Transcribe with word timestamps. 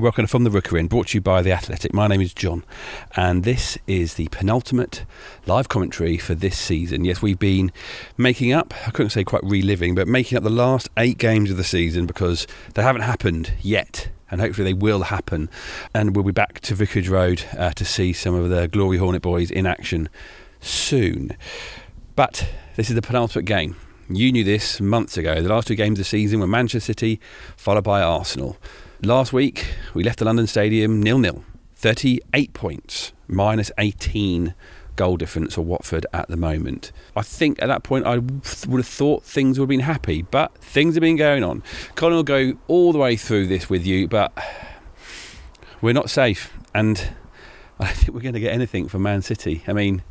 And 0.00 0.04
welcome 0.04 0.26
From 0.28 0.44
the 0.44 0.50
Rookery 0.50 0.78
End, 0.78 0.88
brought 0.88 1.08
to 1.08 1.18
you 1.18 1.20
by 1.20 1.42
The 1.42 1.52
Athletic. 1.52 1.92
My 1.92 2.06
name 2.06 2.22
is 2.22 2.32
John 2.32 2.64
and 3.16 3.44
this 3.44 3.76
is 3.86 4.14
the 4.14 4.28
penultimate 4.28 5.04
live 5.44 5.68
commentary 5.68 6.16
for 6.16 6.34
this 6.34 6.56
season. 6.56 7.04
Yes, 7.04 7.20
we've 7.20 7.38
been 7.38 7.70
making 8.16 8.50
up, 8.50 8.72
I 8.86 8.92
couldn't 8.92 9.10
say 9.10 9.24
quite 9.24 9.44
reliving, 9.44 9.94
but 9.94 10.08
making 10.08 10.38
up 10.38 10.42
the 10.42 10.48
last 10.48 10.88
eight 10.96 11.18
games 11.18 11.50
of 11.50 11.58
the 11.58 11.64
season 11.64 12.06
because 12.06 12.46
they 12.72 12.82
haven't 12.82 13.02
happened 13.02 13.52
yet 13.60 14.08
and 14.30 14.40
hopefully 14.40 14.64
they 14.64 14.72
will 14.72 15.02
happen. 15.02 15.50
And 15.92 16.16
we'll 16.16 16.24
be 16.24 16.32
back 16.32 16.60
to 16.60 16.74
Vicarage 16.74 17.10
Road 17.10 17.44
uh, 17.58 17.72
to 17.72 17.84
see 17.84 18.14
some 18.14 18.34
of 18.34 18.48
the 18.48 18.68
Glory 18.68 18.96
Hornet 18.96 19.20
boys 19.20 19.50
in 19.50 19.66
action 19.66 20.08
soon. 20.62 21.36
But 22.16 22.48
this 22.76 22.88
is 22.88 22.94
the 22.94 23.02
penultimate 23.02 23.44
game. 23.44 23.76
You 24.08 24.32
knew 24.32 24.44
this 24.44 24.80
months 24.80 25.18
ago. 25.18 25.42
The 25.42 25.50
last 25.50 25.68
two 25.68 25.74
games 25.74 25.98
of 25.98 26.04
the 26.04 26.08
season 26.08 26.40
were 26.40 26.46
Manchester 26.46 26.94
City, 26.94 27.20
followed 27.54 27.84
by 27.84 28.00
Arsenal. 28.00 28.56
Last 29.02 29.32
week, 29.32 29.64
we 29.94 30.04
left 30.04 30.18
the 30.18 30.26
London 30.26 30.46
Stadium 30.46 31.02
nil 31.02 31.16
nil, 31.16 31.42
38 31.74 32.52
points, 32.52 33.14
minus 33.26 33.72
18 33.78 34.54
goal 34.96 35.16
difference 35.16 35.54
for 35.54 35.62
Watford 35.62 36.04
at 36.12 36.28
the 36.28 36.36
moment. 36.36 36.92
I 37.16 37.22
think 37.22 37.62
at 37.62 37.68
that 37.68 37.82
point 37.82 38.04
I 38.04 38.18
would 38.18 38.44
have 38.44 38.86
thought 38.86 39.24
things 39.24 39.58
would 39.58 39.64
have 39.64 39.70
been 39.70 39.80
happy, 39.80 40.20
but 40.20 40.54
things 40.58 40.96
have 40.96 41.00
been 41.00 41.16
going 41.16 41.42
on. 41.42 41.62
Colin 41.94 42.16
will 42.16 42.22
go 42.22 42.58
all 42.68 42.92
the 42.92 42.98
way 42.98 43.16
through 43.16 43.46
this 43.46 43.70
with 43.70 43.86
you, 43.86 44.06
but 44.06 44.36
we're 45.80 45.94
not 45.94 46.10
safe, 46.10 46.52
and 46.74 47.14
I 47.78 47.86
think 47.86 48.12
we're 48.12 48.20
going 48.20 48.34
to 48.34 48.40
get 48.40 48.52
anything 48.52 48.86
from 48.86 49.00
Man 49.00 49.22
City. 49.22 49.62
I 49.66 49.72
mean, 49.72 50.02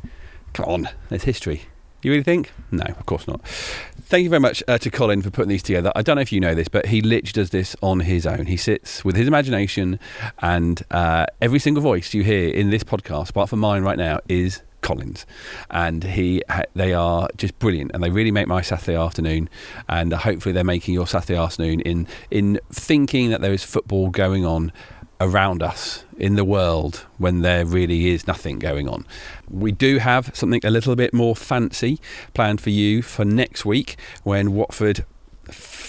come 0.52 0.66
on, 0.66 0.88
there's 1.10 1.22
history. 1.22 1.62
You 2.02 2.12
really 2.12 2.24
think? 2.24 2.52
No, 2.70 2.84
of 2.84 3.06
course 3.06 3.26
not. 3.28 3.42
Thank 3.46 4.24
you 4.24 4.30
very 4.30 4.40
much 4.40 4.62
uh, 4.66 4.78
to 4.78 4.90
Colin 4.90 5.22
for 5.22 5.30
putting 5.30 5.50
these 5.50 5.62
together. 5.62 5.92
I 5.94 6.02
don't 6.02 6.16
know 6.16 6.22
if 6.22 6.32
you 6.32 6.40
know 6.40 6.54
this, 6.54 6.66
but 6.68 6.86
he 6.86 7.00
literally 7.00 7.32
does 7.32 7.50
this 7.50 7.76
on 7.80 8.00
his 8.00 8.26
own. 8.26 8.46
He 8.46 8.56
sits 8.56 9.04
with 9.04 9.16
his 9.16 9.28
imagination, 9.28 10.00
and 10.40 10.82
uh, 10.90 11.26
every 11.40 11.58
single 11.58 11.82
voice 11.82 12.12
you 12.12 12.24
hear 12.24 12.48
in 12.48 12.70
this 12.70 12.82
podcast, 12.82 13.30
apart 13.30 13.50
from 13.50 13.60
mine 13.60 13.82
right 13.82 13.98
now, 13.98 14.18
is 14.28 14.62
Colin's, 14.80 15.26
and 15.70 16.02
he 16.02 16.42
they 16.74 16.92
are 16.92 17.28
just 17.36 17.58
brilliant, 17.58 17.92
and 17.94 18.02
they 18.02 18.10
really 18.10 18.32
make 18.32 18.48
my 18.48 18.62
Saturday 18.62 18.96
afternoon, 18.96 19.48
and 19.88 20.12
hopefully 20.12 20.52
they're 20.52 20.64
making 20.64 20.94
your 20.94 21.06
Saturday 21.06 21.38
afternoon 21.38 21.80
in 21.80 22.08
in 22.30 22.58
thinking 22.72 23.30
that 23.30 23.42
there 23.42 23.52
is 23.52 23.62
football 23.62 24.10
going 24.10 24.44
on 24.44 24.72
around 25.20 25.62
us 25.62 26.04
in 26.16 26.36
the 26.36 26.44
world 26.44 27.06
when 27.18 27.42
there 27.42 27.64
really 27.64 28.08
is 28.08 28.26
nothing 28.26 28.58
going 28.58 28.88
on. 28.88 29.06
We 29.48 29.72
do 29.72 29.98
have 29.98 30.34
something 30.34 30.60
a 30.64 30.70
little 30.70 30.96
bit 30.96 31.12
more 31.12 31.36
fancy 31.36 32.00
planned 32.34 32.60
for 32.60 32.70
you 32.70 33.02
for 33.02 33.24
next 33.24 33.64
week 33.64 33.96
when 34.22 34.52
Watford, 34.52 35.04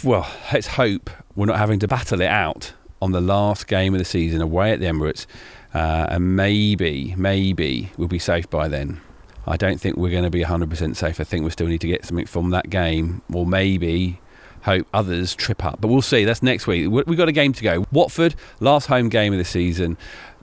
well, 0.03 0.29
let's 0.51 0.67
hope 0.67 1.09
we're 1.35 1.45
not 1.45 1.57
having 1.57 1.79
to 1.79 1.87
battle 1.87 2.21
it 2.21 2.29
out 2.29 2.73
on 3.01 3.11
the 3.13 3.21
last 3.21 3.67
game 3.67 3.93
of 3.93 3.99
the 3.99 4.05
season 4.05 4.41
away 4.41 4.71
at 4.71 4.79
the 4.79 4.85
Emirates. 4.85 5.25
Uh, 5.73 6.05
and 6.09 6.35
maybe, 6.35 7.15
maybe 7.17 7.91
we'll 7.97 8.07
be 8.07 8.19
safe 8.19 8.49
by 8.49 8.67
then. 8.67 8.99
I 9.47 9.57
don't 9.57 9.79
think 9.79 9.97
we're 9.97 10.11
going 10.11 10.23
to 10.23 10.29
be 10.29 10.43
100% 10.43 10.95
safe. 10.95 11.19
I 11.19 11.23
think 11.23 11.43
we 11.43 11.49
still 11.49 11.67
need 11.67 11.81
to 11.81 11.87
get 11.87 12.05
something 12.05 12.27
from 12.27 12.51
that 12.51 12.69
game, 12.69 13.21
or 13.33 13.45
maybe 13.45 14.19
hope 14.63 14.87
others 14.93 15.35
trip 15.35 15.63
up. 15.63 15.81
But 15.81 15.87
we'll 15.87 16.01
see. 16.01 16.25
That's 16.25 16.43
next 16.43 16.67
week. 16.67 16.89
We've 16.89 17.17
got 17.17 17.29
a 17.29 17.33
game 17.33 17.53
to 17.53 17.63
go. 17.63 17.85
Watford, 17.91 18.35
last 18.59 18.87
home 18.87 19.09
game 19.09 19.33
of 19.33 19.39
the 19.39 19.45
season, 19.45 19.97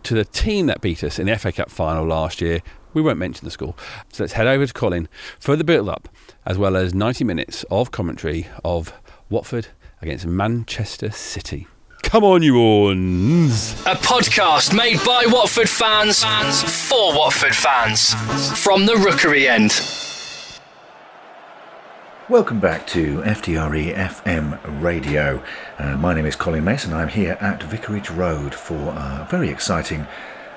to 0.04 0.14
the 0.14 0.24
team 0.24 0.66
that 0.66 0.80
beat 0.80 1.02
us 1.04 1.18
in 1.18 1.26
the 1.26 1.38
FA 1.38 1.52
Cup 1.52 1.70
final 1.70 2.04
last 2.04 2.40
year. 2.40 2.60
We 2.94 3.02
won't 3.02 3.18
mention 3.18 3.44
the 3.44 3.50
score. 3.50 3.74
So 4.12 4.24
let's 4.24 4.32
head 4.32 4.46
over 4.46 4.66
to 4.66 4.72
Colin 4.72 5.08
for 5.38 5.56
the 5.56 5.64
build 5.64 5.88
up, 5.88 6.08
as 6.46 6.58
well 6.58 6.76
as 6.76 6.94
90 6.94 7.24
minutes 7.24 7.64
of 7.70 7.90
commentary 7.90 8.46
of 8.64 8.92
Watford 9.28 9.68
against 10.00 10.26
Manchester 10.26 11.10
City. 11.10 11.66
Come 12.02 12.24
on, 12.24 12.42
you 12.42 12.56
ons! 12.58 13.72
A 13.82 13.94
podcast 13.96 14.74
made 14.74 14.98
by 15.04 15.24
Watford 15.26 15.68
fans, 15.68 16.22
for 16.88 17.14
Watford 17.14 17.54
fans 17.54 18.14
from 18.58 18.86
the 18.86 18.96
Rookery 18.96 19.46
End. 19.48 19.72
Welcome 22.30 22.60
back 22.60 22.86
to 22.88 23.22
FTRE 23.22 23.94
FM 23.94 24.82
Radio. 24.82 25.42
Uh, 25.78 25.96
my 25.96 26.12
name 26.12 26.26
is 26.26 26.36
Colin 26.36 26.62
Mason. 26.62 26.92
I'm 26.92 27.08
here 27.08 27.38
at 27.40 27.62
Vicarage 27.62 28.10
Road 28.10 28.54
for 28.54 28.74
a 28.74 29.26
very 29.30 29.48
exciting 29.48 30.06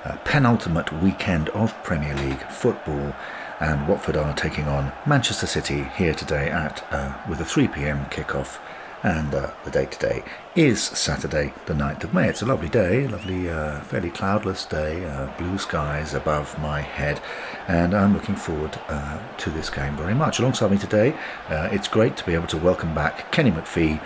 uh, 0.03 0.17
penultimate 0.25 0.91
weekend 1.01 1.47
of 1.51 1.73
Premier 1.81 2.13
League 2.13 2.41
football. 2.49 3.15
And 3.61 3.87
Watford 3.87 4.17
are 4.17 4.33
taking 4.33 4.67
on 4.67 4.91
Manchester 5.05 5.47
City 5.47 5.83
here 5.95 6.13
today 6.13 6.49
at 6.49 6.83
uh, 6.91 7.13
with 7.29 7.39
a 7.39 7.45
3 7.45 7.69
p.m. 7.69 8.03
kickoff 8.07 8.59
and 9.03 9.34
uh, 9.34 9.51
the 9.63 9.72
date 9.72 9.91
today 9.91 10.23
is 10.56 10.81
Saturday, 10.81 11.53
the 11.66 11.73
9th 11.73 12.03
of 12.03 12.13
May. 12.13 12.29
It's 12.29 12.41
a 12.41 12.45
lovely 12.45 12.69
day, 12.69 13.07
lovely, 13.07 13.50
uh, 13.50 13.81
fairly 13.81 14.09
cloudless 14.09 14.66
day, 14.66 15.06
uh, 15.06 15.28
blue 15.38 15.57
skies 15.57 16.13
above 16.13 16.59
my 16.59 16.81
head, 16.81 17.19
and 17.67 17.94
I'm 17.94 18.13
looking 18.13 18.35
forward 18.35 18.78
uh, 18.88 19.19
to 19.38 19.50
this 19.50 19.69
game 19.69 19.95
very 19.95 20.13
much. 20.13 20.39
Alongside 20.39 20.72
me 20.72 20.78
today, 20.78 21.16
uh, 21.50 21.69
it's 21.72 21.88
great 21.88 22.16
to 22.17 22.25
be 22.25 22.34
able 22.34 22.47
to 22.47 22.57
welcome 22.57 22.94
back 22.94 23.31
Kenny 23.31 23.51
McPhee, 23.51 23.97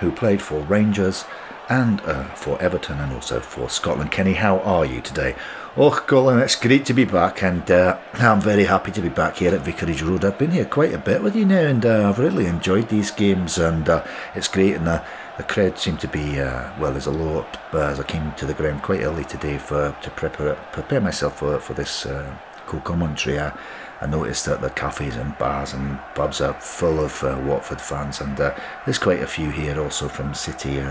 who 0.00 0.12
played 0.12 0.42
for 0.42 0.60
Rangers 0.60 1.24
and 1.68 2.00
uh, 2.02 2.24
for 2.34 2.60
Everton 2.60 2.98
and 2.98 3.12
also 3.12 3.40
for 3.40 3.68
Scotland. 3.68 4.10
Kenny, 4.10 4.34
how 4.34 4.58
are 4.60 4.84
you 4.84 5.00
today? 5.00 5.34
Oh, 5.74 5.90
Colin, 5.90 6.38
it's 6.38 6.54
great 6.54 6.84
to 6.86 6.92
be 6.92 7.06
back, 7.06 7.42
and 7.42 7.70
uh, 7.70 7.98
I'm 8.14 8.42
very 8.42 8.64
happy 8.64 8.92
to 8.92 9.00
be 9.00 9.08
back 9.08 9.36
here 9.36 9.54
at 9.54 9.62
Vicarage 9.62 10.02
Road. 10.02 10.22
I've 10.22 10.36
been 10.36 10.50
here 10.50 10.66
quite 10.66 10.92
a 10.92 10.98
bit 10.98 11.22
with 11.22 11.34
you 11.34 11.46
now, 11.46 11.62
and 11.62 11.86
uh, 11.86 12.10
I've 12.10 12.18
really 12.18 12.44
enjoyed 12.44 12.90
these 12.90 13.10
games, 13.10 13.56
and 13.56 13.88
uh, 13.88 14.04
it's 14.34 14.48
great. 14.48 14.74
And 14.74 14.86
the, 14.86 15.02
the 15.38 15.44
crowd 15.44 15.78
seem 15.78 15.96
to 15.98 16.08
be 16.08 16.38
uh, 16.38 16.78
well. 16.78 16.92
There's 16.92 17.06
a 17.06 17.10
lot 17.10 17.58
uh, 17.72 17.78
as 17.78 17.98
I 17.98 18.02
came 18.02 18.32
to 18.32 18.44
the 18.44 18.52
ground 18.52 18.82
quite 18.82 19.00
early 19.00 19.24
today 19.24 19.56
for 19.56 19.96
to 20.02 20.10
prepare 20.10 20.56
prepare 20.72 21.00
myself 21.00 21.38
for 21.38 21.58
for 21.58 21.72
this 21.72 22.04
uh, 22.04 22.36
cool 22.66 22.80
commentary. 22.80 23.40
I, 23.40 23.56
I 24.02 24.06
noticed 24.06 24.44
that 24.46 24.60
the 24.60 24.68
cafes 24.68 25.16
and 25.16 25.38
bars 25.38 25.72
and 25.72 25.98
pubs 26.14 26.42
are 26.42 26.54
full 26.60 27.00
of 27.00 27.22
Watford 27.46 27.80
fans, 27.80 28.20
and 28.20 28.36
there's 28.36 28.98
quite 28.98 29.22
a 29.22 29.26
few 29.26 29.48
here 29.48 29.80
also 29.80 30.08
from 30.08 30.34
City. 30.34 30.82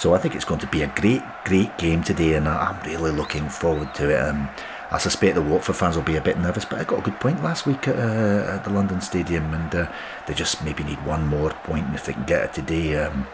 So 0.00 0.14
I 0.14 0.18
think 0.18 0.34
it's 0.34 0.46
going 0.46 0.60
to 0.60 0.66
be 0.66 0.80
a 0.80 0.86
great, 0.86 1.22
great 1.44 1.76
game 1.76 2.02
today, 2.02 2.32
and 2.32 2.48
I'm 2.48 2.82
really 2.86 3.10
looking 3.10 3.50
forward 3.50 3.94
to 3.96 4.08
it. 4.08 4.18
Um, 4.18 4.48
I 4.90 4.96
suspect 4.96 5.34
the 5.34 5.42
Watford 5.42 5.76
fans 5.76 5.94
will 5.94 6.02
be 6.04 6.16
a 6.16 6.22
bit 6.22 6.38
nervous, 6.38 6.64
but 6.64 6.80
I 6.80 6.84
got 6.84 7.00
a 7.00 7.02
good 7.02 7.20
point 7.20 7.44
last 7.44 7.66
week 7.66 7.86
at, 7.86 7.96
uh, 7.96 8.56
at 8.56 8.64
the 8.64 8.70
London 8.70 9.02
Stadium, 9.02 9.52
and 9.52 9.74
uh, 9.74 9.92
they 10.26 10.32
just 10.32 10.64
maybe 10.64 10.84
need 10.84 11.04
one 11.04 11.26
more 11.26 11.50
point, 11.50 11.84
and 11.84 11.94
if 11.94 12.06
they 12.06 12.14
can 12.14 12.24
get 12.24 12.44
it 12.44 12.54
today, 12.54 12.96
um, 12.96 13.26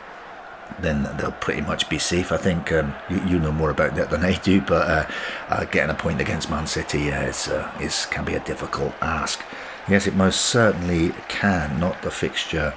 then 0.80 1.08
they'll 1.16 1.30
pretty 1.30 1.60
much 1.60 1.88
be 1.88 2.00
safe. 2.00 2.32
I 2.32 2.36
think 2.36 2.72
um, 2.72 2.96
you, 3.08 3.22
you, 3.24 3.38
know 3.38 3.52
more 3.52 3.70
about 3.70 3.94
that 3.94 4.10
than 4.10 4.24
I 4.24 4.34
do, 4.34 4.60
but 4.60 4.88
uh, 4.90 5.06
uh 5.48 5.64
getting 5.66 5.94
a 5.94 5.94
point 5.94 6.20
against 6.20 6.50
Man 6.50 6.66
City 6.66 7.10
is, 7.10 7.46
uh, 7.46 7.70
is 7.80 8.06
can 8.06 8.24
be 8.24 8.34
a 8.34 8.40
difficult 8.40 8.92
ask. 9.00 9.40
Yes, 9.88 10.08
it 10.08 10.16
most 10.16 10.40
certainly 10.40 11.14
can. 11.28 11.78
Not 11.78 12.02
the 12.02 12.10
fixture 12.10 12.74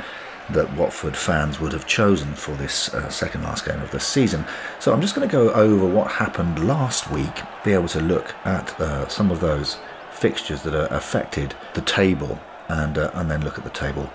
that 0.54 0.74
Watford 0.76 1.16
fans 1.16 1.60
would 1.60 1.74
have 1.74 1.86
chosen 1.86 2.34
for 2.34 2.56
this 2.56 2.94
uh, 2.94 3.10
second 3.10 3.44
last 3.44 3.66
game 3.66 3.82
of 3.82 3.92
the 3.92 4.00
season. 4.00 4.46
So 4.80 4.94
I'm 4.94 5.02
just 5.02 5.16
going 5.16 5.28
to 5.28 5.32
go 5.32 5.52
over 5.54 5.86
what 5.86 6.12
happened 6.12 6.68
last 6.68 7.12
week, 7.12 7.42
be 7.64 7.74
able 7.74 7.88
to 7.90 8.02
look 8.02 8.36
at 8.46 8.80
uh, 8.80 9.08
some 9.08 9.32
of 9.32 9.40
those 9.40 9.78
fixtures 10.12 10.64
that 10.64 10.76
are 10.76 10.94
affected 10.94 11.56
the 11.74 11.82
table, 11.82 12.40
and 12.68 12.98
uh, 12.98 13.12
and 13.14 13.30
then 13.30 13.44
look 13.44 13.58
at 13.58 13.64
the 13.64 13.70
table 13.70 14.10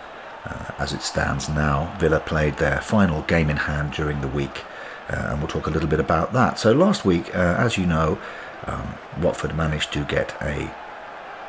uh, 0.44 0.70
as 0.78 0.92
it 0.92 1.02
stands 1.02 1.48
now. 1.48 1.94
Villa 1.98 2.20
played 2.20 2.54
their 2.54 2.80
final 2.80 3.22
game 3.22 3.50
in 3.50 3.56
hand 3.56 3.92
during 3.92 4.20
the 4.20 4.28
week, 4.28 4.64
uh, 5.08 5.28
and 5.30 5.38
we'll 5.38 5.48
talk 5.48 5.66
a 5.66 5.70
little 5.70 5.88
bit 5.88 6.00
about 6.00 6.32
that. 6.32 6.58
So 6.58 6.72
last 6.72 7.04
week, 7.04 7.34
uh, 7.34 7.56
as 7.58 7.78
you 7.78 7.86
know, 7.86 8.18
um, 8.66 8.94
Watford 9.20 9.56
managed 9.56 9.92
to 9.92 10.04
get 10.04 10.34
a, 10.42 10.70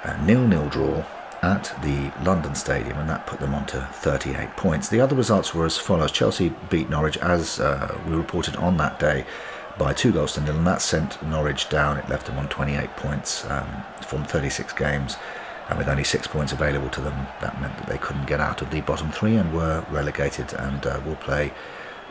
a 0.04 0.26
nil-nil 0.26 0.70
draw 0.70 1.04
at 1.46 1.76
the 1.84 2.12
London 2.24 2.56
Stadium, 2.56 2.98
and 2.98 3.10
that 3.10 3.28
put 3.28 3.40
them 3.40 3.54
on 3.54 3.66
to 3.68 3.88
38 3.94 4.50
points. 4.58 4.90
The 4.90 5.00
other 5.00 5.16
results 5.16 5.54
were 5.54 5.66
as 5.66 5.78
follows 5.78 6.12
Chelsea 6.12 6.54
beat 6.70 6.90
Norwich, 6.90 7.18
as 7.18 7.60
uh, 7.60 7.98
we 8.08 8.16
reported 8.16 8.56
on 8.56 8.78
that 8.78 9.00
day, 9.00 9.26
by 9.78 9.94
two 9.94 10.12
goals 10.12 10.34
to 10.34 10.42
nil, 10.42 10.58
and 10.58 10.66
that 10.66 10.82
sent 10.82 11.22
Norwich 11.22 11.70
down. 11.70 11.98
It 11.98 12.10
left 12.10 12.26
them 12.26 12.40
on 12.40 12.50
28 12.50 12.90
points 12.96 13.46
um, 13.46 13.84
from 14.02 14.24
36 14.24 14.74
games. 14.74 15.18
And 15.70 15.78
with 15.78 15.88
only 15.88 16.04
six 16.04 16.28
points 16.28 16.52
available 16.52 16.90
to 16.90 17.02
them, 17.02 17.28
that 17.42 17.60
meant 17.60 17.78
that 17.78 17.88
they 17.88 17.98
couldn't 17.98 18.28
get 18.28 18.40
out 18.40 18.62
of 18.62 18.70
the 18.70 18.82
bottom 18.82 19.12
three 19.12 19.36
and 19.36 19.54
were 19.54 19.86
relegated 19.90 20.54
and 20.54 20.86
uh, 20.86 21.00
will 21.06 21.16
play 21.16 21.54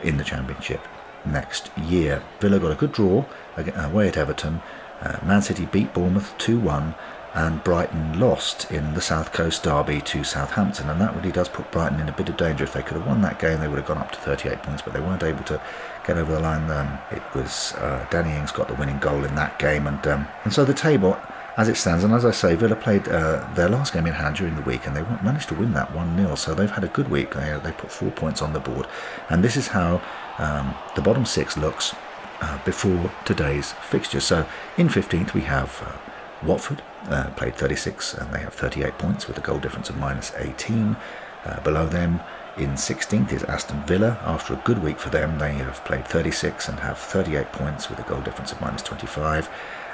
in 0.03 0.17
the 0.17 0.23
Championship 0.23 0.81
next 1.25 1.71
year. 1.77 2.21
Villa 2.39 2.59
got 2.59 2.71
a 2.71 2.75
good 2.75 2.91
draw 2.91 3.25
away 3.57 4.07
at 4.07 4.17
Everton. 4.17 4.61
Uh, 5.01 5.19
Man 5.25 5.41
City 5.41 5.65
beat 5.65 5.93
Bournemouth 5.93 6.37
2 6.37 6.59
1 6.59 6.95
and 7.35 7.61
Brighton 7.65 8.17
lost 8.17 8.71
in 8.71 8.93
the 8.93 9.01
South 9.01 9.33
Coast 9.33 9.63
Derby 9.63 9.99
to 10.01 10.23
Southampton, 10.23 10.89
and 10.89 11.01
that 11.01 11.13
really 11.15 11.33
does 11.33 11.49
put 11.49 11.69
Brighton 11.69 11.99
in 11.99 12.07
a 12.07 12.13
bit 12.13 12.29
of 12.29 12.37
danger. 12.37 12.63
If 12.63 12.71
they 12.71 12.81
could 12.81 12.95
have 12.95 13.05
won 13.05 13.21
that 13.23 13.39
game, 13.39 13.59
they 13.59 13.67
would 13.67 13.77
have 13.77 13.85
gone 13.85 13.97
up 13.97 14.11
to 14.13 14.19
38 14.19 14.63
points, 14.63 14.81
but 14.81 14.93
they 14.93 15.01
weren't 15.01 15.21
able 15.21 15.43
to 15.43 15.61
get 16.07 16.17
over 16.17 16.31
the 16.31 16.39
line. 16.39 16.71
Um, 16.71 16.97
it 17.11 17.21
was 17.35 17.73
uh, 17.73 18.07
Danny 18.09 18.31
Ings 18.31 18.53
got 18.53 18.69
the 18.69 18.73
winning 18.75 18.99
goal 18.99 19.25
in 19.25 19.35
that 19.35 19.59
game, 19.59 19.85
and 19.85 20.07
um, 20.07 20.27
and 20.43 20.53
so 20.53 20.65
the 20.65 20.73
table. 20.73 21.17
As 21.57 21.69
it 21.69 21.77
stands, 21.77 22.03
and 22.03 22.13
as 22.13 22.25
I 22.25 22.31
say, 22.31 22.53
Villa 22.55 22.75
played 22.75 23.07
uh, 23.07 23.49
their 23.53 23.69
last 23.69 23.93
game 23.93 24.05
in 24.07 24.11
hand 24.11 24.35
during 24.35 24.57
the 24.57 24.61
week, 24.63 24.85
and 24.85 24.93
they 24.93 25.03
managed 25.23 25.47
to 25.47 25.55
win 25.55 25.71
that 25.71 25.95
1 25.95 26.17
0. 26.17 26.35
So 26.35 26.53
they've 26.53 26.69
had 26.69 26.83
a 26.83 26.89
good 26.89 27.09
week. 27.09 27.33
They, 27.33 27.57
they 27.63 27.71
put 27.71 27.89
four 27.89 28.11
points 28.11 28.41
on 28.41 28.51
the 28.51 28.59
board. 28.59 28.87
And 29.29 29.41
this 29.41 29.55
is 29.55 29.69
how 29.69 30.01
um, 30.37 30.75
the 30.95 31.01
bottom 31.01 31.23
six 31.23 31.55
looks 31.55 31.95
uh, 32.41 32.59
before 32.65 33.09
today's 33.23 33.71
fixture. 33.71 34.19
So 34.19 34.45
in 34.75 34.89
15th 34.89 35.33
we 35.33 35.41
have 35.41 35.81
uh, 35.81 36.45
Watford, 36.45 36.83
uh, 37.09 37.29
played 37.31 37.55
36 37.55 38.13
and 38.15 38.33
they 38.33 38.39
have 38.39 38.53
38 38.53 38.97
points 38.97 39.27
with 39.27 39.37
a 39.37 39.41
goal 39.41 39.59
difference 39.59 39.89
of 39.89 39.97
minus 39.97 40.31
18. 40.37 40.97
Uh, 41.45 41.59
below 41.61 41.85
them 41.85 42.19
in 42.57 42.71
16th 42.71 43.31
is 43.31 43.43
Aston 43.43 43.83
Villa. 43.85 44.17
After 44.23 44.53
a 44.53 44.61
good 44.65 44.81
week 44.81 44.99
for 44.99 45.09
them, 45.09 45.37
they 45.39 45.53
have 45.53 45.83
played 45.85 46.07
36 46.07 46.67
and 46.69 46.79
have 46.79 46.97
38 46.97 47.51
points 47.51 47.89
with 47.89 47.99
a 47.99 48.03
goal 48.03 48.21
difference 48.21 48.51
of 48.51 48.61
minus 48.61 48.81
25. 48.81 49.49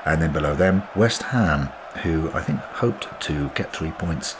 And 0.05 0.21
then 0.21 0.31
below 0.31 0.55
them, 0.55 0.83
West 0.95 1.23
Ham, 1.23 1.67
who 2.03 2.31
I 2.31 2.41
think 2.41 2.59
hoped 2.59 3.07
to 3.21 3.49
get 3.49 3.73
three 3.73 3.91
points 3.91 4.35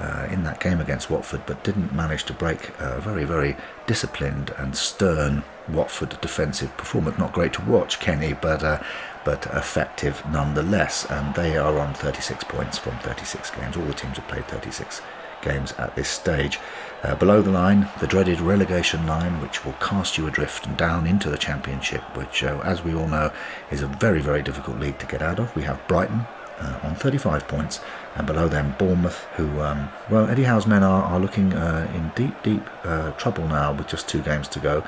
uh, 0.00 0.26
in 0.30 0.42
that 0.44 0.60
game 0.60 0.80
against 0.80 1.10
Watford, 1.10 1.42
but 1.46 1.62
didn't 1.62 1.94
manage 1.94 2.24
to 2.24 2.32
break 2.32 2.70
a 2.78 3.00
very, 3.00 3.24
very 3.24 3.56
disciplined 3.86 4.50
and 4.58 4.76
stern 4.76 5.44
Watford 5.68 6.20
defensive 6.20 6.76
performance. 6.76 7.18
Not 7.18 7.32
great 7.32 7.52
to 7.54 7.62
watch, 7.62 8.00
Kenny, 8.00 8.32
but 8.32 8.62
uh, 8.62 8.82
but 9.24 9.46
effective 9.46 10.22
nonetheless. 10.30 11.06
And 11.10 11.34
they 11.34 11.56
are 11.56 11.78
on 11.78 11.94
36 11.94 12.44
points 12.44 12.78
from 12.78 12.98
36 12.98 13.50
games. 13.50 13.76
All 13.76 13.84
the 13.84 13.94
teams 13.94 14.16
have 14.16 14.28
played 14.28 14.46
36 14.48 15.00
games 15.42 15.72
at 15.72 15.94
this 15.94 16.08
stage. 16.08 16.58
Uh, 17.02 17.14
below 17.14 17.42
the 17.42 17.50
line, 17.50 17.88
the 18.00 18.06
dreaded 18.06 18.40
relegation 18.40 19.06
line, 19.06 19.40
which 19.40 19.64
will 19.64 19.74
cast 19.74 20.16
you 20.16 20.26
adrift 20.26 20.66
and 20.66 20.76
down 20.76 21.06
into 21.06 21.28
the 21.28 21.36
Championship, 21.36 22.02
which, 22.16 22.42
uh, 22.42 22.60
as 22.64 22.82
we 22.82 22.94
all 22.94 23.08
know, 23.08 23.30
is 23.70 23.82
a 23.82 23.86
very, 23.86 24.20
very 24.20 24.42
difficult 24.42 24.78
league 24.78 24.98
to 24.98 25.06
get 25.06 25.20
out 25.20 25.38
of. 25.38 25.54
We 25.54 25.62
have 25.64 25.86
Brighton 25.86 26.26
uh, 26.58 26.80
on 26.82 26.94
35 26.94 27.46
points, 27.46 27.80
and 28.16 28.26
below 28.26 28.48
them 28.48 28.74
Bournemouth, 28.78 29.24
who, 29.36 29.60
um, 29.60 29.90
well, 30.10 30.28
Eddie 30.28 30.44
Howe's 30.44 30.66
men 30.66 30.82
are, 30.82 31.02
are 31.02 31.20
looking 31.20 31.52
uh, 31.52 31.90
in 31.94 32.10
deep, 32.14 32.42
deep 32.42 32.66
uh, 32.84 33.10
trouble 33.12 33.46
now 33.46 33.72
with 33.74 33.86
just 33.88 34.08
two 34.08 34.22
games 34.22 34.48
to 34.48 34.58
go. 34.58 34.82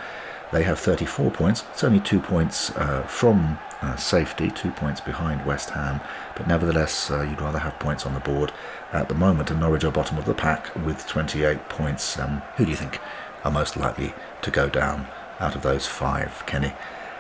They 0.52 0.62
have 0.62 0.78
34 0.78 1.32
points. 1.32 1.64
It's 1.72 1.84
only 1.84 2.00
two 2.00 2.20
points 2.20 2.70
uh, 2.76 3.02
from 3.02 3.58
uh, 3.82 3.96
safety, 3.96 4.50
two 4.50 4.70
points 4.70 5.00
behind 5.00 5.44
West 5.44 5.70
Ham, 5.70 6.00
but 6.34 6.46
nevertheless, 6.46 7.10
uh, 7.10 7.22
you'd 7.22 7.40
rather 7.40 7.58
have 7.58 7.78
points 7.78 8.06
on 8.06 8.14
the 8.14 8.20
board 8.20 8.52
at 8.92 9.08
the 9.08 9.14
moment. 9.14 9.50
And 9.50 9.60
Norwich 9.60 9.84
are 9.84 9.90
bottom 9.90 10.18
of 10.18 10.24
the 10.24 10.34
pack 10.34 10.74
with 10.74 11.06
28 11.06 11.68
points. 11.68 12.18
Um, 12.18 12.42
who 12.56 12.64
do 12.64 12.70
you 12.70 12.76
think 12.76 13.00
are 13.44 13.50
most 13.50 13.76
likely 13.76 14.14
to 14.42 14.50
go 14.50 14.68
down 14.68 15.06
out 15.40 15.54
of 15.54 15.62
those 15.62 15.86
five, 15.86 16.42
Kenny? 16.46 16.72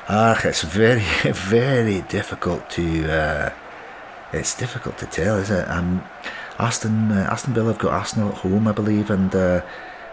Ah, 0.08 0.40
it's 0.44 0.62
very, 0.62 1.00
very 1.24 2.02
difficult 2.02 2.70
to. 2.70 3.12
Uh, 3.12 3.50
it's 4.32 4.56
difficult 4.56 4.98
to 4.98 5.06
tell, 5.06 5.36
is 5.36 5.50
it? 5.50 5.68
Um, 5.68 6.04
Aston 6.58 7.12
uh, 7.12 7.28
Aston 7.30 7.54
Villa 7.54 7.72
have 7.72 7.78
got 7.78 7.92
Arsenal 7.92 8.30
at 8.30 8.38
home, 8.38 8.66
I 8.66 8.72
believe, 8.72 9.10
and 9.10 9.34
uh, 9.34 9.62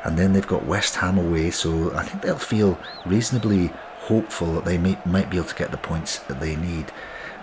and 0.03 0.17
then 0.17 0.33
they've 0.33 0.47
got 0.47 0.65
West 0.65 0.95
Ham 0.95 1.17
away. 1.17 1.51
So 1.51 1.93
I 1.95 2.03
think 2.03 2.21
they'll 2.21 2.37
feel 2.37 2.77
reasonably 3.05 3.71
hopeful 4.03 4.53
that 4.53 4.65
they 4.65 4.77
may, 4.77 4.97
might 5.05 5.29
be 5.29 5.37
able 5.37 5.47
to 5.47 5.55
get 5.55 5.71
the 5.71 5.77
points 5.77 6.19
that 6.19 6.39
they 6.39 6.55
need. 6.55 6.91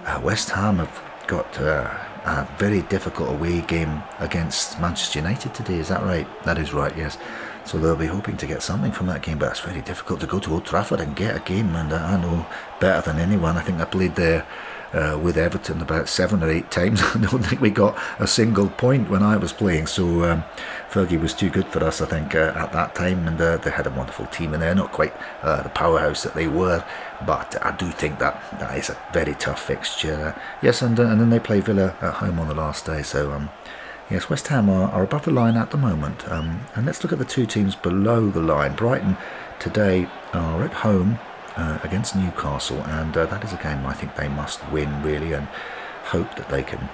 Uh, 0.05 0.21
West 0.23 0.51
Ham 0.51 0.79
have 0.79 1.03
got 1.27 1.61
uh, 1.61 1.89
a 2.25 2.49
very 2.59 2.83
difficult 2.83 3.31
away 3.31 3.61
game 3.63 4.03
against 4.19 4.81
Manchester 4.81 5.21
United 5.21 5.55
today. 5.55 5.79
Is 5.79 5.89
that 5.89 6.03
right? 6.03 6.27
That 6.45 6.59
is 6.59 6.73
right. 6.75 6.97
Yes. 6.97 7.19
So 7.65 7.79
they'll 7.79 7.97
be 7.97 8.07
hoping 8.07 8.37
to 8.39 8.47
get 8.47 8.63
something 8.63 8.93
from 8.93 9.07
that 9.07 9.23
game, 9.23 9.39
but 9.39 9.51
it's 9.51 9.61
very 9.61 9.81
difficult 9.81 10.21
to 10.21 10.27
go 10.27 10.39
to 10.41 10.53
Old 10.53 10.65
Trafford 10.65 11.01
and 11.01 11.15
get 11.15 11.37
a 11.37 11.41
game. 11.41 11.75
And 11.77 11.93
I 11.93 12.21
know 12.21 12.47
better 12.81 13.13
than 13.13 13.21
anyone. 13.21 13.57
I 13.57 13.63
think 13.63 13.81
I 13.81 13.85
played 13.85 14.17
there 14.17 14.47
uh, 14.93 15.19
with 15.23 15.37
Everton 15.37 15.81
about 15.81 16.09
seven 16.09 16.43
or 16.43 16.51
eight 16.51 16.71
times. 16.71 17.01
I 17.15 17.19
don't 17.19 17.43
think 17.43 17.61
we 17.61 17.71
got 17.71 17.99
a 18.19 18.27
single 18.27 18.69
point 18.69 19.11
when 19.11 19.23
I 19.23 19.37
was 19.37 19.53
playing. 19.53 19.87
So 19.87 20.25
um, 20.25 20.45
Fergie 20.91 21.21
was 21.21 21.35
too 21.35 21.51
good 21.51 21.67
for 21.67 21.83
us, 21.85 22.01
I 22.01 22.07
think, 22.07 22.35
uh, 22.35 22.53
at 22.57 22.73
that 22.73 22.95
time. 22.95 23.27
And 23.27 23.41
uh, 23.41 23.57
they 23.59 23.71
had 23.71 23.87
a 23.87 23.91
wonderful 23.91 24.27
team, 24.27 24.53
and 24.53 24.63
they're 24.63 24.75
not 24.75 24.93
quite 24.93 25.15
uh, 25.43 25.63
the 25.63 25.69
powerhouse 25.71 26.23
that 26.23 26.35
they 26.35 26.49
were. 26.49 26.85
But 27.27 27.57
I 27.65 27.77
do 27.77 27.91
think 27.91 28.19
that 28.19 28.43
that 28.59 28.77
is 28.79 28.91
a 28.91 28.99
very 29.13 29.35
tough 29.35 29.63
fixture. 29.63 30.35
yes, 30.63 30.83
and 30.83 30.99
uh, 30.99 31.05
and 31.05 31.21
then 31.21 31.31
they 31.31 31.41
play 31.41 31.61
Villa 31.61 31.97
at 32.01 32.15
home 32.15 32.39
on 32.39 32.49
the 32.49 32.55
last 32.55 32.87
day. 32.87 33.03
So. 33.03 33.33
Um, 33.33 33.51
Yes, 34.11 34.29
West 34.29 34.49
Ham 34.49 34.69
are, 34.69 34.91
are 34.91 35.05
above 35.05 35.25
the 35.25 35.31
line 35.31 35.57
at 35.57 35.71
the 35.71 35.77
moment. 35.77 36.29
Um, 36.29 36.63
and 36.75 36.85
let's 36.85 37.05
look 37.05 37.13
at 37.13 37.21
the 37.21 37.25
two 37.25 37.47
teams 37.47 37.77
below 37.77 38.29
the 38.29 38.41
line. 38.41 38.75
Brighton 38.75 39.17
today 39.61 40.09
are 40.33 40.65
at 40.65 40.73
home 40.73 41.21
uh, 41.57 41.79
against 41.83 42.17
Newcastle, 42.17 42.81
and 42.85 43.17
uh, 43.17 43.27
that 43.27 43.45
is 43.45 43.53
a 43.53 43.57
game 43.57 43.85
I 43.87 43.95
think 43.95 44.17
they 44.17 44.29
must 44.29 44.67
win 44.71 45.03
really 45.03 45.33
and 45.33 45.47
hope 46.05 46.35
that 46.37 46.49
they 46.49 46.63
can 46.63 46.89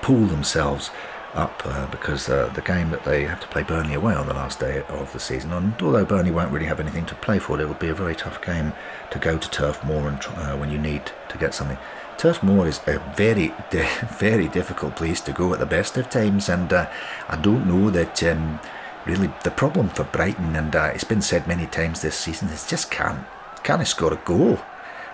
pull 0.00 0.26
themselves 0.26 0.90
up 1.34 1.62
uh, 1.64 1.86
because 1.86 2.28
uh, 2.28 2.50
the 2.54 2.60
game 2.60 2.90
that 2.90 3.04
they 3.04 3.24
have 3.24 3.40
to 3.40 3.48
play 3.48 3.62
Burnley 3.62 3.94
away 3.94 4.14
on 4.14 4.26
the 4.26 4.34
last 4.34 4.60
day 4.60 4.82
of 4.88 5.12
the 5.12 5.20
season, 5.20 5.52
and 5.52 5.80
although 5.80 6.04
Burnley 6.04 6.30
won't 6.30 6.52
really 6.52 6.66
have 6.66 6.80
anything 6.80 7.06
to 7.06 7.14
play 7.14 7.38
for, 7.38 7.60
it 7.60 7.66
will 7.66 7.74
be 7.74 7.88
a 7.88 7.94
very 7.94 8.14
tough 8.14 8.44
game 8.44 8.72
to 9.10 9.18
go 9.18 9.38
to 9.38 9.50
Turf 9.50 9.82
Moor 9.84 10.08
and 10.08 10.18
uh, 10.36 10.56
when 10.56 10.70
you 10.70 10.78
need 10.78 11.12
to 11.28 11.38
get 11.38 11.54
something. 11.54 11.78
Turf 12.18 12.42
Moor 12.42 12.66
is 12.66 12.80
a 12.86 12.98
very, 13.16 13.54
very 14.18 14.48
difficult 14.48 14.96
place 14.96 15.20
to 15.22 15.32
go 15.32 15.52
at 15.52 15.58
the 15.58 15.66
best 15.66 15.96
of 15.96 16.10
times, 16.10 16.48
and 16.48 16.72
uh, 16.72 16.90
I 17.28 17.36
don't 17.36 17.66
know 17.66 17.90
that. 17.90 18.22
Um, 18.22 18.60
really, 19.04 19.32
the 19.42 19.50
problem 19.50 19.88
for 19.88 20.04
Brighton, 20.04 20.54
and 20.54 20.74
it's 20.94 21.04
been 21.04 21.22
said 21.22 21.48
many 21.48 21.66
times 21.66 22.02
this 22.02 22.16
season, 22.16 22.48
is 22.48 22.66
just 22.66 22.90
can't 22.90 23.26
can't 23.62 23.86
score 23.86 24.12
a 24.12 24.16
goal. 24.16 24.58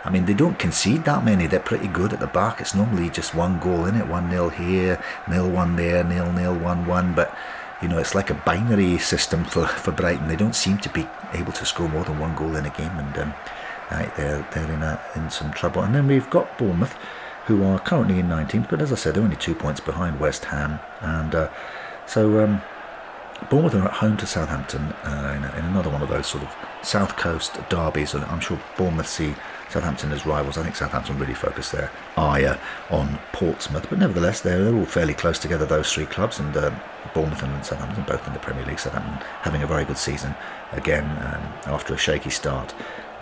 I 0.05 0.11
mean, 0.11 0.27
they 0.27 0.35
don't 0.35 0.59
concede 0.59 1.05
that 1.05 1.25
many. 1.25 1.47
They're 1.47 1.61
pretty 1.61 1.89
good 1.89 2.13
at 2.13 2.21
the 2.21 2.27
back. 2.27 2.61
It's 2.61 2.75
normally 2.75 3.11
just 3.11 3.35
one 3.35 3.59
goal 3.59 3.85
in 3.87 3.97
it, 3.97 4.07
one 4.07 4.31
nil 4.31 4.49
here, 4.49 5.03
nil 5.29 5.51
one 5.51 5.77
there, 5.77 6.05
nil 6.05 6.33
nil 6.33 6.55
one 6.55 6.87
one. 6.87 7.15
But 7.15 7.37
you 7.83 7.89
know, 7.89 7.99
it's 7.99 8.15
like 8.15 8.31
a 8.31 8.35
binary 8.35 8.99
system 8.99 9.45
for, 9.45 9.67
for 9.67 9.93
Brighton. 9.93 10.29
They 10.29 10.37
don't 10.37 10.55
seem 10.55 10.79
to 10.79 10.89
be 10.89 11.07
able 11.33 11.53
to 11.53 11.67
score 11.67 11.89
more 11.89 12.05
than 12.05 12.19
one 12.19 12.35
goal 12.37 12.57
in 12.57 12.65
a 12.65 12.71
game, 12.71 12.97
and 12.99 13.19
um, 13.19 13.35
right, 13.91 14.15
they're 14.17 14.47
they're 14.53 14.73
in 14.73 14.83
a, 14.83 15.01
in 15.17 15.31
some 15.31 15.53
trouble. 15.53 15.83
And 15.83 15.95
then 15.95 16.07
we've 16.07 16.31
got 16.31 16.57
Bournemouth, 16.59 16.97
who 17.47 17.65
are 17.65 17.79
currently 17.79 18.21
in 18.21 18.29
19th, 18.29 18.71
but 18.71 18.81
as 18.81 18.93
I 18.93 18.97
said, 18.97 19.15
they're 19.15 19.23
only 19.23 19.37
two 19.37 19.55
points 19.55 19.81
behind 19.81 20.21
West 20.21 20.47
Ham, 20.47 20.79
and 21.01 21.35
uh, 21.35 21.51
so. 22.07 22.45
Um, 22.45 22.63
Bournemouth 23.51 23.75
are 23.75 23.85
at 23.85 23.95
home 23.95 24.17
to 24.19 24.27
Southampton 24.27 24.83
uh, 25.05 25.35
in, 25.37 25.59
in, 25.59 25.65
another 25.71 25.89
one 25.91 26.03
of 26.03 26.09
those 26.09 26.27
sort 26.27 26.43
of 26.43 26.55
South 26.83 27.17
Coast 27.17 27.59
derbies, 27.69 28.13
and 28.13 28.25
I'm 28.25 28.41
sure 28.41 28.61
Bournemouth 28.77 29.09
see 29.09 29.35
Southampton 29.71 30.13
as 30.13 30.27
rivals. 30.27 30.59
I 30.59 30.65
think 30.65 30.77
Southampton 30.77 31.19
really 31.19 31.35
focus 31.35 31.71
their 31.71 31.91
ire 32.17 32.59
on 32.91 33.19
Portsmouth, 33.33 33.87
but 33.89 33.99
nevertheless, 33.99 34.41
they're, 34.41 34.65
they're 34.65 34.75
all 34.75 34.85
fairly 34.85 35.15
close 35.15 35.39
together, 35.39 35.65
those 35.65 35.93
three 35.93 36.07
clubs, 36.07 36.39
and 36.41 36.57
uh, 36.57 36.71
Bournemouth 37.15 37.43
and 37.43 37.65
Southampton 37.65 38.05
both 38.07 38.27
in 38.27 38.33
the 38.33 38.41
Premier 38.41 38.67
League. 38.67 38.81
Southampton 38.81 39.27
having 39.43 39.63
a 39.63 39.67
very 39.67 39.85
good 39.85 39.99
season 39.99 40.35
again 40.73 41.05
um, 41.05 41.73
after 41.73 41.95
a 41.95 41.99
shaky 41.99 42.31
start, 42.31 42.75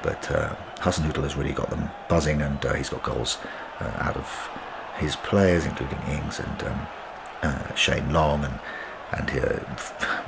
but 0.02 0.30
uh, 0.30 0.56
Hasenhüttl 0.78 1.22
has 1.22 1.36
really 1.36 1.52
got 1.52 1.70
them 1.70 1.90
buzzing, 2.08 2.40
and 2.42 2.64
uh, 2.64 2.74
he's 2.74 2.88
got 2.88 3.02
goals 3.02 3.38
uh, 3.80 3.92
out 3.98 4.16
of 4.16 4.48
his 4.98 5.14
players, 5.16 5.66
including 5.66 5.98
Ings 6.08 6.40
and 6.40 6.62
um, 6.62 6.86
uh, 7.42 7.74
Shane 7.74 8.12
Long 8.12 8.44
and 8.44 8.58
and 9.12 9.30
uh, 9.30 9.60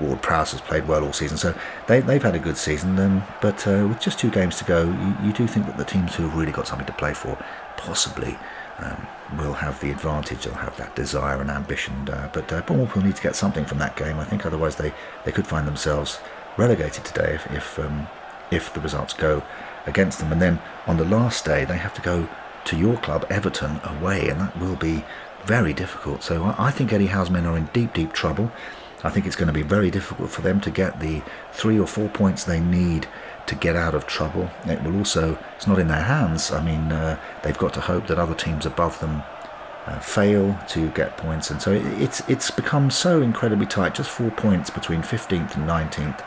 Ward 0.01 0.23
Prowse 0.23 0.53
has 0.53 0.61
played 0.61 0.87
well 0.87 1.05
all 1.05 1.13
season. 1.13 1.37
So 1.37 1.55
they, 1.87 2.01
they've 2.01 2.23
had 2.23 2.35
a 2.35 2.39
good 2.39 2.57
season. 2.57 2.99
Um, 2.99 3.25
but 3.41 3.67
uh, 3.67 3.87
with 3.89 4.01
just 4.01 4.19
two 4.19 4.31
games 4.31 4.57
to 4.59 4.65
go, 4.65 4.85
you, 4.85 5.27
you, 5.27 5.33
do 5.33 5.47
think 5.47 5.67
that 5.67 5.77
the 5.77 5.85
teams 5.85 6.15
who 6.15 6.25
have 6.25 6.37
really 6.37 6.53
got 6.53 6.69
something 6.69 6.87
to 6.87 6.93
play 6.93 7.13
for 7.13 7.37
possibly 7.77 8.39
um, 8.79 9.07
will 9.37 9.55
have 9.55 9.81
the 9.81 9.91
advantage. 9.91 10.45
They'll 10.45 10.55
have 10.55 10.77
that 10.77 10.95
desire 10.95 11.41
and 11.41 11.51
ambition. 11.51 12.09
Uh, 12.09 12.31
but 12.33 12.53
uh, 12.53 12.63
Bournemouth 12.63 12.95
will 12.95 13.03
need 13.03 13.17
to 13.17 13.23
get 13.23 13.35
something 13.35 13.65
from 13.65 13.79
that 13.79 13.97
game. 13.97 14.19
I 14.19 14.25
think 14.25 14.47
otherwise 14.47 14.77
they, 14.77 14.93
they 15.25 15.33
could 15.33 15.47
find 15.47 15.67
themselves 15.67 16.21
relegated 16.57 17.05
today 17.05 17.35
if 17.35 17.51
if, 17.53 17.79
um, 17.79 18.07
if 18.51 18.73
the 18.75 18.81
results 18.81 19.13
go 19.13 19.43
against 19.87 20.21
them. 20.21 20.31
And 20.31 20.41
then 20.41 20.61
on 20.87 20.99
the 20.99 21.05
last 21.05 21.45
day, 21.45 21.65
they 21.65 21.79
have 21.79 21.95
to 21.95 22.03
go 22.03 22.29
to 22.67 22.77
your 22.77 22.97
club, 22.99 23.27
Everton, 23.31 23.81
away, 23.83 24.29
and 24.29 24.41
that 24.41 24.59
will 24.59 24.77
be 24.77 25.05
very 25.49 25.73
difficult. 25.73 26.23
So 26.23 26.55
I 26.59 26.71
think 26.71 26.93
Eddie 26.93 27.07
Howe's 27.07 27.31
men 27.31 27.47
are 27.47 27.57
in 27.57 27.71
deep, 27.73 27.95
deep 27.95 28.13
trouble. 28.13 28.53
I 29.03 29.09
think 29.09 29.25
it's 29.25 29.35
going 29.35 29.47
to 29.47 29.53
be 29.53 29.63
very 29.63 29.91
difficult 29.91 30.29
for 30.29 30.43
them 30.43 30.61
to 30.61 30.71
get 30.71 31.01
the 31.01 31.23
three 31.53 31.79
or 31.81 31.87
four 31.87 32.11
points 32.11 32.45
they 32.45 32.61
need 32.61 33.07
to 33.47 33.55
get 33.55 33.75
out 33.75 33.95
of 33.95 34.07
trouble. 34.07 34.51
It 34.67 34.83
will 34.83 34.99
also, 34.99 35.39
it's 35.57 35.67
not 35.67 35.79
in 35.79 35.89
their 35.89 36.03
hands. 36.03 36.53
I 36.53 36.63
mean, 36.63 36.93
uh, 36.93 37.19
they've 37.43 37.57
got 37.57 37.73
to 37.75 37.81
hope 37.81 38.09
that 38.09 38.19
other 38.19 38.35
teams 38.35 38.67
above 38.67 39.01
them 39.01 39.23
uh, 39.87 39.99
fail 40.01 40.59
to 40.69 40.91
get 40.91 41.17
points. 41.17 41.51
And 41.51 41.63
so 41.63 41.73
it's, 41.73 42.21
it's 42.29 42.51
become 42.51 42.91
so 42.91 43.23
incredibly 43.23 43.67
tight, 43.67 43.95
just 43.95 44.11
four 44.11 44.31
points 44.31 44.69
between 44.69 45.01
15th 45.01 45.57
and 45.57 45.67
19th. 45.67 46.23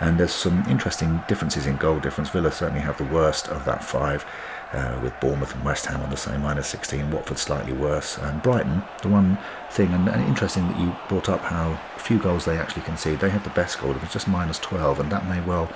And 0.00 0.20
there's 0.20 0.34
some 0.34 0.64
interesting 0.68 1.22
differences 1.28 1.64
in 1.64 1.78
goal 1.78 1.98
difference. 1.98 2.28
Villa 2.28 2.52
certainly 2.52 2.82
have 2.82 2.98
the 2.98 3.04
worst 3.04 3.48
of 3.48 3.64
that 3.64 3.82
five 3.82 4.26
uh, 4.72 4.98
with 5.02 5.18
Bournemouth 5.20 5.54
and 5.54 5.64
West 5.64 5.86
Ham 5.86 6.00
on 6.02 6.10
the 6.10 6.16
same 6.16 6.42
minus 6.42 6.68
16, 6.68 7.10
Watford 7.10 7.38
slightly 7.38 7.72
worse, 7.72 8.18
and 8.18 8.42
Brighton, 8.42 8.82
the 9.02 9.08
one 9.08 9.38
thing, 9.70 9.92
and, 9.92 10.08
and 10.08 10.22
interesting 10.24 10.66
that 10.68 10.78
you 10.78 10.94
brought 11.08 11.28
up 11.28 11.40
how 11.40 11.80
few 11.96 12.18
goals 12.18 12.44
they 12.44 12.58
actually 12.58 12.82
concede, 12.82 13.20
they 13.20 13.30
have 13.30 13.44
the 13.44 13.50
best 13.50 13.78
goal, 13.80 13.92
it 13.92 14.00
was 14.00 14.12
just 14.12 14.28
minus 14.28 14.58
12, 14.58 15.00
and 15.00 15.12
that 15.12 15.26
may 15.26 15.40
well 15.40 15.70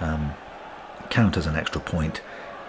um, 0.00 0.34
count 1.10 1.36
as 1.36 1.46
an 1.46 1.56
extra 1.56 1.80
point 1.80 2.20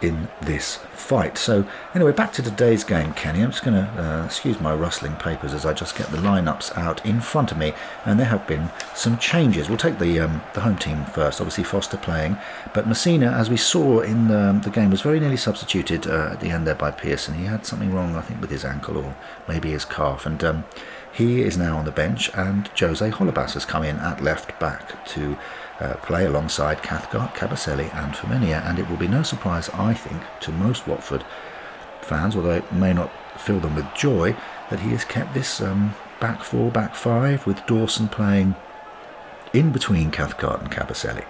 in 0.01 0.27
this 0.41 0.77
fight. 0.93 1.37
So, 1.37 1.67
anyway, 1.93 2.11
back 2.11 2.33
to 2.33 2.43
today's 2.43 2.83
game, 2.83 3.13
Kenny. 3.13 3.41
I'm 3.41 3.51
just 3.51 3.63
going 3.63 3.75
to 3.75 3.89
uh, 4.01 4.25
excuse 4.25 4.59
my 4.59 4.73
rustling 4.73 5.15
papers 5.15 5.53
as 5.53 5.65
I 5.65 5.73
just 5.73 5.97
get 5.97 6.07
the 6.07 6.17
lineups 6.17 6.77
out 6.77 7.05
in 7.05 7.21
front 7.21 7.51
of 7.51 7.57
me, 7.57 7.73
and 8.05 8.19
there 8.19 8.27
have 8.27 8.47
been 8.47 8.69
some 8.93 9.17
changes. 9.17 9.69
We'll 9.69 9.77
take 9.77 9.99
the 9.99 10.19
um, 10.19 10.41
the 10.53 10.61
home 10.61 10.77
team 10.77 11.05
first. 11.05 11.39
Obviously, 11.39 11.63
Foster 11.63 11.97
playing, 11.97 12.37
but 12.73 12.87
Masina, 12.87 13.31
as 13.31 13.49
we 13.49 13.57
saw 13.57 14.01
in 14.01 14.27
the, 14.27 14.59
the 14.63 14.69
game, 14.69 14.89
was 14.89 15.01
very 15.01 15.19
nearly 15.19 15.37
substituted 15.37 16.07
uh, 16.07 16.31
at 16.33 16.39
the 16.39 16.49
end 16.49 16.67
there 16.67 16.75
by 16.75 16.91
Pearson. 16.91 17.35
He 17.35 17.45
had 17.45 17.65
something 17.65 17.93
wrong, 17.93 18.15
I 18.15 18.21
think, 18.21 18.41
with 18.41 18.51
his 18.51 18.65
ankle 18.65 18.97
or 18.97 19.15
maybe 19.47 19.71
his 19.71 19.85
calf, 19.85 20.25
and 20.25 20.43
um, 20.43 20.65
he 21.15 21.43
is 21.43 21.57
now 21.57 21.77
on 21.77 21.85
the 21.85 21.91
bench, 21.91 22.29
and 22.33 22.69
Jose 22.77 23.09
Holebas 23.09 23.53
has 23.53 23.63
come 23.63 23.83
in 23.83 23.97
at 23.99 24.21
left 24.21 24.59
back 24.59 25.05
to 25.07 25.37
uh, 25.79 25.95
play 25.97 26.25
alongside 26.25 26.83
Cathcart, 26.83 27.33
Kabasele, 27.35 27.93
and 27.95 28.13
Femenia, 28.13 28.65
and 28.67 28.79
it 28.79 28.89
will 28.89 28.97
be 28.97 29.07
no 29.07 29.23
surprise, 29.23 29.69
I 29.69 29.93
think, 29.93 30.21
to 30.41 30.51
most 30.51 30.87
Watford 30.87 31.25
fans, 32.01 32.35
although 32.35 32.51
it 32.51 32.71
may 32.71 32.93
not 32.93 33.11
fill 33.37 33.59
them 33.59 33.75
with 33.75 33.93
joy, 33.93 34.35
that 34.69 34.79
he 34.79 34.89
has 34.91 35.03
kept 35.03 35.33
this 35.33 35.61
um, 35.61 35.93
back 36.19 36.41
four, 36.41 36.71
back 36.71 36.95
five, 36.95 37.45
with 37.45 37.65
Dawson 37.65 38.07
playing 38.07 38.55
in 39.53 39.71
between 39.71 40.11
Cathcart 40.11 40.61
and 40.61 40.71
Kabasele. 40.71 41.25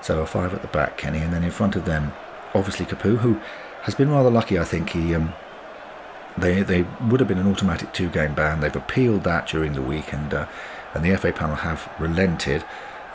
So 0.00 0.20
a 0.20 0.26
five 0.26 0.54
at 0.54 0.62
the 0.62 0.68
back, 0.68 0.96
Kenny, 0.96 1.18
and 1.18 1.32
then 1.32 1.44
in 1.44 1.50
front 1.50 1.76
of 1.76 1.84
them, 1.84 2.12
obviously 2.54 2.86
Capoue, 2.86 3.18
who 3.18 3.40
has 3.82 3.94
been 3.94 4.10
rather 4.10 4.30
lucky, 4.30 4.58
I 4.58 4.64
think. 4.64 4.90
He 4.90 5.14
um, 5.14 5.32
they 6.36 6.62
they 6.62 6.82
would 7.08 7.20
have 7.20 7.28
been 7.28 7.38
an 7.38 7.50
automatic 7.50 7.92
two 7.92 8.08
game 8.08 8.34
ban. 8.34 8.60
They've 8.60 8.74
appealed 8.74 9.24
that 9.24 9.48
during 9.48 9.72
the 9.72 9.82
week, 9.82 10.12
and 10.12 10.32
uh, 10.32 10.46
and 10.94 11.04
the 11.04 11.16
FA 11.16 11.32
panel 11.32 11.56
have 11.56 11.90
relented 11.98 12.64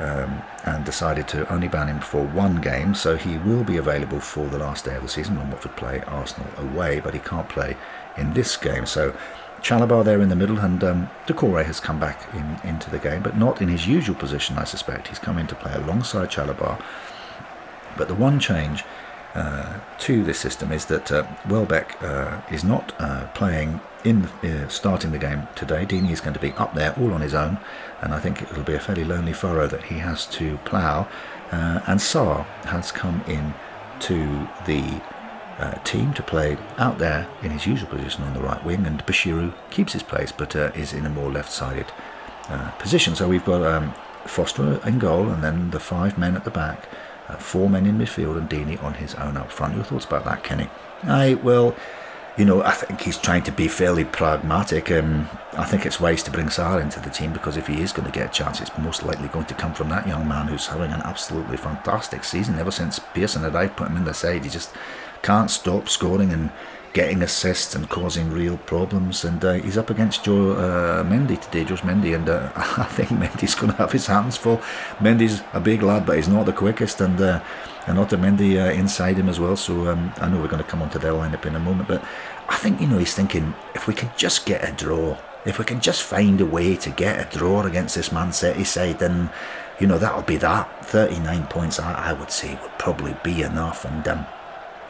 um, 0.03 0.41
and 0.65 0.86
decided 0.86 1.27
to 1.29 1.51
only 1.51 1.67
ban 1.67 1.88
him 1.88 2.00
for 2.00 2.24
one 2.24 2.62
game. 2.62 2.93
So 2.93 3.15
he 3.15 3.38
will 3.38 3.63
be 3.63 3.77
available 3.77 4.19
for 4.19 4.48
the 4.48 4.60
last 4.60 4.86
day 4.86 4.95
of 4.95 5.03
the 5.03 5.10
season 5.10 5.38
when 5.38 5.50
Watford 5.50 5.75
play 5.75 6.01
Arsenal 6.07 6.50
away, 6.57 7.00
but 7.00 7.13
he 7.13 7.19
can't 7.19 7.50
play 7.50 7.77
in 8.17 8.33
this 8.33 8.57
game. 8.57 8.86
So. 8.86 9.15
Chalobah 9.62 10.03
there 10.03 10.22
in 10.22 10.27
the 10.27 10.36
middle, 10.36 10.60
and 10.60 10.83
um, 10.83 11.10
Doucouré 11.25 11.63
has 11.63 11.79
come 11.79 11.98
back 11.98 12.22
in, 12.33 12.60
into 12.69 12.89
the 12.89 13.00
game, 13.00 13.24
but 13.24 13.38
not 13.38 13.62
in 13.62 13.69
his 13.69 13.88
usual 13.88 14.13
position, 14.13 14.57
I 14.57 14.65
suspect. 14.65 15.07
He's 15.07 15.19
come 15.19 15.38
in 15.38 15.48
to 15.48 15.55
play 15.55 15.72
alongside 15.74 16.29
Chalobah. 16.29 16.83
But 17.95 18.10
the 18.10 18.13
one 18.13 18.41
change 18.41 18.83
to 19.33 20.23
this 20.23 20.39
system 20.39 20.71
is 20.71 20.85
that 20.85 21.11
uh, 21.11 21.25
Welbeck 21.49 22.01
uh, 22.03 22.41
is 22.51 22.63
not 22.63 22.93
uh, 22.99 23.27
playing 23.33 23.79
in 24.03 24.25
uh, 24.25 24.67
starting 24.67 25.11
the 25.11 25.17
game 25.17 25.47
today. 25.55 25.85
Deeney 25.85 26.11
is 26.11 26.21
going 26.21 26.33
to 26.33 26.39
be 26.39 26.51
up 26.53 26.73
there 26.75 26.93
all 26.99 27.13
on 27.13 27.21
his 27.21 27.33
own, 27.33 27.57
and 28.01 28.13
I 28.13 28.19
think 28.19 28.41
it'll 28.41 28.63
be 28.63 28.75
a 28.75 28.79
fairly 28.79 29.03
lonely 29.03 29.33
furrow 29.33 29.67
that 29.67 29.83
he 29.85 29.99
has 29.99 30.25
to 30.27 30.57
plough. 30.65 31.07
Uh, 31.51 31.79
and 31.87 31.99
Sarr 31.99 32.45
has 32.65 32.91
come 32.91 33.23
in 33.27 33.53
to 34.01 34.47
the 34.65 35.01
team 35.83 36.13
to 36.13 36.23
play 36.23 36.57
out 36.77 36.97
there 36.97 37.27
in 37.41 37.51
his 37.51 37.65
usual 37.65 37.87
position 37.87 38.23
on 38.23 38.33
the 38.33 38.41
right 38.41 38.63
wing, 38.65 38.85
and 38.85 39.05
Bashiru 39.05 39.53
keeps 39.69 39.93
his 39.93 40.03
place 40.03 40.31
but 40.31 40.55
is 40.55 40.93
in 40.93 41.05
a 41.05 41.09
more 41.09 41.31
left-sided 41.31 41.85
position. 42.79 43.15
So 43.15 43.29
we've 43.29 43.45
got 43.45 43.61
um, 43.61 43.93
Foster 44.25 44.79
in 44.87 44.99
goal, 44.99 45.29
and 45.29 45.43
then 45.43 45.71
the 45.71 45.79
five 45.79 46.17
men 46.17 46.35
at 46.35 46.43
the 46.43 46.51
back. 46.51 46.87
Uh, 47.33 47.37
four 47.37 47.69
men 47.69 47.85
in 47.85 47.97
midfield 47.97 48.37
and 48.37 48.49
Deeney 48.49 48.81
on 48.83 48.95
his 48.95 49.15
own 49.15 49.37
up 49.37 49.51
front. 49.51 49.75
Your 49.75 49.83
thoughts 49.83 50.05
about 50.05 50.25
that, 50.25 50.43
Kenny? 50.43 50.69
I 51.03 51.35
well, 51.35 51.75
you 52.37 52.45
know, 52.45 52.63
I 52.63 52.71
think 52.71 53.01
he's 53.01 53.17
trying 53.17 53.43
to 53.43 53.51
be 53.51 53.67
fairly 53.67 54.05
pragmatic. 54.05 54.91
Um, 54.91 55.29
I 55.53 55.65
think 55.65 55.85
it's 55.85 55.99
wise 55.99 56.23
to 56.23 56.31
bring 56.31 56.47
Sarr 56.47 56.81
into 56.81 56.99
the 56.99 57.09
team 57.09 57.31
because 57.31 57.57
if 57.57 57.67
he 57.67 57.81
is 57.81 57.91
going 57.91 58.11
to 58.11 58.11
get 58.11 58.29
a 58.29 58.33
chance, 58.33 58.59
it's 58.59 58.75
most 58.77 59.03
likely 59.03 59.27
going 59.27 59.45
to 59.45 59.53
come 59.53 59.73
from 59.73 59.89
that 59.89 60.07
young 60.07 60.27
man 60.27 60.47
who's 60.47 60.67
having 60.67 60.91
an 60.91 61.01
absolutely 61.03 61.57
fantastic 61.57 62.23
season. 62.23 62.57
Ever 62.57 62.71
since 62.71 62.99
Pearson 63.13 63.43
had 63.43 63.55
I 63.55 63.67
put 63.67 63.89
him 63.89 63.97
in 63.97 64.05
the 64.05 64.13
side, 64.13 64.43
he 64.43 64.49
just 64.49 64.73
can't 65.21 65.51
stop 65.51 65.89
scoring 65.89 66.33
and 66.33 66.51
getting 66.93 67.23
assists 67.23 67.73
and 67.73 67.89
causing 67.89 68.29
real 68.29 68.57
problems. 68.57 69.25
And 69.25 69.43
uh, 69.43 69.53
he's 69.53 69.77
up 69.77 69.89
against 69.89 70.23
Joe 70.23 70.51
uh, 70.51 71.03
Mendy 71.03 71.41
today, 71.41 71.65
Josh 71.65 71.81
Mendy, 71.81 72.15
and 72.15 72.29
uh, 72.29 72.51
I 72.55 72.85
think 72.85 73.09
Mendy's 73.09 73.55
going 73.55 73.71
to 73.71 73.77
have 73.77 73.91
his 73.91 74.07
hands 74.07 74.38
full. 74.38 74.57
Mendy's 75.00 75.41
a 75.53 75.59
big 75.59 75.81
lad, 75.81 76.05
but 76.05 76.15
he's 76.15 76.27
not 76.27 76.45
the 76.45 76.53
quickest, 76.53 77.01
and 77.01 77.19
uh, 77.19 77.43
and 77.88 77.97
Otamendi 77.97 78.55
uh, 78.63 78.71
inside 78.71 79.17
him 79.17 79.27
as 79.27 79.39
well. 79.39 79.57
So 79.57 79.88
um, 79.89 80.13
I 80.17 80.29
know 80.29 80.39
we're 80.39 80.47
going 80.47 80.63
to 80.63 80.69
come 80.69 80.81
onto 80.81 81.00
their 81.00 81.12
lineup 81.12 81.45
in 81.45 81.55
a 81.55 81.59
moment, 81.59 81.88
but 81.88 82.05
I 82.47 82.55
think 82.57 82.79
you 82.79 82.88
know 82.88 83.00
he's 83.00 83.15
thinking 83.15 83.53
if 83.75 83.88
we 83.88 83.93
can 83.93 84.12
just 84.15 84.45
get 84.45 84.67
a 84.67 84.71
draw. 84.71 85.17
If 85.45 85.59
we 85.59 85.65
can 85.65 85.81
just 85.81 86.03
find 86.03 86.39
a 86.39 86.45
way 86.45 86.77
to 86.77 86.89
get 86.89 87.19
a 87.19 87.38
draw 87.38 87.63
against 87.63 87.95
this 87.95 88.13
Man 88.13 88.31
City 88.31 88.63
side, 88.63 89.00
then 89.00 89.29
you 89.79 89.88
know 89.88 89.97
that'll 89.97 90.21
be 90.21 90.38
that. 90.38 90.85
39 90.85 91.47
points, 91.47 91.79
I, 91.79 92.12
I 92.12 92.13
would 92.13 92.31
say, 92.31 92.57
would 92.62 92.77
probably 92.77 93.17
be 93.23 93.41
enough. 93.41 93.83
And 93.83 94.07
um, 94.07 94.25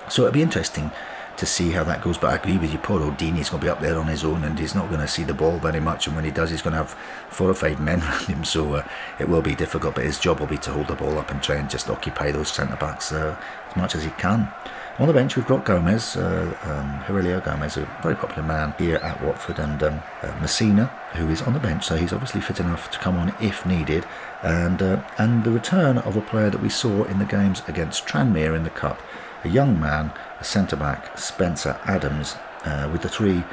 so 0.09 0.23
it'll 0.23 0.33
be 0.33 0.43
interesting 0.43 0.91
to 1.37 1.45
see 1.45 1.71
how 1.71 1.83
that 1.83 2.01
goes. 2.01 2.17
But 2.17 2.31
I 2.31 2.35
agree 2.35 2.57
with 2.57 2.71
you, 2.71 2.79
poor 2.79 3.01
old 3.01 3.17
Deeney's 3.17 3.49
going 3.49 3.61
to 3.61 3.65
be 3.65 3.69
up 3.69 3.79
there 3.79 3.97
on 3.97 4.07
his 4.07 4.23
own 4.23 4.43
and 4.43 4.57
he's 4.57 4.75
not 4.75 4.89
going 4.89 5.01
to 5.01 5.07
see 5.07 5.23
the 5.23 5.33
ball 5.33 5.57
very 5.57 5.79
much. 5.79 6.07
And 6.07 6.15
when 6.15 6.25
he 6.25 6.31
does, 6.31 6.49
he's 6.49 6.61
going 6.61 6.73
to 6.73 6.77
have 6.77 6.95
four 7.29 7.49
or 7.49 7.53
five 7.53 7.79
men 7.79 8.01
around 8.03 8.25
him. 8.25 8.43
So 8.43 8.75
uh, 8.75 8.87
it 9.19 9.27
will 9.27 9.41
be 9.41 9.55
difficult. 9.55 9.95
But 9.95 10.05
his 10.05 10.19
job 10.19 10.39
will 10.39 10.47
be 10.47 10.57
to 10.59 10.71
hold 10.71 10.87
the 10.87 10.95
ball 10.95 11.17
up 11.17 11.31
and 11.31 11.41
try 11.41 11.55
and 11.55 11.69
just 11.69 11.89
occupy 11.89 12.31
those 12.31 12.51
centre 12.51 12.75
backs 12.75 13.11
uh, 13.11 13.37
as 13.69 13.75
much 13.75 13.95
as 13.95 14.03
he 14.03 14.11
can. 14.11 14.51
On 14.99 15.07
the 15.07 15.13
bench, 15.13 15.35
we've 15.35 15.47
got 15.47 15.65
Gomes, 15.65 16.15
uh, 16.15 16.55
um, 16.65 17.41
Gomes, 17.43 17.77
a 17.77 17.99
very 18.03 18.13
popular 18.13 18.43
man 18.43 18.75
here 18.77 18.97
at 18.97 19.23
Watford, 19.23 19.57
and 19.57 19.81
um, 19.81 20.03
uh, 20.21 20.27
Masina, 20.33 20.87
who 21.15 21.29
is 21.29 21.41
on 21.41 21.53
the 21.53 21.59
bench, 21.59 21.85
so 21.85 21.95
he's 21.95 22.13
obviously 22.13 22.41
fit 22.41 22.59
enough 22.59 22.91
to 22.91 22.99
come 22.99 23.17
on 23.17 23.33
if 23.41 23.65
needed. 23.65 24.05
And 24.43 24.83
uh, 24.83 25.01
and 25.17 25.43
the 25.43 25.49
return 25.49 25.97
of 25.97 26.15
a 26.15 26.21
player 26.21 26.51
that 26.51 26.61
we 26.61 26.69
saw 26.69 27.05
in 27.05 27.17
the 27.17 27.25
games 27.25 27.63
against 27.67 28.05
Tranmere 28.05 28.55
in 28.55 28.63
the 28.63 28.69
Cup, 28.69 29.01
a 29.43 29.49
young 29.49 29.79
man 29.79 30.11
centre 30.43 30.75
back 30.75 31.17
Spencer 31.17 31.79
Adams, 31.85 32.35
uh, 32.65 32.89
with 32.91 33.01
the 33.01 33.09
three 33.09 33.43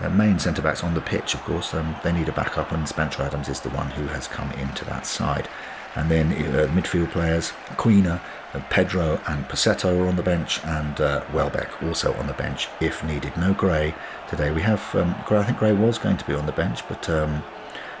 uh, 0.00 0.08
main 0.10 0.38
centre 0.38 0.62
backs 0.62 0.82
on 0.82 0.94
the 0.94 1.00
pitch. 1.00 1.34
Of 1.34 1.42
course, 1.42 1.74
um, 1.74 1.96
they 2.02 2.12
need 2.12 2.28
a 2.28 2.32
backup, 2.32 2.72
and 2.72 2.88
Spencer 2.88 3.22
Adams 3.22 3.48
is 3.48 3.60
the 3.60 3.70
one 3.70 3.90
who 3.90 4.06
has 4.08 4.28
come 4.28 4.50
into 4.52 4.84
that 4.86 5.06
side. 5.06 5.48
And 5.96 6.10
then 6.10 6.32
uh, 6.32 6.66
midfield 6.72 7.12
players 7.12 7.52
Quina, 7.76 8.20
uh, 8.52 8.60
Pedro, 8.68 9.20
and 9.28 9.48
Pussetto 9.48 10.00
are 10.00 10.08
on 10.08 10.16
the 10.16 10.22
bench, 10.22 10.60
and 10.64 11.00
uh, 11.00 11.24
Welbeck 11.32 11.82
also 11.82 12.12
on 12.14 12.26
the 12.26 12.32
bench 12.32 12.68
if 12.80 13.04
needed. 13.04 13.36
No 13.36 13.54
Gray 13.54 13.94
today. 14.28 14.50
We 14.50 14.62
have 14.62 14.82
um, 14.94 15.14
Gray. 15.26 15.38
I 15.38 15.44
think 15.44 15.58
Gray 15.58 15.72
was 15.72 15.98
going 15.98 16.16
to 16.16 16.24
be 16.24 16.34
on 16.34 16.46
the 16.46 16.52
bench, 16.52 16.86
but. 16.88 17.08
Um, 17.08 17.42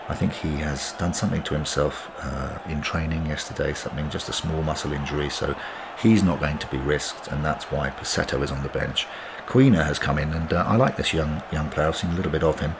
I 0.06 0.14
think 0.14 0.34
he 0.34 0.56
has 0.56 0.92
done 0.92 1.14
something 1.14 1.42
to 1.44 1.54
himself 1.54 2.10
uh, 2.20 2.58
in 2.68 2.82
training 2.82 3.24
yesterday, 3.24 3.72
something 3.72 4.10
just 4.10 4.28
a 4.28 4.34
small 4.34 4.62
muscle 4.62 4.92
injury, 4.92 5.30
so 5.30 5.56
he's 6.04 6.22
not 6.22 6.38
going 6.38 6.58
to 6.58 6.66
be 6.68 6.76
risked, 6.76 7.28
and 7.28 7.44
that's 7.44 7.64
why 7.72 7.90
Pussetto 7.90 8.42
is 8.42 8.52
on 8.52 8.62
the 8.62 8.68
bench. 8.68 9.06
Quina 9.46 9.84
has 9.84 9.98
come 9.98 10.18
in, 10.18 10.32
and 10.32 10.52
uh, 10.52 10.64
I 10.66 10.76
like 10.76 10.96
this 10.96 11.12
young 11.12 11.42
young 11.50 11.70
player. 11.70 11.88
I've 11.88 11.96
seen 11.96 12.10
a 12.10 12.14
little 12.14 12.30
bit 12.30 12.44
of 12.44 12.60
him. 12.60 12.76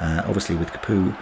Uh, 0.00 0.22
obviously, 0.26 0.56
with 0.56 0.72
Capoue 0.72 1.16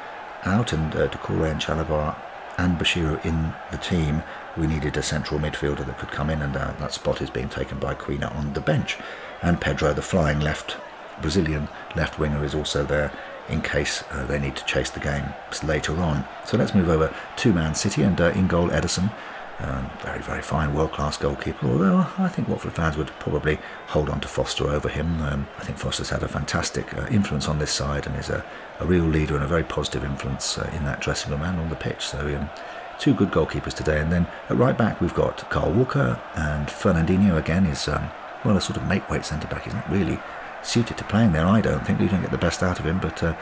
out 0.44 0.72
and 0.72 0.94
uh, 0.96 1.06
Doucouré 1.08 1.50
and 1.50 1.60
Chalobah 1.60 2.16
and 2.58 2.78
Bashiru 2.78 3.24
in 3.24 3.52
the 3.70 3.78
team, 3.78 4.22
we 4.56 4.66
needed 4.66 4.96
a 4.96 5.02
central 5.02 5.38
midfielder 5.38 5.84
that 5.86 5.98
could 5.98 6.10
come 6.10 6.30
in, 6.30 6.42
and 6.42 6.56
uh, 6.56 6.72
that 6.80 6.92
spot 6.92 7.20
is 7.20 7.30
being 7.30 7.48
taken 7.48 7.78
by 7.78 7.94
Quina 7.94 8.34
on 8.34 8.54
the 8.54 8.60
bench. 8.60 8.98
And 9.42 9.60
Pedro, 9.60 9.92
the 9.92 10.02
flying 10.02 10.40
left 10.40 10.78
Brazilian 11.20 11.68
left 11.94 12.18
winger, 12.18 12.44
is 12.44 12.54
also 12.54 12.84
there 12.84 13.12
in 13.48 13.60
case 13.60 14.02
uh, 14.10 14.24
they 14.24 14.38
need 14.38 14.56
to 14.56 14.64
chase 14.64 14.90
the 14.90 15.00
game 15.00 15.26
later 15.62 15.94
on. 16.00 16.24
So 16.46 16.56
let's 16.56 16.74
move 16.74 16.88
over 16.88 17.14
to 17.36 17.52
Man 17.52 17.74
City 17.74 18.02
and 18.02 18.18
uh, 18.18 18.30
in 18.30 18.46
goal 18.46 18.68
Ederson. 18.70 19.12
Um, 19.60 19.88
very, 20.02 20.20
very 20.20 20.42
fine, 20.42 20.74
world 20.74 20.92
class 20.92 21.16
goalkeeper. 21.16 21.66
Although 21.68 22.06
I 22.18 22.28
think 22.28 22.48
Watford 22.48 22.72
fans 22.72 22.96
would 22.96 23.08
probably 23.20 23.58
hold 23.86 24.10
on 24.10 24.20
to 24.20 24.28
Foster 24.28 24.68
over 24.68 24.88
him. 24.88 25.22
Um, 25.22 25.46
I 25.58 25.64
think 25.64 25.78
Foster's 25.78 26.10
had 26.10 26.24
a 26.24 26.28
fantastic 26.28 26.92
uh, 26.94 27.06
influence 27.08 27.48
on 27.48 27.60
this 27.60 27.70
side 27.70 28.06
and 28.06 28.16
is 28.16 28.30
a, 28.30 28.44
a, 28.80 28.86
real 28.86 29.04
leader 29.04 29.34
and 29.36 29.44
a 29.44 29.46
very 29.46 29.62
positive 29.62 30.02
influence 30.02 30.58
uh, 30.58 30.68
in 30.74 30.84
that 30.84 31.00
dressing 31.00 31.30
room 31.30 31.42
and 31.42 31.60
on 31.60 31.70
the 31.70 31.76
pitch. 31.76 32.04
So, 32.04 32.18
um, 32.36 32.50
two 32.98 33.14
good 33.14 33.30
goalkeepers 33.30 33.74
today. 33.74 34.00
And 34.00 34.10
then 34.10 34.26
at 34.48 34.56
right 34.56 34.76
back, 34.76 35.00
we've 35.00 35.14
got 35.14 35.48
Kyle 35.50 35.72
Walker 35.72 36.20
and 36.34 36.66
Fernandinho 36.66 37.38
again 37.38 37.66
is, 37.66 37.86
um, 37.88 38.08
well, 38.44 38.56
a 38.56 38.60
sort 38.60 38.76
of 38.76 38.86
make 38.88 39.08
weight 39.08 39.24
centre 39.24 39.48
back. 39.48 39.64
He's 39.64 39.74
not 39.74 39.88
really 39.90 40.18
suited 40.62 40.98
to 40.98 41.04
playing 41.04 41.32
there, 41.32 41.46
I 41.46 41.60
don't 41.60 41.86
think. 41.86 42.00
We 42.00 42.08
don't 42.08 42.22
get 42.22 42.30
the 42.30 42.38
best 42.38 42.62
out 42.62 42.78
of 42.78 42.86
him, 42.86 42.98
but 42.98 43.22
uh, 43.22 43.36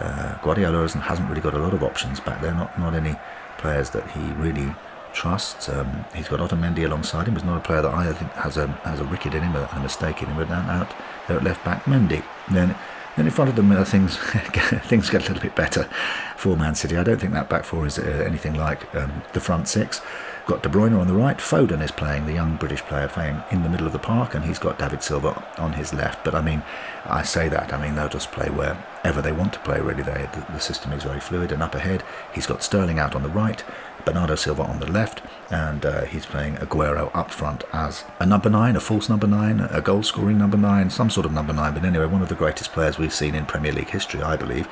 uh, 0.00 0.38
Guardiola 0.42 0.88
hasn't 0.88 1.28
really 1.28 1.40
got 1.40 1.54
a 1.54 1.58
lot 1.58 1.74
of 1.74 1.82
options 1.82 2.20
back 2.20 2.40
there, 2.40 2.54
not, 2.54 2.78
not 2.78 2.94
any 2.94 3.16
players 3.58 3.90
that 3.90 4.08
he 4.12 4.20
really 4.34 4.74
trusts. 5.12 5.68
Um, 5.68 6.04
he's 6.14 6.28
got 6.28 6.40
Otamendi 6.40 6.84
alongside 6.84 7.28
him. 7.28 7.34
He's 7.34 7.44
not 7.44 7.58
a 7.58 7.60
player 7.60 7.82
that 7.82 7.94
I 7.94 8.12
think 8.12 8.32
has 8.32 8.56
a 8.56 8.66
has 8.84 9.00
a 9.00 9.04
ricket 9.04 9.34
in 9.34 9.42
him, 9.42 9.56
a, 9.56 9.68
a 9.72 9.80
mistake 9.80 10.22
in 10.22 10.28
him. 10.28 10.36
But 10.36 10.50
out 10.50 10.94
there 11.26 11.38
at 11.38 11.44
left 11.44 11.64
back, 11.64 11.84
Mendy. 11.84 12.22
Then 12.50 12.76
then 13.18 13.26
in 13.26 13.32
front 13.32 13.50
of 13.50 13.56
them, 13.56 13.72
uh, 13.72 13.84
things 13.84 14.16
things 14.86 15.10
get 15.10 15.22
a 15.24 15.32
little 15.32 15.42
bit 15.42 15.56
better 15.56 15.88
for 16.36 16.56
Man 16.56 16.76
City. 16.76 16.96
I 16.96 17.02
don't 17.02 17.20
think 17.20 17.32
that 17.32 17.48
back 17.48 17.64
four 17.64 17.84
is 17.84 17.98
uh, 17.98 18.24
anything 18.24 18.54
like 18.54 18.94
um, 18.94 19.22
the 19.32 19.40
front 19.40 19.66
six. 19.66 20.00
got 20.46 20.62
De 20.62 20.68
Bruyne 20.68 20.98
on 20.98 21.08
the 21.08 21.14
right. 21.14 21.38
Foden 21.38 21.82
is 21.82 21.90
playing, 21.90 22.26
the 22.26 22.32
young 22.32 22.56
British 22.56 22.80
player 22.82 23.08
playing 23.08 23.42
in 23.50 23.64
the 23.64 23.68
middle 23.68 23.88
of 23.88 23.92
the 23.92 23.98
park, 23.98 24.34
and 24.34 24.44
he's 24.44 24.60
got 24.60 24.78
David 24.78 25.02
Silva 25.02 25.44
on 25.58 25.72
his 25.72 25.92
left. 25.92 26.24
But 26.24 26.36
I 26.36 26.40
mean, 26.40 26.62
I 27.06 27.22
say 27.22 27.48
that, 27.48 27.72
I 27.72 27.82
mean, 27.82 27.96
they'll 27.96 28.08
just 28.08 28.30
play 28.30 28.50
wherever 28.50 29.20
they 29.20 29.32
want 29.32 29.52
to 29.54 29.58
play, 29.60 29.80
really. 29.80 30.04
They, 30.04 30.28
the, 30.32 30.46
the 30.52 30.60
system 30.60 30.92
is 30.92 31.02
very 31.02 31.20
fluid. 31.20 31.50
And 31.50 31.60
up 31.60 31.74
ahead, 31.74 32.04
he's 32.32 32.46
got 32.46 32.62
Sterling 32.62 33.00
out 33.00 33.16
on 33.16 33.24
the 33.24 33.28
right, 33.28 33.64
Bernardo 34.04 34.34
Silva 34.34 34.62
on 34.62 34.80
the 34.80 34.90
left, 34.90 35.22
and 35.50 35.84
uh, 35.84 36.04
he's 36.04 36.26
playing 36.26 36.56
Aguero 36.56 37.10
up 37.14 37.30
front 37.30 37.64
as 37.72 38.04
a 38.18 38.26
number 38.26 38.48
nine, 38.48 38.76
a 38.76 38.80
false 38.80 39.08
number 39.08 39.26
nine, 39.26 39.60
a 39.60 39.80
goal 39.80 40.02
scoring 40.02 40.38
number 40.38 40.56
nine, 40.56 40.90
some 40.90 41.10
sort 41.10 41.26
of 41.26 41.32
number 41.32 41.52
nine. 41.52 41.74
But 41.74 41.84
anyway, 41.84 42.06
one 42.06 42.22
of 42.22 42.28
the 42.28 42.34
greatest 42.34 42.72
players 42.72 42.98
we've 42.98 43.12
seen 43.12 43.34
in 43.34 43.46
Premier 43.46 43.72
League 43.72 43.90
history, 43.90 44.22
I 44.22 44.36
believe, 44.36 44.68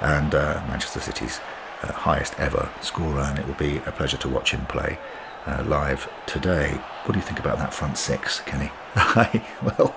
and 0.00 0.34
uh, 0.34 0.62
Manchester 0.68 1.00
City's 1.00 1.40
uh, 1.82 1.92
highest 1.92 2.38
ever 2.38 2.70
scorer, 2.80 3.20
and 3.20 3.38
it 3.38 3.46
will 3.46 3.54
be 3.54 3.78
a 3.78 3.92
pleasure 3.92 4.16
to 4.18 4.28
watch 4.28 4.52
him 4.52 4.66
play 4.66 4.98
uh, 5.46 5.62
live 5.66 6.10
today. 6.26 6.72
What 7.04 7.12
do 7.12 7.18
you 7.18 7.24
think 7.24 7.38
about 7.38 7.58
that 7.58 7.72
front 7.72 7.98
six, 7.98 8.40
Kenny? 8.40 8.70
well, 9.62 9.94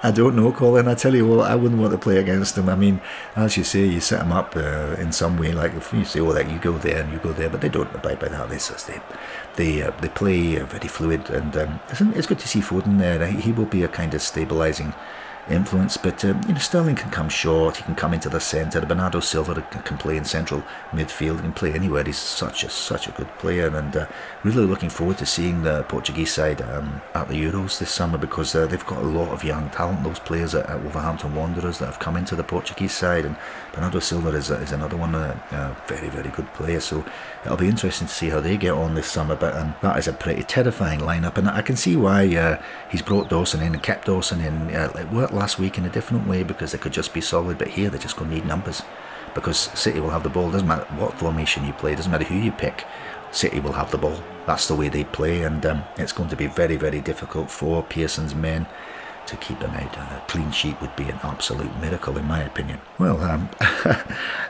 I 0.00 0.12
don't 0.12 0.36
know, 0.36 0.52
Colin. 0.52 0.86
I 0.86 0.94
tell 0.94 1.14
you 1.14 1.26
what, 1.26 1.50
I 1.50 1.56
wouldn't 1.56 1.80
want 1.80 1.90
to 1.90 1.98
play 1.98 2.18
against 2.18 2.54
them. 2.54 2.68
I 2.68 2.76
mean, 2.76 3.00
as 3.34 3.56
you 3.56 3.64
say, 3.64 3.84
you 3.84 3.98
set 4.00 4.20
them 4.20 4.30
up 4.30 4.54
uh, 4.54 4.94
in 4.98 5.10
some 5.10 5.36
way. 5.36 5.52
Like 5.52 5.74
if 5.74 5.92
you 5.92 6.04
say, 6.04 6.20
"Oh, 6.20 6.32
that 6.32 6.48
you 6.48 6.58
go 6.58 6.78
there 6.78 7.02
and 7.02 7.12
you 7.12 7.18
go 7.18 7.32
there," 7.32 7.50
but 7.50 7.60
they 7.60 7.68
don't 7.68 7.92
abide 7.92 8.20
by 8.20 8.28
that. 8.28 8.48
They 8.48 8.58
they 8.58 9.00
they 9.56 9.82
uh, 9.82 9.90
they 10.00 10.08
play 10.08 10.56
very 10.56 10.86
fluid, 10.86 11.28
and 11.30 11.56
um, 11.56 11.80
it's 12.14 12.28
good 12.28 12.38
to 12.38 12.46
see 12.46 12.60
Foden 12.60 12.98
there. 12.98 13.26
He 13.26 13.50
will 13.50 13.66
be 13.66 13.82
a 13.82 13.88
kind 13.88 14.14
of 14.14 14.20
stabilising 14.20 14.94
influence. 15.50 15.96
But 15.96 16.24
uh, 16.24 16.34
you 16.46 16.54
know, 16.54 16.58
Sterling 16.58 16.96
can 16.96 17.10
come 17.10 17.28
short. 17.28 17.76
He 17.76 17.82
can 17.82 17.94
come 17.94 18.14
into 18.14 18.28
the 18.28 18.40
centre. 18.40 18.80
Bernardo 18.80 19.20
Silva 19.20 19.60
can 19.84 19.98
play 19.98 20.16
in 20.16 20.24
central 20.24 20.62
midfield. 20.92 21.36
He 21.36 21.42
can 21.42 21.52
play 21.52 21.72
anywhere. 21.72 22.04
He's 22.04 22.18
such 22.18 22.64
a 22.64 22.70
such 22.70 23.08
a 23.08 23.12
good 23.12 23.28
player, 23.38 23.68
and 23.74 23.96
uh, 23.96 24.06
really 24.44 24.66
looking 24.66 24.90
forward 24.90 25.18
to 25.18 25.26
seeing 25.26 25.62
the 25.62 25.84
Portuguese 25.84 26.32
side 26.32 26.62
um, 26.62 27.00
at 27.14 27.28
the 27.28 27.34
Euros 27.34 27.78
this 27.78 27.90
summer 27.90 28.18
because 28.18 28.54
uh, 28.54 28.66
they've 28.66 28.86
got 28.86 29.02
a 29.02 29.06
lot 29.06 29.30
of 29.30 29.44
young 29.44 29.70
talent. 29.70 30.04
Those 30.04 30.18
players 30.18 30.54
at, 30.54 30.66
at, 30.68 30.82
Wolverhampton 30.82 31.34
Wanderers 31.34 31.78
that 31.78 31.86
have 31.86 31.98
come 31.98 32.16
into 32.16 32.36
the 32.36 32.44
Portuguese 32.44 32.92
side, 32.92 33.24
and 33.24 33.36
Bernardo 33.78 34.00
Silva 34.00 34.30
is, 34.30 34.50
is 34.50 34.72
another 34.72 34.96
one, 34.96 35.14
a, 35.14 35.40
a 35.52 35.76
very 35.86 36.08
very 36.08 36.30
good 36.30 36.52
player. 36.52 36.80
So 36.80 37.04
it'll 37.44 37.56
be 37.56 37.68
interesting 37.68 38.08
to 38.08 38.12
see 38.12 38.28
how 38.28 38.40
they 38.40 38.56
get 38.56 38.72
on 38.72 38.96
this 38.96 39.06
summer. 39.06 39.36
But 39.36 39.54
um, 39.54 39.76
that 39.82 39.96
is 39.96 40.08
a 40.08 40.12
pretty 40.12 40.42
terrifying 40.42 40.98
lineup, 40.98 41.38
and 41.38 41.48
I 41.48 41.62
can 41.62 41.76
see 41.76 41.94
why 41.94 42.26
uh, 42.34 42.60
he's 42.90 43.02
brought 43.02 43.28
Dawson 43.28 43.62
in 43.62 43.74
and 43.74 43.82
kept 43.82 44.06
Dawson 44.06 44.40
in. 44.40 44.74
Uh, 44.74 44.92
it 44.98 45.12
worked 45.12 45.32
last 45.32 45.60
week 45.60 45.78
in 45.78 45.84
a 45.84 45.90
different 45.90 46.26
way 46.26 46.42
because 46.42 46.72
they 46.72 46.78
could 46.78 46.92
just 46.92 47.14
be 47.14 47.20
solid, 47.20 47.56
but 47.56 47.68
here 47.68 47.88
they're 47.88 48.00
just 48.00 48.16
going 48.16 48.30
to 48.30 48.34
need 48.34 48.46
numbers 48.46 48.82
because 49.32 49.56
City 49.78 50.00
will 50.00 50.10
have 50.10 50.24
the 50.24 50.28
ball. 50.28 50.50
Doesn't 50.50 50.66
matter 50.66 50.84
what 50.96 51.16
formation 51.16 51.64
you 51.64 51.72
play, 51.72 51.94
doesn't 51.94 52.10
matter 52.10 52.24
who 52.24 52.34
you 52.34 52.50
pick. 52.50 52.84
City 53.30 53.60
will 53.60 53.74
have 53.74 53.92
the 53.92 53.98
ball. 53.98 54.20
That's 54.44 54.66
the 54.66 54.74
way 54.74 54.88
they 54.88 55.04
play, 55.04 55.42
and 55.42 55.64
um, 55.64 55.84
it's 55.98 56.12
going 56.12 56.30
to 56.30 56.36
be 56.36 56.48
very, 56.48 56.74
very 56.74 57.00
difficult 57.00 57.48
for 57.48 57.84
Pearson's 57.84 58.34
men 58.34 58.66
to 59.28 59.36
keep 59.36 59.60
them 59.60 59.70
out. 59.72 59.96
A 59.96 60.22
clean 60.26 60.50
sheet 60.50 60.80
would 60.80 60.94
be 60.96 61.04
an 61.04 61.18
absolute 61.22 61.74
miracle, 61.80 62.16
in 62.18 62.26
my 62.26 62.42
opinion. 62.42 62.80
Well, 62.98 63.20
um, 63.22 63.50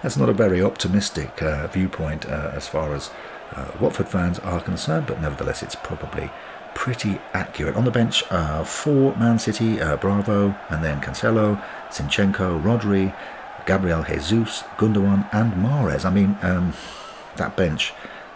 that's 0.02 0.16
not 0.16 0.28
a 0.28 0.32
very 0.32 0.62
optimistic 0.62 1.42
uh, 1.42 1.66
viewpoint 1.66 2.26
uh, 2.26 2.52
as 2.54 2.68
far 2.68 2.94
as 2.94 3.10
uh, 3.54 3.72
Watford 3.80 4.08
fans 4.08 4.38
are 4.40 4.60
concerned, 4.60 5.06
but 5.06 5.20
nevertheless, 5.20 5.62
it's 5.62 5.74
probably 5.74 6.30
pretty 6.74 7.18
accurate. 7.32 7.74
On 7.76 7.84
the 7.84 7.90
bench, 7.90 8.22
uh, 8.30 8.62
for 8.62 9.16
Man 9.16 9.38
City, 9.38 9.80
uh, 9.80 9.96
Bravo, 9.96 10.54
and 10.70 10.84
then 10.84 11.00
Cancelo, 11.00 11.60
Zinchenko, 11.90 12.62
Rodri, 12.62 13.14
Gabriel 13.66 14.04
Jesus, 14.04 14.62
Gundogan, 14.76 15.28
and 15.32 15.52
Mahrez. 15.54 16.04
I 16.04 16.10
mean, 16.10 16.38
um, 16.42 16.72
that 17.36 17.56
bench, 17.56 17.92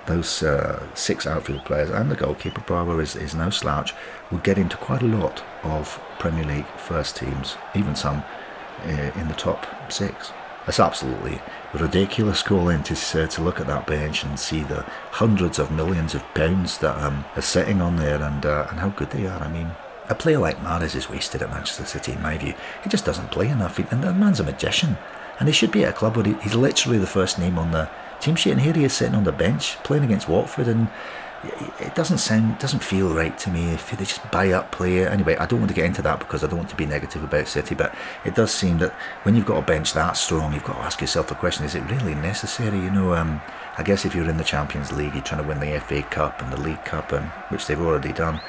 those 0.07 0.43
uh, 0.43 0.85
six 0.95 1.27
outfield 1.27 1.65
players, 1.65 1.91
and 1.91 2.11
the 2.11 2.17
goalkeeper, 2.17 2.63
Bravo, 2.63 2.99
is, 2.99 3.15
is 3.15 3.35
no 3.35 3.49
slouch, 3.49 3.95
will 4.31 4.39
get 4.39 4.59
into 4.59 4.77
quite 4.77 5.03
a 5.03 5.07
lot 5.07 5.45
of 5.63 6.01
Premier 6.23 6.45
League 6.45 6.67
first 6.77 7.17
teams, 7.17 7.57
even 7.75 7.97
some 7.97 8.23
uh, 8.85 9.11
in 9.17 9.27
the 9.27 9.35
top 9.35 9.67
six. 9.91 10.31
It's 10.69 10.79
absolutely 10.79 11.41
ridiculous, 11.75 12.45
Colin, 12.45 12.85
to, 12.85 12.95
uh, 12.95 13.27
to 13.27 13.43
look 13.43 13.59
at 13.59 13.67
that 13.67 13.89
bench 13.89 14.23
and 14.23 14.39
see 14.39 14.63
the 14.63 14.83
hundreds 15.11 15.59
of 15.59 15.73
millions 15.73 16.15
of 16.15 16.23
pounds 16.33 16.79
that 16.79 16.97
um, 17.03 17.25
are 17.35 17.43
sitting 17.43 17.83
on 17.83 17.97
there 17.97 18.23
and, 18.23 18.47
uh, 18.47 18.69
and 18.71 18.79
how 18.79 18.91
good 18.91 19.11
they 19.11 19.27
are. 19.27 19.43
I 19.43 19.49
mean, 19.49 19.73
a 20.09 20.15
player 20.15 20.39
like 20.39 20.59
Mahrez 20.59 20.95
is 20.95 21.11
wasted 21.11 21.43
at 21.43 21.51
Manchester 21.51 21.87
City, 21.87 22.13
in 22.13 22.23
my 22.23 22.39
view. 22.39 22.55
He 22.85 22.89
just 22.89 23.05
doesn't 23.05 23.33
play 23.33 23.49
enough, 23.49 23.81
and 23.81 24.05
the 24.05 24.15
man's 24.15 24.39
a 24.39 24.45
magician. 24.45 24.99
And 25.41 25.49
he 25.49 25.53
should 25.53 25.73
be 25.73 25.85
at 25.85 25.91
a 25.91 25.99
club 25.99 26.17
where 26.17 26.37
he's 26.41 26.55
literally 26.55 26.99
the 26.99 27.07
first 27.09 27.37
name 27.37 27.59
on 27.59 27.73
the 27.73 27.91
team 28.21 28.37
sheet, 28.37 28.53
and 28.53 28.61
here 28.61 28.75
he 28.75 28.85
is 28.85 28.93
sitting 28.93 29.17
on 29.17 29.25
the 29.25 29.33
bench 29.33 29.77
playing 29.83 30.05
against 30.05 30.29
Watford, 30.29 30.69
and 30.69 30.87
it 31.45 31.95
doesn't 31.95 32.19
sound, 32.19 32.59
doesn't 32.59 32.83
feel 32.83 33.13
right 33.13 33.37
to 33.39 33.51
me 33.51 33.73
if 33.73 33.91
they 33.91 34.05
just 34.05 34.31
buy 34.31 34.53
up 34.53 34.71
player. 34.71 35.09
Anyway, 35.09 35.37
I 35.37 35.47
don't 35.47 35.61
want 35.61 35.71
to 35.71 35.75
get 35.75 35.87
into 35.87 36.03
that 36.03 36.21
because 36.21 36.45
I 36.45 36.47
don't 36.47 36.59
want 36.59 36.71
to 36.71 36.77
be 36.77 36.87
negative 36.87 37.25
about 37.25 37.49
City, 37.49 37.75
but 37.75 37.95
it 38.25 38.35
does 38.35 38.53
seem 38.53 38.79
that 38.79 38.93
when 39.25 39.35
you've 39.35 39.47
got 39.47 39.59
a 39.59 39.67
bench 39.67 39.93
that 39.95 40.13
strong, 40.17 40.53
you've 40.53 40.65
got 40.65 40.75
to 40.75 40.81
ask 40.81 41.01
yourself 41.01 41.29
the 41.29 41.35
question: 41.35 41.65
Is 41.65 41.75
it 41.75 41.83
really 41.91 42.15
necessary? 42.15 42.79
You 42.79 42.91
know, 42.91 43.15
um, 43.15 43.41
I 43.77 43.83
guess 43.83 44.05
if 44.05 44.15
you're 44.15 44.29
in 44.29 44.37
the 44.37 44.45
Champions 44.45 44.93
League, 44.93 45.15
you're 45.15 45.23
trying 45.23 45.43
to 45.43 45.49
win 45.49 45.59
the 45.59 45.81
FA 45.81 46.03
Cup 46.03 46.41
and 46.41 46.53
the 46.53 46.61
League 46.61 46.85
Cup, 46.85 47.13
and 47.13 47.27
which 47.49 47.67
they've 47.67 47.81
already 47.81 48.13
done. 48.13 48.41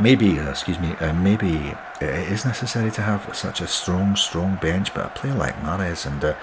Maybe, 0.00 0.40
uh, 0.40 0.50
excuse 0.50 0.80
me, 0.80 0.92
uh, 0.94 1.12
maybe 1.12 1.72
it 2.00 2.32
is 2.32 2.44
necessary 2.44 2.90
to 2.90 3.02
have 3.02 3.36
such 3.36 3.60
a 3.60 3.68
strong, 3.68 4.16
strong 4.16 4.56
bench, 4.56 4.92
but 4.92 5.06
a 5.06 5.10
player 5.10 5.34
like 5.34 5.54
Mahrez 5.60 6.04
and 6.04 6.24
uh, 6.24 6.34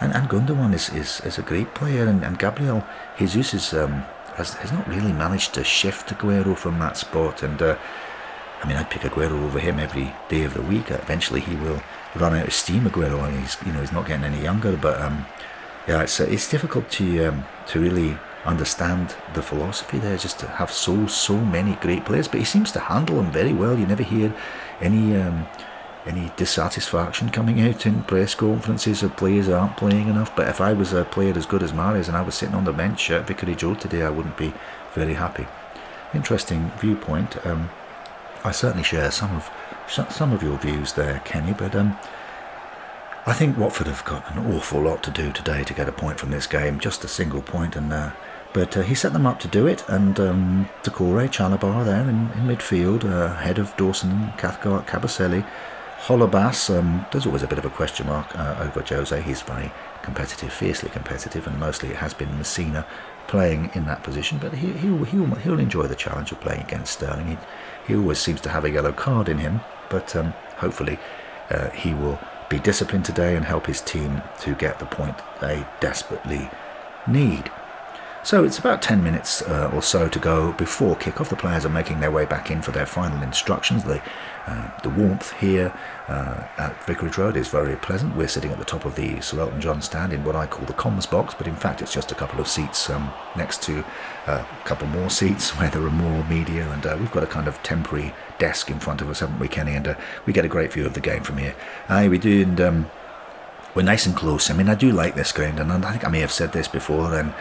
and, 0.00 0.14
and 0.14 0.28
Gundogan 0.30 0.72
is, 0.72 0.88
is, 0.90 1.20
is 1.20 1.38
a 1.38 1.42
great 1.42 1.74
player, 1.74 2.06
and, 2.06 2.24
and 2.24 2.38
Gabriel 2.38 2.84
Jesus 3.18 3.52
is 3.52 3.74
um, 3.74 4.04
has, 4.40 4.54
has 4.54 4.72
not 4.72 4.88
really 4.88 5.12
managed 5.12 5.54
to 5.54 5.64
shift 5.64 6.08
Aguero 6.08 6.56
from 6.56 6.78
that 6.78 6.96
spot. 6.96 7.42
And 7.42 7.60
uh, 7.60 7.76
I 8.62 8.66
mean, 8.66 8.76
I'd 8.76 8.90
pick 8.90 9.02
Aguero 9.02 9.42
over 9.44 9.58
him 9.58 9.78
every 9.78 10.12
day 10.28 10.44
of 10.44 10.54
the 10.54 10.62
week. 10.62 10.90
Eventually, 10.90 11.40
he 11.40 11.56
will 11.56 11.80
run 12.16 12.34
out 12.34 12.46
of 12.46 12.52
steam, 12.52 12.84
Aguero, 12.84 13.26
and 13.26 13.38
he's 13.38 13.56
you 13.64 13.72
know 13.72 13.80
he's 13.80 13.92
not 13.92 14.06
getting 14.06 14.24
any 14.24 14.42
younger. 14.42 14.76
But 14.76 15.00
um, 15.00 15.26
yeah, 15.86 16.02
it's 16.02 16.20
uh, 16.20 16.24
it's 16.24 16.50
difficult 16.50 16.90
to 16.90 17.26
um, 17.26 17.44
to 17.68 17.80
really 17.80 18.18
understand 18.44 19.14
the 19.34 19.42
philosophy 19.42 19.98
there. 19.98 20.16
Just 20.16 20.38
to 20.40 20.46
have 20.46 20.70
so 20.72 21.06
so 21.06 21.36
many 21.36 21.76
great 21.76 22.04
players, 22.04 22.28
but 22.28 22.40
he 22.40 22.46
seems 22.46 22.72
to 22.72 22.80
handle 22.80 23.16
them 23.16 23.30
very 23.30 23.52
well. 23.52 23.78
You 23.78 23.86
never 23.86 24.02
hear 24.02 24.34
any. 24.80 25.16
Um, 25.16 25.46
any 26.06 26.32
dissatisfaction 26.36 27.28
coming 27.28 27.60
out 27.60 27.84
in 27.86 28.02
press 28.04 28.34
conferences 28.34 29.02
of 29.02 29.16
players 29.16 29.48
aren't 29.48 29.76
playing 29.76 30.08
enough. 30.08 30.34
But 30.34 30.48
if 30.48 30.60
I 30.60 30.72
was 30.72 30.92
a 30.92 31.04
player 31.04 31.36
as 31.36 31.46
good 31.46 31.62
as 31.62 31.72
Mahrez 31.72 32.08
and 32.08 32.16
I 32.16 32.22
was 32.22 32.34
sitting 32.34 32.54
on 32.54 32.64
the 32.64 32.72
bench 32.72 33.10
at 33.10 33.26
Vicarage 33.26 33.62
Road 33.62 33.80
today, 33.80 34.02
I 34.02 34.10
wouldn't 34.10 34.36
be 34.36 34.52
very 34.94 35.14
happy. 35.14 35.46
Interesting 36.14 36.72
viewpoint. 36.78 37.44
Um, 37.46 37.70
I 38.42 38.50
certainly 38.50 38.84
share 38.84 39.10
some 39.10 39.36
of 39.36 39.50
some 39.86 40.32
of 40.32 40.42
your 40.42 40.56
views 40.56 40.92
there, 40.94 41.20
Kenny. 41.24 41.52
But 41.52 41.74
um, 41.74 41.98
I 43.26 43.32
think 43.32 43.58
Watford 43.58 43.86
have 43.86 44.04
got 44.04 44.34
an 44.34 44.54
awful 44.54 44.80
lot 44.80 45.02
to 45.02 45.10
do 45.10 45.32
today 45.32 45.64
to 45.64 45.74
get 45.74 45.88
a 45.88 45.92
point 45.92 46.18
from 46.18 46.30
this 46.30 46.46
game. 46.46 46.80
Just 46.80 47.04
a 47.04 47.08
single 47.08 47.42
point, 47.42 47.76
and 47.76 47.92
uh, 47.92 48.12
but 48.52 48.76
uh, 48.76 48.82
he 48.82 48.94
set 48.94 49.12
them 49.12 49.26
up 49.26 49.38
to 49.40 49.48
do 49.48 49.66
it. 49.66 49.84
And 49.88 50.18
um, 50.18 50.68
Doucouré, 50.82 51.28
Chalobah 51.28 51.84
there 51.84 52.02
in, 52.02 52.30
in 52.32 52.56
midfield, 52.56 53.04
uh, 53.04 53.34
ahead 53.34 53.58
of 53.58 53.76
Dawson, 53.76 54.32
Cathcart, 54.38 54.86
Kabasele. 54.86 55.46
Holebas, 56.06 56.74
um, 56.74 57.04
there's 57.12 57.26
always 57.26 57.42
a 57.42 57.46
bit 57.46 57.58
of 57.58 57.66
a 57.66 57.70
question 57.70 58.06
mark 58.06 58.34
uh, 58.34 58.56
over 58.60 58.82
Jose. 58.82 59.20
He's 59.20 59.42
very 59.42 59.70
competitive, 60.02 60.50
fiercely 60.50 60.88
competitive, 60.88 61.46
and 61.46 61.60
mostly 61.60 61.90
it 61.90 61.96
has 61.96 62.14
been 62.14 62.30
Masina 62.30 62.86
playing 63.26 63.70
in 63.74 63.84
that 63.84 64.02
position. 64.02 64.38
But 64.38 64.54
he, 64.54 64.72
he'll, 64.72 65.04
he'll, 65.04 65.34
he'll 65.34 65.60
enjoy 65.60 65.88
the 65.88 65.94
challenge 65.94 66.32
of 66.32 66.40
playing 66.40 66.62
against 66.62 66.94
Sterling. 66.94 67.26
He, 67.28 67.38
he 67.86 67.96
always 67.96 68.18
seems 68.18 68.40
to 68.42 68.48
have 68.48 68.64
a 68.64 68.70
yellow 68.70 68.92
card 68.92 69.28
in 69.28 69.38
him, 69.38 69.60
but 69.90 70.16
um, 70.16 70.32
hopefully 70.56 70.98
uh, 71.50 71.68
he 71.70 71.92
will 71.92 72.18
be 72.48 72.58
disciplined 72.58 73.04
today 73.04 73.36
and 73.36 73.44
help 73.44 73.66
his 73.66 73.82
team 73.82 74.22
to 74.40 74.54
get 74.54 74.78
the 74.78 74.86
point 74.86 75.16
they 75.42 75.66
desperately 75.80 76.48
need. 77.06 77.50
So 78.22 78.44
it's 78.44 78.58
about 78.58 78.82
10 78.82 79.02
minutes 79.02 79.40
uh, 79.42 79.70
or 79.72 79.80
so 79.80 80.06
to 80.06 80.18
go 80.18 80.52
before 80.52 80.94
kick-off. 80.94 81.30
The 81.30 81.36
players 81.36 81.64
are 81.64 81.70
making 81.70 82.00
their 82.00 82.10
way 82.10 82.26
back 82.26 82.50
in 82.50 82.60
for 82.60 82.70
their 82.70 82.84
final 82.84 83.22
instructions. 83.22 83.84
The, 83.84 84.02
uh, 84.46 84.78
the 84.82 84.90
warmth 84.90 85.32
here 85.38 85.72
uh, 86.06 86.44
at 86.58 86.84
Vicarage 86.84 87.16
Road 87.16 87.36
is 87.38 87.48
very 87.48 87.76
pleasant. 87.76 88.14
We're 88.14 88.28
sitting 88.28 88.50
at 88.50 88.58
the 88.58 88.64
top 88.66 88.84
of 88.84 88.94
the 88.94 89.22
Sir 89.22 89.40
Elton 89.40 89.60
John 89.62 89.80
stand 89.80 90.12
in 90.12 90.22
what 90.22 90.36
I 90.36 90.46
call 90.46 90.66
the 90.66 90.74
comms 90.74 91.10
box, 91.10 91.34
but 91.34 91.46
in 91.46 91.56
fact 91.56 91.80
it's 91.80 91.94
just 91.94 92.12
a 92.12 92.14
couple 92.14 92.40
of 92.40 92.46
seats 92.46 92.90
um, 92.90 93.10
next 93.36 93.62
to 93.62 93.82
uh, 94.26 94.44
a 94.44 94.64
couple 94.66 94.86
more 94.88 95.08
seats 95.08 95.50
where 95.58 95.70
there 95.70 95.82
are 95.82 95.90
more 95.90 96.22
media, 96.24 96.70
and 96.70 96.84
uh, 96.84 96.96
we've 97.00 97.12
got 97.12 97.22
a 97.22 97.28
kind 97.28 97.48
of 97.48 97.62
temporary 97.62 98.12
desk 98.38 98.70
in 98.70 98.78
front 98.78 99.00
of 99.00 99.08
us, 99.08 99.20
haven't 99.20 99.38
we, 99.38 99.48
Kenny? 99.48 99.74
And 99.74 99.88
uh, 99.88 99.94
we 100.26 100.34
get 100.34 100.44
a 100.44 100.48
great 100.48 100.74
view 100.74 100.84
of 100.84 100.92
the 100.92 101.00
game 101.00 101.22
from 101.22 101.38
here. 101.38 101.56
Aye, 101.88 102.08
we 102.08 102.18
do, 102.18 102.42
and 102.42 102.60
um, 102.60 102.90
we're 103.74 103.82
nice 103.82 104.04
and 104.04 104.14
close. 104.14 104.50
I 104.50 104.54
mean, 104.54 104.68
I 104.68 104.74
do 104.74 104.92
like 104.92 105.14
this 105.14 105.32
ground, 105.32 105.58
and 105.58 105.72
I 105.72 105.90
think 105.90 106.04
I 106.04 106.08
may 106.08 106.20
have 106.20 106.32
said 106.32 106.52
this 106.52 106.68
before, 106.68 107.14
and 107.14 107.32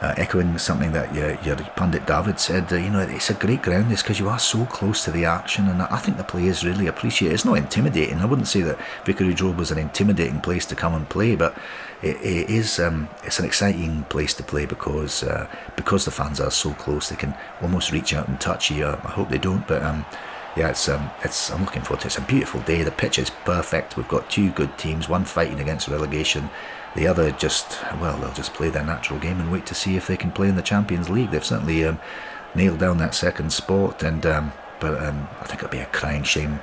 uh, 0.00 0.14
echoing 0.16 0.56
something 0.58 0.92
that 0.92 1.12
your, 1.14 1.34
your 1.42 1.56
pundit 1.76 2.06
David 2.06 2.38
said, 2.38 2.72
uh, 2.72 2.76
you 2.76 2.90
know, 2.90 3.00
it's 3.00 3.30
a 3.30 3.34
great 3.34 3.62
ground 3.62 3.90
this 3.90 4.02
because 4.02 4.20
you 4.20 4.28
are 4.28 4.38
so 4.38 4.64
close 4.66 5.04
to 5.04 5.10
the 5.10 5.24
action, 5.24 5.68
and 5.68 5.82
I 5.82 5.98
think 5.98 6.16
the 6.16 6.24
players 6.24 6.64
really 6.64 6.86
appreciate 6.86 7.30
it. 7.30 7.34
It's 7.34 7.44
not 7.44 7.58
intimidating. 7.58 8.18
I 8.18 8.24
wouldn't 8.24 8.48
say 8.48 8.62
that 8.62 8.78
Vicarage 9.04 9.42
Road 9.42 9.56
was 9.56 9.70
an 9.70 9.78
intimidating 9.78 10.40
place 10.40 10.66
to 10.66 10.76
come 10.76 10.94
and 10.94 11.08
play, 11.08 11.34
but 11.34 11.56
it, 12.02 12.16
it 12.16 12.50
is 12.50 12.78
um, 12.78 13.08
it's 13.24 13.40
an 13.40 13.44
exciting 13.44 14.04
place 14.04 14.34
to 14.34 14.42
play 14.42 14.66
because 14.66 15.24
uh, 15.24 15.48
because 15.74 16.04
the 16.04 16.10
fans 16.12 16.40
are 16.40 16.50
so 16.50 16.72
close, 16.74 17.08
they 17.08 17.16
can 17.16 17.34
almost 17.60 17.90
reach 17.90 18.14
out 18.14 18.28
and 18.28 18.40
touch 18.40 18.70
you. 18.70 18.86
I 18.86 18.96
hope 19.10 19.28
they 19.28 19.38
don't, 19.38 19.66
but. 19.66 19.82
Um, 19.82 20.04
yeah, 20.56 20.70
it's 20.70 20.88
um, 20.88 21.10
it's 21.22 21.52
I'm 21.52 21.64
looking 21.64 21.82
forward 21.82 22.00
to 22.00 22.06
it. 22.06 22.16
It's 22.16 22.18
a 22.18 22.22
beautiful 22.22 22.60
day. 22.62 22.82
The 22.82 22.90
pitch 22.90 23.18
is 23.18 23.30
perfect. 23.30 23.96
We've 23.96 24.08
got 24.08 24.28
two 24.28 24.50
good 24.50 24.76
teams, 24.76 25.08
one 25.08 25.24
fighting 25.24 25.60
against 25.60 25.86
relegation, 25.86 26.50
the 26.96 27.06
other 27.06 27.30
just 27.32 27.78
well, 28.00 28.18
they'll 28.18 28.32
just 28.32 28.54
play 28.54 28.70
their 28.70 28.84
natural 28.84 29.18
game 29.18 29.40
and 29.40 29.52
wait 29.52 29.66
to 29.66 29.74
see 29.74 29.96
if 29.96 30.06
they 30.06 30.16
can 30.16 30.32
play 30.32 30.48
in 30.48 30.56
the 30.56 30.62
Champions 30.62 31.08
League. 31.08 31.30
They've 31.30 31.44
certainly 31.44 31.84
um, 31.84 32.00
nailed 32.54 32.78
down 32.78 32.98
that 32.98 33.14
second 33.14 33.52
spot, 33.52 34.02
and 34.02 34.24
um, 34.26 34.52
but 34.80 35.02
um, 35.02 35.28
I 35.40 35.44
think 35.44 35.60
it'd 35.60 35.70
be 35.70 35.78
a 35.78 35.86
crying 35.86 36.22
shame, 36.22 36.60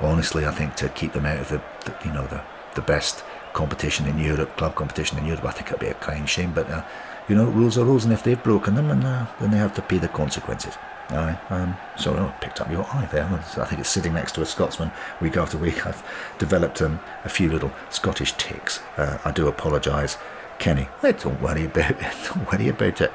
honestly. 0.00 0.46
I 0.46 0.50
think 0.50 0.74
to 0.76 0.88
keep 0.90 1.12
them 1.12 1.26
out 1.26 1.38
of 1.38 1.48
the, 1.48 1.62
the 1.84 1.94
you 2.04 2.12
know 2.12 2.26
the 2.26 2.42
the 2.74 2.82
best 2.82 3.24
competition 3.52 4.06
in 4.06 4.18
Europe, 4.18 4.56
club 4.56 4.74
competition 4.74 5.18
in 5.18 5.26
Europe. 5.26 5.44
I 5.44 5.52
think 5.52 5.68
it'd 5.68 5.80
be 5.80 5.86
a 5.86 5.94
crying 5.94 6.26
shame, 6.26 6.52
but 6.52 6.70
uh, 6.70 6.84
you 7.28 7.34
know, 7.34 7.44
rules 7.44 7.76
are 7.76 7.84
rules, 7.84 8.04
and 8.04 8.12
if 8.12 8.22
they've 8.22 8.42
broken 8.42 8.74
them, 8.74 8.90
and 8.90 9.04
uh, 9.04 9.26
then 9.40 9.50
they 9.50 9.58
have 9.58 9.74
to 9.74 9.82
pay 9.82 9.98
the 9.98 10.08
consequences. 10.08 10.74
I 11.10 11.38
um, 11.50 11.76
sorry, 11.96 12.20
I 12.20 12.30
picked 12.40 12.60
up 12.60 12.70
your 12.70 12.84
aye 12.92 13.08
there. 13.10 13.24
I 13.24 13.64
think 13.64 13.80
it's 13.80 13.88
sitting 13.88 14.14
next 14.14 14.32
to 14.32 14.42
a 14.42 14.46
Scotsman 14.46 14.90
week 15.20 15.36
after 15.36 15.56
week. 15.56 15.86
I've 15.86 16.02
developed 16.38 16.82
um, 16.82 17.00
a 17.24 17.28
few 17.28 17.50
little 17.50 17.72
Scottish 17.90 18.32
tics. 18.34 18.80
Uh, 18.96 19.18
I 19.24 19.32
do 19.32 19.48
apologise, 19.48 20.18
Kenny. 20.58 20.88
Don't 21.02 21.40
worry 21.40 21.64
about 21.64 21.92
it. 21.92 21.98
Don't 22.34 22.52
worry 22.52 22.68
about 22.68 23.00
it. 23.00 23.12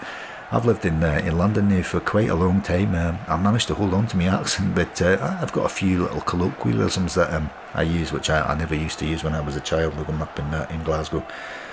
I've 0.51 0.65
lived 0.65 0.85
in 0.85 1.03
uh, 1.03 1.21
in 1.23 1.37
London 1.37 1.69
now 1.69 1.81
for 1.81 1.99
quite 1.99 2.29
a 2.29 2.35
long 2.35 2.61
time. 2.61 2.95
Um, 2.95 3.19
I 3.27 3.37
managed 3.37 3.67
to 3.67 3.75
hold 3.75 3.93
on 3.93 4.07
to 4.07 4.17
my 4.17 4.25
accent, 4.25 4.75
but 4.75 5.01
uh, 5.01 5.37
I've 5.41 5.51
got 5.51 5.65
a 5.65 5.69
few 5.69 6.03
little 6.03 6.21
colloquialisms 6.21 7.15
that 7.15 7.33
um, 7.33 7.49
I 7.73 7.83
use, 7.83 8.11
which 8.11 8.29
I, 8.29 8.41
I, 8.41 8.55
never 8.55 8.75
used 8.75 8.99
to 8.99 9.07
use 9.07 9.23
when 9.23 9.33
I 9.33 9.41
was 9.41 9.55
a 9.55 9.61
child 9.61 9.97
living 9.97 10.21
up 10.21 10.37
in 10.37 10.45
uh, 10.45 10.67
in 10.69 10.83
Glasgow. 10.83 11.25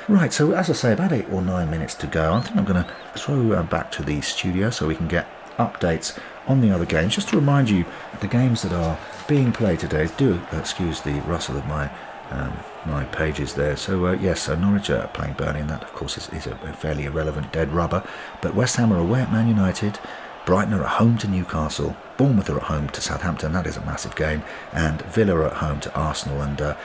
Right, 0.09 0.33
so 0.33 0.53
as 0.53 0.69
I 0.71 0.73
say, 0.73 0.93
about 0.93 1.13
eight 1.13 1.31
or 1.31 1.43
nine 1.43 1.71
minutes 1.71 1.95
to 1.97 2.07
go. 2.07 2.33
I 2.33 2.41
think 2.41 2.57
I'm 2.57 2.65
going 2.65 2.83
to 2.83 2.91
throw 3.17 3.53
uh, 3.53 3.63
back 3.65 3.93
to 3.93 4.03
the 4.03 4.21
studio 4.23 4.71
so 4.71 4.87
we 4.87 4.97
can 4.97 5.09
get 5.09 5.27
updates 5.67 6.19
on 6.47 6.61
the 6.61 6.71
other 6.75 6.87
games. 6.87 7.15
Just 7.15 7.29
to 7.29 7.37
remind 7.37 7.71
you, 7.71 7.85
the 8.21 8.27
games 8.27 8.63
that 8.63 8.73
are 8.73 8.99
being 9.29 9.53
played 9.53 9.81
today, 9.81 10.09
do 10.17 10.41
excuse 10.53 11.01
the 11.01 11.21
rustle 11.33 11.57
of 11.57 11.67
my 11.67 11.91
um, 12.31 12.53
my 12.87 13.05
pages 13.05 13.55
there. 13.55 13.77
So 13.77 14.07
uh, 14.07 14.13
yes, 14.13 14.43
so 14.43 14.55
Norwich 14.55 14.91
are 14.91 15.09
playing 15.09 15.35
Burnley, 15.35 15.61
and 15.61 15.71
that 15.71 15.83
of 15.83 15.93
course 15.93 16.17
is, 16.17 16.29
is 16.31 16.47
a 16.47 16.55
fairly 16.73 17.05
irrelevant 17.05 17.53
dead 17.53 17.73
rubber. 17.73 18.03
But 18.41 18.55
West 18.55 18.77
Ham 18.77 18.93
are 18.93 18.99
away 18.99 19.21
at 19.21 19.33
Man 19.33 19.49
United. 19.49 19.99
Brighton 20.47 20.75
are 20.75 20.85
at 20.85 20.99
home 21.01 21.19
to 21.19 21.29
Newcastle. 21.29 21.97
Bournemouth 22.17 22.49
are 22.51 22.57
at 22.57 22.65
home 22.65 22.89
to 22.91 23.01
Southampton. 23.01 23.53
That 23.53 23.67
is 23.67 23.77
a 23.77 23.85
massive 23.85 24.17
game. 24.17 24.43
And 24.73 25.03
Villa 25.03 25.35
are 25.35 25.47
at 25.47 25.59
home 25.65 25.81
to 25.81 25.95
Arsenal. 25.95 26.41
And 26.41 26.61
uh, 26.61 26.77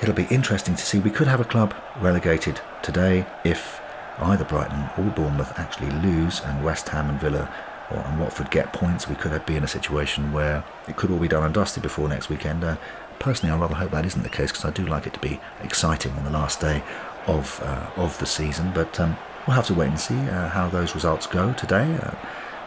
it'll 0.00 0.14
be 0.14 0.26
interesting 0.30 0.74
to 0.74 0.82
see. 0.82 0.98
We 0.98 1.10
could 1.10 1.28
have 1.28 1.40
a 1.40 1.44
club 1.44 1.74
relegated 2.00 2.60
today 2.82 3.26
if 3.44 3.80
either 4.18 4.44
Brighton 4.44 4.88
or 4.98 5.10
Bournemouth 5.10 5.58
actually 5.58 5.90
lose, 5.90 6.40
and 6.40 6.64
West 6.64 6.88
Ham 6.88 7.10
and 7.10 7.20
Villa 7.20 7.52
and 7.90 8.20
Watford 8.20 8.50
get 8.50 8.72
points, 8.72 9.08
we 9.08 9.14
could 9.14 9.44
be 9.46 9.56
in 9.56 9.64
a 9.64 9.68
situation 9.68 10.32
where 10.32 10.64
it 10.88 10.96
could 10.96 11.10
all 11.10 11.18
be 11.18 11.28
done 11.28 11.44
and 11.44 11.54
dusted 11.54 11.82
before 11.82 12.08
next 12.08 12.28
weekend. 12.28 12.62
Uh, 12.64 12.76
personally, 13.18 13.52
I 13.52 13.58
rather 13.58 13.74
hope 13.74 13.90
that 13.92 14.06
isn't 14.06 14.22
the 14.22 14.28
case 14.28 14.50
because 14.50 14.64
I 14.64 14.70
do 14.70 14.86
like 14.86 15.06
it 15.06 15.14
to 15.14 15.20
be 15.20 15.40
exciting 15.62 16.12
on 16.12 16.24
the 16.24 16.30
last 16.30 16.60
day 16.60 16.82
of 17.26 17.60
uh, 17.62 17.90
of 17.96 18.18
the 18.18 18.26
season. 18.26 18.72
But 18.74 18.98
um, 19.00 19.16
we'll 19.46 19.56
have 19.56 19.66
to 19.66 19.74
wait 19.74 19.88
and 19.88 20.00
see 20.00 20.18
uh, 20.18 20.48
how 20.48 20.68
those 20.68 20.94
results 20.94 21.26
go 21.26 21.52
today. 21.52 21.98
Uh, 22.02 22.14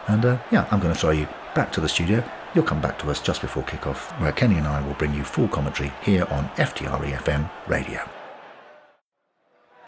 and 0.08 0.24
uh, 0.24 0.38
yeah, 0.50 0.68
I'm 0.70 0.80
going 0.80 0.92
to 0.92 0.98
throw 0.98 1.10
you 1.10 1.28
back 1.54 1.72
to 1.72 1.80
the 1.80 1.88
studio. 1.88 2.24
You'll 2.54 2.64
come 2.64 2.80
back 2.80 2.98
to 3.00 3.10
us 3.10 3.20
just 3.20 3.40
before 3.40 3.64
kick-off, 3.64 4.12
where 4.20 4.30
Kenny 4.30 4.56
and 4.58 4.66
I 4.66 4.80
will 4.86 4.94
bring 4.94 5.12
you 5.12 5.24
full 5.24 5.48
commentary 5.48 5.92
here 6.02 6.24
on 6.30 6.48
FTRE 6.50 7.12
FM 7.16 7.50
radio. 7.66 8.13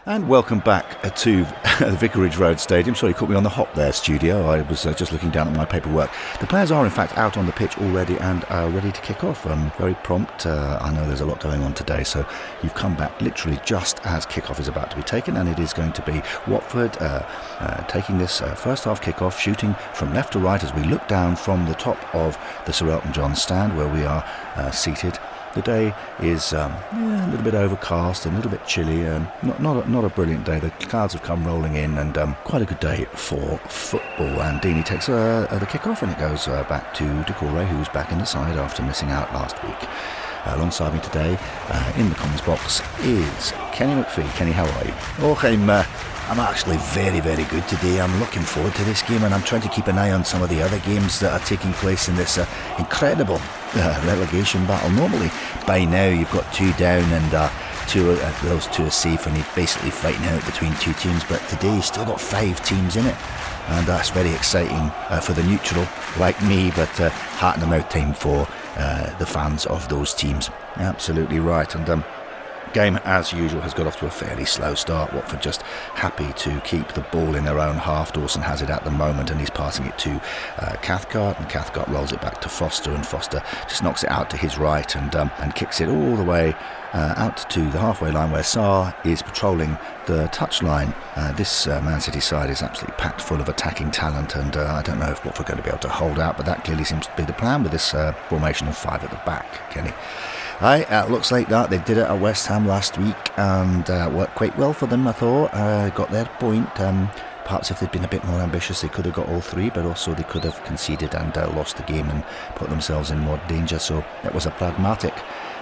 And 0.07 0.29
welcome 0.29 0.59
back 0.59 1.03
uh, 1.03 1.09
to 1.09 1.43
the 1.81 1.97
Vicarage 1.99 2.37
Road 2.37 2.61
Stadium. 2.61 2.95
Sorry, 2.95 3.11
you 3.11 3.13
caught 3.13 3.29
me 3.29 3.35
on 3.35 3.43
the 3.43 3.49
hop 3.49 3.73
there, 3.73 3.91
studio. 3.91 4.45
I 4.45 4.61
was 4.61 4.85
uh, 4.85 4.93
just 4.93 5.11
looking 5.11 5.31
down 5.31 5.49
at 5.49 5.53
my 5.53 5.65
paperwork. 5.65 6.09
The 6.39 6.47
players 6.47 6.71
are, 6.71 6.85
in 6.85 6.91
fact, 6.91 7.17
out 7.17 7.35
on 7.35 7.45
the 7.45 7.51
pitch 7.51 7.77
already 7.77 8.17
and 8.19 8.45
are 8.45 8.69
ready 8.69 8.93
to 8.93 9.01
kick 9.01 9.25
off. 9.25 9.45
Um, 9.45 9.69
very 9.77 9.95
prompt. 9.95 10.45
Uh, 10.45 10.79
I 10.81 10.93
know 10.93 11.05
there's 11.05 11.19
a 11.19 11.25
lot 11.25 11.41
going 11.41 11.61
on 11.61 11.73
today, 11.73 12.05
so 12.05 12.25
you've 12.63 12.73
come 12.73 12.95
back 12.95 13.19
literally 13.19 13.59
just 13.65 13.99
as 14.05 14.25
kick-off 14.25 14.61
is 14.61 14.69
about 14.69 14.91
to 14.91 14.95
be 14.95 15.03
taken, 15.03 15.35
and 15.35 15.49
it 15.49 15.59
is 15.59 15.73
going 15.73 15.91
to 15.91 16.01
be 16.03 16.21
Watford 16.47 16.95
uh, 17.01 17.27
uh 17.59 17.83
taking 17.87 18.17
this 18.17 18.41
uh, 18.41 18.55
first 18.55 18.85
half 18.85 19.01
kick-off, 19.01 19.37
shooting 19.37 19.75
from 19.93 20.13
left 20.13 20.31
to 20.31 20.39
right 20.39 20.63
as 20.63 20.73
we 20.73 20.83
look 20.83 21.05
down 21.09 21.35
from 21.35 21.65
the 21.65 21.75
top 21.75 22.15
of 22.15 22.37
the 22.65 22.71
Sir 22.71 22.89
Elton 22.89 23.11
John 23.11 23.35
stand 23.35 23.75
where 23.75 23.89
we 23.89 24.05
are 24.05 24.23
seated. 24.71 25.19
The 25.57 25.63
day 25.63 25.95
is 26.21 26.53
um, 26.53 26.71
yeah, 26.93 27.25
a 27.25 27.29
little 27.31 27.43
bit 27.43 27.55
overcast, 27.55 28.27
and 28.27 28.35
a 28.35 28.37
little 28.37 28.51
bit 28.51 28.63
chilly, 28.67 29.05
and 29.05 29.27
not 29.41 29.59
not 29.59 29.83
a, 29.83 29.89
not 29.89 30.05
a 30.05 30.09
brilliant 30.09 30.45
day. 30.45 30.59
The 30.59 30.69
clouds 30.69 31.13
have 31.13 31.23
come 31.23 31.43
rolling 31.47 31.75
in, 31.75 31.97
and 31.97 32.15
um, 32.15 32.35
quite 32.43 32.61
a 32.61 32.65
good 32.65 32.79
day 32.79 33.05
for 33.15 33.57
football. 33.67 34.39
And 34.41 34.61
Deeney 34.61 34.85
takes 34.85 35.09
uh, 35.09 35.47
uh, 35.49 35.57
the 35.57 35.65
kick 35.65 35.87
off, 35.87 36.03
and 36.03 36.11
it 36.11 36.19
goes 36.19 36.47
uh, 36.47 36.63
back 36.65 36.93
to 36.97 37.03
Doucouré, 37.23 37.67
who's 37.67 37.89
back 37.89 38.11
in 38.11 38.19
the 38.19 38.25
side 38.25 38.55
after 38.55 38.83
missing 38.83 39.09
out 39.09 39.33
last 39.33 39.55
week. 39.63 39.89
alongside 40.45 40.93
me 40.93 40.99
today, 40.99 41.35
uh, 41.69 41.93
in 41.97 42.07
the 42.09 42.15
comments 42.15 42.45
box, 42.45 42.81
is 43.01 43.51
Kenny 43.73 43.99
McPhee. 43.99 44.29
Kenny, 44.35 44.51
how 44.51 44.65
are 44.65 44.85
you? 44.85 44.93
Oh, 45.21 45.39
I'm 45.41 45.67
uh, 45.67 45.83
I'm 46.29 46.41
actually 46.41 46.75
very, 46.77 47.21
very 47.21 47.45
good 47.45 47.65
today. 47.69 48.01
I'm 48.01 48.19
looking 48.19 48.41
forward 48.41 48.75
to 48.75 48.83
this 48.83 49.01
game 49.01 49.23
and 49.23 49.33
I'm 49.33 49.43
trying 49.43 49.61
to 49.61 49.69
keep 49.69 49.87
an 49.87 49.97
eye 49.97 50.11
on 50.11 50.25
some 50.25 50.41
of 50.41 50.49
the 50.49 50.61
other 50.61 50.77
games 50.79 51.21
that 51.21 51.31
are 51.31 51.45
taking 51.45 51.71
place 51.71 52.09
in 52.09 52.17
this 52.17 52.37
uh, 52.37 52.45
incredible 52.77 53.39
uh, 53.75 54.03
relegation 54.05 54.65
battle. 54.65 54.89
Normally, 54.89 55.31
by 55.65 55.85
now, 55.85 56.09
you've 56.09 56.31
got 56.31 56.51
two 56.53 56.73
down 56.73 57.09
and 57.13 57.33
uh, 57.33 57.49
two 57.87 58.11
uh, 58.11 58.43
those 58.43 58.67
two 58.67 58.83
are 58.83 58.91
safe 58.91 59.25
and 59.25 59.37
you're 59.37 59.45
basically 59.55 59.89
fighting 59.89 60.25
out 60.25 60.45
between 60.45 60.75
two 60.75 60.91
teams. 60.93 61.23
But 61.23 61.39
today, 61.47 61.73
you've 61.73 61.85
still 61.85 62.03
got 62.03 62.19
five 62.19 62.61
teams 62.65 62.97
in 62.97 63.05
it. 63.05 63.15
And 63.69 63.87
that's 63.87 64.09
very 64.09 64.31
exciting 64.31 64.91
uh, 65.09 65.21
for 65.21 65.31
the 65.31 65.43
neutral 65.43 65.87
like 66.19 66.41
me, 66.43 66.71
but 66.75 66.99
uh, 66.99 67.09
heart 67.09 67.55
in 67.55 67.61
the 67.61 67.67
mouth 67.67 67.87
time 67.87 68.13
for 68.13 68.45
the 69.17 69.25
fans 69.25 69.65
of 69.65 69.87
those 69.87 70.13
teams. 70.13 70.49
Absolutely 70.75 71.39
right. 71.39 71.73
And 71.73 71.89
um, 71.89 72.03
Game, 72.77 72.99
as 73.05 73.33
usual, 73.33 73.61
has 73.61 73.73
got 73.73 73.87
off 73.87 73.97
to 73.97 74.05
a 74.05 74.11
fairly 74.11 74.45
slow 74.45 74.75
start. 74.75 75.11
Watford 75.11 75.41
just 75.41 75.63
happy 75.63 76.31
to 76.33 76.59
keep 76.59 76.89
the 76.89 77.01
ball 77.11 77.33
in 77.33 77.43
their 77.43 77.57
own 77.57 77.75
half. 77.75 78.13
Dawson 78.13 78.43
has 78.43 78.61
it 78.61 78.69
at 78.69 78.83
the 78.83 78.91
moment 78.91 79.31
and 79.31 79.39
he's 79.39 79.49
passing 79.49 79.87
it 79.87 79.97
to 79.97 80.21
uh, 80.59 80.75
Cathcart, 80.83 81.39
and 81.39 81.49
Cathcart 81.49 81.87
rolls 81.87 82.11
it 82.11 82.21
back 82.21 82.39
to 82.41 82.49
Foster, 82.49 82.91
and 82.91 83.03
Foster 83.03 83.41
just 83.67 83.81
knocks 83.81 84.03
it 84.03 84.11
out 84.11 84.29
to 84.29 84.37
his 84.37 84.59
right 84.59 84.95
and 84.95 85.15
um, 85.15 85.31
and 85.39 85.55
kicks 85.55 85.81
it 85.81 85.89
all 85.89 86.15
the 86.15 86.23
way 86.23 86.55
uh, 86.93 87.15
out 87.17 87.49
to 87.49 87.61
the 87.61 87.79
halfway 87.79 88.11
line 88.11 88.29
where 88.29 88.43
Sarr 88.43 88.93
is 89.03 89.23
patrolling 89.23 89.75
the 90.05 90.29
touchline. 90.31 90.93
Uh, 91.15 91.31
this 91.31 91.65
uh, 91.65 91.81
Man 91.81 91.99
City 91.99 92.19
side 92.19 92.51
is 92.51 92.61
absolutely 92.61 92.95
packed 92.99 93.21
full 93.21 93.41
of 93.41 93.49
attacking 93.49 93.89
talent, 93.89 94.35
and 94.35 94.55
uh, 94.55 94.71
I 94.71 94.83
don't 94.83 94.99
know 94.99 95.09
if 95.09 95.25
Watford 95.25 95.47
are 95.47 95.49
going 95.49 95.57
to 95.57 95.63
be 95.63 95.69
able 95.69 95.79
to 95.79 95.89
hold 95.89 96.19
out, 96.19 96.37
but 96.37 96.45
that 96.45 96.63
clearly 96.63 96.83
seems 96.83 97.07
to 97.07 97.15
be 97.17 97.23
the 97.23 97.33
plan 97.33 97.63
with 97.63 97.71
this 97.71 97.95
uh, 97.95 98.11
formation 98.29 98.67
of 98.67 98.77
five 98.77 99.03
at 99.03 99.09
the 99.09 99.19
back, 99.25 99.71
Kenny. 99.71 99.93
Aye, 100.59 100.85
uh, 100.85 101.05
looks 101.07 101.31
like 101.31 101.49
that. 101.49 101.69
They 101.69 101.77
did 101.77 101.99
it 101.99 102.07
at 102.07 102.19
West 102.19 102.47
Ham 102.47 102.67
last 102.67 102.97
week 102.97 103.15
and 103.37 103.87
uh, 103.91 104.09
worked 104.11 104.33
quite 104.33 104.57
well 104.57 104.73
for 104.73 104.87
them, 104.87 105.07
I 105.07 105.11
thought. 105.11 105.53
Uh, 105.53 105.89
got 105.91 106.09
their 106.09 106.25
point. 106.25 106.67
Um, 106.79 107.11
perhaps 107.43 107.69
if 107.69 107.79
they'd 107.79 107.91
been 107.91 108.05
a 108.05 108.07
bit 108.07 108.23
more 108.23 108.39
ambitious, 108.41 108.81
they 108.81 108.87
could 108.87 109.05
have 109.05 109.13
got 109.13 109.29
all 109.29 109.39
three, 109.39 109.69
but 109.69 109.85
also 109.85 110.15
they 110.15 110.23
could 110.23 110.43
have 110.43 110.63
conceded 110.63 111.13
and 111.13 111.37
uh, 111.37 111.47
lost 111.51 111.77
the 111.77 111.83
game 111.83 112.09
and 112.09 112.23
put 112.55 112.69
themselves 112.71 113.11
in 113.11 113.19
more 113.19 113.39
danger. 113.47 113.77
So 113.77 114.03
it 114.23 114.33
was 114.33 114.47
a 114.47 114.51
pragmatic 114.51 115.13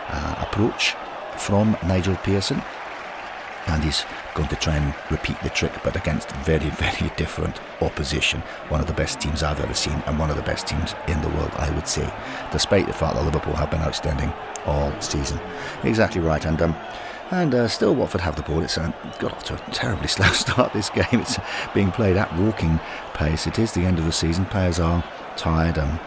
uh, 0.08 0.36
approach 0.40 0.96
from 1.38 1.76
Nigel 1.86 2.16
Pearson. 2.24 2.62
And 3.68 3.84
he's 3.84 4.06
going 4.36 4.50
to 4.50 4.56
try 4.58 4.76
and 4.76 4.94
repeat 5.10 5.40
the 5.42 5.50
trick, 5.50 5.72
but 5.84 5.96
against 5.96 6.30
very, 6.38 6.70
very 6.72 7.10
different 7.16 7.60
opposition. 7.82 8.42
One 8.70 8.82
of 8.82 8.88
the 8.88 8.94
best 8.94 9.20
teams 9.20 9.42
I've 9.42 9.60
ever 9.60 9.74
seen, 9.74 10.04
and 10.06 10.20
one 10.20 10.30
of 10.30 10.36
the 10.36 10.44
best 10.44 10.68
teams 10.68 10.94
in 11.08 11.20
the 11.22 11.30
world, 11.30 11.52
I 11.56 11.72
would 11.72 11.88
say, 11.88 12.08
despite 12.52 12.86
the 12.86 12.94
fact 12.94 13.16
that 13.16 13.26
Liverpool 13.26 13.56
have 13.56 13.72
been 13.72 13.82
outstanding 13.82 14.32
all 14.66 14.94
season. 15.02 15.40
Exactly 15.84 16.22
right, 16.22 16.46
and 16.46 16.62
um, 16.62 16.76
and 17.32 17.56
uh, 17.56 17.68
still 17.68 17.96
Watford 17.96 18.22
have 18.22 18.36
the 18.36 18.44
ball. 18.44 18.62
It's 18.62 18.78
uh, 18.78 18.92
got 19.18 19.34
off 19.34 19.44
to 19.46 19.56
a 19.56 19.72
terribly 19.72 20.08
slow 20.16 20.28
start. 20.28 20.74
This 20.74 20.90
game, 20.90 21.06
it's 21.14 21.40
being 21.74 21.92
played 21.92 22.18
at 22.18 22.36
walking 22.38 22.80
pace. 23.14 23.48
It 23.48 23.58
is 23.58 23.72
the 23.72 23.82
end 23.82 23.98
of 23.98 24.06
the 24.06 24.12
season. 24.12 24.46
Players 24.46 24.80
are 24.80 25.04
tired. 25.38 25.80
Um, 25.80 26.00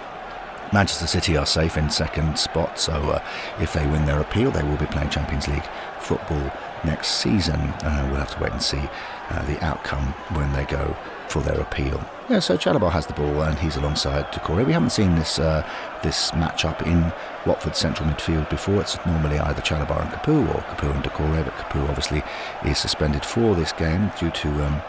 Manchester 0.71 1.07
City 1.07 1.35
are 1.35 1.47
safe 1.47 1.79
in 1.79 1.89
second 1.89 2.39
spot, 2.39 2.79
so 2.79 2.93
uh, 2.93 3.25
if 3.59 3.73
they 3.73 3.87
win 3.87 4.05
their 4.05 4.21
appeal, 4.21 4.51
they 4.51 4.63
will 4.63 4.77
be 4.77 4.85
playing 4.85 5.09
Champions 5.09 5.49
League 5.49 5.67
football 5.99 6.53
next 6.85 7.09
season. 7.23 7.61
Uh, 7.61 8.07
we'll 8.11 8.21
have 8.21 8.35
to 8.37 8.43
wait 8.43 8.53
and 8.53 8.63
see 8.63 8.83
uh, 9.31 9.43
the 9.43 9.63
outcome 9.65 10.15
when 10.35 10.53
they 10.53 10.65
go 10.65 10.97
for 11.29 11.41
their 11.41 11.61
appeal. 11.61 12.03
Yeah, 12.29 12.41
so 12.41 12.57
Chalobah 12.57 12.91
has 12.91 13.07
the 13.07 13.15
ball 13.15 13.43
and 13.43 13.59
he's 13.59 13.77
alongside 13.77 14.31
Doucouré. 14.33 14.67
We 14.67 14.73
haven't 14.73 14.91
seen 14.91 15.15
this 15.15 15.39
uh, 15.39 15.67
this 16.03 16.33
match-up 16.35 16.87
in 16.87 17.13
Watford 17.47 17.77
central 17.77 18.09
midfield 18.09 18.49
before. 18.51 18.81
It's 18.81 18.99
normally 19.07 19.39
either 19.39 19.63
Chalobah 19.63 20.03
and 20.03 20.11
Capoue 20.11 20.55
or 20.55 20.61
Capoue 20.63 20.95
and 20.95 21.05
Doucouré, 21.05 21.45
but 21.45 21.55
Capoue 21.55 21.89
obviously 21.89 22.23
is 22.65 22.79
suspended 22.79 23.25
for 23.25 23.55
this 23.55 23.73
game 23.73 24.11
due 24.19 24.31
to 24.31 24.49
um, 24.67 24.83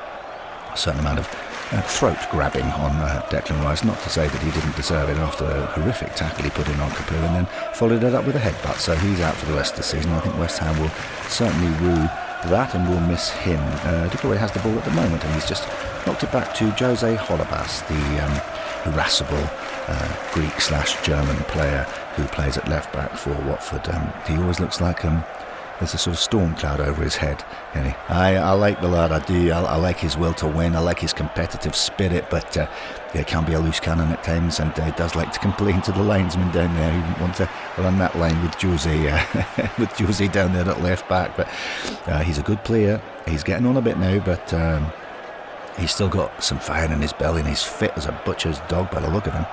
a 0.71 0.77
certain 0.77 0.99
amount 0.99 1.19
of 1.19 1.27
uh, 1.71 1.81
throat 1.81 2.17
grabbing 2.31 2.65
on 2.65 2.91
uh, 2.97 3.21
Declan 3.29 3.63
Rice. 3.63 3.83
Not 3.83 3.99
to 4.01 4.09
say 4.09 4.27
that 4.27 4.41
he 4.41 4.51
didn't 4.51 4.75
deserve 4.75 5.09
it 5.09 5.17
after 5.17 5.45
the 5.45 5.65
horrific 5.67 6.15
tackle 6.15 6.43
he 6.43 6.49
put 6.49 6.67
in 6.67 6.79
on 6.79 6.89
Capoue 6.91 7.25
and 7.27 7.35
then 7.35 7.73
followed 7.73 8.03
it 8.03 8.13
up 8.13 8.25
with 8.25 8.35
a 8.35 8.39
headbutt. 8.39 8.77
So 8.77 8.95
he's 8.95 9.21
out 9.21 9.35
for 9.35 9.45
the 9.45 9.53
rest 9.53 9.73
of 9.73 9.77
the 9.77 9.83
season. 9.83 10.11
I 10.11 10.19
think 10.21 10.37
West 10.37 10.59
Ham 10.59 10.79
will 10.79 10.91
certainly 11.29 11.69
rue 11.79 12.07
that 12.47 12.73
and 12.73 12.87
will 12.87 13.01
miss 13.01 13.29
him. 13.29 13.59
Uh, 13.59 14.07
Doucouré 14.09 14.37
has 14.37 14.51
the 14.51 14.59
ball 14.59 14.77
at 14.77 14.85
the 14.85 14.91
moment 14.91 15.23
and 15.23 15.33
he's 15.33 15.47
just 15.47 15.67
knocked 16.07 16.23
it 16.23 16.31
back 16.31 16.55
to 16.55 16.69
Jose 16.71 17.15
Holebas, 17.15 17.87
the 17.87 18.23
um, 18.23 18.93
irascible 18.93 19.43
uh, 19.87 20.31
Greek 20.33 20.61
slash 20.61 21.01
German 21.05 21.35
player 21.43 21.83
who 22.15 22.23
plays 22.27 22.57
at 22.57 22.67
left 22.67 22.93
back 22.93 23.11
for 23.11 23.33
Watford. 23.47 23.87
Um, 23.89 24.13
he 24.27 24.37
always 24.37 24.59
looks 24.59 24.79
like 24.79 25.03
um, 25.03 25.23
there's 25.79 25.93
a 25.93 25.97
sort 25.97 26.15
of 26.15 26.19
storm 26.19 26.55
cloud 26.55 26.81
over 26.81 27.01
his 27.01 27.15
head. 27.15 27.43
And 27.73 27.95
I, 28.09 28.35
I 28.35 28.51
like 28.51 28.81
the 28.81 28.89
lad, 28.89 29.11
I 29.11 29.19
do. 29.19 29.51
I, 29.51 29.61
I, 29.61 29.75
like 29.77 29.97
his 29.97 30.17
will 30.17 30.33
to 30.35 30.47
win. 30.47 30.75
I 30.75 30.79
like 30.79 30.99
his 30.99 31.13
competitive 31.13 31.75
spirit, 31.75 32.29
but 32.29 32.55
uh, 32.57 32.69
he 33.13 33.23
can 33.23 33.45
be 33.45 33.53
a 33.53 33.59
loose 33.59 33.79
cannon 33.79 34.11
at 34.11 34.21
times, 34.21 34.59
and 34.59 34.77
uh, 34.77 34.85
he 34.85 34.91
does 34.91 35.15
like 35.15 35.31
to 35.31 35.39
complain 35.47 35.81
to 35.83 35.91
the 35.93 36.03
linesman 36.03 36.51
down 36.51 36.75
there. 36.75 36.91
He 36.91 37.01
didn't 37.01 37.21
want 37.21 37.35
to 37.35 37.49
run 37.77 37.97
that 37.99 38.17
line 38.17 38.41
with 38.43 38.55
Jose, 38.55 39.09
uh, 39.09 39.69
with 39.79 39.91
Jose 39.97 40.27
down 40.27 40.53
there 40.53 40.67
at 40.67 40.81
left 40.81 41.07
back. 41.07 41.37
But 41.37 41.47
uh, 42.07 42.19
he's 42.19 42.37
a 42.37 42.43
good 42.43 42.63
player. 42.65 43.01
He's 43.25 43.43
getting 43.43 43.65
on 43.65 43.77
a 43.77 43.81
bit 43.81 43.97
now, 43.97 44.19
but 44.19 44.53
um, 44.53 44.91
he's 45.77 45.91
still 45.91 46.09
got 46.09 46.43
some 46.43 46.59
fire 46.59 46.91
in 46.91 47.01
his 47.01 47.13
belly, 47.13 47.39
and 47.39 47.47
he's 47.47 47.63
fit 47.63 47.93
as 47.95 48.05
a 48.05 48.11
butcher's 48.25 48.59
dog 48.67 48.91
by 48.91 48.99
the 48.99 49.09
look 49.09 49.27
of 49.27 49.33
him 49.33 49.45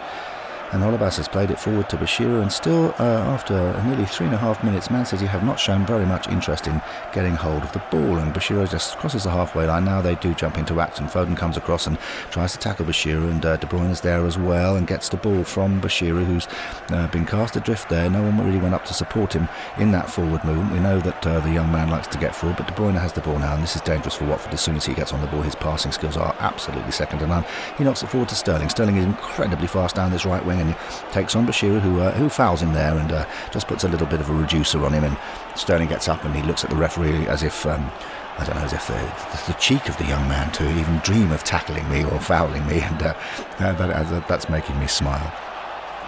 and 0.73 0.83
Holebas 0.83 1.17
has 1.17 1.29
played 1.29 1.51
it 1.51 1.59
forward 1.59 1.89
to 1.91 1.97
Bashira 1.97 2.43
and 2.43 2.53
still 2.53 2.95
uh, 2.99 3.23
after 3.35 3.55
nearly 3.85 4.05
three 4.05 4.27
and 4.27 4.35
a 4.35 4.39
half 4.39 4.63
minutes 4.65 4.91
Man 4.91 5.07
City 5.07 5.27
have 5.27 5.45
not 5.45 5.59
shown 5.59 5.87
very 5.87 6.07
much 6.07 6.29
interest 6.29 6.67
in 6.67 6.81
getting 7.13 7.35
hold 7.35 7.63
of 7.63 7.73
the 7.73 7.83
ball. 7.91 8.19
And 8.19 8.35
Bashira 8.35 8.69
just 8.71 8.97
crosses 8.99 9.25
the 9.25 9.31
halfway 9.31 9.67
line. 9.67 9.85
Now 9.85 10.01
they 10.01 10.15
do 10.17 10.35
jump 10.35 10.59
into 10.59 10.81
action. 10.81 11.07
Foden 11.07 11.37
comes 11.37 11.57
across 11.57 11.87
and 11.87 11.99
tries 12.31 12.53
to 12.53 12.59
tackle 12.59 12.87
Bashira 12.87 13.31
and 13.31 13.45
uh, 13.45 13.57
De 13.57 13.67
Bruyne 13.67 13.91
is 13.91 14.01
there 14.01 14.25
as 14.27 14.39
well 14.39 14.77
and 14.77 14.87
gets 14.87 15.09
the 15.09 15.17
ball 15.17 15.45
from 15.45 15.81
Bashira 15.81 16.25
who's 16.25 16.47
uh, 16.89 17.07
been 17.09 17.25
cast 17.25 17.57
adrift 17.57 17.89
there. 17.89 18.11
No 18.11 18.23
one 18.23 18.45
really 18.45 18.59
went 18.59 18.75
up 18.75 18.85
to 18.87 18.95
support 18.95 19.33
him 19.33 19.49
in 19.79 19.93
that 19.93 20.11
forward 20.11 20.45
movement 20.45 20.73
we 20.73 20.81
know 20.81 20.99
that 21.01 21.27
uh, 21.27 21.41
the 21.41 21.53
young 21.53 21.71
man 21.71 21.91
likes 21.91 22.09
to 22.09 22.19
get 22.19 22.35
forward 22.35 22.57
but 22.57 22.67
De 22.67 22.73
Bruyne 22.75 22.99
has 22.99 23.13
the 23.13 23.21
ball 23.21 23.39
now 23.39 23.55
and 23.55 23.63
this 23.63 23.77
is 23.77 23.83
dangerous 23.83 24.15
for 24.15 24.25
Watford. 24.25 24.53
As 24.53 24.61
soon 24.61 24.77
as 24.77 24.85
he 24.85 24.95
gets 24.95 25.13
on 25.13 25.21
the 25.21 25.27
ball 25.29 25.43
his 25.43 25.55
passing 25.55 25.93
skills 25.93 26.17
are 26.17 26.35
absolutely 26.41 26.93
second 26.93 27.21
to 27.21 27.27
none. 27.27 27.45
He 27.79 27.85
knocks 27.85 28.03
it 28.03 28.09
forward 28.09 28.29
to 28.31 28.35
Sterling. 28.35 28.69
Sterling 28.69 28.97
is 28.97 29.05
incredibly 29.05 29.67
fast 29.67 29.97
down 29.97 30.11
this 30.11 30.25
right 30.25 30.45
wing 30.45 30.56
and 30.61 30.71
he 30.71 30.77
takes 31.13 31.37
on 31.37 31.47
Bashir, 31.47 31.81
who 31.81 32.01
uh, 32.01 32.13
who 32.13 32.29
fouls 32.29 32.63
him 32.63 32.73
there 32.73 32.97
and 32.97 33.13
uh, 33.13 33.27
just 33.53 33.69
puts 33.69 33.85
a 33.85 33.89
little 33.89 34.07
bit 34.07 34.21
of 34.21 34.31
a 34.31 34.35
reducer 34.35 34.85
on 34.85 34.93
him. 34.93 35.05
And 35.05 35.17
Sterling 35.55 35.89
gets 35.89 36.09
up 36.09 36.25
and 36.25 36.35
he 36.35 36.43
looks 36.43 36.65
at 36.65 36.71
the 36.71 36.77
referee 36.77 37.27
as 37.29 37.43
if. 37.43 37.67
Um, 37.67 37.91
I 38.39 38.45
don't 38.45 38.57
know, 38.57 38.65
as 38.65 38.75
if 38.75 38.87
the, 38.87 39.51
the, 39.51 39.59
cheek 39.59 39.89
of 39.89 39.97
the 39.97 40.05
young 40.05 40.29
man 40.29 40.53
to 40.53 40.79
even 40.79 40.99
dream 40.99 41.33
of 41.33 41.43
tackling 41.43 41.89
me 41.89 42.05
or 42.05 42.21
fouling 42.21 42.67
me, 42.67 42.83
and 42.83 43.03
uh, 43.03 43.15
that, 43.57 44.29
that's 44.29 44.51
making 44.51 44.79
me 44.79 44.87
smile. 44.87 45.33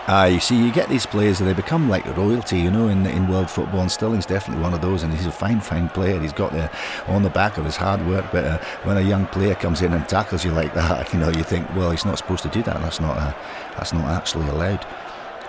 Uh, 0.09 0.25
you 0.25 0.41
see, 0.41 0.57
you 0.57 0.73
get 0.73 0.89
these 0.89 1.05
players 1.05 1.39
they 1.39 1.53
become 1.53 1.91
like 1.91 2.05
royalty, 2.17 2.59
you 2.59 2.71
know, 2.71 2.89
in 2.89 3.05
in 3.05 3.29
world 3.29 3.51
football. 3.51 3.83
And 3.83 3.93
Sterling's 3.93 4.25
definitely 4.25 4.63
one 4.63 4.73
of 4.73 4.81
those, 4.81 5.03
and 5.03 5.13
he's 5.13 5.27
a 5.27 5.31
fine, 5.31 5.61
fine 5.61 5.91
player. 5.91 6.19
He's 6.19 6.33
got 6.33 6.51
the 6.53 6.71
on 7.09 7.23
the 7.23 7.29
back 7.29 7.59
of 7.59 7.67
his 7.67 7.77
hard 7.77 8.05
work. 8.07 8.25
But 8.33 8.45
uh, 8.47 8.59
when 8.85 8.97
a 8.97 9.03
young 9.03 9.27
player 9.27 9.55
comes 9.55 9.83
in 9.83 9.93
and 9.93 10.09
tackles 10.09 10.47
you 10.47 10.51
like 10.51 10.73
that, 10.73 11.13
you 11.13 11.19
know, 11.19 11.29
you 11.29 11.43
think, 11.43 11.69
well, 11.77 11.91
he's 11.91 12.07
not 12.07 12.17
supposed 12.17 12.43
to 12.45 12.49
do 12.49 12.63
that. 12.63 12.81
That's 12.81 13.01
not 13.01 13.19
uh, 13.19 13.35
that's 13.79 13.93
not 13.93 14.07
actually 14.07 14.49
allowed. 14.49 14.85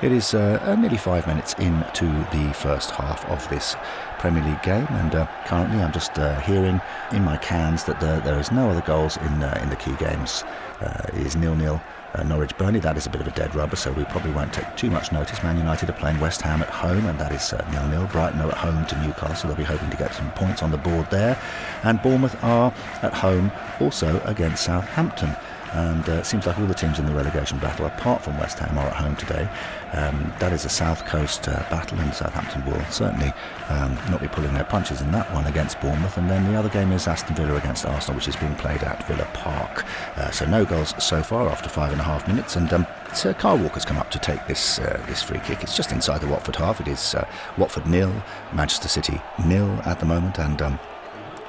It 0.01 0.13
is 0.13 0.33
uh, 0.33 0.59
uh, 0.63 0.75
nearly 0.75 0.97
five 0.97 1.27
minutes 1.27 1.55
into 1.55 2.05
the 2.31 2.53
first 2.53 2.91
half 2.91 3.25
of 3.25 3.47
this 3.49 3.75
Premier 4.19 4.43
League 4.43 4.61
game, 4.61 4.87
and 4.91 5.13
uh, 5.13 5.27
currently 5.45 5.81
I'm 5.81 5.91
just 5.91 6.17
uh, 6.17 6.39
hearing 6.41 6.79
in 7.11 7.23
my 7.23 7.37
cans 7.37 7.83
that 7.85 7.99
there 7.99 8.39
is 8.39 8.51
no 8.51 8.69
other 8.69 8.81
goals 8.81 9.17
in 9.17 9.43
uh, 9.43 9.59
in 9.61 9.69
the 9.69 9.75
key 9.75 9.95
games. 9.95 10.43
it 10.79 11.25
is 11.25 11.35
nil 11.35 11.55
nil 11.55 11.81
uh, 12.15 12.23
Norwich 12.23 12.57
Burnley. 12.57 12.79
That 12.79 12.97
is 12.97 13.07
a 13.07 13.09
bit 13.09 13.21
of 13.21 13.27
a 13.27 13.31
dead 13.31 13.53
rubber, 13.55 13.75
so 13.75 13.91
we 13.91 14.05
probably 14.05 14.31
won't 14.31 14.53
take 14.53 14.73
too 14.77 14.89
much 14.89 15.11
notice. 15.11 15.43
Man 15.43 15.57
United 15.57 15.89
are 15.89 15.93
playing 15.93 16.19
West 16.19 16.41
Ham 16.41 16.61
at 16.61 16.69
home, 16.69 17.05
and 17.05 17.19
that 17.19 17.31
is 17.31 17.51
uh, 17.51 17.67
nil 17.71 17.87
nil. 17.87 18.07
Brighton 18.07 18.39
are 18.41 18.51
at 18.51 18.57
home 18.57 18.85
to 18.85 19.01
Newcastle. 19.05 19.49
They'll 19.49 19.57
be 19.57 19.63
hoping 19.63 19.89
to 19.89 19.97
get 19.97 20.13
some 20.13 20.31
points 20.31 20.63
on 20.63 20.71
the 20.71 20.77
board 20.77 21.09
there. 21.09 21.37
And 21.83 22.01
Bournemouth 22.01 22.41
are 22.43 22.73
at 23.01 23.13
home 23.13 23.51
also 23.79 24.21
against 24.25 24.63
Southampton 24.63 25.35
and 25.73 26.08
uh, 26.10 26.13
it 26.13 26.25
seems 26.25 26.45
like 26.45 26.58
all 26.60 26.65
the 26.65 26.73
teams 26.73 26.99
in 26.99 27.05
the 27.05 27.13
relegation 27.13 27.58
battle, 27.60 27.86
apart 27.86 28.23
from 28.23 28.38
West 28.38 28.60
Ham, 28.60 28.77
are 28.77 28.88
at 28.88 28.95
home 28.95 29.15
today. 29.15 29.47
Um, 29.93 30.34
that 30.39 30.53
is 30.53 30.65
a 30.65 30.69
South 30.69 31.05
Coast 31.05 31.47
uh, 31.47 31.63
battle, 31.69 31.99
and 31.99 32.13
Southampton 32.13 32.65
will 32.65 32.84
certainly 32.86 33.34
um, 33.69 33.95
not 34.10 34.21
be 34.21 34.27
pulling 34.27 34.53
their 34.53 34.63
punches 34.63 35.01
in 35.01 35.12
that 35.12 35.32
one 35.34 35.47
against 35.47 35.79
Bournemouth. 35.82 36.17
And 36.17 36.29
then 36.29 36.51
the 36.51 36.58
other 36.58 36.69
game 36.69 36.91
is 36.91 37.08
Aston 37.08 37.36
Villa 37.36 37.55
against 37.55 37.86
Arsenal, 37.86 38.15
which 38.17 38.27
is 38.27 38.36
being 38.36 38.55
played 38.55 38.84
at 38.84 39.08
Villa 39.08 39.27
Park. 39.34 39.86
Uh, 40.15 40.32
so 40.32 40.45
no 40.45 40.65
goals 40.65 40.93
so 41.03 41.23
far 41.23 41.49
after 41.49 41.69
five 41.69 41.91
and 41.91 42.01
a 42.01 42.03
half 42.03 42.27
minutes, 42.27 42.55
and 42.55 42.71
um, 42.73 42.86
uh, 43.25 43.34
Kyle 43.34 43.58
Walker's 43.58 43.86
come 43.86 43.97
up 43.97 44.12
to 44.12 44.19
take 44.19 44.45
this 44.47 44.79
uh, 44.79 45.03
this 45.08 45.23
free 45.23 45.39
kick. 45.39 45.63
It's 45.63 45.75
just 45.75 45.91
inside 45.91 46.21
the 46.21 46.27
Watford 46.27 46.55
half. 46.55 46.79
It 46.82 46.88
is 46.88 47.15
uh, 47.15 47.27
Watford 47.58 47.88
nil, 47.88 48.13
Manchester 48.53 48.88
City 48.88 49.19
nil 49.45 49.69
at 49.86 49.99
the 49.99 50.05
moment, 50.05 50.39
and 50.39 50.62
um, 50.62 50.79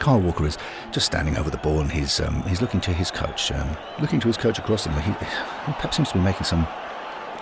Kyle 0.01 0.21
Walker 0.21 0.47
is 0.47 0.59
just 0.91 1.07
standing 1.07 1.37
over 1.37 1.51
the 1.51 1.59
ball 1.59 1.81
and 1.81 1.93
he's 1.93 2.21
um, 2.21 2.43
he's 2.43 2.61
looking 2.61 2.81
to 2.81 2.93
his 2.93 3.11
coach, 3.11 3.53
um, 3.53 3.77
looking 4.01 4.19
to 4.21 4.27
his 4.27 4.37
coach 4.37 4.59
across 4.59 4.87
him. 4.87 4.95
He, 4.95 5.13
he 5.13 5.73
perhaps 5.75 5.97
seems 5.97 6.09
to 6.09 6.15
be 6.15 6.25
making 6.25 6.45
some 6.45 6.67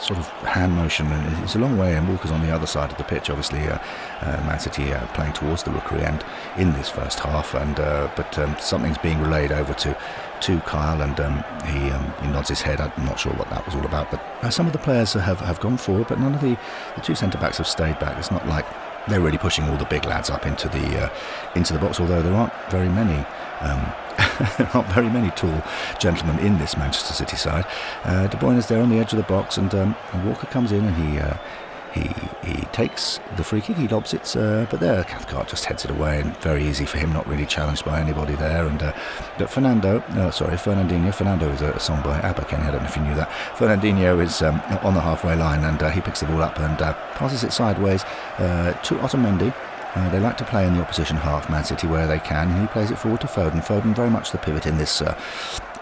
sort 0.01 0.19
of 0.19 0.29
hand 0.43 0.73
motion, 0.73 1.07
and 1.07 1.45
it's 1.45 1.55
a 1.55 1.59
long 1.59 1.77
way. 1.77 1.97
And 1.97 2.09
Walker's 2.09 2.31
on 2.31 2.43
the 2.43 2.51
other 2.55 2.67
side 2.67 2.91
of 2.91 2.99
the 2.99 3.05
pitch. 3.05 3.31
Obviously, 3.31 3.61
uh, 3.61 3.79
uh, 4.21 4.45
Man 4.47 4.59
City 4.61 4.93
uh, 4.93 5.07
playing 5.09 5.33
towards 5.33 5.63
the 5.63 5.71
rookery 5.71 6.03
end 6.03 6.25
in 6.57 6.73
this 6.73 6.89
first 6.89 7.21
half, 7.21 7.55
and 7.55 7.79
uh, 7.81 8.11
but 8.17 8.39
um, 8.39 8.57
something's 8.61 8.99
being 8.99 9.21
relayed 9.21 9.53
over 9.53 9.75
to 9.75 9.97
to 10.43 10.61
Kyle, 10.61 11.03
and 11.03 11.19
um, 11.21 11.45
he, 11.67 11.91
um, 11.91 12.13
he 12.23 12.29
nods 12.29 12.49
his 12.49 12.61
head. 12.61 12.81
I'm 12.81 13.05
not 13.05 13.19
sure 13.19 13.33
what 13.33 13.51
that 13.51 13.65
was 13.67 13.75
all 13.75 13.85
about, 13.85 14.11
but 14.11 14.21
uh, 14.43 14.51
some 14.51 14.67
of 14.67 14.73
the 14.73 14.79
players 14.79 15.15
have, 15.15 15.41
have 15.41 15.59
gone 15.61 15.77
forward, 15.77 16.07
but 16.09 16.21
none 16.21 16.35
of 16.35 16.41
the, 16.41 16.57
the 16.95 17.01
two 17.01 17.17
centre 17.17 17.39
backs 17.39 17.59
have 17.59 17.67
stayed 17.67 17.99
back. 17.99 18.17
It's 18.19 18.31
not 18.31 18.47
like 18.47 18.67
they're 19.09 19.21
really 19.21 19.39
pushing 19.39 19.69
all 19.69 19.77
the 19.77 19.85
big 19.87 20.05
lads 20.05 20.31
up 20.31 20.47
into 20.47 20.69
the 20.69 21.05
uh, 21.05 21.11
into 21.55 21.73
the 21.73 21.79
box. 21.79 22.01
Although 22.01 22.23
there 22.23 22.35
aren't 22.35 22.53
very 22.71 22.89
many. 22.89 23.25
Um, 23.61 23.93
aren't 24.75 24.89
very 24.89 25.09
many 25.09 25.31
tall 25.31 25.63
gentlemen 26.01 26.39
in 26.45 26.59
this 26.59 26.77
Manchester 26.77 27.15
City 27.15 27.37
side. 27.37 27.65
Uh, 28.05 28.27
De 28.27 28.37
Bruyne 28.37 28.57
is 28.57 28.67
there 28.67 28.83
on 28.83 28.89
the 28.89 28.99
edge 28.99 29.13
of 29.13 29.17
the 29.17 29.23
box, 29.25 29.57
and, 29.57 29.73
um, 29.75 29.95
and 30.13 30.27
Walker 30.27 30.47
comes 30.47 30.73
in 30.73 30.85
and 30.85 30.97
he 30.97 31.19
uh, 31.19 31.37
he 31.93 32.11
he 32.49 32.63
takes 32.73 33.21
the 33.37 33.45
free 33.45 33.61
kick, 33.61 33.77
he 33.77 33.89
lobs 33.89 34.15
it, 34.15 34.37
uh, 34.37 34.67
but 34.71 34.81
there 34.81 35.05
Cathcart 35.05 35.49
just 35.49 35.65
heads 35.65 35.85
it 35.85 35.91
away, 35.91 36.21
and 36.21 36.37
very 36.39 36.65
easy 36.65 36.87
for 36.87 36.99
him, 36.99 37.13
not 37.13 37.27
really 37.27 37.47
challenged 37.47 37.85
by 37.85 38.01
anybody 38.01 38.35
there. 38.35 38.67
And 38.67 38.83
uh, 38.83 38.93
but 39.39 39.51
Fernando, 39.51 39.99
uh, 39.99 40.31
sorry, 40.31 40.57
Fernandinho, 40.57 41.15
Fernando 41.15 41.49
is 41.51 41.63
a, 41.63 41.79
song 41.79 42.03
by 42.03 42.19
ABBA, 42.21 42.45
Kenny. 42.47 42.65
I 42.65 42.71
don't 42.71 42.83
know 42.83 42.89
if 42.89 42.97
you 42.97 43.03
knew 43.03 43.15
that. 43.15 43.31
Fernandinho 43.57 44.23
is 44.23 44.43
um, 44.43 44.61
on 44.83 44.95
the 44.95 45.01
halfway 45.01 45.37
line, 45.37 45.65
and 45.65 45.83
uh, 45.83 45.91
he 45.91 46.01
picks 46.01 46.21
the 46.21 46.27
ball 46.27 46.43
up 46.43 46.59
and 46.59 46.81
uh, 46.81 46.95
passes 47.15 47.45
it 47.45 47.53
sideways 47.53 48.05
uh, 48.39 48.73
to 48.83 48.95
Otamendi. 48.97 49.53
Uh, 49.95 50.11
they 50.11 50.21
like 50.21 50.37
to 50.37 50.45
play 50.45 50.67
in 50.67 50.75
the 50.75 50.83
opposition 50.83 51.17
half, 51.17 51.49
Man 51.49 51.65
City, 51.65 51.87
where 51.87 52.07
they 52.07 52.19
can, 52.19 52.61
he 52.61 52.67
plays 52.69 52.91
it 52.91 52.99
forward 52.99 53.21
to 53.23 53.27
Foden. 53.27 53.65
Foden 53.65 53.97
very 53.97 54.11
much 54.11 54.31
the 54.31 54.39
pivot 54.39 54.67
in 54.67 54.77
this 54.77 55.01
uh, 55.01 55.19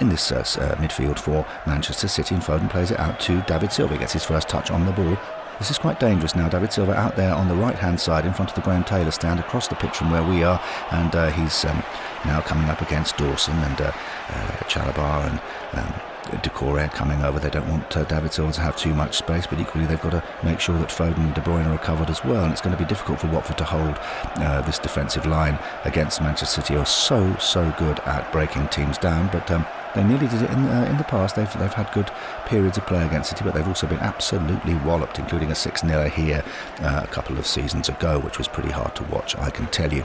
in 0.01 0.09
this 0.09 0.31
uh, 0.31 0.43
midfield 0.79 1.19
for 1.19 1.47
Manchester 1.67 2.09
City, 2.09 2.35
and 2.35 2.45
Foden 2.45 2.71
plays 2.71 2.91
it 2.91 3.01
out 3.01 3.19
to 3.21 3.43
David 3.43 3.73
Silva. 3.73 3.99
Gets 3.99 4.13
his 4.13 4.25
first 4.25 4.49
touch 4.49 4.71
on 4.71 4.87
the 4.87 4.93
ball, 4.93 5.19
this 5.59 5.71
is 5.71 5.79
quite 5.79 6.01
dangerous 6.01 6.35
now. 6.35 6.49
David 6.49 6.73
Silva 6.73 6.95
out 6.95 7.17
there 7.17 7.35
on 7.35 7.49
the 7.49 7.55
right 7.55 7.77
hand 7.77 8.01
side 8.01 8.27
in 8.27 8.33
front 8.33 8.51
of 8.51 8.55
the 8.55 8.63
Graham 8.63 8.85
Taylor 8.85 9.11
stand 9.11 9.41
across 9.41 9.69
the 9.69 9.75
pitch 9.75 9.97
from 9.97 10.11
where 10.11 10.23
we 10.23 10.43
are, 10.43 10.63
and 10.93 11.15
uh, 11.15 11.31
he's 11.31 11.65
um, 11.65 11.83
now 12.25 12.41
coming 12.41 12.69
up 12.69 12.83
against 12.83 13.17
Dawson 13.17 13.57
and 13.57 13.81
uh, 13.81 13.93
uh, 14.29 14.57
Chalobah 14.69 15.31
and. 15.31 15.41
Um, 15.79 16.01
Doucouré 16.27 16.91
coming 16.93 17.23
over. 17.23 17.39
They 17.39 17.51
don't 17.51 17.69
want 17.69 17.97
uh, 17.97 18.05
David 18.05 18.33
Silva 18.33 18.53
to 18.55 18.61
have 18.61 18.77
too 18.77 18.95
much 18.95 19.17
space, 19.17 19.47
but 19.47 19.61
equally 19.61 19.87
they've 19.87 20.01
got 20.01 20.11
to 20.11 20.25
make 20.43 20.59
sure 20.59 20.77
that 20.79 20.89
Foden 20.89 21.19
and 21.19 21.35
De 21.35 21.41
Bruyne 21.41 21.67
are 21.67 21.79
covered 21.79 22.11
as 22.11 22.25
well. 22.25 22.43
And 22.43 22.53
it's 22.53 22.61
going 22.61 22.77
to 22.77 22.83
be 22.83 22.89
difficult 22.89 23.21
for 23.21 23.29
Watford 23.29 23.59
to 23.59 23.65
hold 23.65 23.97
uh, 24.37 24.61
this 24.63 24.79
defensive 24.79 25.27
line 25.27 25.59
against 25.85 26.21
Manchester 26.21 26.63
City, 26.63 26.75
who 26.75 26.81
are 26.81 26.87
so 26.87 27.37
so 27.37 27.73
good 27.79 28.01
at 28.01 28.31
breaking 28.33 28.69
teams 28.69 28.99
down. 28.99 29.29
But 29.31 29.51
um, 29.51 29.65
they 29.97 30.05
nearly 30.05 30.29
did 30.29 30.43
it 30.43 30.51
in, 30.51 30.69
uh, 30.69 30.87
in 30.91 30.99
the 30.99 31.05
past. 31.05 31.37
They've, 31.37 31.53
they've 31.59 31.73
had 31.73 31.91
good 31.93 32.11
periods 32.45 32.77
of 32.77 32.87
play 32.87 33.05
against 33.05 33.31
City, 33.31 33.43
but 33.43 33.55
they've 33.55 33.67
also 33.67 33.87
been 33.87 33.99
absolutely 33.99 34.75
walloped, 34.75 35.19
including 35.19 35.51
a 35.51 35.55
6 35.55 35.81
0 35.81 36.09
here 36.11 36.45
uh, 36.81 37.01
a 37.03 37.07
couple 37.09 37.39
of 37.39 37.47
seasons 37.47 37.89
ago, 37.89 38.19
which 38.19 38.37
was 38.37 38.47
pretty 38.47 38.71
hard 38.71 38.95
to 38.97 39.03
watch, 39.05 39.37
I 39.37 39.49
can 39.49 39.67
tell 39.69 39.93
you. 39.93 40.05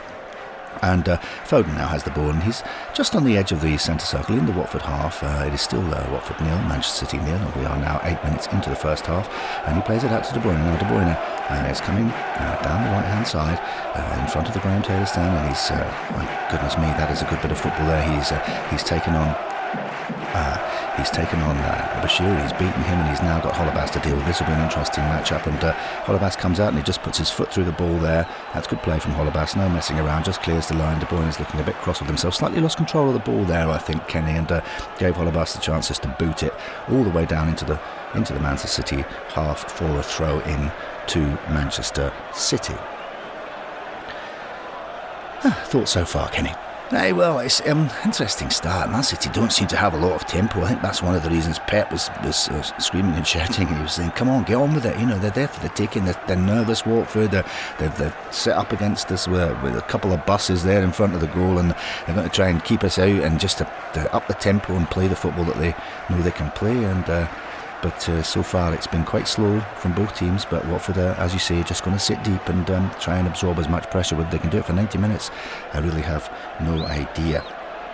And 0.82 1.10
uh, 1.10 1.18
Foden 1.44 1.76
now 1.76 1.88
has 1.88 2.04
the 2.04 2.12
ball, 2.12 2.30
and 2.30 2.42
he's 2.42 2.64
just 2.96 3.16
on 3.16 3.26
the 3.26 3.38
edge 3.38 3.52
of 3.52 3.62
the 3.62 3.78
centre 3.78 4.06
circle 4.06 4.38
in 4.38 4.46
the 4.46 4.54
Watford 4.54 4.82
half. 4.82 5.22
Uh, 5.22 5.44
it 5.46 5.54
is 5.54 5.62
still 5.62 5.84
uh, 5.94 6.10
Watford 6.10 6.40
nil, 6.40 6.58
Manchester 6.72 7.06
City 7.06 7.18
nil, 7.18 7.36
and 7.36 7.56
we 7.56 7.66
are 7.66 7.78
now 7.78 8.00
eight 8.04 8.24
minutes 8.24 8.48
into 8.48 8.70
the 8.70 8.76
first 8.76 9.06
half. 9.06 9.30
And 9.68 9.76
he 9.76 9.82
plays 9.84 10.06
it 10.06 10.12
out 10.12 10.24
to 10.24 10.34
De 10.34 10.40
Bruyne. 10.40 10.64
Now 10.64 10.78
De 10.78 10.86
Bruyne 10.86 11.14
uh, 11.14 11.70
is 11.70 11.82
coming 11.82 12.06
uh, 12.08 12.62
down 12.64 12.88
the 12.88 12.92
right 12.96 13.06
hand 13.06 13.28
side 13.28 13.60
uh, 13.60 14.22
in 14.22 14.28
front 14.32 14.48
of 14.48 14.54
the 14.54 14.62
Graham 14.62 14.82
Taylor 14.82 15.06
stand, 15.06 15.38
and 15.38 15.50
he's, 15.50 15.68
goodness 16.50 16.78
me, 16.78 16.88
that 16.96 17.12
is 17.12 17.22
a 17.22 17.26
good 17.26 17.42
bit 17.42 17.52
of 17.52 17.60
football 17.60 17.88
there. 17.88 18.04
He's 18.16 18.32
he's 18.72 18.84
taken 18.84 19.14
on 19.14 19.51
uh, 20.14 20.96
he's 20.98 21.10
taken 21.10 21.40
on 21.42 21.58
uh, 21.58 22.02
Bashir, 22.04 22.42
he's 22.42 22.54
beaten 22.54 22.84
him, 22.84 23.00
and 23.00 23.10
he's 23.10 23.22
now 23.22 23.40
got 23.40 23.54
Holebas 23.54 23.92
to 23.92 24.00
deal 24.00 24.16
with. 24.16 24.26
This 24.26 24.40
will 24.40 24.48
be 24.48 24.54
an 24.54 24.62
interesting 24.62 25.04
matchup. 25.06 25.46
And 25.48 25.64
uh, 25.64 25.74
Holebas 26.06 26.38
comes 26.38 26.60
out 26.60 26.70
and 26.70 26.78
he 26.78 26.84
just 26.84 27.02
puts 27.02 27.18
his 27.18 27.30
foot 27.30 27.52
through 27.52 27.66
the 27.66 27.72
ball 27.72 27.98
there. 28.00 28.28
That's 28.54 28.68
good 28.68 28.82
play 28.82 29.00
from 29.00 29.14
Holebas, 29.14 29.56
no 29.56 29.70
messing 29.70 30.00
around, 30.00 30.26
just 30.26 30.42
clears 30.42 30.68
the 30.68 30.76
line. 30.76 31.00
De 31.00 31.06
Bruyne 31.06 31.28
is 31.28 31.40
looking 31.40 31.60
a 31.60 31.64
bit 31.64 31.76
cross 31.76 32.00
with 32.00 32.10
himself, 32.10 32.36
slightly 32.36 32.62
lost 32.62 32.78
control 32.78 33.08
of 33.08 33.14
the 33.14 33.20
ball 33.20 33.44
there, 33.46 33.70
I 33.70 33.78
think, 33.78 34.08
Kenny, 34.08 34.38
and 34.38 34.52
uh, 34.52 34.62
gave 34.98 35.16
Holebas 35.16 35.56
the 35.56 35.62
chances 35.62 36.00
to 36.00 36.08
boot 36.20 36.44
it 36.44 36.54
all 36.90 37.04
the 37.04 37.10
way 37.10 37.26
down 37.26 37.50
into 37.50 37.66
the 37.66 37.80
into 38.14 38.34
the 38.34 38.40
Manchester 38.42 38.84
City 38.84 39.06
half 39.30 39.72
for 39.72 39.86
a 39.86 40.04
throw 40.04 40.40
in 40.42 40.72
to 41.08 41.20
Manchester 41.50 42.12
City. 42.34 42.76
Ah, 45.44 45.64
thought 45.66 45.88
so 45.88 46.06
far, 46.06 46.30
Kenny. 46.30 46.54
Hey, 46.92 47.14
well, 47.14 47.40
it's 47.40 47.66
um, 47.70 47.90
interesting 48.04 48.50
start. 48.50 48.90
Man 48.92 49.02
City 49.02 49.30
don't 49.30 49.54
seem 49.54 49.66
to 49.70 49.78
have 49.78 49.94
a 49.94 49.98
lot 49.98 50.12
of 50.12 50.26
tempo. 50.26 50.62
I 50.64 50.68
think 50.68 50.82
that's 50.82 51.02
one 51.02 51.16
of 51.16 51.24
the 51.24 51.30
reasons 51.30 51.58
Pep 51.60 51.90
was, 51.90 52.10
was 52.22 52.50
uh, 52.50 52.62
screaming 52.80 53.14
and 53.14 53.26
shouting. 53.36 53.70
He 53.70 53.82
was 53.82 53.94
saying, 53.94 54.12
come 54.12 54.28
on, 54.28 54.44
get 54.44 54.56
on 54.56 54.74
with 54.74 54.86
it. 54.86 55.00
You 55.00 55.06
know, 55.06 55.18
they're 55.18 55.32
there 55.32 55.48
for 55.48 55.62
the 55.62 55.70
taking. 55.70 56.04
They're, 56.04 56.22
they're 56.28 56.36
nervous, 56.36 56.86
Watford. 56.86 57.32
They're, 57.32 57.46
they're, 57.80 57.92
they're 57.92 58.18
set 58.32 58.58
up 58.58 58.74
against 58.74 59.10
us 59.10 59.26
with, 59.26 59.64
with, 59.64 59.78
a 59.78 59.82
couple 59.84 60.12
of 60.12 60.26
buses 60.26 60.66
there 60.66 60.84
in 60.84 60.92
front 60.92 61.16
of 61.16 61.22
the 61.22 61.28
goal, 61.28 61.60
and 61.60 61.72
they're 62.06 62.16
going 62.16 62.28
to 62.28 62.36
try 62.36 62.50
and 62.50 62.62
keep 62.66 62.84
us 62.84 63.00
out 63.00 63.08
and 63.08 63.40
just 63.40 63.60
to, 63.60 63.72
to 63.94 64.14
up 64.14 64.28
the 64.28 64.34
tempo 64.34 64.76
and 64.76 64.90
play 64.90 65.08
the 65.08 65.16
football 65.16 65.46
that 65.46 65.60
they 65.60 65.74
know 66.10 66.22
they 66.22 66.32
can 66.32 66.52
play. 66.52 66.84
And 66.84 67.10
uh, 67.10 67.26
but 67.82 68.10
uh, 68.10 68.22
so 68.22 68.44
far, 68.44 68.74
it's 68.74 68.88
been 68.88 69.04
quite 69.04 69.28
slow 69.28 69.60
from 69.78 69.94
both 69.94 70.16
teams. 70.16 70.46
But 70.46 70.66
Watford, 70.68 70.98
uh, 70.98 71.16
as 71.18 71.34
you 71.34 71.40
say, 71.40 71.64
just 71.64 71.84
going 71.84 71.96
to 71.96 72.04
sit 72.04 72.24
deep 72.24 72.48
and 72.48 72.70
um, 72.70 72.92
try 73.00 73.18
and 73.18 73.28
absorb 73.28 73.58
as 73.60 73.68
much 73.68 73.90
pressure 73.90 74.16
as 74.22 74.32
they 74.32 74.38
can 74.38 74.50
do 74.50 74.58
it 74.58 74.66
for 74.66 74.74
90 74.74 74.98
minutes. 74.98 75.32
I 75.74 75.80
really 75.80 76.02
have 76.02 76.32
no 76.62 76.86
idea. 76.86 77.44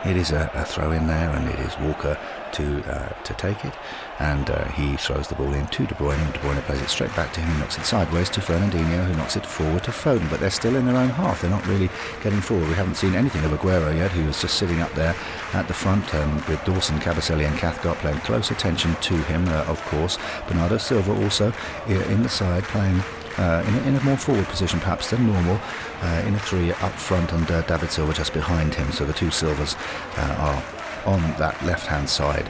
It 0.06 0.16
is 0.18 0.32
a, 0.32 0.52
a 0.54 0.66
throw 0.66 0.92
in 0.92 1.08
there, 1.08 1.30
and 1.30 1.48
it 1.48 1.60
is 1.60 1.78
Walker 1.80 2.18
to 2.54 2.84
uh, 2.92 3.10
to 3.24 3.34
take 3.34 3.64
it, 3.66 3.74
and 4.20 4.50
uh, 4.50 4.66
he 4.70 4.96
throws 4.98 5.28
the 5.28 5.36
ball 5.36 5.54
in 5.54 5.68
to 5.68 5.86
De 5.86 5.96
Bruyne, 5.96 6.34
De 6.34 6.40
Bruyne 6.40 6.62
plays 6.64 6.82
it 6.82 6.90
straight 6.90 7.16
back 7.16 7.34
to 7.34 7.42
him, 7.42 7.60
knocks 7.60 7.78
it 7.78 7.86
sideways 7.86 8.30
to 8.32 8.42
Fernandinho, 8.42 9.06
who 9.06 9.16
knocks 9.16 9.36
it 9.36 9.46
forward 9.46 9.84
to 9.84 9.92
Foden, 9.92 10.30
but 10.30 10.40
they're 10.40 10.50
still 10.50 10.76
in 10.76 10.86
their 10.86 10.98
own 10.98 11.10
half. 11.10 11.42
They're 11.42 11.50
not 11.50 11.66
really 11.68 11.90
getting 12.24 12.42
forward. 12.42 12.68
We 12.68 12.76
haven't 12.76 12.96
seen 12.96 13.16
anything 13.16 13.44
of 13.44 13.52
Aguero 13.52 13.96
yet, 13.96 14.12
who 14.12 14.26
was 14.26 14.42
just 14.42 14.56
sitting 14.56 14.82
up 14.82 14.92
there 14.94 15.16
at 15.54 15.68
the 15.68 15.74
front 15.74 16.14
um, 16.16 16.36
with 16.48 16.64
Dawson, 16.66 17.00
Kabasele, 17.00 17.48
and 17.48 17.58
Cathcart 17.58 17.98
playing 18.00 18.20
close 18.20 18.52
attention 18.52 18.96
to 18.96 19.16
him, 19.24 19.48
uh, 19.48 19.66
of 19.68 19.82
course. 19.86 20.18
Bernardo 20.48 20.78
Silva 20.78 21.14
also 21.24 21.54
in 21.88 22.24
the 22.24 22.30
side 22.30 22.64
playing 22.64 23.02
uh, 23.38 23.64
in, 23.68 23.76
a, 23.76 23.82
in, 23.90 23.96
a, 23.96 24.04
more 24.04 24.18
forward 24.18 24.46
position 24.46 24.80
perhaps 24.80 25.12
than 25.12 25.28
normal, 25.28 25.60
uh, 26.02 26.24
in 26.26 26.34
a 26.34 26.40
three 26.40 26.72
up 26.72 26.92
front, 26.94 27.32
and 27.34 27.50
uh, 27.52 27.62
David 27.64 27.92
Silva 27.92 28.14
just 28.14 28.34
behind 28.34 28.74
him. 28.74 28.92
So 28.92 29.06
the 29.06 29.14
two 29.14 29.30
Silvers 29.32 29.76
uh, 30.18 30.36
are 30.40 30.64
on 31.08 31.20
that 31.40 31.60
left-hand 31.66 32.08
side 32.08 32.48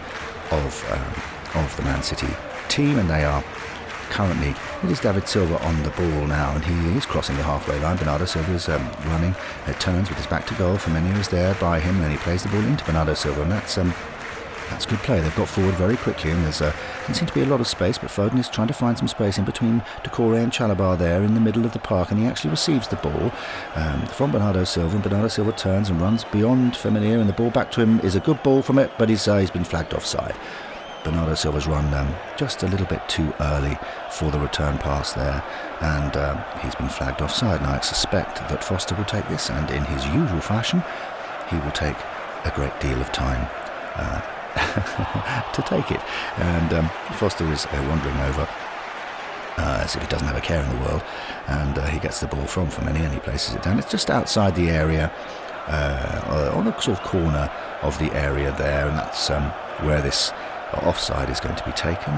of 0.52 0.86
um, 0.91 1.62
of 1.63 1.76
the 1.78 1.84
Man 1.84 2.04
City 2.04 2.28
team, 2.67 3.00
and 3.00 3.10
they 3.10 3.24
are 3.24 3.41
currently. 4.10 4.54
It 4.84 4.91
is 4.91 5.00
David 5.00 5.28
Silva 5.28 5.58
on 5.63 5.84
the 5.84 5.89
ball 5.91 6.28
now, 6.28 6.54
and 6.56 6.63
he 6.65 6.98
is 6.98 7.06
crossing 7.06 7.38
the 7.38 7.43
halfway 7.43 7.80
line. 7.80 7.98
Bernardo 7.98 8.26
Silva 8.26 8.54
is 8.54 8.67
um, 8.70 8.89
running, 9.06 9.36
turns 9.80 10.10
with 10.10 10.17
his 10.17 10.28
back 10.28 10.46
to 10.48 10.54
goal. 10.56 10.78
Firmino 10.78 11.17
is 11.17 11.30
there 11.30 11.56
by 11.56 11.80
him, 11.80 12.02
and 12.02 12.12
he 12.12 12.17
plays 12.17 12.43
the 12.43 12.50
ball 12.50 12.62
into 12.62 12.84
Bernardo 12.84 13.13
Silva, 13.13 13.43
and 13.43 13.52
that's 13.52 13.78
um, 13.78 13.93
that's 14.70 14.86
good 14.86 15.00
play. 15.00 15.20
They've 15.20 15.36
got 15.36 15.48
forward 15.48 15.76
very 15.76 15.98
quickly, 15.98 16.32
and 16.32 16.44
there's 16.44 16.62
uh, 16.62 16.74
there 17.06 17.16
seems 17.16 17.30
to 17.30 17.34
be 17.34 17.42
a 17.42 17.46
lot 17.46 17.62
of 17.62 17.68
space. 17.68 17.98
But 17.98 18.10
Foden 18.10 18.40
is 18.40 18.50
trying 18.50 18.68
to 18.68 18.74
find 18.74 18.98
some 18.98 19.08
space 19.08 19.38
in 19.38 19.46
between 19.46 19.82
Doucouré 20.04 20.44
and 20.44 20.52
Chalobah 20.52 20.98
there 20.98 21.24
in 21.24 21.34
the 21.34 21.40
middle 21.40 21.66
of 21.66 21.74
the 21.74 21.80
park, 21.80 22.12
and 22.12 22.20
he 22.20 22.26
actually 22.26 22.52
receives 22.52 22.88
the 22.88 22.98
ball 22.98 23.32
um, 23.76 24.06
from 24.08 24.32
Bernardo 24.32 24.64
Silva. 24.64 24.96
And 24.96 25.04
Bernardo 25.04 25.28
Silva 25.28 25.52
turns 25.52 25.90
and 25.90 26.02
runs 26.02 26.24
beyond 26.26 26.74
Femenía, 26.74 27.20
and 27.20 27.30
the 27.30 27.34
ball 27.34 27.50
back 27.50 27.72
to 27.72 27.82
him 27.82 28.00
is 28.02 28.16
a 28.16 28.20
good 28.20 28.42
ball 28.44 28.62
from 28.62 28.80
it, 28.80 28.92
but 28.98 29.10
he's 29.10 29.28
uh, 29.28 29.38
he's 29.38 29.52
been 29.52 29.64
flagged 29.64 29.94
offside. 29.94 30.36
Bernardo 31.04 31.36
Silva's 31.36 31.68
run 31.68 31.94
um, 31.94 32.14
just 32.36 32.64
a 32.64 32.68
little 32.68 32.88
bit 32.88 33.08
too 33.08 33.34
early 33.40 33.78
for 34.12 34.30
the 34.30 34.40
return 34.40 34.78
pass 34.78 35.14
there, 35.14 35.44
and 35.80 36.18
um, 36.18 36.44
he's 36.62 36.76
been 36.76 36.90
flagged 36.90 37.22
offside. 37.22 37.62
And 37.62 37.70
I 37.70 37.80
suspect 37.80 38.38
that 38.50 38.64
Foster 38.64 38.96
will 38.96 39.06
take 39.06 39.28
this, 39.30 39.50
and 39.50 39.70
in 39.72 39.86
his 39.86 40.06
usual 40.08 40.42
fashion, 40.42 40.84
he 41.50 41.56
will 41.58 41.72
take 41.72 41.96
a 42.44 42.52
great 42.54 42.78
deal 42.82 43.00
of 43.00 43.12
time. 43.14 43.48
Uh, 43.96 44.22
to 45.54 45.64
take 45.66 45.92
it. 45.92 46.02
And 46.38 46.74
um, 46.74 46.90
Foster 47.14 47.52
is 47.52 47.66
uh, 47.66 47.86
wandering 47.90 48.18
over. 48.30 48.48
Uh, 49.60 49.82
as 49.84 49.96
if 49.96 50.04
he 50.04 50.08
doesn't 50.08 50.28
have 50.28 50.38
a 50.38 50.42
care 50.42 50.62
in 50.62 50.70
the 50.70 50.86
world, 50.86 51.02
and 51.48 51.80
uh, 51.80 51.86
he 51.88 51.98
gets 51.98 52.20
the 52.20 52.28
ball 52.28 52.46
from 52.46 52.68
Firmino 52.68 53.04
and 53.04 53.12
he 53.12 53.20
places 53.20 53.56
it 53.56 53.64
down. 53.64 53.80
It's 53.80 53.90
just 53.90 54.12
outside 54.12 54.56
the 54.56 54.70
area, 54.70 55.12
uh, 55.66 56.52
on 56.54 56.68
a 56.68 56.80
sort 56.80 57.00
of 57.00 57.04
corner 57.04 57.50
of 57.82 57.98
the 57.98 58.14
area 58.14 58.56
there, 58.60 58.88
and 58.88 58.96
that's 58.96 59.32
um, 59.32 59.46
where 59.82 60.00
this 60.00 60.32
offside 60.84 61.32
is 61.32 61.40
going 61.40 61.56
to 61.56 61.64
be 61.66 61.72
taken. 61.72 62.14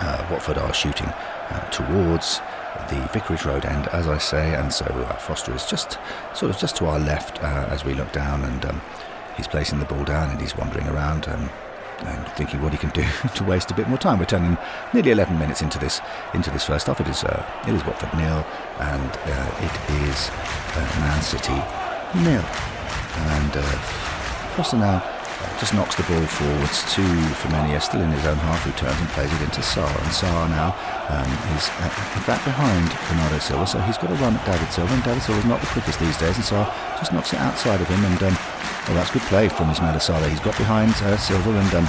Uh, 0.00 0.26
Watford 0.30 0.56
are 0.56 0.72
shooting 0.72 1.08
uh, 1.08 1.70
towards 1.70 2.40
the 2.88 3.06
Vicarage 3.12 3.44
Road 3.44 3.66
end, 3.66 3.88
as 3.88 4.08
I 4.08 4.16
say, 4.16 4.54
and 4.54 4.72
so 4.72 4.86
Foster 5.20 5.54
is 5.54 5.66
just 5.66 5.98
sort 6.32 6.50
of 6.50 6.58
just 6.58 6.76
to 6.76 6.86
our 6.86 6.98
left 6.98 7.38
as 7.42 7.84
we 7.84 7.92
look 7.92 8.12
down, 8.12 8.44
and 8.44 8.64
um, 8.64 8.80
he's 9.38 9.48
placing 9.48 9.78
the 9.78 9.86
ball 9.86 10.04
down 10.04 10.28
and 10.28 10.38
he's 10.38 10.54
wandering 10.54 10.86
around 10.88 11.26
um, 11.28 11.48
and 12.00 12.28
thinking 12.36 12.60
what 12.60 12.72
he 12.72 12.78
can 12.78 12.90
do 12.90 13.04
to 13.34 13.44
waste 13.44 13.70
a 13.70 13.74
bit 13.74 13.88
more 13.88 13.98
time. 13.98 14.18
We're 14.18 14.26
turning 14.26 14.58
nearly 14.92 15.12
11 15.12 15.38
minutes 15.38 15.62
into 15.62 15.78
this 15.78 16.00
into 16.34 16.50
this 16.50 16.64
first 16.64 16.86
half. 16.86 17.00
It 17.00 17.08
is 17.08 17.24
uh, 17.24 17.42
it 17.66 17.72
is 17.72 17.84
Watford 17.86 18.12
nil 18.14 18.44
and 18.78 19.10
uh, 19.10 19.50
it 19.64 19.74
is 20.04 20.28
uh, 20.76 21.00
Man 21.00 21.22
City 21.22 21.56
nil. 22.20 22.44
And 23.32 23.56
uh, 23.56 23.62
Foster 24.54 24.76
now 24.76 25.02
just 25.58 25.74
knocks 25.74 25.94
the 25.94 26.02
ball 26.04 26.22
forwards 26.26 26.82
to 26.94 27.02
Firmino, 27.40 27.80
still 27.80 28.00
in 28.00 28.10
his 28.10 28.26
own 28.26 28.36
half, 28.36 28.62
who 28.62 28.72
turns 28.72 28.98
and 28.98 29.08
plays 29.10 29.32
it 29.32 29.42
into 29.42 29.60
Sarr. 29.60 29.88
And 29.88 30.12
Sarr 30.12 30.50
now 30.50 30.74
um, 31.08 31.30
is 31.56 31.68
uh, 31.80 31.90
in 32.16 32.22
fact 32.28 32.44
behind 32.44 32.88
Bernardo 33.08 33.38
Silva, 33.38 33.66
so 33.66 33.80
he's 33.80 33.96
got 33.96 34.10
a 34.10 34.18
run 34.20 34.36
at 34.36 34.44
David 34.44 34.70
Silva, 34.72 34.92
and 34.92 35.04
David 35.04 35.22
Silva's 35.22 35.44
not 35.44 35.60
the 35.60 35.66
quickest 35.68 36.00
these 36.00 36.16
days, 36.18 36.36
and 36.36 36.44
Sarr 36.44 36.68
just 36.98 37.12
knocks 37.12 37.32
it 37.32 37.40
outside 37.40 37.80
of 37.80 37.88
him, 37.88 38.04
and 38.04 38.22
um, 38.22 38.36
well, 38.86 38.96
that's 38.96 39.10
good 39.10 39.22
play 39.28 39.48
from 39.48 39.68
Ismaila 39.68 40.00
Sarr. 40.00 40.20
He's 40.28 40.40
got 40.40 40.56
behind 40.56 40.92
uh, 41.04 41.16
Silva, 41.16 41.50
and 41.50 41.74
um, 41.74 41.88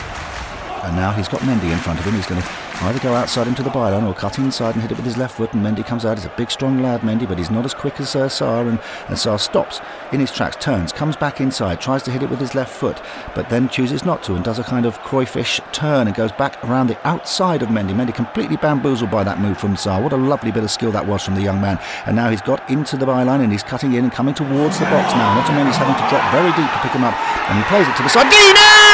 and 0.84 0.96
now 0.96 1.12
he's 1.12 1.28
got 1.28 1.42
Mendy 1.42 1.72
in 1.72 1.80
front 1.80 2.00
of 2.00 2.06
him. 2.06 2.16
He's 2.16 2.26
going 2.26 2.42
to 2.42 2.48
either 2.82 3.00
go 3.00 3.14
outside 3.14 3.48
into 3.48 3.64
the 3.64 3.70
byline 3.70 4.08
or 4.08 4.14
cut 4.14 4.40
inside 4.40 4.76
and 4.76 4.82
hit 4.82 4.92
it 4.92 4.98
with 4.98 5.06
his 5.06 5.18
left 5.18 5.36
foot. 5.36 5.54
And 5.54 5.66
Mendy 5.66 5.86
comes 5.86 6.06
out. 6.06 6.18
He's 6.18 6.26
a 6.26 6.34
big, 6.38 6.50
strong 6.50 6.82
lad, 6.82 7.02
Mendy, 7.02 7.28
but 7.28 7.38
he's 7.38 7.52
not 7.52 7.66
as 7.66 7.74
quick 7.74 8.00
as 8.00 8.16
uh, 8.16 8.28
Sarr. 8.28 8.70
And, 8.70 8.80
and 9.08 9.18
Sarr 9.18 9.40
stops 9.40 9.82
in 10.12 10.20
his 10.20 10.32
tracks, 10.32 10.56
turns, 10.58 10.92
comes 10.92 11.16
back 11.16 11.42
inside, 11.42 11.82
tries 11.82 12.04
to 12.04 12.12
hit 12.12 12.24
it 12.24 12.30
with 12.30 12.40
his 12.40 12.56
left 12.56 12.72
foot, 12.72 13.02
but 13.36 13.50
then 13.50 13.70
chooses 13.70 14.06
not 14.06 14.24
to 14.24 14.36
and 14.36 14.44
does 14.44 14.60
a 14.60 14.64
kind 14.64 14.86
of 14.86 15.00
Cruyffish 15.00 15.60
turn 15.72 16.08
and 16.08 16.16
goes 16.16 16.32
back 16.32 16.64
around 16.64 16.88
the 16.88 17.08
outside 17.08 17.62
of 17.62 17.70
Mendy. 17.70 17.94
Mendy 17.94 18.14
completely 18.14 18.58
bamboozled 18.58 19.12
by 19.12 19.24
that 19.24 19.40
move 19.40 19.58
from 19.58 19.76
Sarr. 19.76 20.02
What 20.02 20.14
a 20.14 20.18
lovely 20.18 20.52
bit 20.52 20.64
of 20.64 20.72
skill 20.72 20.92
that 20.92 21.06
was 21.06 21.24
from 21.24 21.36
the 21.36 21.42
young 21.42 21.60
man. 21.60 21.80
And 22.06 22.16
now 22.16 22.30
he's 22.30 22.42
got 22.42 22.68
into 22.70 22.98
the 22.98 23.06
byline 23.06 23.44
and 23.44 23.52
he's 23.52 23.64
cutting 23.64 23.94
in 23.94 24.04
and 24.06 24.14
coming 24.14 24.34
towards 24.34 24.80
the 24.80 24.86
box 24.86 25.14
now. 25.14 25.36
Not 25.36 25.50
only 25.50 25.66
he's 25.66 25.76
having 25.76 25.96
to 25.96 26.10
drop 26.10 26.32
very 26.32 26.52
deep 26.54 26.72
to 26.72 26.80
pick 26.80 26.92
him 26.92 27.04
up, 27.04 27.16
and 27.50 27.58
he 27.58 27.64
plays 27.66 27.88
it 27.88 27.96
to 27.98 28.04
the 28.04 28.10
side. 28.10 28.32
Deeney! 28.32 28.89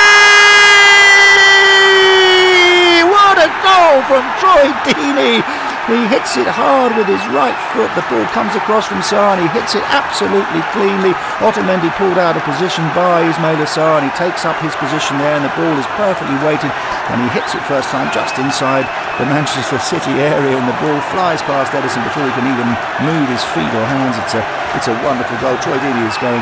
Goal 3.76 4.00
from 4.08 4.24
Troy 4.40 4.72
Deeney. 4.88 5.44
He 5.92 6.00
hits 6.08 6.40
it 6.40 6.48
hard 6.48 6.96
with 6.96 7.12
his 7.12 7.20
right 7.36 7.54
foot. 7.76 7.92
The 7.92 8.08
ball 8.08 8.24
comes 8.32 8.56
across 8.56 8.88
from 8.88 9.04
he 9.04 9.52
hits 9.52 9.76
it 9.76 9.84
absolutely 9.92 10.64
cleanly. 10.72 11.12
Otamendi 11.44 11.92
pulled 12.00 12.16
out 12.16 12.40
of 12.40 12.48
position 12.48 12.88
by 12.96 13.28
Ismail 13.28 13.60
he 13.60 14.10
takes 14.16 14.48
up 14.48 14.56
his 14.64 14.72
position 14.80 15.20
there 15.20 15.36
and 15.36 15.44
the 15.44 15.52
ball 15.60 15.76
is 15.76 15.86
perfectly 16.00 16.40
weighted 16.48 16.72
and 17.12 17.20
he 17.20 17.28
hits 17.36 17.52
it 17.52 17.62
first 17.68 17.92
time 17.92 18.08
just 18.16 18.40
inside 18.40 18.88
the 19.20 19.28
Manchester 19.28 19.78
City 19.78 20.24
area 20.24 20.56
and 20.56 20.66
the 20.72 20.80
ball 20.80 20.98
flies 21.12 21.44
past 21.44 21.76
Ederson 21.76 22.02
before 22.08 22.24
he 22.24 22.34
can 22.34 22.48
even 22.48 22.72
move 23.04 23.28
his 23.28 23.44
feet 23.52 23.70
or 23.76 23.86
hands. 23.92 24.16
It's 24.24 24.40
a, 24.40 24.44
it's 24.74 24.88
a 24.88 24.96
wonderful 25.04 25.36
goal. 25.44 25.60
Troy 25.60 25.76
Deeney 25.84 26.08
is 26.08 26.18
going 26.24 26.42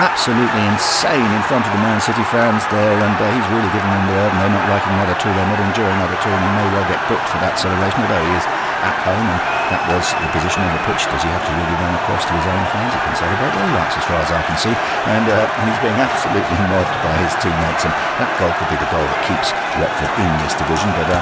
absolutely 0.00 0.64
insane 0.64 1.28
in 1.36 1.42
front 1.44 1.60
of 1.68 1.72
the 1.76 1.82
Man 1.84 2.00
City 2.00 2.24
fans 2.32 2.64
there, 2.72 2.96
and 2.96 3.16
uh, 3.20 3.24
he's 3.36 3.48
really 3.52 3.68
giving 3.68 3.92
them 3.92 4.04
the 4.08 4.32
and 4.32 4.36
they're 4.40 4.56
not 4.56 4.64
liking 4.72 4.96
another 4.96 5.12
all. 5.12 5.28
They're 5.28 5.50
not 5.52 5.60
that 5.60 6.08
at 6.08 6.24
all, 6.24 6.36
and 6.40 6.44
he 6.48 6.52
may 6.56 6.68
well 6.72 6.86
get 6.88 7.00
booked 7.04 7.28
for 7.28 7.36
that 7.44 7.60
celebration, 7.60 8.00
although 8.00 8.24
he 8.24 8.32
is 8.32 8.46
at 8.80 8.96
home, 9.04 9.28
and 9.28 9.40
that 9.68 9.82
was 9.92 10.08
the 10.08 10.28
position 10.32 10.64
on 10.64 10.72
the 10.72 10.82
pitch. 10.88 11.04
Does 11.04 11.20
he 11.20 11.28
have 11.28 11.44
to 11.44 11.52
really 11.52 11.76
run 11.84 11.92
across 12.00 12.24
to 12.24 12.32
his 12.32 12.46
own 12.48 12.64
fans? 12.72 12.90
He 12.96 13.00
can 13.04 13.12
celebrate 13.12 13.52
where 13.52 13.68
he 13.68 13.74
likes, 13.76 13.94
as 14.00 14.06
far 14.08 14.20
as 14.24 14.30
I 14.32 14.40
can 14.48 14.56
see, 14.56 14.74
and, 15.12 15.26
uh, 15.28 15.44
he's 15.68 15.80
being 15.84 16.00
absolutely 16.00 16.56
mobbed 16.72 16.96
by 17.04 17.14
his 17.20 17.32
teammates, 17.44 17.84
and 17.84 17.92
that 17.92 18.30
goal 18.40 18.52
could 18.56 18.72
be 18.72 18.80
the 18.80 18.88
goal 18.88 19.04
that 19.04 19.20
keeps 19.28 19.52
Watford 19.76 20.12
in 20.16 20.32
this 20.40 20.56
division, 20.56 20.88
but 20.96 21.08
uh, 21.12 21.20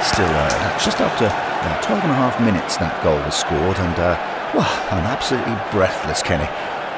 still, 0.00 0.32
uh, 0.32 0.48
just 0.80 0.96
after 1.04 1.28
uh, 1.28 1.76
12 1.84 2.08
and 2.08 2.12
a 2.16 2.18
half 2.24 2.40
minutes, 2.40 2.80
that 2.80 2.96
goal 3.04 3.20
was 3.20 3.36
scored, 3.36 3.76
and 3.76 3.96
uh, 4.00 4.16
well, 4.56 4.70
I'm 4.94 5.04
absolutely 5.04 5.58
breathless, 5.74 6.22
Kenny. 6.22 6.48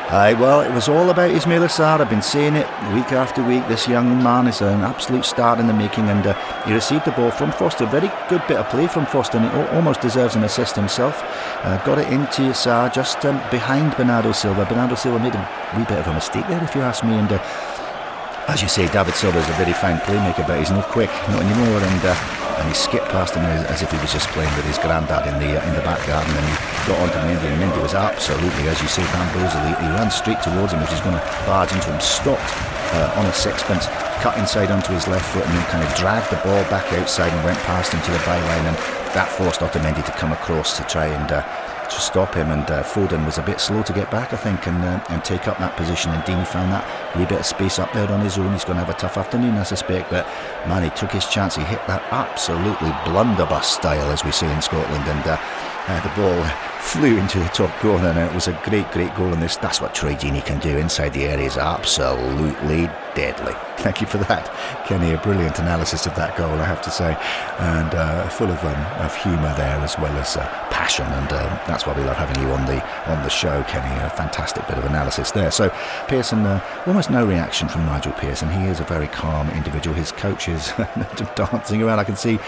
Aye, 0.08 0.34
well, 0.34 0.60
it 0.60 0.72
was 0.72 0.88
all 0.88 1.10
about 1.10 1.32
Ismail 1.32 1.62
Sarr. 1.62 2.00
I've 2.00 2.08
been 2.08 2.22
saying 2.22 2.54
it 2.54 2.68
week 2.94 3.10
after 3.10 3.42
week. 3.42 3.66
This 3.66 3.88
young 3.88 4.22
man 4.22 4.46
is 4.46 4.60
an 4.60 4.82
absolute 4.82 5.24
star 5.24 5.58
in 5.58 5.66
the 5.66 5.72
making, 5.72 6.08
and 6.08 6.24
uh, 6.24 6.62
he 6.62 6.72
received 6.72 7.06
the 7.06 7.10
ball 7.10 7.32
from 7.32 7.50
Foster. 7.50 7.86
Very 7.86 8.08
good 8.28 8.40
bit 8.46 8.58
of 8.58 8.68
play 8.68 8.86
from 8.86 9.04
Foster, 9.06 9.38
and 9.38 9.50
he 9.50 9.76
almost 9.76 10.00
deserves 10.00 10.36
an 10.36 10.44
assist 10.44 10.76
himself. 10.76 11.24
Uh, 11.64 11.84
got 11.84 11.98
it 11.98 12.06
into 12.12 12.52
Sarr 12.52 12.92
just 12.94 13.24
um, 13.26 13.42
behind 13.50 13.96
Bernardo 13.96 14.30
Silva. 14.30 14.64
Bernardo 14.64 14.94
Silva 14.94 15.18
made 15.18 15.34
a 15.34 15.74
wee 15.76 15.84
bit 15.86 15.98
of 15.98 16.06
a 16.06 16.14
mistake 16.14 16.46
there, 16.46 16.62
if 16.62 16.76
you 16.76 16.82
ask 16.82 17.02
me, 17.02 17.18
and 17.18 17.32
uh, 17.32 17.38
as 18.48 18.62
you 18.62 18.68
say, 18.68 18.86
David 18.88 19.14
Silva 19.14 19.38
is 19.38 19.48
a 19.48 19.58
very 19.58 19.72
fine 19.72 19.98
playmaker, 20.06 20.46
but 20.46 20.58
he's 20.58 20.70
not 20.70 20.86
quick, 20.86 21.10
not 21.34 21.42
anymore. 21.42 21.82
And 21.82 22.02
uh, 22.06 22.14
and 22.56 22.68
he 22.68 22.74
skipped 22.74 23.12
past 23.12 23.34
him 23.34 23.44
as, 23.44 23.68
as, 23.68 23.82
if 23.82 23.92
he 23.92 23.98
was 24.00 24.08
just 24.08 24.32
playing 24.32 24.48
with 24.56 24.64
his 24.64 24.78
granddad 24.78 25.28
in 25.28 25.36
the 25.36 25.60
uh, 25.60 25.68
in 25.68 25.74
the 25.74 25.84
back 25.84 26.00
garden. 26.06 26.30
And 26.32 26.46
he 26.46 26.56
got 26.88 26.96
onto 27.04 27.18
Mendy, 27.26 27.52
and 27.52 27.60
Mendy 27.60 27.82
was 27.82 27.92
absolutely, 27.92 28.70
as 28.70 28.80
you 28.80 28.88
say, 28.88 29.04
bamboozled. 29.12 29.60
He, 29.66 29.74
he 29.76 29.88
ran 29.92 30.10
straight 30.10 30.40
towards 30.40 30.72
him, 30.72 30.80
which 30.80 30.94
was 30.94 31.02
going 31.04 31.18
to 31.18 31.24
barge 31.44 31.72
into 31.72 31.90
him. 31.90 32.00
Stopped 32.00 32.48
uh, 32.96 33.20
on 33.20 33.26
a 33.26 33.34
sixpence, 33.34 33.90
cut 34.24 34.38
inside 34.38 34.70
onto 34.70 34.94
his 34.94 35.06
left 35.06 35.26
foot, 35.34 35.44
and 35.44 35.52
then 35.52 35.66
kind 35.68 35.84
of 35.84 35.90
dragged 35.98 36.30
the 36.30 36.40
ball 36.46 36.62
back 36.72 36.86
outside 36.94 37.34
and 37.34 37.42
went 37.44 37.58
past 37.68 37.92
him 37.92 38.00
to 38.00 38.10
the 38.14 38.22
byline. 38.24 38.64
And 38.70 38.76
that 39.12 39.28
forced 39.28 39.60
Otamendi 39.60 40.04
to 40.06 40.12
come 40.12 40.32
across 40.32 40.76
to 40.78 40.84
try 40.84 41.06
and. 41.06 41.28
To 41.90 42.00
stop 42.00 42.34
him. 42.34 42.50
And 42.50 42.68
uh, 42.70 42.82
Foden 42.82 43.24
was 43.24 43.38
a 43.38 43.42
bit 43.42 43.60
slow 43.60 43.82
to 43.82 43.92
get 43.92 44.10
back, 44.10 44.32
I 44.32 44.36
think, 44.36 44.66
and 44.66 44.84
uh, 44.84 45.04
and 45.08 45.24
take 45.24 45.48
up 45.48 45.58
that 45.58 45.76
position. 45.76 46.10
And 46.12 46.22
Deeney 46.24 46.46
found 46.46 46.72
that 46.72 46.84
wee 47.16 47.24
bit 47.24 47.40
of 47.40 47.46
space 47.46 47.78
up 47.78 47.92
there 47.92 48.10
on 48.10 48.20
his 48.20 48.38
own. 48.38 48.52
He's 48.52 48.64
going 48.64 48.78
to 48.78 48.84
have 48.84 48.94
a 48.94 48.98
tough 48.98 49.16
afternoon, 49.16 49.56
I 49.56 49.62
suspect. 49.62 50.10
But 50.10 50.26
man, 50.68 50.82
he 50.82 50.90
took 50.90 51.12
his 51.12 51.26
chance. 51.26 51.56
He 51.56 51.62
hit 51.62 51.86
that 51.86 52.02
absolutely 52.10 52.90
blunderbuss 53.04 53.66
style, 53.66 54.10
as 54.10 54.24
we 54.24 54.32
say 54.32 54.52
in 54.52 54.62
Scotland, 54.62 55.04
and. 55.06 55.26
Uh, 55.26 55.38
uh, 55.88 56.00
the 56.00 56.08
ball 56.20 56.44
flew 56.80 57.16
into 57.16 57.38
the 57.38 57.48
top 57.50 57.70
corner 57.78 58.08
and 58.08 58.18
it 58.18 58.34
was 58.34 58.48
a 58.48 58.60
great, 58.64 58.90
great 58.90 59.14
goal. 59.14 59.32
And 59.32 59.40
this, 59.40 59.56
that's 59.56 59.80
what 59.80 59.94
Troy 59.94 60.14
Deeney 60.14 60.44
can 60.44 60.58
do 60.58 60.76
inside 60.76 61.12
the 61.12 61.26
area 61.26 61.46
is 61.46 61.56
absolutely 61.56 62.90
deadly. 63.14 63.52
Thank 63.78 64.00
you 64.00 64.06
for 64.08 64.18
that, 64.18 64.50
Kenny. 64.86 65.12
A 65.12 65.18
brilliant 65.18 65.60
analysis 65.60 66.06
of 66.06 66.14
that 66.16 66.36
goal, 66.36 66.50
I 66.58 66.64
have 66.64 66.82
to 66.82 66.90
say, 66.90 67.16
and 67.60 67.94
uh, 67.94 68.28
full 68.28 68.50
of 68.50 68.64
um, 68.64 69.04
of 69.04 69.14
humour 69.22 69.54
there 69.56 69.78
as 69.78 69.96
well 69.98 70.12
as 70.16 70.36
uh, 70.36 70.65
passion. 70.76 71.06
And 71.06 71.32
uh, 71.32 71.48
that's 71.66 71.86
why 71.86 71.94
we 71.96 72.04
love 72.04 72.18
having 72.18 72.38
you 72.42 72.50
on 72.52 72.66
the 72.66 72.78
on 73.10 73.22
the 73.22 73.30
show, 73.30 73.62
Kenny. 73.64 73.94
A 74.02 74.10
fantastic 74.10 74.68
bit 74.68 74.76
of 74.76 74.84
analysis 74.84 75.30
there. 75.30 75.50
So 75.50 75.70
Pearson, 76.06 76.44
uh, 76.44 76.60
almost 76.86 77.10
no 77.10 77.24
reaction 77.24 77.66
from 77.66 77.86
Nigel 77.86 78.12
Pearson. 78.12 78.50
He 78.50 78.66
is 78.66 78.78
a 78.80 78.84
very 78.84 79.08
calm 79.08 79.48
individual. 79.50 79.96
His 79.96 80.12
coach 80.12 80.48
is 80.48 80.72
dancing 81.34 81.82
around. 81.82 81.98
I 81.98 82.04
can 82.04 82.16
see, 82.16 82.38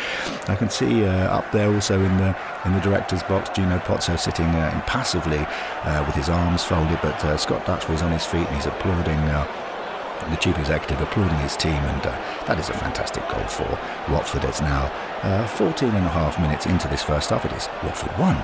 I 0.46 0.56
can 0.56 0.68
see 0.68 1.06
uh, 1.06 1.38
up 1.38 1.50
there 1.52 1.72
also 1.72 1.94
in 1.98 2.18
the 2.18 2.36
in 2.66 2.74
the 2.74 2.80
director's 2.80 3.22
box, 3.22 3.48
Gino 3.56 3.78
Pozzo 3.78 4.18
sitting 4.18 4.46
uh, 4.46 4.70
impassively 4.74 5.42
with 6.06 6.14
his 6.14 6.28
arms 6.28 6.62
folded, 6.62 6.98
but 7.00 7.18
Scott 7.38 7.64
Dutcher 7.64 7.94
is 7.94 8.02
on 8.02 8.12
his 8.12 8.26
feet 8.26 8.46
and 8.46 8.54
he's 8.56 8.66
applauding 8.66 9.18
the 10.30 10.36
chief 10.36 10.58
executive 10.58 11.00
applauding 11.00 11.38
his 11.38 11.56
team, 11.56 11.72
and 11.72 12.06
uh, 12.06 12.44
that 12.46 12.58
is 12.58 12.68
a 12.68 12.74
fantastic 12.74 13.26
goal 13.28 13.46
for 13.48 13.68
Watford. 14.12 14.44
It's 14.44 14.60
now 14.60 14.92
uh, 15.22 15.46
14 15.46 15.88
and 15.88 16.06
a 16.06 16.08
half 16.08 16.38
minutes 16.40 16.66
into 16.66 16.88
this 16.88 17.02
first 17.02 17.30
half. 17.30 17.44
It 17.44 17.52
is 17.52 17.68
Watford 17.82 18.12
1. 18.18 18.36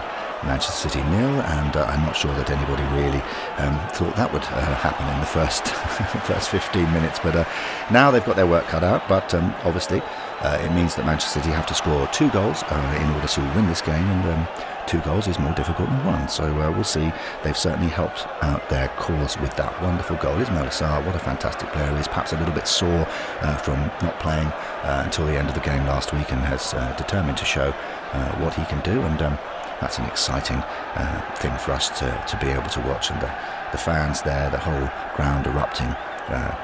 Manchester 0.44 0.88
City 0.88 1.02
nil, 1.08 1.40
and 1.40 1.76
uh, 1.76 1.84
I'm 1.84 2.02
not 2.02 2.16
sure 2.16 2.34
that 2.34 2.50
anybody 2.50 2.82
really 2.94 3.22
um, 3.58 3.78
thought 3.90 4.14
that 4.16 4.30
would 4.32 4.42
uh, 4.42 4.74
happen 4.76 5.08
in 5.08 5.20
the 5.20 5.26
first 5.26 5.68
first 6.26 6.50
15 6.50 6.84
minutes. 6.92 7.18
But 7.18 7.36
uh, 7.36 7.44
now 7.90 8.10
they've 8.10 8.24
got 8.24 8.36
their 8.36 8.46
work 8.46 8.64
cut 8.66 8.84
out. 8.84 9.08
But 9.08 9.32
um, 9.34 9.54
obviously, 9.64 10.02
uh, 10.40 10.58
it 10.60 10.70
means 10.72 10.94
that 10.96 11.06
Manchester 11.06 11.40
City 11.40 11.50
have 11.52 11.66
to 11.66 11.74
score 11.74 12.06
two 12.08 12.30
goals 12.30 12.62
uh, 12.64 12.98
in 13.00 13.10
order 13.14 13.28
to 13.28 13.40
win 13.56 13.66
this 13.66 13.80
game, 13.80 14.04
and 14.04 14.24
um, 14.32 14.48
two 14.86 15.00
goals 15.00 15.26
is 15.26 15.38
more 15.38 15.52
difficult 15.54 15.88
than 15.88 16.04
one. 16.04 16.28
So 16.28 16.44
uh, 16.44 16.70
we'll 16.70 16.84
see. 16.84 17.12
They've 17.42 17.56
certainly 17.56 17.88
helped 17.88 18.26
out 18.42 18.68
their 18.68 18.88
cause 18.88 19.38
with 19.38 19.54
that 19.56 19.80
wonderful 19.82 20.16
goal. 20.16 20.36
Ismaila 20.36 20.68
Sarr, 20.68 21.04
what 21.04 21.14
a 21.14 21.18
fantastic 21.18 21.68
player 21.72 21.90
he 21.90 22.00
is. 22.00 22.08
Perhaps 22.08 22.32
a 22.32 22.38
little 22.38 22.54
bit 22.54 22.66
sore 22.66 23.06
uh, 23.40 23.56
from 23.56 23.78
not 24.02 24.18
playing 24.20 24.46
uh, 24.46 25.02
until 25.04 25.26
the 25.26 25.36
end 25.36 25.48
of 25.48 25.54
the 25.54 25.60
game 25.60 25.84
last 25.86 26.12
week 26.12 26.30
and 26.32 26.40
has 26.40 26.74
uh, 26.74 26.94
determined 26.96 27.38
to 27.38 27.44
show 27.44 27.74
uh, 28.12 28.32
what 28.38 28.54
he 28.54 28.64
can 28.66 28.80
do. 28.80 29.00
And 29.02 29.20
um, 29.22 29.38
that's 29.80 29.98
an 29.98 30.06
exciting 30.06 30.56
uh, 30.56 31.34
thing 31.36 31.56
for 31.58 31.72
us 31.72 31.88
to, 31.98 32.24
to 32.28 32.36
be 32.38 32.50
able 32.50 32.68
to 32.70 32.80
watch. 32.80 33.10
And 33.10 33.20
the, 33.20 33.32
the 33.72 33.78
fans 33.78 34.22
there, 34.22 34.50
the 34.50 34.58
whole 34.58 34.88
ground 35.16 35.46
erupting 35.46 35.94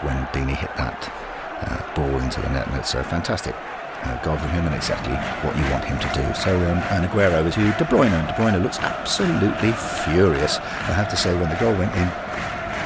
when 0.02 0.16
Deeney 0.32 0.56
hit 0.56 0.74
that 0.76 1.12
ball 1.94 2.18
into 2.20 2.40
the 2.40 2.48
net. 2.50 2.66
And 2.68 2.76
it's 2.76 2.92
fantastic 2.92 3.54
uh, 4.04 4.16
goal 4.22 4.36
from 4.36 4.50
him 4.50 4.66
and 4.66 4.74
exactly 4.74 5.14
what 5.44 5.56
you 5.56 5.64
want 5.70 5.84
him 5.84 5.98
to 5.98 6.08
do. 6.14 6.24
So, 6.34 6.56
um, 6.70 6.78
and 6.90 7.04
Aguero 7.06 7.34
over 7.34 7.50
to 7.50 7.60
De 7.60 7.84
Bruyne. 7.84 8.12
And 8.12 8.28
De 8.28 8.34
Bruyne 8.34 8.62
looks 8.62 8.78
absolutely 8.78 9.72
furious. 10.04 10.58
I 10.58 10.92
have 10.92 11.08
to 11.10 11.16
say, 11.16 11.34
when 11.34 11.48
the 11.48 11.56
goal 11.56 11.74
went 11.74 11.94
in, 11.94 12.08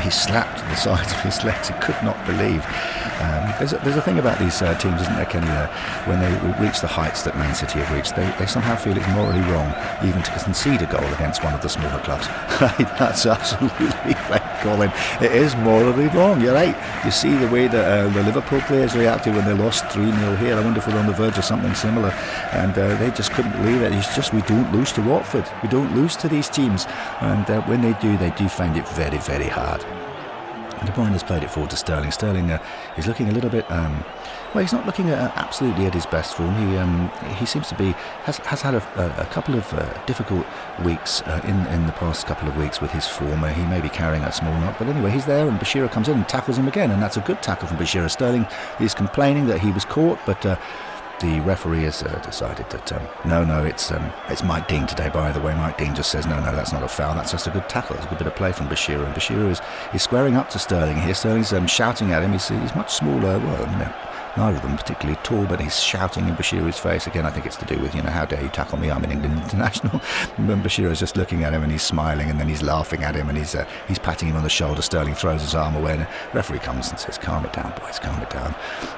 he 0.02 0.10
slapped 0.10 0.58
the 0.58 0.74
sides 0.76 1.12
of 1.12 1.20
his 1.20 1.42
legs. 1.44 1.68
He 1.68 1.74
could 1.74 1.96
not 2.02 2.16
believe. 2.26 2.64
Um, 3.20 3.54
there's, 3.58 3.72
a, 3.72 3.78
there's 3.78 3.96
a 3.96 4.02
thing 4.02 4.18
about 4.18 4.38
these 4.38 4.60
uh, 4.60 4.76
teams, 4.78 5.00
isn't 5.00 5.14
there, 5.14 5.26
Kenny? 5.26 5.46
Uh, 5.46 5.68
when 6.06 6.20
they 6.20 6.32
reach 6.60 6.80
the 6.80 6.86
heights 6.86 7.22
that 7.22 7.36
Man 7.36 7.54
City 7.54 7.78
have 7.78 7.94
reached, 7.94 8.16
they, 8.16 8.26
they 8.38 8.46
somehow 8.46 8.76
feel 8.76 8.96
it's 8.96 9.08
morally 9.08 9.40
wrong 9.52 9.72
even 10.04 10.22
to 10.22 10.30
concede 10.32 10.82
a 10.82 10.86
goal 10.86 11.04
against 11.14 11.44
one 11.44 11.54
of 11.54 11.62
the 11.62 11.68
smaller 11.68 12.00
clubs. 12.02 12.26
That's 12.98 13.24
absolutely 13.26 13.86
right, 14.30 14.60
Colin. 14.60 14.90
It 15.20 15.32
is 15.32 15.54
morally 15.56 16.08
wrong. 16.08 16.40
You're 16.40 16.54
right. 16.54 16.76
You 17.04 17.10
see 17.10 17.34
the 17.34 17.48
way 17.48 17.68
that 17.68 17.84
uh, 17.84 18.08
the 18.10 18.22
Liverpool 18.22 18.60
players 18.62 18.96
reacted 18.96 19.34
when 19.34 19.44
they 19.44 19.54
lost 19.54 19.86
3 19.90 20.10
0 20.10 20.36
here. 20.36 20.56
I 20.56 20.64
wonder 20.64 20.80
if 20.80 20.86
we're 20.86 20.98
on 20.98 21.06
the 21.06 21.12
verge 21.12 21.38
of 21.38 21.44
something 21.44 21.74
similar. 21.74 22.10
And 22.52 22.76
uh, 22.76 22.96
they 22.96 23.10
just 23.10 23.32
couldn't 23.32 23.52
believe 23.52 23.82
it. 23.82 23.92
It's 23.92 24.14
just 24.14 24.32
we 24.32 24.42
don't 24.42 24.72
lose 24.72 24.92
to 24.92 25.02
Watford. 25.02 25.46
We 25.62 25.68
don't 25.68 25.94
lose 25.94 26.16
to 26.16 26.28
these 26.28 26.48
teams. 26.48 26.86
And 27.20 27.48
uh, 27.48 27.62
when 27.62 27.80
they 27.80 27.92
do, 28.00 28.16
they 28.16 28.30
do 28.30 28.48
find 28.48 28.76
it 28.76 28.88
very, 28.88 29.18
very 29.18 29.48
hard. 29.48 29.83
De 30.84 30.92
Bruyne 30.92 31.12
has 31.12 31.22
played 31.22 31.42
it 31.42 31.50
forward 31.50 31.70
to 31.70 31.76
Sterling. 31.76 32.10
Sterling 32.10 32.50
uh, 32.50 32.62
is 32.96 33.06
looking 33.06 33.28
a 33.28 33.32
little 33.32 33.50
bit. 33.50 33.70
Um, 33.70 34.04
well, 34.54 34.62
he's 34.62 34.72
not 34.72 34.86
looking 34.86 35.10
uh, 35.10 35.32
absolutely 35.34 35.86
at 35.86 35.94
his 35.94 36.06
best 36.06 36.36
form. 36.36 36.54
He 36.54 36.76
um, 36.76 37.10
he 37.36 37.44
seems 37.46 37.68
to 37.68 37.74
be 37.74 37.92
has, 38.24 38.38
has 38.38 38.62
had 38.62 38.74
a, 38.74 39.20
a 39.20 39.26
couple 39.26 39.54
of 39.56 39.72
uh, 39.74 40.04
difficult 40.06 40.46
weeks 40.84 41.22
uh, 41.22 41.40
in 41.44 41.66
in 41.74 41.86
the 41.86 41.92
past 41.92 42.26
couple 42.26 42.48
of 42.48 42.56
weeks 42.56 42.80
with 42.80 42.92
his 42.92 43.06
form. 43.06 43.42
he 43.44 43.64
may 43.66 43.80
be 43.80 43.88
carrying 43.88 44.22
a 44.22 44.32
small 44.32 44.56
knock, 44.60 44.78
but 44.78 44.86
anyway, 44.86 45.10
he's 45.10 45.26
there, 45.26 45.48
and 45.48 45.58
Bashiru 45.58 45.90
comes 45.90 46.08
in 46.08 46.16
and 46.16 46.28
tackles 46.28 46.56
him 46.56 46.68
again, 46.68 46.90
and 46.90 47.02
that's 47.02 47.16
a 47.16 47.20
good 47.20 47.42
tackle 47.42 47.66
from 47.66 47.78
Bashiru. 47.78 48.10
Sterling 48.10 48.46
is 48.78 48.94
complaining 48.94 49.46
that 49.46 49.60
he 49.60 49.72
was 49.72 49.84
caught, 49.84 50.18
but 50.24 50.44
uh, 50.46 50.56
the 51.20 51.40
referee 51.40 51.84
has 51.84 52.02
uh, 52.02 52.20
decided 52.24 52.68
that 52.70 52.92
um, 52.92 53.02
no, 53.24 53.44
no, 53.44 53.64
it's 53.64 53.90
um, 53.90 54.12
it's 54.28 54.42
Mike 54.42 54.68
Dean 54.68 54.86
today. 54.86 55.08
By 55.08 55.32
the 55.32 55.40
way, 55.40 55.54
Mike 55.54 55.78
Dean 55.78 55.94
just 55.94 56.10
says 56.10 56.26
no, 56.26 56.38
no, 56.40 56.54
that's 56.54 56.72
not 56.72 56.82
a 56.82 56.88
foul. 56.88 57.14
That's 57.14 57.32
just 57.32 57.46
a 57.46 57.50
good 57.50 57.68
tackle. 57.68 57.96
It's 57.96 58.04
a 58.06 58.08
good 58.08 58.18
bit 58.18 58.26
of 58.26 58.36
play 58.36 58.52
from 58.52 58.68
Bashir, 58.68 59.04
and 59.04 59.14
Bashir 59.14 59.50
is, 59.50 60.02
squaring 60.02 60.36
up 60.36 60.50
to 60.50 60.58
Sterling 60.58 61.00
here. 61.00 61.14
Sterling's 61.14 61.52
um, 61.52 61.66
shouting 61.66 62.12
at 62.12 62.22
him. 62.22 62.32
He's, 62.32 62.48
he's 62.48 62.74
much 62.74 62.92
smaller. 62.92 63.38
Well, 63.38 63.70
you 63.70 63.78
know, 63.78 63.94
neither 64.36 64.56
of 64.56 64.62
them 64.62 64.76
particularly 64.76 65.18
tall, 65.22 65.44
but 65.46 65.60
he's 65.60 65.80
shouting 65.80 66.28
in 66.28 66.34
Bashir's 66.34 66.78
face. 66.78 67.06
Again, 67.06 67.26
I 67.26 67.30
think 67.30 67.46
it's 67.46 67.56
to 67.56 67.64
do 67.64 67.78
with, 67.78 67.94
you 67.94 68.02
know, 68.02 68.10
how 68.10 68.24
dare 68.24 68.42
you 68.42 68.48
tackle 68.48 68.78
me? 68.78 68.90
I'm 68.90 69.04
an 69.04 69.12
England 69.12 69.34
international. 69.44 70.00
and 70.36 70.62
Bashir 70.62 70.90
is 70.90 70.98
just 70.98 71.16
looking 71.16 71.44
at 71.44 71.52
him 71.52 71.62
and 71.62 71.70
he's 71.70 71.82
smiling 71.82 72.30
and 72.30 72.38
then 72.38 72.48
he's 72.48 72.62
laughing 72.62 73.02
at 73.02 73.14
him 73.14 73.28
and 73.28 73.38
he's 73.38 73.54
uh, 73.54 73.66
he's 73.88 73.98
patting 73.98 74.28
him 74.28 74.36
on 74.36 74.42
the 74.42 74.48
shoulder. 74.48 74.82
Sterling 74.82 75.14
throws 75.14 75.42
his 75.42 75.54
arm 75.54 75.76
away 75.76 75.92
and 75.92 76.02
the 76.02 76.08
referee 76.32 76.58
comes 76.58 76.90
and 76.90 76.98
says, 76.98 77.18
calm 77.18 77.44
it 77.44 77.52
down, 77.52 77.72
boys, 77.80 77.98
calm 77.98 78.20
it 78.22 78.30
down. 78.30 78.54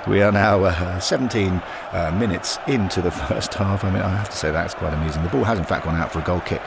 We 0.06 0.22
are 0.22 0.32
now 0.32 0.64
uh, 0.64 0.98
17 1.00 1.62
uh, 1.92 2.16
minutes 2.18 2.58
into 2.66 3.02
the 3.02 3.10
first 3.28 3.54
half. 3.54 3.84
I 3.84 3.90
mean, 3.90 4.02
I 4.02 4.08
have 4.08 4.30
to 4.30 4.36
say 4.36 4.50
that's 4.50 4.74
quite 4.74 4.94
amusing. 4.94 5.22
The 5.22 5.28
ball 5.28 5.44
has 5.44 5.58
in 5.58 5.64
fact 5.64 5.84
gone 5.84 5.96
out 5.96 6.12
for 6.12 6.20
a 6.20 6.24
goal 6.24 6.40
kick 6.40 6.62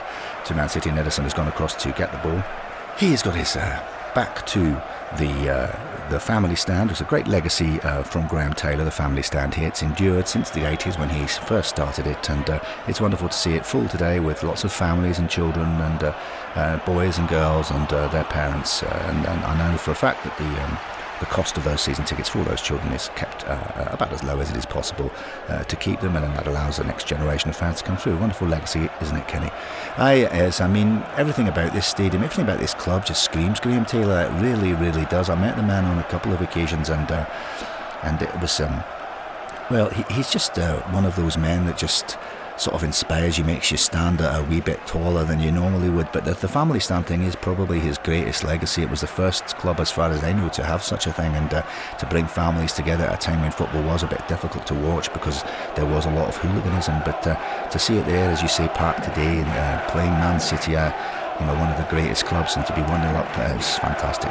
to 0.46 0.54
Man 0.54 0.68
City 0.68 0.90
and 0.90 0.98
Ederson 0.98 1.22
has 1.22 1.34
gone 1.34 1.48
across 1.48 1.74
to 1.82 1.92
get 1.92 2.12
the 2.12 2.18
ball. 2.18 2.42
He's 2.98 3.22
got 3.22 3.34
his 3.34 3.56
uh, 3.56 3.82
back 4.14 4.44
to 4.46 4.82
the 5.18 5.50
uh, 5.50 5.90
the 6.10 6.20
family 6.20 6.56
stand. 6.56 6.90
It's 6.90 7.00
a 7.00 7.04
great 7.04 7.28
legacy 7.28 7.80
uh, 7.82 8.02
from 8.02 8.26
Graham 8.26 8.52
Taylor, 8.52 8.84
the 8.84 8.90
family 8.90 9.22
stand 9.22 9.54
here. 9.54 9.68
It's 9.68 9.82
endured 9.82 10.26
since 10.26 10.50
the 10.50 10.60
80s 10.60 10.98
when 10.98 11.08
he 11.08 11.26
first 11.26 11.68
started 11.70 12.06
it, 12.06 12.28
and 12.28 12.48
uh, 12.50 12.60
it's 12.88 13.00
wonderful 13.00 13.28
to 13.28 13.36
see 13.36 13.54
it 13.54 13.64
full 13.64 13.88
today 13.88 14.18
with 14.18 14.42
lots 14.42 14.64
of 14.64 14.72
families 14.72 15.18
and 15.18 15.30
children 15.30 15.68
and 15.80 16.02
uh, 16.02 16.14
uh 16.56 16.84
boys 16.84 17.18
and 17.18 17.28
girls 17.28 17.70
and 17.70 17.92
uh, 17.92 18.08
their 18.08 18.24
parents. 18.24 18.82
And, 18.82 19.26
and, 19.26 19.44
I 19.44 19.70
know 19.70 19.78
for 19.78 19.92
a 19.92 19.94
fact 19.94 20.24
that 20.24 20.36
the 20.36 20.64
um, 20.64 20.78
the 21.20 21.26
cost 21.26 21.56
of 21.56 21.64
those 21.64 21.80
season 21.80 22.04
tickets 22.04 22.28
for 22.28 22.42
those 22.44 22.60
children 22.60 22.92
is 22.92 23.10
kept 23.14 23.44
uh, 23.44 23.50
uh, 23.50 23.88
about 23.92 24.12
as 24.12 24.24
low 24.24 24.40
as 24.40 24.50
it 24.50 24.56
is 24.56 24.66
possible 24.66 25.10
uh, 25.48 25.62
to 25.64 25.76
keep 25.76 26.00
them, 26.00 26.16
and 26.16 26.24
then 26.24 26.34
that 26.34 26.46
allows 26.46 26.78
the 26.78 26.84
next 26.84 27.06
generation 27.06 27.50
of 27.50 27.56
fans 27.56 27.78
to 27.78 27.84
come 27.84 27.96
through. 27.96 28.16
Wonderful 28.16 28.48
legacy, 28.48 28.88
isn't 29.00 29.16
it, 29.16 29.28
Kenny? 29.28 29.50
I 29.96 30.14
is. 30.32 30.60
I 30.60 30.66
mean, 30.66 31.04
everything 31.16 31.48
about 31.48 31.72
this 31.72 31.86
stadium, 31.86 32.22
everything 32.22 32.44
about 32.44 32.58
this 32.58 32.74
club 32.74 33.04
just 33.04 33.22
screams 33.22 33.60
Graham 33.60 33.84
Taylor. 33.84 34.22
It 34.22 34.42
really, 34.42 34.72
really 34.72 35.04
does. 35.06 35.30
I 35.30 35.34
met 35.34 35.56
the 35.56 35.62
man 35.62 35.84
on 35.84 35.98
a 35.98 36.04
couple 36.04 36.32
of 36.32 36.40
occasions, 36.40 36.88
and 36.88 37.10
uh, 37.10 37.26
and 38.02 38.20
it 38.22 38.40
was 38.40 38.58
um, 38.60 38.82
well, 39.70 39.88
he, 39.90 40.02
he's 40.14 40.30
just 40.30 40.58
uh, 40.58 40.80
one 40.90 41.04
of 41.04 41.14
those 41.16 41.36
men 41.36 41.66
that 41.66 41.78
just 41.78 42.18
sort 42.60 42.74
of 42.74 42.84
inspires 42.84 43.38
you, 43.38 43.44
makes 43.44 43.70
you 43.70 43.78
stand 43.78 44.20
a 44.20 44.46
wee 44.50 44.60
bit 44.60 44.86
taller 44.86 45.24
than 45.24 45.40
you 45.40 45.50
normally 45.50 45.88
would. 45.88 46.12
But 46.12 46.26
the, 46.26 46.34
the, 46.34 46.46
family 46.46 46.78
stand 46.78 47.06
thing 47.06 47.22
is 47.22 47.34
probably 47.34 47.80
his 47.80 47.96
greatest 47.96 48.44
legacy. 48.44 48.82
It 48.82 48.90
was 48.90 49.00
the 49.00 49.06
first 49.06 49.56
club, 49.56 49.80
as 49.80 49.90
far 49.90 50.10
as 50.10 50.22
I 50.22 50.34
know, 50.34 50.50
to 50.50 50.64
have 50.64 50.82
such 50.82 51.06
a 51.06 51.12
thing 51.12 51.34
and 51.34 51.52
uh, 51.54 51.62
to 51.96 52.06
bring 52.06 52.26
families 52.26 52.74
together 52.74 53.04
at 53.04 53.14
a 53.14 53.16
time 53.16 53.40
when 53.40 53.50
football 53.50 53.82
was 53.84 54.02
a 54.02 54.06
bit 54.06 54.26
difficult 54.28 54.66
to 54.66 54.74
watch 54.74 55.10
because 55.14 55.42
there 55.74 55.86
was 55.86 56.04
a 56.04 56.10
lot 56.10 56.28
of 56.28 56.36
hooliganism. 56.36 57.00
But 57.06 57.26
uh, 57.26 57.68
to 57.70 57.78
see 57.78 57.96
it 57.96 58.04
there, 58.04 58.30
as 58.30 58.42
you 58.42 58.48
say, 58.48 58.68
Park 58.68 58.98
today 58.98 59.40
and 59.40 59.48
uh, 59.48 59.90
playing 59.90 60.12
Man 60.12 60.38
City. 60.38 60.76
Uh, 60.76 60.92
you 61.40 61.46
know, 61.46 61.54
one 61.54 61.72
of 61.72 61.78
the 61.78 61.88
greatest 61.88 62.26
clubs, 62.26 62.56
and 62.56 62.66
to 62.66 62.74
be 62.74 62.82
1 62.82 62.88
0 63.00 63.14
up 63.14 63.56
is 63.56 63.78
fantastic. 63.78 64.30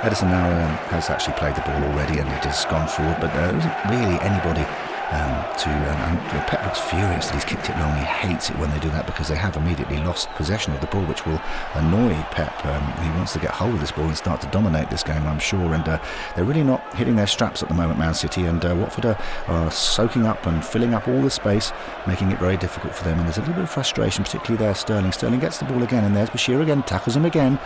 Ederson 0.00 0.30
now 0.30 0.48
um, 0.48 0.76
has 0.88 1.10
actually 1.10 1.34
played 1.34 1.54
the 1.54 1.60
ball 1.60 1.84
already 1.92 2.20
and 2.20 2.28
it 2.30 2.44
has 2.44 2.64
gone 2.64 2.88
forward, 2.88 3.18
but 3.20 3.28
uh, 3.32 3.52
there 3.52 3.58
isn't 3.58 3.76
really 3.92 4.16
anybody 4.24 4.64
um, 5.10 5.44
to. 5.58 5.70
Um, 5.70 5.98
and 6.08 6.46
Pep 6.46 6.64
looks 6.64 6.80
furious 6.80 7.26
that 7.26 7.34
he's 7.34 7.44
kicked 7.44 7.70
it 7.70 7.78
long. 7.78 7.96
He 7.96 8.04
hates 8.04 8.50
it 8.50 8.58
when 8.58 8.70
they 8.70 8.78
do 8.78 8.90
that 8.90 9.06
because 9.06 9.28
they 9.28 9.36
have 9.36 9.56
immediately 9.56 9.98
lost 9.98 10.28
possession 10.30 10.72
of 10.72 10.80
the 10.80 10.86
ball, 10.88 11.04
which 11.04 11.24
will 11.26 11.40
annoy 11.74 12.14
Pep. 12.30 12.64
Um, 12.64 12.82
he 13.02 13.10
wants 13.16 13.32
to 13.32 13.38
get 13.38 13.50
hold 13.50 13.74
of 13.74 13.80
this 13.80 13.92
ball 13.92 14.06
and 14.06 14.16
start 14.16 14.40
to 14.42 14.46
dominate 14.48 14.90
this 14.90 15.02
game, 15.02 15.26
I'm 15.26 15.38
sure. 15.38 15.74
And 15.74 15.88
uh, 15.88 15.98
they're 16.34 16.44
really 16.44 16.62
not 16.62 16.82
hitting 16.94 17.16
their 17.16 17.26
straps 17.26 17.62
at 17.62 17.68
the 17.68 17.74
moment, 17.74 17.98
Man 17.98 18.14
City. 18.14 18.44
And 18.44 18.64
uh, 18.64 18.74
Watford 18.78 19.06
are, 19.06 19.18
are, 19.48 19.70
soaking 19.70 20.26
up 20.26 20.46
and 20.46 20.64
filling 20.64 20.94
up 20.94 21.08
all 21.08 21.22
the 21.22 21.30
space, 21.30 21.72
making 22.06 22.30
it 22.30 22.38
very 22.38 22.56
difficult 22.56 22.94
for 22.94 23.04
them. 23.04 23.18
And 23.18 23.26
there's 23.26 23.38
a 23.38 23.40
little 23.40 23.54
bit 23.54 23.64
of 23.64 23.70
frustration, 23.70 24.24
particularly 24.24 24.64
there. 24.64 24.74
Sterling. 24.74 25.12
Sterling 25.12 25.40
gets 25.40 25.58
the 25.58 25.64
ball 25.64 25.82
again, 25.82 26.04
and 26.04 26.14
there's 26.16 26.30
Bashir 26.30 26.60
again, 26.62 26.82
tackles 26.82 27.16
him 27.16 27.24
again 27.24 27.58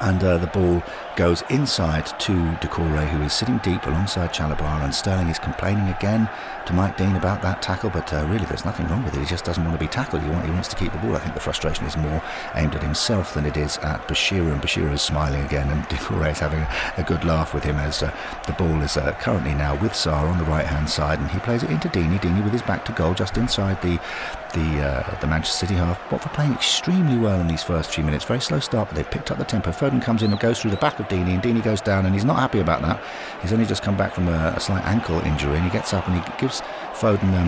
and 0.00 0.22
uh, 0.22 0.38
the 0.38 0.46
ball 0.48 0.82
goes 1.16 1.42
inside 1.48 2.06
to 2.20 2.32
Doucouré, 2.60 3.08
who 3.08 3.22
is 3.22 3.32
sitting 3.32 3.56
deep 3.58 3.84
alongside 3.86 4.32
Chalobah, 4.32 4.84
and 4.84 4.94
Sterling 4.94 5.28
is 5.28 5.38
complaining 5.38 5.88
again 5.88 6.28
to 6.66 6.74
Mike 6.74 6.96
Dean 6.96 7.16
about 7.16 7.40
that 7.42 7.62
tackle, 7.62 7.90
but 7.90 8.12
uh, 8.12 8.26
really 8.28 8.44
there's 8.44 8.64
nothing 8.64 8.86
wrong 8.88 9.02
with 9.02 9.14
it. 9.14 9.20
He 9.20 9.26
just 9.26 9.44
doesn't 9.44 9.64
want 9.64 9.78
to 9.78 9.84
be 9.84 9.88
tackled. 9.88 10.22
He, 10.22 10.28
want, 10.28 10.44
he, 10.44 10.50
wants 10.50 10.68
to 10.68 10.76
keep 10.76 10.92
the 10.92 10.98
ball. 10.98 11.16
I 11.16 11.20
think 11.20 11.34
the 11.34 11.40
frustration 11.40 11.86
is 11.86 11.96
more 11.96 12.22
aimed 12.54 12.74
at 12.74 12.82
himself 12.82 13.34
than 13.34 13.46
it 13.46 13.56
is 13.56 13.78
at 13.78 14.06
Bashir, 14.08 14.52
and 14.52 14.60
Bashir 14.60 14.92
is 14.92 15.00
smiling 15.00 15.42
again, 15.44 15.70
and 15.70 15.82
Doucouré 15.88 16.32
is 16.32 16.38
having 16.38 16.60
a, 16.96 17.06
good 17.06 17.24
laugh 17.24 17.54
with 17.54 17.62
him 17.64 17.76
as 17.76 18.02
uh, 18.02 18.14
the 18.46 18.52
ball 18.54 18.82
is 18.82 18.96
uh, 18.96 19.12
currently 19.20 19.54
now 19.54 19.80
with 19.80 19.92
Sarr 19.92 20.28
on 20.28 20.38
the 20.38 20.44
right-hand 20.44 20.90
side, 20.90 21.18
and 21.18 21.30
he 21.30 21.38
plays 21.38 21.62
it 21.62 21.70
into 21.70 21.88
Deeney. 21.88 22.20
Deeney 22.20 22.42
with 22.42 22.52
his 22.52 22.62
back 22.62 22.84
to 22.84 22.92
goal, 22.92 23.14
just 23.14 23.36
inside 23.38 23.80
the 23.80 23.98
the 24.56 24.82
uh, 24.82 25.20
the 25.20 25.26
Manchester 25.26 25.66
City 25.66 25.74
half. 25.74 26.00
Watford 26.10 26.32
playing 26.32 26.52
extremely 26.52 27.18
well 27.18 27.40
in 27.40 27.46
these 27.46 27.62
first 27.62 27.92
few 27.92 28.02
minutes. 28.02 28.24
Very 28.24 28.40
slow 28.40 28.58
start, 28.58 28.88
but 28.88 28.96
they've 28.96 29.10
picked 29.10 29.30
up 29.30 29.38
the 29.38 29.44
tempo. 29.44 29.70
Foden 29.70 30.02
comes 30.02 30.22
in 30.22 30.30
and 30.30 30.40
goes 30.40 30.60
through 30.60 30.70
the 30.70 30.76
back 30.78 30.98
of 30.98 31.05
Deeney, 31.08 31.34
and 31.34 31.42
Deeney 31.42 31.62
goes 31.62 31.80
down, 31.80 32.06
and 32.06 32.14
he's 32.14 32.24
not 32.24 32.38
happy 32.38 32.60
about 32.60 32.82
that. 32.82 33.02
He's 33.42 33.52
only 33.52 33.66
just 33.66 33.82
come 33.82 33.96
back 33.96 34.14
from 34.14 34.28
a, 34.28 34.54
a 34.56 34.60
slight 34.60 34.84
ankle 34.84 35.20
injury, 35.20 35.56
and 35.56 35.64
he 35.64 35.70
gets 35.70 35.92
up 35.92 36.06
and 36.08 36.16
he 36.16 36.32
gives 36.38 36.60
Foden, 36.94 37.32
um, 37.34 37.46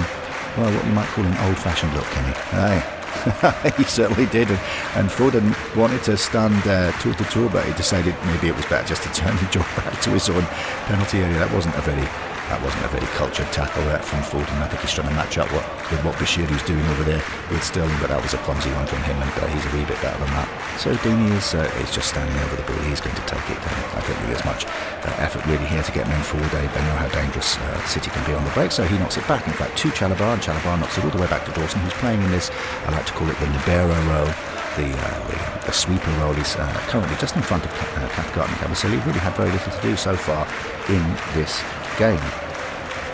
well, 0.57 0.75
what 0.75 0.87
you 0.87 0.93
might 0.93 1.09
call 1.09 1.25
an 1.25 1.37
old-fashioned 1.49 1.93
look, 1.95 2.05
Kenny. 2.07 2.35
Hey. 2.51 2.95
he 3.77 3.85
certainly 3.85 4.27
did, 4.27 4.49
and, 4.49 4.61
and 4.95 5.09
Foden 5.09 5.55
wanted 5.77 6.03
to 6.05 6.17
stand 6.17 6.55
uh, 6.67 6.93
toe 7.01 7.13
to 7.13 7.25
toe, 7.25 7.49
but 7.49 7.65
he 7.65 7.73
decided 7.73 8.15
maybe 8.27 8.49
it 8.49 8.57
was 8.57 8.67
better 8.67 8.87
just 8.87 9.03
to 9.03 9.13
turn 9.13 9.35
the 9.37 9.47
job 9.51 9.67
back 9.77 10.01
to 10.03 10.11
his 10.11 10.29
own 10.29 10.43
penalty 10.87 11.19
area. 11.19 11.39
That 11.39 11.53
wasn't 11.53 11.75
a 11.77 11.81
very 11.81 12.07
that 12.49 12.65
wasn't 12.65 12.81
a 12.85 12.89
very 12.89 13.07
cultured 13.13 13.49
tackle 13.53 13.85
there 13.85 14.01
from 14.01 14.25
Foden. 14.25 14.57
I 14.65 14.69
think 14.73 14.81
he's 14.81 14.97
trying 14.97 15.09
to 15.09 15.15
match 15.15 15.37
up 15.37 15.53
what, 15.53 15.65
with 15.93 16.01
what 16.01 16.17
Bashiru's 16.17 16.65
doing 16.65 16.81
over 16.97 17.05
there 17.05 17.21
with 17.53 17.61
Sterling, 17.61 17.93
but 18.01 18.09
that 18.09 18.21
was 18.25 18.33
a 18.33 18.41
clumsy 18.41 18.73
one 18.73 18.89
from 18.89 19.05
him, 19.05 19.21
and 19.21 19.29
uh, 19.37 19.45
he's 19.53 19.65
a 19.69 19.73
wee 19.77 19.85
bit 19.85 20.01
better 20.01 20.17
than 20.17 20.33
that. 20.33 20.49
So 20.81 20.97
Deeney 21.05 21.29
is, 21.37 21.53
uh, 21.53 21.69
is 21.85 21.93
just 21.93 22.09
standing 22.09 22.33
over 22.49 22.57
the 22.57 22.65
ball. 22.65 22.81
He's 22.89 23.05
going 23.05 23.17
to 23.17 23.27
take 23.29 23.45
it. 23.53 23.61
Um, 23.61 23.77
I 23.93 24.01
don't 24.01 24.17
think 24.17 24.33
there's 24.33 24.49
much 24.49 24.65
uh, 24.65 25.13
effort 25.21 25.45
really 25.45 25.69
here 25.69 25.85
to 25.85 25.93
get 25.93 26.09
men 26.09 26.23
forward. 26.25 26.49
They, 26.49 26.65
they 26.73 26.83
know 26.89 26.97
how 26.97 27.09
dangerous 27.13 27.61
uh, 27.61 27.85
City 27.85 28.09
can 28.09 28.25
be 28.25 28.33
on 28.33 28.41
the 28.41 28.55
break, 28.57 28.73
so 28.73 28.81
he 28.89 28.97
knocks 28.97 29.21
it 29.21 29.29
back. 29.29 29.45
In 29.45 29.53
fact, 29.53 29.77
to 29.85 29.93
Chalobah, 29.93 30.33
and 30.33 30.41
Chalobah 30.41 30.81
knocks 30.81 30.97
it 30.97 31.05
all 31.05 31.13
the 31.13 31.21
way 31.21 31.29
back 31.29 31.45
to 31.45 31.53
Dawson, 31.53 31.85
who's 31.85 31.97
playing 32.01 32.25
in 32.25 32.31
this, 32.33 32.49
I 32.89 32.97
like 32.97 33.05
to 33.07 33.13
call 33.13 33.29
it 33.29 33.37
the 33.45 33.49
libero 33.53 33.93
role. 34.09 34.33
The, 34.81 34.89
uh, 34.89 35.21
the, 35.27 35.67
the, 35.67 35.73
sweeper 35.73 36.11
role 36.23 36.39
is 36.39 36.55
uh, 36.55 36.71
currently 36.87 37.17
just 37.19 37.35
in 37.35 37.43
front 37.43 37.65
of 37.65 37.71
Cathcart 38.15 38.49
and 38.49 38.57
Kabasele. 38.59 39.05
Really 39.05 39.19
had 39.19 39.35
very 39.35 39.51
little 39.51 39.73
to 39.73 39.83
do 39.83 39.97
so 39.97 40.15
far 40.15 40.47
in 40.89 41.03
this 41.35 41.59
game 41.99 42.48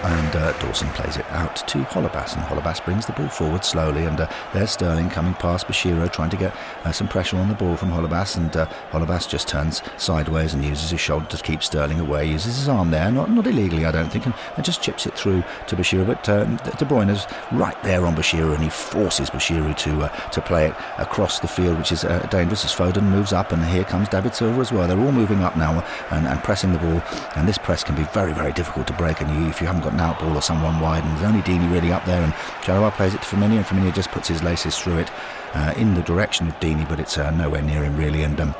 and 0.05 0.37
uh, 0.37 0.53
Dawson 0.59 0.89
plays 0.91 1.17
it 1.17 1.25
out 1.31 1.57
to 1.69 1.79
Holebas, 1.79 2.37
and 2.37 2.45
Holebas 2.45 2.85
brings 2.85 3.07
the 3.07 3.13
ball 3.13 3.29
forward 3.29 3.65
slowly, 3.65 4.05
and 4.05 4.21
uh, 4.21 4.31
there's 4.53 4.73
Sterling 4.73 5.09
coming 5.09 5.33
past 5.35 5.67
Bashiru, 5.67 6.13
trying 6.13 6.31
to 6.31 6.37
get 6.37 6.55
uh, 6.85 6.93
some 6.93 7.09
pressure 7.09 7.39
on 7.39 7.49
the 7.49 7.55
ball 7.55 7.77
from 7.77 7.91
Holebas, 7.91 8.37
and 8.37 8.55
uh, 8.55 8.67
Holebas 8.91 9.29
just 9.29 9.49
turns 9.49 9.83
sideways 9.97 10.53
and 10.53 10.63
uses 10.63 10.91
his 10.91 11.01
shoulder 11.01 11.27
to 11.27 11.43
keep 11.43 11.63
Sterling 11.63 12.01
away, 12.01 12.29
uses 12.29 12.59
his 12.59 12.69
arm 12.69 12.91
there, 12.91 13.11
not, 13.11 13.31
not 13.31 13.47
illegally, 13.47 13.87
I 13.87 13.93
don't 13.93 14.11
think, 14.11 14.27
and, 14.27 14.35
and 14.57 14.65
just 14.65 14.83
chips 14.83 15.07
it 15.07 15.15
through 15.15 15.43
to 15.69 15.77
Bashiru, 15.77 16.07
but 16.07 16.29
um, 16.29 16.57
De 16.57 16.85
Bruyne 16.85 17.11
is 17.11 17.27
right 17.53 17.81
there 17.83 18.05
on 18.05 18.15
Bashiru, 18.15 18.55
and 18.55 18.63
he 18.63 18.69
forces 18.69 19.31
Bashiru 19.31 19.75
to 19.79 20.03
uh, 20.03 20.09
to 20.31 20.43
play 20.43 20.67
it 20.67 20.75
across 20.99 21.41
the 21.41 21.49
field, 21.49 21.79
which 21.79 21.93
is 21.93 22.05
uh, 22.05 22.27
dangerous 22.31 22.65
as 22.65 22.75
Foden 22.75 23.05
moves 23.05 23.33
up, 23.33 23.53
and 23.53 23.65
here 23.65 23.85
comes 23.85 24.09
David 24.11 24.35
Silva 24.35 24.61
as 24.61 24.71
well. 24.71 24.87
They're 24.87 25.01
all 25.01 25.13
moving 25.13 25.43
up 25.43 25.57
now 25.57 25.83
and, 26.11 26.27
and 26.27 26.43
pressing 26.43 26.73
the 26.73 26.79
ball, 26.79 27.03
and 27.37 27.49
this 27.49 27.59
press 27.59 27.83
can 27.83 27.95
be 27.95 28.05
very, 28.13 28.35
very 28.35 28.53
difficult 28.53 28.87
to 28.89 28.93
break, 28.93 29.21
and 29.21 29.31
you, 29.31 29.49
if 29.49 29.61
you 29.61 29.67
haven't 29.67 29.83
got 29.83 29.93
out 30.01 30.18
ball 30.18 30.36
or 30.36 30.42
someone 30.42 30.80
wide, 30.80 31.05
and 31.05 31.16
there's 31.16 31.28
only 31.30 31.42
Deeney 31.42 31.70
really 31.72 31.92
up 31.92 32.05
there, 32.05 32.22
and 32.22 32.32
Chalobah 32.62 32.92
plays 32.92 33.14
it 33.14 33.22
to 33.22 33.28
Firmino, 33.28 33.57
and 33.57 33.64
Firmino 33.64 33.95
just 33.95 34.11
puts 34.11 34.28
his 34.28 34.42
laces 34.42 34.78
through 34.78 34.99
it 34.99 35.11
uh, 35.55 35.74
in 35.76 35.95
the 35.95 36.03
direction 36.03 36.49
of 36.49 36.59
Deeney, 36.61 36.88
but 36.88 37.01
it's 37.01 37.18
uh, 37.18 37.30
nowhere 37.30 37.62
near 37.62 37.84
him 37.84 37.97
really, 37.97 38.22
and 38.22 38.40
um, 38.40 38.55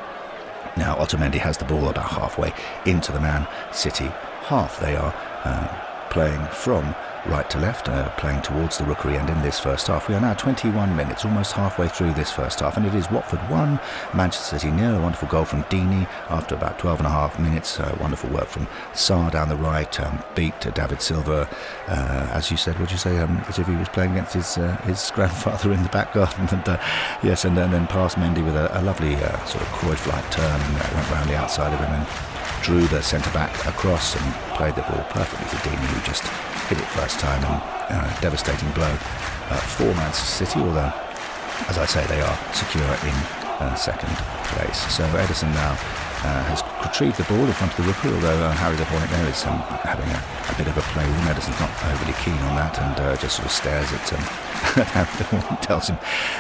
now 0.77 0.97
Otamendi 0.97 1.39
has 1.39 1.59
the 1.59 1.65
ball 1.65 1.89
about 1.89 2.11
halfway 2.11 2.53
into 2.85 3.13
the 3.13 3.21
Man 3.21 3.47
City 3.73 4.11
half. 4.45 4.81
They 4.81 4.97
are 4.97 5.15
uh, 5.45 6.09
playing 6.11 6.45
from 6.49 6.95
right 7.27 7.49
to 7.51 7.59
left, 7.59 7.89
uh, 7.89 8.11
playing 8.17 8.43
towards 8.43 8.79
the 8.79 8.85
rookery 8.85 9.17
end 9.17 9.31
in 9.31 9.41
this 9.43 9.59
first 9.59 9.87
half. 9.87 10.09
We 10.09 10.15
are 10.15 10.21
now 10.21 10.35
21 10.35 10.95
minutes, 10.95 11.25
almost 11.25 11.53
halfway 11.53 11.89
through 11.89 12.13
this 12.13 12.31
first 12.31 12.61
half, 12.61 12.77
and 12.77 12.87
it 12.87 12.95
is 12.95 13.11
Watford 13.11 13.41
1, 13.51 13.81
Manchester 14.15 14.59
City 14.59 14.73
nil. 14.73 14.97
A 14.97 15.01
wonderful 15.01 15.29
goal 15.29 15.45
from 15.45 15.63
Deeney 15.65 16.07
after 16.29 16.55
about 16.55 16.79
12 16.79 17.01
and 17.01 17.07
a 17.07 17.11
half 17.11 17.39
minutes. 17.39 17.81
Uh, 17.81 17.97
wonderful 18.01 18.31
work 18.31 18.47
from 18.47 18.67
Sarr 18.93 19.31
down 19.31 19.49
the 19.49 19.57
right, 19.57 20.01
um, 20.01 20.23
beat 20.35 20.59
David 20.75 21.01
Silva, 21.01 21.49
uh, 21.89 22.29
as 22.33 22.51
you 22.51 22.57
said, 22.57 22.79
would 22.79 22.91
you 22.91 22.99
say, 22.99 23.19
um, 23.19 23.39
as 23.49 23.59
if 23.59 23.67
he 23.67 23.77
was 23.77 23.89
playing 23.89 24.13
against 24.13 24.35
his 24.35 24.59
uh, 24.59 24.77
his 24.85 25.11
grandfather 25.15 25.73
in 25.73 25.83
the 25.83 25.89
back 25.89 26.13
garden. 26.13 26.49
and, 26.53 26.69
uh, 26.69 26.79
yes, 27.23 27.45
and, 27.45 27.59
and, 27.59 27.73
then 27.73 27.87
past 27.87 28.17
Mendy 28.17 28.45
with 28.45 28.57
a, 28.57 28.81
a 28.81 28.83
lovely 28.83 29.15
uh, 29.17 29.45
sort 29.45 29.63
of 29.63 29.69
Cruyff-like 29.69 30.31
turn, 30.31 30.61
and 30.61 30.75
went 30.95 31.11
round 31.11 31.31
the 31.31 31.37
outside 31.37 31.73
of 31.73 31.81
him 31.81 31.93
and 31.93 32.07
drew 32.63 32.87
the 32.89 33.03
centre 33.03 33.31
back 33.31 33.53
across 33.67 34.17
and 34.17 34.35
played 34.57 34.75
the 34.75 34.83
ball 34.83 35.05
perfectly 35.11 35.47
to 35.49 35.57
Deeney, 35.69 35.87
who 35.87 36.07
just 36.07 36.25
hit 36.69 36.79
it 36.79 36.85
first 36.97 37.21
time 37.21 37.43
and 37.45 37.61
uh, 37.91 38.21
devastating 38.21 38.71
blow 38.73 38.89
uh, 38.89 39.57
for 39.77 39.85
Manchester 39.95 40.47
City, 40.47 40.61
although, 40.61 40.93
as 41.69 41.77
I 41.79 41.87
say, 41.87 42.07
they 42.07 42.21
are 42.21 42.39
secure 42.55 42.89
in 43.05 43.44
uh, 43.61 43.75
second 43.75 44.15
place. 44.55 44.79
So 44.93 45.05
Ederson 45.09 45.53
now 45.55 45.77
uh, 46.25 46.43
has 46.45 46.65
retrieved 46.83 47.19
the 47.19 47.25
ball 47.25 47.45
in 47.45 47.53
front 47.53 47.71
of 47.73 47.85
the 47.85 47.85
rookie, 47.85 48.09
although 48.09 48.45
uh, 48.45 48.53
Harry 48.53 48.77
the 48.77 48.85
Hornet 48.87 49.11
there 49.11 49.29
is 49.29 49.45
um, 49.45 49.59
having 49.85 50.09
a, 50.09 50.21
a, 50.49 50.55
bit 50.57 50.67
of 50.67 50.77
a 50.77 50.81
play 50.93 51.05
with 51.05 51.17
him. 51.21 51.29
Ederson's 51.29 51.61
not 51.61 51.71
overly 51.93 52.17
keen 52.25 52.39
on 52.49 52.57
that 52.57 52.79
and 52.81 52.99
uh, 52.99 53.17
just 53.17 53.37
sort 53.37 53.47
of 53.47 53.53
stares 53.53 53.93
at 53.93 54.13
um, 54.13 54.21
Harry 54.97 55.25
Hornet, 55.29 55.63
tells 55.63 55.89
him 55.89 55.99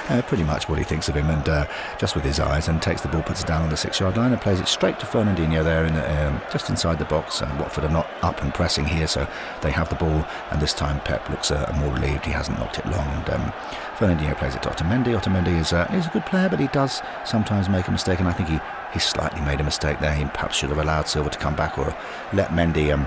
uh, 0.09 0.23
pretty 0.23 0.45
much 0.45 0.69
what 0.69 0.79
he 0.79 0.85
thinks 0.85 1.09
of 1.09 1.15
him, 1.15 1.29
and 1.29 1.47
uh, 1.49 1.67
just 1.99 2.15
with 2.15 2.25
his 2.25 2.41
eyes, 2.41 2.69
and 2.69 2.81
takes 2.81 3.03
the 3.03 3.09
ball, 3.09 3.23
puts 3.23 3.43
it 3.43 3.47
down 3.47 3.63
on 3.63 3.69
the 3.69 3.77
six-yard 3.77 4.17
line, 4.17 4.33
and 4.33 4.41
plays 4.41 4.61
it 4.61 4.69
straight 4.69 4.99
to 5.01 5.07
Fernandinho 5.07 5.63
there, 5.63 5.85
in 5.85 5.95
um, 5.97 6.41
just 6.51 6.71
inside 6.71 6.99
the 6.99 7.05
box. 7.05 7.43
And 7.43 7.59
Watford 7.61 7.85
are 7.85 7.91
not 7.91 8.09
up 8.23 8.43
and 8.43 8.55
pressing 8.55 8.87
here, 8.87 9.07
so 9.07 9.29
they 9.61 9.71
have 9.71 9.91
the 9.91 9.97
ball, 9.97 10.25
and 10.51 10.63
this 10.63 10.73
time 10.73 11.01
Pep 11.01 11.29
looks 11.29 11.51
more 11.51 11.93
relieved. 11.93 12.25
He 12.25 12.33
hasn't 12.33 12.59
knocked 12.59 12.79
it 12.79 12.87
long, 12.87 13.07
and 13.07 13.31
um, 13.31 13.53
Fernandinho 13.97 14.37
plays 14.37 14.55
it 14.55 14.63
to 14.65 14.71
Otamendi. 14.71 15.19
Otamendi 15.19 15.59
is, 15.59 15.73
is 15.97 16.07
a 16.07 16.11
good 16.13 16.27
player, 16.27 16.49
but 16.49 16.59
he 16.61 16.67
does 16.69 17.03
sometimes 17.25 17.69
make 17.69 17.87
a 17.89 17.93
mistake, 17.93 18.19
and 18.19 18.29
I 18.29 18.33
think 18.33 18.49
he 18.49 18.61
he 18.95 19.01
slightly 19.01 19.41
made 19.41 19.61
a 19.61 19.65
mistake 19.65 19.99
there. 19.99 20.15
He 20.15 20.25
perhaps 20.25 20.57
should 20.57 20.71
have 20.71 20.79
allowed 20.79 21.09
Silva 21.09 21.29
to 21.29 21.39
come 21.39 21.57
back 21.57 21.77
or 21.77 21.95
let 22.33 22.51
Mendy, 22.51 22.95
um, 22.95 23.07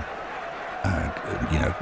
uh, 0.84 1.10
you 1.50 1.58
know, 1.58 1.74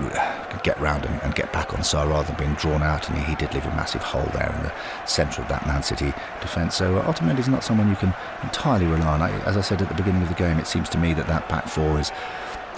get 0.63 0.81
round 0.81 1.05
and, 1.05 1.21
and, 1.23 1.35
get 1.35 1.53
back 1.53 1.75
on 1.75 1.81
Sarr 1.81 2.09
rather 2.09 2.29
than 2.29 2.37
being 2.37 2.55
drawn 2.55 2.83
out. 2.83 3.09
And 3.09 3.19
he, 3.19 3.25
he, 3.25 3.35
did 3.35 3.53
leave 3.53 3.67
a 3.67 3.71
massive 3.71 4.03
hole 4.03 4.31
there 4.33 4.55
in 4.57 4.63
the 4.63 4.73
centre 5.07 5.43
of 5.43 5.49
that 5.49 5.67
Man 5.67 5.83
City 5.83 6.15
defence. 6.41 6.77
So 6.77 6.97
uh, 6.97 7.13
Otamendi 7.13 7.41
is 7.41 7.49
not 7.49 7.65
someone 7.65 7.89
you 7.89 7.97
can 7.97 8.15
entirely 8.45 8.87
rely 8.87 9.07
on. 9.07 9.23
I, 9.23 9.31
as 9.41 9.57
I 9.57 9.61
said 9.61 9.83
at 9.83 9.89
the 9.89 9.95
beginning 9.95 10.23
of 10.23 10.29
the 10.29 10.35
game, 10.35 10.59
it 10.59 10.69
seems 10.69 10.89
to 10.91 10.99
me 10.99 11.13
that 11.15 11.27
that 11.27 11.49
back 11.49 11.67
four 11.67 11.99
is 11.99 12.11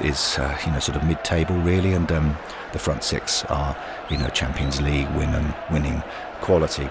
is 0.00 0.38
uh, 0.38 0.58
you 0.64 0.72
know 0.72 0.78
sort 0.78 0.96
of 0.96 1.04
mid-table 1.04 1.56
really, 1.56 1.92
and 1.92 2.10
um, 2.12 2.36
the 2.72 2.78
front 2.78 3.02
six 3.02 3.44
are 3.46 3.76
you 4.10 4.16
know 4.16 4.28
Champions 4.28 4.80
League 4.80 5.08
win 5.10 5.34
and 5.34 5.54
winning 5.70 6.02
quality. 6.40 6.88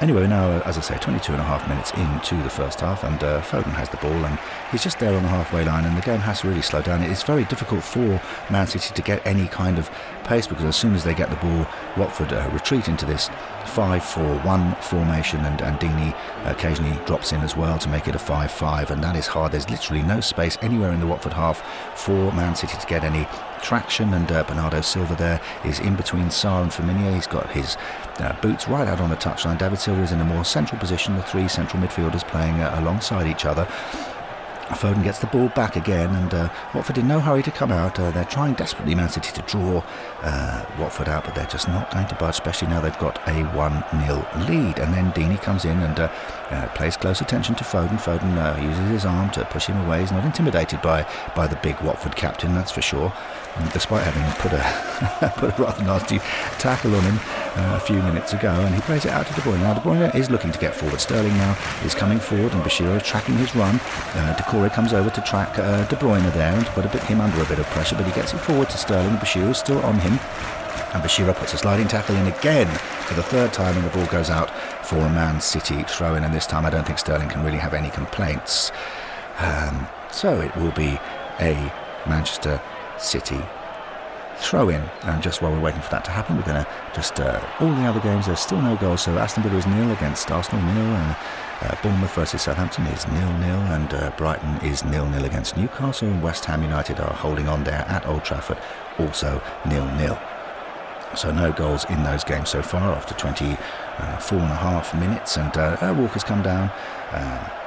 Anyway, 0.00 0.28
now, 0.28 0.62
as 0.62 0.78
I 0.78 0.80
say, 0.80 0.96
22 0.96 1.32
and 1.32 1.40
a 1.40 1.44
half 1.44 1.68
minutes 1.68 1.90
into 1.92 2.40
the 2.44 2.50
first 2.50 2.80
half, 2.80 3.02
and 3.02 3.22
uh, 3.24 3.40
Foden 3.42 3.72
has 3.72 3.88
the 3.88 3.96
ball, 3.96 4.12
and 4.12 4.38
he's 4.70 4.82
just 4.82 4.98
there 4.98 5.14
on 5.14 5.22
the 5.22 5.28
halfway 5.28 5.64
line, 5.64 5.84
and 5.84 5.96
the 5.96 6.02
game 6.02 6.20
has 6.20 6.40
to 6.40 6.48
really 6.48 6.62
slow 6.62 6.82
down. 6.82 7.02
It's 7.02 7.22
very 7.22 7.44
difficult 7.44 7.82
for 7.82 8.20
Man 8.50 8.66
City 8.66 8.94
to 8.94 9.02
get 9.02 9.26
any 9.26 9.46
kind 9.48 9.78
of 9.78 9.90
pace 10.24 10.46
because 10.46 10.64
as 10.64 10.76
soon 10.76 10.94
as 10.94 11.04
they 11.04 11.14
get 11.14 11.30
the 11.30 11.36
ball, 11.36 11.66
Watford 11.96 12.32
uh, 12.32 12.48
retreat 12.52 12.88
into 12.88 13.06
this 13.06 13.30
5 13.66 14.04
4 14.04 14.38
1 14.38 14.74
formation, 14.76 15.44
and, 15.44 15.60
and 15.62 15.78
Deeney 15.78 16.14
occasionally 16.46 16.98
drops 17.06 17.32
in 17.32 17.40
as 17.40 17.56
well 17.56 17.78
to 17.78 17.88
make 17.88 18.08
it 18.08 18.14
a 18.14 18.18
5 18.18 18.50
5, 18.50 18.90
and 18.90 19.02
that 19.02 19.16
is 19.16 19.26
hard. 19.26 19.52
There's 19.52 19.68
literally 19.70 20.02
no 20.02 20.20
space 20.20 20.58
anywhere 20.62 20.92
in 20.92 21.00
the 21.00 21.06
Watford 21.06 21.32
half 21.32 21.62
for 21.98 22.32
Man 22.32 22.54
City 22.54 22.76
to 22.78 22.86
get 22.86 23.04
any 23.04 23.26
traction, 23.62 24.14
and 24.14 24.30
uh, 24.30 24.44
Bernardo 24.44 24.80
Silva 24.80 25.14
there 25.14 25.40
is 25.64 25.80
in 25.80 25.96
between 25.96 26.26
Sarr 26.26 26.62
and 26.62 26.70
Firmino. 26.70 27.14
He's 27.14 27.26
got 27.26 27.50
his 27.50 27.76
uh, 28.18 28.38
boots 28.40 28.68
right 28.68 28.86
out 28.86 29.00
on 29.00 29.10
the 29.10 29.16
touchline. 29.16 29.58
David 29.58 29.78
Silva 29.78 30.02
is 30.02 30.12
in 30.12 30.20
a 30.20 30.24
more 30.24 30.44
central 30.44 30.78
position, 30.78 31.16
the 31.16 31.22
three 31.22 31.48
central 31.48 31.82
midfielders 31.82 32.26
playing 32.26 32.60
uh, 32.60 32.74
alongside 32.78 33.26
each 33.26 33.44
other. 33.44 33.66
Foden 34.68 35.02
gets 35.02 35.18
the 35.18 35.26
ball 35.26 35.48
back 35.48 35.76
again, 35.76 36.14
and 36.14 36.34
uh, 36.34 36.48
Watford 36.74 36.98
in 36.98 37.08
no 37.08 37.20
hurry 37.20 37.42
to 37.42 37.50
come 37.50 37.72
out. 37.72 37.98
Uh, 37.98 38.10
they're 38.10 38.24
trying 38.24 38.54
desperately, 38.54 38.94
Man 38.94 39.08
City, 39.08 39.32
to 39.32 39.42
draw 39.42 39.82
uh, 40.22 40.64
Watford 40.78 41.08
out, 41.08 41.24
but 41.24 41.34
they're 41.34 41.46
just 41.46 41.68
not 41.68 41.90
going 41.90 42.06
to 42.06 42.14
budge, 42.16 42.34
especially 42.34 42.68
now 42.68 42.80
they've 42.80 42.98
got 42.98 43.18
a 43.28 43.44
1 43.44 43.84
0 44.06 44.26
lead. 44.48 44.78
And 44.78 44.92
then 44.92 45.12
Deeney 45.12 45.40
comes 45.40 45.64
in 45.64 45.78
and 45.80 45.98
uh, 45.98 46.12
uh, 46.50 46.66
pays 46.74 46.96
close 46.96 47.20
attention 47.20 47.54
to 47.56 47.64
Foden. 47.64 47.98
Foden 47.98 48.36
uh, 48.36 48.60
uses 48.60 48.88
his 48.90 49.04
arm 49.04 49.30
to 49.30 49.44
push 49.46 49.66
him 49.66 49.78
away. 49.86 50.00
He's 50.00 50.12
not 50.12 50.24
intimidated 50.24 50.82
by, 50.82 51.06
by 51.34 51.46
the 51.46 51.56
big 51.56 51.80
Watford 51.80 52.16
captain, 52.16 52.54
that's 52.54 52.70
for 52.70 52.82
sure 52.82 53.12
despite 53.72 54.04
having 54.04 54.22
put 54.40 54.52
a 54.52 55.32
put 55.36 55.58
a 55.58 55.62
rather 55.62 55.84
nasty 55.84 56.18
tackle 56.58 56.94
on 56.94 57.02
him 57.02 57.18
uh, 57.56 57.76
a 57.76 57.80
few 57.80 57.96
minutes 58.02 58.32
ago, 58.32 58.50
and 58.50 58.74
he 58.74 58.80
plays 58.82 59.04
it 59.04 59.10
out 59.10 59.26
to 59.26 59.34
De 59.34 59.40
Bruyne. 59.40 59.60
Now 59.60 59.74
De 59.74 59.80
Bruyne 59.80 60.14
is 60.14 60.30
looking 60.30 60.52
to 60.52 60.58
get 60.58 60.74
forward. 60.74 61.00
Sterling 61.00 61.36
now 61.36 61.56
is 61.84 61.94
coming 61.94 62.18
forward, 62.18 62.52
and 62.52 62.62
Bashir 62.62 62.96
is 62.96 63.02
tracking 63.02 63.36
his 63.36 63.54
run. 63.54 63.76
Uh, 63.76 64.36
Doucouré 64.38 64.72
comes 64.72 64.92
over 64.92 65.10
to 65.10 65.20
track 65.22 65.58
uh, 65.58 65.84
De 65.86 65.96
Bruyne 65.96 66.32
there 66.34 66.54
and 66.54 66.66
to 66.66 66.72
put 66.72 66.84
a 66.84 66.88
bit, 66.88 67.02
him 67.04 67.20
under 67.20 67.40
a 67.40 67.46
bit 67.46 67.58
of 67.58 67.66
pressure, 67.66 67.96
but 67.96 68.06
he 68.06 68.12
gets 68.12 68.32
it 68.34 68.38
forward 68.38 68.70
to 68.70 68.78
Sterling. 68.78 69.16
Bashir 69.16 69.48
is 69.50 69.58
still 69.58 69.80
on 69.82 69.98
him. 69.98 70.18
And 70.94 71.02
Bashir 71.02 71.32
puts 71.34 71.52
a 71.52 71.58
sliding 71.58 71.86
tackle 71.86 72.16
in 72.16 72.26
again 72.28 72.66
for 73.06 73.14
the 73.14 73.22
third 73.22 73.52
time, 73.52 73.76
and 73.76 73.84
the 73.84 73.90
ball 73.90 74.06
goes 74.06 74.30
out 74.30 74.50
for 74.86 74.96
a 74.96 75.08
Man 75.10 75.40
City 75.40 75.82
throw 75.82 76.14
in. 76.14 76.24
And 76.24 76.32
this 76.32 76.46
time, 76.46 76.64
I 76.64 76.70
don't 76.70 76.86
think 76.86 76.98
Sterling 76.98 77.28
can 77.28 77.44
really 77.44 77.58
have 77.58 77.74
any 77.74 77.90
complaints. 77.90 78.72
Um, 79.38 79.86
so 80.10 80.40
it 80.40 80.54
will 80.56 80.72
be 80.72 80.98
a 81.40 81.72
Manchester 82.06 82.60
City 82.98 83.40
throw 84.38 84.68
in. 84.68 84.80
And 85.02 85.22
just 85.22 85.42
while 85.42 85.52
we're 85.52 85.60
waiting 85.60 85.80
for 85.80 85.90
that 85.90 86.04
to 86.04 86.10
happen, 86.10 86.36
we're 86.36 86.42
going 86.42 86.64
to 86.64 86.70
just 86.94 87.18
uh, 87.20 87.44
all 87.60 87.74
the 87.74 87.82
other 87.82 88.00
games. 88.00 88.26
There's 88.26 88.40
still 88.40 88.62
no 88.62 88.76
goals. 88.76 89.02
So 89.02 89.18
Aston 89.18 89.42
Villa 89.42 89.56
is 89.56 89.66
nil 89.66 89.90
against 89.90 90.30
Arsenal 90.30 90.62
nil. 90.62 90.84
And, 90.84 91.16
uh, 91.60 91.74
Bournemouth 91.82 92.14
versus 92.14 92.42
Southampton 92.42 92.86
is 92.86 93.06
nil 93.08 93.32
nil, 93.38 93.58
and 93.72 93.92
uh, 93.92 94.12
Brighton 94.16 94.64
is 94.64 94.84
nil 94.84 95.08
nil 95.08 95.24
against 95.24 95.56
Newcastle. 95.56 96.08
And 96.08 96.22
West 96.22 96.44
Ham 96.44 96.62
United 96.62 97.00
are 97.00 97.12
holding 97.12 97.48
on 97.48 97.64
there 97.64 97.84
at 97.88 98.06
Old 98.06 98.24
Trafford, 98.24 98.58
also 98.98 99.42
nil 99.66 99.84
nil. 99.96 100.16
So 101.16 101.32
no 101.32 101.52
goals 101.52 101.84
in 101.86 102.04
those 102.04 102.22
games 102.22 102.50
so 102.50 102.62
far 102.62 102.92
after 102.92 103.14
24 103.14 103.58
uh, 103.98 104.20
and 104.30 104.52
a 104.52 104.54
half 104.54 104.94
minutes. 104.94 105.36
And 105.36 105.56
uh, 105.56 105.94
Walker's 105.98 106.22
come 106.22 106.42
down. 106.42 106.70
Um, 107.12 107.57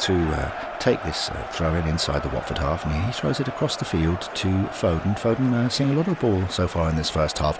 to 0.00 0.14
uh, 0.14 0.78
take 0.78 1.02
this 1.02 1.30
uh, 1.30 1.48
throw 1.52 1.74
in 1.74 1.86
inside 1.86 2.22
the 2.22 2.28
Watford 2.28 2.58
half, 2.58 2.84
and 2.84 3.04
he 3.04 3.12
throws 3.12 3.40
it 3.40 3.48
across 3.48 3.76
the 3.76 3.84
field 3.84 4.22
to 4.34 4.48
Foden. 4.48 5.18
Foden 5.18 5.52
uh, 5.52 5.68
seeing 5.68 5.90
a 5.90 5.94
lot 5.94 6.08
of 6.08 6.18
ball 6.20 6.46
so 6.48 6.68
far 6.68 6.88
in 6.90 6.96
this 6.96 7.10
first 7.10 7.38
half. 7.38 7.58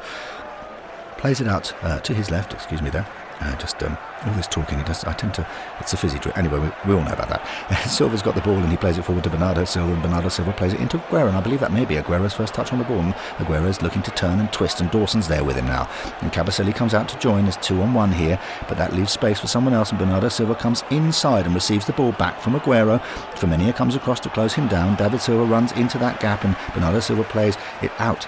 Plays 1.17 1.41
it 1.41 1.49
out 1.49 1.73
uh, 1.83 2.01
to 2.01 2.13
his 2.13 2.31
left, 2.31 2.53
excuse 2.53 2.83
me 2.83 2.91
there. 2.91 3.07
Uh, 3.41 3.57
just 3.57 3.83
um, 3.83 3.99
all 4.27 4.33
this 4.35 4.47
talking, 4.47 4.79
he 4.79 4.85
does. 4.85 5.05
I 5.05 5.13
tend 5.13 5.35
to. 5.35 5.47
It's 5.81 5.93
a 5.93 5.97
fizzy 5.97 6.19
drink. 6.19 6.39
Anyway, 6.39 6.59
we, 6.59 6.71
we, 6.87 6.95
all 6.95 7.05
know 7.05 7.13
about 7.13 7.29
that. 7.29 7.45
Silva's 7.89 8.23
got 8.23 8.35
the 8.35 8.41
ball 8.41 8.57
and 8.57 8.71
he 8.71 8.77
plays 8.77 8.97
it 8.97 9.05
forward 9.05 9.25
to 9.25 9.31
Bernardo 9.31 9.65
Silva, 9.65 9.93
and 9.93 10.03
Bernardo 10.03 10.29
Silva 10.29 10.53
plays 10.53 10.73
it 10.73 10.81
into 10.81 10.99
Aguero. 10.99 11.29
And 11.29 11.37
I 11.37 11.41
believe 11.41 11.61
that 11.61 11.73
may 11.73 11.85
be 11.85 11.97
Aguero's 11.97 12.33
first 12.33 12.55
touch 12.55 12.73
on 12.73 12.79
the 12.79 12.85
ball. 12.85 13.01
And 13.01 13.15
Aguero's 13.39 13.83
looking 13.83 14.03
to 14.03 14.11
turn 14.13 14.41
and 14.41 14.53
twist, 14.53 14.81
and 14.81 14.91
Dawson's 14.91 15.29
there 15.29 15.45
with 15.45 15.57
him 15.57 15.67
now. 15.67 15.89
And 16.21 16.33
Kabasele 16.33 16.75
comes 16.75 16.95
out 16.95 17.09
to 17.09 17.19
join. 17.19 17.45
There's 17.45 17.57
two 17.59 17.83
on 17.83 17.93
one 17.93 18.13
here, 18.13 18.39
but 18.69 18.79
that 18.79 18.95
leaves 18.95 19.13
space 19.13 19.41
for 19.41 19.49
someone 19.49 19.75
else. 19.75 19.91
And 19.91 19.99
Bernardo 19.99 20.29
Silva 20.29 20.55
comes 20.55 20.85
inside 20.91 21.47
and 21.47 21.55
receives 21.55 21.87
the 21.87 21.93
ball 21.93 22.13
back 22.13 22.41
from 22.41 22.55
Aguero. 22.55 23.01
Firmino 23.35 23.75
comes 23.75 23.97
across 23.97 24.21
to 24.21 24.31
close 24.31 24.55
him 24.55 24.69
down. 24.69 24.97
David 24.97 25.21
Silva 25.21 25.45
runs 25.45 25.73
into 25.73 25.99
that 25.99 26.21
gap, 26.21 26.45
and 26.45 26.57
Bernardo 26.73 27.01
Silva 27.01 27.25
plays 27.25 27.57
it 27.83 27.93
out 27.99 28.27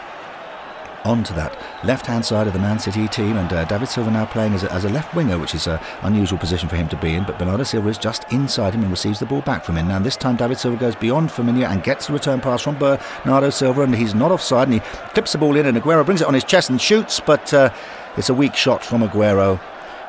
onto 1.07 1.33
that 1.35 1.57
left 1.85 2.07
hand 2.07 2.25
side 2.25 2.47
of 2.47 2.53
the 2.53 2.59
Man 2.59 2.79
City 2.79 3.09
team. 3.09 3.37
And 3.37 3.53
uh, 3.53 3.65
David 3.65 3.89
Silva 3.89 4.11
now 4.11 4.27
playing 4.27 4.55
as 4.55 4.65
a, 4.65 4.73
as 4.73 4.85
a 4.85 4.89
left 4.89 5.15
winger, 5.15 5.39
which 5.39 5.55
is 5.55 5.67
an 5.67 5.79
unusual 6.03 6.39
position 6.39 6.69
for 6.69 6.77
him 6.77 6.89
to 6.89 6.97
be 6.97 7.15
in. 7.15 7.25
But 7.25 7.39
Bernardo 7.39 7.65
Silva 7.65 7.89
is 7.89 7.99
just 7.99 8.31
inside 8.33 8.75
him 8.75 8.83
and 8.83 8.91
receives 8.91 9.19
the 9.19 9.27
ball 9.27 9.41
back 9.43 9.65
from 9.65 9.77
him. 9.77 9.89
Now, 9.89 9.99
this 10.01 10.17
time, 10.17 10.37
David 10.37 10.59
Silva 10.59 10.77
goes 10.77 10.97
beyond 10.97 11.31
Firmino 11.31 11.69
and 11.71 11.83
gets 11.83 12.09
the 12.09 12.13
return 12.13 12.41
pass 12.41 12.63
from 12.63 12.79
Bernardo 12.79 13.51
Silva. 13.51 13.83
And 13.83 13.95
he's 13.95 14.15
not 14.15 14.33
offside. 14.33 14.69
And 14.69 14.75
he 14.75 14.81
clips 15.15 15.33
the 15.33 15.39
ball 15.39 15.57
in. 15.57 15.67
And 15.67 15.79
Aguero 15.79 16.05
brings 16.05 16.21
it 16.21 16.27
on 16.27 16.35
his 16.35 16.45
chest 16.45 16.71
and 16.71 16.81
shoots. 16.81 17.21
But 17.21 17.55
uh, 17.55 17.73
it's 18.17 18.29
a 18.29 18.35
weak 18.35 18.55
shot 18.55 18.85
from 18.85 19.03
Aguero. 19.03 19.61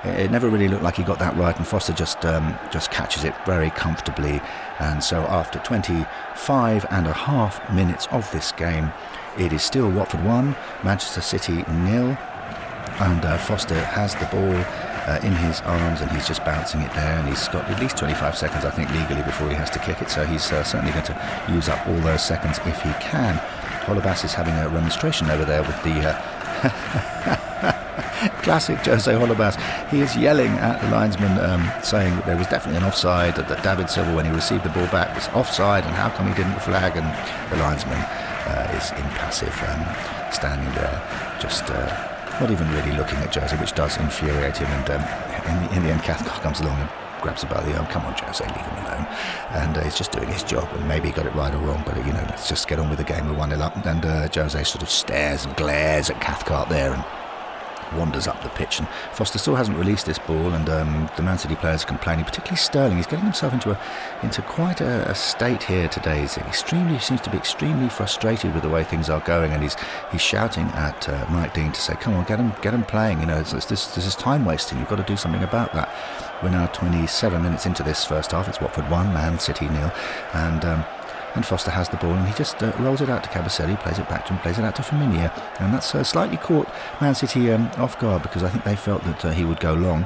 It 0.03 0.31
never 0.31 0.47
really 0.49 0.67
looked 0.67 0.83
like 0.83 0.95
he 0.95 1.03
got 1.03 1.19
that 1.19 1.35
right, 1.37 1.57
and 1.57 1.67
Foster 1.67 1.91
just 1.91 2.23
um, 2.23 2.57
just 2.71 2.91
catches 2.91 3.23
it 3.23 3.33
very 3.45 3.71
comfortably. 3.71 4.39
And 4.79 5.03
so, 5.03 5.21
after 5.23 5.59
25 5.59 6.85
and 6.91 7.07
a 7.07 7.13
half 7.13 7.73
minutes 7.73 8.07
of 8.11 8.29
this 8.31 8.51
game, 8.51 8.93
it 9.37 9.53
is 9.53 9.63
still 9.63 9.89
Watford 9.89 10.23
1, 10.25 10.55
Manchester 10.83 11.21
City 11.21 11.63
nil, 11.69 12.17
and 12.99 13.23
uh, 13.23 13.37
Foster 13.37 13.79
has 13.79 14.15
the 14.15 14.25
ball 14.25 14.55
uh, 15.07 15.19
in 15.23 15.33
his 15.33 15.61
arms 15.61 16.01
and 16.01 16.11
he's 16.11 16.27
just 16.27 16.43
bouncing 16.43 16.81
it 16.81 16.91
there 16.93 17.17
and 17.17 17.27
he's 17.27 17.47
got 17.47 17.63
at 17.69 17.79
least 17.79 17.97
25 17.97 18.37
seconds 18.37 18.65
I 18.65 18.71
think 18.71 18.91
legally 18.91 19.23
before 19.23 19.47
he 19.49 19.55
has 19.55 19.69
to 19.71 19.79
kick 19.79 20.01
it 20.01 20.09
so 20.09 20.25
he's 20.25 20.51
uh, 20.51 20.63
certainly 20.63 20.91
going 20.91 21.05
to 21.05 21.45
use 21.49 21.69
up 21.69 21.87
all 21.87 21.99
those 22.01 22.25
seconds 22.25 22.59
if 22.65 22.81
he 22.81 22.91
can. 22.99 23.37
Holebas 23.85 24.25
is 24.25 24.33
having 24.33 24.53
a 24.55 24.67
remonstration 24.67 25.29
over 25.29 25.45
there 25.45 25.61
with 25.61 25.81
the 25.83 25.95
uh, 26.01 26.21
classic 28.41 28.77
Jose 28.79 29.11
Holebas. 29.11 29.55
He 29.89 30.01
is 30.01 30.17
yelling 30.17 30.51
at 30.57 30.81
the 30.81 30.89
linesman 30.89 31.39
um, 31.39 31.71
saying 31.81 32.15
that 32.17 32.25
there 32.25 32.35
was 32.37 32.47
definitely 32.47 32.77
an 32.77 32.83
offside, 32.83 33.35
that, 33.35 33.47
that 33.47 33.63
David 33.63 33.89
Silva 33.89 34.13
when 34.13 34.25
he 34.25 34.31
received 34.31 34.63
the 34.65 34.69
ball 34.69 34.87
back 34.87 35.15
was 35.15 35.29
offside 35.29 35.85
and 35.85 35.95
how 35.95 36.09
come 36.09 36.27
he 36.27 36.33
didn't 36.33 36.59
flag 36.61 36.97
and 36.97 37.07
the 37.51 37.57
linesman 37.63 38.03
uh, 38.47 38.77
is 38.77 38.91
impassive, 38.91 39.53
um, 39.67 39.83
standing 40.31 40.71
there, 40.75 40.97
just 41.39 41.69
uh, 41.69 42.39
not 42.39 42.51
even 42.51 42.69
really 42.71 42.95
looking 42.95 43.17
at 43.19 43.33
Jose, 43.35 43.55
which 43.57 43.73
does 43.73 43.97
infuriate 43.97 44.57
him. 44.57 44.67
And 44.67 44.89
um, 44.89 45.01
in, 45.01 45.67
the, 45.67 45.75
in 45.75 45.83
the 45.83 45.89
end, 45.91 46.03
Cathcart 46.03 46.41
comes 46.41 46.59
along 46.61 46.79
and 46.79 46.89
grabs 47.21 47.43
him 47.43 47.49
by 47.49 47.61
the 47.63 47.75
arm. 47.75 47.87
Come 47.87 48.05
on, 48.05 48.13
Jose, 48.13 48.45
leave 48.45 48.55
him 48.55 48.85
alone. 48.85 49.05
And 49.51 49.77
uh, 49.77 49.83
he's 49.83 49.97
just 49.97 50.11
doing 50.11 50.27
his 50.29 50.43
job. 50.43 50.67
And 50.73 50.87
maybe 50.87 51.07
he 51.07 51.13
got 51.13 51.25
it 51.25 51.33
right 51.35 51.53
or 51.53 51.59
wrong, 51.59 51.83
but 51.85 51.97
you 52.05 52.13
know, 52.13 52.25
let's 52.29 52.47
just 52.47 52.67
get 52.67 52.79
on 52.79 52.89
with 52.89 52.99
the 52.99 53.03
game. 53.03 53.27
We're 53.27 53.33
one 53.33 53.49
0 53.49 53.61
up. 53.61 53.85
And 53.85 54.05
uh, 54.05 54.27
Jose 54.33 54.63
sort 54.63 54.83
of 54.83 54.89
stares 54.89 55.45
and 55.45 55.55
glares 55.55 56.09
at 56.09 56.21
Cathcart 56.21 56.69
there 56.69 56.93
and 56.93 57.03
wanders 57.93 58.27
up 58.27 58.41
the 58.43 58.49
pitch. 58.49 58.79
And 58.79 58.87
Foster 59.13 59.37
still 59.37 59.55
hasn't 59.55 59.77
released 59.77 60.05
this 60.05 60.19
ball, 60.19 60.53
and 60.53 60.69
um, 60.69 61.09
the 61.15 61.23
Man 61.23 61.37
City 61.37 61.55
players 61.55 61.83
are 61.83 61.87
complaining, 61.87 62.25
particularly 62.25 62.57
Sterling. 62.57 62.97
He's 62.97 63.07
getting 63.07 63.25
himself 63.25 63.53
into 63.53 63.71
a 63.71 63.79
into 64.23 64.41
quite 64.41 64.81
a, 64.81 65.09
a, 65.09 65.15
state 65.15 65.63
here 65.63 65.87
today. 65.87 66.21
He's 66.21 66.37
extremely 66.37 66.99
seems 66.99 67.21
to 67.21 67.29
be 67.29 67.37
extremely 67.37 67.89
frustrated 67.89 68.53
with 68.53 68.63
the 68.63 68.69
way 68.69 68.83
things 68.83 69.09
are 69.09 69.19
going, 69.21 69.51
and 69.51 69.63
he's 69.63 69.75
he's 70.11 70.21
shouting 70.21 70.65
at 70.67 71.07
uh, 71.09 71.25
Mike 71.29 71.53
Dean 71.53 71.71
to 71.71 71.81
say, 71.81 71.95
"Come 71.95 72.15
on, 72.15 72.25
get 72.25 72.39
him, 72.39 72.53
get 72.61 72.73
him 72.73 72.83
playing." 72.83 73.19
You 73.19 73.27
know, 73.27 73.37
it's, 73.37 73.53
it's 73.53 73.65
this 73.65 73.95
this 73.95 74.05
is 74.05 74.15
time 74.15 74.45
wasting. 74.45 74.79
You've 74.79 74.89
got 74.89 74.97
to 74.97 75.03
do 75.03 75.17
something 75.17 75.43
about 75.43 75.73
that. 75.73 75.93
We're 76.43 76.49
now 76.49 76.67
27 76.67 77.41
minutes 77.41 77.65
into 77.65 77.83
this 77.83 78.05
first 78.05 78.31
half. 78.31 78.47
It's 78.47 78.61
Watford 78.61 78.89
one, 78.89 79.13
Man 79.13 79.39
City 79.39 79.67
nil, 79.69 79.91
and. 80.33 80.63
Um, 80.65 80.85
and 81.37 81.45
Foster 81.45 81.71
has 81.71 81.87
the 81.87 81.97
ball 81.97 82.13
and 82.13 82.27
he 82.27 82.33
just 82.33 82.61
uh, 82.61 82.73
rolls 82.79 82.99
it 82.99 83.09
out 83.09 83.23
to 83.23 83.29
Kabasele, 83.29 83.79
plays 83.79 83.99
it 83.99 84.09
back 84.09 84.25
to 84.25 84.33
him, 84.33 84.39
plays 84.41 84.57
it 84.57 84.65
out 84.65 84.75
to 84.75 84.81
Firmino, 84.81 85.31
and 85.61 85.73
that's 85.73 85.95
uh, 85.95 86.03
slightly 86.03 86.35
caught 86.35 86.67
Man 86.99 87.15
City 87.15 87.51
um, 87.51 87.69
off 87.77 87.97
guard 87.99 88.23
because 88.23 88.43
I 88.43 88.49
think 88.49 88.63
they 88.63 88.75
felt 88.75 89.03
that 89.03 89.23
uh, 89.23 89.31
he 89.31 89.45
would 89.45 89.59
go 89.59 89.73
long. 89.73 90.05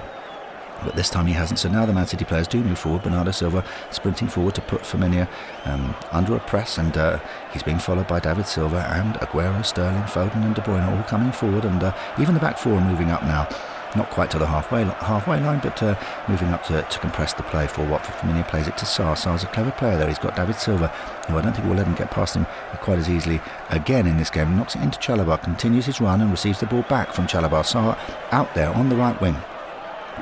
But 0.84 0.96
this 0.96 1.12
time 1.12 1.28
he 1.28 1.34
hasn't. 1.34 1.60
So 1.60 1.70
now 1.70 1.86
the 1.86 1.94
Man 1.94 2.08
City 2.08 2.26
players 2.26 2.48
do 2.48 2.60
move 2.64 2.80
forward. 2.80 3.04
Bernardo 3.04 3.30
Silva 3.30 3.64
sprinting 3.92 4.28
forward 4.28 4.56
to 4.56 4.62
put 4.62 4.82
Firmino 4.82 5.28
um, 5.66 5.96
under 6.12 6.36
a 6.36 6.40
press, 6.40 6.78
and 6.78 6.98
uh, 6.98 7.20
he's 7.54 7.64
being 7.64 7.80
followed 7.80 8.08
by 8.08 8.20
David 8.20 8.48
Silva 8.48 8.86
and 8.92 9.14
Aguero, 9.16 9.64
Sterling, 9.64 10.04
Foden, 10.04 10.44
and 10.44 10.56
De 10.56 10.62
Bruyne 10.62 10.86
all 10.86 11.04
coming 11.04 11.32
forward, 11.32 11.66
and 11.66 11.84
uh, 11.84 11.96
even 12.20 12.34
the 12.34 12.40
back 12.40 12.58
four 12.58 12.74
are 12.74 12.90
moving 12.90 13.12
up 13.12 13.24
now 13.24 13.48
not 13.96 14.10
quite 14.10 14.32
to 14.32 14.40
the 14.40 14.46
halfway 14.46 14.84
halfway 14.84 15.40
line, 15.40 15.60
but 15.62 15.82
uh, 15.84 15.96
moving 16.28 16.50
up 16.50 16.64
to, 16.66 16.82
to 16.82 17.00
compress 17.00 17.34
the 17.34 17.44
play 17.44 17.68
for 17.68 17.86
Watford. 17.86 18.16
Firmino 18.16 18.48
plays 18.48 18.68
it 18.68 18.78
to 18.78 18.86
Sarr. 18.86 19.16
Sarr's 19.16 19.44
a 19.44 19.48
clever 19.48 19.72
player 19.72 19.98
there. 19.98 20.08
He's 20.08 20.20
got 20.20 20.36
David 20.36 20.56
Silva, 20.56 20.88
who 21.28 21.38
I 21.38 21.42
don't 21.42 21.54
think 21.54 21.68
will 21.68 21.76
let 21.76 21.88
him 21.88 21.96
get 21.96 22.12
past 22.12 22.36
him 22.36 22.46
quite 22.82 23.00
as 23.00 23.10
easily 23.10 23.42
again 23.70 24.08
in 24.08 24.18
this 24.18 24.30
game. 24.30 24.56
Knocks 24.56 24.76
it 24.76 24.82
into 24.82 25.00
Chalobah, 25.00 25.42
continues 25.44 25.86
his 25.86 26.02
run 26.02 26.22
and 26.22 26.32
receives 26.32 26.60
the 26.60 26.66
ball 26.66 26.84
back 26.84 27.14
from 27.14 27.28
Chalobah. 27.28 27.64
Sarr 27.64 27.98
out 28.32 28.54
there 28.56 28.70
on 28.70 28.90
the 28.90 28.96
right 28.96 29.20
wing. 29.22 29.36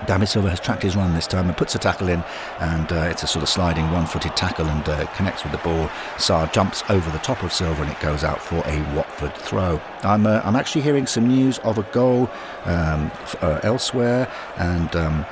David 0.08 0.28
Silva 0.28 0.50
has 0.50 0.60
tracked 0.60 0.84
his 0.84 0.96
run 0.96 1.14
this 1.14 1.28
time 1.28 1.48
and 1.48 1.58
puts 1.58 1.76
a 1.76 1.80
tackle 1.80 2.10
in, 2.10 2.24
and 2.60 2.92
uh, 2.92 3.08
it's 3.10 3.24
a 3.24 3.28
sort 3.28 3.44
of 3.44 3.50
sliding 3.50 3.92
one-footed 3.92 4.36
tackle 4.36 4.68
and 4.68 4.88
uh, 4.88 5.06
connects 5.16 5.44
with 5.44 5.52
the 5.52 5.58
ball. 5.60 5.88
Sarr 6.18 6.52
jumps 6.52 6.84
over 6.90 7.10
the 7.12 7.20
top 7.20 7.44
of 7.44 7.52
Silva 7.54 7.82
and 7.84 7.92
it 7.92 8.00
goes 8.00 8.24
out 8.24 8.42
for 8.42 8.58
a 8.66 8.96
Watford 8.96 9.34
throw. 9.36 9.82
I'm 10.04 10.26
uh, 10.26 10.42
I'm 10.44 10.56
actually 10.56 10.82
hearing 10.82 11.08
some 11.08 11.28
news 11.28 11.60
of 11.60 11.78
a 11.78 11.84
goal 11.84 12.30
um, 12.66 13.12
uh, 13.42 13.60
elsewhere, 13.64 14.32
and 14.58 14.96
um, 14.96 15.26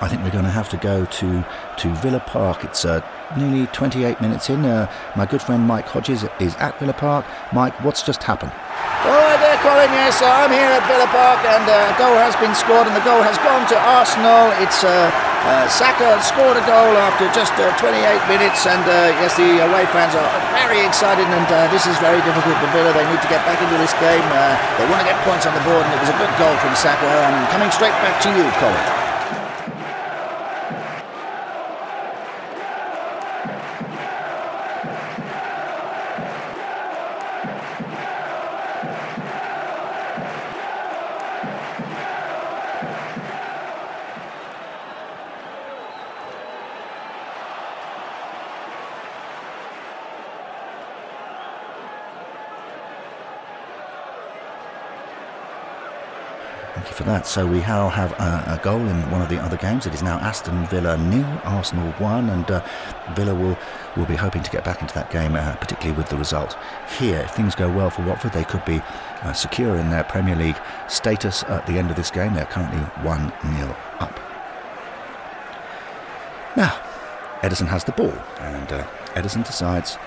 I 0.00 0.08
think 0.08 0.22
we're 0.22 0.30
going 0.30 0.44
to 0.44 0.50
have 0.50 0.68
to 0.70 0.76
go 0.76 1.04
to 1.04 1.46
to 1.78 1.94
Villa 1.96 2.20
Park. 2.20 2.64
It's 2.64 2.84
uh, 2.84 3.00
nearly 3.36 3.66
28 3.68 4.20
minutes 4.20 4.48
in. 4.48 4.64
Uh, 4.64 4.90
my 5.16 5.26
good 5.26 5.42
friend 5.42 5.64
Mike 5.64 5.86
Hodges 5.86 6.24
is 6.40 6.54
at 6.56 6.78
Villa 6.78 6.92
Park. 6.92 7.26
Mike, 7.52 7.82
what's 7.84 8.02
just 8.02 8.22
happened? 8.22 8.52
There, 9.04 9.27
Colin. 9.62 9.90
Yes, 9.90 10.22
I'm 10.22 10.54
here 10.54 10.70
at 10.70 10.84
Villa 10.86 11.10
Park, 11.10 11.42
and 11.42 11.66
uh, 11.66 11.90
a 11.90 11.96
goal 11.98 12.14
has 12.18 12.34
been 12.38 12.54
scored, 12.54 12.86
and 12.86 12.94
the 12.94 13.02
goal 13.02 13.18
has 13.22 13.34
gone 13.42 13.66
to 13.70 13.76
Arsenal. 13.76 14.54
It's 14.62 14.86
uh, 14.86 15.10
uh, 15.46 15.66
Saka 15.66 16.18
scored 16.22 16.54
a 16.54 16.64
goal 16.66 16.94
after 16.94 17.26
just 17.34 17.54
uh, 17.58 17.70
28 17.78 17.98
minutes, 18.30 18.66
and 18.70 18.82
uh, 18.86 19.14
yes, 19.18 19.34
the 19.34 19.62
away 19.66 19.86
fans 19.90 20.14
are 20.14 20.30
very 20.54 20.82
excited, 20.86 21.26
and 21.26 21.48
uh, 21.50 21.66
this 21.74 21.86
is 21.90 21.98
very 21.98 22.22
difficult 22.22 22.54
for 22.62 22.70
Villa. 22.70 22.94
They 22.94 23.06
need 23.10 23.22
to 23.22 23.30
get 23.30 23.42
back 23.46 23.58
into 23.58 23.78
this 23.82 23.94
game. 23.98 24.22
they 24.78 24.86
want 24.86 25.02
to 25.02 25.08
get 25.08 25.18
points 25.26 25.48
on 25.48 25.54
the 25.54 25.64
board, 25.66 25.82
and 25.82 25.92
it 25.96 26.00
was 26.02 26.10
a 26.12 26.18
good 26.22 26.32
goal 26.38 26.54
from 26.62 26.74
Saka. 26.78 27.06
And 27.06 27.34
coming 27.50 27.70
straight 27.74 27.96
back 28.04 28.22
to 28.26 28.30
you, 28.30 28.46
Colin. 28.62 29.07
So 57.28 57.46
we 57.46 57.58
now 57.58 57.90
have 57.90 58.12
a, 58.12 58.58
a, 58.58 58.64
goal 58.64 58.80
in 58.80 59.10
one 59.10 59.20
of 59.20 59.28
the 59.28 59.38
other 59.38 59.58
games. 59.58 59.84
It 59.84 59.92
is 59.92 60.02
now 60.02 60.16
Aston 60.16 60.66
Villa 60.68 60.96
nil, 60.96 61.26
Arsenal 61.44 61.92
one, 61.98 62.30
and 62.30 62.50
uh, 62.50 62.66
Villa 63.12 63.34
will 63.34 63.54
will 63.98 64.06
be 64.06 64.16
hoping 64.16 64.42
to 64.42 64.50
get 64.50 64.64
back 64.64 64.80
into 64.80 64.94
that 64.94 65.10
game, 65.10 65.36
uh, 65.36 65.54
particularly 65.56 65.94
with 65.94 66.08
the 66.08 66.16
result 66.16 66.56
here. 66.98 67.20
If 67.20 67.32
things 67.32 67.54
go 67.54 67.70
well 67.70 67.90
for 67.90 68.02
Watford, 68.02 68.32
they 68.32 68.44
could 68.44 68.64
be 68.64 68.80
uh, 69.22 69.34
secure 69.34 69.76
in 69.76 69.90
their 69.90 70.04
Premier 70.04 70.36
League 70.36 70.56
status 70.88 71.42
at 71.44 71.66
the 71.66 71.74
end 71.74 71.90
of 71.90 71.96
this 71.96 72.10
game. 72.10 72.32
They're 72.32 72.46
currently 72.46 72.80
one 73.04 73.30
0 73.54 73.76
up. 73.98 74.18
Now, 76.56 76.80
Ederson 77.42 77.68
has 77.68 77.84
the 77.84 77.92
ball, 77.92 78.14
and 78.40 78.72
uh, 78.72 78.86
Ederson 79.12 79.44
decides 79.44 79.98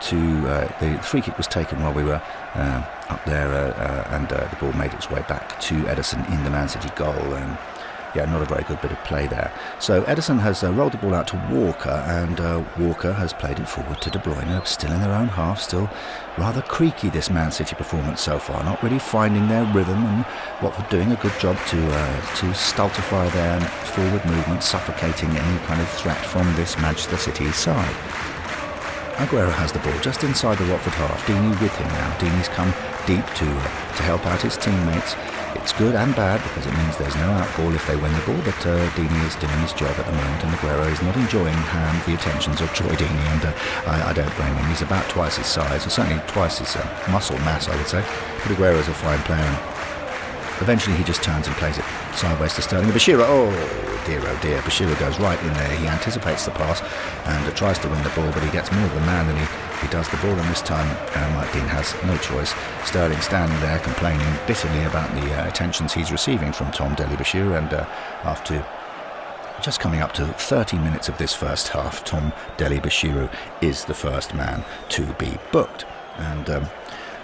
to 0.00 0.48
uh, 0.48 0.78
the 0.80 0.98
free 1.02 1.20
kick 1.20 1.36
was 1.36 1.46
taken 1.46 1.82
while 1.82 1.92
we 1.92 2.04
were 2.04 2.22
uh, 2.54 2.84
up 3.08 3.24
there, 3.24 3.48
uh, 3.48 3.70
uh 3.72 4.16
and 4.16 4.32
uh, 4.32 4.48
the 4.48 4.56
ball 4.56 4.72
made 4.72 4.92
its 4.94 5.10
way 5.10 5.22
back 5.28 5.60
to 5.60 5.74
Ederson 5.84 6.28
in 6.32 6.44
the 6.44 6.50
Man 6.50 6.68
City 6.68 6.90
goal. 6.96 7.34
And 7.34 7.58
yeah, 8.14 8.24
not 8.24 8.40
a 8.40 8.46
very 8.46 8.64
good 8.64 8.80
bit 8.80 8.90
of 8.90 8.98
play 9.04 9.26
there. 9.26 9.52
So 9.80 10.02
Ederson 10.04 10.40
has 10.40 10.64
uh, 10.64 10.72
rolled 10.72 10.92
the 10.92 10.98
ball 10.98 11.14
out 11.14 11.28
to 11.28 11.36
Walker, 11.50 11.90
and 11.90 12.40
Walker 12.78 13.12
has 13.12 13.34
played 13.34 13.58
it 13.60 13.68
forward 13.68 14.00
to 14.00 14.10
De 14.10 14.18
Bruyne, 14.18 14.66
still 14.66 14.92
in 14.92 15.00
their 15.00 15.12
own 15.12 15.28
half, 15.28 15.60
still 15.60 15.90
rather 16.38 16.62
creaky 16.62 17.10
this 17.10 17.28
Man 17.28 17.52
City 17.52 17.74
performance 17.74 18.22
so 18.22 18.38
far, 18.38 18.64
not 18.64 18.82
really 18.82 18.98
finding 18.98 19.46
their 19.48 19.64
rhythm, 19.74 20.04
and 20.06 20.24
Watford 20.62 20.88
doing 20.88 21.12
a 21.12 21.16
good 21.16 21.38
job 21.38 21.56
to 21.66 21.80
to 22.36 22.54
stultify 22.54 23.28
their 23.30 23.60
forward 23.60 24.24
movement, 24.24 24.62
suffocating 24.62 25.28
any 25.30 25.58
kind 25.66 25.80
of 25.80 25.88
threat 25.90 26.24
from 26.24 26.46
this 26.54 26.78
Manchester 26.78 27.18
City 27.18 27.52
side. 27.52 27.94
Aguero 29.18 29.50
has 29.50 29.72
the 29.72 29.80
ball 29.80 29.98
just 29.98 30.22
inside 30.22 30.58
the 30.58 30.70
Watford 30.70 30.94
half. 30.94 31.26
Deeney 31.26 31.50
with 31.60 31.74
him 31.74 31.88
now. 31.88 32.06
Deeney's 32.22 32.46
come 32.46 32.70
deep 33.02 33.26
to 33.34 33.50
to 33.98 34.02
help 34.06 34.24
out 34.26 34.40
his 34.40 34.56
teammates. 34.56 35.18
It's 35.58 35.72
good 35.74 35.96
and 35.98 36.14
bad 36.14 36.38
because 36.46 36.70
it 36.70 36.74
means 36.78 36.94
there's 36.96 37.16
no 37.16 37.34
outball 37.34 37.74
if 37.74 37.84
they 37.88 37.96
win 37.96 38.14
the 38.14 38.22
ball, 38.22 38.38
but 38.46 38.54
uh, 38.62 38.78
Deeney 38.94 39.18
is 39.26 39.34
doing 39.34 39.58
his 39.58 39.74
job 39.74 39.90
at 39.98 40.06
the 40.06 40.14
moment 40.14 40.44
and 40.44 40.54
Aguero 40.54 40.86
is 40.86 41.02
not 41.02 41.16
enjoying 41.16 41.58
um, 41.74 41.98
the 42.06 42.14
attentions 42.14 42.60
of 42.60 42.70
Troy 42.78 42.94
Deeney 42.94 43.26
and 43.34 43.44
uh, 43.46 43.90
I, 43.90 44.10
I, 44.10 44.12
don't 44.12 44.30
blame 44.36 44.54
him. 44.54 44.70
He's 44.70 44.82
about 44.82 45.10
twice 45.10 45.36
his 45.36 45.46
size, 45.46 45.84
or 45.84 45.90
certainly 45.90 46.22
twice 46.28 46.58
his 46.62 46.76
uh, 46.76 46.86
muscle 47.10 47.38
mass, 47.42 47.66
I 47.66 47.74
would 47.74 47.88
say. 47.88 48.06
But 48.46 48.54
Aguero 48.54 48.78
is 48.78 48.86
a 48.86 48.94
fine 48.94 49.18
player. 49.26 49.77
Eventually 50.60 50.96
he 50.96 51.04
just 51.04 51.22
turns 51.22 51.46
and 51.46 51.56
plays 51.56 51.78
it 51.78 51.84
sideways 52.14 52.54
to 52.54 52.62
Sterling. 52.62 52.90
Bashiru, 52.90 53.24
oh 53.26 53.50
dear, 54.06 54.20
oh 54.22 54.38
dear. 54.42 54.60
Bashiru 54.62 54.98
goes 54.98 55.18
right 55.20 55.40
in 55.42 55.52
there. 55.54 55.70
He 55.76 55.86
anticipates 55.86 56.44
the 56.44 56.50
pass 56.52 56.82
and 57.26 57.56
tries 57.56 57.78
to 57.80 57.88
win 57.88 58.02
the 58.02 58.10
ball, 58.10 58.30
but 58.32 58.42
he 58.42 58.50
gets 58.50 58.72
more 58.72 58.84
of 58.84 58.94
the 58.94 59.00
man 59.02 59.26
than 59.26 59.36
he, 59.36 59.86
he 59.86 59.88
does 59.88 60.08
the 60.08 60.16
ball. 60.18 60.30
And 60.30 60.50
this 60.50 60.62
time, 60.62 60.88
uh, 61.14 61.34
Mike 61.36 61.52
Dean 61.52 61.66
has 61.66 61.94
no 62.04 62.16
choice. 62.18 62.54
Sterling 62.84 63.20
standing 63.20 63.58
there 63.60 63.78
complaining 63.80 64.26
bitterly 64.46 64.84
about 64.84 65.10
the 65.14 65.40
uh, 65.40 65.48
attentions 65.48 65.92
he's 65.92 66.10
receiving 66.10 66.52
from 66.52 66.72
Tom 66.72 66.94
Dele-Bashiru. 66.94 67.56
And 67.56 67.72
uh, 67.72 67.86
after 68.24 68.64
just 69.62 69.80
coming 69.80 70.00
up 70.00 70.12
to 70.14 70.26
30 70.26 70.78
minutes 70.78 71.08
of 71.08 71.18
this 71.18 71.34
first 71.34 71.68
half, 71.68 72.04
Tom 72.04 72.32
Dele-Bashiru 72.56 73.32
is 73.60 73.84
the 73.84 73.94
first 73.94 74.34
man 74.34 74.64
to 74.90 75.04
be 75.14 75.36
booked. 75.52 75.84
And 76.16 76.50
um, 76.50 76.66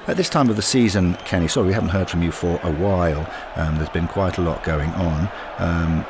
at 0.07 0.17
this 0.17 0.29
time 0.29 0.51
of 0.51 0.57
the 0.57 0.63
season, 0.63 1.15
Kenny, 1.25 1.49
sorry 1.49 1.69
we 1.69 1.73
haven't 1.73 1.91
heard 1.91 2.11
from 2.11 2.23
you 2.23 2.31
for 2.31 2.61
a 2.63 2.71
while. 2.73 3.29
Um, 3.57 3.77
there's 3.77 3.89
been 3.89 4.09
quite 4.09 4.39
a 4.39 4.43
lot 4.43 4.63
going 4.63 4.91
on. 4.91 5.29
Um, 5.59 6.05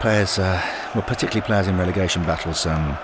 players, 0.00 0.38
uh, 0.38 0.60
well, 0.94 1.02
particularly 1.02 1.44
players 1.44 1.66
in 1.66 1.76
relegation 1.76 2.22
battles, 2.24 2.66
um, 2.66 2.96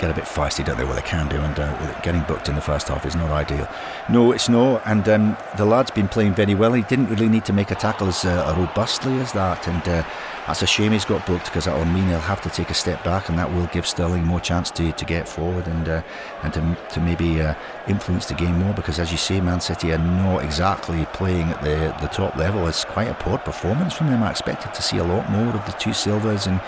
get 0.00 0.10
a 0.10 0.14
bit 0.14 0.24
feisty, 0.24 0.64
don't 0.64 0.78
they? 0.78 0.84
Well, 0.84 0.94
they 0.94 1.02
can 1.02 1.28
do, 1.28 1.36
and 1.36 1.58
uh, 1.58 2.00
getting 2.00 2.22
booked 2.22 2.48
in 2.48 2.54
the 2.54 2.60
first 2.60 2.88
half 2.88 3.04
is 3.04 3.14
not 3.14 3.30
ideal. 3.30 3.68
No, 4.08 4.32
it's 4.32 4.48
not, 4.48 4.82
and 4.86 5.06
um, 5.08 5.36
the 5.58 5.66
lad's 5.66 5.90
been 5.90 6.08
playing 6.08 6.34
very 6.34 6.54
well. 6.54 6.72
He 6.72 6.82
didn't 6.82 7.08
really 7.08 7.28
need 7.28 7.44
to 7.44 7.52
make 7.52 7.70
a 7.70 7.74
tackle 7.74 8.08
as 8.08 8.24
uh, 8.24 8.54
robustly 8.56 9.18
as 9.20 9.32
that, 9.32 9.68
and 9.68 9.82
uh, 9.82 10.02
that's 10.46 10.62
a 10.62 10.66
shame 10.66 10.92
he's 10.92 11.04
got 11.04 11.24
booked 11.26 11.44
because 11.44 11.66
that'll 11.66 11.84
mean 11.84 12.08
he'll 12.08 12.18
have 12.18 12.40
to 12.42 12.48
take 12.48 12.70
a 12.70 12.74
step 12.74 13.04
back, 13.04 13.28
and 13.28 13.38
that 13.38 13.52
will 13.52 13.66
give 13.66 13.86
Sterling 13.86 14.24
more 14.24 14.40
chance 14.40 14.70
to, 14.72 14.90
to 14.92 15.04
get 15.04 15.28
forward 15.28 15.66
and 15.66 15.88
uh, 15.88 16.02
and 16.42 16.54
to, 16.54 16.78
to 16.92 17.00
maybe 17.00 17.42
uh, 17.42 17.54
influence 17.86 18.26
the 18.26 18.34
game 18.34 18.58
more. 18.58 18.72
Because 18.72 18.98
as 18.98 19.12
you 19.12 19.18
say, 19.18 19.40
Man 19.40 19.60
City 19.60 19.92
are 19.92 19.98
not 19.98 20.42
exactly 20.42 21.04
playing 21.12 21.50
at 21.50 21.62
the 21.62 21.94
the 22.00 22.08
top 22.08 22.36
level. 22.36 22.66
It's 22.66 22.84
quite 22.84 23.08
a 23.08 23.14
poor 23.14 23.36
performance 23.36 23.92
from 23.92 24.08
them. 24.08 24.22
I 24.22 24.30
expected 24.30 24.72
to 24.72 24.82
see 24.82 24.96
a 24.96 25.04
lot 25.04 25.30
more 25.30 25.54
of 25.54 25.66
the 25.66 25.72
two 25.72 25.92
Silvers 25.92 26.46
and 26.46 26.60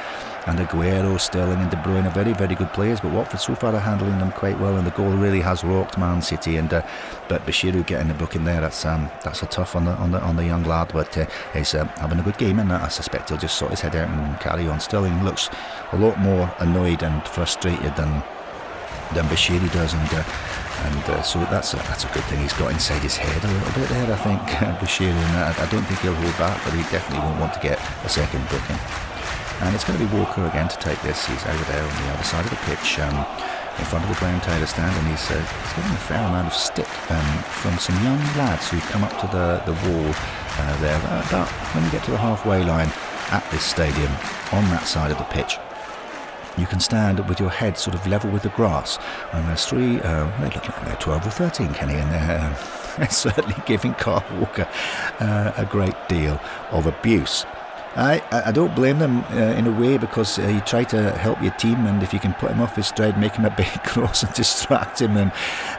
and 0.46 0.58
Aguero, 0.58 1.20
Sterling, 1.20 1.60
and 1.60 1.70
De 1.70 1.76
Bruyne 1.76 2.06
are 2.06 2.10
very, 2.10 2.32
very 2.32 2.54
good 2.54 2.72
players. 2.72 3.00
But 3.00 3.12
Watford 3.12 3.40
so 3.40 3.54
far 3.54 3.74
are 3.74 3.80
handling 3.80 4.18
them 4.18 4.32
quite 4.32 4.58
well, 4.58 4.76
and 4.76 4.86
the 4.86 4.90
goal 4.90 5.10
really 5.10 5.40
has 5.40 5.62
rocked 5.62 5.98
Man 5.98 6.20
City. 6.20 6.56
And 6.56 6.72
uh, 6.72 6.82
but 7.28 7.46
Bashiru 7.46 7.86
getting 7.86 8.08
the 8.08 8.14
book 8.14 8.34
in 8.34 8.44
there, 8.44 8.60
that's 8.60 8.84
um, 8.84 9.08
that's 9.22 9.42
a 9.42 9.46
tough 9.46 9.76
on 9.76 9.84
the 9.84 9.92
on 9.92 10.10
the 10.10 10.20
on 10.20 10.36
the 10.36 10.44
young 10.44 10.64
lad. 10.64 10.90
But 10.92 11.16
uh, 11.16 11.26
he's 11.52 11.74
uh, 11.74 11.84
having 11.98 12.18
a 12.18 12.22
good 12.22 12.38
game, 12.38 12.58
and 12.58 12.72
I 12.72 12.88
suspect 12.88 13.28
he'll 13.28 13.38
just 13.38 13.56
sort 13.56 13.70
his 13.70 13.80
head 13.80 13.94
out 13.94 14.08
and 14.08 14.40
carry 14.40 14.68
on. 14.68 14.80
Sterling 14.80 15.24
looks 15.24 15.48
a 15.92 15.98
lot 15.98 16.18
more 16.18 16.52
annoyed 16.58 17.02
and 17.02 17.22
frustrated 17.28 17.94
than 17.96 18.22
than 19.14 19.26
Bashiru 19.26 19.72
does, 19.72 19.94
and 19.94 20.14
uh, 20.14 20.24
and 20.84 21.04
uh, 21.10 21.22
so 21.22 21.38
that's 21.46 21.74
a, 21.74 21.76
that's 21.76 22.04
a 22.04 22.08
good 22.08 22.24
thing. 22.24 22.40
He's 22.40 22.52
got 22.54 22.72
inside 22.72 23.02
his 23.02 23.16
head 23.16 23.44
a 23.44 23.46
little 23.46 23.80
bit 23.80 23.88
there, 23.90 24.12
I 24.12 24.16
think, 24.16 24.40
Bashiru, 24.80 25.12
and 25.12 25.36
I, 25.36 25.54
I 25.62 25.70
don't 25.70 25.84
think 25.84 26.00
he'll 26.00 26.14
hold 26.14 26.36
back, 26.38 26.64
but 26.64 26.72
he 26.72 26.82
definitely 26.90 27.24
won't 27.24 27.38
want 27.38 27.54
to 27.54 27.60
get 27.60 27.78
a 28.04 28.08
second 28.08 28.48
booking. 28.48 29.11
And 29.62 29.74
it's 29.74 29.84
going 29.84 29.98
to 29.98 30.04
be 30.04 30.12
Walker 30.16 30.44
again 30.46 30.68
to 30.68 30.76
take 30.78 31.00
this. 31.02 31.26
He's 31.26 31.46
over 31.46 31.64
there 31.64 31.82
on 31.82 32.02
the 32.02 32.12
other 32.12 32.24
side 32.24 32.44
of 32.44 32.50
the 32.50 32.62
pitch. 32.66 32.98
Um, 32.98 33.24
in 33.78 33.84
front 33.86 34.04
of 34.04 34.10
the 34.10 34.16
Graham 34.16 34.40
Taylor 34.40 34.66
stand, 34.66 34.94
and 34.98 35.08
he's, 35.08 35.30
uh, 35.30 35.34
he's 35.34 35.72
getting 35.72 35.92
a 35.92 36.04
fair 36.04 36.26
amount 36.26 36.46
of 36.46 36.52
stick 36.54 36.88
um, 37.10 37.42
from 37.42 37.78
some 37.78 37.94
young 38.04 38.18
lads 38.36 38.68
who've 38.68 38.84
come 38.90 39.02
up 39.02 39.18
to 39.18 39.26
the, 39.28 39.62
the 39.64 39.72
wall 39.88 40.14
uh, 40.58 40.76
there. 40.80 40.98
About 40.98 41.48
when 41.74 41.84
you 41.84 41.90
get 41.90 42.04
to 42.04 42.10
the 42.10 42.18
halfway 42.18 42.62
line 42.64 42.92
at 43.30 43.46
this 43.50 43.64
stadium, 43.64 44.12
on 44.52 44.64
that 44.70 44.84
side 44.86 45.10
of 45.10 45.16
the 45.16 45.24
pitch, 45.24 45.56
you 46.58 46.66
can 46.66 46.80
stand 46.80 47.26
with 47.28 47.40
your 47.40 47.48
head 47.48 47.78
sort 47.78 47.94
of 47.94 48.06
level 48.06 48.30
with 48.30 48.42
the 48.42 48.50
grass. 48.50 48.98
And 49.32 49.48
there's 49.48 49.64
three, 49.64 50.00
uh, 50.00 50.30
they 50.40 50.50
look 50.50 50.68
like 50.68 50.84
they're 50.84 50.96
12 50.96 51.26
or 51.26 51.30
13, 51.30 51.72
Kenny, 51.72 51.94
and 51.94 52.10
they're, 52.10 52.58
they're 52.98 53.10
certainly 53.10 53.56
giving 53.64 53.94
Kyle 53.94 54.24
Walker 54.38 54.68
uh, 55.20 55.52
a 55.56 55.64
great 55.64 55.96
deal 56.08 56.38
of 56.72 56.86
abuse. 56.86 57.46
I, 57.94 58.22
I 58.30 58.52
don't 58.52 58.74
blame 58.74 58.98
them 58.98 59.22
uh, 59.32 59.54
in 59.58 59.66
a 59.66 59.70
way 59.70 59.98
because 59.98 60.38
uh, 60.38 60.46
you 60.46 60.60
try 60.60 60.84
to 60.84 61.10
help 61.12 61.42
your 61.42 61.52
team, 61.52 61.84
and 61.86 62.02
if 62.02 62.14
you 62.14 62.18
can 62.18 62.32
put 62.34 62.50
him 62.50 62.60
off 62.60 62.74
his 62.74 62.86
stride, 62.86 63.18
make 63.18 63.34
him 63.34 63.44
a 63.44 63.50
big 63.56 63.68
cross 63.84 64.22
and 64.22 64.32
distract 64.32 65.00
him, 65.00 65.14
then 65.14 65.28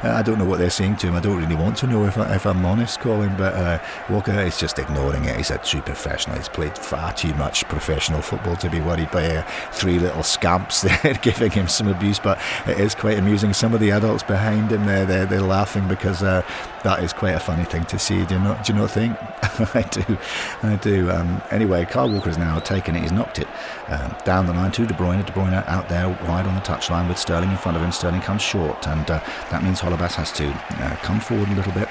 uh, 0.03 0.13
I 0.13 0.21
don't 0.21 0.37
know 0.37 0.45
what 0.45 0.59
they're 0.59 0.69
saying 0.69 0.97
to 0.97 1.07
him. 1.07 1.15
I 1.15 1.19
don't 1.19 1.37
really 1.37 1.55
want 1.55 1.77
to 1.77 1.87
know 1.87 2.05
if, 2.05 2.17
I, 2.17 2.35
if 2.35 2.45
I'm 2.45 2.63
honest, 2.65 2.99
Colin. 2.99 3.35
But 3.35 3.53
uh, 3.53 3.79
Walker 4.09 4.31
is 4.39 4.59
just 4.59 4.77
ignoring 4.77 5.25
it. 5.25 5.37
He's 5.37 5.49
a 5.49 5.57
true 5.57 5.81
professional. 5.81 6.37
He's 6.37 6.49
played 6.49 6.77
far 6.77 7.13
too 7.13 7.33
much 7.33 7.67
professional 7.67 8.21
football 8.21 8.55
to 8.57 8.69
be 8.69 8.79
worried 8.79 9.09
by 9.09 9.37
uh, 9.37 9.43
three 9.71 9.97
little 9.97 10.23
scamps 10.23 10.81
there 11.03 11.13
giving 11.21 11.51
him 11.51 11.67
some 11.67 11.87
abuse. 11.87 12.19
But 12.19 12.39
it 12.67 12.79
is 12.79 12.93
quite 12.93 13.17
amusing. 13.17 13.53
Some 13.53 13.73
of 13.73 13.79
the 13.79 13.91
adults 13.91 14.23
behind 14.23 14.71
him 14.71 14.85
there, 14.85 15.05
they're, 15.05 15.25
they're 15.25 15.41
laughing 15.41 15.87
because 15.87 16.21
uh, 16.21 16.43
that 16.83 17.03
is 17.03 17.13
quite 17.13 17.31
a 17.31 17.39
funny 17.39 17.63
thing 17.63 17.85
to 17.85 17.97
see. 17.97 18.25
Do 18.25 18.35
you 18.35 18.41
not? 18.41 18.65
Do 18.65 18.73
you 18.73 18.79
not 18.79 18.91
think? 18.91 19.17
I 19.75 19.81
do. 19.83 20.17
I 20.61 20.75
do. 20.75 21.09
Um, 21.09 21.41
anyway, 21.49 21.85
Kyle 21.85 22.09
Walker 22.09 22.29
has 22.29 22.37
now 22.37 22.59
taken 22.59 22.95
it. 22.95 23.01
He's 23.01 23.11
knocked 23.11 23.39
it 23.39 23.47
um, 23.87 24.15
down 24.25 24.45
the 24.45 24.53
line 24.53 24.71
to 24.73 24.85
De 24.85 24.93
Bruyne. 24.93 25.25
De 25.25 25.31
Bruyne 25.31 25.65
out 25.67 25.89
there 25.89 26.07
wide 26.27 26.45
on 26.45 26.55
the 26.55 26.61
touchline 26.61 27.07
with 27.07 27.17
Sterling 27.17 27.51
in 27.51 27.57
front 27.57 27.77
of 27.77 27.83
him. 27.83 27.91
Sterling 27.91 28.21
comes 28.21 28.41
short, 28.41 28.87
and 28.87 29.09
uh, 29.09 29.19
that 29.49 29.63
means 29.63 29.79
Holebas 29.79 30.13
has 30.13 30.31
to 30.33 30.49
uh, 30.49 30.95
come 30.97 31.19
forward 31.19 31.49
a 31.49 31.55
little 31.55 31.73
bit 31.73 31.89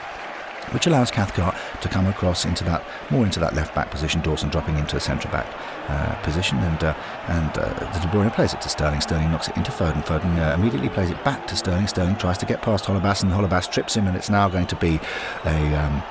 which 0.70 0.86
allows 0.86 1.10
Cathcart 1.10 1.54
to 1.82 1.88
come 1.88 2.06
across 2.06 2.44
into 2.44 2.64
that 2.64 2.82
more 3.10 3.24
into 3.24 3.40
that 3.40 3.54
left 3.54 3.74
back 3.74 3.90
position. 3.90 4.20
Dawson 4.22 4.48
dropping 4.48 4.78
into 4.78 4.96
a 4.96 5.00
centre 5.00 5.28
back 5.28 5.46
uh, 5.92 6.14
position, 6.22 6.58
and 6.58 6.82
uh, 6.82 6.94
and 7.28 7.58
uh, 7.58 7.68
De 8.00 8.08
Bruyne 8.08 8.34
plays 8.34 8.54
it 8.54 8.60
to 8.62 8.68
Sterling. 8.68 9.00
Sterling 9.00 9.30
knocks 9.30 9.48
it 9.48 9.56
into 9.56 9.70
Foden. 9.70 10.02
Foden 10.04 10.38
uh, 10.38 10.54
immediately 10.54 10.88
plays 10.88 11.10
it 11.10 11.22
back 11.24 11.46
to 11.48 11.56
Sterling. 11.56 11.86
Sterling 11.86 12.16
tries 12.16 12.38
to 12.38 12.46
get 12.46 12.62
past 12.62 12.84
Holebas, 12.84 13.22
and 13.22 13.32
Holebas 13.32 13.70
trips 13.70 13.96
him, 13.96 14.06
and 14.06 14.16
it's 14.16 14.30
now 14.30 14.48
going 14.48 14.66
to 14.66 14.76
be 14.76 15.00
a. 15.44 15.74
Um, 15.76 16.02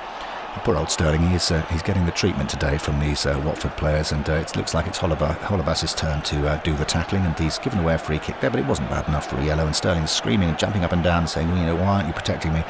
Poor 0.60 0.76
old 0.76 0.90
Sterling, 0.90 1.26
he's, 1.28 1.50
uh, 1.50 1.62
he's 1.62 1.82
getting 1.82 2.04
the 2.04 2.12
treatment 2.12 2.48
today 2.48 2.76
from 2.76 3.00
these 3.00 3.24
uh, 3.24 3.40
Watford 3.44 3.74
players, 3.78 4.12
and 4.12 4.28
uh, 4.28 4.34
it 4.34 4.54
looks 4.54 4.74
like 4.74 4.86
it's 4.86 4.98
Holebas's 4.98 5.94
turn 5.94 6.20
to 6.22 6.46
uh, 6.46 6.62
do 6.62 6.76
the 6.76 6.84
tackling, 6.84 7.24
and 7.24 7.36
he's 7.36 7.58
given 7.58 7.80
away 7.80 7.94
a 7.94 7.98
free 7.98 8.18
kick 8.18 8.38
there, 8.40 8.50
but 8.50 8.60
it 8.60 8.66
wasn't 8.66 8.90
bad 8.90 9.08
enough 9.08 9.28
for 9.28 9.36
a 9.36 9.44
yellow, 9.44 9.66
and 9.66 9.74
Sterling's 9.74 10.10
screaming 10.10 10.50
and 10.50 10.58
jumping 10.58 10.84
up 10.84 10.92
and 10.92 11.02
down, 11.02 11.26
saying, 11.26 11.48
you 11.48 11.66
know, 11.66 11.74
why 11.74 11.96
aren't 11.96 12.06
you 12.06 12.12
protecting 12.12 12.52
me? 12.52 12.62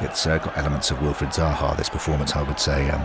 It's 0.00 0.26
uh, 0.26 0.38
got 0.38 0.56
elements 0.56 0.92
of 0.92 0.98
Wilfried 0.98 1.34
Zaha, 1.34 1.76
this 1.76 1.90
performance, 1.90 2.34
I 2.36 2.42
would 2.42 2.60
say. 2.60 2.88
Um, 2.88 3.04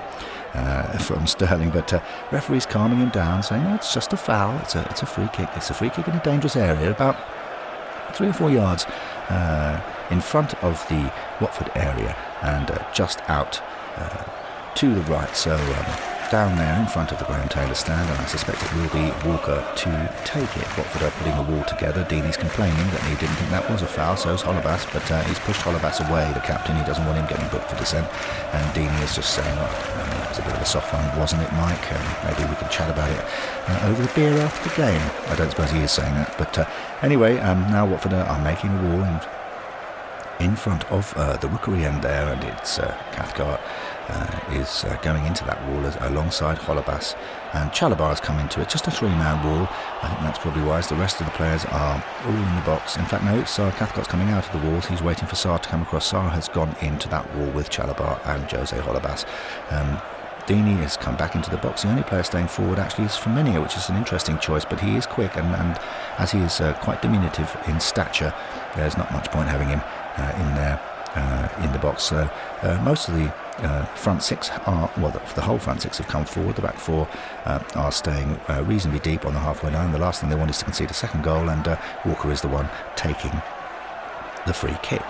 uh, 0.54 0.98
from 0.98 1.28
Sterling, 1.28 1.70
but 1.70 1.94
uh, 1.94 2.00
referee's 2.32 2.66
calming 2.66 2.98
him 2.98 3.10
down, 3.10 3.44
saying, 3.44 3.64
"No, 3.64 3.76
it's 3.76 3.94
just 3.94 4.14
a 4.14 4.18
foul. 4.18 4.58
It's 4.62 4.74
a 4.74 4.82
it's 4.90 5.04
a 5.04 5.06
free 5.06 5.30
kick. 5.32 5.48
It's 5.56 5.70
a 5.70 5.76
free 5.76 5.92
kick 5.92 6.08
in 6.08 6.16
a 6.16 6.24
dangerous 6.24 6.56
area, 6.56 6.90
about 6.90 7.16
three 8.14 8.30
or 8.30 8.34
four 8.34 8.50
yards 8.50 8.86
uh, 9.30 9.80
in 10.10 10.22
front 10.22 10.56
of 10.64 10.84
the 10.90 11.14
Watford 11.40 11.72
area, 11.76 12.18
and 12.42 12.72
uh, 12.72 12.92
just 12.94 13.22
out 13.30 13.62
uh, 13.98 14.24
to 14.76 14.96
the 14.96 15.02
right. 15.12 15.36
So 15.36 15.56
um, 15.56 16.20
down 16.30 16.56
there 16.58 16.80
in 16.80 16.86
front 16.86 17.12
of 17.12 17.18
the 17.18 17.26
Graham 17.26 17.50
Taylor 17.50 17.74
stand, 17.74 18.08
and 18.10 18.20
I 18.20 18.26
suspect 18.26 18.62
it 18.62 18.72
will 18.74 18.90
be 18.94 19.10
Walker 19.28 19.66
to 19.66 19.90
take 20.26 20.50
it. 20.58 20.68
Watford 20.78 21.02
are 21.02 21.12
putting 21.12 21.34
a 21.34 21.44
wall 21.44 21.64
together. 21.66 22.06
Deeney's 22.06 22.38
complaining 22.38 22.86
that 22.94 23.02
he 23.10 23.16
didn't 23.18 23.36
think 23.36 23.50
that 23.50 23.68
was 23.70 23.82
a 23.82 23.88
foul, 23.88 24.16
so 24.16 24.34
is 24.34 24.42
Holebas, 24.42 24.86
but 24.94 25.04
uh, 25.12 25.24
he's 25.24 25.40
pushed 25.40 25.62
Holebas 25.62 26.08
away, 26.08 26.32
the 26.34 26.40
captain. 26.42 26.78
He 26.78 26.86
doesn't 26.86 27.06
want 27.06 27.18
him 27.18 27.26
getting 27.26 27.50
booked 27.50 27.70
for 27.70 27.78
dissent. 27.78 28.08
And 28.54 28.64
Deeney 28.76 29.02
is 29.04 29.16
just 29.16 29.34
saying, 29.34 29.58
oh, 29.58 30.24
it 30.24 30.30
was 30.30 30.40
a 30.40 30.44
bit 30.44 30.54
of 30.54 30.62
a 30.62 30.66
soft 30.66 30.94
one, 30.94 31.04
wasn't 31.18 31.42
it, 31.42 31.52
Mike? 31.54 31.92
Um, 31.92 32.06
maybe 32.30 32.46
we 32.50 32.56
can 32.56 32.70
chat 32.70 32.90
about 32.90 33.10
it 33.10 33.26
uh, 33.68 33.90
over 33.90 34.02
the 34.02 34.14
beer 34.14 34.38
after 34.38 34.70
the 34.70 34.76
game. 34.76 35.02
I 35.30 35.36
don't 35.36 35.50
suppose 35.50 35.72
he 35.72 35.80
is 35.80 35.92
saying 35.92 36.14
that, 36.14 36.38
but 36.38 36.58
uh, 36.58 36.66
anyway, 37.02 37.40
um, 37.40 37.62
now 37.72 37.88
Watford 37.88 38.14
are 38.14 38.44
making 38.44 38.70
a 38.70 38.82
wall 38.86 39.04
in 39.04 39.20
in 40.40 40.56
front 40.56 40.90
of 40.92 41.14
uh, 41.18 41.36
the 41.38 41.48
rookery 41.48 41.86
end 41.86 42.02
there, 42.02 42.32
and 42.32 42.44
it's 42.44 42.80
uh, 42.80 42.96
Cathcart 43.12 43.60
uh, 44.08 44.40
is 44.54 44.86
uh, 44.86 44.98
going 45.02 45.26
into 45.26 45.44
that 45.46 45.62
wall 45.68 45.86
as, 45.86 45.98
alongside 46.02 46.58
Holebas, 46.58 47.16
and 47.54 47.70
Chalobah 47.72 48.10
has 48.10 48.20
come 48.20 48.40
into 48.40 48.62
it. 48.62 48.70
Just 48.70 48.88
a 48.88 48.92
three-man 48.92 49.46
wall. 49.46 49.68
I 50.02 50.08
think 50.08 50.22
that's 50.22 50.40
probably 50.40 50.64
wise. 50.64 50.88
The 50.88 50.96
rest 50.96 51.20
of 51.20 51.28
the 51.28 51.34
players 51.34 51.66
are 51.66 52.04
all 52.26 52.34
in 52.34 52.56
the 52.56 52.62
box. 52.62 52.98
In 52.98 53.06
fact, 53.06 53.24
no, 53.24 53.38
it's 53.38 53.60
uh, 53.60 53.72
Cathcart's 53.72 54.08
coming 54.08 54.30
out 54.30 54.46
of 54.46 54.62
the 54.62 54.70
walls. 54.70 54.86
He's 54.86 55.04
waiting 55.04 55.28
for 55.28 55.36
Sarr 55.36 55.62
to 55.62 55.70
come 55.70 55.82
across. 55.82 56.12
Sarr 56.12 56.32
has 56.32 56.48
gone 56.48 56.76
into 56.82 57.10
that 57.10 57.36
wall 57.36 57.52
with 57.52 57.70
Chalobah 57.70 58.26
and 58.26 58.50
Jose 58.50 58.76
Holebas. 58.78 59.26
Um, 59.72 60.02
Deeney 60.50 60.78
has 60.78 60.98
come 60.98 61.16
back 61.16 61.36
into 61.36 61.52
the 61.52 61.58
box. 61.58 61.84
The 61.84 61.90
only 61.90 62.02
player 62.02 62.24
staying 62.24 62.48
forward 62.48 62.80
actually 62.80 63.06
is 63.06 63.12
Firmino, 63.12 63.62
which 63.62 63.78
is 63.78 63.88
an 63.90 63.96
interesting 63.98 64.40
choice, 64.40 64.66
but 64.66 64.80
he 64.80 64.96
is 64.96 65.06
quick, 65.06 65.36
and, 65.36 65.46
and 65.46 65.78
as 66.18 66.32
he 66.32 66.40
is 66.40 66.60
uh, 66.60 66.74
quite 66.82 67.04
diminutive 67.04 67.56
in 67.68 67.80
stature, 67.80 68.34
there's 68.76 68.98
not 68.98 69.12
much 69.12 69.30
point 69.30 69.48
having 69.48 69.68
him 69.68 69.84
in 70.40 70.56
there 70.56 70.80
uh, 71.16 71.50
in 71.64 71.72
the 71.72 71.80
box. 71.80 72.12
Uh, 72.12 72.30
most 72.84 73.10
of 73.10 73.16
the 73.16 73.34
uh, 73.64 73.86
front 73.96 74.24
six 74.24 74.50
are, 74.66 74.92
well, 74.98 75.12
the, 75.12 75.22
the, 75.36 75.42
whole 75.42 75.60
front 75.60 75.82
six 75.82 75.98
have 75.98 76.08
come 76.08 76.26
forward. 76.26 76.56
The 76.56 76.62
back 76.62 76.78
four 76.78 77.08
uh, 77.46 77.60
are 77.76 77.92
staying 77.92 78.40
uh, 78.48 78.64
reasonably 78.66 79.00
deep 79.00 79.26
on 79.26 79.34
the 79.34 79.40
halfway 79.40 79.72
line. 79.72 79.92
The 79.92 79.98
last 79.98 80.22
thing 80.22 80.30
they 80.30 80.36
want 80.36 80.50
is 80.50 80.60
to 80.60 80.66
concede 80.66 80.92
a 80.92 80.94
second 80.94 81.24
goal, 81.24 81.50
and 81.50 81.66
Walker 82.06 82.32
is 82.32 82.42
the 82.42 82.48
one 82.48 82.70
taking 82.96 83.32
the 84.46 84.54
free 84.54 84.78
kick. 84.82 85.04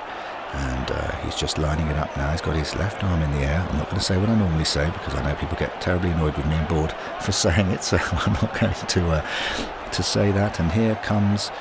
And 0.52 0.90
he's 1.24 1.36
just 1.36 1.60
lining 1.60 1.86
it 1.88 1.98
up 1.98 2.16
now. 2.18 2.32
He's 2.32 2.42
got 2.42 2.56
his 2.56 2.76
left 2.76 3.04
arm 3.04 3.22
in 3.22 3.32
the 3.34 3.40
air. 3.40 3.60
I'm 3.70 3.78
not 3.78 3.86
going 3.86 4.00
to 4.00 4.04
say 4.04 4.18
what 4.18 4.30
I 4.30 4.36
normally 4.36 4.66
say 4.66 4.90
because 4.90 5.14
I 5.14 5.22
know 5.22 5.36
people 5.36 5.56
get 5.58 5.80
terribly 5.80 6.10
annoyed 6.10 6.36
with 6.36 6.48
me 6.48 6.56
and 6.56 6.68
bored 6.68 6.92
for 7.22 7.32
saying 7.46 7.68
it, 7.68 7.84
so 7.84 7.98
I'm 8.12 8.34
not 8.34 8.60
going 8.60 8.74
to 8.74 9.24
to 9.92 10.04
say 10.04 10.32
that. 10.32 10.60
And 10.60 10.72
here 10.72 10.96
comes 11.04 11.52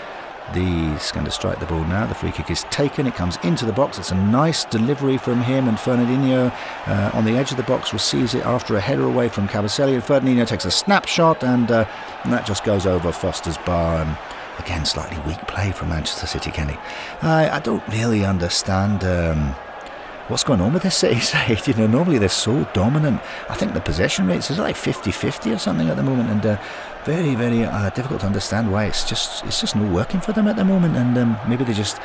He's 0.55 1.13
going 1.13 1.27
to 1.27 1.31
strike 1.31 1.61
the 1.61 1.67
ball 1.67 1.85
now. 1.85 2.07
The 2.07 2.15
free 2.15 2.33
kick 2.33 2.51
is 2.51 2.65
taken. 2.65 3.07
It 3.07 3.15
comes 3.15 3.37
into 3.43 3.67
the 3.67 3.73
box. 3.73 3.99
It's 3.99 4.11
a 4.11 4.15
nice 4.15 4.65
delivery 4.65 5.19
from 5.19 5.43
him, 5.43 5.69
and 5.69 5.77
Fernandinho 5.77 6.53
uh, 6.87 7.11
on 7.13 7.25
the 7.25 7.33
edge 7.33 7.51
of 7.51 7.59
the 7.59 7.63
box 7.65 7.93
receives 7.93 8.35
it 8.35 8.45
after 8.45 8.77
a 8.77 8.81
header 8.81 9.05
away 9.05 9.29
from 9.29 9.47
Kabasele. 9.47 9.95
And 9.95 10.03
Fernandinho 10.03 10.47
takes 10.47 10.65
a 10.65 10.71
snapshot, 10.71 11.45
and, 11.45 11.71
uh, 11.71 11.85
and 12.25 12.33
that 12.33 12.47
just 12.47 12.65
goes 12.65 12.87
over 12.87 13.13
Foster's 13.13 13.59
bar. 13.59 14.03
And 14.03 14.17
again, 14.59 14.87
slightly 14.87 15.19
weak 15.27 15.39
play 15.49 15.71
from 15.71 15.91
Manchester 15.91 16.27
City, 16.27 16.51
Kenny. 16.51 16.79
I, 17.21 17.51
I 17.51 17.61
don't 17.61 17.87
really 17.89 18.25
understand. 18.25 19.05
Um, 19.05 19.55
what's 20.29 20.45
going 20.45 20.61
on 20.61 20.75
with 20.75 20.83
this 20.83 20.97
City 20.97 21.21
side. 21.21 21.67
You 21.67 21.75
know, 21.75 21.87
normally 21.87 22.19
they're 22.19 22.29
so 22.29 22.65
dominant. 22.75 23.21
I 23.49 23.55
think 23.55 23.75
the 23.75 23.81
possession 23.81 24.27
rates 24.27 24.51
is 24.51 24.59
like 24.59 24.77
50-50 24.77 25.55
or 25.55 25.59
something 25.59 25.89
at 25.89 25.97
the 25.97 26.03
moment, 26.03 26.31
and 26.31 26.47
uh, 26.47 26.63
very, 27.09 27.35
very 27.35 27.65
uh, 27.65 27.89
difficult 27.91 28.21
to 28.21 28.27
understand 28.27 28.71
why 28.71 28.85
it's 28.85 29.03
just 29.03 29.43
it's 29.47 29.61
just 29.63 29.75
not 29.75 29.91
working 29.91 30.21
for 30.21 30.33
them 30.35 30.47
at 30.47 30.57
the 30.57 30.65
moment. 30.65 30.95
And 30.95 31.17
um, 31.17 31.39
maybe 31.49 31.65
they 31.65 31.73
just 31.73 31.99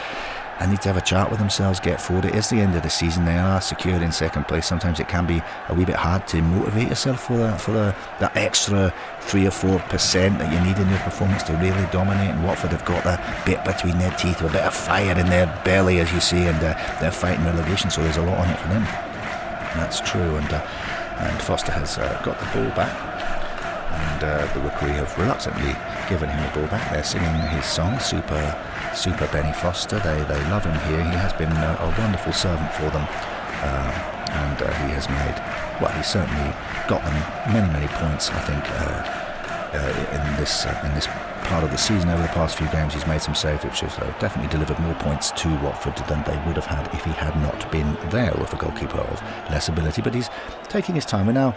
I 0.62 0.66
need 0.66 0.82
to 0.84 0.88
have 0.88 0.95
a 0.95 1.01
chat 1.01 1.30
with 1.30 1.39
themselves, 1.39 1.82
get 1.82 1.99
forward. 1.99 2.24
It 2.24 2.36
is 2.36 2.49
the 2.49 2.62
end 2.62 2.74
of 2.78 2.84
the 2.84 2.89
season. 2.89 3.26
They 3.26 3.38
are 3.38 3.60
secured 3.60 4.01
in 4.01 4.14
second 4.14 4.47
place. 4.47 4.66
Sometimes 4.66 5.01
it 5.01 5.10
can 5.10 5.26
be 5.28 5.41
a 5.68 5.74
wee 5.76 5.84
bit 5.84 5.97
hard 5.97 6.26
to 6.30 6.41
motivate 6.41 6.88
yourself 6.88 7.20
for 7.28 7.36
the, 7.36 7.51
for 7.58 7.72
the, 7.72 7.93
that 8.22 8.38
extra 8.38 8.93
three 9.20 9.45
or 9.45 9.51
four 9.51 9.80
percent 9.93 10.39
that 10.39 10.49
you 10.54 10.60
need 10.66 10.78
in 10.78 10.89
your 10.89 10.99
performance 10.99 11.43
to 11.43 11.54
really 11.58 11.86
dominate. 11.91 12.30
And 12.30 12.41
Watford 12.45 12.72
have 12.72 12.86
got 12.86 13.04
that 13.04 13.45
bit 13.45 13.60
between 13.66 13.97
their 13.97 14.12
teeth, 14.12 14.39
a 14.39 14.47
bit 14.47 14.62
of 14.62 14.74
fire 14.74 15.20
in 15.20 15.28
their 15.28 15.47
belly, 15.66 15.99
as 15.99 16.14
you 16.14 16.22
see, 16.22 16.43
and 16.51 16.64
uh, 16.64 16.74
they're 17.01 17.12
fighting 17.12 17.43
relegation. 17.43 17.89
So 17.89 18.01
there's 18.01 18.18
a 18.18 18.22
lot 18.22 18.38
on 18.38 18.49
it 18.49 18.60
for 18.60 18.70
them. 18.70 18.84
That's 19.76 19.99
true. 19.99 20.38
And 20.38 20.54
uh, 20.54 20.66
and 21.20 21.41
Foster 21.41 21.74
has 21.74 21.97
uh, 21.97 22.22
got 22.24 22.39
the 22.39 22.45
ball 22.54 22.72
back 22.76 23.12
and 23.94 24.24
uh, 24.24 24.54
the 24.54 24.60
Rookery 24.60 24.91
have 24.91 25.16
reluctantly 25.18 25.76
given 26.10 26.30
him 26.30 26.41
the 26.44 26.60
ball 26.60 26.68
back. 26.68 26.91
They're 26.91 27.04
singing 27.04 27.34
his 27.54 27.66
song, 27.66 28.00
Super 28.00 28.41
Super 28.94 29.28
Benny 29.28 29.54
Foster. 29.54 30.00
They, 30.00 30.24
they 30.26 30.41
love 30.50 30.66
him 30.66 30.78
here. 30.89 31.04
He 31.04 31.18
has 31.18 31.34
been 31.34 31.52
a, 31.52 31.78
a 31.80 31.96
wonderful 31.98 32.34
servant 32.34 32.72
for 32.74 32.89
them. 32.89 33.06
Uh, 33.64 34.14
and 34.34 34.62
uh, 34.62 34.74
he 34.86 34.94
has 34.94 35.08
made, 35.10 35.38
well, 35.80 35.91
he 35.96 36.04
certainly 36.04 36.52
got 36.88 37.04
them 37.06 37.14
many, 37.54 37.72
many 37.72 37.88
points, 37.88 38.30
I 38.30 38.39
think, 38.41 38.64
uh, 38.82 39.24
uh, 39.74 40.30
in 40.30 40.38
this 40.38 40.66
uh, 40.66 40.82
in 40.86 40.94
this 40.94 41.08
part 41.46 41.64
of 41.64 41.72
the 41.72 41.78
season 41.78 42.10
over 42.10 42.22
the 42.22 42.28
past 42.30 42.58
few 42.58 42.68
games. 42.68 42.94
He's 42.94 43.08
made 43.08 43.22
some 43.22 43.36
saves 43.36 43.64
which 43.64 43.82
have 43.82 44.20
definitely 44.20 44.50
delivered 44.52 44.80
more 44.80 44.96
points 44.96 45.32
to 45.32 45.50
Watford 45.62 45.96
than 46.08 46.24
they 46.24 46.38
would 46.46 46.56
have 46.56 46.66
had 46.66 46.88
if 46.94 47.04
he 47.04 47.12
had 47.12 47.36
not 47.41 47.72
been 47.72 47.98
there 48.10 48.34
with 48.38 48.54
a 48.54 48.58
goalkeeper 48.58 48.98
of 49.00 49.22
less 49.50 49.70
ability. 49.70 50.02
But 50.02 50.16
he's 50.16 50.30
taking 50.68 50.96
his 50.96 51.06
time. 51.06 51.28
We're 51.28 51.34
now 51.34 51.56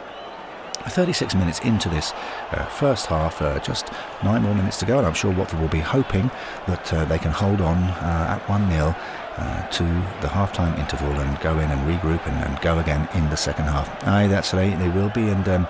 36 0.84 1.34
minutes 1.34 1.60
into 1.60 1.88
this 1.88 2.12
uh, 2.52 2.64
first 2.66 3.06
half, 3.06 3.42
uh, 3.42 3.58
just 3.60 3.90
nine 4.22 4.42
more 4.42 4.54
minutes 4.54 4.78
to 4.78 4.86
go, 4.86 4.98
and 4.98 5.06
I'm 5.06 5.14
sure 5.14 5.32
Watford 5.32 5.60
will 5.60 5.68
be 5.68 5.80
hoping 5.80 6.30
that 6.66 6.92
uh, 6.92 7.04
they 7.04 7.18
can 7.18 7.32
hold 7.32 7.60
on 7.60 7.76
uh, 7.76 8.38
at 8.38 8.48
1 8.48 8.70
0 8.70 8.94
uh, 9.36 9.68
to 9.68 9.84
the 10.20 10.28
half 10.28 10.52
time 10.52 10.78
interval 10.80 11.12
and 11.12 11.40
go 11.40 11.58
in 11.58 11.70
and 11.70 11.80
regroup 11.88 12.26
and, 12.26 12.44
and, 12.44 12.60
go 12.60 12.78
again 12.78 13.08
in 13.14 13.28
the 13.28 13.36
second 13.36 13.66
half. 13.66 13.88
Aye, 14.06 14.28
that's 14.28 14.54
right, 14.54 14.78
they 14.78 14.88
will 14.88 15.10
be, 15.10 15.28
and 15.28 15.48
um, 15.48 15.68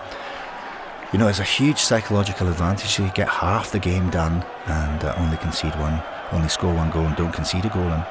you 1.12 1.18
know, 1.18 1.28
it's 1.28 1.40
a 1.40 1.44
huge 1.44 1.78
psychological 1.78 2.48
advantage. 2.48 2.98
You 2.98 3.11
get 3.14 3.28
half 3.28 3.70
the 3.70 3.78
game 3.78 4.11
done 4.11 4.44
and 4.66 5.04
uh, 5.04 5.14
only 5.18 5.36
concede 5.38 5.74
one, 5.76 6.02
only 6.32 6.48
score 6.48 6.74
one 6.74 6.90
goal 6.90 7.07
and 7.07 7.16
don't 7.16 7.32
concede 7.32 7.64
a 7.64 7.68
goal. 7.68 7.84
And 7.84 8.02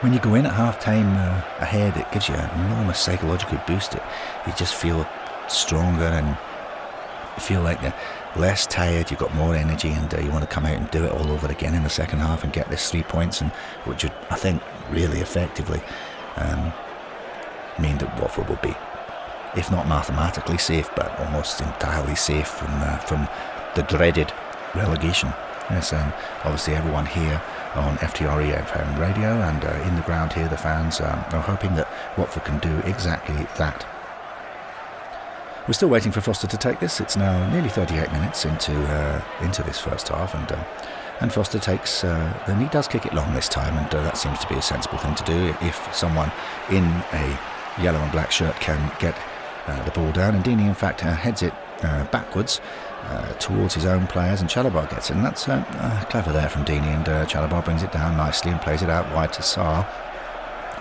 when 0.00 0.12
you 0.12 0.18
go 0.18 0.34
in 0.34 0.46
at 0.46 0.54
half 0.54 0.80
time 0.80 1.16
ahead, 1.60 1.96
it 1.96 2.10
gives 2.12 2.28
you 2.28 2.34
an 2.34 2.66
enormous 2.66 2.98
psychological 2.98 3.60
boost. 3.66 3.94
It, 3.94 4.02
you 4.46 4.52
just 4.56 4.74
feel 4.74 5.06
stronger 5.48 6.04
and 6.04 6.36
feel 7.40 7.62
like 7.62 7.80
you're 7.82 7.94
less 8.36 8.66
tired, 8.66 9.10
you've 9.10 9.20
got 9.20 9.34
more 9.34 9.54
energy, 9.54 9.90
and 9.90 10.12
uh, 10.14 10.20
you 10.20 10.30
want 10.30 10.42
to 10.42 10.50
come 10.50 10.66
out 10.66 10.76
and 10.76 10.90
do 10.90 11.04
it 11.04 11.12
all 11.12 11.30
over 11.30 11.46
again 11.48 11.74
in 11.74 11.82
the 11.82 11.90
second 11.90 12.18
half 12.20 12.44
and 12.44 12.52
get 12.52 12.70
this 12.70 12.90
three 12.90 13.02
points, 13.02 13.40
and 13.40 13.50
which 13.84 14.04
would, 14.04 14.12
I 14.30 14.36
think, 14.36 14.62
really 14.90 15.20
effectively 15.20 15.80
um, 16.36 16.72
mean 17.78 17.98
that 17.98 18.20
Watford 18.20 18.48
will 18.48 18.56
be, 18.56 18.74
if 19.56 19.70
not 19.70 19.88
mathematically 19.88 20.58
safe, 20.58 20.90
but 20.96 21.18
almost 21.20 21.60
entirely 21.60 22.14
safe 22.14 22.48
from 22.48 22.70
uh, 22.82 22.98
from 22.98 23.28
the 23.74 23.82
dreaded 23.82 24.32
relegation. 24.74 25.32
Yes, 25.70 25.92
and 25.92 26.12
obviously 26.44 26.74
everyone 26.74 27.06
here 27.06 27.40
on 27.74 27.96
FTRE 27.96 28.64
FM 28.66 28.98
radio 28.98 29.40
and 29.40 29.64
uh, 29.64 29.88
in 29.88 29.96
the 29.96 30.02
ground 30.02 30.32
here, 30.32 30.46
the 30.48 30.58
fans 30.58 31.00
um, 31.00 31.24
are 31.32 31.40
hoping 31.40 31.74
that 31.74 31.88
Watford 32.18 32.44
can 32.44 32.58
do 32.58 32.78
exactly 32.86 33.46
that. 33.56 33.86
We're 35.66 35.72
still 35.72 35.88
waiting 35.88 36.12
for 36.12 36.20
Foster 36.20 36.46
to 36.46 36.58
take 36.58 36.78
this. 36.78 37.00
It's 37.00 37.16
now 37.16 37.48
nearly 37.48 37.70
38 37.70 38.12
minutes 38.12 38.44
into 38.44 38.74
uh, 38.86 39.24
into 39.40 39.62
this 39.62 39.78
first 39.78 40.08
half, 40.08 40.34
and 40.34 40.52
uh, 40.52 40.62
and 41.22 41.32
Foster 41.32 41.58
takes. 41.58 42.04
Uh, 42.04 42.38
then 42.46 42.60
he 42.60 42.66
does 42.68 42.86
kick 42.86 43.06
it 43.06 43.14
long 43.14 43.32
this 43.32 43.48
time, 43.48 43.74
and 43.78 43.94
uh, 43.94 44.02
that 44.02 44.18
seems 44.18 44.38
to 44.40 44.46
be 44.46 44.56
a 44.56 44.62
sensible 44.62 44.98
thing 44.98 45.14
to 45.14 45.24
do. 45.24 45.54
If 45.62 45.94
someone 45.94 46.30
in 46.70 46.84
a 46.84 47.40
yellow 47.80 47.98
and 47.98 48.12
black 48.12 48.30
shirt 48.30 48.54
can 48.56 48.92
get 48.98 49.16
uh, 49.66 49.82
the 49.86 49.90
ball 49.92 50.12
down, 50.12 50.34
and 50.34 50.44
Deeney 50.44 50.68
in 50.68 50.74
fact 50.74 51.02
uh, 51.02 51.14
heads 51.14 51.42
it 51.42 51.54
backwards. 52.10 52.60
towards 53.38 53.72
his 53.72 53.86
own 53.86 54.06
players, 54.06 54.42
and 54.42 54.50
Chalobah 54.50 54.90
gets 54.90 55.08
it, 55.08 55.16
and 55.16 55.24
that's 55.24 55.44
clever 56.10 56.32
there 56.32 56.50
from 56.50 56.66
Deeney. 56.66 56.94
And 56.94 57.08
uh, 57.08 57.24
Chalobah 57.24 57.64
brings 57.64 57.82
it 57.82 57.90
down 57.90 58.18
nicely 58.18 58.50
and 58.50 58.60
plays 58.60 58.82
it 58.82 58.90
out 58.90 59.10
wide 59.14 59.32
to 59.32 59.40
Sarr 59.40 59.86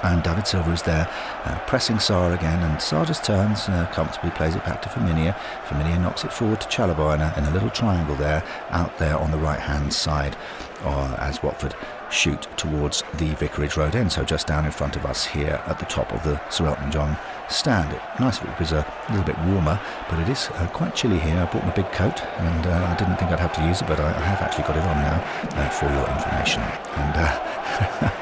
and 0.03 0.21
David 0.21 0.45
Silva 0.45 0.71
is 0.71 0.83
there 0.83 1.09
uh, 1.45 1.59
pressing 1.65 1.97
Sarr 1.97 2.35
again 2.35 2.61
and 2.61 2.77
Sarr 2.79 3.07
just 3.07 3.23
turns 3.23 3.67
uh, 3.69 3.87
comfortably 3.91 4.31
plays 4.31 4.55
it 4.55 4.63
back 4.65 4.81
to 4.81 4.89
Firmino. 4.89 5.35
Firmino 5.65 5.99
knocks 6.01 6.23
it 6.23 6.33
forward 6.33 6.61
to 6.61 6.67
Chalobah 6.67 7.15
in 7.15 7.21
a, 7.21 7.33
in 7.37 7.43
a 7.45 7.51
little 7.51 7.69
triangle 7.69 8.15
there 8.15 8.43
out 8.69 8.97
there 8.97 9.17
on 9.17 9.31
the 9.31 9.37
right 9.37 9.59
hand 9.59 9.93
side 9.93 10.35
uh, 10.83 11.15
as 11.19 11.41
Watford 11.41 11.75
shoot 12.11 12.47
towards 12.57 13.03
the 13.15 13.33
Vicarage 13.35 13.77
Road 13.77 13.95
end. 13.95 14.11
So 14.11 14.23
just 14.23 14.47
down 14.47 14.65
in 14.65 14.71
front 14.71 14.95
of 14.95 15.05
us 15.05 15.25
here 15.25 15.61
at 15.65 15.79
the 15.79 15.85
top 15.85 16.13
of 16.13 16.23
the 16.23 16.39
Sir 16.49 16.67
Elton 16.67 16.91
John 16.91 17.17
stand. 17.53 17.93
It, 17.93 18.01
nice 18.19 18.41
it 18.41 18.59
was 18.59 18.71
a 18.71 18.85
little 19.09 19.25
bit 19.25 19.37
warmer, 19.45 19.79
but 20.09 20.19
it 20.19 20.29
is 20.29 20.49
uh, 20.55 20.67
quite 20.73 20.95
chilly 20.95 21.19
here. 21.19 21.37
I 21.37 21.45
bought 21.45 21.63
my 21.63 21.73
big 21.73 21.91
coat 21.91 22.21
and 22.39 22.65
uh, 22.65 22.87
I 22.91 22.95
didn't 22.95 23.17
think 23.17 23.31
I'd 23.31 23.39
have 23.39 23.53
to 23.53 23.65
use 23.65 23.81
it, 23.81 23.87
but 23.87 23.99
I, 23.99 24.09
I 24.09 24.25
have 24.25 24.41
actually 24.41 24.65
got 24.65 24.77
it 24.77 24.83
on 24.83 24.97
now 24.97 25.17
uh, 25.59 25.69
for 25.69 25.85
your 25.85 26.05
information. 26.09 26.61
And 26.97 27.13
uh, 27.15 27.31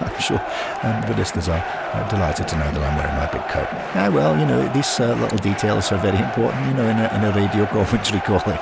I'm 0.06 0.20
sure 0.22 0.42
um, 0.84 1.02
the 1.10 1.16
listeners 1.18 1.50
are 1.50 1.64
uh, 1.94 2.08
delighted 2.10 2.48
to 2.50 2.56
know 2.58 2.72
that 2.72 2.84
I'm 2.84 2.98
wearing 2.98 3.16
my 3.16 3.30
big 3.32 3.46
coat. 3.50 3.68
Ah, 3.96 4.10
well, 4.14 4.38
you 4.38 4.46
know, 4.46 4.62
these 4.74 5.00
uh, 5.00 5.16
little 5.16 5.38
details 5.38 5.92
are 5.92 6.00
very 6.00 6.20
important, 6.20 6.68
you 6.68 6.74
know, 6.74 6.88
in 6.88 6.98
a, 7.00 7.08
in 7.16 7.24
a 7.24 7.32
radio 7.32 7.66
commentary 7.68 8.22
calling. 8.28 8.60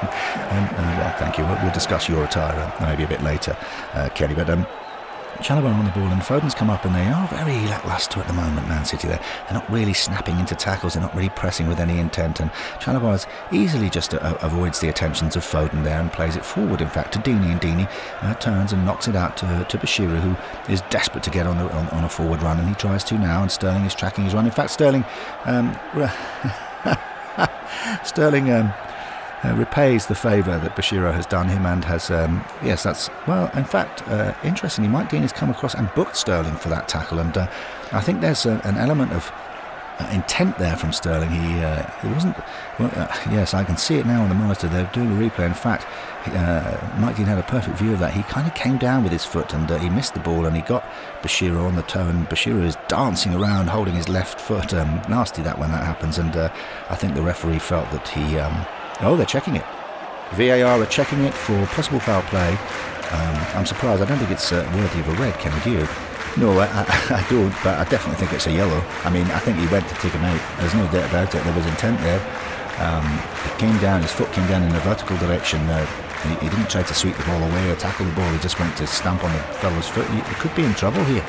And, 0.53 0.69
well, 0.97 1.15
thank 1.17 1.37
you. 1.37 1.45
We'll, 1.45 1.59
we'll 1.63 1.73
discuss 1.73 2.07
your 2.07 2.23
attire 2.23 2.73
maybe 2.81 3.03
a 3.03 3.07
bit 3.07 3.23
later, 3.23 3.57
Kenny. 4.15 4.35
But 4.35 4.49
um, 4.49 4.65
Chalobah 5.37 5.73
on 5.73 5.85
the 5.85 5.91
ball 5.91 6.07
and 6.07 6.21
Foden's 6.21 6.53
come 6.53 6.69
up 6.69 6.83
and 6.85 6.93
they 6.93 7.07
are 7.07 7.27
very 7.29 7.55
lacklustre 7.67 8.19
at 8.19 8.27
the 8.27 8.33
moment, 8.33 8.67
Man 8.67 8.83
City. 8.83 9.07
They're, 9.07 9.21
they're 9.45 9.53
not 9.53 9.69
really 9.69 9.93
snapping 9.93 10.37
into 10.39 10.55
tackles, 10.55 10.93
they're 10.93 11.01
not 11.03 11.15
really 11.15 11.29
pressing 11.29 11.67
with 11.67 11.79
any 11.79 11.99
intent. 11.99 12.39
And 12.39 12.51
Chalobah 12.79 13.25
easily 13.51 13.89
just 13.89 14.13
uh, 14.13 14.37
avoids 14.41 14.79
the 14.79 14.89
attentions 14.89 15.35
of 15.35 15.43
Foden 15.43 15.83
there 15.83 15.99
and 15.99 16.11
plays 16.11 16.35
it 16.35 16.43
forward, 16.43 16.81
in 16.81 16.89
fact, 16.89 17.13
to 17.13 17.19
Deeney. 17.19 17.51
And 17.51 17.61
Deeney 17.61 17.89
uh, 18.21 18.33
turns 18.35 18.73
and 18.73 18.85
knocks 18.85 19.07
it 19.07 19.15
out 19.15 19.37
to, 19.37 19.65
to 19.69 19.77
Bashiru, 19.77 20.19
who 20.19 20.35
is 20.71 20.81
desperate 20.89 21.23
to 21.23 21.29
get 21.29 21.47
on, 21.47 21.57
the, 21.57 21.71
on, 21.71 21.87
on, 21.89 22.03
a 22.03 22.09
forward 22.09 22.41
run. 22.41 22.59
And 22.59 22.67
he 22.67 22.75
tries 22.75 23.03
to 23.05 23.17
now, 23.17 23.41
and 23.41 23.51
Sterling 23.51 23.85
is 23.85 23.95
tracking 23.95 24.25
his 24.25 24.33
run. 24.33 24.45
In 24.45 24.51
fact, 24.51 24.71
Sterling. 24.71 25.05
Um, 25.45 25.77
Sterling 28.03 28.51
um, 28.51 28.73
uh, 29.43 29.55
repays 29.55 30.07
the 30.07 30.15
favour 30.15 30.57
that 30.59 30.75
Bashiru 30.75 31.13
has 31.13 31.25
done 31.25 31.47
him 31.47 31.65
and 31.65 31.85
has, 31.85 32.11
um, 32.11 32.43
yes, 32.61 32.83
that's, 32.83 33.09
well, 33.25 33.49
in 33.55 33.63
fact, 33.63 34.05
uh, 34.09 34.33
interestingly, 34.43 34.89
Mike 34.89 35.09
Dean 35.09 35.21
has 35.21 35.31
come 35.31 35.49
across 35.49 35.75
and 35.75 35.89
booked 35.95 36.17
Sterling 36.17 36.55
for 36.55 36.69
that 36.69 36.89
tackle, 36.89 37.19
and 37.19 37.37
uh, 37.37 37.47
I 37.93 38.01
think 38.01 38.19
there's 38.19 38.45
a, 38.45 38.59
an 38.65 38.77
element 38.77 39.13
of 39.13 39.31
uh, 39.99 40.09
intent 40.11 40.57
there 40.57 40.75
from 40.75 40.91
Sterling. 40.91 41.29
He, 41.29 41.59
uh, 41.63 41.89
it 42.03 42.13
wasn't, 42.13 42.35
well, 42.79 42.91
uh, 42.95 43.07
yes, 43.31 43.53
I 43.53 43.63
can 43.63 43.77
see 43.77 43.95
it 43.95 44.05
now 44.05 44.23
on 44.23 44.29
the 44.29 44.35
monitor. 44.35 44.67
They're 44.67 44.89
doing 44.93 45.11
a 45.11 45.29
replay. 45.29 45.45
In 45.45 45.53
fact, 45.53 45.85
Mike 46.99 47.15
Dean 47.15 47.25
had 47.25 47.37
a 47.37 47.43
perfect 47.43 47.77
view 47.77 47.93
of 47.93 47.99
that. 47.99 48.13
He 48.13 48.23
kind 48.23 48.45
of 48.45 48.53
came 48.55 48.77
down 48.77 49.03
with 49.03 49.11
his 49.11 49.23
foot 49.25 49.53
and 49.53 49.69
he 49.81 49.89
missed 49.89 50.13
the 50.13 50.19
ball 50.19 50.45
and 50.45 50.55
he 50.55 50.61
got 50.61 50.83
Bashiru 51.21 51.65
on 51.65 51.75
the 51.75 51.81
toe, 51.83 52.07
and 52.07 52.27
Bashiru 52.27 52.63
is 52.63 52.77
dancing 52.87 53.33
around 53.33 53.67
holding 53.67 53.95
his 53.95 54.09
left 54.09 54.39
foot. 54.39 54.73
Um, 54.73 55.01
nasty 55.09 55.41
that 55.43 55.57
when 55.57 55.71
that 55.71 55.85
happens, 55.85 56.17
and 56.17 56.35
I 56.35 56.95
think 56.95 57.15
the 57.15 57.21
referee 57.21 57.59
felt 57.59 57.89
that 57.91 58.07
he. 58.09 58.37
Um, 58.37 58.65
Oh, 59.01 59.15
they're 59.15 59.25
checking 59.25 59.55
it. 59.55 59.65
VAR 60.33 60.81
are 60.81 60.85
checking 60.85 61.23
it 61.23 61.33
for 61.33 61.65
possible 61.67 61.99
foul 61.99 62.21
play. 62.23 62.51
Um, 63.11 63.37
I'm 63.55 63.65
surprised. 63.65 64.01
I 64.01 64.05
don't 64.05 64.17
think 64.17 64.31
it's 64.31 64.51
uh, 64.51 64.69
worthy 64.75 64.99
of 64.99 65.07
a 65.07 65.13
red, 65.13 65.33
Kenny, 65.39 65.59
do 65.63 65.71
you? 65.71 65.87
No, 66.37 66.51
I, 66.59 66.67
I, 66.67 66.85
I, 67.25 67.25
don't, 67.29 67.49
but 67.63 67.79
I 67.79 67.85
definitely 67.89 68.19
think 68.19 68.33
it's 68.33 68.45
a 68.45 68.51
yellow. 68.51 68.83
I 69.03 69.09
mean, 69.09 69.25
I 69.31 69.39
think 69.39 69.57
he 69.57 69.67
went 69.67 69.87
to 69.87 69.95
take 69.95 70.11
him 70.11 70.23
out. 70.23 70.39
There's 70.59 70.75
no 70.75 70.83
doubt 70.91 71.09
about 71.09 71.33
it. 71.33 71.43
There 71.43 71.55
was 71.55 71.65
intent 71.65 71.99
there. 72.01 72.21
Um, 72.79 73.07
came 73.57 73.77
down, 73.79 74.01
his 74.01 74.11
foot 74.11 74.31
came 74.31 74.47
down 74.47 74.63
in 74.63 74.75
a 74.75 74.79
vertical 74.81 75.17
direction. 75.17 75.59
Uh, 75.67 75.85
he, 76.23 76.29
he, 76.45 76.49
didn't 76.49 76.69
try 76.69 76.83
to 76.83 76.93
sweep 76.93 77.15
the 77.15 77.23
ball 77.23 77.41
away 77.41 77.71
or 77.71 77.75
tackle 77.75 78.05
the 78.05 78.13
ball. 78.13 78.31
He 78.31 78.39
just 78.39 78.59
went 78.59 78.75
to 78.77 78.87
stamp 78.87 79.23
on 79.23 79.31
the 79.31 79.43
fellow's 79.63 79.87
foot. 79.87 80.07
He, 80.11 80.17
he 80.17 80.35
could 80.35 80.53
be 80.55 80.63
in 80.63 80.73
trouble 80.75 81.03
here. 81.05 81.25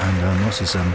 And 0.00 0.24
uh, 0.24 0.34
Moss 0.44 0.60
is 0.60 0.74
um, 0.74 0.92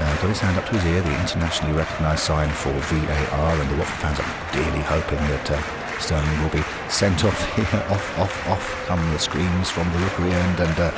uh, 0.00 0.16
got 0.16 0.28
his 0.28 0.40
hand 0.40 0.56
up 0.58 0.66
to 0.66 0.72
his 0.78 0.84
ear, 0.86 1.02
the 1.02 1.20
internationally 1.20 1.76
recognised 1.76 2.24
sign 2.24 2.48
for 2.48 2.72
VAR, 2.88 3.54
and 3.60 3.70
the 3.70 3.76
Watford 3.76 4.00
fans 4.00 4.18
are 4.18 4.52
dearly 4.52 4.82
hoping 4.82 5.18
that 5.28 5.50
uh, 5.50 5.60
Sterling 6.00 6.42
will 6.42 6.50
be 6.50 6.64
sent 6.88 7.24
off 7.24 7.38
here, 7.56 7.82
off, 7.92 8.18
off, 8.18 8.48
off 8.48 8.86
come 8.86 9.00
the 9.12 9.18
screams 9.18 9.70
from 9.70 9.90
the 9.92 9.98
rookery 9.98 10.32
end, 10.32 10.60
and, 10.60 10.78
uh, 10.80 10.90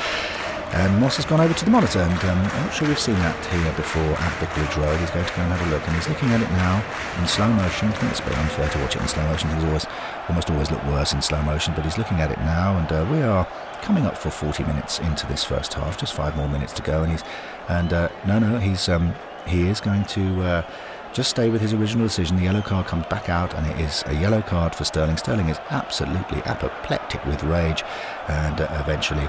and 0.73 0.99
Moss 1.01 1.17
has 1.17 1.27
gone 1.27 1.41
over 1.41 1.53
to 1.53 1.65
the 1.65 1.71
monitor, 1.71 2.01
and 2.01 2.25
um, 2.25 2.39
I'm 2.39 2.65
not 2.65 2.75
sure 2.75 2.89
we've 2.89 2.99
seen 2.99 3.15
that 3.17 3.37
here 3.47 3.73
before 3.75 4.03
at 4.03 4.33
Vicarage 4.41 4.77
Road. 4.77 4.99
He's 5.01 5.11
going 5.11 5.27
to 5.27 5.37
go 5.37 5.43
and 5.43 5.53
have 5.53 5.67
a 5.69 5.71
look, 5.71 5.87
and 5.87 5.95
he's 5.97 6.09
looking 6.09 6.31
at 6.31 6.41
it 6.41 6.51
now 6.53 6.83
in 7.21 7.29
slow 7.29 7.49
motion. 7.53 7.89
I 7.89 7.93
think 7.93 8.11
it's 8.11 8.21
a 8.21 8.25
bit 8.25 8.39
unfair 8.39 8.69
to 8.71 8.79
watch 8.79 8.97
it 8.97 9.03
in 9.03 9.09
slow 9.09 9.25
motion. 9.25 9.51
Things 9.51 9.65
always, 9.65 9.87
almost 10.29 10.51
always 10.51 10.71
look 10.71 10.83
worse 10.87 11.13
in 11.13 11.21
slow 11.21 11.43
motion, 11.43 11.75
but 11.75 11.85
he's 11.85 11.99
looking 11.99 12.21
at 12.21 12.33
it 12.33 12.39
now, 12.39 12.79
and 12.79 12.91
uh, 12.91 13.07
we 13.13 13.21
are 13.23 13.47
coming 13.83 14.07
up 14.07 14.17
for 14.17 14.31
40 14.31 14.65
minutes 14.65 14.99
into 15.01 15.27
this 15.27 15.45
first 15.45 15.75
half, 15.75 15.99
just 15.99 16.15
five 16.15 16.37
more 16.37 16.49
minutes 16.49 16.73
to 16.75 16.83
go, 16.83 17.03
and 17.03 17.13
he's 17.13 17.23
and 17.69 17.93
uh, 17.93 18.09
no, 18.27 18.39
no, 18.39 18.59
he's 18.59 18.89
um, 18.89 19.15
he 19.47 19.69
is 19.69 19.81
going 19.81 20.05
to 20.07 20.43
uh, 20.43 20.71
just 21.13 21.29
stay 21.29 21.51
with 21.51 21.61
his 21.61 21.75
original 21.75 22.07
decision. 22.07 22.37
The 22.37 22.45
yellow 22.45 22.63
card 22.63 22.87
comes 22.87 23.07
back 23.07 23.29
out, 23.29 23.55
and 23.55 23.67
it 23.67 23.79
is 23.79 24.05
a 24.07 24.15
yellow 24.15 24.41
card 24.41 24.75
for 24.75 24.85
Sterling. 24.85 25.19
Sterling 25.19 25.49
is 25.49 25.59
absolutely 25.71 26.43
apoplectic 26.45 27.25
with 27.27 27.43
rage, 27.45 27.83
and 28.29 28.61
uh, 28.61 28.69
eventually. 28.81 29.29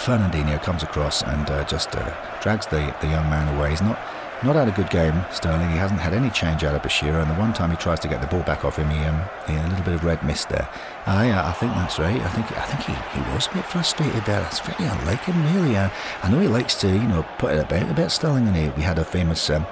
Fernandinho 0.00 0.62
comes 0.62 0.82
across 0.82 1.22
and 1.22 1.50
uh, 1.50 1.62
just 1.64 1.94
uh, 1.94 2.40
drags 2.40 2.66
the, 2.66 2.94
the 3.02 3.06
young 3.06 3.28
man 3.28 3.54
away. 3.54 3.70
He's 3.70 3.82
not 3.82 3.98
not 4.42 4.56
had 4.56 4.68
a 4.68 4.72
good 4.72 4.88
game, 4.88 5.22
Sterling. 5.30 5.70
He 5.70 5.76
hasn't 5.76 6.00
had 6.00 6.14
any 6.14 6.30
change 6.30 6.64
out 6.64 6.74
of 6.74 6.80
Bashiru, 6.80 7.20
and 7.20 7.30
the 7.30 7.34
one 7.34 7.52
time 7.52 7.70
he 7.70 7.76
tries 7.76 8.00
to 8.00 8.08
get 8.08 8.22
the 8.22 8.26
ball 8.26 8.42
back 8.42 8.64
off 8.64 8.76
him, 8.76 8.88
he, 8.88 8.98
um, 9.04 9.22
he 9.46 9.54
a 9.54 9.68
little 9.68 9.84
bit 9.84 9.92
of 9.92 10.02
red 10.02 10.22
mist 10.22 10.48
there. 10.48 10.66
Uh, 11.04 11.24
yeah, 11.26 11.46
I 11.46 11.52
think 11.52 11.72
that's 11.74 11.98
right. 11.98 12.18
I 12.18 12.28
think 12.28 12.50
I 12.56 12.62
think 12.62 12.80
he, 12.84 13.18
he 13.18 13.34
was 13.34 13.48
a 13.48 13.52
bit 13.52 13.66
frustrated 13.66 14.24
there. 14.24 14.40
That's 14.40 14.60
very 14.60 14.88
unlike 14.88 15.24
him, 15.24 15.42
really. 15.54 15.76
Uh, 15.76 15.90
I 16.22 16.30
know 16.30 16.40
he 16.40 16.48
likes 16.48 16.74
to, 16.80 16.88
you 16.88 17.06
know, 17.06 17.26
put 17.36 17.52
it 17.52 17.60
about 17.60 17.90
a 17.90 17.92
bit, 17.92 18.10
Sterling, 18.10 18.46
and 18.46 18.56
he, 18.56 18.70
we 18.70 18.82
had 18.82 18.98
a 18.98 19.04
famous 19.04 19.50
um, 19.50 19.66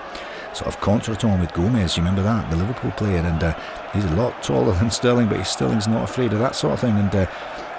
sort 0.52 0.68
of 0.68 0.78
contretemps 0.80 1.40
with 1.40 1.54
Gomez. 1.54 1.96
You 1.96 2.02
remember 2.02 2.22
that, 2.24 2.50
the 2.50 2.56
Liverpool 2.56 2.90
player, 2.90 3.18
and 3.18 3.42
uh, 3.42 3.58
he's 3.94 4.04
a 4.04 4.14
lot 4.16 4.42
taller 4.42 4.74
than 4.78 4.90
Sterling, 4.90 5.28
but 5.28 5.42
Sterling's 5.44 5.88
not 5.88 6.04
afraid 6.04 6.34
of 6.34 6.40
that 6.40 6.54
sort 6.54 6.74
of 6.74 6.80
thing. 6.80 6.98
And 6.98 7.14
uh, 7.14 7.26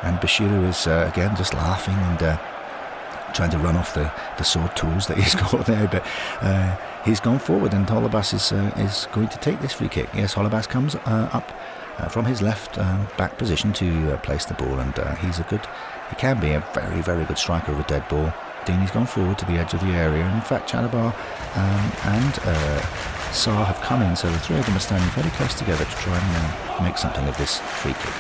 and 0.03 0.17
Bashiru 0.17 0.67
is 0.67 0.87
uh, 0.87 1.09
again 1.11 1.35
just 1.35 1.53
laughing 1.53 1.95
and 1.95 2.23
uh, 2.23 2.37
trying 3.33 3.51
to 3.51 3.57
run 3.57 3.75
off 3.75 3.93
the, 3.93 4.11
the 4.37 4.43
sword 4.43 4.75
tools 4.75 5.07
that 5.07 5.17
he's 5.21 5.35
got 5.35 5.65
there. 5.65 5.87
But 5.87 6.05
uh, 6.41 6.75
he's 7.05 7.19
gone 7.19 7.39
forward, 7.39 7.73
and 7.73 7.87
Holebas 7.87 8.33
is 8.33 8.51
uh, 8.51 8.71
is 8.77 9.07
going 9.11 9.29
to 9.29 9.37
take 9.37 9.61
this 9.61 9.73
free 9.73 9.89
kick. 9.89 10.09
Yes, 10.13 10.35
Holebas 10.35 10.67
comes 10.67 10.95
uh, 10.95 11.29
up 11.33 11.51
uh, 11.97 12.07
from 12.07 12.25
his 12.25 12.41
left 12.41 12.77
um, 12.77 13.07
back 13.17 13.37
position 13.37 13.73
to 13.73 14.13
uh, 14.13 14.17
place 14.17 14.45
the 14.45 14.53
ball, 14.55 14.79
and 14.79 14.97
uh, 14.99 15.15
he's 15.15 15.39
a 15.39 15.43
good. 15.43 15.61
He 16.09 16.15
can 16.15 16.39
be 16.39 16.51
a 16.51 16.59
very 16.73 17.01
very 17.01 17.25
good 17.25 17.37
striker 17.37 17.71
of 17.71 17.79
a 17.79 17.83
dead 17.83 18.07
ball. 18.09 18.33
Deeney's 18.65 18.91
gone 18.91 19.05
forward 19.05 19.37
to 19.39 19.45
the 19.45 19.53
edge 19.53 19.73
of 19.73 19.79
the 19.79 19.93
area, 19.93 20.23
and 20.23 20.35
in 20.35 20.41
fact, 20.41 20.69
Chalobah 20.69 21.13
um, 21.55 21.91
and 22.13 22.33
Sarr 23.31 23.65
have 23.65 23.79
come 23.81 24.01
in, 24.01 24.15
so 24.15 24.29
the 24.29 24.39
three 24.39 24.57
of 24.57 24.65
them 24.65 24.75
are 24.75 24.81
standing 24.81 25.09
very 25.11 25.29
close 25.31 25.53
together 25.53 25.85
to 25.85 25.95
try 25.95 26.17
and 26.17 26.83
make 26.83 26.97
something 26.97 27.25
of 27.27 27.37
this 27.37 27.59
free 27.59 27.93
kick. 27.93 28.13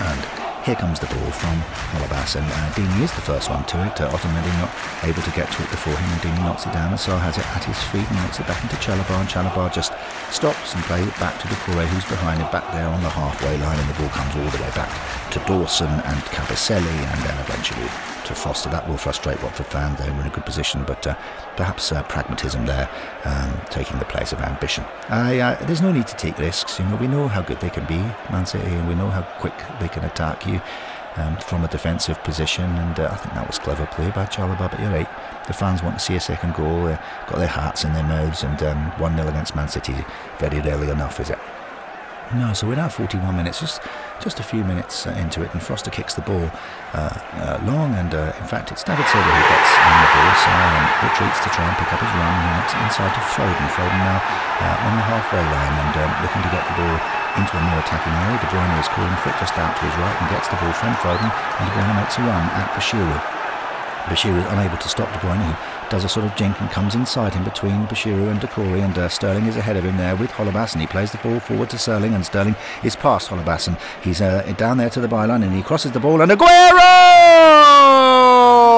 And 0.00 0.45
here 0.66 0.74
comes 0.74 0.98
the 0.98 1.06
ball 1.06 1.30
from 1.30 1.62
Holebas, 1.94 2.34
and 2.34 2.44
uh, 2.44 2.74
Deeney 2.74 3.06
is 3.06 3.14
the 3.14 3.22
first 3.22 3.48
one 3.48 3.62
to 3.70 3.86
it. 3.86 4.00
Uh, 4.00 4.10
Otamendi 4.10 4.50
not 4.58 4.74
able 5.06 5.22
to 5.22 5.30
get 5.30 5.46
to 5.52 5.62
it 5.62 5.70
before 5.70 5.94
him, 5.94 6.10
and 6.10 6.20
Deeney 6.20 6.42
knocks 6.42 6.66
it 6.66 6.72
down, 6.72 6.90
and 6.90 6.98
Sarr 6.98 7.22
has 7.22 7.38
it 7.38 7.46
at 7.54 7.62
his 7.62 7.78
feet 7.94 8.02
and 8.02 8.18
knocks 8.18 8.40
it 8.40 8.50
back 8.50 8.60
into 8.66 8.74
Chalobah, 8.82 9.22
and 9.22 9.30
Chalobah 9.30 9.72
just 9.72 9.94
stops 10.34 10.74
and 10.74 10.82
plays 10.90 11.06
it 11.06 11.14
back 11.22 11.38
to 11.38 11.46
Doucouré, 11.46 11.86
who's 11.86 12.04
behind 12.10 12.42
him, 12.42 12.50
back 12.50 12.66
there 12.74 12.88
on 12.88 13.00
the 13.00 13.08
halfway 13.08 13.56
line, 13.58 13.78
and 13.78 13.88
the 13.88 13.94
ball 13.94 14.10
comes 14.10 14.34
all 14.34 14.50
the 14.50 14.58
way 14.58 14.72
back 14.74 14.90
to 15.30 15.38
Dawson 15.46 15.86
and 15.86 16.18
Kabasele, 16.34 16.82
and 16.82 17.20
then 17.22 17.38
eventually 17.46 17.86
to 18.26 18.34
Foster. 18.34 18.68
That 18.70 18.88
will 18.88 18.96
frustrate 18.96 19.42
Watford 19.42 19.66
fans. 19.66 19.98
They 19.98 20.10
were 20.10 20.20
in 20.20 20.26
a 20.26 20.30
good 20.30 20.44
position, 20.44 20.84
but 20.84 21.06
uh, 21.06 21.14
perhaps 21.56 21.92
uh, 21.92 22.02
pragmatism 22.04 22.66
there, 22.66 22.88
um, 23.24 23.60
taking 23.70 23.98
the 23.98 24.04
place 24.04 24.32
of 24.32 24.40
ambition. 24.40 24.84
Uh, 25.08 25.56
there's 25.66 25.82
no 25.82 25.92
need 25.92 26.06
to 26.08 26.16
take 26.16 26.38
risks. 26.38 26.78
You 26.78 26.84
know, 26.86 26.96
we 26.96 27.06
know 27.06 27.28
how 27.28 27.42
good 27.42 27.60
they 27.60 27.70
can 27.70 27.86
be, 27.86 27.98
Man 28.30 28.46
City, 28.46 28.72
and 28.72 28.88
we 28.88 28.94
know 28.94 29.08
how 29.10 29.22
quick 29.40 29.54
they 29.80 29.88
can 29.88 30.04
attack 30.04 30.46
you. 30.46 30.60
Um, 31.18 31.34
from 31.38 31.64
a 31.64 31.68
defensive 31.68 32.22
position, 32.24 32.64
and 32.64 33.00
uh, 33.00 33.08
I 33.10 33.16
think 33.16 33.32
that 33.32 33.46
was 33.46 33.58
clever 33.58 33.86
play 33.86 34.10
by 34.10 34.26
Chalobah. 34.26 34.70
But 34.70 34.78
you're 34.78 34.90
right, 34.90 35.08
the 35.46 35.54
fans 35.54 35.82
want 35.82 35.98
to 35.98 36.04
see 36.04 36.14
a 36.14 36.20
second 36.20 36.54
goal. 36.54 36.84
They've 36.84 36.98
got 37.26 37.38
their 37.38 37.48
hearts 37.48 37.84
in 37.84 37.94
their 37.94 38.02
mouths, 38.02 38.42
and 38.42 38.62
um, 38.62 38.92
1 39.00 39.16
0 39.16 39.26
against 39.26 39.56
Man 39.56 39.66
City, 39.66 39.94
very 40.38 40.60
rarely 40.60 40.90
enough, 40.90 41.18
is 41.18 41.30
it? 41.30 41.38
No, 42.34 42.50
so 42.58 42.66
we're 42.66 42.74
now 42.74 42.90
41 42.90 43.22
minutes, 43.38 43.62
just 43.62 43.78
just 44.18 44.42
a 44.42 44.42
few 44.42 44.66
minutes 44.66 45.06
uh, 45.06 45.14
into 45.14 45.46
it, 45.46 45.54
and 45.54 45.62
Foster 45.62 45.94
kicks 45.94 46.18
the 46.18 46.26
ball 46.26 46.50
uh, 46.90 47.14
uh, 47.38 47.62
long, 47.62 47.94
and 47.94 48.10
uh, 48.10 48.34
in 48.42 48.46
fact 48.50 48.74
it's 48.74 48.82
David 48.82 49.06
Silva 49.06 49.30
who 49.30 49.44
gets 49.46 49.70
on 49.78 49.94
the 49.94 50.08
ball, 50.10 50.32
so 50.34 50.50
um, 50.50 50.84
retreats 51.06 51.38
to 51.46 51.48
try 51.54 51.62
and 51.62 51.78
pick 51.78 51.86
up 51.94 52.02
his 52.02 52.10
run, 52.18 52.26
and 52.26 52.50
knocks 52.58 52.74
it 52.74 52.82
inside 52.82 53.14
to 53.14 53.22
Foden. 53.30 53.66
Foden 53.78 54.00
now 54.02 54.18
uh, 54.18 54.86
on 54.90 54.92
the 54.98 55.04
halfway 55.06 55.38
line 55.38 55.74
and 55.86 55.94
um, 56.02 56.10
looking 56.18 56.42
to 56.42 56.50
get 56.50 56.66
the 56.66 56.74
ball 56.82 56.96
into 57.38 57.52
a 57.54 57.62
more 57.62 57.78
attacking 57.78 58.16
area. 58.26 58.42
De 58.42 58.48
Bruyne 58.50 58.74
is 58.74 58.90
calling 58.90 59.16
for 59.22 59.30
it 59.30 59.38
just 59.38 59.54
out 59.62 59.78
to 59.78 59.82
his 59.86 59.94
right 59.94 60.16
and 60.18 60.26
gets 60.26 60.50
the 60.50 60.58
ball 60.58 60.74
from 60.74 60.98
Foden, 60.98 61.30
and 61.30 61.62
De 61.62 61.72
Bruyne 61.78 61.94
makes 61.94 62.18
a 62.18 62.26
run 62.26 62.42
at 62.58 62.74
Bashiru. 62.74 63.06
Bashir 64.10 64.34
is 64.38 64.46
unable 64.54 64.78
to 64.78 64.88
stop 64.88 65.10
De 65.14 65.18
Bruyne, 65.22 65.54
does 65.90 66.04
a 66.04 66.08
sort 66.08 66.26
of 66.26 66.34
jink 66.36 66.60
and 66.60 66.70
comes 66.70 66.94
inside 66.94 67.32
him 67.34 67.44
between 67.44 67.86
Bashiru 67.86 68.30
and 68.30 68.40
Doucouré, 68.40 68.82
and 68.82 68.98
uh, 68.98 69.08
Sterling 69.08 69.46
is 69.46 69.56
ahead 69.56 69.76
of 69.76 69.84
him 69.84 69.96
there 69.96 70.16
with 70.16 70.30
Holebas, 70.30 70.72
and 70.72 70.80
he 70.80 70.86
plays 70.86 71.12
the 71.12 71.18
ball 71.18 71.38
forward 71.40 71.70
to 71.70 71.78
Sterling, 71.78 72.14
and 72.14 72.26
Sterling 72.26 72.56
is 72.82 72.96
past 72.96 73.28
Holebas, 73.28 73.68
and 73.68 73.76
he's 74.02 74.20
uh, 74.20 74.42
down 74.56 74.78
there 74.78 74.90
to 74.90 75.00
the 75.00 75.08
byline, 75.08 75.44
and 75.44 75.54
he 75.54 75.62
crosses 75.62 75.92
the 75.92 76.00
ball, 76.00 76.20
and 76.20 76.32
Aguero! 76.32 77.56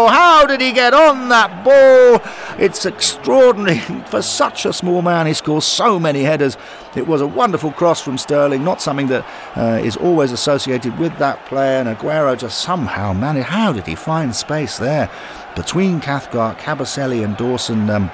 How 0.08 0.46
did 0.46 0.60
he 0.60 0.72
get 0.72 0.94
on 0.94 1.28
that 1.28 1.64
ball? 1.64 2.22
It's 2.58 2.86
extraordinary 2.86 3.78
for 4.06 4.22
such 4.22 4.64
a 4.64 4.72
small 4.72 5.02
man. 5.02 5.26
He 5.26 5.34
scores 5.34 5.64
so 5.64 5.98
many 5.98 6.22
headers. 6.22 6.56
It 6.96 7.06
was 7.06 7.20
a 7.20 7.26
wonderful 7.26 7.72
cross 7.72 8.00
from 8.00 8.18
Sterling, 8.18 8.64
not 8.64 8.80
something 8.80 9.08
that 9.08 9.26
uh, 9.56 9.80
is 9.82 9.96
always 9.96 10.32
associated 10.32 10.98
with 10.98 11.16
that 11.18 11.44
player. 11.46 11.80
And 11.80 11.88
Aguero 11.88 12.38
just 12.38 12.62
somehow 12.62 13.12
managed. 13.12 13.48
How 13.48 13.72
did 13.72 13.86
he 13.86 13.94
find 13.94 14.34
space 14.34 14.78
there 14.78 15.10
between 15.58 16.00
Cathcart, 16.00 16.56
Kabasele, 16.58 17.24
and 17.24 17.36
Dawson? 17.36 17.90
Um, 17.90 18.10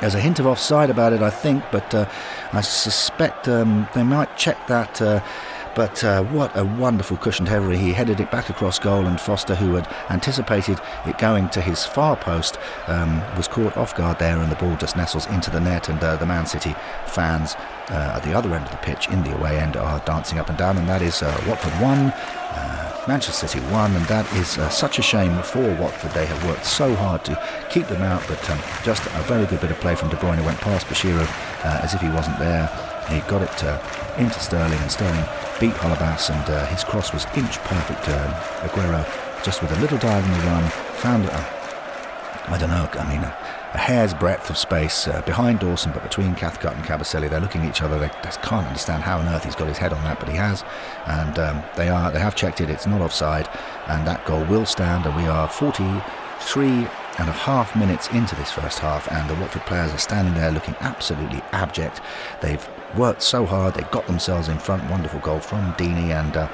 there's 0.00 0.14
a 0.14 0.20
hint 0.20 0.38
of 0.38 0.46
offside 0.46 0.90
about 0.90 1.12
it, 1.12 1.22
I 1.22 1.30
think, 1.30 1.64
but 1.72 1.92
uh, 1.92 2.08
I 2.52 2.60
suspect 2.60 3.48
um, 3.48 3.88
they 3.94 4.04
might 4.04 4.36
check 4.36 4.68
that. 4.68 5.02
Uh, 5.02 5.20
but 5.74 6.02
uh, 6.04 6.22
what 6.24 6.56
a 6.56 6.64
wonderful 6.64 7.16
cushioned 7.16 7.48
header. 7.48 7.70
He 7.72 7.92
headed 7.92 8.20
it 8.20 8.30
back 8.30 8.48
across 8.48 8.78
goal, 8.78 9.06
and 9.06 9.20
Foster, 9.20 9.56
who 9.56 9.74
had 9.74 9.92
anticipated 10.08 10.80
it 11.04 11.18
going 11.18 11.48
to 11.50 11.60
his 11.60 11.84
far 11.84 12.16
post, 12.16 12.58
um, 12.86 13.20
was 13.36 13.48
caught 13.48 13.76
off 13.76 13.96
guard 13.96 14.20
there, 14.20 14.38
and 14.38 14.50
the 14.50 14.56
ball 14.56 14.76
just 14.76 14.96
nestles 14.96 15.26
into 15.26 15.50
the 15.50 15.60
net. 15.60 15.88
And 15.88 16.02
uh, 16.02 16.14
the 16.16 16.26
Man 16.26 16.46
City 16.46 16.76
fans 17.06 17.56
uh, 17.90 18.12
at 18.14 18.22
the 18.22 18.34
other 18.34 18.54
end 18.54 18.64
of 18.66 18.70
the 18.70 18.76
pitch, 18.78 19.08
in 19.08 19.24
the 19.24 19.36
away 19.36 19.58
end, 19.58 19.76
are 19.76 19.98
dancing 20.00 20.38
up 20.38 20.48
and 20.48 20.56
down, 20.56 20.78
and 20.78 20.88
that 20.88 21.02
is 21.02 21.22
uh, 21.22 21.44
Watford 21.46 21.72
1. 21.82 22.87
Uh, 23.08 23.12
Manchester 23.12 23.48
City 23.48 23.64
won, 23.72 23.94
and 23.96 24.04
that 24.06 24.30
is 24.34 24.58
uh, 24.58 24.68
such 24.68 24.98
a 24.98 25.02
shame 25.02 25.42
for 25.42 25.74
Watford. 25.76 26.10
They 26.12 26.26
have 26.26 26.46
worked 26.46 26.66
so 26.66 26.94
hard 26.94 27.24
to 27.24 27.40
keep 27.70 27.86
them 27.86 28.02
out, 28.02 28.22
but 28.28 28.38
um, 28.50 28.58
just 28.84 29.04
a 29.06 29.22
very 29.22 29.46
good 29.46 29.60
bit 29.60 29.70
of 29.70 29.80
play 29.80 29.94
from 29.94 30.10
De 30.10 30.16
Bruyne 30.16 30.44
went 30.44 30.58
past 30.60 30.86
Bashiru 30.86 31.22
uh, 31.64 31.80
as 31.82 31.94
if 31.94 32.00
he 32.00 32.08
wasn't 32.10 32.38
there. 32.38 32.68
He 33.08 33.20
got 33.20 33.42
it 33.42 33.64
uh, 33.64 33.80
into 34.18 34.38
Sterling, 34.38 34.78
and 34.78 34.90
Sterling 34.90 35.24
beat 35.58 35.74
Holebas, 35.74 36.30
and 36.30 36.50
uh, 36.50 36.66
his 36.66 36.84
cross 36.84 37.12
was 37.12 37.24
inch 37.36 37.58
perfect. 37.64 38.08
Uh, 38.08 38.68
Aguero 38.68 39.04
just 39.42 39.62
with 39.62 39.72
a 39.72 39.80
little 39.80 39.98
dive 39.98 40.24
in 40.24 40.32
the 40.32 40.44
run 40.46 40.64
found. 41.00 41.26
Uh, 41.26 41.44
I 42.48 42.58
don't 42.58 42.70
know. 42.70 42.88
I 42.92 43.08
mean, 43.08 43.24
a, 43.72 43.78
hair's 43.78 44.14
breadth 44.14 44.50
of 44.50 44.58
space 44.58 45.08
uh, 45.08 45.22
behind 45.22 45.60
Dawson, 45.60 45.92
but 45.92 46.02
between 46.02 46.34
Cathcart 46.34 46.76
and 46.76 46.84
Kabasele, 46.84 47.28
they're 47.28 47.40
looking 47.40 47.62
at 47.62 47.68
each 47.68 47.82
other. 47.82 47.98
They 47.98 48.10
just 48.22 48.42
can't 48.42 48.66
understand 48.66 49.02
how 49.02 49.18
on 49.18 49.28
earth 49.28 49.44
he's 49.44 49.54
got 49.54 49.68
his 49.68 49.78
head 49.78 49.92
on 49.92 50.02
that, 50.04 50.18
but 50.18 50.28
he 50.28 50.36
has, 50.36 50.64
and 51.06 51.38
um, 51.38 51.62
they 51.76 51.88
are. 51.88 52.10
They 52.10 52.20
have 52.20 52.34
checked 52.34 52.60
it. 52.60 52.70
It's 52.70 52.86
not 52.86 53.00
offside, 53.00 53.48
and 53.86 54.06
that 54.06 54.24
goal 54.24 54.44
will 54.44 54.66
stand. 54.66 55.06
And 55.06 55.16
we 55.16 55.26
are 55.26 55.48
43 55.48 56.66
and 56.66 57.28
a 57.28 57.32
half 57.32 57.74
minutes 57.76 58.08
into 58.08 58.34
this 58.36 58.50
first 58.50 58.78
half, 58.78 59.10
and 59.10 59.28
the 59.28 59.34
Watford 59.40 59.62
players 59.62 59.92
are 59.92 59.98
standing 59.98 60.34
there 60.34 60.50
looking 60.50 60.76
absolutely 60.80 61.42
abject. 61.52 62.00
They've 62.40 62.68
worked 62.96 63.22
so 63.22 63.44
hard. 63.44 63.74
They've 63.74 63.90
got 63.90 64.06
themselves 64.06 64.48
in 64.48 64.58
front. 64.58 64.88
Wonderful 64.90 65.20
goal 65.20 65.40
from 65.40 65.72
Deeney, 65.74 66.10
and. 66.10 66.36
Uh, 66.36 66.48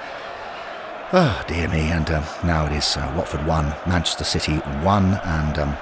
Oh, 1.16 1.44
dear 1.46 1.68
me. 1.68 1.92
And 1.92 2.10
um, 2.10 2.24
now 2.42 2.66
it 2.66 2.72
is 2.72 2.96
uh, 2.96 3.12
Watford 3.16 3.46
1, 3.46 3.72
Manchester 3.86 4.24
City 4.24 4.56
1, 4.56 5.14
and 5.14 5.58
um, 5.60 5.76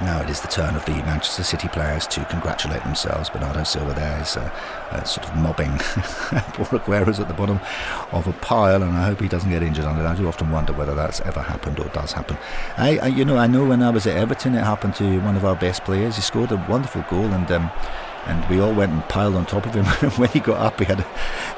now 0.00 0.20
it 0.20 0.28
is 0.28 0.40
the 0.40 0.48
turn 0.48 0.76
of 0.76 0.84
the 0.84 0.92
Manchester 0.92 1.42
City 1.42 1.68
players 1.68 2.06
to 2.08 2.24
congratulate 2.26 2.82
themselves. 2.82 3.30
Bernardo 3.30 3.64
Silva 3.64 3.94
there 3.94 4.20
is 4.20 4.36
uh, 4.36 4.50
uh, 4.90 5.02
sort 5.04 5.28
of 5.28 5.36
mobbing 5.36 5.78
poor 6.54 6.78
Aguero's 6.78 7.18
at 7.18 7.28
the 7.28 7.34
bottom 7.34 7.60
of 8.12 8.26
a 8.26 8.32
pile, 8.34 8.82
and 8.82 8.92
I 8.92 9.06
hope 9.06 9.20
he 9.20 9.28
doesn't 9.28 9.50
get 9.50 9.62
injured 9.62 9.86
on 9.86 9.98
it. 9.98 10.04
I 10.04 10.14
do 10.14 10.28
often 10.28 10.50
wonder 10.50 10.72
whether 10.72 10.94
that's 10.94 11.20
ever 11.22 11.40
happened 11.40 11.78
or 11.80 11.88
does 11.88 12.12
happen. 12.12 12.36
I, 12.76 12.98
I, 12.98 13.06
you 13.06 13.24
know, 13.24 13.36
I 13.38 13.46
know 13.46 13.64
when 13.64 13.82
I 13.82 13.90
was 13.90 14.06
at 14.06 14.16
Everton, 14.16 14.54
it 14.54 14.64
happened 14.64 14.94
to 14.96 15.20
one 15.20 15.36
of 15.36 15.44
our 15.44 15.56
best 15.56 15.84
players. 15.84 16.16
He 16.16 16.22
scored 16.22 16.52
a 16.52 16.66
wonderful 16.68 17.02
goal, 17.08 17.26
and 17.26 17.50
um, 17.50 17.70
and 18.26 18.48
we 18.50 18.60
all 18.60 18.72
went 18.72 18.92
and 18.92 19.02
piled 19.08 19.34
on 19.34 19.46
top 19.46 19.66
of 19.66 19.74
him. 19.74 19.86
And 20.02 20.12
when 20.18 20.28
he 20.30 20.40
got 20.40 20.58
up, 20.58 20.78
he 20.78 20.84
had 20.84 21.06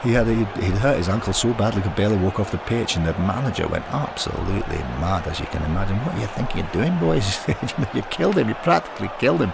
he 0.03 0.13
had 0.13 0.27
he'd, 0.27 0.79
hurt 0.79 0.99
his 0.99 1.09
ankle 1.09 1.33
so 1.33 1.53
badly 1.55 1.81
he 1.81 1.89
could 1.89 1.97
barely 1.97 2.17
walk 2.17 2.39
off 2.39 2.51
the 2.51 2.59
pitch, 2.59 2.97
and 2.97 3.07
the 3.07 3.13
manager 3.19 3.67
went 3.69 3.85
absolutely 3.87 4.79
mad, 5.01 5.27
as 5.27 5.41
you 5.41 5.47
can 5.47 5.63
imagine. 5.65 5.97
What 6.05 6.15
do 6.15 6.21
you 6.21 6.27
think 6.29 6.55
you're 6.55 6.67
doing, 6.73 6.97
boys? 6.99 7.47
you 7.95 8.03
killed 8.03 8.37
him. 8.37 8.49
You 8.49 8.55
practically 8.57 9.11
killed 9.19 9.41
him. 9.41 9.53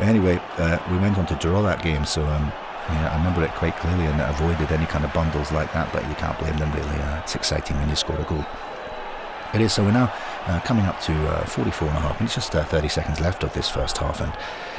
Anyway, 0.00 0.40
uh, 0.58 0.78
we 0.90 0.98
went 0.98 1.18
on 1.18 1.26
to 1.26 1.34
draw 1.36 1.62
that 1.62 1.82
game, 1.82 2.04
so. 2.04 2.24
Um, 2.26 2.52
yeah, 2.88 3.12
I 3.12 3.18
remember 3.18 3.44
it 3.44 3.50
quite 3.50 3.76
clearly 3.76 4.06
and 4.06 4.18
avoided 4.18 4.72
any 4.72 4.86
kind 4.86 5.04
of 5.04 5.12
bundles 5.12 5.52
like 5.52 5.70
that, 5.74 5.92
but 5.92 6.08
you 6.08 6.14
can't 6.14 6.38
blame 6.38 6.56
them 6.56 6.72
really. 6.72 6.88
Uh, 6.88 7.20
it's 7.20 7.34
exciting 7.34 7.76
when 7.76 7.90
you 7.90 7.94
score 7.94 8.18
a 8.18 8.24
goal. 8.24 8.46
It 9.52 9.60
is, 9.60 9.74
so 9.74 9.84
we're 9.84 9.92
now 9.92 10.10
uh, 10.48 10.60
coming 10.60 10.86
up 10.86 11.00
to 11.02 11.12
uh, 11.28 11.44
44 11.44 11.88
and 11.88 11.96
a 11.98 12.00
half 12.00 12.18
minutes, 12.18 12.34
just 12.34 12.54
uh, 12.54 12.64
30 12.64 12.88
seconds 12.88 13.20
left 13.20 13.44
of 13.44 13.52
this 13.52 13.68
first 13.68 13.98
half, 13.98 14.20
and 14.20 14.32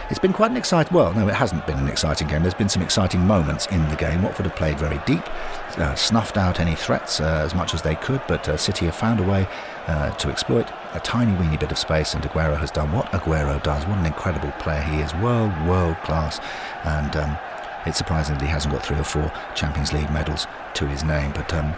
it's 0.09 0.19
been 0.19 0.33
quite 0.33 0.51
an 0.51 0.57
exciting. 0.57 0.93
Well, 0.93 1.13
no, 1.13 1.27
it 1.27 1.35
hasn't 1.35 1.65
been 1.67 1.77
an 1.77 1.87
exciting 1.87 2.27
game. 2.27 2.41
There's 2.41 2.55
been 2.55 2.69
some 2.69 2.81
exciting 2.81 3.25
moments 3.25 3.67
in 3.67 3.87
the 3.89 3.95
game. 3.95 4.23
Watford 4.23 4.47
have 4.47 4.55
played 4.55 4.79
very 4.79 4.99
deep, 5.05 5.23
uh, 5.77 5.93
snuffed 5.95 6.37
out 6.37 6.59
any 6.59 6.75
threats 6.75 7.21
uh, 7.21 7.43
as 7.45 7.53
much 7.53 7.73
as 7.73 7.83
they 7.83 7.95
could, 7.95 8.21
but 8.27 8.49
uh, 8.49 8.57
City 8.57 8.85
have 8.87 8.95
found 8.95 9.19
a 9.19 9.23
way 9.23 9.47
to 10.17 10.29
exploit 10.29 10.71
a 10.93 10.99
tiny 10.99 11.35
weeny 11.39 11.57
bit 11.57 11.71
of 11.71 11.77
space, 11.77 12.13
and 12.13 12.23
Aguero 12.23 12.57
has 12.57 12.71
done 12.71 12.91
what 12.91 13.05
Aguero 13.11 13.61
does. 13.63 13.85
What 13.85 13.97
an 13.99 14.05
incredible 14.05 14.51
player 14.59 14.81
he 14.81 14.99
is, 15.01 15.13
world 15.15 15.53
world 15.67 15.97
class, 16.03 16.39
and. 16.83 17.15
Um, 17.15 17.37
it's 17.85 17.97
surprising 17.97 18.37
that 18.37 18.43
he 18.43 18.49
hasn't 18.49 18.73
got 18.73 18.85
three 18.85 18.99
or 18.99 19.05
four 19.05 19.31
Champions 19.55 19.93
League 19.93 20.11
medals 20.11 20.47
to 20.73 20.85
his 20.85 21.03
name, 21.03 21.31
but 21.31 21.53
um, 21.53 21.73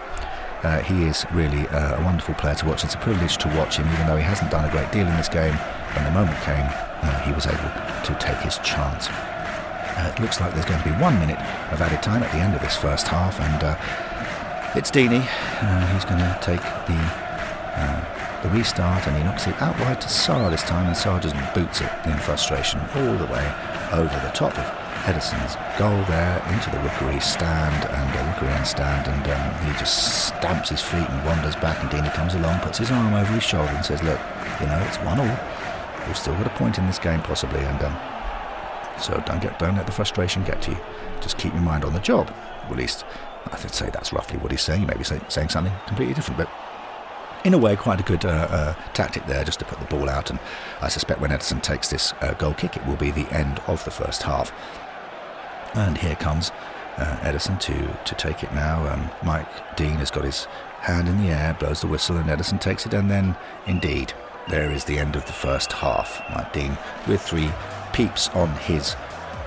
uh, 0.63 0.79
he 0.79 1.03
is 1.03 1.25
really 1.31 1.67
uh, 1.69 1.99
a 1.99 2.03
wonderful 2.03 2.35
player 2.35 2.55
to 2.55 2.65
watch. 2.65 2.83
It's 2.83 2.95
a 2.95 2.97
privilege 2.97 3.37
to 3.37 3.47
watch 3.49 3.77
him, 3.77 3.87
even 3.93 4.07
though 4.07 4.17
he 4.17 4.23
hasn't 4.23 4.51
done 4.51 4.65
a 4.65 4.71
great 4.71 4.91
deal 4.91 5.07
in 5.07 5.15
this 5.17 5.29
game. 5.29 5.55
When 5.95 6.05
the 6.05 6.11
moment 6.11 6.37
came, 6.43 6.67
uh, 7.01 7.19
he 7.21 7.31
was 7.33 7.47
able 7.47 7.57
to 7.57 8.17
take 8.19 8.37
his 8.39 8.57
chance. 8.59 9.09
Uh, 9.09 10.13
it 10.15 10.21
looks 10.21 10.39
like 10.39 10.53
there's 10.53 10.65
going 10.65 10.81
to 10.81 10.87
be 10.87 10.95
one 11.01 11.17
minute 11.19 11.39
of 11.71 11.81
added 11.81 12.01
time 12.01 12.23
at 12.23 12.31
the 12.31 12.37
end 12.37 12.55
of 12.55 12.61
this 12.61 12.77
first 12.77 13.07
half, 13.07 13.39
and 13.39 13.63
uh, 13.63 13.75
it's 14.75 14.91
Deeney. 14.91 15.25
Uh, 15.61 15.87
he's 15.93 16.05
going 16.05 16.19
to 16.19 16.37
take 16.41 16.61
the 16.87 17.31
the 18.41 18.49
restart, 18.49 19.05
and 19.05 19.15
he 19.15 19.23
knocks 19.23 19.45
it 19.45 19.61
out 19.61 19.79
wide 19.81 20.01
to 20.01 20.07
Sarr 20.07 20.49
this 20.49 20.63
time, 20.63 20.87
and 20.87 20.95
Sarr 20.95 21.21
just 21.21 21.35
boots 21.53 21.79
it 21.79 21.91
in 22.05 22.17
frustration 22.17 22.79
all 22.95 23.15
the 23.15 23.27
way 23.27 23.53
over 23.93 24.19
the 24.25 24.31
top 24.33 24.57
of 24.57 24.80
Ederson's 25.03 25.55
goal 25.79 26.03
there 26.05 26.37
into 26.53 26.69
the 26.69 26.77
Rookery 26.79 27.19
stand 27.19 27.85
and 27.85 28.17
uh, 28.17 28.31
Rookery 28.31 28.49
end 28.49 28.67
stand, 28.67 29.07
and 29.07 29.27
um, 29.31 29.65
he 29.65 29.79
just 29.79 30.27
stamps 30.27 30.69
his 30.69 30.81
feet 30.81 31.09
and 31.09 31.25
wanders 31.25 31.55
back. 31.55 31.81
And 31.81 31.89
Deeney 31.89 32.13
comes 32.13 32.35
along, 32.35 32.59
puts 32.59 32.77
his 32.77 32.91
arm 32.91 33.13
over 33.13 33.33
his 33.33 33.43
shoulder, 33.43 33.71
and 33.71 33.83
says, 33.83 34.03
"Look, 34.03 34.19
you 34.59 34.67
know, 34.67 34.79
it's 34.87 34.97
one 34.97 35.19
all. 35.19 35.39
We've 36.07 36.17
still 36.17 36.35
got 36.35 36.47
a 36.47 36.51
point 36.51 36.77
in 36.77 36.85
this 36.85 36.99
game, 36.99 37.21
possibly, 37.21 37.61
and 37.61 37.81
um, 37.83 37.97
so 38.99 39.21
don't 39.25 39.41
get 39.41 39.57
don't 39.57 39.75
let 39.75 39.85
the 39.85 39.91
frustration 39.91 40.43
get 40.43 40.61
to 40.63 40.71
you. 40.71 40.77
Just 41.19 41.37
keep 41.37 41.53
your 41.53 41.63
mind 41.63 41.83
on 41.83 41.93
the 41.93 41.99
job. 41.99 42.31
at 42.69 42.75
least 42.75 43.03
I 43.51 43.59
would 43.59 43.73
say 43.73 43.89
that's 43.89 44.13
roughly 44.13 44.37
what 44.37 44.51
he's 44.51 44.61
saying. 44.61 44.85
Maybe 44.85 45.03
say, 45.03 45.19
saying 45.29 45.49
something 45.49 45.73
completely 45.87 46.13
different, 46.13 46.37
but." 46.37 46.49
in 47.43 47.53
a 47.53 47.57
way, 47.57 47.75
quite 47.75 47.99
a 47.99 48.03
good 48.03 48.23
uh, 48.23 48.47
uh, 48.51 48.73
tactic 48.93 49.25
there 49.25 49.43
just 49.43 49.59
to 49.59 49.65
put 49.65 49.79
the 49.79 49.85
ball 49.85 50.09
out. 50.09 50.29
And 50.29 50.39
I 50.81 50.89
suspect 50.89 51.21
when 51.21 51.31
Ederson 51.31 51.61
takes 51.61 51.89
this 51.89 52.13
uh, 52.21 52.33
goal 52.33 52.53
kick, 52.53 52.77
it 52.77 52.85
will 52.85 52.95
be 52.95 53.11
the 53.11 53.27
end 53.33 53.59
of 53.67 53.83
the 53.83 53.91
first 53.91 54.23
half. 54.23 54.51
And 55.75 55.97
here 55.97 56.15
comes 56.15 56.51
uh, 56.97 57.17
Ederson 57.21 57.59
to, 57.61 57.99
to 58.03 58.15
take 58.15 58.43
it 58.43 58.53
now. 58.53 58.85
Um, 58.87 59.09
Mike 59.23 59.75
Dean 59.77 59.95
has 59.95 60.11
got 60.11 60.23
his 60.23 60.45
hand 60.81 61.07
in 61.07 61.23
the 61.23 61.29
air, 61.31 61.55
blows 61.59 61.81
the 61.81 61.87
whistle, 61.87 62.17
and 62.17 62.29
Ederson 62.29 62.59
takes 62.59 62.85
it. 62.85 62.93
And 62.93 63.09
then, 63.09 63.35
indeed, 63.67 64.13
there 64.49 64.71
is 64.71 64.83
the 64.85 64.97
end 64.97 65.15
of 65.15 65.25
the 65.25 65.33
first 65.33 65.71
half. 65.71 66.21
Mike 66.35 66.51
Dean 66.53 66.77
with 67.07 67.21
three 67.21 67.51
peeps 67.93 68.29
on 68.29 68.49
his 68.57 68.95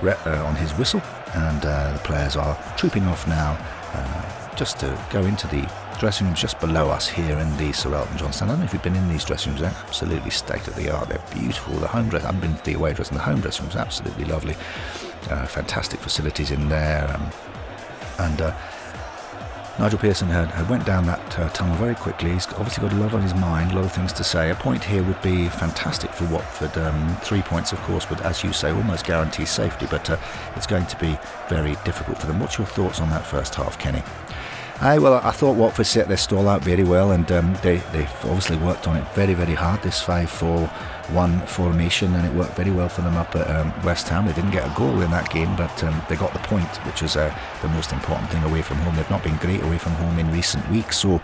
uh, 0.03 0.43
on 0.45 0.55
his 0.55 0.71
whistle, 0.73 1.01
and 1.33 1.65
uh, 1.65 1.93
the 1.93 1.99
players 1.99 2.35
are 2.35 2.57
trooping 2.77 3.05
off 3.05 3.27
now 3.27 3.57
uh, 3.93 4.55
just 4.55 4.79
to 4.79 4.97
go 5.09 5.21
into 5.21 5.47
the 5.47 5.69
dressing 5.99 6.27
rooms 6.27 6.41
just 6.41 6.59
below 6.59 6.89
us 6.89 7.07
here 7.07 7.37
in 7.37 7.57
the 7.57 7.71
Sir 7.71 7.93
Elton 7.93 8.17
John 8.17 8.33
stand. 8.33 8.51
I 8.51 8.53
don't 8.53 8.59
know 8.59 8.65
if 8.65 8.73
you've 8.73 8.83
been 8.83 8.95
in 8.95 9.07
these 9.09 9.23
dressing 9.23 9.51
rooms. 9.51 9.61
They're 9.61 9.83
absolutely 9.85 10.31
state 10.31 10.67
of 10.67 10.75
the 10.75 10.89
art. 10.89 11.09
They're 11.09 11.23
beautiful. 11.33 11.75
The 11.75 11.87
home 11.87 12.09
dress. 12.09 12.25
I've 12.25 12.39
been 12.41 12.55
to 12.55 12.63
the 12.63 12.73
away 12.73 12.93
dressing. 12.93 13.17
The 13.17 13.23
home 13.23 13.39
dressing 13.39 13.65
rooms 13.65 13.75
absolutely 13.75 14.25
lovely. 14.25 14.55
Uh, 15.29 15.45
fantastic 15.45 15.99
facilities 15.99 16.51
in 16.51 16.69
there. 16.69 17.09
Um, 17.13 17.29
and 18.19 18.41
uh, 18.41 18.55
Nigel 19.77 19.99
Pearson 19.99 20.29
had, 20.29 20.49
had, 20.51 20.69
went 20.69 20.85
down 20.85 21.05
that 21.05 21.39
uh, 21.39 21.49
tunnel 21.49 21.75
very 21.75 21.95
quickly. 21.95 22.31
He's 22.31 22.47
obviously 22.53 22.87
got 22.87 22.93
a 22.93 22.95
lot 22.95 23.13
on 23.13 23.21
his 23.21 23.35
mind, 23.35 23.71
a 23.71 23.75
lot 23.75 23.83
of 23.83 23.91
things 23.91 24.13
to 24.13 24.23
say. 24.23 24.49
A 24.49 24.55
point 24.55 24.81
here 24.83 25.03
would 25.03 25.21
be 25.21 25.49
fantastic 25.49 26.11
for 26.11 26.25
Watford. 26.27 26.77
Um, 26.77 27.17
three 27.21 27.41
points, 27.41 27.73
of 27.73 27.79
course, 27.81 28.09
would, 28.09 28.21
as 28.21 28.41
you 28.41 28.53
say, 28.53 28.71
almost 28.71 29.05
guarantee 29.05 29.43
safety, 29.43 29.85
but 29.89 30.09
uh, 30.09 30.17
it's 30.55 30.65
going 30.65 30.85
to 30.85 30.97
be 30.97 31.17
very 31.49 31.75
difficult 31.83 32.19
for 32.19 32.27
them. 32.27 32.39
What's 32.39 32.57
your 32.57 32.67
thoughts 32.67 33.01
on 33.01 33.09
that 33.09 33.25
first 33.25 33.53
half, 33.55 33.77
Kenny? 33.77 34.01
Aye, 34.79 34.99
well, 34.99 35.15
I 35.15 35.31
thought 35.31 35.55
Watford 35.57 35.87
set 35.87 36.07
their 36.07 36.17
stall 36.17 36.47
out 36.47 36.61
very 36.61 36.83
well, 36.83 37.11
and 37.11 37.29
um, 37.33 37.57
they, 37.61 37.77
they've 37.91 38.11
obviously 38.23 38.57
worked 38.57 38.87
on 38.87 38.95
it 38.95 39.05
very, 39.13 39.33
very 39.33 39.55
hard, 39.55 39.81
this 39.81 40.01
5 40.01 40.29
4 40.29 40.71
1 41.11 41.47
formation, 41.47 42.13
and 42.15 42.25
it 42.25 42.33
worked 42.33 42.55
very 42.55 42.71
well 42.71 42.89
for 42.89 43.01
them 43.01 43.15
up 43.15 43.35
at 43.35 43.47
um, 43.49 43.73
West 43.83 44.07
Ham. 44.09 44.25
They 44.25 44.33
didn't 44.33 44.51
get 44.51 44.65
a 44.65 44.73
goal 44.75 45.01
in 45.01 45.11
that 45.11 45.29
game, 45.29 45.55
but 45.55 45.83
um, 45.83 46.01
they 46.09 46.15
got 46.15 46.33
the 46.33 46.39
point, 46.39 46.67
which 46.85 47.01
is 47.01 47.15
uh, 47.15 47.35
the 47.61 47.67
most 47.69 47.91
important 47.91 48.29
thing 48.29 48.43
away 48.43 48.61
from 48.61 48.77
home. 48.77 48.95
They've 48.95 49.09
not 49.09 49.23
been 49.23 49.37
great 49.37 49.61
away 49.63 49.77
from 49.77 49.93
home 49.93 50.19
in 50.19 50.31
recent 50.31 50.69
weeks, 50.69 50.97
so 50.97 51.21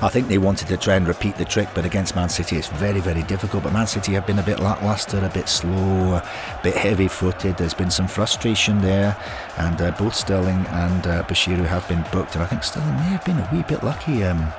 I 0.00 0.08
think 0.08 0.28
they 0.28 0.38
wanted 0.38 0.68
to 0.68 0.76
try 0.76 0.94
and 0.94 1.08
repeat 1.08 1.34
the 1.36 1.44
trick, 1.44 1.68
but 1.74 1.84
against 1.84 2.14
Man 2.14 2.28
City 2.28 2.56
it's 2.56 2.68
very, 2.68 3.00
very 3.00 3.24
difficult. 3.24 3.64
But 3.64 3.72
Man 3.72 3.88
City 3.88 4.12
have 4.12 4.28
been 4.28 4.38
a 4.38 4.44
bit 4.44 4.60
lackluster, 4.60 5.18
a 5.24 5.28
bit 5.28 5.48
slow, 5.48 6.14
a 6.14 6.60
bit 6.62 6.76
heavy 6.76 7.08
footed. 7.08 7.56
There's 7.56 7.74
been 7.74 7.90
some 7.90 8.06
frustration 8.06 8.80
there, 8.80 9.16
and 9.56 9.80
uh, 9.82 9.90
both 9.98 10.14
Sterling 10.14 10.64
and 10.68 11.04
uh, 11.04 11.24
Bashiru 11.24 11.66
have 11.66 11.88
been 11.88 12.04
booked. 12.12 12.34
And 12.34 12.44
I 12.44 12.46
think 12.46 12.62
Sterling 12.62 12.94
may 12.94 13.10
have 13.10 13.24
been 13.24 13.38
a 13.38 13.48
wee 13.52 13.64
bit 13.64 13.82
lucky. 13.82 14.22
Um, 14.22 14.52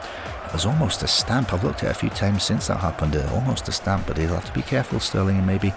was 0.54 0.66
almost 0.66 1.04
a 1.04 1.08
stamp. 1.08 1.54
I've 1.54 1.64
looked 1.64 1.84
at 1.84 1.90
it 1.90 1.92
a 1.92 2.00
few 2.00 2.10
times 2.10 2.44
since 2.44 2.68
that 2.68 2.80
happened. 2.80 3.16
Uh, 3.16 3.30
almost 3.34 3.68
a 3.68 3.72
stamp, 3.72 4.08
but 4.08 4.18
he'll 4.18 4.34
have 4.34 4.46
to 4.46 4.54
be 4.54 4.62
careful, 4.62 5.00
Sterling, 5.00 5.38
and 5.38 5.48
maybe. 5.48 5.74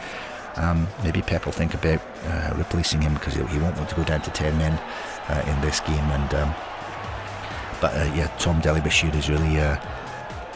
Um, 0.56 0.86
maybe 1.02 1.22
Pep 1.22 1.46
will 1.46 1.52
think 1.52 1.72
about 1.72 2.02
uh, 2.26 2.52
replacing 2.56 3.00
him 3.00 3.14
because 3.14 3.34
he 3.34 3.58
won't 3.58 3.74
want 3.76 3.88
to 3.88 3.94
go 3.94 4.04
down 4.04 4.20
to 4.20 4.30
10 4.30 4.58
men 4.58 4.72
uh, 5.28 5.42
in 5.46 5.58
this 5.62 5.80
game. 5.80 6.04
And 6.10 6.34
um, 6.34 6.54
but 7.80 7.94
uh, 7.94 8.12
yeah, 8.14 8.26
Tom 8.38 8.60
Dele-Bashiru 8.60 9.28
really 9.28 9.58
uh, 9.58 9.76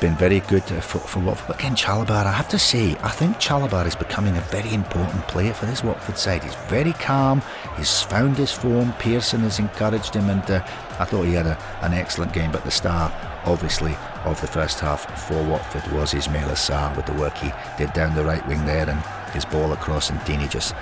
been 0.01 0.15
very 0.17 0.41
good 0.41 0.63
for, 0.63 0.99
for 0.99 1.21
Watford. 1.21 1.57
Again, 1.57 1.75
Chalobah, 1.75 2.27
I 2.27 2.33
have 2.33 2.49
to 2.49 2.59
say, 2.59 2.97
I 3.03 3.11
think 3.11 3.37
Chalobah 3.37 3.87
is 3.87 3.95
becoming 3.95 4.37
a 4.37 4.41
very 4.43 4.73
important 4.73 5.27
player 5.29 5.53
for 5.53 5.67
this 5.67 5.83
Watford 5.83 6.19
side. 6.19 6.45
He's 6.45 6.55
very 6.69 6.93
calm. 6.95 7.43
He's 7.77 8.03
found 8.03 8.37
his 8.37 8.53
form. 8.53 8.93
Pearson 8.95 9.41
has 9.41 9.59
encouraged 9.59 10.15
him, 10.15 10.29
and 10.31 10.43
uh, 10.51 10.67
I 10.99 11.05
thought 11.05 11.25
he 11.25 11.33
had 11.33 11.47
a, 11.47 11.59
an 11.83 11.95
excellent 11.95 12.33
game. 12.33 12.53
But 12.53 12.65
the 12.65 12.71
star, 12.71 13.13
obviously, 13.45 13.97
of 14.25 14.41
the 14.41 14.47
first 14.47 14.81
half 14.81 15.29
for 15.29 15.43
Watford 15.45 15.91
was 15.93 16.15
Ismaila 16.15 16.57
Sarr 16.57 16.95
with 16.97 17.07
the 17.07 17.15
work 17.15 17.37
he 17.39 17.53
did 17.79 17.93
down 17.93 18.15
the 18.15 18.25
right 18.25 18.47
wing 18.47 18.65
there, 18.67 18.89
and 18.89 19.01
his 19.33 19.45
ball 19.45 19.73
across, 19.73 20.11
and 20.11 20.19
Deeney 20.21 20.51
just 20.51 20.75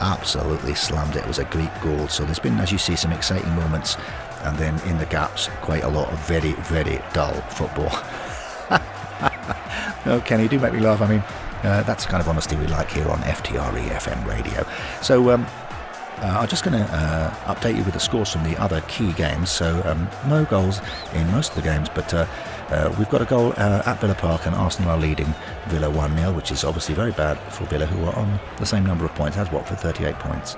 absolutely 0.00 0.74
slammed 0.74 1.16
it. 1.16 1.24
It 1.24 1.28
was 1.28 1.38
a 1.38 1.44
great 1.44 1.70
goal. 1.80 2.08
So 2.08 2.24
there's 2.24 2.38
been, 2.38 2.58
as 2.58 2.72
you 2.72 2.78
see, 2.78 2.96
some 2.96 3.12
exciting 3.12 3.54
moments 3.54 3.96
and 4.42 4.58
then 4.58 4.80
in 4.88 4.98
the 4.98 5.06
gaps, 5.06 5.48
quite 5.60 5.84
a 5.84 5.88
lot 5.88 6.10
of 6.10 6.18
very, 6.26 6.52
very 6.52 7.00
dull 7.12 7.34
football. 7.42 7.90
no, 10.06 10.20
Kenny, 10.20 10.48
do 10.48 10.58
make 10.58 10.72
me 10.72 10.80
laugh. 10.80 11.00
I 11.00 11.08
mean, 11.08 11.22
uh, 11.62 11.82
that's 11.84 12.04
the 12.04 12.10
kind 12.10 12.20
of 12.20 12.28
honesty 12.28 12.56
we 12.56 12.66
like 12.66 12.90
here 12.90 13.08
on 13.08 13.18
FTRE 13.18 13.88
FM 13.88 14.26
radio. 14.26 14.66
So, 15.02 15.30
um, 15.30 15.46
uh, 16.18 16.38
I'm 16.40 16.48
just 16.48 16.64
going 16.64 16.78
to 16.78 16.94
uh, 16.94 17.30
update 17.52 17.76
you 17.76 17.82
with 17.84 17.94
the 17.94 18.00
scores 18.00 18.30
from 18.30 18.44
the 18.44 18.56
other 18.56 18.80
key 18.82 19.12
games. 19.14 19.50
So, 19.50 19.82
um, 19.84 20.08
no 20.28 20.44
goals 20.44 20.80
in 21.14 21.28
most 21.30 21.50
of 21.50 21.56
the 21.56 21.62
games, 21.62 21.88
but 21.88 22.12
uh, 22.14 22.26
uh 22.70 22.94
we've 22.98 23.08
got 23.10 23.22
a 23.22 23.24
goal 23.24 23.52
uh, 23.56 23.82
at 23.86 24.00
Villa 24.00 24.14
Park, 24.14 24.46
and 24.46 24.54
Arsenal 24.54 24.92
are 24.92 24.98
leading 24.98 25.34
Villa 25.66 25.90
1 25.90 26.16
0, 26.16 26.32
which 26.32 26.52
is 26.52 26.64
obviously 26.64 26.94
very 26.94 27.12
bad 27.12 27.38
for 27.52 27.64
Villa, 27.64 27.86
who 27.86 28.04
are 28.06 28.14
on 28.16 28.38
the 28.58 28.66
same 28.66 28.86
number 28.86 29.04
of 29.04 29.14
points 29.14 29.36
as 29.36 29.50
Watford, 29.50 29.78
38 29.78 30.14
points 30.20 30.56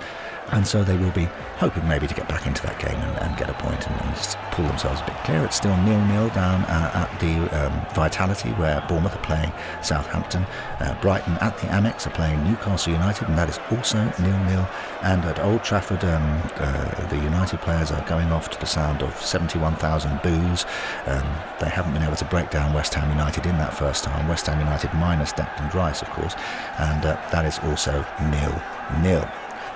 and 0.53 0.66
so 0.66 0.85
they 0.85 0.97
will 0.97 1.11
be 1.12 1.29
hoping 1.57 1.87
maybe 1.89 2.07
to 2.07 2.15
get 2.15 2.29
back 2.29 2.47
into 2.47 2.62
that 2.62 2.79
game 2.79 2.95
and, 2.95 3.19
and 3.19 3.37
get 3.37 3.49
a 3.49 3.55
point 3.55 3.87
and, 3.87 4.01
and 4.03 4.15
pull 4.53 4.66
themselves 4.66 5.01
a 5.01 5.05
bit 5.07 5.16
clear. 5.25 5.45
It's 5.45 5.57
still 5.57 5.77
nil-nil 5.79 6.29
down 6.31 6.62
uh, 6.65 7.09
at 7.09 7.21
the 7.21 7.35
um, 7.57 7.87
Vitality 7.95 8.51
where 8.51 8.85
Bournemouth 8.89 9.16
are 9.16 9.23
playing 9.23 9.53
Southampton. 9.83 10.45
Uh, 10.81 10.97
Brighton 11.01 11.35
at 11.41 11.57
the 11.59 11.66
Amex 11.69 12.07
are 12.07 12.11
playing 12.11 12.43
Newcastle 12.45 12.93
United 12.93 13.29
and 13.29 13.39
that 13.39 13.49
is 13.49 13.59
also 13.71 13.99
nil-nil. 14.21 14.69
And 15.03 15.25
at 15.25 15.39
Old 15.41 15.62
Trafford, 15.62 16.05
um, 16.05 16.43
uh, 16.57 17.09
the 17.09 17.16
United 17.16 17.61
players 17.61 17.91
are 17.91 18.07
going 18.09 18.31
off 18.33 18.51
to 18.51 18.61
the 18.61 18.66
sound 18.66 19.03
of 19.03 19.16
71,000 19.21 20.23
boos. 20.23 20.66
Um, 21.07 21.25
they 21.61 21.69
haven't 21.69 21.95
been 21.95 22.03
able 22.03 22.16
to 22.16 22.25
break 22.27 22.51
down 22.51 22.75
West 22.75 22.95
Ham 22.95 23.09
United 23.11 23.47
in 23.47 23.57
that 23.59 23.75
first 23.75 24.05
time. 24.05 24.29
West 24.29 24.47
Ham 24.47 24.59
United 24.59 24.93
minus 24.95 25.33
Declan 25.33 25.73
Rice, 25.73 26.03
of 26.03 26.11
course, 26.11 26.35
and 26.79 27.05
uh, 27.05 27.16
that 27.31 27.45
is 27.45 27.59
also 27.61 28.05
nil-nil. 28.21 29.29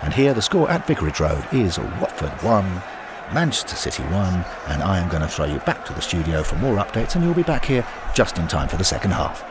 And 0.03 0.15
here 0.15 0.33
the 0.33 0.43
score 0.43 0.71
at 0.71 0.87
Vicarage 0.87 1.19
Road 1.19 1.45
is 1.53 1.79
Watford 1.79 2.31
1, 2.43 2.83
Manchester 3.35 3.75
City 3.75 4.05
1, 4.05 4.13
and 4.69 4.83
I 4.83 4.99
am 4.99 5.09
going 5.09 5.23
to 5.23 5.29
throw 5.29 5.45
you 5.45 5.59
back 5.61 5.85
to 5.87 5.93
the 5.93 6.01
studio 6.01 6.45
for 6.45 6.55
more 6.57 6.77
updates, 6.77 7.17
and 7.17 7.25
you'll 7.25 7.35
be 7.35 7.43
back 7.43 7.65
here 7.65 7.85
just 8.15 8.39
in 8.39 8.47
time 8.47 8.69
for 8.69 8.77
the 8.77 8.85
second 8.85 9.11
half. 9.11 9.45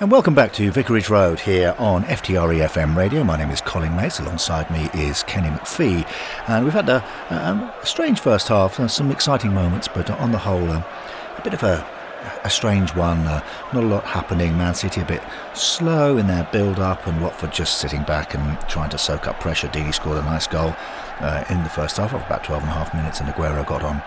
And 0.00 0.10
welcome 0.10 0.34
back 0.34 0.52
to 0.54 0.72
Vicarage 0.72 1.08
Road 1.08 1.38
here 1.38 1.76
on 1.78 2.02
FTRE 2.02 2.66
FM 2.68 2.96
radio. 2.96 3.22
My 3.22 3.36
name 3.36 3.50
is 3.50 3.60
Colin 3.60 3.94
Mace. 3.94 4.18
Alongside 4.18 4.68
me 4.68 4.90
is 5.00 5.22
Kenny 5.22 5.48
McPhee. 5.48 6.04
And 6.48 6.64
we've 6.64 6.74
had 6.74 6.88
a, 6.88 7.04
a, 7.30 7.72
a 7.80 7.86
strange 7.86 8.18
first 8.18 8.48
half, 8.48 8.80
some 8.90 9.12
exciting 9.12 9.54
moments, 9.54 9.86
but 9.86 10.10
on 10.10 10.32
the 10.32 10.38
whole, 10.38 10.68
uh, 10.68 10.82
a 11.38 11.40
bit 11.42 11.54
of 11.54 11.62
a 11.62 11.86
a 12.44 12.50
strange 12.50 12.94
one. 12.94 13.26
Uh, 13.26 13.44
not 13.72 13.84
a 13.84 13.86
lot 13.86 14.04
happening. 14.04 14.56
Man 14.56 14.74
City 14.74 15.00
a 15.00 15.04
bit 15.04 15.22
slow 15.54 16.16
in 16.16 16.26
their 16.26 16.48
build 16.52 16.78
up, 16.78 17.06
and 17.06 17.20
Watford 17.20 17.52
just 17.52 17.78
sitting 17.78 18.02
back 18.02 18.34
and 18.34 18.58
trying 18.68 18.90
to 18.90 18.98
soak 18.98 19.26
up 19.26 19.40
pressure. 19.40 19.68
Deeney 19.68 19.94
scored 19.94 20.18
a 20.18 20.22
nice 20.22 20.46
goal 20.46 20.74
uh, 21.20 21.44
in 21.50 21.62
the 21.62 21.70
first 21.70 21.96
half 21.96 22.14
of 22.14 22.22
about 22.22 22.44
12 22.44 22.62
and 22.62 22.70
a 22.70 22.74
half 22.74 22.94
minutes, 22.94 23.20
and 23.20 23.28
Aguero 23.28 23.66
got 23.66 23.82
on 23.82 24.02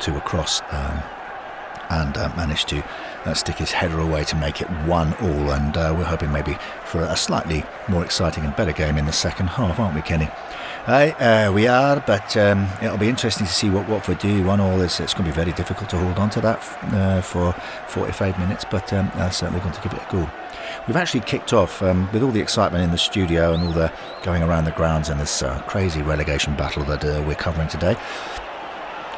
to 0.00 0.16
a 0.16 0.20
cross 0.20 0.60
um, 0.70 1.02
and 1.90 2.16
uh, 2.16 2.30
managed 2.36 2.68
to 2.68 2.84
uh, 3.24 3.34
stick 3.34 3.56
his 3.56 3.72
header 3.72 3.98
away 4.00 4.24
to 4.24 4.36
make 4.36 4.60
it 4.60 4.68
one 4.86 5.14
all. 5.14 5.50
And 5.50 5.76
uh, 5.76 5.94
we're 5.96 6.04
hoping 6.04 6.32
maybe 6.32 6.56
for 6.84 7.02
a 7.02 7.16
slightly 7.16 7.64
more 7.88 8.04
exciting 8.04 8.44
and 8.44 8.54
better 8.54 8.72
game 8.72 8.98
in 8.98 9.06
the 9.06 9.12
second 9.12 9.48
half, 9.48 9.80
aren't 9.80 9.94
we, 9.94 10.02
Kenny? 10.02 10.28
Aye, 10.90 11.10
uh, 11.20 11.52
we 11.52 11.68
are, 11.68 12.02
but 12.06 12.34
um, 12.38 12.66
it'll 12.80 12.96
be 12.96 13.10
interesting 13.10 13.46
to 13.46 13.52
see 13.52 13.68
what 13.68 13.86
Watford 13.90 14.20
do. 14.20 14.42
One 14.42 14.58
all 14.58 14.80
is 14.80 14.98
it's 15.00 15.12
going 15.12 15.26
to 15.26 15.30
be 15.30 15.34
very 15.34 15.52
difficult 15.52 15.90
to 15.90 15.98
hold 15.98 16.18
on 16.18 16.30
to 16.30 16.40
that 16.40 16.62
uh, 16.94 17.20
for 17.20 17.52
45 17.88 18.38
minutes, 18.38 18.64
but 18.70 18.90
um, 18.94 19.10
uh, 19.16 19.28
certainly 19.28 19.60
going 19.60 19.74
to 19.74 19.82
give 19.82 19.92
it 19.92 20.00
a 20.00 20.10
go. 20.10 20.30
We've 20.86 20.96
actually 20.96 21.20
kicked 21.20 21.52
off 21.52 21.82
um, 21.82 22.10
with 22.10 22.22
all 22.22 22.30
the 22.30 22.40
excitement 22.40 22.84
in 22.84 22.90
the 22.90 22.96
studio 22.96 23.52
and 23.52 23.64
all 23.64 23.72
the 23.72 23.92
going 24.22 24.42
around 24.42 24.64
the 24.64 24.70
grounds 24.70 25.10
and 25.10 25.20
this 25.20 25.42
uh, 25.42 25.60
crazy 25.66 26.00
relegation 26.00 26.56
battle 26.56 26.84
that 26.84 27.04
uh, 27.04 27.22
we're 27.26 27.34
covering 27.34 27.68
today. 27.68 27.94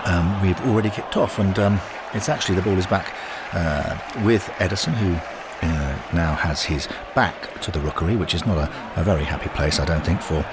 Um, 0.07 0.43
we've 0.43 0.61
already 0.63 0.91
kicked 0.91 1.17
off, 1.17 1.39
and 1.39 1.57
um, 1.61 1.81
it's 2.15 2.29
actually 2.29 2.57
the 2.57 2.63
ball 2.63 2.79
is 2.79 2.87
back 2.89 3.15
uh, 3.53 3.97
with 4.25 4.43
Ederson, 4.59 4.95
who 4.95 5.15
uh, 5.63 5.99
now 6.13 6.35
has 6.35 6.63
his 6.63 6.89
back 7.15 7.61
to 7.61 7.71
the 7.71 7.81
rookery, 7.81 8.17
which 8.17 8.35
is 8.35 8.47
not 8.47 8.59
a, 8.59 9.01
a, 9.01 9.05
very 9.05 9.25
happy 9.25 9.51
place, 9.51 9.79
I 9.79 9.85
don't 9.85 10.05
think, 10.05 10.23
for 10.23 10.45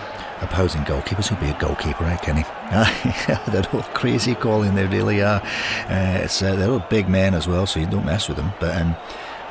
opposing 0.42 0.82
goalkeepers 0.82 1.28
who'd 1.28 1.40
be 1.40 1.48
a 1.48 1.60
goalkeeper, 1.60 2.06
eh, 2.06 2.18
Kenny? 2.18 2.44
they're 3.52 3.70
all 3.74 3.84
crazy 3.94 4.36
calling, 4.36 4.76
they 4.76 4.86
really 4.86 5.22
are. 5.22 5.42
Uh, 5.90 6.20
it's, 6.24 6.42
uh, 6.42 6.56
they're 6.56 6.72
all 6.72 6.86
big 6.90 7.08
men 7.10 7.34
as 7.34 7.48
well, 7.48 7.66
so 7.66 7.80
you 7.80 7.88
don't 7.88 8.06
mess 8.06 8.28
with 8.28 8.38
them. 8.38 8.52
But 8.60 8.82
um, 8.82 8.96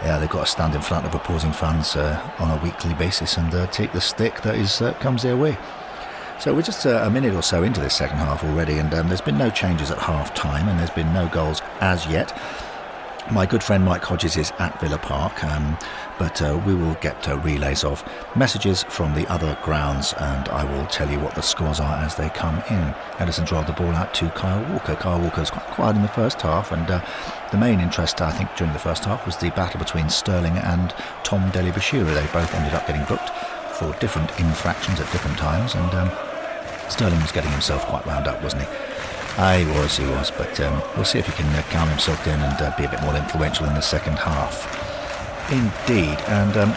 yeah, 0.02 0.18
they've 0.18 0.28
got 0.30 0.46
to 0.46 0.50
stand 0.50 0.74
in 0.74 0.82
front 0.82 1.06
of 1.06 1.14
opposing 1.14 1.52
fans 1.52 1.96
uh, 1.96 2.20
on 2.38 2.50
a 2.50 2.62
weekly 2.62 2.94
basis 2.94 3.36
and 3.36 3.54
uh, 3.54 3.66
take 3.68 3.92
the 3.92 4.00
stick 4.00 4.42
that 4.42 4.54
is 4.54 4.82
uh, 4.82 4.92
comes 4.94 5.22
their 5.22 5.36
way. 5.36 5.56
So 6.38 6.54
we're 6.54 6.62
just 6.62 6.84
uh, 6.84 7.02
a 7.04 7.10
minute 7.10 7.34
or 7.34 7.42
so 7.42 7.62
into 7.62 7.80
this 7.80 7.94
second 7.94 8.18
half 8.18 8.44
already, 8.44 8.78
and 8.78 8.92
um, 8.92 9.08
there's 9.08 9.22
been 9.22 9.38
no 9.38 9.48
changes 9.48 9.90
at 9.90 9.98
half 9.98 10.34
time, 10.34 10.68
and 10.68 10.78
there's 10.78 10.90
been 10.90 11.12
no 11.14 11.28
goals 11.28 11.62
as 11.80 12.06
yet. 12.06 12.38
My 13.30 13.46
good 13.46 13.62
friend 13.62 13.84
Mike 13.84 14.04
Hodges 14.04 14.36
is 14.36 14.52
at 14.58 14.78
Villa 14.80 14.98
Park, 14.98 15.42
um, 15.42 15.78
but 16.18 16.40
uh, 16.42 16.60
we 16.66 16.74
will 16.74 16.94
get 16.94 17.28
uh, 17.28 17.38
relays 17.38 17.84
of 17.84 18.04
messages 18.34 18.82
from 18.84 19.14
the 19.14 19.26
other 19.30 19.56
grounds 19.62 20.14
and 20.18 20.48
I 20.48 20.64
will 20.64 20.86
tell 20.86 21.10
you 21.10 21.20
what 21.20 21.34
the 21.34 21.42
scores 21.42 21.80
are 21.80 21.96
as 21.96 22.16
they 22.16 22.28
come 22.30 22.56
in. 22.70 22.94
Ederson's 23.18 23.52
rolled 23.52 23.66
the 23.66 23.72
ball 23.72 23.94
out 23.94 24.14
to 24.14 24.30
Kyle 24.30 24.64
Walker. 24.72 24.94
Kyle 24.94 25.20
Walker 25.20 25.40
was 25.40 25.50
quite 25.50 25.66
quiet 25.66 25.96
in 25.96 26.02
the 26.02 26.08
first 26.08 26.40
half, 26.42 26.72
and 26.72 26.90
uh, 26.90 27.04
the 27.50 27.58
main 27.58 27.80
interest, 27.80 28.20
I 28.20 28.30
think, 28.32 28.54
during 28.56 28.72
the 28.72 28.78
first 28.78 29.04
half 29.04 29.26
was 29.26 29.36
the 29.36 29.50
battle 29.50 29.78
between 29.78 30.08
Sterling 30.08 30.56
and 30.58 30.94
Tom 31.24 31.50
Dele-Bashiru. 31.50 32.06
They 32.06 32.26
both 32.32 32.54
ended 32.54 32.74
up 32.74 32.86
getting 32.86 33.04
booked 33.04 33.30
for 33.76 33.92
different 34.00 34.30
infractions 34.38 35.00
at 35.00 35.10
different 35.12 35.38
times, 35.38 35.74
and 35.74 35.94
um, 35.94 36.10
Sterling 36.88 37.20
was 37.20 37.32
getting 37.32 37.50
himself 37.50 37.84
quite 37.86 38.06
wound 38.06 38.26
up, 38.26 38.42
wasn't 38.42 38.62
he? 38.62 38.68
He 39.36 39.66
was, 39.66 39.96
he 39.98 40.06
was, 40.06 40.30
but 40.30 40.58
um, 40.60 40.82
we'll 40.96 41.04
see 41.04 41.18
if 41.18 41.26
he 41.26 41.32
can 41.32 41.46
uh, 41.54 41.62
calm 41.68 41.88
himself 41.88 42.24
down 42.24 42.40
and 42.40 42.60
uh, 42.62 42.74
be 42.78 42.84
a 42.84 42.88
bit 42.88 43.02
more 43.02 43.14
influential 43.14 43.66
in 43.66 43.74
the 43.74 43.82
second 43.82 44.18
half. 44.18 44.85
Indeed, 45.50 46.18
and 46.28 46.56
um, 46.56 46.76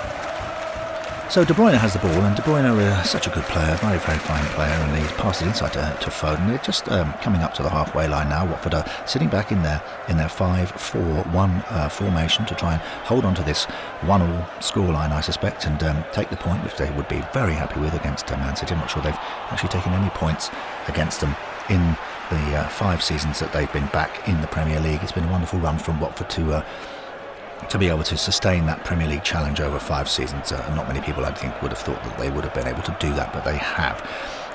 so 1.29 1.45
De 1.45 1.53
Bruyne 1.53 1.77
has 1.77 1.93
the 1.93 1.99
ball, 1.99 2.11
and 2.11 2.35
De 2.35 2.41
Bruyne 2.41 2.65
is 3.01 3.09
such 3.09 3.27
a 3.27 3.29
good 3.29 3.43
player, 3.43 3.75
very, 3.75 3.99
very 3.99 4.17
fine 4.17 4.43
player, 4.55 4.69
and 4.71 4.97
he's 4.97 5.11
passed 5.11 5.43
it 5.43 5.47
inside 5.47 5.73
to, 5.73 5.97
to 6.01 6.09
Foden. 6.09 6.47
They're 6.47 6.57
just 6.57 6.89
um, 6.89 7.13
coming 7.21 7.41
up 7.41 7.53
to 7.53 7.61
the 7.61 7.69
halfway 7.69 8.07
line 8.07 8.29
now. 8.29 8.47
Watford 8.47 8.73
are 8.73 8.85
sitting 9.05 9.29
back 9.29 9.51
in 9.51 9.61
their 9.61 9.79
in 10.07 10.17
their 10.17 10.27
5-4-1 10.27 11.71
uh, 11.71 11.87
formation 11.87 12.47
to 12.47 12.55
try 12.55 12.73
and 12.73 12.81
hold 12.81 13.25
on 13.25 13.35
to 13.35 13.43
this 13.43 13.65
one-all 14.01 14.41
scoreline, 14.59 15.11
I 15.11 15.21
suspect, 15.21 15.65
and 15.65 15.81
um, 15.83 16.03
take 16.11 16.31
the 16.31 16.35
point, 16.35 16.63
which 16.63 16.77
they 16.77 16.89
would 16.91 17.07
be 17.07 17.23
very 17.31 17.53
happy 17.53 17.79
with 17.79 17.93
against 17.93 18.31
uh, 18.31 18.37
Man 18.37 18.55
City. 18.55 18.73
I'm 18.73 18.79
not 18.79 18.89
sure 18.89 19.03
they've 19.03 19.13
actually 19.51 19.69
taken 19.69 19.93
any 19.93 20.09
points 20.09 20.49
against 20.87 21.21
them 21.21 21.35
in 21.69 21.95
the 22.31 22.57
uh, 22.57 22.67
five 22.69 23.03
seasons 23.03 23.39
that 23.39 23.53
they've 23.53 23.71
been 23.71 23.87
back 23.87 24.27
in 24.27 24.41
the 24.41 24.47
Premier 24.47 24.79
League. 24.79 25.01
It's 25.03 25.11
been 25.11 25.25
a 25.25 25.31
wonderful 25.31 25.59
run 25.59 25.77
from 25.77 25.99
Watford 25.99 26.29
to 26.31 26.53
uh, 26.53 26.65
to 27.67 27.77
be 27.77 27.87
able 27.89 28.03
to 28.03 28.17
sustain 28.17 28.65
that 28.65 28.83
Premier 28.85 29.07
League 29.07 29.23
challenge 29.23 29.59
over 29.59 29.79
five 29.79 30.09
seasons. 30.09 30.51
Uh, 30.51 30.73
not 30.75 30.87
many 30.87 31.01
people, 31.01 31.25
I 31.25 31.33
think, 31.33 31.61
would 31.61 31.71
have 31.71 31.79
thought 31.79 32.03
that 32.03 32.17
they 32.17 32.29
would 32.29 32.43
have 32.43 32.53
been 32.53 32.67
able 32.67 32.83
to 32.83 32.95
do 32.99 33.13
that, 33.15 33.33
but 33.33 33.43
they 33.43 33.57
have. 33.57 34.07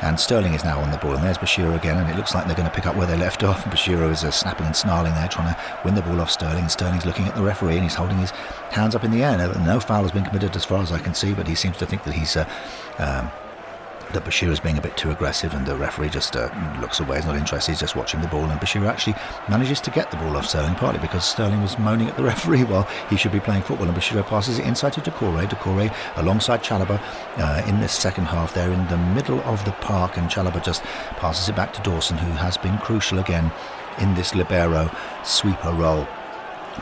And 0.03 0.19
Sterling 0.19 0.55
is 0.55 0.65
now 0.65 0.81
on 0.81 0.91
the 0.91 0.99
ball, 0.99 1.15
and 1.15 1.23
there's 1.23 1.39
Bashiru 1.39 1.77
again, 1.77 1.99
and 1.99 2.11
it 2.11 2.17
looks 2.17 2.35
like 2.35 2.47
they're 2.47 2.57
going 2.57 2.69
to 2.69 2.75
pick 2.75 2.87
up 2.87 2.97
where 2.97 3.07
they 3.07 3.17
left 3.17 3.43
off. 3.43 3.65
Bashiru 3.65 4.11
is 4.11 4.25
uh, 4.25 4.31
snapping 4.31 4.67
and 4.67 4.75
snarling 4.75 5.15
there, 5.15 5.29
trying 5.29 5.55
to 5.55 5.81
win 5.85 5.95
the 5.95 6.03
ball 6.03 6.21
off 6.21 6.31
Sterling. 6.31 6.69
Sterling's 6.69 7.07
looking 7.07 7.27
at 7.27 7.35
the 7.35 7.43
referee, 7.43 7.75
and 7.75 7.83
he's 7.83 7.95
holding 7.95 8.19
his 8.19 8.31
hands 8.71 8.95
up 8.95 9.05
in 9.05 9.11
the 9.11 9.23
air. 9.23 9.39
No, 9.39 9.53
no 9.65 9.81
foul 9.81 10.03
has 10.03 10.13
been 10.13 10.25
committed 10.25 10.57
as 10.57 10.65
far 10.65 10.83
as 10.83 10.93
I 10.93 10.99
can 10.99 11.15
see, 11.15 11.33
but 11.35 11.47
he 11.47 11.55
seems 11.55 11.77
to 11.79 11.87
think 11.87 12.05
that 12.05 12.15
he's 12.15 12.37
uh, 12.37 12.49
um, 12.99 13.31
that 14.15 14.25
Bashiru 14.25 14.51
is 14.51 14.61
being 14.61 14.79
a 14.79 14.81
bit 14.81 14.97
too 14.97 15.11
aggressive, 15.11 15.53
and 15.55 15.67
the 15.67 15.77
referee 15.77 16.09
just 16.09 16.37
uh, 16.37 16.49
looks 16.81 17.01
away, 17.01 17.17
he's 17.17 17.27
not 17.27 17.37
interested, 17.37 17.73
he's 17.73 17.81
just 17.81 17.97
watching 17.97 18.21
the 18.21 18.29
ball. 18.29 18.45
And 18.45 18.61
Bashiru 18.61 18.89
actually 18.89 19.15
manages 19.49 19.81
to 19.83 19.91
get 19.91 20.11
the 20.11 20.17
ball 20.17 20.37
off 20.37 20.47
Sterling, 20.47 20.75
partly 20.77 21.01
because 21.01 21.25
Sterling 21.25 21.61
was 21.61 21.79
moaning 21.79 22.09
at 22.09 22.17
the 22.17 22.23
referee 22.33 22.65
while 22.65 22.89
he 23.11 23.17
should 23.17 23.33
be 23.33 23.41
playing 23.41 23.63
football. 23.63 23.87
And 23.87 23.97
Bashiru 23.97 24.25
passes 24.27 24.59
it 24.59 24.67
inside 24.67 24.95
to 24.95 25.01
Doucouré. 25.01 25.47
Doucouré 25.49 25.95
alongside 26.17 26.63
Chalobah 26.63 27.01
uh, 27.39 27.69
in 27.69 27.81
this 27.81 27.93
second 27.93 28.27
half. 28.27 28.55
They're 28.55 28.73
in 28.73 28.87
the 28.89 28.99
middle 28.99 29.41
of 29.41 29.65
the 29.65 29.73
park, 29.73 30.17
and 30.17 30.31
Chalobah 30.31 30.65
just 30.65 30.83
passes 31.17 31.49
it 31.49 31.57
back 31.57 31.73
to 31.75 31.83
Dawson, 31.83 32.17
who 32.17 32.31
has 32.33 32.57
been 32.57 32.79
crucial 32.79 33.19
again 33.19 33.53
in 33.99 34.15
this 34.15 34.35
libero 34.35 34.91
sweeper 35.25 35.73
role. 35.73 36.07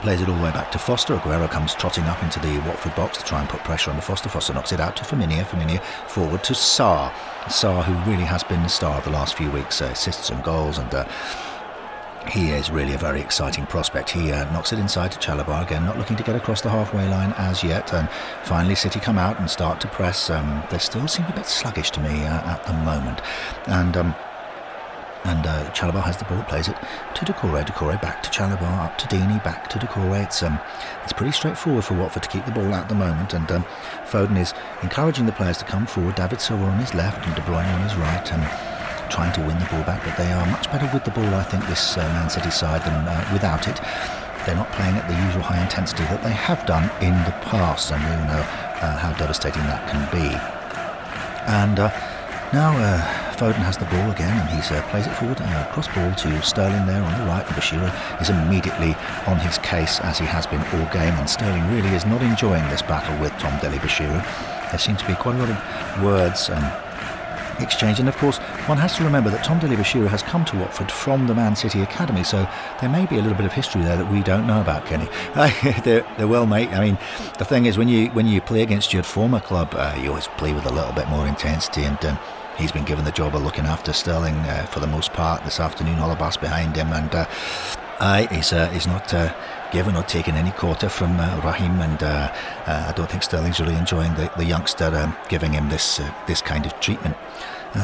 Plays 0.01 0.21
it 0.21 0.29
all 0.29 0.37
the 0.37 0.43
way 0.43 0.51
back 0.51 0.73
to 0.73 0.79
Foster. 0.79 1.17
Aguero 1.17 1.49
comes 1.49 1.75
trotting 1.75 2.05
up 2.05 2.23
into 2.23 2.41
the 2.41 2.59
Watford 2.67 2.95
box 2.97 3.19
to 3.19 3.25
try 3.25 3.41
and 3.41 3.49
put 3.49 3.61
pressure 3.61 3.91
on 3.91 3.97
the 3.97 4.03
Foster. 4.03 4.29
Foster 4.29 4.53
knocks 4.53 4.73
it 4.73 4.81
out 4.81 4.97
to 4.97 5.05
Femenía. 5.05 5.45
Femenía 5.45 5.83
forward 6.09 6.43
to 6.45 6.55
Sarr. 6.55 7.13
Sarr, 7.45 7.85
who 7.85 8.11
really 8.11 8.25
has 8.25 8.43
been 8.43 8.63
the 8.63 8.69
star 8.69 8.99
of 8.99 9.05
the 9.05 9.11
last 9.11 9.37
few 9.37 9.51
weeks, 9.51 9.81
uh, 9.81 9.87
assists 9.87 10.31
and 10.31 10.43
goals, 10.43 10.79
and 10.79 10.93
uh, 10.93 11.05
he 12.29 12.51
is 12.51 12.71
really 12.71 12.95
a 12.95 12.99
very 12.99 13.21
exciting 13.21 13.67
prospect. 13.67 14.11
He 14.11 14.33
uh, 14.33 14.51
knocks 14.53 14.73
it 14.73 14.79
inside 14.79 15.13
to 15.13 15.19
Chalobah 15.19 15.63
again, 15.65 15.85
not 15.85 15.99
looking 15.99 16.17
to 16.17 16.23
get 16.23 16.35
across 16.35 16.63
the 16.63 16.71
halfway 16.71 17.07
line 17.09 17.35
as 17.37 17.63
yet. 17.63 17.93
And 17.93 18.09
finally, 18.45 18.75
City 18.75 18.99
come 18.99 19.19
out 19.19 19.39
and 19.39 19.49
start 19.49 19.81
to 19.83 19.89
press. 19.89 20.31
Um, 20.31 20.65
they 20.71 20.79
still 20.79 21.07
seem 21.07 21.27
a 21.27 21.33
bit 21.33 21.47
sluggish 21.47 21.91
to 21.93 22.01
me 22.01 22.25
uh, 22.27 22.55
at 22.55 22.65
the 22.65 22.73
moment, 22.73 23.21
and. 23.67 23.97
Um, 23.97 24.15
and 25.25 25.47
uh, 25.47 25.71
Chalobah 25.71 26.03
has 26.03 26.17
the 26.17 26.25
ball, 26.25 26.43
plays 26.45 26.69
it 26.69 26.77
to 27.15 27.25
Doucouré. 27.25 27.65
Doucouré 27.65 28.01
back 28.01 28.23
to 28.23 28.31
Chalobah, 28.31 28.85
up 28.85 28.99
to 28.99 29.07
Deeney, 29.07 29.43
back 29.45 29.69
to 29.71 29.79
Doucouré. 29.79 30.25
It's 30.25 30.43
um, 30.43 30.59
it's 31.05 31.13
pretty 31.13 31.33
straightforward 31.33 31.85
for 31.85 31.95
Watford 31.95 32.25
to 32.25 32.29
keep 32.29 32.45
the 32.45 32.53
ball 32.53 32.73
out 32.75 32.85
at 32.85 32.89
the 32.89 32.95
moment. 32.95 33.33
And 33.35 33.51
um, 33.53 33.65
Foden 34.05 34.39
is 34.39 34.53
encouraging 34.83 35.27
the 35.27 35.33
players 35.33 35.59
to 35.59 35.65
come 35.65 35.87
forward. 35.87 36.17
David 36.17 36.41
Silva 36.41 36.65
on 36.65 36.79
his 36.79 36.95
left 36.95 37.27
and 37.27 37.35
De 37.37 37.43
Bruyne 37.43 37.73
on 37.75 37.83
his 37.83 37.97
right. 37.97 38.33
And 38.33 38.43
trying 39.13 39.33
to 39.35 39.41
win 39.43 39.59
the 39.59 39.67
ball 39.67 39.85
back, 39.85 40.03
but 40.05 40.17
they 40.17 40.33
are 40.33 40.47
much 40.47 40.73
better 40.73 40.89
with 40.93 41.05
the 41.05 41.11
ball, 41.11 41.35
I 41.35 41.43
think, 41.45 41.67
this 41.67 41.99
uh, 41.99 42.01
Man 42.01 42.31
City 42.31 42.51
side 42.51 42.81
than 42.83 42.95
uh, 43.07 43.29
without 43.33 43.69
it. 43.69 43.77
They're 44.47 44.57
not 44.57 44.73
playing 44.73 44.97
at 44.97 45.07
the 45.07 45.15
usual 45.27 45.43
high 45.43 45.63
intensity 45.63 46.03
that 46.05 46.23
they 46.23 46.33
have 46.33 46.65
done 46.67 46.91
in 47.05 47.13
the 47.29 47.37
past, 47.45 47.93
and 47.93 48.03
we 48.03 48.11
all 48.11 48.27
know 48.27 48.43
uh, 48.81 48.97
how 48.97 49.13
devastating 49.13 49.63
that 49.69 49.87
can 49.87 50.03
be. 50.11 50.35
And 51.47 51.79
uh, 51.79 51.93
now 52.53 52.73
uh, 52.73 53.22
Foden 53.33 53.65
has 53.65 53.77
the 53.77 53.85
ball 53.87 54.11
again, 54.11 54.33
and 54.33 54.49
he 54.51 54.59
uh, 54.75 54.83
plays 54.91 55.07
it 55.07 55.15
forward, 55.15 55.41
uh, 55.41 55.67
cross 55.73 55.89
ball 55.89 56.13
to 56.15 56.43
Sterling 56.43 56.87
there 56.87 57.03
on 57.03 57.13
the 57.21 57.27
right. 57.27 57.47
And 57.47 57.57
Bashiru 57.57 57.89
is 58.21 58.31
immediately 58.31 58.95
on 59.27 59.39
his 59.39 59.59
case 59.59 60.01
as 60.01 60.19
he 60.19 60.27
has 60.27 60.47
been 60.47 60.61
all 60.61 60.87
game, 60.93 61.15
and 61.15 61.29
Sterling 61.29 61.67
really 61.75 61.95
is 61.95 62.07
not 62.07 62.23
enjoying 62.23 62.67
this 62.69 62.83
battle 62.83 63.19
with 63.21 63.33
Tom 63.39 63.59
Dele-Bashiru. 63.61 64.23
There 64.71 64.79
seem 64.79 64.97
to 64.97 65.07
be 65.07 65.15
quite 65.15 65.37
a 65.37 65.39
lot 65.39 65.51
of 65.51 66.03
words. 66.05 66.51
Um, 66.51 66.65
exchange. 67.61 68.01
And 68.01 68.09
of 68.09 68.17
course, 68.17 68.39
one 68.67 68.79
has 68.79 68.97
to 68.97 69.05
remember 69.05 69.31
that 69.31 69.45
Tom 69.45 69.59
Dele-Bashiru 69.59 70.09
has 70.09 70.23
come 70.23 70.45
to 70.47 70.57
Watford 70.57 70.91
from 70.91 71.27
the 71.27 71.35
Man 71.35 71.55
City 71.57 71.83
Academy, 71.83 72.25
so 72.25 72.49
there 72.81 72.91
may 72.91 73.07
be 73.07 73.19
a 73.19 73.23
little 73.23 73.37
bit 73.37 73.47
of 73.47 73.53
history 73.53 73.83
there 73.83 73.97
that 73.97 74.11
we 74.11 74.23
don't 74.23 74.47
know 74.47 74.61
about, 74.61 74.87
Kenny. 74.87 75.09
they're, 75.85 76.05
well, 76.27 76.47
mate. 76.47 76.71
I 76.71 76.81
mean, 76.81 76.99
the 77.39 77.45
thing 77.45 77.67
is, 77.67 77.79
when 77.79 77.89
you 77.89 78.09
when 78.09 78.27
you 78.27 78.41
play 78.41 78.63
against 78.63 78.93
your 78.93 79.03
former 79.03 79.41
club, 79.41 79.75
uh, 79.75 79.97
you 80.01 80.09
always 80.09 80.29
play 80.29 80.53
with 80.53 80.67
a 80.67 80.73
little 80.73 80.93
bit 80.93 81.09
more 81.09 81.27
intensity 81.27 81.85
and. 81.85 82.03
Um, 82.05 82.19
He's 82.59 82.73
been 82.73 82.85
given 82.85 83.05
the 83.05 83.13
job 83.13 83.35
of 83.35 83.43
looking 83.43 83.67
after 83.67 83.93
Sterling 83.93 84.35
uh, 84.35 84.67
for 84.67 84.81
the 84.81 84.87
most 84.87 85.13
part 85.13 85.45
this 85.45 85.61
afternoon. 85.61 85.97
Holebas 85.97 86.41
behind 86.41 86.77
him, 86.77 86.93
and 86.93 87.15
uh, 87.15 87.27
Aye, 88.01 88.27
he's, 88.33 88.53
uh, 88.53 88.69
he's 88.71 88.89
not 88.89 89.15
uh, 89.15 89.33
given 89.71 89.95
or 89.95 90.03
taken 90.03 90.35
any 90.35 90.51
quarter 90.51 90.89
from 90.89 91.21
uh, 91.21 91.41
Raheem, 91.45 91.81
and 91.81 92.03
uh, 92.03 92.33
I 92.67 92.93
don't 92.97 93.09
think 93.09 93.23
Sterling's 93.23 93.61
really 93.61 93.77
enjoying 93.77 94.13
the, 94.15 94.29
the 94.37 94.45
youngster 94.45 94.87
um, 94.87 95.17
giving 95.29 95.53
him 95.53 95.69
this 95.69 96.01
this 96.27 96.43
kind 96.43 96.67
of 96.67 96.79
treatment. 96.81 97.17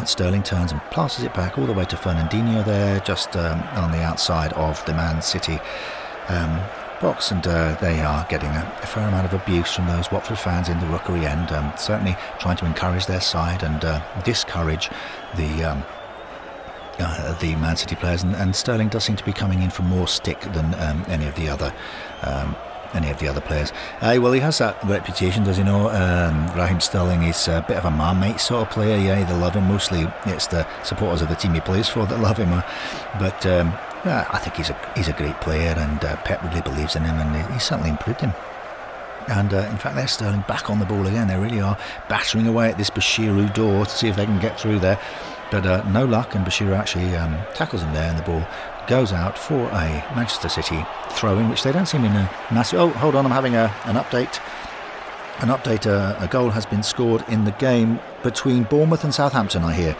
Sterling 0.05 0.43
turns 0.43 0.73
and 0.73 0.81
passes 0.91 1.25
it 1.25 1.33
back 1.35 1.57
all 1.57 1.67
the 1.67 1.73
way 1.73 1.85
to 1.85 1.97
Fernandinho 1.97 2.65
there, 2.65 2.99
just 3.01 3.37
um, 3.37 3.63
on 3.77 3.93
the 3.93 4.03
outside 4.03 4.53
of 4.55 4.85
the 4.87 4.93
Man 4.93 5.23
City 5.23 5.61
um, 6.29 6.61
box, 7.01 7.31
and 7.31 7.43
they 7.43 8.01
are 8.01 8.27
getting 8.29 8.51
a, 8.51 8.79
a, 8.83 8.87
fair 8.87 9.07
amount 9.09 9.27
of 9.27 9.41
abuse 9.41 9.73
from 9.73 9.87
those 9.87 10.11
Watford 10.11 10.39
fans 10.39 10.69
in 10.69 10.79
the 10.81 10.87
rookery 10.87 11.27
end, 11.27 11.53
um, 11.53 11.73
certainly 11.77 12.17
trying 12.39 12.57
to 12.57 12.67
encourage 12.67 13.07
their 13.07 13.21
side 13.21 13.63
and 13.63 13.81
discourage 14.25 14.91
the 15.37 15.65
um, 15.65 15.85
uh, 16.99 17.39
the 17.39 17.55
Man 17.57 17.77
City 17.77 17.95
players, 17.95 18.23
and, 18.23 18.35
and, 18.35 18.55
Sterling 18.55 18.89
does 18.89 19.05
seem 19.05 19.17
to 19.17 19.25
be 19.25 19.33
coming 19.33 19.63
in 19.63 19.71
for 19.71 19.83
more 19.83 20.09
stick 20.09 20.41
than 20.41 20.75
um, 20.81 21.05
any 21.09 21.27
of 21.27 21.35
the 21.37 21.49
other. 21.49 21.73
Um, 22.23 22.57
any 22.95 23.11
of 23.11 23.19
the 23.19 23.29
other 23.29 23.43
players. 23.43 23.71
Uh, 24.01 24.19
well, 24.19 24.33
he 24.33 24.41
has 24.41 24.57
that 24.59 24.83
reputation, 24.85 25.45
does 25.45 25.59
he 25.59 25.63
know? 25.63 25.91
Um, 25.91 26.47
Raheem 26.57 26.81
Sterling 26.81 27.23
is 27.23 27.47
a 27.47 27.63
bit 27.69 27.77
of 27.77 27.85
a 27.85 27.91
Marmite 27.91 28.41
sort 28.41 28.67
of 28.67 28.73
player. 28.73 28.97
Yeah, 28.97 29.23
they 29.25 29.39
love 29.39 29.55
him. 29.55 29.65
Mostly, 29.69 30.07
it's 30.25 30.47
the 30.47 30.67
supporters 30.85 31.21
of 31.21 31.29
the 31.29 31.35
team 31.35 31.53
he 31.53 31.61
plays 31.61 31.87
for 31.87 32.07
that 32.07 32.19
love 32.21 32.39
him. 32.39 32.51
Uh, 32.51 32.63
but 33.19 33.45
um, 33.45 33.75
yeah, 34.05 34.29
I 34.31 34.39
think 34.39 34.57
he's 34.57 34.71
a 34.71 34.93
he's 34.97 35.09
a 35.09 35.13
great 35.13 35.41
player, 35.41 35.75
and 35.77 36.05
uh, 36.05 36.17
Pep 36.23 36.43
really 36.45 36.61
believes 36.61 36.97
in 36.97 37.05
him, 37.05 37.17
and 37.19 37.53
he's 37.53 37.65
certainly 37.65 37.91
improved 37.91 38.21
him. 38.21 38.33
And 39.29 39.53
uh, 39.53 39.69
in 39.71 39.77
fact, 39.77 39.95
they're 39.95 40.09
Sterling 40.09 40.45
back 40.49 40.71
on 40.71 40.79
the 40.79 40.87
ball 40.87 41.07
again. 41.07 41.29
They 41.29 41.37
really 41.37 41.61
are 41.61 41.77
battering 42.09 42.47
away 42.47 42.71
at 42.71 42.79
this 42.79 42.91
Bashiru 42.91 43.53
door 43.53 43.85
to 43.85 43.91
see 43.91 44.09
if 44.09 44.17
they 44.17 44.25
can 44.25 44.39
get 44.41 44.59
through 44.59 44.79
there. 44.79 44.99
But 45.51 45.67
uh, 45.67 45.89
no 45.91 46.05
luck, 46.05 46.35
and 46.35 46.47
Bashiru 46.47 46.77
actually 46.77 47.15
um, 47.17 47.37
tackles 47.55 47.83
him 47.83 47.93
there, 47.93 48.09
and 48.09 48.19
the 48.19 48.23
ball 48.23 48.47
goes 48.87 49.13
out 49.13 49.37
for 49.37 49.69
a 49.69 50.05
Manchester 50.17 50.49
City 50.49 50.85
throw 51.11 51.39
in, 51.39 51.49
which 51.51 51.63
they 51.63 51.73
don't 51.73 51.87
seem 51.87 52.05
in 52.05 52.13
a 52.13 52.31
massive. 52.51 52.81
Oh, 52.81 52.89
hold 52.91 53.15
on, 53.15 53.27
I'm 53.27 53.33
having 53.33 53.55
a, 53.55 53.75
an 53.85 53.97
update. 53.97 54.41
An 55.41 55.49
update 55.49 55.87
uh, 55.87 56.17
a 56.19 56.27
goal 56.27 56.51
has 56.51 56.67
been 56.67 56.83
scored 56.83 57.25
in 57.29 57.45
the 57.45 57.53
game 57.53 58.01
between 58.23 58.65
Bournemouth 58.65 59.05
and 59.05 59.15
Southampton, 59.15 59.63
I 59.63 59.75
hear. 59.75 59.97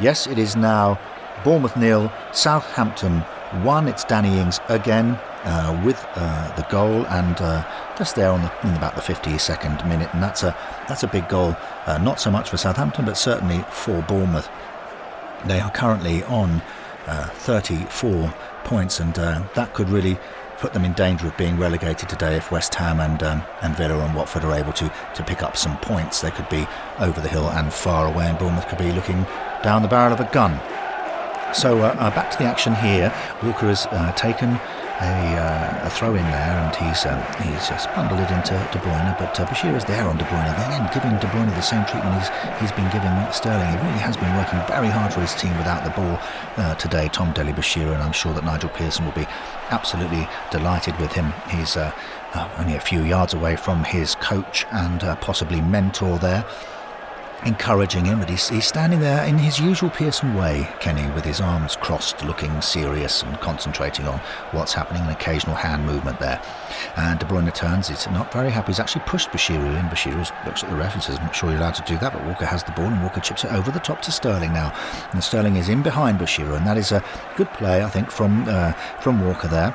Yes, 0.00 0.26
it 0.26 0.38
is 0.38 0.56
now 0.56 0.98
Bournemouth 1.44 1.76
nil, 1.76 2.12
Southampton 2.32 3.24
1. 3.52 3.88
It's 3.88 4.04
Danny 4.04 4.38
Ings 4.38 4.60
again 4.68 5.18
uh, 5.44 5.82
with 5.84 6.04
uh, 6.14 6.54
the 6.56 6.62
goal, 6.70 7.06
and 7.06 7.40
uh, 7.40 7.64
just 7.98 8.14
there 8.14 8.30
on 8.30 8.42
the, 8.42 8.68
in 8.68 8.74
about 8.76 8.94
the 8.94 9.02
52nd 9.02 9.86
minute, 9.88 10.08
and 10.12 10.22
that's 10.22 10.42
a 10.42 10.56
that's 10.88 11.02
a 11.02 11.08
big 11.08 11.28
goal. 11.28 11.56
Uh, 11.86 11.98
not 11.98 12.20
so 12.20 12.30
much 12.30 12.50
for 12.50 12.56
Southampton, 12.56 13.04
but 13.04 13.16
certainly 13.16 13.64
for 13.70 14.02
Bournemouth. 14.02 14.48
They 15.46 15.60
are 15.60 15.70
currently 15.70 16.22
on 16.24 16.62
uh, 17.06 17.26
34 17.28 18.32
points, 18.64 19.00
and 19.00 19.18
uh, 19.18 19.42
that 19.54 19.74
could 19.74 19.88
really 19.88 20.18
put 20.58 20.74
them 20.74 20.84
in 20.84 20.92
danger 20.92 21.26
of 21.26 21.36
being 21.38 21.58
relegated 21.58 22.08
today 22.08 22.36
if 22.36 22.52
West 22.52 22.74
Ham 22.74 23.00
and 23.00 23.22
um, 23.22 23.42
and 23.62 23.74
Villa 23.76 23.98
and 23.98 24.14
Watford 24.14 24.44
are 24.44 24.54
able 24.54 24.72
to 24.74 24.92
to 25.14 25.24
pick 25.24 25.42
up 25.42 25.56
some 25.56 25.76
points. 25.78 26.20
They 26.20 26.30
could 26.30 26.48
be 26.48 26.66
over 26.98 27.20
the 27.20 27.28
hill 27.28 27.48
and 27.50 27.72
far 27.72 28.06
away, 28.06 28.26
and 28.26 28.38
Bournemouth 28.38 28.68
could 28.68 28.78
be 28.78 28.92
looking 28.92 29.26
down 29.62 29.82
the 29.82 29.88
barrel 29.88 30.12
of 30.12 30.20
a 30.20 30.30
gun. 30.32 30.60
So 31.54 31.78
uh, 31.78 31.96
uh 31.98 32.10
back 32.10 32.30
to 32.32 32.38
the 32.38 32.44
action 32.44 32.74
here. 32.74 33.12
Walker 33.42 33.66
has 33.66 33.86
uh, 33.86 34.12
taken 34.12 34.50
a, 35.00 35.16
uh, 35.34 35.86
a, 35.86 35.90
throw 35.90 36.14
in 36.14 36.22
there, 36.22 36.54
and 36.60 36.76
he's 36.76 37.06
um, 37.06 37.18
he's 37.42 37.68
just 37.68 37.88
bundled 37.96 38.20
it 38.20 38.30
into 38.30 38.52
De 38.72 38.78
Bruyne. 38.78 39.16
But 39.18 39.34
Bashiru 39.34 39.76
is 39.76 39.84
there 39.84 40.04
on 40.04 40.18
De 40.18 40.24
Bruyne 40.24 40.52
again, 40.52 40.88
giving 40.92 41.16
De 41.18 41.26
Bruyne 41.32 41.48
the 41.54 41.60
same 41.60 41.84
treatment 41.86 42.14
he's 42.20 42.30
he's 42.60 42.72
been 42.72 42.90
giving 42.92 43.10
Sterling. 43.32 43.66
He 43.70 43.76
really 43.76 44.02
has 44.04 44.16
been 44.16 44.34
working 44.36 44.60
very 44.68 44.88
hard 44.88 45.12
for 45.12 45.20
his 45.20 45.34
team 45.34 45.56
without 45.56 45.84
the 45.84 45.90
ball 45.90 46.20
today. 46.76 47.08
Tom 47.12 47.32
Dele-Bashiru, 47.32 47.92
and 47.92 48.02
I'm 48.02 48.12
sure 48.12 48.32
that 48.34 48.44
Nigel 48.44 48.68
Pearson 48.70 49.04
will 49.04 49.12
be 49.12 49.26
absolutely 49.70 50.28
delighted 50.50 50.98
with 50.98 51.12
him. 51.12 51.32
He's 51.48 51.76
uh, 51.76 51.92
only 52.58 52.74
a 52.74 52.80
few 52.80 53.02
yards 53.02 53.34
away 53.34 53.56
from 53.56 53.84
his 53.84 54.14
coach 54.16 54.66
and 54.70 55.02
uh, 55.02 55.16
possibly 55.16 55.60
mentor 55.60 56.18
there 56.18 56.44
encouraging 57.44 58.04
him, 58.04 58.20
but 58.20 58.28
he's, 58.28 58.48
he's 58.48 58.66
standing 58.66 59.00
there 59.00 59.24
in 59.24 59.38
his 59.38 59.58
usual 59.58 59.90
Pearson 59.90 60.34
way, 60.34 60.68
Kenny, 60.80 61.10
with 61.14 61.24
his 61.24 61.40
arms 61.40 61.76
crossed, 61.76 62.24
looking 62.24 62.60
serious 62.60 63.22
and 63.22 63.38
concentrating 63.40 64.06
on 64.06 64.18
what's 64.52 64.72
happening, 64.72 65.02
an 65.02 65.10
occasional 65.10 65.54
hand 65.54 65.84
movement 65.86 66.18
there. 66.20 66.40
And 66.96 67.18
De 67.18 67.26
Bruyne 67.26 67.52
turns, 67.54 67.88
he's 67.88 68.06
not 68.08 68.32
very 68.32 68.50
happy. 68.50 68.68
He's 68.68 68.80
actually 68.80 69.04
pushed 69.06 69.30
Bashiru 69.30 69.78
in. 69.78 69.86
Bashiru 69.86 70.18
looks 70.44 70.62
at 70.62 70.70
the 70.70 70.76
ref 70.76 70.94
and 70.94 71.02
says, 71.02 71.18
I'm 71.18 71.26
not 71.26 71.34
sure 71.34 71.50
you're 71.50 71.58
allowed 71.58 71.74
to 71.74 71.84
do 71.92 71.98
that, 71.98 72.12
but 72.12 72.24
Walker 72.24 72.46
has 72.46 72.62
the 72.64 72.72
ball 72.72 72.86
and 72.86 73.02
Walker 73.02 73.20
chips 73.20 73.44
it 73.44 73.52
over 73.52 73.70
the 73.70 73.80
top 73.80 74.02
to 74.02 74.12
Sterling 74.12 74.52
now. 74.52 74.74
And 75.12 75.22
Sterling 75.22 75.56
is 75.56 75.68
in 75.68 75.82
behind 75.82 76.18
Bashiru, 76.18 76.56
and 76.56 76.66
that 76.66 76.76
is 76.76 76.92
a 76.92 77.02
good 77.36 77.50
play, 77.54 77.82
I 77.82 77.88
think, 77.88 78.10
from, 78.10 78.48
uh, 78.48 78.72
from 79.00 79.24
Walker 79.24 79.48
there. 79.48 79.74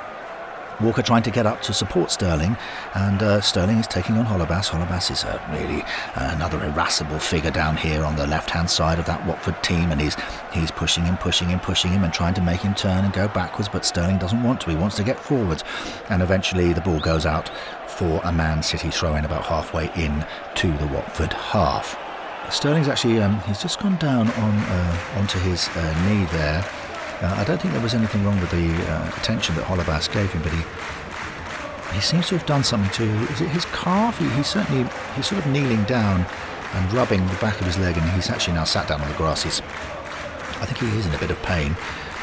Walker 0.81 1.01
trying 1.01 1.23
to 1.23 1.31
get 1.31 1.45
up 1.45 1.61
to 1.63 1.73
support 1.73 2.11
Sterling, 2.11 2.57
and 2.93 3.21
uh, 3.23 3.41
Sterling 3.41 3.77
is 3.77 3.87
taking 3.87 4.17
on 4.17 4.25
Holebas. 4.25 4.69
Holebas 4.69 5.11
is 5.11 5.23
uh, 5.23 5.41
really 5.51 5.81
uh, 6.15 6.31
another 6.35 6.63
irascible 6.63 7.19
figure 7.19 7.51
down 7.51 7.77
here 7.77 8.03
on 8.03 8.15
the 8.15 8.27
left-hand 8.27 8.69
side 8.69 8.99
of 8.99 9.05
that 9.05 9.25
Watford 9.25 9.61
team, 9.63 9.91
and 9.91 10.01
he's 10.01 10.15
he's 10.51 10.71
pushing 10.71 11.05
him, 11.05 11.17
pushing 11.17 11.49
him, 11.49 11.59
pushing 11.59 11.91
him, 11.91 12.03
and 12.03 12.13
trying 12.13 12.33
to 12.33 12.41
make 12.41 12.61
him 12.61 12.73
turn 12.73 13.05
and 13.05 13.13
go 13.13 13.27
backwards. 13.29 13.69
But 13.69 13.85
Sterling 13.85 14.17
doesn't 14.17 14.43
want 14.43 14.61
to. 14.61 14.69
He 14.69 14.75
wants 14.75 14.95
to 14.97 15.03
get 15.03 15.19
forwards, 15.19 15.63
and 16.09 16.21
eventually 16.21 16.73
the 16.73 16.81
ball 16.81 16.99
goes 16.99 17.25
out 17.25 17.49
for 17.87 18.19
a 18.23 18.31
Man 18.31 18.61
City 18.61 18.89
throw-in 18.89 19.25
about 19.25 19.45
halfway 19.45 19.85
in 19.95 20.25
to 20.55 20.71
the 20.77 20.87
Watford 20.87 21.33
half. 21.33 21.97
Sterling's 22.51 22.87
actually 22.87 23.19
um, 23.21 23.39
he's 23.41 23.61
just 23.61 23.79
gone 23.79 23.95
down 23.97 24.29
on 24.29 24.53
uh, 24.55 24.97
onto 25.15 25.39
his 25.39 25.67
uh, 25.69 26.07
knee 26.07 26.25
there. 26.31 26.63
Uh, 27.21 27.35
I 27.37 27.43
don't 27.43 27.61
think 27.61 27.73
there 27.73 27.83
was 27.83 27.93
anything 27.93 28.23
wrong 28.25 28.39
with 28.41 28.51
the 28.51 28.73
uh, 28.91 29.07
attention 29.17 29.55
that 29.55 29.65
Holebas 29.65 30.11
gave 30.11 30.31
him, 30.31 30.41
but 30.41 30.51
he 30.51 30.61
he 31.93 32.01
seems 32.01 32.27
to 32.27 32.37
have 32.37 32.45
done 32.45 32.63
something 32.63 32.91
to 32.91 33.03
is 33.31 33.41
it 33.41 33.49
his 33.49 33.65
calf? 33.65 34.19
He, 34.19 34.27
he's 34.29 34.47
certainly 34.47 34.89
he's 35.15 35.27
sort 35.27 35.45
of 35.45 35.51
kneeling 35.51 35.83
down 35.85 36.25
and 36.73 36.93
rubbing 36.93 37.25
the 37.27 37.35
back 37.35 37.59
of 37.61 37.65
his 37.65 37.77
leg, 37.77 37.97
and 37.97 38.09
he's 38.11 38.29
actually 38.29 38.55
now 38.55 38.65
sat 38.65 38.87
down 38.87 39.01
on 39.01 39.07
the 39.07 39.15
grass. 39.15 39.43
He's 39.43 39.61
I 40.61 40.65
think 40.65 40.77
he 40.79 40.97
is 40.97 41.05
in 41.05 41.13
a 41.13 41.19
bit 41.19 41.31
of 41.31 41.41
pain. 41.43 41.75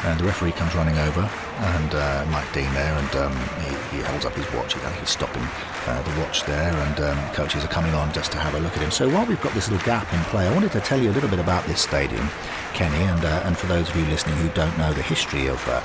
And 0.05 0.19
the 0.19 0.25
referee 0.25 0.51
comes 0.51 0.75
running 0.75 0.97
over, 0.97 1.21
and 1.21 1.95
uh, 1.95 2.25
Mike 2.29 2.51
Dean 2.51 2.71
there, 2.73 2.93
and 2.93 3.15
um, 3.15 3.35
he, 3.61 3.97
he, 3.97 4.03
holds 4.03 4.25
up 4.25 4.33
his 4.33 4.45
watch. 4.51 4.73
Think 4.73 4.95
he's 4.95 5.09
stopping 5.09 5.43
uh, 5.87 6.01
the 6.01 6.19
watch 6.19 6.43
there, 6.43 6.73
and 6.73 6.99
um, 6.99 7.33
coaches 7.33 7.63
are 7.63 7.69
coming 7.69 7.93
on 7.93 8.11
just 8.11 8.31
to 8.33 8.37
have 8.37 8.53
a 8.55 8.59
look 8.59 8.75
at 8.75 8.83
him. 8.83 8.91
So 8.91 9.07
while 9.09 9.25
we've 9.25 9.41
got 9.41 9.53
this 9.53 9.69
little 9.69 9.85
gap 9.85 10.11
in 10.13 10.19
play, 10.25 10.47
I 10.47 10.53
wanted 10.53 10.73
to 10.73 10.81
tell 10.81 10.99
you 10.99 11.09
a 11.09 11.13
little 11.13 11.29
bit 11.29 11.39
about 11.39 11.65
this 11.65 11.81
stadium, 11.81 12.27
Kenny, 12.73 13.01
and 13.03 13.23
uh, 13.23 13.43
and 13.45 13.57
for 13.57 13.67
those 13.67 13.89
of 13.89 13.95
you 13.95 14.05
listening 14.07 14.35
who 14.35 14.49
don't 14.49 14.77
know 14.77 14.91
the 14.91 15.01
history 15.01 15.47
of 15.47 15.65
uh, 15.69 15.81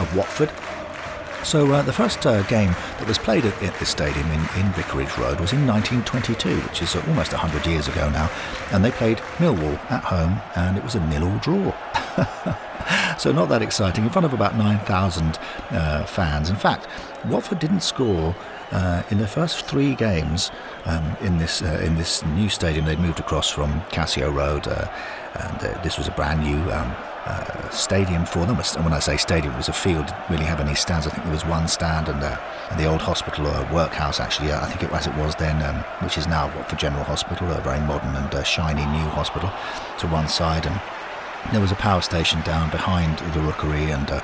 of 0.00 0.16
Watford. 0.16 0.50
So 1.44 1.72
uh, 1.72 1.82
the 1.82 1.92
first 1.92 2.26
uh, 2.26 2.42
game 2.44 2.72
that 2.98 3.06
was 3.06 3.16
played 3.18 3.44
at, 3.44 3.62
at 3.62 3.78
this 3.78 3.90
stadium 3.90 4.26
in, 4.30 4.40
in 4.58 4.72
Vicarage 4.72 5.16
Road 5.16 5.40
was 5.40 5.52
in 5.52 5.66
1922, 5.66 6.56
which 6.68 6.82
is 6.82 6.96
uh, 6.96 7.02
almost 7.06 7.32
100 7.32 7.66
years 7.66 7.86
ago 7.86 8.10
now, 8.10 8.30
and 8.72 8.84
they 8.84 8.90
played 8.90 9.18
Millwall 9.38 9.78
at 9.90 10.04
home, 10.04 10.40
and 10.56 10.76
it 10.76 10.82
was 10.82 10.94
a 10.94 11.06
nil-all 11.06 11.38
draw. 11.38 11.72
so 13.18 13.32
not 13.32 13.48
that 13.48 13.62
exciting 13.62 14.04
in 14.04 14.10
front 14.10 14.26
of 14.26 14.32
about 14.32 14.56
9,000 14.56 15.38
uh, 15.70 16.04
fans. 16.04 16.50
In 16.50 16.56
fact, 16.56 16.86
Watford 17.26 17.58
didn't 17.58 17.80
score 17.80 18.34
uh, 18.70 19.02
in 19.10 19.18
their 19.18 19.26
first 19.26 19.64
three 19.66 19.94
games 19.94 20.50
um, 20.84 21.16
in 21.20 21.38
this 21.38 21.62
uh, 21.62 21.80
in 21.82 21.96
this 21.96 22.24
new 22.24 22.48
stadium. 22.48 22.84
They'd 22.84 23.00
moved 23.00 23.20
across 23.20 23.50
from 23.50 23.80
Cassio 23.90 24.30
Road, 24.30 24.68
uh, 24.68 24.88
and 25.34 25.64
uh, 25.64 25.82
this 25.82 25.98
was 25.98 26.08
a 26.08 26.12
brand 26.12 26.42
new. 26.42 26.58
Um, 26.72 26.94
uh, 27.26 27.68
stadium 27.68 28.24
for 28.24 28.46
them. 28.46 28.58
And 28.58 28.84
when 28.84 28.94
I 28.94 29.00
say 29.00 29.18
stadium, 29.18 29.52
it 29.52 29.58
was 29.58 29.68
a 29.68 29.72
field. 29.74 30.06
Didn't 30.06 30.30
really 30.30 30.44
have 30.46 30.60
any 30.60 30.74
stands. 30.74 31.06
I 31.06 31.10
think 31.10 31.24
there 31.24 31.32
was 31.34 31.44
one 31.44 31.68
stand 31.68 32.08
and, 32.08 32.22
uh, 32.22 32.40
and 32.70 32.80
the 32.80 32.86
old 32.86 33.02
hospital 33.02 33.46
or 33.46 33.54
uh, 33.54 33.70
workhouse 33.70 34.18
actually. 34.18 34.50
I 34.50 34.66
think 34.66 34.82
it 34.82 34.90
as 34.92 35.06
it 35.06 35.14
was 35.16 35.34
then, 35.34 35.62
um, 35.62 35.84
which 36.02 36.16
is 36.16 36.26
now 36.26 36.46
Watford 36.56 36.78
General 36.78 37.04
Hospital, 37.04 37.50
a 37.52 37.60
very 37.60 37.80
modern 37.80 38.16
and 38.16 38.46
shiny 38.46 38.86
new 38.86 39.08
hospital, 39.10 39.52
to 39.98 40.06
one 40.06 40.26
side 40.26 40.64
and 40.64 40.80
there 41.52 41.60
was 41.60 41.72
a 41.72 41.76
power 41.76 42.00
station 42.00 42.40
down 42.42 42.70
behind 42.70 43.18
the 43.32 43.40
rookery, 43.40 43.90
and 43.90 44.10
uh, 44.10 44.20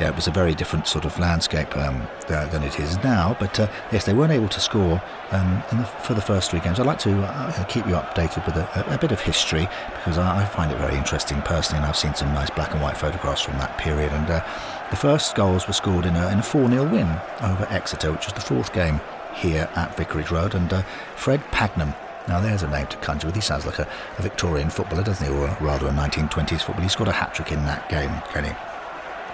yeah, 0.00 0.08
it 0.08 0.14
was 0.14 0.26
a 0.26 0.30
very 0.30 0.54
different 0.54 0.86
sort 0.86 1.04
of 1.04 1.18
landscape 1.18 1.74
um, 1.76 2.06
than 2.28 2.62
it 2.62 2.78
is 2.78 3.02
now. 3.02 3.36
But 3.40 3.58
uh, 3.58 3.68
yes, 3.92 4.04
they 4.04 4.12
weren't 4.12 4.32
able 4.32 4.48
to 4.48 4.60
score 4.60 5.02
um, 5.30 5.62
the, 5.72 5.84
for 5.84 6.14
the 6.14 6.20
first 6.20 6.50
three 6.50 6.60
games. 6.60 6.78
I'd 6.78 6.86
like 6.86 6.98
to 7.00 7.22
uh, 7.22 7.64
keep 7.64 7.86
you 7.86 7.94
updated 7.94 8.44
with 8.44 8.56
a, 8.56 8.94
a, 8.94 8.98
bit 8.98 9.12
of 9.12 9.20
history 9.20 9.68
because 9.94 10.18
I, 10.18 10.42
I, 10.42 10.44
find 10.44 10.70
it 10.70 10.78
very 10.78 10.96
interesting 10.96 11.40
personally, 11.42 11.78
and 11.78 11.86
I've 11.86 11.96
seen 11.96 12.14
some 12.14 12.32
nice 12.34 12.50
black 12.50 12.72
and 12.72 12.82
white 12.82 12.96
photographs 12.96 13.42
from 13.42 13.58
that 13.58 13.78
period. 13.78 14.12
And 14.12 14.28
uh, 14.28 14.44
the 14.90 14.96
first 14.96 15.34
goals 15.34 15.66
were 15.66 15.72
scored 15.72 16.04
in 16.04 16.14
a, 16.14 16.30
in 16.30 16.38
a 16.38 16.42
4 16.42 16.68
0 16.68 16.90
win 16.90 17.08
over 17.42 17.66
Exeter, 17.70 18.12
which 18.12 18.26
was 18.26 18.34
the 18.34 18.40
fourth 18.40 18.72
game 18.72 19.00
here 19.34 19.68
at 19.76 19.96
Vicarage 19.96 20.30
Road, 20.30 20.54
and 20.54 20.72
uh, 20.72 20.82
Fred 21.14 21.40
Pagnam 21.52 21.94
now, 22.28 22.40
there's 22.40 22.62
a 22.62 22.68
name 22.68 22.86
to 22.88 22.96
conjure 22.98 23.28
with. 23.28 23.36
He 23.36 23.40
sounds 23.40 23.66
like 23.66 23.78
a, 23.78 23.88
a 24.18 24.22
Victorian 24.22 24.68
footballer, 24.68 25.04
doesn't 25.04 25.26
he? 25.26 25.32
Or 25.32 25.56
rather 25.60 25.86
a 25.86 25.90
1920s 25.90 26.62
footballer. 26.62 26.82
He 26.82 26.88
scored 26.88 27.08
a 27.08 27.12
hat 27.12 27.34
trick 27.34 27.52
in 27.52 27.64
that 27.66 27.88
game, 27.88 28.10
Kenny. 28.32 28.54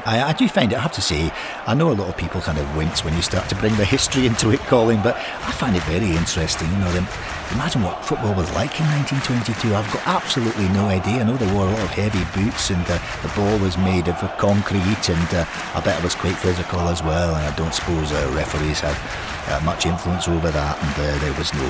I, 0.05 0.31
I, 0.31 0.33
do 0.33 0.49
find 0.49 0.73
it, 0.73 0.77
I 0.77 0.81
have 0.81 0.93
to 0.93 1.01
say, 1.01 1.31
I 1.67 1.75
know 1.75 1.93
a 1.93 1.95
lot 1.95 2.09
of 2.09 2.17
people 2.17 2.41
kind 2.41 2.59
of 2.59 2.77
wince 2.77 3.05
when 3.05 3.15
you 3.15 3.23
start 3.23 3.49
to 3.51 3.55
bring 3.55 3.77
the 3.77 3.85
history 3.85 4.27
into 4.27 4.51
it, 4.51 4.59
Colin, 4.61 5.01
but 5.01 5.15
I 5.17 5.53
find 5.53 5.77
it 5.77 5.83
very 5.85 6.11
interesting. 6.11 6.69
You 6.73 6.79
know, 6.79 6.91
imagine 7.53 7.83
what 7.83 8.05
football 8.05 8.35
was 8.35 8.51
like 8.53 8.81
in 8.81 8.87
1922. 8.99 9.75
I've 9.75 9.87
got 9.93 10.07
absolutely 10.07 10.69
no 10.71 10.87
idea. 10.87 11.21
I 11.21 11.25
know 11.25 11.37
they 11.37 11.51
wore 11.53 11.69
a 11.69 11.71
lot 11.71 11.83
of 11.83 11.91
heavy 11.91 12.25
boots 12.35 12.71
and 12.71 12.83
uh, 12.89 12.99
the 13.23 13.31
ball 13.37 13.59
was 13.59 13.79
made 13.79 14.09
of 14.09 14.19
concrete 14.39 15.09
and 15.09 15.29
uh, 15.35 15.47
I 15.75 15.81
bet 15.81 16.01
it 16.01 16.05
was 16.05 16.17
quite 16.17 16.37
physical 16.37 16.81
as 16.89 17.03
well. 17.03 17.37
And 17.37 17.47
I 17.47 17.55
don't 17.55 17.75
suppose 17.75 18.11
uh, 18.11 18.33
referees 18.35 18.81
had 18.81 18.99
uh, 19.49 19.61
much 19.65 19.87
influence 19.87 20.29
over 20.29 20.51
that, 20.51 20.79
and 20.83 20.95
uh, 20.95 21.19
there 21.19 21.33
was 21.35 21.53
no, 21.55 21.67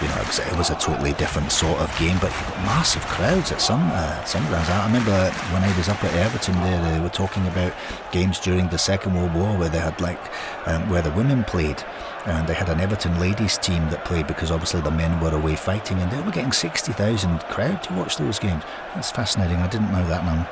you 0.00 0.08
know, 0.08 0.16
it 0.20 0.26
was, 0.26 0.38
it 0.38 0.56
was, 0.56 0.70
a 0.70 0.74
totally 0.76 1.12
different 1.14 1.52
sort 1.52 1.78
of 1.78 1.88
game. 1.98 2.18
But 2.20 2.30
massive 2.66 3.02
crowds 3.06 3.52
at 3.52 3.60
some 3.60 3.90
uh, 3.92 4.24
some 4.24 4.44
grounds. 4.46 4.68
I 4.68 4.86
remember 4.86 5.30
when 5.52 5.62
I 5.62 5.76
was 5.76 5.88
up 5.88 6.02
at 6.04 6.14
Everton, 6.14 6.54
there 6.62 6.82
they 6.92 7.00
were 7.00 7.08
talking 7.08 7.46
about 7.46 7.72
games 8.10 8.40
during 8.40 8.68
the 8.68 8.78
Second 8.78 9.14
World 9.14 9.34
War 9.34 9.56
where 9.56 9.68
they 9.68 9.78
had 9.78 10.00
like 10.00 10.20
um, 10.66 10.88
where 10.88 11.02
the 11.02 11.12
women 11.12 11.44
played. 11.44 11.82
And 12.24 12.46
they 12.46 12.54
had 12.54 12.68
an 12.68 12.78
Everton 12.78 13.18
ladies 13.18 13.58
team 13.58 13.90
that 13.90 14.04
played 14.04 14.28
because 14.28 14.52
obviously 14.52 14.80
the 14.80 14.92
men 14.92 15.18
were 15.18 15.34
away 15.34 15.56
fighting, 15.56 15.98
and 15.98 16.08
they 16.08 16.20
were 16.20 16.30
getting 16.30 16.52
60,000 16.52 17.40
crowd 17.50 17.82
to 17.82 17.92
watch 17.94 18.16
those 18.16 18.38
games. 18.38 18.62
That's 18.94 19.10
fascinating. 19.10 19.56
I 19.56 19.66
didn't 19.66 19.90
know 19.90 20.06
that, 20.06 20.22
I'm 20.22 20.46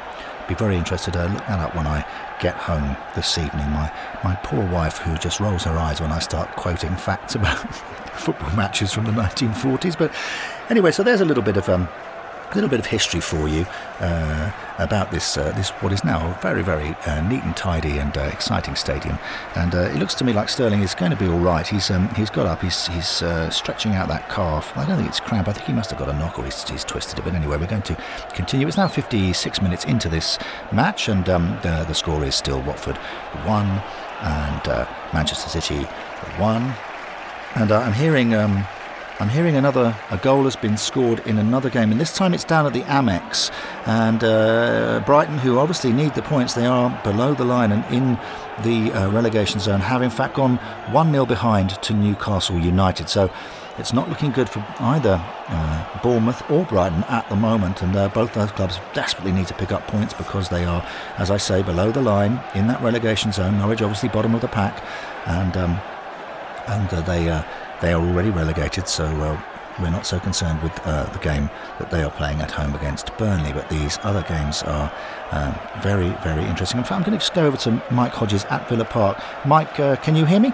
be 0.50 0.56
very 0.56 0.76
interested 0.76 1.12
to 1.12 1.28
look 1.28 1.46
that 1.46 1.60
up 1.60 1.76
when 1.76 1.86
I 1.86 2.04
get 2.40 2.56
home 2.56 2.96
this 3.14 3.38
evening. 3.38 3.70
My, 3.70 3.92
my 4.24 4.34
poor 4.42 4.66
wife, 4.66 4.98
who 4.98 5.16
just 5.16 5.38
rolls 5.38 5.62
her 5.62 5.78
eyes 5.78 6.00
when 6.00 6.10
I 6.10 6.18
start 6.18 6.50
quoting 6.56 6.96
facts 6.96 7.36
about 7.36 7.56
football 8.14 8.50
matches 8.56 8.92
from 8.92 9.04
the 9.04 9.12
1940s. 9.12 9.96
But 9.96 10.12
anyway, 10.68 10.90
so 10.90 11.04
there's 11.04 11.20
a 11.20 11.24
little 11.24 11.44
bit 11.44 11.56
of 11.56 11.68
um, 11.68 11.88
a 12.50 12.54
little 12.54 12.70
bit 12.70 12.80
of 12.80 12.86
history 12.86 13.20
for 13.20 13.48
you 13.48 13.64
uh, 14.00 14.50
about 14.78 15.10
this 15.10 15.36
uh, 15.36 15.52
this 15.52 15.70
what 15.82 15.92
is 15.92 16.02
now 16.04 16.30
a 16.30 16.42
very 16.42 16.62
very 16.62 16.96
uh, 17.06 17.20
neat 17.28 17.42
and 17.44 17.56
tidy 17.56 17.98
and 17.98 18.16
uh, 18.16 18.22
exciting 18.22 18.74
stadium. 18.74 19.18
And 19.54 19.74
uh, 19.74 19.82
it 19.82 19.96
looks 19.96 20.14
to 20.16 20.24
me 20.24 20.32
like 20.32 20.48
Sterling 20.48 20.82
is 20.82 20.94
going 20.94 21.10
to 21.10 21.16
be 21.16 21.26
all 21.26 21.38
right. 21.38 21.66
He's 21.66 21.90
um, 21.90 22.08
he's 22.14 22.30
got 22.30 22.46
up. 22.46 22.62
He's 22.62 22.86
he's 22.88 23.22
uh, 23.22 23.50
stretching 23.50 23.94
out 23.94 24.08
that 24.08 24.28
calf. 24.28 24.76
I 24.76 24.84
don't 24.84 24.96
think 24.96 25.08
it's 25.08 25.20
cramp. 25.20 25.48
I 25.48 25.52
think 25.52 25.66
he 25.66 25.72
must 25.72 25.90
have 25.90 25.98
got 25.98 26.08
a 26.08 26.12
knock 26.12 26.38
or 26.38 26.44
he's, 26.44 26.68
he's 26.68 26.84
twisted 26.84 27.18
it. 27.18 27.24
But 27.24 27.34
anyway, 27.34 27.56
we're 27.56 27.66
going 27.66 27.82
to 27.82 27.96
continue. 28.34 28.66
It's 28.66 28.76
now 28.76 28.88
56 28.88 29.62
minutes 29.62 29.84
into 29.84 30.08
this 30.08 30.38
match, 30.72 31.08
and 31.08 31.28
um, 31.28 31.58
the, 31.62 31.84
the 31.86 31.94
score 31.94 32.24
is 32.24 32.34
still 32.34 32.60
Watford 32.62 32.96
one 33.46 33.82
and 34.22 34.88
Manchester 35.12 35.48
City 35.48 35.84
one. 36.38 36.74
And 37.54 37.72
I'm 37.72 37.92
hearing. 37.92 38.34
Um, 38.34 38.66
I'm 39.20 39.28
hearing 39.28 39.54
another 39.54 39.94
a 40.10 40.16
goal 40.16 40.44
has 40.44 40.56
been 40.56 40.78
scored 40.78 41.20
in 41.26 41.36
another 41.36 41.68
game, 41.68 41.92
and 41.92 42.00
this 42.00 42.16
time 42.16 42.32
it's 42.32 42.42
down 42.42 42.64
at 42.64 42.72
the 42.72 42.80
Amex. 42.84 43.52
And 43.84 44.24
uh, 44.24 45.02
Brighton, 45.04 45.36
who 45.36 45.58
obviously 45.58 45.92
need 45.92 46.14
the 46.14 46.22
points, 46.22 46.54
they 46.54 46.64
are 46.64 46.98
below 47.04 47.34
the 47.34 47.44
line 47.44 47.70
and 47.70 47.84
in 47.94 48.18
the 48.64 48.90
uh, 48.94 49.10
relegation 49.10 49.60
zone, 49.60 49.80
have 49.80 50.00
in 50.00 50.08
fact 50.08 50.36
gone 50.36 50.56
1 50.90 51.12
0 51.12 51.26
behind 51.26 51.70
to 51.82 51.92
Newcastle 51.92 52.58
United. 52.58 53.10
So 53.10 53.30
it's 53.76 53.92
not 53.92 54.08
looking 54.08 54.30
good 54.30 54.48
for 54.48 54.64
either 54.78 55.22
uh, 55.48 56.00
Bournemouth 56.02 56.42
or 56.50 56.64
Brighton 56.64 57.04
at 57.04 57.28
the 57.28 57.36
moment, 57.36 57.82
and 57.82 57.94
uh, 57.94 58.08
both 58.08 58.32
those 58.32 58.50
clubs 58.52 58.80
desperately 58.94 59.32
need 59.32 59.48
to 59.48 59.54
pick 59.54 59.70
up 59.70 59.86
points 59.86 60.14
because 60.14 60.48
they 60.48 60.64
are, 60.64 60.82
as 61.18 61.30
I 61.30 61.36
say, 61.36 61.62
below 61.62 61.92
the 61.92 62.00
line 62.00 62.42
in 62.54 62.68
that 62.68 62.80
relegation 62.80 63.32
zone. 63.32 63.58
Norwich 63.58 63.82
obviously 63.82 64.08
bottom 64.08 64.34
of 64.34 64.40
the 64.40 64.48
pack, 64.48 64.82
and 65.26 65.54
um, 65.58 65.78
and 66.68 66.88
uh, 66.94 67.02
they 67.02 67.28
uh, 67.28 67.42
they 67.80 67.92
are 67.92 68.00
already 68.00 68.30
relegated, 68.30 68.88
so 68.88 69.04
uh, 69.04 69.40
we're 69.80 69.90
not 69.90 70.06
so 70.06 70.18
concerned 70.20 70.62
with 70.62 70.78
uh, 70.86 71.04
the 71.12 71.18
game 71.20 71.48
that 71.78 71.90
they 71.90 72.02
are 72.02 72.10
playing 72.10 72.40
at 72.40 72.50
home 72.50 72.74
against 72.74 73.16
Burnley. 73.16 73.52
But 73.52 73.68
these 73.70 73.98
other 74.02 74.22
games 74.22 74.62
are 74.62 74.92
um, 75.32 75.54
very, 75.82 76.10
very 76.22 76.44
interesting. 76.44 76.78
In 76.78 76.84
fact, 76.84 76.92
I'm 76.92 77.02
going 77.02 77.12
to 77.12 77.18
just 77.18 77.34
go 77.34 77.46
over 77.46 77.56
to 77.58 77.82
Mike 77.90 78.12
Hodges 78.12 78.44
at 78.46 78.68
Villa 78.68 78.84
Park. 78.84 79.22
Mike, 79.46 79.80
uh, 79.80 79.96
can 79.96 80.16
you 80.16 80.24
hear 80.24 80.40
me? 80.40 80.52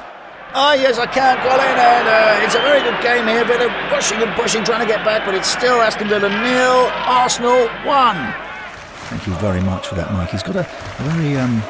Oh, 0.54 0.72
yes, 0.72 0.98
I 0.98 1.06
can, 1.06 1.36
Colin. 1.38 1.60
And 1.60 2.08
uh, 2.08 2.44
it's 2.44 2.54
a 2.54 2.60
very 2.60 2.80
good 2.80 3.02
game 3.02 3.26
here. 3.26 3.44
Villa 3.44 3.68
pushing 3.90 4.22
and 4.22 4.32
pushing, 4.34 4.64
trying 4.64 4.80
to 4.80 4.86
get 4.86 5.04
back, 5.04 5.26
but 5.26 5.34
it's 5.34 5.50
still 5.50 5.82
Aston 5.82 6.08
Villa 6.08 6.28
nil, 6.28 6.88
Arsenal 7.04 7.68
one. 7.84 8.16
Thank 9.10 9.26
you 9.26 9.34
very 9.34 9.60
much 9.60 9.88
for 9.88 9.94
that, 9.96 10.12
Mike. 10.12 10.30
He's 10.30 10.42
got 10.42 10.56
a, 10.56 10.60
a 10.60 11.02
very 11.10 11.36
um, 11.36 11.62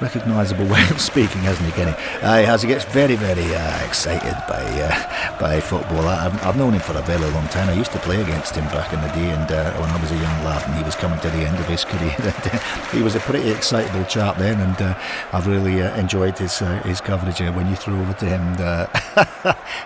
recognisable 0.00 0.66
way 0.72 0.82
of 0.90 1.00
speaking, 1.00 1.40
hasn't 1.42 1.66
he, 1.66 1.72
Kenny? 1.72 1.94
Uh, 2.22 2.38
he 2.38 2.44
has. 2.44 2.62
He 2.62 2.68
gets 2.68 2.84
very, 2.84 3.16
very 3.16 3.54
uh, 3.54 3.84
excited 3.86 4.36
by 4.48 4.62
uh, 4.62 5.38
by 5.38 5.60
football. 5.60 6.06
I, 6.06 6.28
have 6.28 6.56
known 6.56 6.74
him 6.74 6.80
for 6.80 6.96
a 6.96 7.02
very 7.02 7.30
long 7.30 7.48
time. 7.48 7.68
I 7.68 7.74
used 7.74 7.92
to 7.92 7.98
play 7.98 8.20
against 8.20 8.54
him 8.54 8.64
back 8.66 8.92
in 8.92 9.00
the 9.00 9.08
day, 9.08 9.30
and 9.30 9.50
uh, 9.50 9.72
when 9.80 9.88
I 9.90 10.00
was 10.00 10.10
a 10.10 10.16
young 10.16 10.44
lad, 10.44 10.66
and 10.66 10.76
he 10.76 10.82
was 10.82 10.94
coming 10.94 11.18
to 11.20 11.28
the 11.28 11.38
end 11.38 11.58
of 11.58 11.66
his 11.66 11.84
career. 11.90 12.10
he 12.92 13.02
was 13.02 13.14
a 13.14 13.20
pretty 13.20 13.50
excitable 13.50 14.04
chap 14.04 14.38
then, 14.38 14.60
and 14.60 14.80
uh, 14.82 14.98
I've 15.32 15.46
really 15.46 15.82
uh, 15.82 15.96
enjoyed 15.96 16.38
his 16.38 16.58
his 16.84 17.00
coverage 17.00 17.40
when 17.40 17.68
you 17.68 17.76
threw 17.76 18.00
over 18.00 18.12
to 18.14 18.26
him. 18.26 18.56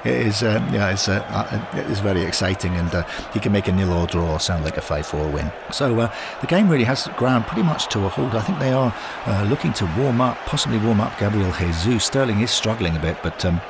it 0.05 0.27
is, 0.27 0.43
um, 0.43 0.73
yeah, 0.74 0.91
it's 0.91 1.09
it's 1.09 2.01
very 2.01 2.23
exciting, 2.23 2.74
and 2.74 3.05
he 3.32 3.41
can 3.41 3.53
make 3.53 3.69
a 3.69 3.73
nil 3.73 3.93
or 3.93 4.07
draw 4.07 4.39
sound 4.39 4.65
like 4.65 4.77
a 4.77 4.81
five-four 4.81 5.28
win. 5.31 5.53
So 5.70 5.95
the 6.41 6.47
game 6.47 6.69
really 6.69 6.85
has 6.85 7.09
ground 7.16 7.47
pretty 7.47 7.62
much 7.62 7.89
to 7.89 8.05
a 8.07 8.09
halt. 8.09 8.35
I 8.35 8.41
think 8.41 8.59
they 8.59 8.73
are 8.73 8.93
looking 9.47 9.73
to 9.74 9.87
warm 10.01 10.20
up, 10.20 10.36
possibly 10.47 10.78
warm 10.78 11.01
up 11.01 11.18
Gabriel 11.18 11.52
Jesus. 11.52 12.05
Sterling 12.05 12.40
is 12.40 12.51
struggling 12.51 12.97
a 12.97 13.01
bit, 13.01 13.18
but 13.22 13.44
um, 13.44 13.60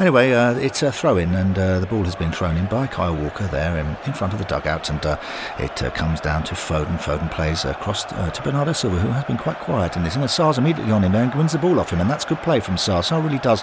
anyway, 0.00 0.32
uh, 0.32 0.54
it's 0.54 0.82
a 0.82 0.90
throw 0.90 1.16
in, 1.16 1.34
and 1.34 1.56
uh, 1.58 1.78
the 1.78 1.86
ball 1.86 2.02
has 2.04 2.16
been 2.16 2.32
thrown 2.32 2.56
in 2.56 2.66
by 2.66 2.86
Kyle 2.86 3.14
Walker 3.14 3.46
there 3.46 3.76
in, 3.78 3.86
in 4.06 4.12
front 4.12 4.32
of 4.32 4.38
the 4.38 4.44
dugout, 4.46 4.90
and 4.90 5.04
uh, 5.06 5.16
it 5.58 5.82
uh, 5.82 5.90
comes 5.90 6.20
down 6.20 6.42
to 6.44 6.54
Foden. 6.54 6.98
Foden 6.98 7.30
plays 7.30 7.64
across 7.64 8.04
uh, 8.12 8.30
to 8.30 8.42
Bernardo 8.42 8.72
Silva, 8.72 8.98
who 8.98 9.08
has 9.08 9.24
been 9.24 9.38
quite 9.38 9.58
quiet 9.60 9.96
in 9.96 10.02
this. 10.02 10.16
And 10.16 10.24
Sarr's 10.24 10.58
immediately 10.58 10.92
on 10.92 11.04
him 11.04 11.14
and 11.14 11.34
wins 11.34 11.52
the 11.52 11.58
ball 11.58 11.78
off 11.78 11.90
him, 11.90 12.00
and 12.00 12.10
that's 12.10 12.24
good 12.24 12.38
play 12.38 12.58
from 12.60 12.76
Sars. 12.76 13.08
Sarr 13.08 13.22
really 13.22 13.38
does 13.38 13.62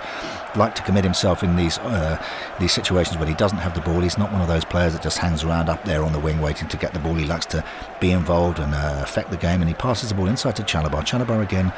like 0.56 0.76
to 0.76 0.84
commit 0.84 1.04
himself 1.04 1.44
in 1.44 1.56
these 1.56 1.78
uh, 1.80 2.24
these 2.60 2.72
situations 2.72 3.18
when 3.18 3.28
he 3.28 3.34
doesn't 3.34 3.60
have 3.60 3.74
the 3.74 3.82
ball. 3.82 4.00
He's 4.00 4.18
not 4.18 4.32
one 4.32 4.42
of 4.42 4.48
those 4.48 4.66
players 4.66 4.94
that 4.94 5.02
just 5.02 5.18
hangs 5.18 5.44
around 5.44 5.68
up 5.68 5.84
there 5.84 6.04
on 6.04 6.14
the 6.14 6.20
wing 6.20 6.40
waiting 6.40 6.68
to 6.70 6.78
get 6.78 6.94
the 6.94 7.00
ball. 7.00 7.16
He 7.16 7.26
likes 7.26 7.46
to 7.48 7.64
be 8.00 8.12
involved 8.12 8.60
and 8.60 8.74
affect 9.02 9.32
the 9.32 9.38
game, 9.38 9.62
and 9.62 9.68
he 9.68 9.76
passes 9.76 10.10
the 10.10 10.16
ball 10.16 10.28
inside 10.28 10.56
to 10.56 10.64
Chalobah. 10.64 11.04
Chalobah 11.04 11.42
again 11.42 11.74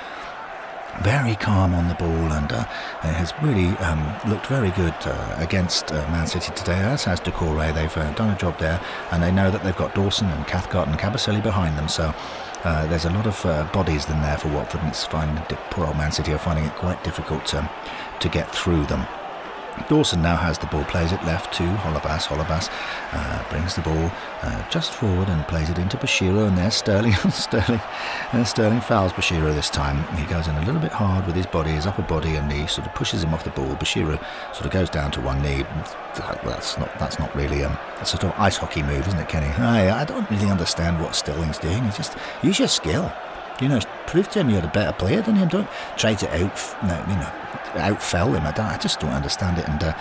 very 1.01 1.35
calm 1.35 1.73
on 1.73 1.87
the 1.87 1.95
ball 1.95 2.31
and 2.33 2.51
uh, 2.51 2.63
has 3.01 3.33
really 3.41 3.67
um, 3.77 4.01
looked 4.29 4.47
very 4.47 4.71
good 4.71 4.93
uh, 5.05 5.35
against 5.37 5.91
uh, 5.91 5.95
Man 6.11 6.27
City 6.27 6.53
today, 6.55 6.79
as 6.79 7.03
has 7.03 7.19
Doucouré. 7.19 7.73
They've 7.73 7.97
uh, 7.97 8.11
done 8.13 8.31
a 8.31 8.37
job 8.37 8.57
there, 8.59 8.79
and 9.11 9.21
they 9.21 9.31
know 9.31 9.51
that 9.51 9.63
they've 9.63 9.75
got 9.75 9.93
Dawson 9.95 10.27
and 10.29 10.47
Cathcart 10.47 10.87
and 10.87 10.97
Kabasele 10.97 11.43
behind 11.43 11.77
them. 11.77 11.87
So 11.87 12.13
uh, 12.63 12.87
there's 12.87 13.05
a 13.05 13.11
lot 13.11 13.27
of 13.27 13.45
uh, 13.45 13.63
bodies 13.71 14.09
in 14.09 14.21
there 14.21 14.37
for 14.37 14.49
Watford, 14.49 14.81
and 14.81 14.89
it's 14.89 15.05
fine. 15.05 15.35
Poor 15.69 15.85
old 15.85 15.97
Man 15.97 16.11
City 16.11 16.33
are 16.33 16.37
finding 16.37 16.65
it 16.65 16.75
quite 16.75 17.03
difficult 17.03 17.45
to, 17.47 17.69
to 18.19 18.29
get 18.29 18.53
through 18.53 18.85
them. 18.85 19.05
Dawson 19.87 20.21
now 20.21 20.35
has 20.35 20.57
the 20.57 20.67
ball, 20.67 20.83
plays 20.85 21.11
it 21.11 21.23
left 21.25 21.53
to 21.55 21.63
Holebas. 21.63 22.27
Holebas 22.27 22.69
uh, 23.11 23.49
brings 23.49 23.75
the 23.75 23.81
ball 23.81 24.11
uh, 24.41 24.69
just 24.69 24.93
forward 24.93 25.29
and 25.29 25.45
plays 25.47 25.69
it 25.69 25.77
into 25.77 25.97
Bashiru, 25.97 26.47
and 26.47 26.57
there's 26.57 26.73
Sterling. 26.73 27.13
Sterling, 27.31 27.81
uh, 28.33 28.43
Sterling 28.43 28.81
fouls 28.81 29.13
Bashiru 29.13 29.53
this 29.53 29.69
time. 29.69 30.03
He 30.17 30.25
goes 30.25 30.47
in 30.47 30.55
a 30.55 30.65
little 30.65 30.81
bit 30.81 30.91
hard 30.91 31.25
with 31.25 31.35
his 31.35 31.45
body, 31.45 31.71
his 31.71 31.85
upper 31.85 32.01
body, 32.01 32.35
and 32.35 32.51
he 32.51 32.67
sort 32.67 32.87
of 32.87 32.93
pushes 32.95 33.23
him 33.23 33.33
off 33.33 33.43
the 33.43 33.49
ball. 33.51 33.75
Bashiru 33.75 34.19
sort 34.53 34.65
of 34.65 34.71
goes 34.71 34.89
down 34.89 35.11
to 35.11 35.21
one 35.21 35.41
knee. 35.41 35.63
That's 36.15 36.77
not 36.77 36.99
that's 36.99 37.19
not 37.19 37.35
really 37.35 37.63
um, 37.63 37.77
a 37.99 38.05
sort 38.05 38.23
of 38.23 38.33
ice 38.37 38.57
hockey 38.57 38.81
move, 38.83 39.07
isn't 39.07 39.19
it, 39.19 39.29
Kenny? 39.29 39.47
I, 39.47 40.01
I 40.01 40.05
don't 40.05 40.29
really 40.31 40.49
understand 40.49 41.01
what 41.01 41.15
Sterling's 41.15 41.57
doing. 41.57 41.83
He's 41.83 41.97
just 41.97 42.17
use 42.41 42.59
your 42.59 42.67
skill. 42.67 43.11
You 43.61 43.69
know, 43.69 43.79
prove 44.07 44.29
to 44.31 44.39
him 44.39 44.49
you're 44.49 44.65
a 44.65 44.67
better 44.67 44.91
player 44.91 45.21
than 45.21 45.35
him. 45.35 45.47
Don't 45.47 45.67
try 45.95 46.13
to 46.15 46.27
out, 46.43 46.83
No, 46.83 46.99
you 47.07 47.15
know, 47.15 47.31
outfell 47.75 48.35
him. 48.35 48.45
I, 48.45 48.73
I 48.73 48.77
just 48.77 48.99
don't 48.99 49.11
understand 49.11 49.57
it. 49.57 49.67
And 49.67 49.83
uh, 49.83 49.97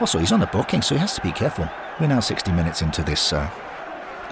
also, 0.00 0.18
he's 0.18 0.32
on 0.32 0.40
the 0.40 0.46
booking, 0.46 0.82
so 0.82 0.94
he 0.94 1.00
has 1.00 1.14
to 1.14 1.20
be 1.20 1.32
careful. 1.32 1.68
We're 2.00 2.08
now 2.08 2.20
60 2.20 2.52
minutes 2.52 2.82
into 2.82 3.02
this 3.02 3.32
uh, 3.32 3.50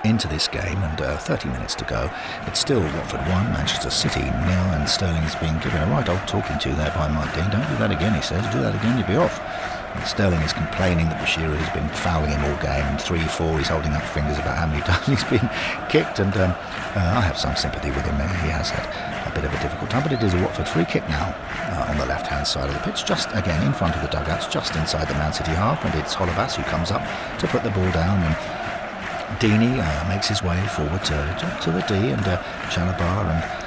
into 0.05 0.29
this 0.29 0.49
game, 0.49 0.77
and 0.77 1.01
uh, 1.01 1.17
30 1.17 1.49
minutes 1.49 1.75
to 1.77 1.85
go. 1.85 2.11
It's 2.47 2.61
still 2.61 2.81
Watford 2.81 3.21
1, 3.21 3.29
Manchester 3.53 3.91
City 3.91 4.21
nil, 4.21 4.67
and 4.77 4.89
Sterling's 4.89 5.35
been 5.37 5.59
given 5.61 5.81
a 5.81 5.87
right 5.87 6.09
old 6.09 6.29
talking 6.29 6.59
to 6.59 6.69
there 6.75 6.93
by 6.95 7.09
Mike 7.09 7.35
Dean. 7.35 7.49
Don't 7.51 7.67
do 7.69 7.77
that 7.79 7.91
again, 7.91 8.15
he 8.15 8.21
says. 8.21 8.45
Do 8.53 8.61
that 8.61 8.75
again, 8.75 8.99
you'll 8.99 9.09
be 9.09 9.17
off. 9.17 9.41
And 9.95 10.05
Sterling 10.05 10.41
is 10.43 10.53
complaining 10.53 11.07
that 11.09 11.23
Bashiru 11.23 11.57
has 11.57 11.71
been 11.71 11.89
fouling 11.89 12.31
him 12.31 12.45
all 12.45 12.59
game. 12.61 12.99
3 12.99 13.19
4, 13.21 13.59
he's 13.59 13.69
holding 13.69 13.93
up 13.93 14.03
fingers 14.03 14.39
about 14.39 14.59
how 14.59 14.67
many 14.67 14.83
times 14.89 15.07
he's 15.07 15.25
been 15.25 15.49
kicked. 15.89 16.19
And 16.19 16.35
um, 16.37 16.51
uh, 16.99 17.15
I 17.17 17.21
have 17.23 17.39
some 17.39 17.57
sympathy 17.57 17.91
with 17.91 18.05
him. 18.05 18.17
He 18.43 18.51
has 18.51 18.71
had 18.71 18.85
a 18.85 19.14
bit 19.35 19.45
of 19.45 19.53
a 19.53 19.61
difficult 19.61 19.91
time, 19.91 20.03
but 20.03 20.13
it 20.13 20.23
is 20.23 20.33
a 20.35 20.41
Watford 20.41 20.69
free 20.69 20.85
kick 20.85 21.07
now 21.09 21.35
uh, 21.75 21.91
on 21.91 21.99
the 21.99 22.07
left 22.07 22.27
hand 22.27 22.47
side 22.47 22.69
of 22.69 22.75
the 22.75 22.81
pitch, 22.81 23.05
just 23.05 23.29
again 23.35 23.67
in 23.67 23.73
front 23.73 23.97
of 23.97 24.03
the 24.03 24.09
dugouts, 24.09 24.47
just 24.47 24.77
inside 24.77 25.09
the 25.09 25.15
Man 25.15 25.33
City 25.33 25.51
half. 25.51 25.85
And 25.85 25.95
it's 25.97 26.15
Holebas 26.15 26.55
who 26.55 26.63
comes 26.65 26.91
up 26.91 27.03
to 27.39 27.47
put 27.49 27.63
the 27.63 27.71
ball 27.71 27.91
down. 27.93 28.23
And 28.23 28.35
Deeney 29.41 29.75
uh, 29.83 30.09
makes 30.09 30.29
his 30.29 30.43
way 30.43 30.61
forward 30.69 31.05
to, 31.05 31.59
to 31.63 31.71
the 31.73 31.83
D, 31.89 31.95
and 32.11 32.27
uh, 32.27 32.39
Chalobah 32.71 33.31
and 33.35 33.64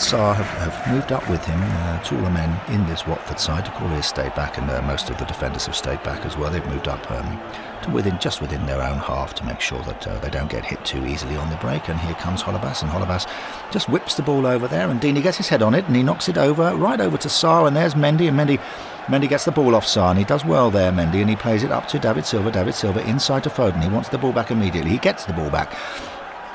Sarr 0.00 0.34
have, 0.34 0.46
have, 0.46 0.92
moved 0.92 1.12
up 1.12 1.28
with 1.28 1.44
him. 1.44 1.60
Uh, 1.62 2.02
taller 2.02 2.30
men 2.30 2.58
in 2.68 2.86
this 2.86 3.06
Watford 3.06 3.38
side. 3.38 3.66
Doucouré 3.66 3.96
has 3.96 4.06
stayed 4.06 4.34
back, 4.34 4.56
and 4.56 4.68
uh, 4.70 4.80
most 4.82 5.10
of 5.10 5.18
the 5.18 5.26
defenders 5.26 5.66
have 5.66 5.76
stayed 5.76 6.02
back 6.02 6.24
as 6.24 6.38
well. 6.38 6.50
They've 6.50 6.66
moved 6.66 6.88
up 6.88 7.10
um, 7.10 7.38
to 7.82 7.90
within 7.90 8.18
just 8.18 8.40
within 8.40 8.64
their 8.64 8.82
own 8.82 8.96
half 8.96 9.34
to 9.34 9.44
make 9.44 9.60
sure 9.60 9.82
that 9.82 10.06
uh, 10.08 10.18
they 10.20 10.30
don't 10.30 10.50
get 10.50 10.64
hit 10.64 10.82
too 10.86 11.06
easily 11.06 11.36
on 11.36 11.50
the 11.50 11.56
break. 11.56 11.88
And 11.88 12.00
here 12.00 12.14
comes 12.14 12.42
Holebas, 12.42 12.82
and 12.82 12.90
Holebas 12.90 13.30
just 13.70 13.90
whips 13.90 14.14
the 14.14 14.22
ball 14.22 14.46
over 14.46 14.66
there, 14.66 14.88
and 14.88 15.00
Deeney 15.02 15.22
gets 15.22 15.36
his 15.36 15.50
head 15.50 15.60
on 15.62 15.74
it, 15.74 15.84
and 15.84 15.94
he 15.94 16.02
knocks 16.02 16.30
it 16.30 16.38
over 16.38 16.74
right 16.74 17.00
over 17.00 17.18
to 17.18 17.28
Sarr, 17.28 17.68
and 17.68 17.76
there's 17.76 17.94
Mendy, 17.94 18.26
and 18.26 18.38
Mendy. 18.38 18.58
Mendy 19.06 19.28
gets 19.28 19.44
the 19.44 19.52
ball 19.52 19.74
off 19.74 19.84
Sarr, 19.84 20.10
and 20.10 20.18
he 20.18 20.24
does 20.24 20.46
well 20.46 20.70
there, 20.70 20.92
Mendy, 20.92 21.20
and 21.20 21.28
he 21.28 21.36
plays 21.36 21.62
it 21.62 21.72
up 21.72 21.86
to 21.88 21.98
David 21.98 22.24
Silva. 22.24 22.50
David 22.50 22.74
Silva 22.74 23.06
inside 23.06 23.44
to 23.44 23.50
Foden. 23.50 23.82
He 23.82 23.90
wants 23.90 24.08
the 24.08 24.18
ball 24.18 24.32
back 24.32 24.50
immediately. 24.50 24.92
He 24.92 24.98
gets 24.98 25.26
the 25.26 25.34
ball 25.34 25.50
back. 25.50 25.76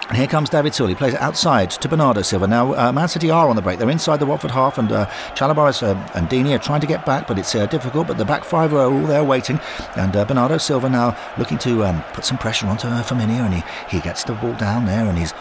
And 0.08 0.18
here 0.18 0.28
comes 0.28 0.50
David. 0.50 0.76
He 0.76 0.94
plays 0.94 1.14
it 1.14 1.22
outside 1.22 1.72
to 1.72 1.90
Bernardo 1.90 2.22
Silva. 2.22 2.48
Now, 2.48 2.74
uh, 2.76 2.92
Man 2.92 3.08
City 3.08 3.32
are 3.32 3.50
on 3.50 3.56
the 3.56 3.62
break. 3.62 3.80
They're 3.80 3.90
inside 3.90 4.18
the 4.18 4.26
Watford 4.26 4.52
half, 4.52 4.78
and 4.78 4.92
uh, 4.92 5.10
uh, 5.42 6.12
and 6.14 6.30
Deeney 6.30 6.54
are 6.54 6.60
trying 6.60 6.82
to 6.82 6.88
get 6.88 7.06
back, 7.06 7.28
but 7.28 7.40
it's 7.40 7.56
uh, 7.56 7.66
difficult. 7.66 8.08
But 8.08 8.18
the 8.18 8.26
back 8.26 8.44
five 8.44 8.74
are 8.74 8.92
all 8.92 9.08
there 9.08 9.24
waiting. 9.24 9.60
And 9.96 10.16
uh, 10.16 10.26
Bernardo 10.26 10.58
Silva 10.58 10.90
now 10.90 11.18
looking 11.38 11.58
to 11.60 11.86
um, 11.86 12.04
put 12.14 12.26
some 12.26 12.38
pressure 12.38 12.68
onto 12.68 12.88
uh, 12.88 13.02
Femenía, 13.04 13.46
and 13.46 13.54
he, 13.56 13.64
he 13.90 14.00
gets 14.00 14.24
the 14.24 14.34
ball 14.34 14.54
down 14.54 14.86
there, 14.86 15.06
and 15.06 15.18
he's 15.18 15.34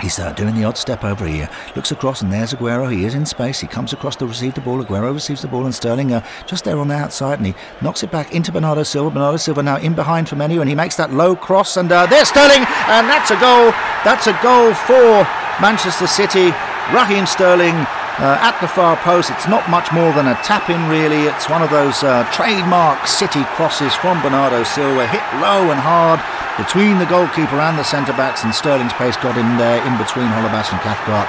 He's 0.00 0.18
uh, 0.18 0.32
doing 0.32 0.54
the 0.56 0.64
odd 0.64 0.76
step 0.76 1.04
over 1.04 1.26
here. 1.26 1.48
Looks 1.76 1.92
across, 1.92 2.20
and 2.20 2.32
there's 2.32 2.52
Aguero. 2.52 2.92
He 2.92 3.04
is 3.04 3.14
in 3.14 3.24
space. 3.24 3.60
He 3.60 3.68
comes 3.68 3.92
across 3.92 4.16
to 4.16 4.26
receive 4.26 4.54
the 4.54 4.60
ball. 4.60 4.82
Aguero 4.82 5.14
receives 5.14 5.42
the 5.42 5.48
ball, 5.48 5.64
and 5.64 5.74
Sterling 5.74 6.12
uh, 6.12 6.24
just 6.46 6.64
there 6.64 6.78
on 6.78 6.88
the 6.88 6.94
outside, 6.94 7.38
and 7.38 7.46
he 7.46 7.54
knocks 7.80 8.02
it 8.02 8.10
back 8.10 8.34
into 8.34 8.50
Bernardo 8.50 8.82
Silva. 8.82 9.10
Bernardo 9.10 9.36
Silva 9.36 9.62
now 9.62 9.76
in 9.76 9.94
behind 9.94 10.26
Femenía, 10.26 10.60
and 10.60 10.68
he 10.68 10.74
makes 10.74 10.96
that 10.96 11.12
low 11.12 11.36
cross, 11.36 11.76
and 11.76 11.90
uh, 11.92 12.06
there's 12.06 12.28
Sterling, 12.28 12.66
and 12.90 13.08
that's 13.08 13.30
a 13.30 13.38
goal. 13.38 13.70
That's 14.02 14.26
a 14.26 14.36
goal 14.42 14.74
for 14.74 15.22
Manchester 15.62 16.08
City. 16.08 16.50
Raheem 16.92 17.24
Sterling 17.24 17.74
uh, 18.18 18.38
at 18.42 18.58
the 18.60 18.68
far 18.68 18.96
post. 18.98 19.30
It's 19.30 19.48
not 19.48 19.70
much 19.70 19.90
more 19.92 20.12
than 20.12 20.26
a 20.26 20.34
tap 20.42 20.68
in, 20.70 20.88
really. 20.90 21.26
It's 21.30 21.48
one 21.48 21.62
of 21.62 21.70
those 21.70 22.02
uh, 22.02 22.28
trademark 22.30 23.06
City 23.06 23.44
crosses 23.56 23.94
from 23.94 24.20
Bernardo 24.22 24.64
Silva, 24.64 25.06
hit 25.06 25.22
low 25.40 25.70
and 25.70 25.80
hard 25.80 26.20
between 26.56 26.98
the 26.98 27.06
goalkeeper 27.06 27.58
and 27.58 27.78
the 27.78 27.84
centre 27.84 28.14
backs, 28.14 28.44
and 28.44 28.54
Sterling's 28.54 28.94
pace 28.94 29.16
got 29.18 29.36
in 29.36 29.56
there 29.58 29.82
in 29.82 29.98
between 29.98 30.30
Holebas 30.30 30.70
and 30.70 30.80
Cathcart. 30.82 31.26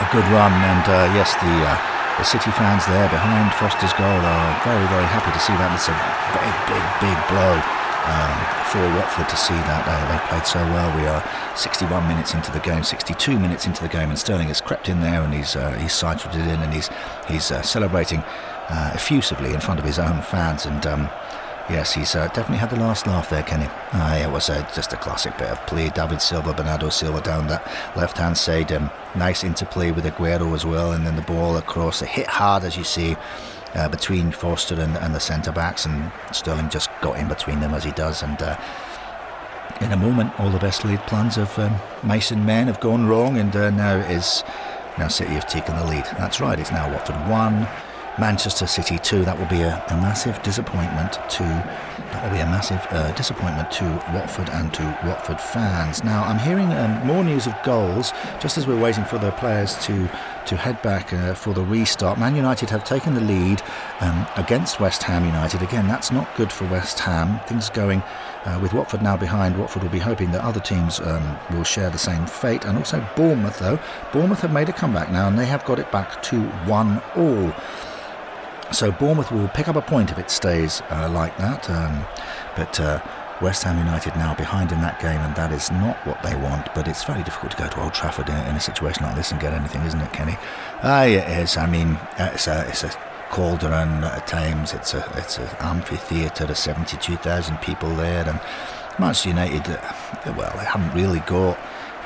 A 0.00 0.06
good 0.12 0.26
run, 0.34 0.52
and 0.52 0.84
uh, 0.90 1.08
yes, 1.16 1.32
the 1.40 1.54
uh, 1.64 1.78
the 2.18 2.24
City 2.24 2.50
fans 2.52 2.86
there 2.86 3.08
behind 3.08 3.52
Foster's 3.54 3.92
goal 3.94 4.06
are 4.06 4.50
very, 4.62 4.86
very 4.86 5.08
happy 5.10 5.32
to 5.32 5.40
see 5.40 5.54
that. 5.58 5.74
It's 5.74 5.90
a 5.90 5.96
big, 6.30 6.54
big, 6.70 6.84
big 7.02 7.18
blow 7.26 7.58
um, 8.06 8.36
for 8.70 8.82
Watford 8.98 9.28
to 9.28 9.36
see 9.36 9.58
that. 9.66 9.82
Uh, 9.82 10.12
they 10.12 10.18
played 10.28 10.46
so 10.46 10.62
well. 10.70 10.86
We 10.96 11.06
are 11.08 11.24
61 11.56 12.06
minutes 12.06 12.34
into 12.34 12.52
the 12.52 12.60
game, 12.60 12.84
62 12.84 13.38
minutes 13.38 13.66
into 13.66 13.82
the 13.82 13.88
game, 13.88 14.10
and 14.10 14.18
Sterling 14.18 14.48
has 14.48 14.60
crept 14.60 14.88
in 14.88 15.00
there 15.00 15.22
and 15.22 15.34
he's 15.34 15.56
uh, 15.56 15.72
he's 15.72 15.92
sighted 15.92 16.34
it 16.34 16.46
in 16.46 16.60
and 16.62 16.72
he's 16.72 16.88
he's 17.26 17.50
uh, 17.50 17.62
celebrating 17.62 18.20
uh, 18.68 18.92
effusively 18.94 19.52
in 19.52 19.60
front 19.60 19.80
of 19.80 19.86
his 19.86 19.98
own 19.98 20.22
fans 20.22 20.66
and. 20.66 20.86
Um, 20.86 21.08
Yes, 21.70 21.94
he's 21.94 22.14
uh, 22.14 22.26
definitely 22.28 22.58
had 22.58 22.68
the 22.68 22.76
last 22.76 23.06
laugh 23.06 23.30
there, 23.30 23.42
Kenny. 23.42 23.66
Uh, 23.92 24.18
it 24.22 24.30
was 24.30 24.50
uh, 24.50 24.68
just 24.74 24.92
a 24.92 24.96
classic 24.96 25.38
bit 25.38 25.48
of 25.48 25.66
play. 25.66 25.88
David 25.88 26.20
Silva, 26.20 26.52
Bernardo 26.52 26.90
Silva 26.90 27.22
down 27.22 27.46
that 27.46 27.64
left 27.96 28.18
hand 28.18 28.36
side. 28.36 28.70
Um, 28.70 28.90
nice 29.16 29.44
interplay 29.44 29.90
with 29.90 30.04
Aguero 30.04 30.54
as 30.54 30.66
well, 30.66 30.92
and 30.92 31.06
then 31.06 31.16
the 31.16 31.22
ball 31.22 31.56
across. 31.56 32.02
It 32.02 32.08
hit 32.08 32.26
hard, 32.26 32.64
as 32.64 32.76
you 32.76 32.84
see, 32.84 33.16
uh, 33.74 33.88
between 33.88 34.30
Foster 34.30 34.78
and, 34.78 34.98
and 34.98 35.14
the 35.14 35.20
centre 35.20 35.52
backs, 35.52 35.86
and 35.86 36.12
Sterling 36.32 36.68
just 36.68 36.90
got 37.00 37.18
in 37.18 37.28
between 37.28 37.60
them 37.60 37.72
as 37.72 37.82
he 37.82 37.92
does. 37.92 38.22
And 38.22 38.40
uh, 38.42 38.60
in 39.80 39.90
a 39.92 39.96
moment, 39.96 40.38
all 40.38 40.50
the 40.50 40.58
best 40.58 40.84
laid 40.84 41.00
plans 41.06 41.38
of 41.38 41.58
um, 41.58 41.76
Mason 42.02 42.44
Men 42.44 42.66
have 42.66 42.80
gone 42.80 43.06
wrong, 43.06 43.38
and 43.38 43.56
uh, 43.56 43.70
now 43.70 43.96
is 43.96 44.44
now 44.98 45.08
City 45.08 45.32
have 45.32 45.48
taken 45.48 45.76
the 45.76 45.86
lead. 45.86 46.04
That's 46.18 46.40
right. 46.40 46.58
It's 46.58 46.70
now 46.70 46.92
Watford 46.92 47.16
one. 47.28 47.66
Manchester 48.18 48.66
City 48.66 48.98
2. 48.98 49.24
That 49.24 49.38
will 49.38 49.46
be 49.46 49.62
a, 49.62 49.84
a 49.88 49.96
massive 49.96 50.42
disappointment 50.42 51.12
to 51.30 51.42
that 52.12 52.22
will 52.22 52.36
be 52.36 52.40
a 52.40 52.46
massive 52.46 52.80
uh, 52.90 53.10
disappointment 53.12 53.70
to 53.72 53.84
Watford 54.14 54.48
and 54.50 54.72
to 54.74 54.82
Watford 55.04 55.40
fans. 55.40 56.04
Now 56.04 56.22
I'm 56.22 56.38
hearing 56.38 56.72
um, 56.72 57.04
more 57.06 57.24
news 57.24 57.46
of 57.46 57.54
goals 57.64 58.12
just 58.40 58.56
as 58.56 58.68
we're 58.68 58.80
waiting 58.80 59.04
for 59.04 59.18
the 59.18 59.32
players 59.32 59.74
to 59.86 60.08
to 60.46 60.56
head 60.56 60.80
back 60.82 61.12
uh, 61.12 61.34
for 61.34 61.54
the 61.54 61.62
restart. 61.62 62.18
Man 62.18 62.36
United 62.36 62.70
have 62.70 62.84
taken 62.84 63.14
the 63.14 63.20
lead 63.20 63.62
um, 64.00 64.26
against 64.36 64.78
West 64.78 65.02
Ham 65.02 65.24
United. 65.24 65.62
Again, 65.62 65.88
that's 65.88 66.12
not 66.12 66.28
good 66.36 66.52
for 66.52 66.66
West 66.68 67.00
Ham. 67.00 67.40
Things 67.46 67.70
going 67.70 68.02
uh, 68.44 68.58
with 68.62 68.74
Watford 68.74 69.02
now 69.02 69.16
behind. 69.16 69.58
Watford 69.58 69.82
will 69.82 69.90
be 69.90 69.98
hoping 69.98 70.30
that 70.32 70.42
other 70.42 70.60
teams 70.60 71.00
um, 71.00 71.36
will 71.50 71.64
share 71.64 71.90
the 71.90 71.98
same 71.98 72.26
fate. 72.26 72.64
And 72.64 72.76
also 72.76 73.04
Bournemouth, 73.16 73.58
though. 73.58 73.78
Bournemouth 74.12 74.40
have 74.40 74.52
made 74.52 74.68
a 74.68 74.72
comeback 74.72 75.10
now 75.10 75.28
and 75.28 75.38
they 75.38 75.46
have 75.46 75.64
got 75.64 75.78
it 75.78 75.90
back 75.90 76.22
to 76.24 76.42
one 76.66 77.02
all. 77.16 77.52
So 78.72 78.90
Bournemouth 78.90 79.30
will 79.30 79.48
pick 79.48 79.68
up 79.68 79.76
a 79.76 79.82
point 79.82 80.10
if 80.10 80.18
it 80.18 80.30
stays 80.30 80.82
uh, 80.90 81.08
like 81.10 81.36
that. 81.38 81.68
Um, 81.70 82.04
but 82.56 82.80
uh, 82.80 83.00
West 83.40 83.62
Ham 83.64 83.78
United 83.78 84.16
now 84.16 84.34
behind 84.34 84.72
in 84.72 84.80
that 84.80 85.00
game, 85.00 85.20
and 85.20 85.34
that 85.36 85.52
is 85.52 85.70
not 85.70 85.96
what 86.06 86.22
they 86.22 86.34
want. 86.34 86.74
But 86.74 86.88
it's 86.88 87.04
very 87.04 87.22
difficult 87.22 87.52
to 87.52 87.58
go 87.58 87.68
to 87.68 87.82
Old 87.82 87.94
Trafford 87.94 88.28
in, 88.28 88.36
in 88.46 88.56
a 88.56 88.60
situation 88.60 89.04
like 89.04 89.16
this 89.16 89.32
and 89.32 89.40
get 89.40 89.52
anything, 89.52 89.82
isn't 89.82 90.00
it, 90.00 90.12
Kenny? 90.12 90.36
Yeah, 90.82 91.04
it 91.04 91.42
is. 91.42 91.56
I 91.56 91.66
mean, 91.66 91.98
it's 92.18 92.46
a, 92.46 92.66
it's 92.68 92.84
a 92.84 92.90
cauldron 93.30 94.04
at 94.04 94.26
times. 94.26 94.72
It's 94.72 94.94
a 94.94 95.04
it's 95.16 95.38
an 95.38 95.48
amphitheatre 95.60 96.44
of 96.44 96.56
seventy-two 96.56 97.16
thousand 97.16 97.60
people 97.60 97.90
there, 97.96 98.28
and 98.28 98.40
Manchester 98.98 99.30
United, 99.30 99.68
uh, 99.68 100.34
well, 100.36 100.52
they 100.56 100.64
haven't 100.64 100.94
really 100.94 101.20
got 101.20 101.58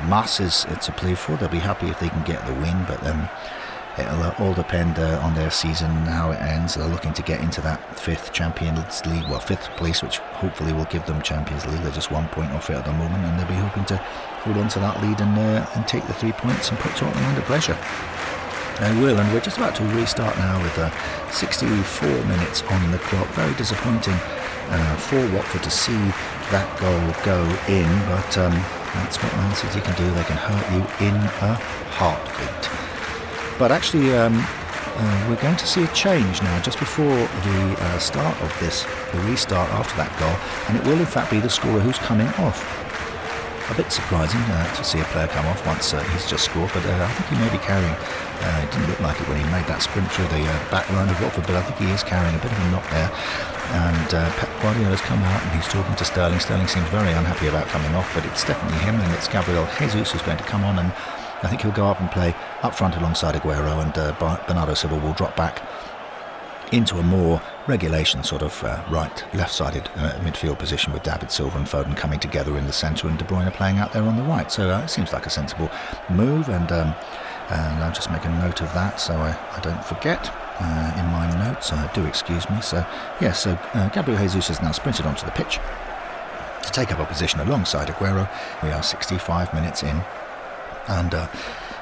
masses 0.04 0.66
to 0.80 0.92
play 0.92 1.14
for. 1.14 1.36
They'll 1.36 1.48
be 1.48 1.58
happy 1.58 1.88
if 1.88 2.00
they 2.00 2.08
can 2.08 2.24
get 2.24 2.46
the 2.46 2.54
win, 2.54 2.84
but 2.86 3.06
um, 3.06 3.28
It'll 3.98 4.30
all 4.38 4.54
depend 4.54 4.98
uh, 4.98 5.20
on 5.22 5.34
their 5.34 5.50
season, 5.50 5.90
and 5.90 6.08
how 6.08 6.30
it 6.30 6.40
ends. 6.40 6.74
They're 6.74 6.86
looking 6.86 7.12
to 7.14 7.22
get 7.22 7.40
into 7.40 7.60
that 7.62 7.98
fifth 7.98 8.32
Champions 8.32 9.04
League, 9.06 9.24
well, 9.28 9.40
fifth 9.40 9.68
place, 9.76 10.02
which 10.02 10.18
hopefully 10.18 10.72
will 10.72 10.84
give 10.86 11.04
them 11.06 11.20
Champions 11.22 11.66
League. 11.66 11.80
They're 11.82 11.90
just 11.90 12.10
one 12.10 12.28
point 12.28 12.52
off 12.52 12.70
it 12.70 12.74
at 12.74 12.84
the 12.84 12.92
moment, 12.92 13.24
and 13.24 13.38
they'll 13.38 13.48
be 13.48 13.54
hoping 13.54 13.84
to 13.86 13.96
hold 13.96 14.56
on 14.56 14.68
to 14.68 14.78
that 14.78 15.02
lead 15.02 15.20
and, 15.20 15.36
uh, 15.36 15.66
and 15.74 15.86
take 15.88 16.06
the 16.06 16.14
three 16.14 16.32
points 16.32 16.70
and 16.70 16.78
put 16.78 16.94
Tottenham 16.94 17.24
under 17.24 17.42
pressure. 17.42 17.76
They 18.80 18.92
will, 19.00 19.18
and 19.18 19.32
we're 19.32 19.40
just 19.40 19.56
about 19.56 19.74
to 19.76 19.84
restart 19.96 20.38
now 20.38 20.62
with 20.62 20.78
uh, 20.78 20.90
64 21.32 22.08
minutes 22.26 22.62
on 22.62 22.90
the 22.92 22.98
clock. 22.98 23.26
Very 23.30 23.52
disappointing 23.54 24.14
uh, 24.14 24.96
for 24.96 25.18
Watford 25.34 25.64
to 25.64 25.70
see 25.70 25.98
that 26.54 26.68
goal 26.78 27.24
go 27.24 27.42
in, 27.66 27.90
but 28.06 28.38
um, 28.38 28.52
that's 28.94 29.20
what 29.20 29.34
Man 29.34 29.54
City 29.56 29.80
can 29.80 29.96
do. 29.96 30.08
They 30.14 30.24
can 30.24 30.36
hurt 30.36 30.66
you 30.72 31.08
in 31.08 31.16
a 31.16 31.54
heartbeat. 31.98 32.87
But 33.58 33.72
actually, 33.72 34.14
um, 34.14 34.38
uh, 34.38 35.26
we're 35.28 35.42
going 35.42 35.56
to 35.56 35.66
see 35.66 35.82
a 35.82 35.88
change 35.88 36.42
now 36.42 36.60
just 36.62 36.78
before 36.78 37.06
the 37.06 37.76
uh, 37.78 37.98
start 37.98 38.40
of 38.42 38.50
this, 38.60 38.86
the 39.12 39.18
restart 39.30 39.68
after 39.70 39.96
that 39.98 40.10
goal, 40.18 40.34
and 40.66 40.78
it 40.78 40.82
will 40.86 40.98
in 40.98 41.06
fact 41.06 41.30
be 41.30 41.40
the 41.40 41.50
scorer 41.50 41.80
who's 41.80 41.98
coming 41.98 42.26
off. 42.42 42.62
A 43.70 43.74
bit 43.74 43.92
surprising 43.92 44.40
uh, 44.40 44.74
to 44.74 44.82
see 44.82 44.98
a 44.98 45.04
player 45.12 45.28
come 45.28 45.44
off 45.46 45.60
once 45.66 45.92
uh, 45.92 46.02
he's 46.14 46.30
just 46.30 46.46
scored, 46.46 46.70
but 46.72 46.86
uh, 46.86 47.04
I 47.04 47.10
think 47.14 47.26
he 47.30 47.36
may 47.36 47.50
be 47.52 47.62
carrying. 47.62 47.94
Uh, 47.94 48.62
it 48.62 48.70
didn't 48.70 48.88
look 48.88 49.00
like 49.00 49.20
it 49.20 49.28
when 49.28 49.36
he 49.36 49.44
made 49.50 49.66
that 49.66 49.82
sprint 49.82 50.10
through 50.10 50.30
the 50.34 50.42
back 50.70 50.88
line 50.90 51.10
of 51.10 51.20
Watford, 51.20 51.46
but 51.46 51.54
I 51.54 51.62
think 51.62 51.78
he 51.82 51.90
is 51.90 52.02
carrying 52.02 52.34
a 52.34 52.38
bit 52.38 52.50
of 52.50 52.58
a 52.58 52.70
knock 52.70 52.86
there. 52.90 53.10
And 53.74 54.08
Pep 54.40 54.48
Guardiola's 54.62 55.02
come 55.02 55.20
out 55.20 55.42
and 55.42 55.50
he's 55.52 55.68
talking 55.68 55.94
to 55.94 56.04
Sterling. 56.06 56.40
Sterling 56.40 56.66
seems 56.66 56.88
very 56.88 57.12
unhappy 57.12 57.46
about 57.52 57.66
coming 57.68 57.92
off, 57.94 58.08
but 58.14 58.24
it's 58.24 58.42
definitely 58.46 58.78
him, 58.86 58.96
and 58.96 59.12
it's 59.12 59.28
Gabriel 59.28 59.68
Jesus 59.76 60.14
who's 60.14 60.22
going 60.22 60.38
to 60.38 60.48
come 60.48 60.64
on 60.64 60.78
and 60.78 60.90
I 61.42 61.48
think 61.48 61.62
he'll 61.62 61.72
go 61.72 61.86
up 61.86 62.00
and 62.00 62.10
play 62.10 62.34
up 62.62 62.74
front 62.74 62.96
alongside 62.96 63.34
Aguero, 63.34 63.82
and 63.82 63.96
uh, 63.96 64.12
Bernardo 64.46 64.74
Silva 64.74 64.96
will 64.96 65.14
drop 65.14 65.36
back 65.36 65.62
into 66.72 66.98
a 66.98 67.02
more 67.02 67.40
regulation 67.66 68.22
sort 68.22 68.42
of 68.42 68.62
uh, 68.62 68.84
right, 68.90 69.24
left-sided 69.34 69.88
uh, 69.96 70.12
midfield 70.20 70.58
position 70.58 70.92
with 70.92 71.02
David 71.02 71.30
Silva 71.30 71.56
and 71.56 71.66
Foden 71.66 71.96
coming 71.96 72.20
together 72.20 72.58
in 72.58 72.66
the 72.66 72.72
centre 72.72 73.08
and 73.08 73.18
De 73.18 73.24
Bruyne 73.24 73.50
playing 73.52 73.78
out 73.78 73.92
there 73.92 74.02
on 74.02 74.16
the 74.16 74.22
right. 74.22 74.50
So 74.52 74.70
uh, 74.70 74.82
it 74.82 74.90
seems 74.90 75.12
like 75.12 75.26
a 75.26 75.30
sensible 75.30 75.70
move, 76.10 76.48
and 76.48 76.70
um, 76.72 76.94
and 77.50 77.82
I'll 77.82 77.92
just 77.92 78.10
make 78.10 78.24
a 78.24 78.28
note 78.28 78.60
of 78.60 78.72
that 78.74 79.00
so 79.00 79.14
I, 79.14 79.30
I 79.56 79.60
don't 79.60 79.84
forget. 79.84 80.30
Uh, 80.60 80.92
in 80.98 81.06
my 81.12 81.48
notes, 81.48 81.72
uh, 81.72 81.88
do 81.94 82.04
excuse 82.04 82.50
me. 82.50 82.60
So, 82.60 82.84
yeah, 83.20 83.32
so 83.32 83.52
uh, 83.74 83.88
Gabriel 83.90 84.20
Jesus 84.20 84.48
has 84.48 84.60
now 84.60 84.72
sprinted 84.72 85.06
onto 85.06 85.24
the 85.24 85.30
pitch 85.30 85.60
to 86.64 86.72
take 86.72 86.90
up 86.90 86.98
a 86.98 87.06
position 87.06 87.38
alongside 87.38 87.86
Aguero. 87.86 88.28
We 88.64 88.70
are 88.70 88.82
65 88.82 89.54
minutes 89.54 89.84
in, 89.84 90.02
and 90.88 91.14
uh, 91.14 91.28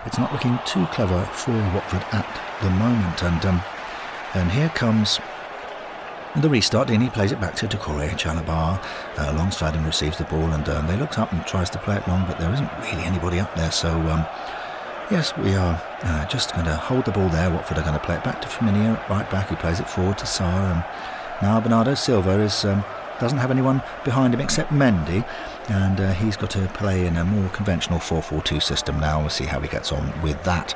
it's 0.05 0.19
not 0.19 0.33
looking 0.33 0.59
too 0.67 0.87
clever 0.87 1.25
for 1.33 1.53
Watford 1.75 2.05
at 2.13 2.27
the 2.63 2.71
moment. 2.71 3.23
And 3.23 3.45
um, 3.45 3.63
and 4.35 4.51
here 4.51 4.69
comes 4.71 5.19
the 6.37 6.49
restart. 6.49 6.89
Deeney 6.89 7.13
plays 7.13 7.33
it 7.33 7.41
back 7.41 7.55
to 7.57 7.67
Doucouré. 7.67 8.11
Chalobah 8.11 8.83
uh, 9.19 9.33
alongside 9.33 9.75
him 9.75 9.85
receives 9.85 10.19
the 10.19 10.25
ball, 10.25 10.53
and 10.53 10.69
um, 10.69 10.87
they 10.87 10.97
looks 10.97 11.19
up 11.19 11.33
and 11.33 11.45
tries 11.47 11.71
to 11.71 11.79
play 11.79 11.97
it 11.97 12.07
long, 12.07 12.27
but 12.27 12.39
there 12.39 12.53
isn't 12.53 12.71
really 12.81 13.05
anybody 13.05 13.41
up 13.41 13.55
there. 13.57 13.73
So 13.73 13.89
um, 13.89 14.27
yes, 15.11 15.37
we 15.39 15.55
are 15.55 15.81
uh, 16.03 16.27
just 16.27 16.53
going 16.53 16.67
to 16.67 16.77
hold 16.77 17.05
the 17.05 17.13
ball 17.13 17.29
there. 17.29 17.51
Watford 17.51 17.79
are 17.79 17.83
going 17.83 17.99
to 17.99 18.05
play 18.05 18.17
it 18.17 18.25
back 18.25 18.43
to 18.43 18.49
Femenía, 18.49 19.09
right 19.09 19.29
back, 19.31 19.49
He 19.49 19.57
plays 19.57 19.81
it 19.81 19.89
forward 19.89 20.19
to 20.19 20.25
Sarr, 20.25 20.73
and 20.73 20.85
now 21.43 21.61
Bernardo 21.61 21.95
Silva 21.95 22.41
is. 22.41 22.65
Um, 22.65 22.85
doesn't 23.21 23.39
have 23.39 23.51
anyone 23.51 23.83
behind 24.05 24.35
him 24.35 24.41
except 24.41 24.73
Mendy, 24.73 25.27
and 25.69 26.01
uh, 26.01 26.13
he's 26.13 26.37
got 26.37 26.51
to 26.51 26.67
play 26.69 27.07
in 27.07 27.17
a 27.17 27.25
more 27.25 27.49
conventional 27.51 27.99
4-4-2 27.99 28.63
system 28.63 29.01
now. 29.01 29.21
We'll 29.21 29.31
see 29.31 29.45
how 29.45 29.61
he 29.61 29.69
gets 29.69 29.93
on 29.93 30.13
with 30.23 30.43
that. 30.45 30.75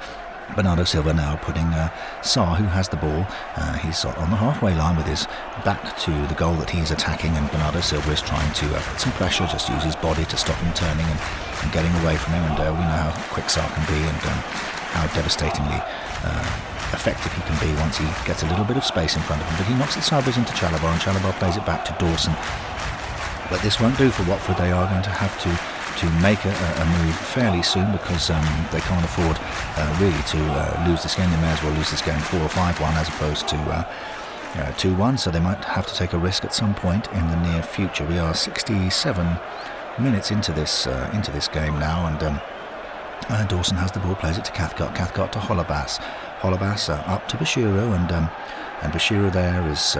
Bernardo 0.56 0.84
Silva 0.84 1.12
now 1.14 1.36
putting 1.36 1.66
uh, 1.66 1.90
Sarr, 2.22 2.56
who 2.56 2.64
has 2.64 2.88
the 2.88 2.96
ball. 2.96 3.26
Uh, 3.56 3.74
he's 3.74 4.04
on 4.04 4.30
the 4.30 4.36
halfway 4.36 4.74
line 4.74 4.96
with 4.96 5.06
his 5.06 5.26
back 5.64 5.96
to 5.98 6.10
the 6.26 6.34
goal 6.34 6.54
that 6.56 6.70
he's 6.70 6.90
attacking, 6.90 7.36
and 7.36 7.50
Bernardo 7.50 7.80
Silva 7.80 8.10
is 8.10 8.20
trying 8.20 8.52
to 8.54 8.66
uh, 8.74 8.82
put 8.82 9.00
some 9.00 9.12
pressure, 9.12 9.46
just 9.46 9.68
use 9.68 9.84
his 9.84 9.96
body 9.96 10.24
to 10.24 10.36
stop 10.36 10.56
him 10.58 10.72
turning 10.74 11.06
and, 11.06 11.20
and 11.62 11.72
getting 11.72 11.92
away 12.02 12.16
from 12.16 12.34
him. 12.34 12.44
And 12.50 12.58
uh, 12.58 12.72
we 12.72 12.82
know 12.82 12.98
how 12.98 13.14
quick 13.32 13.46
Sarr 13.46 13.68
can 13.74 13.86
be 13.86 14.00
and 14.02 14.20
um, 14.26 14.40
how 14.90 15.06
devastatingly 15.14 15.78
uh, 16.24 16.69
effective 16.92 17.32
he 17.32 17.42
can 17.42 17.58
be 17.60 17.72
once 17.80 17.98
he 17.98 18.06
gets 18.24 18.42
a 18.42 18.46
little 18.46 18.64
bit 18.64 18.76
of 18.76 18.84
space 18.84 19.16
in 19.16 19.22
front 19.22 19.42
of 19.42 19.48
him. 19.48 19.56
But 19.58 19.66
he 19.66 19.74
knocks 19.74 19.96
it 19.96 20.02
sideways 20.02 20.36
into 20.36 20.52
Chalobah, 20.52 20.92
and 20.92 21.00
Chalobah 21.00 21.32
plays 21.38 21.56
it 21.56 21.64
back 21.66 21.84
to 21.86 21.92
Dawson. 21.98 22.34
But 23.50 23.62
this 23.62 23.80
won't 23.80 23.98
do 23.98 24.10
for 24.10 24.22
Watford. 24.24 24.56
They 24.56 24.70
are 24.70 24.88
going 24.88 25.02
to 25.02 25.10
have 25.10 25.34
to 25.42 25.80
to 25.98 26.08
make 26.22 26.42
a, 26.44 26.48
a 26.48 26.84
move 27.02 27.14
fairly 27.14 27.62
soon 27.62 27.90
because 27.92 28.30
um, 28.30 28.44
they 28.72 28.80
can't 28.80 29.04
afford 29.04 29.36
uh, 29.76 29.98
really 30.00 30.22
to 30.22 30.38
uh, 30.54 30.86
lose 30.88 31.02
this 31.02 31.14
game. 31.14 31.28
They 31.30 31.36
may 31.36 31.50
as 31.50 31.62
well 31.62 31.74
lose 31.74 31.90
this 31.90 32.00
game 32.00 32.18
4 32.18 32.40
or 32.40 32.48
5 32.48 32.80
1 32.80 32.94
as 32.94 33.08
opposed 33.08 33.48
to 33.48 33.56
uh, 33.56 34.72
2 34.72 34.94
1. 34.94 35.18
So 35.18 35.30
they 35.30 35.40
might 35.40 35.62
have 35.64 35.86
to 35.88 35.94
take 35.94 36.12
a 36.12 36.18
risk 36.18 36.44
at 36.44 36.54
some 36.54 36.74
point 36.74 37.06
in 37.12 37.26
the 37.28 37.36
near 37.40 37.62
future. 37.62 38.06
We 38.06 38.18
are 38.18 38.34
67 38.34 39.38
minutes 39.98 40.30
into 40.30 40.52
this 40.52 40.86
uh, 40.86 41.10
into 41.12 41.30
this 41.30 41.48
game 41.48 41.78
now, 41.78 42.06
and 42.06 42.22
um, 42.22 42.40
uh, 43.28 43.44
Dawson 43.46 43.76
has 43.76 43.92
the 43.92 44.00
ball, 44.00 44.14
plays 44.14 44.38
it 44.38 44.44
to 44.46 44.52
Cathcart, 44.52 44.94
Cathcart 44.94 45.32
to 45.32 45.38
Holebas. 45.38 46.00
Holebas 46.40 46.88
uh, 46.88 47.02
up 47.06 47.28
to 47.28 47.36
Bashiru, 47.36 47.94
and 47.94 48.12
um, 48.12 48.30
and 48.82 48.92
Bashiru 48.92 49.32
there 49.32 49.66
is 49.68 49.96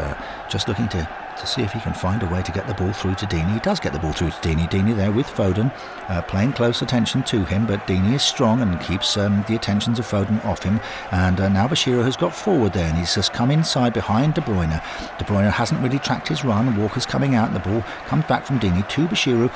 just 0.48 0.68
looking 0.68 0.88
to 0.88 1.08
to 1.40 1.46
see 1.46 1.62
if 1.62 1.72
he 1.72 1.80
can 1.80 1.94
find 1.94 2.22
a 2.22 2.26
way 2.26 2.42
to 2.42 2.52
get 2.52 2.66
the 2.66 2.74
ball 2.74 2.92
through 2.92 3.14
to 3.16 3.26
Deeney. 3.26 3.54
He 3.54 3.60
does 3.60 3.80
get 3.80 3.92
the 3.92 3.98
ball 3.98 4.12
through 4.12 4.30
to 4.30 4.36
Deeney. 4.36 4.68
Deeney 4.68 4.94
there 4.94 5.10
with 5.10 5.26
Foden, 5.26 5.72
uh, 6.08 6.20
paying 6.22 6.52
close 6.52 6.82
attention 6.82 7.22
to 7.24 7.44
him, 7.44 7.66
but 7.66 7.86
Deeney 7.86 8.14
is 8.14 8.22
strong 8.22 8.60
and 8.60 8.80
keeps 8.80 9.16
um, 9.16 9.44
the 9.48 9.54
attentions 9.54 9.98
of 9.98 10.06
Foden 10.06 10.44
off 10.44 10.62
him. 10.62 10.80
And 11.10 11.40
uh, 11.40 11.48
now 11.48 11.66
Bashiru 11.66 12.04
has 12.04 12.16
got 12.16 12.34
forward 12.34 12.74
there, 12.74 12.88
and 12.88 12.98
he's 12.98 13.14
just 13.14 13.32
come 13.32 13.50
inside 13.50 13.94
behind 13.94 14.34
De 14.34 14.40
Bruyne. 14.40 14.82
De 15.18 15.24
Bruyne 15.24 15.50
hasn't 15.50 15.80
really 15.80 15.98
tracked 15.98 16.28
his 16.28 16.44
run. 16.44 16.76
Walker's 16.76 17.06
coming 17.06 17.34
out, 17.34 17.48
and 17.48 17.56
the 17.56 17.60
ball 17.60 17.82
comes 18.06 18.24
back 18.26 18.44
from 18.44 18.60
Deeney 18.60 18.86
to 18.90 19.06
Bashiru 19.06 19.50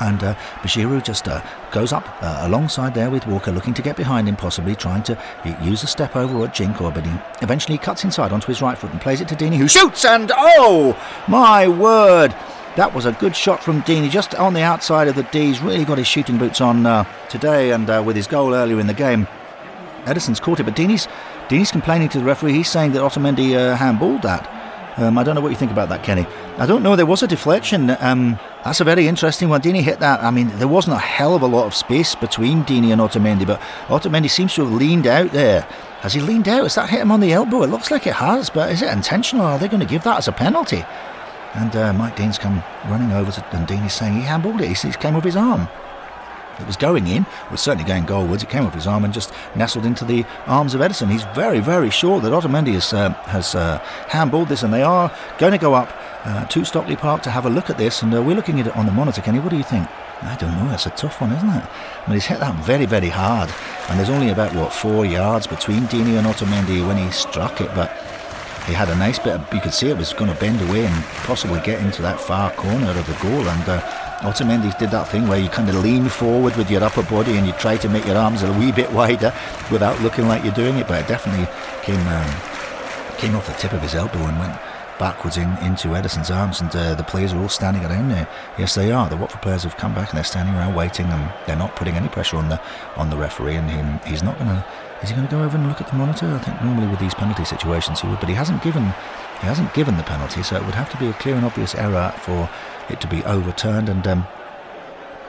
and 0.00 0.22
uh, 0.22 0.34
Bashiru 0.62 1.02
just 1.02 1.28
uh, 1.28 1.42
goes 1.72 1.92
up 1.92 2.06
uh, 2.22 2.40
alongside 2.42 2.94
there 2.94 3.10
with 3.10 3.26
Walker, 3.26 3.52
looking 3.52 3.74
to 3.74 3.82
get 3.82 3.96
behind 3.96 4.28
him, 4.28 4.36
possibly 4.36 4.74
trying 4.74 5.02
to 5.04 5.18
use 5.62 5.82
a 5.82 5.86
step 5.86 6.16
over 6.16 6.44
at 6.44 6.54
Jinkor, 6.54 6.94
but 6.94 7.04
he 7.04 7.12
eventually 7.42 7.78
cuts 7.78 8.04
inside 8.04 8.32
onto 8.32 8.46
his 8.46 8.62
right 8.62 8.76
foot 8.76 8.90
and 8.92 9.00
plays 9.00 9.20
it 9.20 9.28
to 9.28 9.34
Deeney, 9.34 9.56
who 9.56 9.68
shoots, 9.68 10.04
and 10.04 10.32
oh 10.36 10.96
my 11.26 11.68
word! 11.68 12.34
That 12.76 12.94
was 12.94 13.06
a 13.06 13.12
good 13.12 13.34
shot 13.34 13.62
from 13.62 13.82
Deeney, 13.82 14.08
just 14.08 14.36
on 14.36 14.54
the 14.54 14.62
outside 14.62 15.08
of 15.08 15.16
the 15.16 15.24
D's. 15.24 15.60
Really 15.60 15.84
got 15.84 15.98
his 15.98 16.06
shooting 16.06 16.38
boots 16.38 16.60
on 16.60 16.86
uh, 16.86 17.04
today, 17.28 17.72
and 17.72 17.90
uh, 17.90 18.02
with 18.06 18.14
his 18.14 18.28
goal 18.28 18.54
earlier 18.54 18.78
in 18.78 18.86
the 18.86 18.94
game, 18.94 19.26
Ederson's 20.04 20.38
caught 20.38 20.60
it, 20.60 20.64
but 20.64 20.76
Deeney's, 20.76 21.08
Deeney's 21.48 21.72
complaining 21.72 22.08
to 22.10 22.18
the 22.18 22.24
referee. 22.24 22.52
He's 22.52 22.70
saying 22.70 22.92
that 22.92 23.02
Otamendi 23.02 23.56
uh, 23.56 23.76
handballed 23.76 24.22
that. 24.22 24.57
Um, 24.98 25.16
I 25.16 25.22
don't 25.22 25.36
know 25.36 25.40
what 25.40 25.50
you 25.50 25.56
think 25.56 25.70
about 25.70 25.88
that, 25.90 26.02
Kenny. 26.02 26.26
I 26.56 26.66
don't 26.66 26.82
know. 26.82 26.96
There 26.96 27.06
was 27.06 27.22
a 27.22 27.28
deflection. 27.28 27.96
Um, 28.00 28.36
that's 28.64 28.80
a 28.80 28.84
very 28.84 29.06
interesting 29.06 29.48
one. 29.48 29.60
Deeney 29.60 29.80
hit 29.80 30.00
that. 30.00 30.24
I 30.24 30.32
mean, 30.32 30.48
there 30.58 30.66
wasn't 30.66 30.96
a 30.96 30.98
hell 30.98 31.36
of 31.36 31.42
a 31.42 31.46
lot 31.46 31.66
of 31.66 31.74
space 31.74 32.16
between 32.16 32.64
Deeney 32.64 32.90
and 32.90 33.00
Otamendi, 33.00 33.46
but 33.46 33.60
Otamendi 33.86 34.28
seems 34.28 34.54
to 34.54 34.64
have 34.64 34.72
leaned 34.72 35.06
out 35.06 35.30
there. 35.30 35.60
Has 36.00 36.14
he 36.14 36.20
leaned 36.20 36.48
out? 36.48 36.64
Has 36.64 36.74
that 36.74 36.90
hit 36.90 37.00
him 37.00 37.12
on 37.12 37.20
the 37.20 37.32
elbow? 37.32 37.62
It 37.62 37.70
looks 37.70 37.92
like 37.92 38.08
it 38.08 38.14
has, 38.14 38.50
but 38.50 38.72
is 38.72 38.82
it 38.82 38.92
intentional? 38.92 39.46
Are 39.46 39.58
they 39.58 39.68
going 39.68 39.80
to 39.80 39.86
give 39.86 40.02
that 40.02 40.18
as 40.18 40.26
a 40.26 40.32
penalty? 40.32 40.84
And 41.54 41.74
uh, 41.76 41.92
Mike 41.92 42.16
Dean's 42.16 42.38
come 42.38 42.62
running 42.86 43.12
over 43.12 43.30
to 43.30 43.56
and 43.56 43.68
Deeney's 43.68 43.94
saying 43.94 44.14
he 44.14 44.22
handballed 44.22 44.60
it. 44.60 44.76
He 44.76 44.92
came 44.92 45.14
with 45.14 45.24
his 45.24 45.36
arm. 45.36 45.68
It 46.58 46.66
was 46.66 46.76
going 46.76 47.06
in, 47.06 47.26
was 47.50 47.60
certainly 47.60 47.86
going 47.86 48.04
goalwards. 48.04 48.42
It 48.42 48.50
came 48.50 48.66
off 48.66 48.74
his 48.74 48.86
arm 48.86 49.04
and 49.04 49.14
just 49.14 49.32
nestled 49.54 49.86
into 49.86 50.04
the 50.04 50.24
arms 50.46 50.74
of 50.74 50.80
Ederson. 50.80 51.10
He's 51.10 51.24
very, 51.34 51.60
very 51.60 51.90
sure 51.90 52.20
that 52.20 52.32
Otamendi 52.32 52.72
has, 52.74 52.92
uh, 52.92 53.10
has 53.24 53.54
uh, 53.54 53.78
handballed 54.08 54.48
this, 54.48 54.62
and 54.62 54.72
they 54.72 54.82
are 54.82 55.12
going 55.38 55.52
to 55.52 55.58
go 55.58 55.74
up 55.74 55.92
uh, 56.24 56.44
to 56.46 56.64
Stockley 56.64 56.96
Park 56.96 57.22
to 57.22 57.30
have 57.30 57.46
a 57.46 57.50
look 57.50 57.70
at 57.70 57.78
this. 57.78 58.02
And 58.02 58.14
uh, 58.14 58.22
we're 58.22 58.36
looking 58.36 58.60
at 58.60 58.66
it 58.66 58.76
on 58.76 58.86
the 58.86 58.92
monitor. 58.92 59.20
Kenny, 59.20 59.38
what 59.40 59.50
do 59.50 59.56
you 59.56 59.62
think? 59.62 59.88
I 60.22 60.36
don't 60.36 60.52
know. 60.56 60.68
that's 60.68 60.86
a 60.86 60.90
tough 60.90 61.20
one, 61.20 61.32
isn't 61.32 61.48
it? 61.48 61.64
I 61.64 62.04
mean, 62.08 62.14
he's 62.14 62.26
hit 62.26 62.40
that 62.40 62.54
very, 62.64 62.86
very 62.86 63.08
hard, 63.08 63.50
and 63.88 63.98
there's 63.98 64.10
only 64.10 64.30
about 64.30 64.52
what 64.54 64.72
four 64.72 65.06
yards 65.06 65.46
between 65.46 65.82
Deeney 65.82 66.18
and 66.18 66.26
Otamendi 66.26 66.86
when 66.86 66.96
he 66.96 67.10
struck 67.10 67.60
it, 67.60 67.70
but. 67.74 67.90
He 68.66 68.74
had 68.74 68.90
a 68.90 68.96
nice 68.96 69.18
bit 69.18 69.32
of, 69.32 69.54
you 69.54 69.62
could 69.62 69.72
see 69.72 69.88
it 69.88 69.96
was 69.96 70.12
going 70.12 70.30
to 70.30 70.38
bend 70.38 70.60
away 70.60 70.84
and 70.84 71.04
possibly 71.24 71.58
get 71.60 71.80
into 71.80 72.02
that 72.02 72.20
far 72.20 72.50
corner 72.50 72.90
of 72.90 73.06
the 73.06 73.14
goal. 73.22 73.48
And 73.48 73.66
uh, 73.66 73.80
Otamendi 74.20 74.76
did 74.78 74.90
that 74.90 75.08
thing 75.08 75.28
where 75.28 75.38
you 75.38 75.48
kind 75.48 75.68
of 75.68 75.76
lean 75.76 76.08
forward 76.08 76.56
with 76.56 76.70
your 76.70 76.82
upper 76.82 77.04
body 77.04 77.36
and 77.36 77.46
you 77.46 77.52
try 77.54 77.76
to 77.76 77.88
make 77.88 78.04
your 78.04 78.16
arms 78.16 78.42
a 78.42 78.52
wee 78.54 78.72
bit 78.72 78.90
wider 78.92 79.32
without 79.70 80.00
looking 80.02 80.26
like 80.26 80.42
you're 80.42 80.52
doing 80.54 80.76
it, 80.76 80.88
but 80.88 81.02
it 81.02 81.08
definitely 81.08 81.46
came 81.82 82.04
um, 82.08 82.30
came 83.18 83.34
off 83.36 83.46
the 83.46 83.52
tip 83.54 83.72
of 83.72 83.80
his 83.80 83.94
elbow 83.94 84.18
and 84.18 84.38
went 84.38 84.58
backwards 84.98 85.36
in, 85.36 85.48
into 85.58 85.88
Ederson's 85.88 86.30
arms, 86.30 86.60
and 86.60 86.74
uh, 86.74 86.94
the 86.94 87.04
players 87.04 87.32
are 87.32 87.40
all 87.40 87.48
standing 87.48 87.84
around 87.84 88.08
there. 88.08 88.28
Yes, 88.58 88.74
they 88.74 88.90
are. 88.90 89.08
The 89.08 89.16
Watford 89.16 89.42
players 89.42 89.62
have 89.62 89.76
come 89.76 89.94
back 89.94 90.10
and 90.10 90.16
they're 90.16 90.24
standing 90.24 90.54
around 90.54 90.74
waiting, 90.74 91.06
and 91.06 91.32
they're 91.46 91.56
not 91.56 91.76
putting 91.76 91.94
any 91.94 92.08
pressure 92.08 92.36
on 92.36 92.48
the 92.48 92.60
on 92.96 93.10
the 93.10 93.16
referee, 93.16 93.56
and 93.56 93.70
he, 93.70 94.10
he's 94.10 94.22
not 94.22 94.36
going 94.38 94.50
to. 94.50 94.64
Is 95.02 95.10
he 95.10 95.14
going 95.14 95.28
to 95.28 95.30
go 95.30 95.44
over 95.44 95.56
and 95.56 95.68
look 95.68 95.80
at 95.80 95.86
the 95.86 95.94
monitor? 95.94 96.26
I 96.26 96.38
think 96.38 96.60
normally 96.60 96.88
with 96.88 96.98
these 96.98 97.14
penalty 97.14 97.44
situations 97.44 98.00
he 98.00 98.08
would, 98.08 98.18
but 98.18 98.28
he 98.28 98.34
hasn't 98.34 98.62
given 98.64 98.82
he 99.40 99.46
hasn't 99.46 99.72
given 99.74 99.96
the 99.96 100.02
penalty, 100.02 100.42
so 100.42 100.56
it 100.56 100.64
would 100.64 100.74
have 100.74 100.90
to 100.90 100.96
be 100.96 101.06
a 101.06 101.12
clear 101.14 101.36
and 101.36 101.46
obvious 101.46 101.76
error 101.76 102.12
for 102.22 102.50
it 102.90 103.00
to 103.00 103.06
be 103.06 103.24
overturned. 103.24 103.88
And 103.88 104.06
um, 104.06 104.26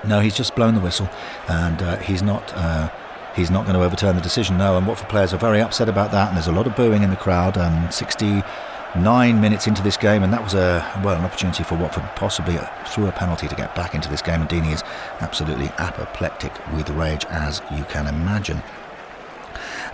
no, 0.06 0.20
he's 0.20 0.36
just 0.36 0.56
blown 0.56 0.76
the 0.76 0.82
whistle, 0.82 1.10
and 1.48 1.82
uh, 1.82 1.98
he's 1.98 2.22
not. 2.22 2.54
Uh, 2.56 2.90
he's 3.36 3.52
not 3.52 3.66
going 3.66 3.76
to 3.76 3.84
overturn 3.84 4.16
the 4.16 4.22
decision. 4.22 4.58
No, 4.58 4.78
and 4.78 4.88
Watford 4.88 5.10
players 5.10 5.34
are 5.34 5.38
very 5.38 5.62
upset 5.62 5.90
about 5.90 6.12
that, 6.12 6.30
and 6.30 6.38
there's 6.38 6.48
a 6.48 6.52
lot 6.52 6.68
of 6.68 6.76
booing 6.76 7.04
in 7.04 7.10
the 7.10 7.16
crowd. 7.16 7.58
Um, 7.58 7.90
69 7.92 9.42
minutes 9.42 9.68
into 9.68 9.82
this 9.82 9.98
game, 9.98 10.24
and 10.24 10.32
that 10.34 10.44
was 10.44 10.54
a 10.54 11.02
well 11.04 11.16
an 11.16 11.26
opportunity 11.26 11.64
for 11.64 11.76
Watford, 11.76 12.04
possibly 12.16 12.58
through 12.88 13.08
a 13.08 13.12
penalty, 13.12 13.48
to 13.48 13.56
get 13.56 13.76
back 13.76 13.94
into 13.94 14.10
this 14.10 14.22
game. 14.22 14.42
And 14.42 14.50
Deeney 14.50 14.74
is 14.74 14.84
absolutely 15.20 15.70
apoplectic 15.78 16.54
with 16.74 16.90
rage, 16.92 17.26
as 17.26 17.62
you 17.76 17.84
can 17.86 18.08
imagine. 18.08 18.62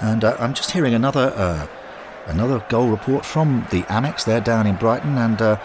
And 0.02 0.24
uh, 0.24 0.36
I'm 0.40 0.54
just 0.54 0.72
hearing 0.72 0.94
another 0.94 1.34
uh, 1.36 1.68
another 2.28 2.64
goal 2.70 2.90
report 2.90 3.26
from 3.26 3.68
the 3.72 3.82
Amex. 3.84 4.26
They're 4.26 4.42
down 4.42 4.68
in 4.68 4.76
Brighton, 4.76 5.18
and 5.18 5.42
uh, 5.42 5.60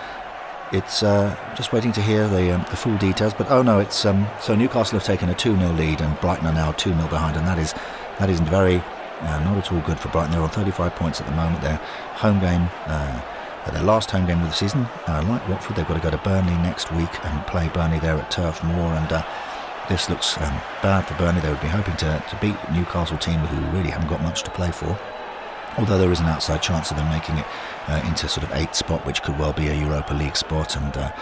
it's 0.72 1.02
uh, 1.02 1.36
just 1.56 1.72
waiting 1.72 1.92
to 1.92 2.01
hear 2.01 2.28
the 2.28 2.55
um, 2.55 2.64
the 2.70 2.76
full 2.76 2.97
details. 2.98 3.34
But 3.34 3.51
oh 3.51 3.62
no, 3.62 3.78
it's 3.78 4.05
um, 4.05 4.26
so 4.40 4.55
Newcastle 4.55 4.98
have 4.98 5.06
taken 5.06 5.28
a 5.28 5.34
2 5.34 5.56
0 5.56 5.72
lead 5.72 6.01
and 6.01 6.18
Brighton 6.20 6.47
are 6.47 6.52
now 6.52 6.72
2 6.72 6.94
0 6.94 7.09
behind, 7.09 7.36
and 7.36 7.47
that 7.47 7.59
is 7.59 7.74
that 8.18 8.30
isn't 8.30 8.47
very 8.47 8.76
uh, 8.76 9.40
not 9.44 9.59
at 9.59 9.72
all 9.72 9.80
good 9.80 9.98
for 9.98 10.09
Brighton. 10.09 10.32
They're 10.32 10.42
on 10.42 10.51
35 10.51 10.94
points 10.94 11.20
at 11.20 11.26
the 11.26 11.34
moment. 11.34 11.62
Their 11.62 11.76
home 12.14 12.40
game. 12.40 12.68
Uh, 12.86 13.20
their 13.72 13.82
last 13.84 14.10
home 14.10 14.26
game 14.26 14.40
of 14.40 14.48
the 14.48 14.55
season, 14.55 14.80
uh, 15.06 15.22
like 15.28 15.47
Watford, 15.48 15.76
they've 15.76 15.86
got 15.86 15.94
to 15.94 16.01
go 16.01 16.10
to 16.10 16.18
Burnley 16.18 16.55
next 16.55 16.90
week 16.92 17.24
and 17.24 17.47
play 17.47 17.68
Burnley 17.68 18.01
there 18.01 18.16
at 18.16 18.28
Turf 18.28 18.64
Moor. 18.64 18.94
And 18.94 19.12
uh, 19.12 19.22
this 19.88 20.09
looks 20.09 20.36
um, 20.38 20.60
bad 20.82 21.02
for 21.02 21.14
Burnley. 21.14 21.40
They 21.40 21.51
would 21.51 21.60
be 21.60 21.68
hoping 21.68 21.94
to, 21.98 22.24
to 22.30 22.38
beat 22.40 22.56
Newcastle 22.72 23.18
team 23.18 23.38
who 23.38 23.76
really 23.76 23.90
haven't 23.90 24.09
got 24.09 24.22
much 24.22 24.42
to 24.44 24.51
play 24.51 24.72
for 24.72 24.98
although 25.78 25.98
there 25.98 26.10
is 26.10 26.20
an 26.20 26.26
outside 26.26 26.62
chance 26.62 26.90
of 26.90 26.97
them 26.97 27.09
making 27.09 27.36
it 27.38 27.47
uh, 27.91 28.07
into 28.07 28.29
sort 28.29 28.47
of 28.47 28.53
eighth 28.55 28.77
spot, 28.77 29.05
which 29.05 29.23
could 29.23 29.39
well 29.39 29.53
be 29.53 29.69
a 29.69 29.75
Europa 29.75 30.15
League 30.15 30.37
spot. 30.37 30.77
And 30.77 30.97
uh, 30.97 31.12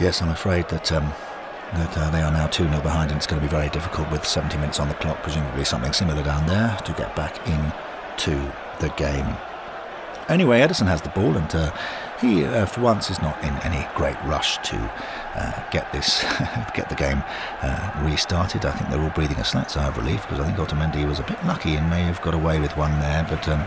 yes, 0.00 0.20
I'm 0.20 0.30
afraid 0.30 0.68
that 0.68 0.90
um, 0.92 1.12
that 1.74 1.96
uh, 1.96 2.10
they 2.10 2.22
are 2.22 2.32
now 2.32 2.48
2 2.48 2.68
0 2.68 2.80
behind, 2.80 3.10
and 3.10 3.18
it's 3.18 3.26
going 3.26 3.40
to 3.40 3.46
be 3.46 3.50
very 3.50 3.68
difficult 3.70 4.10
with 4.10 4.26
70 4.26 4.56
minutes 4.58 4.80
on 4.80 4.88
the 4.88 4.94
clock, 4.94 5.22
presumably 5.22 5.64
something 5.64 5.92
similar 5.92 6.22
down 6.22 6.46
there, 6.46 6.76
to 6.84 6.92
get 6.94 7.14
back 7.14 7.36
into 7.46 8.52
the 8.80 8.88
game. 8.96 9.36
Anyway, 10.28 10.60
Ederson 10.60 10.86
has 10.86 11.02
the 11.02 11.08
ball, 11.10 11.36
and 11.36 11.54
uh, 11.54 11.72
he, 12.20 12.44
uh, 12.44 12.66
for 12.66 12.82
once, 12.82 13.10
is 13.10 13.20
not 13.20 13.42
in 13.42 13.52
any 13.58 13.86
great 13.96 14.20
rush 14.24 14.58
to 14.58 14.76
uh, 15.34 15.70
get 15.70 15.90
this, 15.92 16.22
get 16.74 16.88
the 16.88 16.94
game 16.94 17.22
uh, 17.62 18.02
restarted. 18.04 18.64
I 18.64 18.72
think 18.72 18.90
they're 18.90 19.02
all 19.02 19.10
breathing 19.10 19.38
a 19.38 19.44
slight 19.44 19.70
sigh 19.70 19.88
of 19.88 19.96
relief 19.96 20.22
because 20.22 20.40
I 20.40 20.46
think 20.46 20.58
Otamendi 20.58 21.06
was 21.06 21.18
a 21.18 21.24
bit 21.24 21.44
lucky 21.46 21.74
and 21.74 21.88
may 21.90 22.02
have 22.02 22.20
got 22.20 22.34
away 22.34 22.60
with 22.60 22.76
one 22.76 22.98
there, 23.00 23.26
but 23.28 23.48
um, 23.48 23.60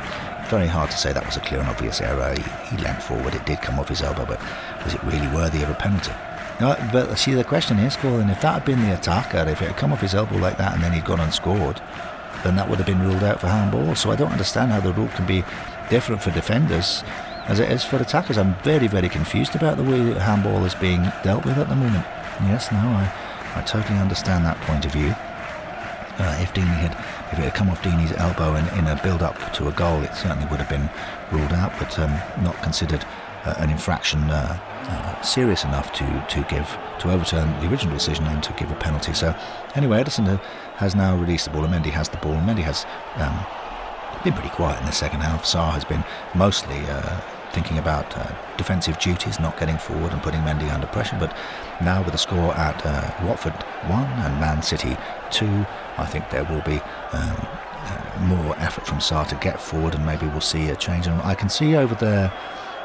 very 0.49 0.67
hard 0.67 0.91
to 0.91 0.97
say 0.97 1.13
that 1.13 1.25
was 1.25 1.37
a 1.37 1.39
clear 1.39 1.59
and 1.59 1.69
obvious 1.69 2.01
error. 2.01 2.33
He, 2.33 2.75
he 2.75 2.83
leant 2.83 3.01
forward, 3.01 3.35
it 3.35 3.45
did 3.45 3.61
come 3.61 3.79
off 3.79 3.89
his 3.89 4.01
elbow, 4.01 4.25
but 4.25 4.39
was 4.83 4.93
it 4.93 5.03
really 5.03 5.27
worthy 5.27 5.63
of 5.63 5.69
a 5.69 5.75
penalty? 5.75 6.11
Uh, 6.59 6.75
but 6.91 7.15
see, 7.17 7.33
the 7.33 7.43
question 7.43 7.79
is, 7.79 7.95
Colin, 7.97 8.29
if 8.29 8.41
that 8.41 8.53
had 8.53 8.65
been 8.65 8.81
the 8.81 8.93
attacker, 8.93 9.49
if 9.49 9.61
it 9.61 9.69
had 9.69 9.77
come 9.77 9.91
off 9.91 10.01
his 10.01 10.13
elbow 10.13 10.37
like 10.37 10.57
that 10.57 10.73
and 10.73 10.83
then 10.83 10.93
he'd 10.93 11.05
gone 11.05 11.19
and 11.19 11.33
scored, 11.33 11.81
then 12.43 12.55
that 12.55 12.69
would 12.69 12.77
have 12.77 12.87
been 12.87 13.01
ruled 13.01 13.23
out 13.23 13.39
for 13.41 13.47
handball. 13.47 13.95
So 13.95 14.11
I 14.11 14.15
don't 14.15 14.31
understand 14.31 14.71
how 14.71 14.79
the 14.79 14.93
rule 14.93 15.09
can 15.09 15.25
be 15.25 15.43
different 15.89 16.21
for 16.21 16.31
defenders 16.31 17.03
as 17.47 17.59
it 17.59 17.71
is 17.71 17.83
for 17.83 17.97
attackers. 17.97 18.37
I'm 18.37 18.55
very, 18.63 18.87
very 18.87 19.09
confused 19.09 19.55
about 19.55 19.77
the 19.77 19.83
way 19.83 19.99
that 20.01 20.21
handball 20.21 20.63
is 20.65 20.75
being 20.75 21.11
dealt 21.23 21.45
with 21.45 21.57
at 21.57 21.69
the 21.69 21.75
moment. 21.75 22.05
Yes, 22.43 22.71
no, 22.71 22.77
I, 22.77 23.11
I 23.55 23.61
totally 23.63 23.99
understand 23.99 24.45
that 24.45 24.57
point 24.61 24.85
of 24.85 24.91
view. 24.91 25.13
Uh, 26.19 26.37
if 26.39 26.53
Deeney 26.53 26.77
had, 26.77 26.93
if 27.33 27.39
it 27.39 27.43
had 27.45 27.53
come 27.55 27.69
off 27.69 27.81
Deeney's 27.81 28.13
elbow 28.13 28.55
in, 28.55 28.67
in 28.77 28.85
a 28.87 28.99
build-up 29.01 29.53
to 29.53 29.67
a 29.67 29.71
goal, 29.71 30.01
it 30.03 30.13
certainly 30.13 30.45
would 30.47 30.59
have 30.59 30.69
been 30.69 30.89
ruled 31.31 31.51
out, 31.51 31.73
but 31.79 31.97
um, 31.97 32.11
not 32.43 32.55
considered 32.61 33.03
uh, 33.45 33.55
an 33.57 33.71
infraction 33.71 34.29
uh, 34.29 34.57
uh, 34.85 35.21
serious 35.21 35.63
enough 35.63 35.91
to, 35.93 36.25
to 36.29 36.45
give 36.47 36.77
to 36.99 37.11
overturn 37.11 37.49
the 37.59 37.69
original 37.69 37.93
decision 37.93 38.25
and 38.27 38.43
to 38.43 38.53
give 38.53 38.69
a 38.69 38.75
penalty. 38.75 39.13
So 39.13 39.35
anyway, 39.75 40.03
Ederson 40.03 40.39
has 40.75 40.95
now 40.95 41.17
released 41.17 41.45
the 41.45 41.51
ball, 41.51 41.65
and 41.65 41.73
Mendy 41.73 41.91
has 41.91 42.07
the 42.07 42.17
ball. 42.17 42.33
And 42.33 42.47
Mendy 42.47 42.63
has 42.63 42.85
um, 43.15 43.35
been 44.23 44.33
pretty 44.33 44.49
quiet 44.49 44.79
in 44.79 44.85
the 44.85 44.91
second 44.91 45.21
half. 45.21 45.43
Sarr 45.43 45.71
has 45.71 45.83
been 45.83 46.03
mostly 46.35 46.77
uh, 46.87 47.19
thinking 47.51 47.79
about 47.79 48.15
uh, 48.17 48.31
defensive 48.57 48.99
duties, 48.99 49.39
not 49.39 49.57
getting 49.59 49.77
forward 49.77 50.11
and 50.11 50.21
putting 50.21 50.41
Mendy 50.41 50.71
under 50.71 50.87
pressure. 50.87 51.17
But 51.19 51.35
now 51.81 52.03
with 52.03 52.11
the 52.11 52.17
score 52.17 52.53
at 52.53 52.85
uh, 52.85 53.25
Watford 53.25 53.53
1 53.89 54.03
and 54.03 54.39
Man 54.39 54.61
City 54.61 54.95
2, 55.33 55.45
I 55.97 56.05
think 56.05 56.29
there 56.29 56.43
will 56.45 56.61
be 56.61 56.79
um, 57.11 57.35
uh, 57.85 58.19
more 58.21 58.55
effort 58.59 58.85
from 58.85 58.99
Sarr 58.99 59.27
to 59.27 59.35
get 59.35 59.59
forward 59.59 59.95
and 59.95 60.05
maybe 60.05 60.27
we'll 60.27 60.41
see 60.41 60.69
a 60.69 60.75
change. 60.75 61.07
And 61.07 61.19
I 61.21 61.35
can 61.35 61.49
see 61.49 61.75
over 61.75 61.95
there, 61.95 62.31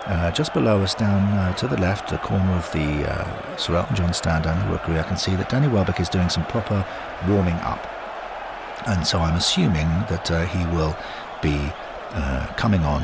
uh, 0.06 0.30
just 0.32 0.54
below 0.54 0.82
us 0.82 0.94
down 0.94 1.22
uh, 1.38 1.52
to 1.54 1.68
the 1.68 1.76
left, 1.76 2.08
the 2.08 2.18
corner 2.18 2.52
of 2.52 2.70
the 2.72 3.12
uh, 3.12 3.56
Sir 3.56 3.76
Elton 3.76 3.94
John 3.94 4.12
stand 4.14 4.44
down 4.44 4.64
the 4.64 4.72
rookery, 4.72 4.98
I 4.98 5.02
can 5.02 5.16
see 5.16 5.36
that 5.36 5.50
Danny 5.50 5.68
Welbeck 5.68 6.00
is 6.00 6.08
doing 6.08 6.30
some 6.30 6.44
proper 6.46 6.84
warming 7.28 7.56
up. 7.56 7.86
And 8.86 9.06
so 9.06 9.18
I'm 9.18 9.36
assuming 9.36 9.88
that 10.08 10.30
uh, 10.30 10.46
he 10.46 10.64
will 10.74 10.96
be 11.42 11.70
uh, 12.10 12.46
coming 12.56 12.82
on 12.84 13.02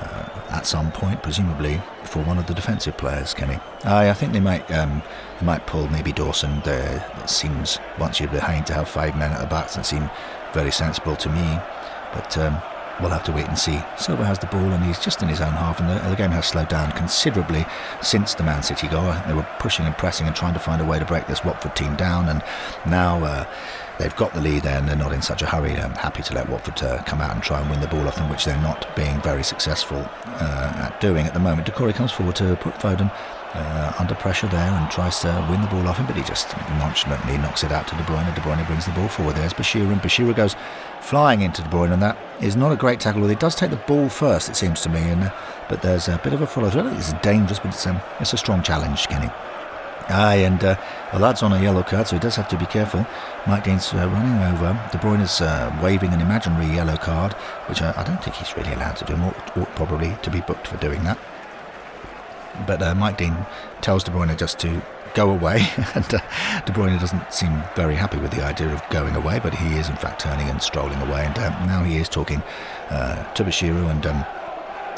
uh, 0.00 0.28
at 0.50 0.66
some 0.66 0.90
point, 0.92 1.22
presumably 1.22 1.80
for 2.04 2.22
one 2.22 2.38
of 2.38 2.46
the 2.46 2.54
defensive 2.54 2.96
players, 2.96 3.34
Kenny. 3.34 3.58
I, 3.84 4.10
I 4.10 4.14
think 4.14 4.32
they 4.32 4.40
might 4.40 4.70
um, 4.70 5.02
they 5.38 5.46
might 5.46 5.66
pull 5.66 5.88
maybe 5.88 6.12
Dawson. 6.12 6.60
There, 6.60 7.04
it 7.22 7.30
seems 7.30 7.78
once 7.98 8.20
you're 8.20 8.28
behind 8.28 8.66
to 8.66 8.74
have 8.74 8.88
five 8.88 9.16
men 9.16 9.32
at 9.32 9.40
the 9.40 9.46
back 9.46 9.66
doesn't 9.66 9.84
seem 9.84 10.10
very 10.52 10.72
sensible 10.72 11.16
to 11.16 11.28
me. 11.28 11.58
But 12.14 12.38
um, 12.38 12.60
we'll 13.00 13.10
have 13.10 13.24
to 13.24 13.32
wait 13.32 13.46
and 13.46 13.58
see. 13.58 13.78
Silva 13.98 14.24
has 14.24 14.38
the 14.38 14.46
ball 14.46 14.72
and 14.72 14.82
he's 14.84 14.98
just 14.98 15.22
in 15.22 15.28
his 15.28 15.40
own 15.40 15.52
half, 15.52 15.80
and 15.80 15.88
the, 15.88 16.08
the, 16.08 16.16
game 16.16 16.30
has 16.30 16.46
slowed 16.46 16.68
down 16.68 16.92
considerably 16.92 17.66
since 18.00 18.34
the 18.34 18.42
Man 18.42 18.62
City 18.62 18.88
goal. 18.88 19.14
They 19.26 19.34
were 19.34 19.46
pushing 19.58 19.86
and 19.86 19.96
pressing 19.96 20.26
and 20.26 20.34
trying 20.34 20.54
to 20.54 20.60
find 20.60 20.80
a 20.80 20.84
way 20.84 20.98
to 20.98 21.04
break 21.04 21.26
this 21.26 21.44
Watford 21.44 21.76
team 21.76 21.96
down, 21.96 22.28
and 22.28 22.42
now. 22.86 23.22
Uh, 23.24 23.46
they've 23.98 24.16
got 24.16 24.34
the 24.34 24.40
lead 24.42 24.62
there 24.62 24.76
and 24.76 24.86
they're 24.86 24.94
not 24.94 25.14
in 25.14 25.22
such 25.22 25.40
a 25.40 25.46
hurry. 25.46 25.72
I'm 25.72 25.92
happy 25.92 26.22
to 26.24 26.34
let 26.34 26.50
Watford 26.50 26.82
uh, 26.82 27.02
come 27.04 27.22
out 27.22 27.34
and 27.34 27.42
try 27.42 27.62
and 27.62 27.70
win 27.70 27.80
the 27.80 27.86
ball 27.86 28.06
off 28.06 28.16
them, 28.16 28.28
which 28.28 28.44
they're 28.44 28.60
not 28.60 28.94
being 28.94 29.18
very 29.22 29.42
successful 29.42 30.06
uh, 30.26 30.72
at 30.76 31.00
doing 31.00 31.26
at 31.26 31.32
the 31.32 31.40
moment. 31.40 31.66
Doucouré 31.66 31.94
comes 31.94 32.12
forward 32.12 32.36
to 32.36 32.56
put 32.56 32.74
Foden 32.74 33.10
uh, 33.56 33.92
under 33.98 34.14
pressure 34.14 34.46
there 34.48 34.70
and 34.70 34.90
tries 34.90 35.20
to 35.20 35.46
win 35.50 35.60
the 35.62 35.68
ball 35.68 35.88
off 35.88 35.98
him, 35.98 36.06
but 36.06 36.16
he 36.16 36.22
just 36.22 36.56
nonchalantly 36.78 37.38
knocks 37.38 37.64
it 37.64 37.72
out 37.72 37.88
to 37.88 37.94
De 37.96 38.02
Bruyne. 38.02 38.26
And 38.26 38.34
De 38.34 38.40
Bruyne 38.40 38.64
brings 38.66 38.86
the 38.86 38.92
ball 38.92 39.08
forward. 39.08 39.36
There's 39.36 39.54
Bashir, 39.54 39.90
and 39.90 40.00
Bashir 40.00 40.34
goes 40.34 40.54
flying 41.00 41.40
into 41.40 41.62
De 41.62 41.68
Bruyne, 41.68 41.92
and 41.92 42.02
that 42.02 42.16
is 42.40 42.56
not 42.56 42.72
a 42.72 42.76
great 42.76 43.00
tackle. 43.00 43.26
He 43.26 43.34
does 43.34 43.54
take 43.54 43.70
the 43.70 43.76
ball 43.76 44.08
first, 44.08 44.48
it 44.48 44.56
seems 44.56 44.80
to 44.82 44.88
me, 44.88 45.00
and 45.00 45.24
uh, 45.24 45.30
but 45.68 45.82
there's 45.82 46.08
a 46.08 46.18
bit 46.22 46.32
of 46.32 46.42
a 46.42 46.46
follow 46.46 46.70
through. 46.70 46.88
It's 46.88 47.12
dangerous, 47.14 47.58
but 47.58 47.68
it's, 47.68 47.86
um, 47.86 48.00
it's 48.20 48.32
a 48.32 48.36
strong 48.36 48.62
challenge, 48.62 49.06
Kenny. 49.08 49.30
Aye, 50.08 50.36
and 50.36 50.62
uh, 50.62 50.76
the 51.12 51.18
lad's 51.18 51.42
on 51.42 51.52
a 51.52 51.60
yellow 51.60 51.82
card, 51.82 52.06
so 52.06 52.14
he 52.14 52.20
does 52.20 52.36
have 52.36 52.48
to 52.48 52.56
be 52.56 52.66
careful. 52.66 53.04
Mike 53.46 53.64
Dean's 53.64 53.92
uh, 53.92 54.08
running 54.08 54.54
over. 54.54 54.72
De 54.92 54.98
Bruyne 54.98 55.20
is 55.20 55.40
uh, 55.40 55.76
waving 55.82 56.12
an 56.12 56.20
imaginary 56.20 56.66
yellow 56.66 56.96
card, 56.96 57.32
which 57.68 57.82
I, 57.82 57.92
I, 57.96 58.04
don't 58.04 58.22
think 58.22 58.36
he's 58.36 58.56
really 58.56 58.72
allowed 58.72 58.96
to 58.96 59.04
do. 59.04 59.14
Ought, 59.14 59.56
ought 59.56 59.74
probably 59.74 60.16
to 60.22 60.30
be 60.30 60.40
booked 60.42 60.68
for 60.68 60.76
doing 60.76 61.02
that. 61.04 61.18
But 62.66 62.82
uh, 62.82 62.94
Mike 62.94 63.18
Dean 63.18 63.36
tells 63.80 64.04
De 64.04 64.10
Bruyne 64.10 64.36
just 64.36 64.58
to 64.60 64.82
go 65.14 65.30
away, 65.30 65.66
and 65.94 66.14
uh, 66.14 66.20
De 66.64 66.72
Bruyne 66.72 67.00
doesn't 67.00 67.32
seem 67.32 67.62
very 67.74 67.94
happy 67.94 68.18
with 68.18 68.30
the 68.30 68.44
idea 68.44 68.72
of 68.72 68.82
going 68.90 69.16
away, 69.16 69.40
but 69.42 69.54
he 69.54 69.76
is 69.76 69.88
in 69.88 69.96
fact 69.96 70.20
turning 70.20 70.48
and 70.48 70.62
strolling 70.62 71.00
away, 71.02 71.24
and 71.24 71.38
uh, 71.38 71.48
now 71.66 71.82
he 71.82 71.96
is 71.96 72.08
talking 72.08 72.42
uh, 72.90 73.32
to 73.34 73.44
Bashiru 73.44 73.90
and. 73.90 74.06
Um, 74.06 74.24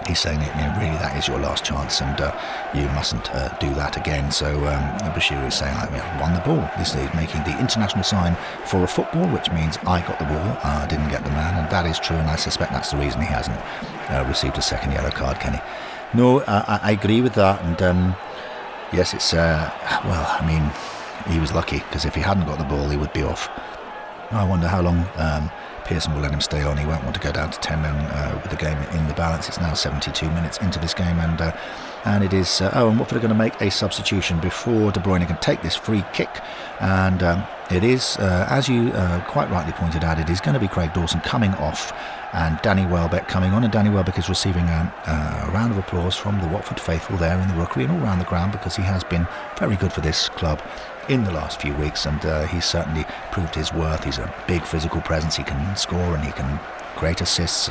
he's 0.06 0.20
saying 0.20 0.40
you 0.40 0.46
know, 0.46 0.72
really 0.78 0.96
that 0.98 1.16
is 1.18 1.26
your 1.26 1.38
last 1.38 1.64
chance 1.64 2.00
and 2.00 2.20
uh, 2.20 2.32
you 2.74 2.84
mustn't 2.96 3.30
uh, 3.34 3.48
do 3.58 3.68
that 3.74 3.96
again. 3.96 4.30
So 4.30 4.46
um, 4.66 4.82
is 5.16 5.54
saying 5.54 5.74
like, 5.74 5.92
I 5.92 6.20
won 6.20 6.34
the 6.34 6.40
ball. 6.40 6.64
He's, 6.78 6.94
he's 6.94 7.12
making 7.14 7.42
the 7.44 7.58
international 7.58 8.04
sign 8.04 8.36
for 8.64 8.84
a 8.84 8.88
football, 8.88 9.26
which 9.28 9.50
means 9.50 9.76
I 9.86 10.00
got 10.00 10.18
the 10.18 10.24
ball, 10.24 10.58
I 10.62 10.86
didn't 10.88 11.08
get 11.08 11.24
the 11.24 11.30
man, 11.30 11.62
and 11.62 11.70
that 11.70 11.86
is 11.86 11.98
true. 11.98 12.16
And 12.16 12.28
I 12.28 12.36
suspect 12.36 12.72
that's 12.72 12.90
the 12.92 12.98
reason 12.98 13.20
he 13.20 13.26
hasn't 13.26 13.58
uh, 14.10 14.24
received 14.28 14.56
a 14.58 14.62
second 14.62 14.92
yellow 14.92 15.10
card, 15.10 15.40
Kenny. 15.40 15.60
No, 16.14 16.42
I, 16.42 16.80
I 16.82 16.90
agree 16.92 17.20
with 17.20 17.34
that, 17.34 17.62
and 17.62 17.82
um, 17.82 18.16
yes, 18.92 19.12
it's 19.12 19.34
uh, 19.34 19.70
well, 20.04 20.26
I 20.40 20.46
mean, 20.46 20.72
he 21.32 21.38
was 21.38 21.52
lucky 21.52 21.78
because 21.78 22.04
if 22.04 22.14
he 22.14 22.20
hadn't 22.20 22.46
got 22.46 22.58
the 22.58 22.64
ball, 22.64 22.88
he 22.88 22.96
would 22.96 23.12
be 23.12 23.22
off. 23.22 23.48
I 24.30 24.44
wonder 24.44 24.68
how 24.68 24.82
long. 24.82 25.06
Um, 25.16 25.50
Pearson 25.88 26.14
will 26.14 26.20
let 26.20 26.32
him 26.32 26.42
stay 26.42 26.62
on. 26.62 26.76
He 26.76 26.84
won't 26.84 27.02
want 27.02 27.14
to 27.14 27.20
go 27.20 27.32
down 27.32 27.50
to 27.50 27.58
10 27.60 27.80
men 27.80 27.94
uh, 27.94 28.38
with 28.42 28.50
the 28.50 28.58
game 28.58 28.76
in 28.92 29.08
the 29.08 29.14
balance. 29.14 29.48
It's 29.48 29.58
now 29.58 29.72
72 29.72 30.28
minutes 30.32 30.58
into 30.58 30.78
this 30.78 30.92
game, 30.92 31.18
and 31.18 31.40
uh, 31.40 31.56
and 32.04 32.22
it 32.22 32.34
is. 32.34 32.60
Uh, 32.60 32.70
oh, 32.74 32.90
and 32.90 32.98
Watford 32.98 33.16
are 33.16 33.20
going 33.20 33.30
to 33.30 33.34
make 33.34 33.58
a 33.62 33.70
substitution 33.70 34.38
before 34.38 34.92
De 34.92 35.00
Bruyne 35.00 35.26
can 35.26 35.38
take 35.38 35.62
this 35.62 35.74
free 35.74 36.04
kick, 36.12 36.28
and 36.80 37.22
um, 37.22 37.42
it 37.70 37.82
is, 37.84 38.18
uh, 38.18 38.46
as 38.50 38.68
you 38.68 38.88
uh, 38.92 39.24
quite 39.24 39.50
rightly 39.50 39.72
pointed 39.72 40.04
out, 40.04 40.18
it 40.18 40.28
is 40.28 40.42
going 40.42 40.54
to 40.54 40.60
be 40.60 40.68
Craig 40.68 40.92
Dawson 40.92 41.20
coming 41.20 41.54
off 41.54 41.92
and 42.32 42.58
Danny 42.62 42.86
Welbeck 42.86 43.28
coming 43.28 43.52
on. 43.52 43.64
And 43.64 43.72
Danny 43.72 43.90
Welbeck 43.90 44.18
is 44.18 44.28
receiving 44.28 44.64
a, 44.64 44.92
a, 45.06 45.50
round 45.52 45.72
of 45.72 45.78
applause 45.78 46.14
from 46.14 46.40
the 46.40 46.48
Watford 46.48 46.80
faithful 46.80 47.16
there 47.16 47.38
in 47.40 47.48
the 47.48 47.54
rookery 47.54 47.84
and 47.84 47.92
all 47.92 48.02
around 48.02 48.18
the 48.18 48.24
ground 48.24 48.52
because 48.52 48.76
he 48.76 48.82
has 48.82 49.04
been 49.04 49.26
very 49.58 49.76
good 49.76 49.92
for 49.92 50.00
this 50.00 50.28
club 50.28 50.60
in 51.08 51.24
the 51.24 51.32
last 51.32 51.60
few 51.60 51.74
weeks, 51.74 52.04
and 52.04 52.24
uh, 52.26 52.46
he's 52.46 52.66
certainly 52.66 53.06
proved 53.32 53.54
his 53.54 53.72
worth. 53.72 54.04
He's 54.04 54.18
a 54.18 54.32
big 54.46 54.62
physical 54.62 55.00
presence. 55.00 55.36
He 55.36 55.42
can 55.42 55.74
score 55.76 56.14
and 56.14 56.22
he 56.22 56.32
can 56.32 56.58
create 56.96 57.20
assists. 57.20 57.70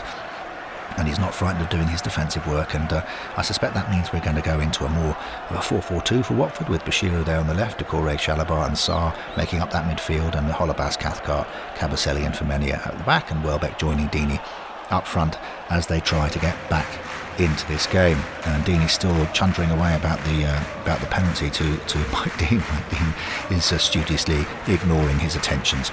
And 0.97 1.07
he's 1.07 1.19
not 1.19 1.34
frightened 1.34 1.64
of 1.64 1.69
doing 1.69 1.88
his 1.88 2.01
defensive 2.01 2.47
work, 2.47 2.73
and 2.73 2.91
uh, 2.91 3.05
I 3.35 3.41
suspect 3.41 3.73
that 3.76 3.91
means 3.91 4.11
we're 4.11 4.22
going 4.22 4.35
to 4.35 4.41
go 4.41 4.59
into 4.59 4.85
a 4.85 4.89
more 4.89 5.15
of 5.49 5.55
a 5.55 5.59
4-4-2 5.59 6.26
for 6.26 6.34
Watford 6.34 6.69
with 6.69 6.84
Bashiru 6.84 7.23
there 7.26 7.39
on 7.39 7.47
the 7.47 7.53
left, 7.53 7.80
Doucouré, 7.80 8.18
Chalobah 8.18 8.68
and 8.68 8.76
Sarr 8.76 9.15
making 9.38 9.59
up 9.59 9.72
that 9.72 9.85
midfield, 9.85 10.35
and 10.35 10.47
Holebas, 10.49 10.97
Cathcart, 10.97 11.47
Kabasele 11.76 12.26
and 12.26 12.34
Femenía 12.34 12.85
at 12.85 12.97
the 12.97 13.03
back, 13.03 13.30
and 13.31 13.43
Welbeck 13.43 13.77
joining 13.77 14.07
Deeney 14.07 14.41
up 14.89 15.05
front 15.05 15.38
as 15.69 15.88
they 15.88 15.99
try 15.99 16.30
to 16.30 16.39
get 16.39 16.57
back 16.69 16.88
into 17.39 17.68
this 17.68 17.88
game. 17.88 18.18
And 18.45 18.64
Dean 18.65 18.88
still 18.88 19.26
chundering 19.27 19.69
away 19.72 19.95
about 19.95 20.23
the 20.23 20.45
uh, 20.45 20.64
about 20.81 20.99
the 20.99 21.07
penalty 21.07 21.49
to, 21.49 21.77
to 21.77 21.97
Mike 22.11 22.38
Dean. 22.38 22.59
Mike 22.59 22.89
Dean 22.89 23.57
is 23.57 23.72
uh, 23.72 23.77
studiously 23.77 24.45
ignoring 24.68 25.19
his 25.19 25.35
attentions. 25.35 25.91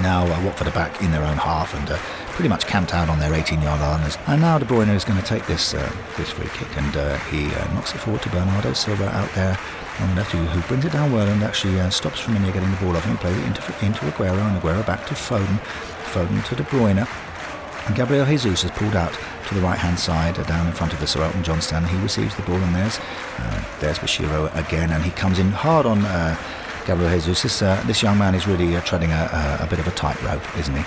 Now 0.00 0.26
uh, 0.26 0.44
Watford 0.44 0.68
are 0.68 0.72
back 0.72 1.00
in 1.02 1.10
their 1.10 1.24
own 1.24 1.38
half 1.38 1.74
and 1.74 1.90
uh, 1.90 1.98
pretty 2.36 2.48
much 2.50 2.66
camped 2.66 2.92
out 2.94 3.08
on 3.08 3.18
their 3.18 3.32
18-yard 3.32 3.80
line. 3.80 4.12
And 4.26 4.42
now 4.42 4.58
De 4.58 4.66
Bruyne 4.66 4.94
is 4.94 5.04
going 5.04 5.18
to 5.18 5.26
take 5.26 5.46
this 5.46 5.72
uh, 5.72 5.90
this 6.16 6.30
free 6.30 6.48
kick 6.48 6.68
and 6.76 6.96
uh, 6.96 7.16
he 7.30 7.46
uh, 7.46 7.72
knocks 7.72 7.94
it 7.94 7.98
forward 7.98 8.22
to 8.22 8.28
Bernardo 8.28 8.74
Silva 8.74 9.08
out 9.08 9.32
there 9.34 9.58
on 10.00 10.10
the 10.10 10.16
left, 10.16 10.32
who, 10.32 10.38
who 10.38 10.60
brings 10.68 10.84
it 10.84 10.92
down 10.92 11.10
well 11.10 11.26
and 11.26 11.42
actually 11.42 11.78
stops 11.90 12.20
Femenía 12.20 12.52
getting 12.52 12.70
the 12.70 12.76
ball 12.76 12.94
off 12.94 13.06
and 13.06 13.18
plays 13.18 13.36
it 13.38 13.44
into, 13.46 13.62
into 13.84 14.00
Aguero 14.00 14.38
and 14.38 14.60
Aguero 14.60 14.86
back 14.86 15.06
to 15.06 15.14
Foden. 15.14 15.58
Foden 16.12 16.44
to 16.46 16.54
De 16.54 16.62
Bruyne. 16.64 17.08
And 17.86 17.94
Gabriel 17.94 18.26
Jesus 18.26 18.62
has 18.62 18.70
pulled 18.72 18.96
out 18.96 19.16
to 19.46 19.54
the 19.54 19.60
right 19.60 19.78
hand 19.78 19.98
side, 19.98 20.38
uh, 20.38 20.42
down 20.42 20.66
in 20.66 20.72
front 20.72 20.92
of 20.92 21.00
the 21.00 21.06
Sir 21.06 21.22
Elton 21.22 21.42
John 21.42 21.60
stand. 21.60 21.86
He 21.86 21.96
receives 21.98 22.34
the 22.34 22.42
ball, 22.42 22.56
and 22.56 22.74
there's 22.74 22.98
uh, 23.38 23.64
there's 23.80 23.98
Bashiru 23.98 24.54
again, 24.56 24.90
and 24.90 25.02
he 25.04 25.10
comes 25.12 25.38
in 25.38 25.50
hard 25.52 25.86
on 25.86 26.04
uh, 26.04 26.36
Gabriel 26.84 27.12
Jesus. 27.12 27.42
This, 27.42 27.62
uh, 27.62 27.82
this 27.86 28.02
young 28.02 28.18
man 28.18 28.34
is 28.34 28.46
really 28.46 28.76
uh, 28.76 28.80
treading 28.82 29.12
a, 29.12 29.58
a, 29.60 29.66
bit 29.70 29.78
of 29.78 29.86
a 29.86 29.92
tightrope, 29.92 30.42
isn't 30.58 30.74
he? 30.74 30.84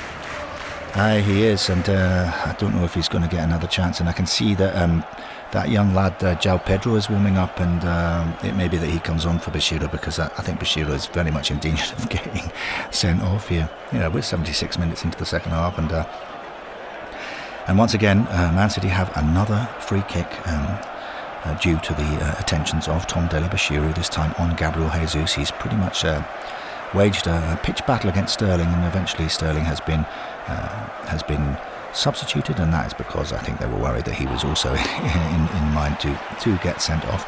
Aye, 0.95 1.21
he 1.21 1.43
is, 1.43 1.69
and 1.69 1.87
uh, 1.87 2.31
I 2.45 2.55
don't 2.59 2.75
know 2.75 2.83
if 2.83 2.93
he's 2.93 3.07
going 3.07 3.23
to 3.23 3.29
get 3.29 3.43
another 3.43 3.67
chance. 3.67 3.99
And 3.99 4.09
I 4.09 4.11
can 4.11 4.25
see 4.25 4.55
that 4.55 4.75
um, 4.75 5.03
that 5.51 5.69
young 5.69 5.93
lad, 5.93 6.23
uh, 6.23 6.35
João 6.35 6.63
Pedro, 6.63 6.95
is 6.95 7.09
warming 7.09 7.37
up, 7.37 7.59
and 7.59 7.83
um, 7.85 8.35
it 8.43 8.55
may 8.55 8.67
be 8.67 8.77
that 8.77 8.89
he 8.89 8.99
comes 8.99 9.25
on 9.25 9.39
for 9.39 9.51
Bashiru 9.51 9.91
because 9.91 10.19
I, 10.19 10.25
I, 10.25 10.41
think 10.41 10.59
Bashiru 10.59 10.89
is 10.89 11.05
very 11.05 11.31
much 11.31 11.51
in 11.51 11.59
danger 11.59 11.93
of 11.95 12.09
getting 12.15 12.51
sent 12.91 13.21
off 13.21 13.49
here. 13.49 13.69
Yeah, 13.93 14.07
we're 14.07 14.21
76 14.21 14.77
minutes 14.77 15.03
into 15.03 15.17
the 15.17 15.25
second 15.25 15.51
half, 15.51 15.77
and 15.77 15.91
and 17.69 17.77
once 17.77 17.93
again, 17.93 18.25
uh, 18.31 18.51
Man 18.55 18.71
City 18.71 18.87
have 18.87 19.15
another 19.15 19.69
free 19.79 20.01
kick 20.07 20.25
um, 20.47 20.65
uh, 21.45 21.53
due 21.61 21.77
to 21.77 21.93
the 21.93 22.25
uh, 22.25 22.35
attentions 22.39 22.87
of 22.87 23.05
Tom 23.05 23.27
Dele-Bashiru, 23.27 23.93
this 23.93 24.09
time 24.09 24.33
on 24.39 24.55
Gabriel 24.55 24.89
Jesus. 24.99 25.35
He's 25.35 25.51
pretty 25.51 25.75
much 25.75 26.03
uh, 26.03 26.23
waged 26.95 27.27
a 27.27 27.59
pitch 27.61 27.85
battle 27.85 28.09
against 28.09 28.33
Sterling, 28.33 28.65
and 28.65 28.83
eventually 28.85 29.29
Sterling 29.29 29.65
has 29.65 29.79
been 29.81 30.03
uh, 30.49 30.67
has 31.07 31.23
been 31.23 31.57
substituted, 31.93 32.59
and 32.59 32.73
that 32.73 32.87
is 32.87 32.93
because 32.93 33.33
I 33.33 33.39
think 33.39 33.59
they 33.59 33.67
were 33.67 33.77
worried 33.77 34.05
that 34.05 34.15
he 34.15 34.25
was 34.25 34.43
also 34.43 34.73
in, 34.73 35.57
in 35.57 35.73
mind 35.73 35.99
to, 36.01 36.19
to 36.41 36.57
get 36.57 36.81
sent 36.81 37.05
off. 37.05 37.25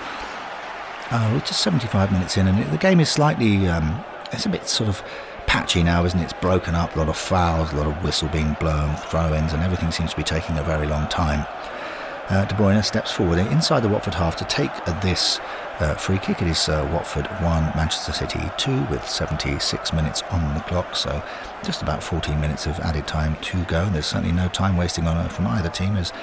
Oh, 1.11 1.35
it's 1.35 1.49
just 1.49 1.61
75 1.61 2.11
minutes 2.11 2.37
in, 2.37 2.47
and 2.47 2.59
it, 2.59 2.71
the 2.71 2.77
game 2.77 2.99
is 2.99 3.09
slightly. 3.09 3.67
Um, 3.67 4.03
it's 4.31 4.45
a 4.45 4.49
bit 4.49 4.67
sort 4.67 4.87
of 4.89 5.03
patchy 5.45 5.83
now, 5.83 6.05
isn't 6.05 6.19
it? 6.19 6.23
It's 6.23 6.33
broken 6.33 6.75
up, 6.75 6.95
a 6.95 6.99
lot 6.99 7.09
of 7.09 7.17
fouls, 7.17 7.73
a 7.73 7.75
lot 7.75 7.87
of 7.87 8.01
whistle 8.03 8.29
being 8.29 8.55
blown, 8.59 8.95
throw 8.95 9.33
ins, 9.33 9.51
and 9.53 9.61
everything 9.61 9.91
seems 9.91 10.11
to 10.11 10.17
be 10.17 10.23
taking 10.23 10.57
a 10.57 10.63
very 10.63 10.87
long 10.87 11.07
time. 11.09 11.45
Uh, 12.31 12.45
De 12.45 12.55
Bruyne 12.55 12.81
steps 12.81 13.11
forward 13.11 13.39
inside 13.39 13.81
the 13.81 13.89
Watford 13.89 14.13
half 14.13 14.37
to 14.37 14.45
take 14.45 14.71
uh, 14.87 14.97
this 15.01 15.37
uh, 15.81 15.95
free 15.95 16.17
kick. 16.17 16.41
It 16.41 16.47
is 16.47 16.69
uh, 16.69 16.89
Watford 16.93 17.27
1, 17.27 17.43
Manchester 17.75 18.13
City 18.13 18.39
2 18.55 18.85
with 18.85 19.05
76 19.05 19.91
minutes 19.91 20.23
on 20.31 20.53
the 20.53 20.61
clock, 20.61 20.95
so 20.95 21.21
just 21.61 21.81
about 21.81 22.01
14 22.01 22.39
minutes 22.39 22.67
of 22.67 22.79
added 22.79 23.05
time 23.05 23.35
to 23.41 23.61
go. 23.65 23.83
And 23.83 23.93
There's 23.93 24.05
certainly 24.05 24.31
no 24.31 24.47
time 24.47 24.77
wasting 24.77 25.07
on 25.07 25.25
it 25.25 25.29
from 25.29 25.45
either 25.45 25.67
team 25.67 25.97
as 25.97 26.13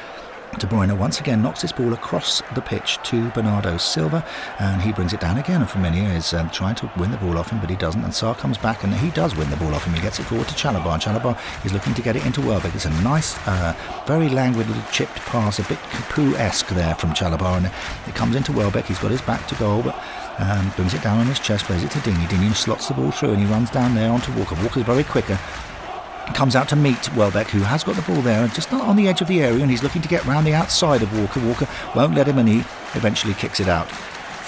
De 0.56 0.66
Bruyne 0.66 0.96
once 0.96 1.20
again 1.20 1.42
knocks 1.42 1.60
this 1.62 1.72
ball 1.72 1.92
across 1.92 2.42
the 2.54 2.62
pitch 2.62 2.98
to 3.04 3.28
Bernardo 3.30 3.76
Silva, 3.76 4.24
and 4.58 4.80
he 4.80 4.92
brings 4.92 5.12
it 5.12 5.20
down 5.20 5.36
again. 5.36 5.60
And 5.60 5.70
Femenía 5.70 6.16
is 6.16 6.32
um, 6.32 6.48
trying 6.50 6.74
to 6.76 6.90
win 6.96 7.10
the 7.10 7.16
ball 7.18 7.38
off 7.38 7.50
him, 7.50 7.60
but 7.60 7.70
he 7.70 7.76
doesn't. 7.76 8.02
And 8.02 8.12
Sarr 8.12 8.36
comes 8.36 8.56
back, 8.56 8.82
and 8.82 8.92
he 8.94 9.10
does 9.10 9.36
win 9.36 9.50
the 9.50 9.56
ball 9.56 9.74
off 9.74 9.84
him. 9.84 9.94
He 9.94 10.00
gets 10.00 10.18
it 10.18 10.24
forward 10.24 10.48
to 10.48 10.54
Chalobah. 10.54 11.00
Chalobah 11.00 11.38
is 11.64 11.72
looking 11.72 11.94
to 11.94 12.02
get 12.02 12.16
it 12.16 12.24
into 12.24 12.40
Welbeck. 12.40 12.74
It's 12.74 12.86
a 12.86 13.02
nice, 13.02 13.36
uh, 13.46 13.74
very 14.06 14.30
languid 14.30 14.66
little 14.66 14.82
chipped 14.90 15.16
pass, 15.16 15.58
a 15.58 15.62
bit 15.64 15.78
Capoue-esque 15.78 16.68
there 16.68 16.94
from 16.94 17.10
Chalobah, 17.10 17.58
and 17.58 17.66
it 18.08 18.14
comes 18.14 18.34
into 18.34 18.50
Welbeck. 18.52 18.86
He's 18.86 18.98
got 18.98 19.10
his 19.10 19.22
back 19.22 19.46
to 19.48 19.54
goal, 19.56 19.82
but 19.82 20.02
um, 20.38 20.72
brings 20.76 20.94
it 20.94 21.02
down 21.02 21.18
on 21.18 21.26
his 21.26 21.38
chest, 21.38 21.66
plays 21.66 21.84
it 21.84 21.90
to 21.92 21.98
Deeney. 21.98 22.26
Deeney 22.26 22.54
slots 22.54 22.88
the 22.88 22.94
ball 22.94 23.10
through, 23.10 23.32
and 23.32 23.40
he 23.40 23.46
runs 23.46 23.70
down 23.70 23.94
there 23.94 24.10
onto 24.10 24.32
Walker. 24.32 24.56
Walker's 24.56 24.84
very 24.84 25.04
quicker 25.04 25.38
comes 26.34 26.56
out 26.56 26.68
to 26.70 26.76
meet 26.76 27.14
Welbeck, 27.14 27.48
who 27.48 27.60
has 27.60 27.84
got 27.84 27.96
the 27.96 28.02
ball 28.02 28.22
there, 28.22 28.46
just 28.48 28.72
not 28.72 28.82
on 28.82 28.96
the 28.96 29.08
edge 29.08 29.20
of 29.20 29.28
the 29.28 29.42
area, 29.42 29.60
and 29.60 29.70
he's 29.70 29.82
looking 29.82 30.02
to 30.02 30.08
get 30.08 30.24
round 30.24 30.46
the 30.46 30.54
outside 30.54 31.02
of 31.02 31.18
Walker. 31.18 31.40
Walker 31.40 31.68
won't 31.94 32.14
let 32.14 32.28
him, 32.28 32.38
and 32.38 32.48
he 32.48 32.58
eventually 32.94 33.34
kicks 33.34 33.60
it 33.60 33.68
out 33.68 33.90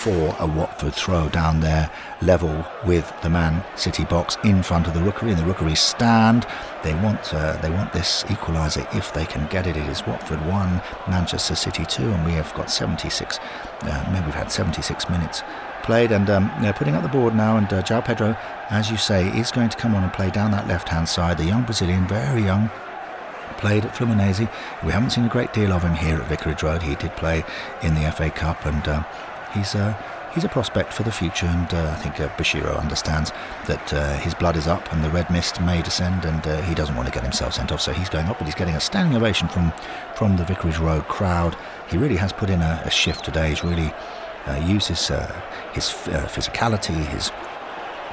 for 0.01 0.35
a 0.39 0.47
Watford 0.47 0.95
throw 0.95 1.29
down 1.29 1.61
there, 1.61 1.91
level 2.23 2.65
with 2.87 3.13
the 3.23 3.29
Man 3.29 3.63
City 3.77 4.05
box 4.07 4.39
in 4.45 4.63
front 4.63 4.87
of 4.87 4.95
the 4.95 5.01
Rookery, 5.01 5.29
and 5.31 5.39
the 5.39 5.45
Rookery 5.45 5.75
stand. 5.75 6.47
They 6.83 6.95
want 6.95 7.35
uh, 7.35 7.61
they 7.61 7.71
want 7.71 7.93
this 7.93 8.23
equaliser 8.25 8.87
if 8.97 9.13
they 9.13 9.27
can 9.27 9.47
get 9.49 9.67
it. 9.67 9.77
It 9.77 9.87
is 9.89 10.07
Watford 10.07 10.41
one, 10.47 10.81
Manchester 11.07 11.55
City 11.55 11.85
two, 11.85 12.09
and 12.11 12.25
we 12.25 12.33
have 12.33 12.53
got 12.55 12.71
76. 12.71 13.39
Uh, 13.83 14.11
maybe 14.11 14.25
we've 14.25 14.35
had 14.35 14.51
76 14.51 15.11
minutes 15.11 15.43
played, 15.91 16.13
and 16.13 16.31
um, 16.31 16.49
they're 16.61 16.73
putting 16.73 16.95
up 16.95 17.03
the 17.03 17.09
board 17.09 17.35
now. 17.35 17.57
And 17.57 17.67
uh, 17.73 17.83
João 17.83 18.05
Pedro, 18.05 18.37
as 18.71 18.93
you 18.93 18.97
say, 18.97 19.27
is 19.37 19.51
going 19.51 19.71
to 19.71 19.77
come 19.77 19.93
on 19.97 20.05
and 20.05 20.13
play 20.13 20.31
down 20.31 20.53
that 20.53 20.69
left-hand 20.69 21.09
side. 21.09 21.37
The 21.37 21.45
young 21.45 21.65
Brazilian, 21.65 22.07
very 22.07 22.43
young, 22.43 22.71
played 23.59 23.85
at 23.85 23.93
Fluminense. 23.97 24.49
We 24.85 24.93
haven't 24.93 25.11
seen 25.11 25.25
a 25.25 25.29
great 25.29 25.53
deal 25.53 25.73
of 25.73 25.83
him 25.83 25.95
here 25.95 26.15
at 26.15 26.29
Vicarage 26.29 26.63
Road. 26.63 26.85
He 26.85 26.95
did 26.95 27.11
play 27.17 27.43
in 27.83 27.97
the 27.97 28.09
FA 28.13 28.31
Cup, 28.31 28.65
and 28.67 28.87
uh, 28.87 29.03
he's. 29.53 29.75
Uh, 29.75 30.01
he's 30.33 30.45
a 30.45 30.49
prospect 30.49 30.93
for 30.93 31.03
the 31.03 31.11
future, 31.11 31.47
and 31.47 31.75
uh, 31.75 31.91
I 31.91 31.97
think 31.97 32.21
uh, 32.21 32.29
Bashiru 32.37 32.81
understands 32.81 33.33
that 33.67 33.93
uh, 33.93 34.17
his 34.19 34.33
blood 34.33 34.57
is 34.57 34.69
up 34.69 34.93
and 34.93 35.03
the 35.03 35.11
red 35.11 35.29
mist 35.29 35.61
may 35.61 35.83
descend, 35.83 36.25
and 36.25 36.47
uh, 36.47 36.61
he 36.63 36.75
doesn't 36.77 36.95
want 36.95 37.09
to 37.09 37.13
get 37.13 37.25
himself 37.25 37.55
sent 37.55 37.73
off, 37.73 37.81
so 37.81 37.93
he's 37.93 38.09
going 38.09 38.27
up, 38.27 38.39
but 38.39 38.45
he's 38.45 38.55
getting 38.55 38.77
a 38.77 38.81
standing 38.81 39.17
ovation 39.17 39.49
from 39.49 39.73
from 40.15 40.37
the 40.37 40.45
Vicarage 40.45 40.79
Road 40.79 41.09
crowd. 41.09 41.57
He 41.89 41.99
really 41.99 42.15
has 42.15 42.33
put 42.33 42.49
in 42.49 42.63
a, 42.63 42.81
a 42.85 42.91
shift 42.91 43.25
today. 43.25 43.49
He's 43.49 43.65
really 43.65 43.93
uh, 44.47 44.55
his 44.55 45.11
uh, 45.11 45.43
his 45.73 45.91
uh, 46.09 46.27
physicality, 46.29 46.95
his 47.07 47.31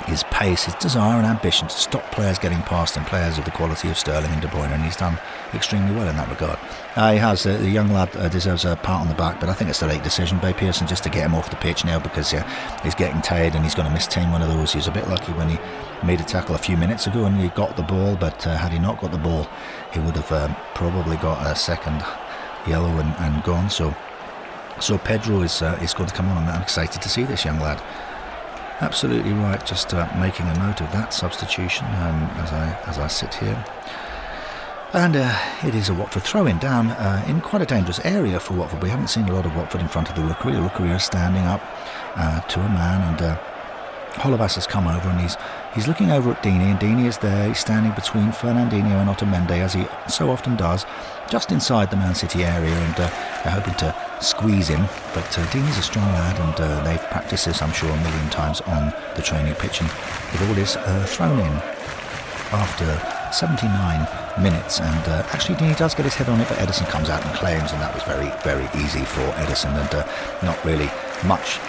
his 0.06 0.24
pace, 0.26 0.64
his 0.64 0.76
desire 0.76 1.18
and 1.18 1.26
ambition 1.26 1.68
to 1.68 1.76
stop 1.76 2.04
players 2.12 2.38
getting 2.38 2.62
past 2.62 2.96
him, 2.96 3.04
players 3.06 3.38
of 3.38 3.46
the 3.46 3.52
quality 3.52 3.90
of 3.90 3.98
Sterling 3.98 4.32
and 4.32 4.42
De 4.42 4.48
Bruyne, 4.48 4.72
and 4.72 4.84
he's 4.84 4.96
done 4.96 5.18
extremely 5.54 5.94
well 5.96 6.08
in 6.08 6.16
that 6.16 6.30
regard. 6.30 6.60
Uh, 6.96 7.14
he 7.14 7.18
has, 7.18 7.46
uh, 7.46 7.58
the 7.58 7.70
young 7.70 7.90
lad 7.90 8.16
uh, 8.16 8.30
deserves 8.30 8.64
a 8.64 8.76
pat 8.76 9.02
on 9.02 9.08
the 9.08 9.16
back, 9.16 9.40
but 9.40 9.50
I 9.50 9.54
think 9.54 9.70
it's 9.70 9.80
the 9.80 9.88
right 9.88 10.04
decision 10.04 10.38
by 10.40 10.54
Pearson 10.54 10.88
just 10.88 11.04
to 11.04 11.10
get 11.10 11.26
him 11.26 11.34
off 11.34 11.50
the 11.50 11.56
pitch 11.58 11.84
now 11.84 12.00
because 12.00 12.34
uh, 12.34 12.44
he's 12.84 12.96
getting 12.96 13.22
tired 13.22 13.56
and 13.56 13.64
he's 13.64 13.76
going 13.76 13.88
to 13.88 13.94
miss 13.94 14.08
team 14.08 14.32
one 14.32 14.42
of 14.42 14.50
those. 14.50 14.72
He 14.72 14.78
was 14.78 14.88
a 14.88 14.92
bit 14.92 15.08
lucky 15.08 15.34
when 15.34 15.50
he 15.50 15.58
made 16.06 16.22
a 16.22 16.24
tackle 16.24 16.56
a 16.56 16.60
few 16.60 16.78
minutes 16.78 17.08
ago 17.08 17.26
and 17.26 17.36
he 17.38 17.50
got 17.50 17.76
the 17.76 17.84
ball, 17.84 18.16
but 18.16 18.46
uh, 18.46 18.56
had 18.56 18.72
he 18.72 18.80
not 18.80 19.02
got 19.02 19.12
the 19.12 19.18
ball, 19.18 19.48
he 19.94 20.00
would 20.00 20.16
have 20.16 20.32
um, 20.32 20.56
probably 20.76 21.18
got 21.18 21.46
a 21.46 21.56
second 21.56 22.04
yellow 22.68 22.90
and, 23.00 23.14
and 23.18 23.44
gone. 23.44 23.70
So 23.70 23.96
so 24.80 24.98
Pedro 24.98 25.42
is 25.42 25.62
uh, 25.62 25.80
is 25.82 25.94
going 25.94 26.10
to 26.10 26.16
come 26.16 26.30
on, 26.30 26.38
and 26.38 26.50
I'm 26.50 26.62
excited 26.62 27.02
to 27.02 27.10
see 27.10 27.24
this 27.24 27.46
young 27.46 27.60
lad. 27.60 27.82
Absolutely 28.80 29.34
right. 29.34 29.66
Just 29.66 29.94
uh, 29.94 30.08
making 30.20 30.46
a 30.48 30.54
note 30.60 30.82
of 30.82 30.92
that 30.92 31.14
substitution 31.14 31.86
um, 31.86 32.24
as 32.38 32.52
I 32.54 32.80
as 32.86 32.98
I 33.00 33.08
sit 33.08 33.34
here. 33.36 33.66
And 34.94 35.18
uh, 35.18 35.38
it 35.64 35.76
is 35.76 35.90
a 35.90 35.94
Watford 35.94 36.24
throw-in 36.24 36.60
down 36.60 36.92
uh, 36.92 37.24
in 37.28 37.42
quite 37.42 37.62
a 37.62 37.66
dangerous 37.66 38.00
area 38.06 38.40
for 38.40 38.54
Watford. 38.54 38.82
We 38.82 38.90
haven't 38.90 39.10
seen 39.10 39.28
a 39.28 39.34
lot 39.34 39.46
of 39.46 39.54
Watford 39.54 39.82
in 39.82 39.90
front 39.90 40.10
of 40.10 40.16
the 40.16 40.22
Rookery. 40.22 40.54
The 40.54 40.62
Rookery 40.62 40.92
is 40.92 41.04
standing 41.04 41.44
up 41.44 41.62
uh, 42.16 42.40
to 42.40 42.60
a 42.62 42.70
man, 42.70 43.02
and 43.14 43.22
uh, 43.22 43.38
Holebas 44.14 44.56
has 44.56 44.66
come 44.66 44.88
over 44.88 45.10
and 45.10 45.20
he's 45.20 45.38
he's 45.76 45.88
looking 45.88 46.12
over 46.12 46.32
at 46.32 46.42
Deeney, 46.42 46.72
and 46.72 46.80
Deeney 46.80 47.06
is 47.06 47.18
there. 47.18 47.48
He's 47.48 47.60
standing 47.60 47.92
between 47.94 48.32
Fernandinho 48.32 49.02
and 49.02 49.10
Otamendi, 49.10 49.60
as 49.60 49.74
he 49.74 49.86
so 50.08 50.30
often 50.30 50.56
does, 50.56 50.86
just 51.30 51.52
inside 51.52 51.92
the 51.92 51.98
Man 51.98 52.16
City 52.16 52.44
area, 52.44 52.74
and 52.74 52.96
uh, 52.96 53.10
they're 53.44 53.54
hoping 53.54 53.76
to 53.76 53.96
squeeze 54.22 54.68
him. 54.68 54.82
But 55.14 55.28
uh, 55.38 55.46
Deeney's 55.48 55.78
a 55.78 55.82
strong 55.82 56.06
lad, 56.14 56.40
and 56.40 56.60
uh, 56.60 56.84
they've 56.84 57.02
practiced 57.10 57.46
this, 57.46 57.62
I'm 57.62 57.72
sure, 57.72 57.90
a 57.90 57.98
million 57.98 58.30
times 58.30 58.62
on 58.62 58.94
the 59.16 59.22
training 59.22 59.54
pitch, 59.56 59.82
and 59.82 59.90
the 59.90 60.46
ball 60.46 60.58
is 60.58 60.76
uh, 60.76 61.06
thrown 61.08 61.40
in 61.40 61.54
after 62.52 62.88
79 63.34 64.08
minutes. 64.42 64.80
And 64.80 65.08
uh, 65.08 65.28
actually, 65.32 65.56
Deeney 65.56 65.78
does 65.78 65.94
get 65.94 66.06
his 66.06 66.16
head 66.16 66.30
on 66.30 66.40
it, 66.40 66.48
but 66.48 66.58
Ederson 66.60 66.88
comes 66.88 67.10
out 67.10 67.24
and 67.26 67.34
claims, 67.36 67.72
and 67.72 67.82
that 67.82 67.94
was 67.94 68.04
very, 68.04 68.32
very 68.44 68.66
easy 68.84 69.04
for 69.04 69.22
Ederson, 69.44 69.76
and 69.76 69.96
uh, 69.96 70.08
not 70.44 70.64
really 70.64 70.90
much 71.26 71.60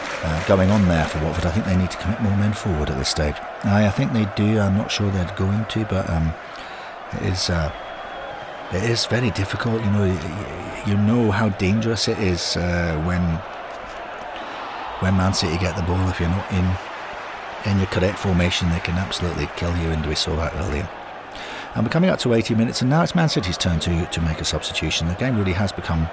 going 0.47 0.69
on 0.71 0.87
there 0.89 1.07
for 1.07 1.23
Watford. 1.25 1.47
I 1.47 1.51
think 1.51 1.65
they 1.65 1.77
need 1.77 1.91
to 1.93 1.97
commit 1.99 2.21
more 2.21 2.37
men 2.37 2.53
forward 2.53 2.91
at 2.91 2.99
this 2.99 3.09
stage. 3.09 3.37
I, 3.65 3.87
I 3.87 3.91
think 3.91 4.13
they 4.13 4.27
do. 4.37 4.59
I'm 4.59 4.77
not 4.77 4.91
sure 4.91 5.11
they're 5.11 5.33
going 5.37 5.65
to, 5.67 5.85
but 5.85 6.09
um, 6.11 6.33
it 7.15 7.33
is. 7.33 7.51
It 8.73 8.85
is 8.85 9.07
very 9.07 9.31
difficult, 9.31 9.83
you 9.83 9.91
know. 9.91 10.05
You 10.87 10.97
know 10.99 11.31
how 11.31 11.49
dangerous 11.49 12.07
it 12.07 12.19
is 12.19 12.55
uh, 12.57 13.03
when 13.07 13.23
when 15.01 15.17
Man 15.17 15.33
City 15.33 15.57
get 15.57 15.75
the 15.75 15.83
ball. 15.83 16.07
If 16.11 16.21
you're 16.21 16.29
not 16.29 16.53
in 16.53 16.67
in 17.71 17.79
your 17.79 17.87
correct 17.87 18.19
formation, 18.19 18.69
they 18.69 18.81
can 18.81 18.97
absolutely 18.97 19.49
kill 19.57 19.75
you, 19.79 19.89
and 19.89 20.05
we 20.05 20.15
saw 20.15 20.37
that 20.37 20.55
earlier. 20.57 20.87
And 21.75 21.87
we're 21.87 21.91
coming 21.91 22.11
up 22.11 22.19
to 22.21 22.35
80 22.35 22.55
minutes, 22.57 22.83
and 22.83 22.91
now 22.91 23.03
it's 23.03 23.15
Man 23.15 23.31
City's 23.31 23.57
turn 23.57 23.81
to 23.81 24.05
to 24.05 24.21
make 24.21 24.41
a 24.41 24.45
substitution. 24.45 25.09
The 25.09 25.15
game 25.15 25.39
really 25.39 25.55
has 25.55 25.73
become 25.73 26.07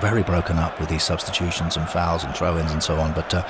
very 0.00 0.22
broken 0.22 0.58
up 0.58 0.80
with 0.80 0.88
these 0.88 1.02
substitutions 1.02 1.76
and 1.76 1.86
fouls 1.88 2.24
and 2.24 2.34
throw-ins 2.34 2.72
and 2.72 2.82
so 2.82 2.96
on. 2.96 3.12
But 3.12 3.34
uh, 3.34 3.46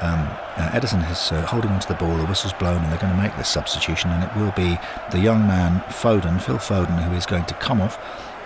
um, 0.00 0.20
uh, 0.56 0.70
Ederson 0.72 1.08
is 1.10 1.30
uh, 1.30 1.44
holding 1.46 1.70
onto 1.70 1.86
the 1.86 1.94
ball. 1.94 2.16
The 2.16 2.24
whistle's 2.24 2.54
blown, 2.54 2.82
and 2.82 2.90
they're 2.90 3.00
going 3.00 3.14
to 3.14 3.22
make 3.22 3.36
this 3.36 3.48
substitution. 3.48 4.10
And 4.10 4.24
it 4.24 4.34
will 4.34 4.52
be 4.52 4.78
the 5.10 5.18
young 5.18 5.46
man 5.46 5.80
Foden, 5.88 6.40
Phil 6.40 6.56
Foden, 6.56 7.02
who 7.02 7.14
is 7.14 7.26
going 7.26 7.44
to 7.46 7.54
come 7.54 7.80
off, 7.82 7.98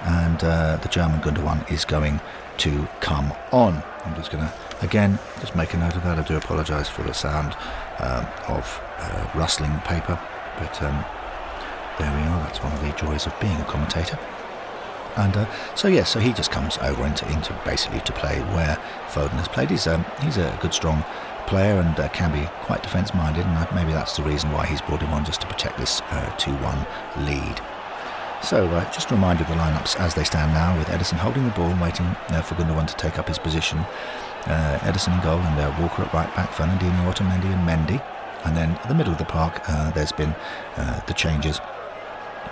and 0.02 0.42
uh, 0.42 0.76
the 0.82 0.88
German 0.88 1.20
Gundogan 1.20 1.70
is 1.70 1.84
going 1.84 2.20
to 2.58 2.88
come 3.00 3.32
on. 3.52 3.82
I'm 4.04 4.14
just 4.16 4.30
going 4.30 4.44
to 4.44 4.52
again 4.80 5.18
just 5.40 5.54
make 5.54 5.74
a 5.74 5.76
note 5.76 5.94
of 5.96 6.02
that. 6.04 6.18
I 6.18 6.22
do 6.22 6.36
apologise 6.36 6.88
for 6.88 7.02
the 7.02 7.14
sound 7.14 7.56
um, 8.00 8.26
of 8.48 8.80
uh, 8.98 9.30
rustling 9.34 9.78
paper, 9.80 10.18
but 10.58 10.82
um, 10.82 11.04
there 11.98 12.10
we 12.10 12.22
are. 12.26 12.40
That's 12.44 12.62
one 12.62 12.72
of 12.72 12.80
the 12.80 12.90
joys 12.92 13.26
of 13.26 13.40
being 13.40 13.56
a 13.60 13.64
commentator. 13.64 14.18
And 15.16 15.36
uh, 15.36 15.74
so 15.76 15.86
yeah, 15.86 16.02
so 16.02 16.18
he 16.18 16.32
just 16.32 16.50
comes 16.50 16.78
over 16.78 17.06
into, 17.06 17.30
into 17.30 17.56
basically 17.64 18.00
to 18.00 18.12
play 18.12 18.40
where 18.54 18.76
Foden 19.08 19.38
has 19.38 19.46
played. 19.46 19.70
He's 19.70 19.86
um, 19.86 20.04
he's 20.20 20.36
a 20.36 20.58
good 20.60 20.74
strong 20.74 21.04
player 21.46 21.80
and 21.80 21.98
uh, 21.98 22.08
can 22.10 22.32
be 22.32 22.46
quite 22.62 22.82
defence 22.82 23.14
minded, 23.14 23.46
and 23.46 23.74
maybe 23.74 23.92
that's 23.92 24.16
the 24.16 24.22
reason 24.22 24.50
why 24.52 24.66
he's 24.66 24.80
brought 24.80 25.00
him 25.00 25.12
on 25.12 25.24
just 25.24 25.40
to 25.40 25.46
protect 25.46 25.78
this 25.78 26.00
uh, 26.10 26.30
2 26.36 26.50
1 26.50 26.86
lead. 27.26 27.60
So, 28.42 28.66
uh, 28.68 28.84
just 28.92 29.10
a 29.10 29.14
reminder 29.14 29.42
of 29.42 29.48
the 29.48 29.54
lineups 29.54 29.98
as 29.98 30.14
they 30.14 30.24
stand 30.24 30.52
now, 30.52 30.76
with 30.76 30.88
Ederson 30.88 31.16
holding 31.16 31.44
the 31.44 31.50
ball 31.52 31.70
and 31.70 31.80
waiting 31.80 32.04
uh, 32.28 32.42
for 32.42 32.54
Gundogan 32.56 32.86
to 32.86 32.94
take 32.96 33.18
up 33.18 33.28
his 33.28 33.38
position. 33.38 33.78
Uh, 34.46 34.78
Ederson 34.82 35.16
in 35.16 35.24
goal 35.24 35.38
and 35.38 35.58
uh, 35.58 35.74
Walker 35.80 36.02
at 36.02 36.12
right 36.12 36.34
back, 36.36 36.50
Fernandinho, 36.50 37.10
Otamendi, 37.10 37.46
and 37.46 37.66
Mendy. 37.66 38.04
And 38.44 38.54
then 38.54 38.72
at 38.72 38.88
the 38.88 38.94
middle 38.94 39.12
of 39.12 39.18
the 39.18 39.24
park, 39.24 39.62
uh, 39.66 39.90
there's 39.92 40.12
been 40.12 40.34
uh, 40.76 41.00
the 41.06 41.14
changes 41.14 41.58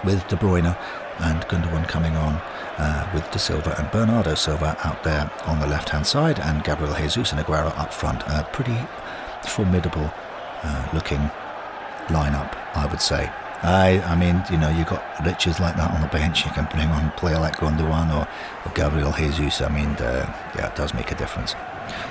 with 0.03 0.27
De 0.29 0.37
Bruyne 0.37 0.75
and 1.19 1.43
Gundogan 1.43 1.87
coming 1.87 2.17
on 2.17 2.41
uh, 2.79 3.11
with 3.15 3.31
De 3.31 3.39
Silva 3.39 3.75
and 3.79 3.91
Bernardo 3.91 4.35
Silva 4.35 4.77
out 4.85 5.03
there 5.05 5.31
on 5.47 5.61
the 5.61 5.67
left 5.67 5.91
hand 5.91 6.07
side, 6.07 6.39
and 6.41 6.65
Gabriel 6.65 6.95
Jesus 6.95 7.33
and 7.33 7.41
Aguero 7.41 7.77
up 7.79 7.93
front. 7.93 8.23
A 8.27 8.47
pretty 8.53 8.79
formidable 9.49 10.11
uh, 10.63 10.89
looking 10.93 11.31
lineup, 12.09 12.57
I 12.75 12.87
would 12.87 13.01
say. 13.01 13.31
I, 13.63 14.03
I 14.03 14.17
mean, 14.17 14.43
you 14.51 14.59
know, 14.59 14.71
you've 14.71 14.89
got 14.89 15.05
riches 15.25 15.61
like 15.61 15.77
that 15.77 15.93
on 15.93 16.01
the 16.01 16.09
bench. 16.09 16.45
You 16.45 16.51
can 16.51 16.67
bring 16.73 16.89
on 16.89 17.07
a 17.07 17.11
player 17.13 17.39
like 17.39 17.57
Gundogan 17.57 18.11
or, 18.11 18.27
or 18.67 18.73
Gabriel 18.75 19.13
Jesus. 19.13 19.61
I 19.61 19.69
mean, 19.69 19.91
uh, 20.03 20.27
yeah, 20.57 20.67
it 20.67 20.75
does 20.75 20.93
make 20.95 21.13
a 21.13 21.15
difference. 21.15 21.55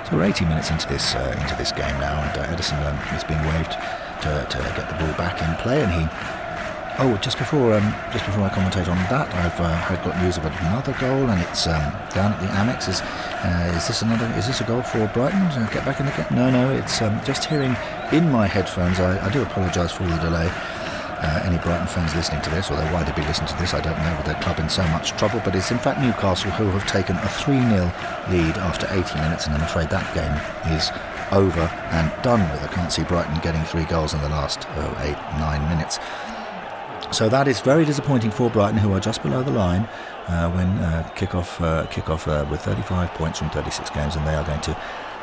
So 0.08 0.16
we're 0.16 0.24
80 0.24 0.46
minutes 0.46 0.70
into 0.70 0.88
this 0.88 1.14
uh, 1.14 1.36
into 1.40 1.54
this 1.56 1.72
game 1.72 1.98
now, 2.00 2.22
and 2.22 2.38
uh, 2.38 2.46
Ederson 2.46 2.80
um, 2.86 2.96
is 3.16 3.24
being 3.24 3.40
waved 3.44 3.72
to, 4.22 4.46
to 4.48 4.58
get 4.76 4.88
the 4.88 4.96
ball 4.96 5.12
back 5.18 5.42
in 5.42 5.54
play, 5.62 5.82
and 5.82 5.92
he 5.92 6.04
Oh, 6.98 7.16
just 7.22 7.38
before 7.38 7.72
um, 7.72 7.94
just 8.12 8.26
before 8.26 8.44
I 8.44 8.50
commentate 8.50 8.86
on 8.86 8.98
that, 9.08 9.32
I've 9.34 9.58
uh, 9.58 9.74
had 9.88 10.04
got 10.04 10.22
news 10.22 10.36
about 10.36 10.52
another 10.60 10.92
goal, 11.00 11.30
and 11.30 11.40
it's 11.40 11.66
um, 11.66 11.80
down 12.12 12.32
at 12.32 12.40
the 12.40 12.48
Amex. 12.48 12.86
Is 12.86 13.00
uh, 13.00 13.72
is 13.74 13.88
this 13.88 14.02
another? 14.02 14.26
Is 14.36 14.46
this 14.46 14.60
a 14.60 14.64
goal 14.64 14.82
for 14.82 15.06
Brighton? 15.08 15.40
Get 15.72 15.86
back 15.86 16.00
in 16.00 16.06
game? 16.06 16.26
No, 16.36 16.50
no. 16.50 16.70
It's 16.70 17.00
um, 17.00 17.18
just 17.24 17.46
hearing 17.46 17.74
in 18.12 18.30
my 18.30 18.46
headphones. 18.46 19.00
I, 19.00 19.24
I 19.24 19.32
do 19.32 19.40
apologise 19.42 19.90
for 19.92 20.04
the 20.04 20.16
delay. 20.18 20.50
Uh, 21.22 21.40
any 21.44 21.56
Brighton 21.58 21.86
fans 21.86 22.14
listening 22.14 22.42
to 22.42 22.50
this, 22.50 22.70
although 22.70 22.92
why 22.92 23.04
they'd 23.04 23.14
be 23.14 23.22
listening 23.22 23.48
to 23.48 23.56
this, 23.56 23.74
I 23.74 23.80
don't 23.80 23.96
know, 23.96 24.14
with 24.16 24.26
their 24.26 24.42
club 24.42 24.58
in 24.58 24.68
so 24.68 24.82
much 24.88 25.12
trouble. 25.12 25.40
But 25.44 25.54
it's 25.54 25.70
in 25.70 25.78
fact 25.78 26.00
Newcastle 26.00 26.50
who 26.50 26.66
have 26.76 26.86
taken 26.86 27.16
a 27.16 27.28
3 27.28 27.56
0 27.72 27.88
lead 28.28 28.58
after 28.58 28.86
80 28.90 29.14
minutes, 29.22 29.46
and 29.46 29.54
I'm 29.54 29.62
afraid 29.62 29.88
that 29.90 30.12
game 30.12 30.34
is 30.76 30.90
over 31.32 31.64
and 31.90 32.12
done 32.22 32.40
with. 32.52 32.62
I 32.62 32.68
can't 32.68 32.92
see 32.92 33.02
Brighton 33.04 33.40
getting 33.40 33.62
three 33.64 33.84
goals 33.84 34.12
in 34.14 34.20
the 34.20 34.28
last 34.28 34.66
oh, 34.76 34.92
eight, 35.00 35.16
nine 35.38 35.66
minutes. 35.68 35.98
So 37.10 37.28
that 37.28 37.48
is 37.48 37.60
very 37.60 37.84
disappointing 37.84 38.30
for 38.30 38.48
Brighton, 38.48 38.78
who 38.78 38.92
are 38.94 39.00
just 39.00 39.22
below 39.22 39.42
the 39.42 39.50
line 39.50 39.88
uh, 40.28 40.50
when 40.52 40.68
uh, 40.78 41.08
kick-off, 41.14 41.60
uh, 41.60 41.86
kick-off 41.86 42.26
uh, 42.26 42.46
with 42.50 42.60
35 42.62 43.10
points 43.14 43.38
from 43.38 43.50
36 43.50 43.90
games, 43.90 44.16
and 44.16 44.26
they 44.26 44.34
are 44.34 44.44
going 44.44 44.60
to 44.62 44.76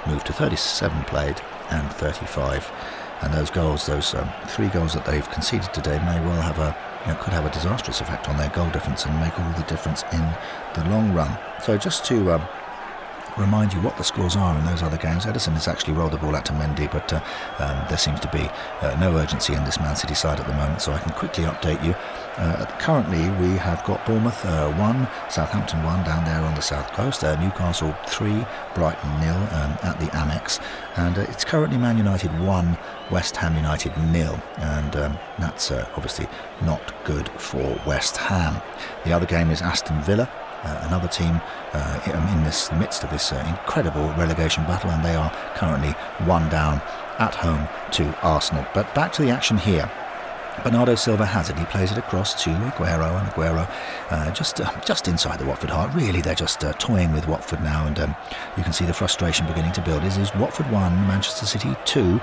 move 0.07 0.23
to 0.25 0.33
37 0.33 1.03
played 1.05 1.41
and 1.71 1.91
35. 1.93 2.71
And 3.21 3.33
those 3.33 3.49
goals, 3.49 3.85
those 3.85 4.13
um, 4.13 4.29
three 4.47 4.67
goals 4.67 4.93
that 4.93 5.05
they've 5.05 5.29
conceded 5.29 5.73
today, 5.73 5.97
may 5.99 6.19
well 6.21 6.41
have 6.41 6.59
a 6.59 6.75
you 7.05 7.13
know, 7.13 7.19
could 7.19 7.33
have 7.33 7.45
a 7.45 7.49
disastrous 7.49 8.01
effect 8.01 8.29
on 8.29 8.37
their 8.37 8.49
goal 8.49 8.69
difference 8.69 9.05
and 9.05 9.19
make 9.19 9.37
all 9.39 9.51
the 9.53 9.63
difference 9.63 10.03
in 10.13 10.21
the 10.75 10.89
long 10.89 11.11
run. 11.13 11.37
So 11.63 11.77
just 11.77 12.05
to 12.05 12.33
um, 12.33 12.41
remind 13.37 13.73
you 13.73 13.81
what 13.81 13.97
the 13.97 14.03
scores 14.03 14.35
are 14.35 14.57
in 14.57 14.65
those 14.65 14.83
other 14.83 14.97
games. 14.97 15.25
Ederson 15.25 15.53
has 15.53 15.67
actually 15.67 15.93
rolled 15.93 16.11
the 16.11 16.17
ball 16.17 16.35
out 16.35 16.45
to 16.45 16.53
Mendy, 16.53 16.91
but 16.91 17.11
uh, 17.13 17.21
um, 17.59 17.85
there 17.89 17.97
seems 17.97 18.19
to 18.21 18.27
be 18.31 18.49
uh, 18.81 18.95
no 18.99 19.15
urgency 19.17 19.53
in 19.53 19.63
this 19.63 19.79
Man 19.79 19.95
City 19.95 20.13
side 20.13 20.39
at 20.39 20.47
the 20.47 20.53
moment, 20.53 20.81
so 20.81 20.91
I 20.91 20.99
can 20.99 21.11
quickly 21.13 21.43
update 21.43 21.83
you. 21.83 21.93
Uh, 22.37 22.65
currently, 22.79 23.29
we 23.41 23.57
have 23.57 23.83
got 23.83 24.05
Bournemouth 24.05 24.45
uh, 24.45 24.71
1, 24.71 25.07
Southampton 25.29 25.83
1 25.83 26.03
down 26.05 26.23
there 26.25 26.41
on 26.41 26.55
the 26.55 26.61
south 26.61 26.91
coast, 26.93 27.23
uh, 27.23 27.39
Newcastle 27.41 27.95
3, 28.07 28.45
Brighton 28.75 29.19
nil 29.19 29.35
um, 29.35 29.77
at 29.83 29.99
the 29.99 30.07
Amex, 30.07 30.61
and 30.97 31.17
uh, 31.17 31.21
it's 31.21 31.43
currently 31.43 31.77
Man 31.77 31.97
United 31.97 32.31
1, 32.39 32.77
West 33.11 33.35
Ham 33.37 33.55
United 33.55 33.95
nil, 34.11 34.39
and 34.57 34.95
um, 34.95 35.17
that's 35.37 35.71
obviously 35.71 36.27
not 36.63 36.93
good 37.03 37.29
for 37.29 37.79
West 37.85 38.17
Ham. 38.17 38.61
The 39.05 39.13
other 39.13 39.25
game 39.25 39.51
is 39.51 39.61
Aston 39.61 40.01
Villa 40.01 40.29
uh, 40.63 40.87
another 40.87 41.07
team 41.07 41.41
uh, 41.73 42.33
in 42.33 42.43
this 42.43 42.71
midst 42.73 43.03
of 43.03 43.09
this 43.09 43.31
uh, 43.31 43.43
incredible 43.47 44.07
relegation 44.13 44.63
battle, 44.65 44.89
and 44.89 45.03
they 45.03 45.15
are 45.15 45.31
currently 45.55 45.91
one 46.25 46.49
down 46.49 46.81
at 47.19 47.35
home 47.35 47.67
to 47.91 48.17
Arsenal. 48.23 48.65
But 48.73 48.93
back 48.95 49.11
to 49.13 49.21
the 49.21 49.29
action 49.29 49.57
here. 49.57 49.89
Bernardo 50.63 50.95
Silva 50.95 51.25
has 51.25 51.49
it. 51.49 51.57
He 51.57 51.63
plays 51.65 51.91
it 51.91 51.97
across 51.97 52.43
to 52.43 52.49
Aguero, 52.49 53.17
and 53.17 53.29
Aguero 53.29 53.69
uh, 54.09 54.31
just 54.31 54.59
uh, 54.59 54.69
just 54.81 55.07
inside 55.07 55.39
the 55.39 55.45
Watford 55.45 55.69
heart. 55.69 55.93
Really, 55.93 56.21
they're 56.21 56.35
just 56.35 56.65
uh, 56.65 56.73
toying 56.73 57.13
with 57.13 57.27
Watford 57.27 57.63
now, 57.63 57.87
and 57.87 57.97
um, 57.99 58.15
you 58.57 58.63
can 58.63 58.73
see 58.73 58.85
the 58.85 58.93
frustration 58.93 59.47
beginning 59.47 59.71
to 59.73 59.81
build. 59.81 60.03
Is 60.03 60.17
is 60.17 60.35
Watford 60.35 60.69
one, 60.69 60.93
Manchester 61.07 61.45
City 61.45 61.75
two, 61.85 62.19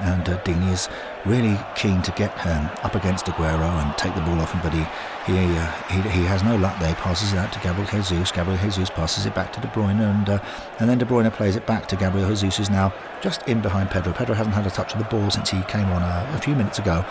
and 0.00 0.28
uh, 0.28 0.36
Deeney 0.42 0.72
is 0.72 0.88
really 1.26 1.58
keen 1.74 2.00
to 2.02 2.12
get 2.12 2.32
um, 2.46 2.70
up 2.82 2.94
against 2.94 3.26
Aguero 3.26 3.68
and 3.82 3.96
take 3.98 4.14
the 4.14 4.20
ball 4.22 4.40
off 4.40 4.52
him, 4.52 4.60
but 4.62 4.72
he 4.72 4.84
he, 5.26 5.36
uh, 5.58 5.72
he, 5.90 6.00
he 6.08 6.24
has 6.24 6.44
no 6.44 6.54
luck 6.56 6.78
there. 6.78 6.90
He 6.90 6.94
passes 6.94 7.32
it 7.32 7.38
out 7.38 7.52
to 7.52 7.58
Gabriel 7.58 7.88
Jesus. 7.90 8.30
Gabriel 8.30 8.58
Jesus 8.62 8.88
passes 8.90 9.26
it 9.26 9.34
back 9.34 9.52
to 9.54 9.60
De 9.60 9.66
Bruyne, 9.68 10.00
and 10.00 10.28
uh, 10.28 10.38
and 10.78 10.88
then 10.88 10.98
De 10.98 11.04
Bruyne 11.04 11.30
plays 11.32 11.56
it 11.56 11.66
back 11.66 11.88
to 11.88 11.96
Gabriel 11.96 12.28
Jesus, 12.28 12.56
who's 12.56 12.70
now 12.70 12.94
just 13.20 13.42
in 13.48 13.60
behind 13.60 13.90
Pedro. 13.90 14.12
Pedro 14.12 14.34
hasn't 14.34 14.54
had 14.54 14.66
a 14.66 14.70
touch 14.70 14.92
of 14.94 14.98
the 15.00 15.04
ball 15.06 15.30
since 15.30 15.50
he 15.50 15.60
came 15.62 15.88
on 15.88 16.02
a, 16.02 16.30
a 16.34 16.38
few 16.38 16.54
minutes 16.54 16.78
ago. 16.78 17.04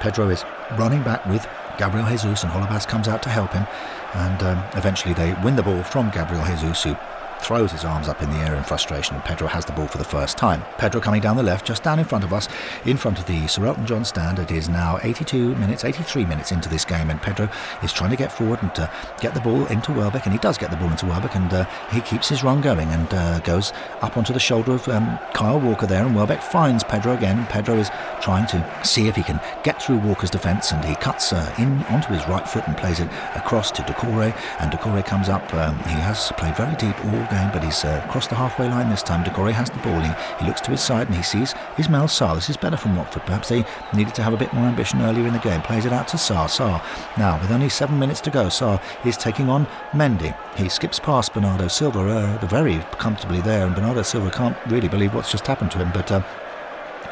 Pedro 0.00 0.30
is 0.30 0.44
running 0.78 1.02
back 1.02 1.24
with 1.26 1.46
Gabriel 1.78 2.08
Jesus, 2.08 2.42
and 2.42 2.52
Holebas 2.52 2.88
comes 2.88 3.06
out 3.06 3.22
to 3.22 3.28
help 3.28 3.52
him, 3.52 3.66
and 4.14 4.42
um, 4.42 4.64
eventually 4.74 5.14
they 5.14 5.34
win 5.44 5.56
the 5.56 5.62
ball 5.62 5.82
from 5.82 6.10
Gabriel 6.10 6.44
Jesus, 6.46 6.82
who 6.82 6.96
throws 7.42 7.72
his 7.72 7.84
arms 7.84 8.08
up 8.08 8.22
in 8.22 8.30
the 8.30 8.36
air 8.36 8.54
in 8.54 8.62
frustration, 8.62 9.14
and 9.14 9.24
Pedro 9.24 9.48
has 9.48 9.64
the 9.64 9.72
ball 9.72 9.86
for 9.86 9.98
the 9.98 10.04
first 10.04 10.38
time. 10.38 10.62
Pedro 10.78 11.00
coming 11.00 11.20
down 11.20 11.36
the 11.36 11.42
left, 11.42 11.66
just 11.66 11.82
down 11.82 11.98
in 11.98 12.04
front 12.04 12.24
of 12.24 12.32
us, 12.32 12.48
in 12.86 12.96
front 12.96 13.18
of 13.18 13.26
the 13.26 13.46
Sir 13.46 13.66
Elton 13.66 13.86
John 13.86 14.04
stand. 14.04 14.38
It 14.38 14.50
is 14.50 14.68
now 14.68 14.98
82 15.02 15.54
minutes, 15.56 15.84
83 15.84 16.24
minutes 16.24 16.52
into 16.52 16.68
this 16.68 16.84
game, 16.84 17.10
and 17.10 17.20
Pedro 17.20 17.48
is 17.82 17.92
trying 17.92 18.10
to 18.10 18.16
get 18.16 18.32
forward 18.32 18.62
and 18.62 18.74
to 18.76 18.90
get 19.20 19.34
the 19.34 19.40
ball 19.40 19.66
into 19.66 19.92
Welbeck, 19.92 20.24
and 20.24 20.32
he 20.32 20.38
does 20.38 20.58
get 20.58 20.70
the 20.70 20.76
ball 20.76 20.90
into 20.90 21.06
Welbeck, 21.06 21.34
and 21.34 21.52
uh, 21.52 21.64
he 21.90 22.00
keeps 22.00 22.28
his 22.28 22.44
run 22.44 22.60
going 22.60 22.88
and 22.88 23.12
uh, 23.12 23.40
goes 23.40 23.72
up 24.00 24.16
onto 24.16 24.32
the 24.32 24.40
shoulder 24.40 24.72
of 24.72 24.88
um, 24.88 25.18
Kyle 25.34 25.60
Walker 25.60 25.86
there, 25.86 26.04
and 26.04 26.14
Welbeck 26.14 26.42
finds 26.42 26.84
Pedro 26.84 27.14
again, 27.14 27.38
and 27.38 27.48
Pedro 27.48 27.76
is 27.76 27.90
trying 28.20 28.46
to 28.48 28.84
see 28.84 29.08
if 29.08 29.16
he 29.16 29.22
can 29.22 29.40
get 29.64 29.82
through 29.82 29.98
Walker's 29.98 30.30
defence, 30.30 30.72
and 30.72 30.84
he 30.84 30.94
cuts 30.96 31.32
uh, 31.32 31.54
in 31.58 31.82
onto 31.84 32.12
his 32.12 32.26
right 32.28 32.48
foot 32.48 32.66
and 32.66 32.76
plays 32.76 33.00
it 33.00 33.08
across 33.34 33.70
to 33.72 33.82
Doucouré, 33.82 34.36
and 34.60 34.72
Doucouré 34.72 35.04
comes 35.04 35.28
up. 35.28 35.42
Um, 35.54 35.76
he 35.78 36.00
has 36.00 36.32
played 36.36 36.56
very 36.56 36.76
deep 36.76 36.98
all 37.04 37.31
but 37.52 37.64
he's 37.64 37.84
uh, 37.84 38.06
crossed 38.10 38.30
the 38.30 38.36
halfway 38.36 38.68
line 38.68 38.90
this 38.90 39.02
time. 39.02 39.24
Doucouré 39.24 39.52
has 39.52 39.70
the 39.70 39.78
ball. 39.78 40.00
He, 40.00 40.10
he 40.40 40.46
looks 40.46 40.60
to 40.62 40.70
his 40.70 40.80
side 40.80 41.06
and 41.06 41.16
he 41.16 41.22
sees 41.22 41.54
Ismail 41.78 42.04
Sarr. 42.04 42.34
This 42.34 42.50
is 42.50 42.56
better 42.56 42.76
from 42.76 42.96
Watford. 42.96 43.22
Perhaps 43.22 43.48
they 43.48 43.64
needed 43.94 44.14
to 44.14 44.22
have 44.22 44.34
a 44.34 44.36
bit 44.36 44.52
more 44.52 44.64
ambition 44.64 45.00
earlier 45.02 45.26
in 45.26 45.32
the 45.32 45.38
game. 45.38 45.62
Plays 45.62 45.86
it 45.86 45.92
out 45.92 46.08
to 46.08 46.16
Sarr. 46.16 46.46
Sarr. 46.46 46.82
Now, 47.18 47.40
with 47.40 47.50
only 47.50 47.68
seven 47.68 47.98
minutes 47.98 48.20
to 48.22 48.30
go, 48.30 48.46
Sarr 48.46 48.82
is 49.06 49.16
taking 49.16 49.48
on 49.48 49.66
Mendy. 49.92 50.36
He 50.56 50.68
skips 50.68 50.98
past 50.98 51.32
Bernardo 51.32 51.68
Silva 51.68 52.00
uh, 52.00 52.46
very 52.46 52.78
comfortably 52.98 53.40
there, 53.40 53.66
and 53.66 53.74
Bernardo 53.74 54.02
Silva 54.02 54.30
can't 54.30 54.56
really 54.66 54.88
believe 54.88 55.14
what's 55.14 55.30
just 55.30 55.46
happened 55.46 55.70
to 55.72 55.78
him. 55.78 55.90
But 55.92 56.12
uh, 56.12 56.22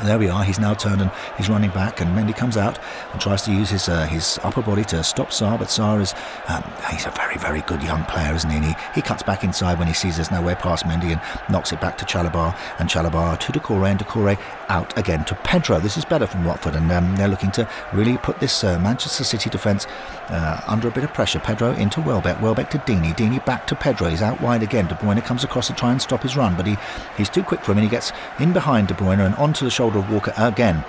there 0.05 0.19
we 0.19 0.29
are. 0.29 0.45
He's 0.45 0.59
now 0.59 0.75
turned 0.75 1.01
and 1.01 1.11
he's 1.37 1.49
running 1.49 1.71
back, 1.71 2.01
and 2.01 2.11
Mendy 2.17 2.37
comes 2.37 2.57
out 2.57 2.79
and 3.13 3.21
tries 3.21 3.43
to 3.43 3.53
use 3.53 3.71
his 3.71 3.89
uh, 3.89 4.07
his 4.07 4.39
upper 4.43 4.63
body 4.63 4.85
to 4.85 5.03
stop 5.05 5.29
Sarr. 5.29 5.59
But 5.59 5.69
Sarr 5.69 6.01
is 6.01 6.15
um, 6.49 6.65
he's 6.91 7.07
a 7.07 7.11
very 7.11 7.37
very 7.37 7.61
good 7.63 7.83
young 7.83 8.05
player, 8.05 8.35
isn't 8.35 8.51
he? 8.51 8.57
And 8.57 8.65
he, 8.67 8.75
he 8.95 9.03
cuts 9.03 9.23
back 9.23 9.45
inside 9.45 9.79
when 9.79 9.89
he 9.89 9.95
sees 9.95 10.17
there's 10.17 10.31
nowhere 10.31 10.57
past 10.57 10.85
Mendy 10.85 11.13
and 11.13 11.21
knocks 11.51 11.73
it 11.73 11.81
back 11.81 11.99
to 11.99 12.05
Chalobah 12.05 12.57
and 12.79 12.89
Chalobah 12.89 13.39
to 13.39 13.53
Doucouré 13.53 13.91
and 13.91 14.01
Doucouré 14.01 14.39
out 14.69 14.97
again 14.99 15.25
to 15.25 15.35
Pedro. 15.37 15.81
This 15.81 15.97
is 15.97 16.05
better 16.05 16.27
from 16.27 16.45
Watford, 16.45 16.75
and 16.75 16.91
um, 16.93 17.17
they're 17.17 17.29
looking 17.29 17.51
to 17.53 17.69
really 17.93 18.17
put 18.19 18.41
this 18.41 18.65
uh, 18.65 18.79
Manchester 18.79 19.25
City 19.25 19.51
defence 19.51 19.87
uh, 20.29 20.61
under 20.67 20.89
a 20.89 20.91
bit 20.91 21.05
of 21.05 21.13
pressure. 21.13 21.41
Pedro 21.41 21.73
into 21.73 22.01
Welbeck, 22.01 22.41
Welbeck 22.41 22.71
to 22.71 22.79
Deeney, 22.79 23.15
Deeney 23.17 23.45
back 23.45 23.67
to 23.67 23.75
Pedro. 23.75 24.09
He's 24.09 24.23
out 24.23 24.41
wide 24.41 24.63
again. 24.63 24.87
De 24.87 24.95
Bruyne 24.95 25.25
comes 25.25 25.45
across 25.45 25.67
to 25.67 25.75
try 25.75 25.93
and 25.93 26.01
stop 26.01 26.23
his 26.23 26.37
run, 26.37 26.57
but 26.57 26.67
he 26.67 26.77
he's 27.17 27.29
too 27.29 27.43
quick 27.43 27.65
for 27.65 27.73
him, 27.73 27.79
and 27.79 27.85
he 27.85 27.91
gets 27.91 28.13
in 28.39 28.53
behind 28.53 28.89
De 28.89 28.95
Bruyne 28.95 29.25
and 29.25 29.35
onto 29.37 29.65
the 29.65 29.71
shoulder 29.71 29.90
shoulder 29.91 30.07
of 30.07 30.13
Walker 30.13 30.33
again. 30.37 30.85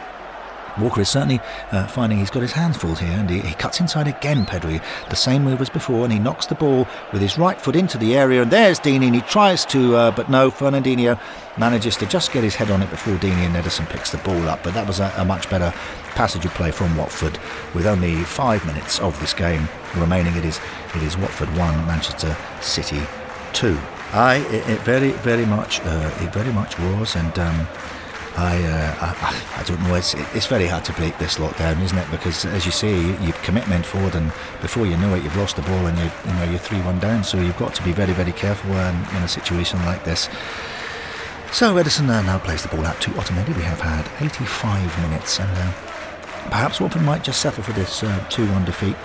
Walker 0.79 1.01
is 1.01 1.09
certainly 1.09 1.41
uh, 1.73 1.85
finding 1.87 2.19
he's 2.19 2.29
got 2.29 2.41
his 2.41 2.53
hands 2.53 2.77
full 2.77 2.95
here, 2.95 3.11
and 3.11 3.29
he, 3.29 3.41
he, 3.41 3.53
cuts 3.55 3.81
inside 3.81 4.07
again, 4.07 4.45
Pedro. 4.45 4.79
The 5.09 5.17
same 5.17 5.43
move 5.43 5.59
as 5.59 5.69
before, 5.69 6.05
and 6.05 6.13
he 6.13 6.19
knocks 6.19 6.45
the 6.45 6.55
ball 6.55 6.87
with 7.11 7.21
his 7.21 7.37
right 7.37 7.59
foot 7.59 7.75
into 7.75 7.97
the 7.97 8.15
area, 8.15 8.41
and 8.41 8.49
there's 8.49 8.79
Deeney, 8.79 9.07
and 9.07 9.15
he 9.15 9.21
tries 9.21 9.65
to, 9.65 9.97
uh, 9.97 10.11
but 10.11 10.29
no, 10.29 10.49
Fernandinho 10.49 11.19
manages 11.57 11.97
to 11.97 12.05
just 12.05 12.31
get 12.31 12.45
his 12.45 12.55
head 12.55 12.71
on 12.71 12.81
it 12.81 12.89
before 12.89 13.15
Deeney 13.15 13.45
and 13.45 13.55
Ederson 13.55 13.89
picks 13.89 14.11
the 14.11 14.17
ball 14.19 14.47
up. 14.47 14.63
But 14.63 14.73
that 14.75 14.87
was 14.87 15.01
a, 15.01 15.13
a 15.17 15.25
much 15.25 15.49
better 15.49 15.73
passage 16.15 16.45
of 16.45 16.53
play 16.53 16.71
from 16.71 16.95
Watford, 16.95 17.37
with 17.75 17.85
only 17.85 18.15
five 18.23 18.65
minutes 18.65 18.97
of 19.01 19.19
this 19.19 19.33
game 19.33 19.67
remaining. 19.97 20.37
It 20.37 20.45
is 20.45 20.61
it 20.95 21.03
is 21.03 21.17
Watford 21.17 21.49
one, 21.57 21.75
Manchester 21.85 22.37
City 22.61 23.01
two. 23.51 23.77
I 24.13 24.35
it, 24.35 24.69
it 24.69 24.79
very 24.81 25.11
very 25.11 25.45
much 25.45 25.81
uh, 25.81 26.11
it 26.21 26.31
very 26.31 26.53
much 26.53 26.79
was, 26.79 27.17
and. 27.17 27.37
Um, 27.37 27.67
I, 28.37 28.63
uh, 28.63 28.95
I, 29.01 29.59
I, 29.59 29.63
don't 29.63 29.81
know. 29.81 29.95
It's 29.95 30.13
it's 30.33 30.47
very 30.47 30.65
hard 30.65 30.85
to 30.85 30.93
break 30.93 31.17
this 31.17 31.37
lockdown, 31.37 31.81
isn't 31.81 31.97
it? 31.97 32.09
Because 32.09 32.45
as 32.45 32.65
you 32.65 32.71
say, 32.71 32.95
you 32.95 33.33
commitment 33.43 33.85
forward, 33.85 34.15
and 34.15 34.31
before 34.61 34.85
you 34.85 34.95
know 34.97 35.13
it, 35.15 35.23
you've 35.23 35.35
lost 35.35 35.57
the 35.57 35.61
ball, 35.63 35.85
and 35.85 35.97
you 35.97 36.09
you 36.25 36.33
know 36.35 36.43
you're 36.45 36.59
three 36.59 36.81
one 36.81 36.99
down. 36.99 37.23
So 37.23 37.37
you've 37.37 37.57
got 37.57 37.75
to 37.75 37.83
be 37.83 37.91
very 37.91 38.13
very 38.13 38.31
careful 38.31 38.71
in, 38.71 38.95
in 39.15 39.23
a 39.23 39.27
situation 39.27 39.83
like 39.85 40.05
this. 40.05 40.29
So 41.51 41.75
Ederson 41.75 42.09
uh, 42.09 42.21
now 42.21 42.39
plays 42.39 42.63
the 42.63 42.69
ball 42.69 42.85
out 42.85 43.01
to 43.01 43.09
Otamendi. 43.11 43.55
We 43.57 43.63
have 43.63 43.81
had 43.81 44.09
85 44.23 45.01
minutes, 45.01 45.39
and 45.39 45.49
uh, 45.51 45.71
perhaps 46.49 46.79
Watford 46.79 47.01
might 47.01 47.25
just 47.25 47.41
settle 47.41 47.63
for 47.63 47.73
this 47.73 48.03
uh, 48.03 48.25
2-1 48.29 48.65
defeat 48.65 48.95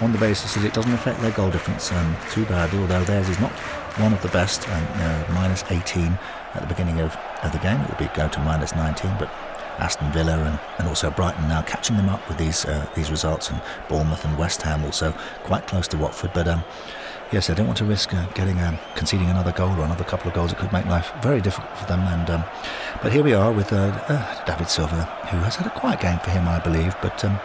on 0.00 0.10
the 0.10 0.18
basis 0.18 0.54
that 0.54 0.64
it 0.64 0.74
doesn't 0.74 0.92
affect 0.92 1.20
their 1.20 1.30
goal 1.30 1.52
difference 1.52 1.92
um, 1.92 2.16
too 2.32 2.44
badly. 2.46 2.80
Although 2.80 3.04
theirs 3.04 3.28
is 3.28 3.38
not 3.38 3.52
one 4.00 4.12
of 4.12 4.20
the 4.22 4.28
best, 4.28 4.68
um, 4.68 5.34
minus 5.34 5.62
18 5.70 6.18
at 6.54 6.62
the 6.62 6.68
beginning 6.68 7.00
of, 7.00 7.16
of 7.42 7.52
the 7.52 7.58
game. 7.58 7.80
It 7.80 7.88
would 7.88 7.98
be 7.98 8.08
go 8.14 8.28
to 8.28 8.40
minus 8.40 8.74
19, 8.74 9.16
but 9.18 9.30
Aston 9.78 10.12
Villa 10.12 10.38
and, 10.38 10.58
and 10.78 10.88
also 10.88 11.10
Brighton 11.10 11.48
now 11.48 11.62
catching 11.62 11.96
them 11.96 12.08
up 12.08 12.26
with 12.28 12.38
these 12.38 12.64
uh, 12.64 12.86
these 12.94 13.10
results, 13.10 13.50
and 13.50 13.60
Bournemouth 13.88 14.24
and 14.24 14.38
West 14.38 14.62
Ham 14.62 14.84
also 14.84 15.12
quite 15.42 15.66
close 15.66 15.88
to 15.88 15.96
Watford. 15.96 16.32
But 16.32 16.48
um, 16.48 16.64
yes, 17.32 17.50
I 17.50 17.54
don't 17.54 17.66
want 17.66 17.78
to 17.78 17.84
risk 17.84 18.14
uh, 18.14 18.26
getting 18.34 18.60
um, 18.60 18.78
conceding 18.94 19.28
another 19.28 19.52
goal 19.52 19.70
or 19.78 19.84
another 19.84 20.04
couple 20.04 20.28
of 20.28 20.34
goals. 20.34 20.52
It 20.52 20.58
could 20.58 20.72
make 20.72 20.86
life 20.86 21.12
very 21.22 21.40
difficult 21.40 21.76
for 21.76 21.86
them. 21.86 22.00
And 22.00 22.30
um, 22.30 22.44
but 23.02 23.12
here 23.12 23.24
we 23.24 23.34
are 23.34 23.52
with 23.52 23.72
uh, 23.72 23.92
uh 24.08 24.44
David 24.44 24.68
Silva, 24.68 25.04
who 25.30 25.38
has 25.38 25.56
had 25.56 25.66
a 25.66 25.70
quiet 25.70 26.00
game 26.00 26.18
for 26.20 26.30
him, 26.30 26.48
I 26.48 26.60
believe, 26.60 26.94
but 27.02 27.24
um, 27.24 27.40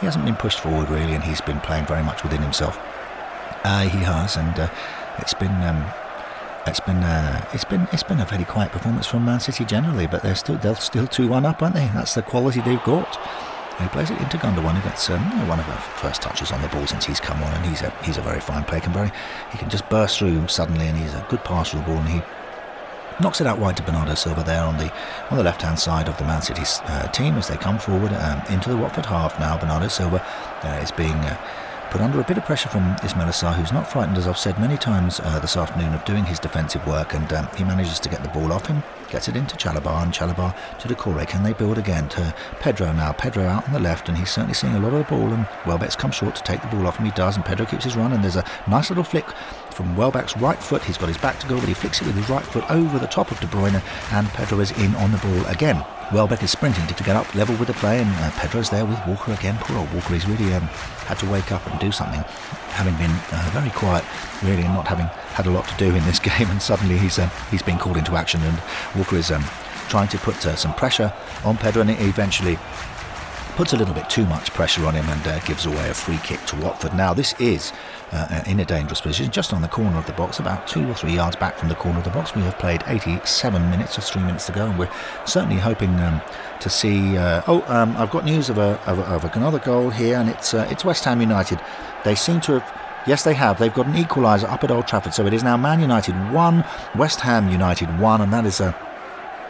he 0.00 0.06
hasn't 0.06 0.24
been 0.24 0.36
pushed 0.36 0.60
forward 0.60 0.88
really, 0.88 1.14
and 1.14 1.24
he's 1.24 1.40
been 1.40 1.60
playing 1.60 1.86
very 1.86 2.02
much 2.02 2.22
within 2.22 2.42
himself. 2.42 2.76
He 3.64 4.02
has, 4.02 4.36
and 4.36 4.58
uh, 4.58 4.68
it's 5.18 5.34
been 5.34 5.62
um, 5.62 5.84
it's 6.66 6.80
been 6.80 7.02
uh, 7.02 7.44
it's 7.52 7.64
been 7.64 7.88
it's 7.92 8.02
been 8.02 8.20
a 8.20 8.24
very 8.24 8.44
quiet 8.44 8.72
performance 8.72 9.06
from 9.06 9.24
Man 9.24 9.40
City 9.40 9.64
generally, 9.64 10.06
but 10.06 10.22
they're 10.22 10.34
still 10.34 10.56
they're 10.58 10.76
still 10.76 11.06
two 11.06 11.28
one 11.28 11.44
up, 11.44 11.62
aren't 11.62 11.74
they? 11.74 11.86
That's 11.94 12.14
the 12.14 12.22
quality 12.22 12.60
they've 12.60 12.82
got. 12.84 13.18
he 13.80 13.88
plays 13.88 14.10
it 14.10 14.20
into 14.20 14.36
Gundogan, 14.38 14.74
who 14.74 14.88
gets 14.88 15.10
um, 15.10 15.48
one 15.48 15.58
of 15.58 15.66
the 15.66 15.72
first 15.72 16.22
touches 16.22 16.52
on 16.52 16.62
the 16.62 16.68
ball 16.68 16.86
since 16.86 17.04
he's 17.04 17.20
come 17.20 17.42
on, 17.42 17.52
and 17.52 17.66
he's 17.66 17.82
a 17.82 17.90
he's 18.04 18.16
a 18.16 18.22
very 18.22 18.40
fine 18.40 18.64
player. 18.64 18.80
Can 18.80 18.92
very 18.92 19.10
he 19.50 19.58
can 19.58 19.70
just 19.70 19.88
burst 19.88 20.18
through 20.18 20.46
suddenly, 20.48 20.86
and 20.86 20.96
he's 20.96 21.14
a 21.14 21.26
good 21.28 21.42
passer 21.44 21.78
of 21.78 21.84
the 21.84 21.90
ball, 21.90 22.00
and 22.00 22.08
he 22.08 22.22
knocks 23.20 23.40
it 23.40 23.46
out 23.46 23.58
wide 23.58 23.76
to 23.76 23.82
Bernardo 23.82 24.14
Silva 24.14 24.42
there 24.42 24.62
on 24.62 24.78
the 24.78 24.92
on 25.30 25.36
the 25.36 25.44
left 25.44 25.62
hand 25.62 25.78
side 25.78 26.08
of 26.08 26.16
the 26.18 26.24
Man 26.24 26.42
City 26.42 26.62
uh, 26.84 27.08
team 27.08 27.34
as 27.34 27.48
they 27.48 27.56
come 27.56 27.78
forward 27.78 28.12
um, 28.12 28.42
into 28.50 28.68
the 28.68 28.76
Watford 28.76 29.06
half 29.06 29.38
now. 29.40 29.58
Bernardo 29.58 29.88
Silva 29.88 30.24
uh, 30.62 30.80
is 30.82 30.92
being 30.92 31.12
uh, 31.12 31.36
put 31.92 32.00
under 32.00 32.22
a 32.22 32.24
bit 32.24 32.38
of 32.38 32.44
pressure 32.46 32.70
from 32.70 32.96
Ismaila 33.02 33.34
Sarr, 33.34 33.54
who's 33.54 33.70
not 33.70 33.86
frightened, 33.86 34.16
as 34.16 34.26
I've 34.26 34.38
said 34.38 34.58
many 34.58 34.78
times 34.78 35.20
uh, 35.20 35.38
this 35.40 35.58
afternoon, 35.58 35.92
of 35.92 36.02
doing 36.06 36.24
his 36.24 36.38
defensive 36.38 36.86
work, 36.86 37.12
and 37.12 37.30
um, 37.34 37.46
he 37.54 37.64
manages 37.64 38.00
to 38.00 38.08
get 38.08 38.22
the 38.22 38.30
ball 38.30 38.50
off 38.50 38.64
him, 38.64 38.82
gets 39.10 39.28
it 39.28 39.36
into 39.36 39.56
Chalobah, 39.56 40.02
and 40.02 40.10
Chalobah 40.10 40.56
to 40.78 40.88
Doucouré. 40.88 41.28
Can 41.28 41.42
they 41.42 41.52
build 41.52 41.76
again 41.76 42.08
to 42.08 42.34
Pedro 42.60 42.92
now? 42.92 43.12
Pedro 43.12 43.44
out 43.44 43.66
on 43.66 43.74
the 43.74 43.78
left, 43.78 44.08
and 44.08 44.16
he's 44.16 44.30
certainly 44.30 44.54
seeing 44.54 44.74
a 44.74 44.80
lot 44.80 44.94
of 44.94 45.00
the 45.00 45.14
ball, 45.14 45.30
and 45.34 45.46
Welbeck's 45.66 45.94
come 45.94 46.10
short 46.10 46.34
to 46.34 46.42
take 46.42 46.62
the 46.62 46.68
ball 46.68 46.86
off 46.86 46.96
him. 46.96 47.04
He 47.04 47.12
does, 47.12 47.36
and 47.36 47.44
Pedro 47.44 47.66
keeps 47.66 47.84
his 47.84 47.94
run, 47.94 48.14
and 48.14 48.24
there's 48.24 48.36
a 48.36 48.44
nice 48.66 48.88
little 48.88 49.04
flick 49.04 49.28
from 49.70 49.94
Welbeck's 49.94 50.34
right 50.38 50.58
foot. 50.58 50.82
He's 50.82 50.96
got 50.96 51.08
his 51.08 51.18
back 51.18 51.40
to 51.40 51.46
go, 51.46 51.60
but 51.60 51.68
he 51.68 51.74
flicks 51.74 52.00
it 52.00 52.06
with 52.06 52.16
his 52.16 52.30
right 52.30 52.44
foot 52.44 52.64
over 52.70 52.98
the 52.98 53.06
top 53.06 53.30
of 53.30 53.38
De 53.40 53.46
Bruyne, 53.48 53.82
and 54.12 54.28
Pedro 54.28 54.60
is 54.60 54.70
in 54.78 54.94
on 54.94 55.12
the 55.12 55.18
ball 55.18 55.44
again. 55.44 55.84
Welbeck 56.12 56.42
is 56.42 56.50
sprinting 56.50 56.86
to 56.86 57.04
get 57.04 57.16
up 57.16 57.34
level 57.34 57.56
with 57.56 57.68
the 57.68 57.74
play, 57.74 58.00
and 58.00 58.08
uh, 58.16 58.30
Pedro's 58.36 58.68
there 58.68 58.84
with 58.84 59.00
Walker 59.06 59.32
again. 59.32 59.56
Poor 59.60 59.78
old 59.78 59.92
Walker, 59.94 60.14
he's 60.14 60.28
really 60.28 60.52
um, 60.54 60.68
had 61.06 61.18
to 61.18 61.26
wake 61.30 61.52
up 61.52 61.66
and 61.66 61.78
do 61.80 61.92
something, 61.92 62.20
having 62.70 62.94
been 62.94 63.10
uh, 63.10 63.50
very 63.52 63.70
quiet, 63.70 64.04
really, 64.42 64.62
and 64.62 64.74
not 64.74 64.86
having 64.86 65.06
had 65.34 65.46
a 65.46 65.50
lot 65.50 65.66
to 65.68 65.76
do 65.76 65.94
in 65.94 66.04
this 66.04 66.18
game. 66.28 66.50
And 66.50 66.60
suddenly 66.60 66.98
he's 66.98 67.18
uh, 67.18 67.28
he's 67.50 67.62
been 67.62 67.78
called 67.78 67.96
into 67.96 68.16
action, 68.16 68.42
and 68.42 68.60
Walker 68.96 69.16
is 69.16 69.30
um, 69.30 69.44
trying 69.88 70.08
to 70.08 70.18
put 70.18 70.44
uh, 70.46 70.56
some 70.56 70.74
pressure 70.74 71.12
on 71.44 71.56
Pedro, 71.56 71.82
and 71.82 71.90
eventually 71.90 72.58
puts 73.56 73.74
a 73.74 73.76
little 73.76 73.94
bit 73.94 74.08
too 74.08 74.24
much 74.26 74.50
pressure 74.52 74.86
on 74.86 74.94
him 74.94 75.06
and 75.08 75.26
uh, 75.26 75.38
gives 75.40 75.66
away 75.66 75.90
a 75.90 75.94
free 75.94 76.18
kick 76.18 76.44
to 76.46 76.56
Watford. 76.56 76.94
Now 76.94 77.12
this 77.12 77.34
is 77.38 77.72
uh, 78.12 78.42
in 78.46 78.60
a 78.60 78.64
dangerous 78.64 79.00
position, 79.00 79.30
just 79.30 79.52
on 79.52 79.62
the 79.62 79.68
corner 79.68 79.96
of 79.98 80.06
the 80.06 80.12
box, 80.12 80.38
about 80.38 80.66
two 80.66 80.88
or 80.88 80.94
three 80.94 81.14
yards 81.14 81.36
back 81.36 81.56
from 81.56 81.68
the 81.68 81.74
corner 81.74 81.98
of 81.98 82.04
the 82.04 82.10
box. 82.10 82.34
We 82.34 82.42
have 82.42 82.58
played 82.58 82.82
87 82.86 83.70
minutes, 83.70 83.96
just 83.96 84.12
three 84.12 84.22
minutes 84.22 84.46
to 84.46 84.52
go, 84.52 84.66
and 84.66 84.78
we're 84.78 84.90
certainly 85.24 85.56
hoping 85.56 85.98
um, 86.00 86.20
to 86.60 86.68
see. 86.68 87.16
Uh, 87.16 87.42
oh, 87.46 87.64
um, 87.68 87.96
I've 87.96 88.10
got 88.10 88.24
news 88.24 88.50
of, 88.50 88.58
a, 88.58 88.78
of, 88.86 88.98
of 88.98 89.36
another 89.36 89.58
goal 89.58 89.90
here, 89.90 90.16
and 90.18 90.28
it's 90.28 90.54
uh, 90.54 90.68
it's 90.70 90.84
West 90.84 91.04
Ham 91.04 91.20
United. 91.20 91.60
They 92.04 92.14
seem 92.14 92.40
to 92.42 92.60
have. 92.60 92.82
Yes, 93.04 93.24
they 93.24 93.34
have. 93.34 93.58
They've 93.58 93.74
got 93.74 93.86
an 93.86 93.94
equaliser 93.94 94.48
up 94.48 94.62
at 94.62 94.70
Old 94.70 94.86
Trafford, 94.86 95.12
so 95.12 95.26
it 95.26 95.34
is 95.34 95.42
now 95.42 95.56
Man 95.56 95.80
United 95.80 96.14
1, 96.32 96.64
West 96.94 97.20
Ham 97.22 97.48
United 97.48 97.98
1, 97.98 98.20
and 98.20 98.32
that 98.32 98.46
is 98.46 98.60
a 98.60 98.91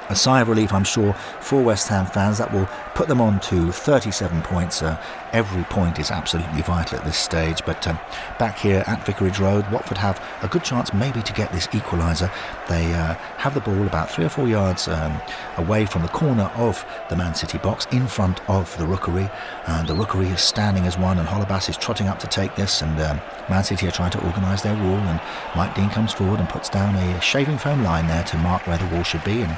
a 0.08 0.16
sigh 0.16 0.40
of 0.40 0.48
relief, 0.48 0.72
I'm 0.72 0.84
sure, 0.84 1.12
for 1.40 1.62
West 1.62 1.88
Ham 1.88 2.06
fans. 2.06 2.38
That 2.38 2.52
will 2.52 2.68
put 2.94 3.08
them 3.08 3.20
on 3.20 3.40
to 3.40 3.72
37 3.72 4.42
points. 4.42 4.82
Uh, 4.82 5.02
every 5.32 5.64
point 5.64 5.98
is 5.98 6.10
absolutely 6.10 6.62
vital 6.62 6.98
at 6.98 7.04
this 7.04 7.16
stage. 7.16 7.64
But 7.64 7.86
um, 7.88 7.98
back 8.38 8.58
here 8.58 8.84
at 8.86 9.04
Vicarage 9.06 9.38
Road, 9.38 9.68
Watford 9.70 9.98
have 9.98 10.22
a 10.42 10.48
good 10.48 10.62
chance 10.62 10.92
maybe 10.92 11.22
to 11.22 11.32
get 11.32 11.52
this 11.52 11.66
equaliser. 11.68 12.30
They 12.68 12.92
uh, 12.92 13.14
have 13.38 13.54
the 13.54 13.60
ball 13.60 13.86
about 13.86 14.10
three 14.10 14.24
or 14.24 14.28
four 14.28 14.46
yards 14.46 14.88
um, 14.88 15.20
away 15.56 15.86
from 15.86 16.02
the 16.02 16.08
corner 16.08 16.50
of 16.56 16.84
the 17.08 17.16
Man 17.16 17.34
City 17.34 17.58
box, 17.58 17.86
in 17.92 18.06
front 18.06 18.40
of 18.48 18.76
the 18.78 18.86
Rookery. 18.86 19.30
And 19.66 19.88
the 19.88 19.94
Rookery 19.94 20.28
is 20.28 20.40
standing 20.40 20.86
as 20.86 20.98
one, 20.98 21.18
and 21.18 21.28
Holebas 21.28 21.68
is 21.68 21.76
trotting 21.76 22.08
up 22.08 22.18
to 22.20 22.26
take 22.26 22.54
this. 22.56 22.82
And 22.82 23.00
um, 23.00 23.20
Man 23.48 23.64
City 23.64 23.86
are 23.86 23.92
trying 23.92 24.10
to 24.12 24.24
organise 24.26 24.62
their 24.62 24.74
wall. 24.74 24.98
And 24.98 25.20
Mike 25.56 25.74
Dean 25.74 25.90
comes 25.90 26.12
forward 26.12 26.40
and 26.40 26.48
puts 26.48 26.68
down 26.68 26.94
a 26.94 27.20
shaving 27.20 27.58
foam 27.58 27.82
line 27.82 28.06
there 28.06 28.24
to 28.24 28.38
mark 28.38 28.66
where 28.66 28.78
the 28.78 28.86
wall 28.86 29.02
should 29.02 29.24
be. 29.24 29.42
And 29.42 29.56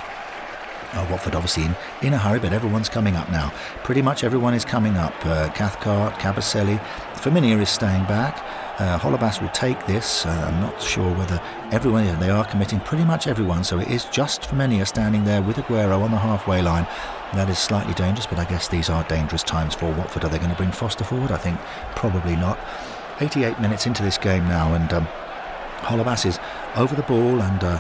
uh, 0.95 1.07
Watford 1.11 1.35
obviously 1.35 1.65
in, 1.65 1.77
in 2.03 2.13
a 2.15 2.19
hurry, 2.19 2.39
but 2.39 2.53
everyone's 2.53 2.89
coming 2.89 3.17
up 3.17 3.31
now. 3.31 3.53
Pretty 3.83 4.03
much 4.03 4.25
everyone 4.25 4.55
is 4.55 4.65
coming 4.65 4.97
up. 4.97 5.15
Uh, 5.27 5.51
Cathcart, 5.51 6.15
Kabasele, 6.15 6.79
Femenía 7.15 7.61
is 7.61 7.71
staying 7.71 8.05
back. 8.05 8.43
Uh, 8.81 8.99
Holebas 8.99 9.41
will 9.41 9.51
take 9.51 9.87
this. 9.87 10.27
Uh, 10.27 10.31
I'm 10.31 10.61
not 10.61 10.83
sure 10.83 11.15
whether 11.15 11.41
everyone, 11.71 12.05
yeah, 12.05 12.17
they 12.17 12.31
are 12.31 12.45
committing 12.45 12.81
pretty 12.81 13.05
much 13.05 13.27
everyone, 13.27 13.63
so 13.63 13.79
it 13.79 13.89
is 13.89 14.05
just 14.07 14.43
Femenía 14.43 14.87
standing 14.87 15.25
there 15.25 15.43
with 15.43 15.57
Aguero 15.57 16.03
on 16.03 16.11
the 16.11 16.19
halfway 16.19 16.61
line. 16.61 16.87
That 17.35 17.49
is 17.49 17.59
slightly 17.59 17.95
dangerous, 17.95 18.27
but 18.27 18.39
I 18.39 18.45
guess 18.45 18.69
these 18.69 18.91
are 18.91 19.05
dangerous 19.05 19.43
times 19.43 19.75
for 19.75 19.93
Watford. 19.93 20.25
Are 20.25 20.29
they 20.29 20.39
going 20.39 20.51
to 20.51 20.57
bring 20.57 20.73
Foster 20.73 21.05
forward? 21.05 21.31
I 21.31 21.37
think 21.37 21.59
probably 21.95 22.37
not. 22.37 22.59
88 23.21 23.61
minutes 23.61 23.87
into 23.87 24.03
this 24.03 24.19
game 24.19 24.47
now, 24.49 24.75
and 24.75 24.93
um, 24.93 25.07
Holebas 25.79 26.27
is 26.27 26.39
over 26.77 26.97
the 26.97 27.03
ball, 27.03 27.41
and 27.41 27.63
uh, 27.63 27.79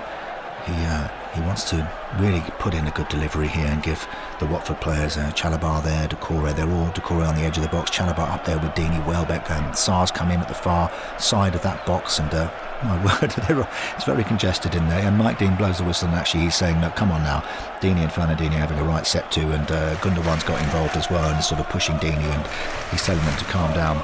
he 0.66 0.72
uh, 0.84 1.08
he 1.34 1.40
wants 1.40 1.68
to 1.70 1.90
really 2.18 2.40
put 2.58 2.74
in 2.74 2.86
a 2.86 2.90
good 2.92 3.08
delivery 3.08 3.48
here 3.48 3.66
and 3.66 3.82
give 3.82 4.06
the 4.38 4.46
Watford 4.46 4.80
players, 4.80 5.16
uh, 5.16 5.30
Chalobah 5.32 5.82
there, 5.82 6.06
Doucouré, 6.06 6.54
they're 6.54 6.70
all 6.70 6.88
Doucouré 6.90 7.28
on 7.28 7.34
the 7.34 7.42
edge 7.42 7.56
of 7.56 7.62
the 7.62 7.68
box, 7.68 7.90
Chalobah 7.90 8.30
up 8.30 8.44
there 8.44 8.58
with 8.58 8.70
Deeney, 8.72 9.04
Welbeck, 9.04 9.50
and 9.50 9.76
Sars 9.76 10.10
come 10.10 10.30
in 10.30 10.40
at 10.40 10.48
the 10.48 10.54
far 10.54 10.90
side 11.18 11.54
of 11.54 11.62
that 11.62 11.84
box, 11.86 12.20
and 12.20 12.32
uh, 12.32 12.50
my 12.84 13.04
word, 13.04 13.34
it's 13.96 14.04
very 14.04 14.22
congested 14.24 14.74
in 14.74 14.88
there. 14.88 15.00
And 15.00 15.18
Mike 15.18 15.38
Dean 15.38 15.56
blows 15.56 15.78
the 15.78 15.84
whistle, 15.84 16.08
and 16.08 16.16
actually 16.16 16.44
he's 16.44 16.54
saying, 16.54 16.80
"No, 16.80 16.90
come 16.90 17.10
on 17.10 17.22
now." 17.22 17.40
Deeney 17.80 18.02
and 18.02 18.10
Fernandinho 18.10 18.52
having 18.52 18.78
a 18.78 18.84
right 18.84 19.06
set 19.06 19.30
to, 19.32 19.40
and 19.52 19.70
uh, 19.70 19.96
Gundogan's 19.96 20.44
got 20.44 20.62
involved 20.62 20.96
as 20.96 21.10
well, 21.10 21.28
and 21.28 21.42
sort 21.42 21.60
of 21.60 21.68
pushing 21.68 21.96
Deeney, 21.96 22.30
and 22.30 22.46
he's 22.90 23.02
telling 23.02 23.24
them 23.24 23.36
to 23.38 23.44
calm 23.46 23.72
down. 23.74 23.96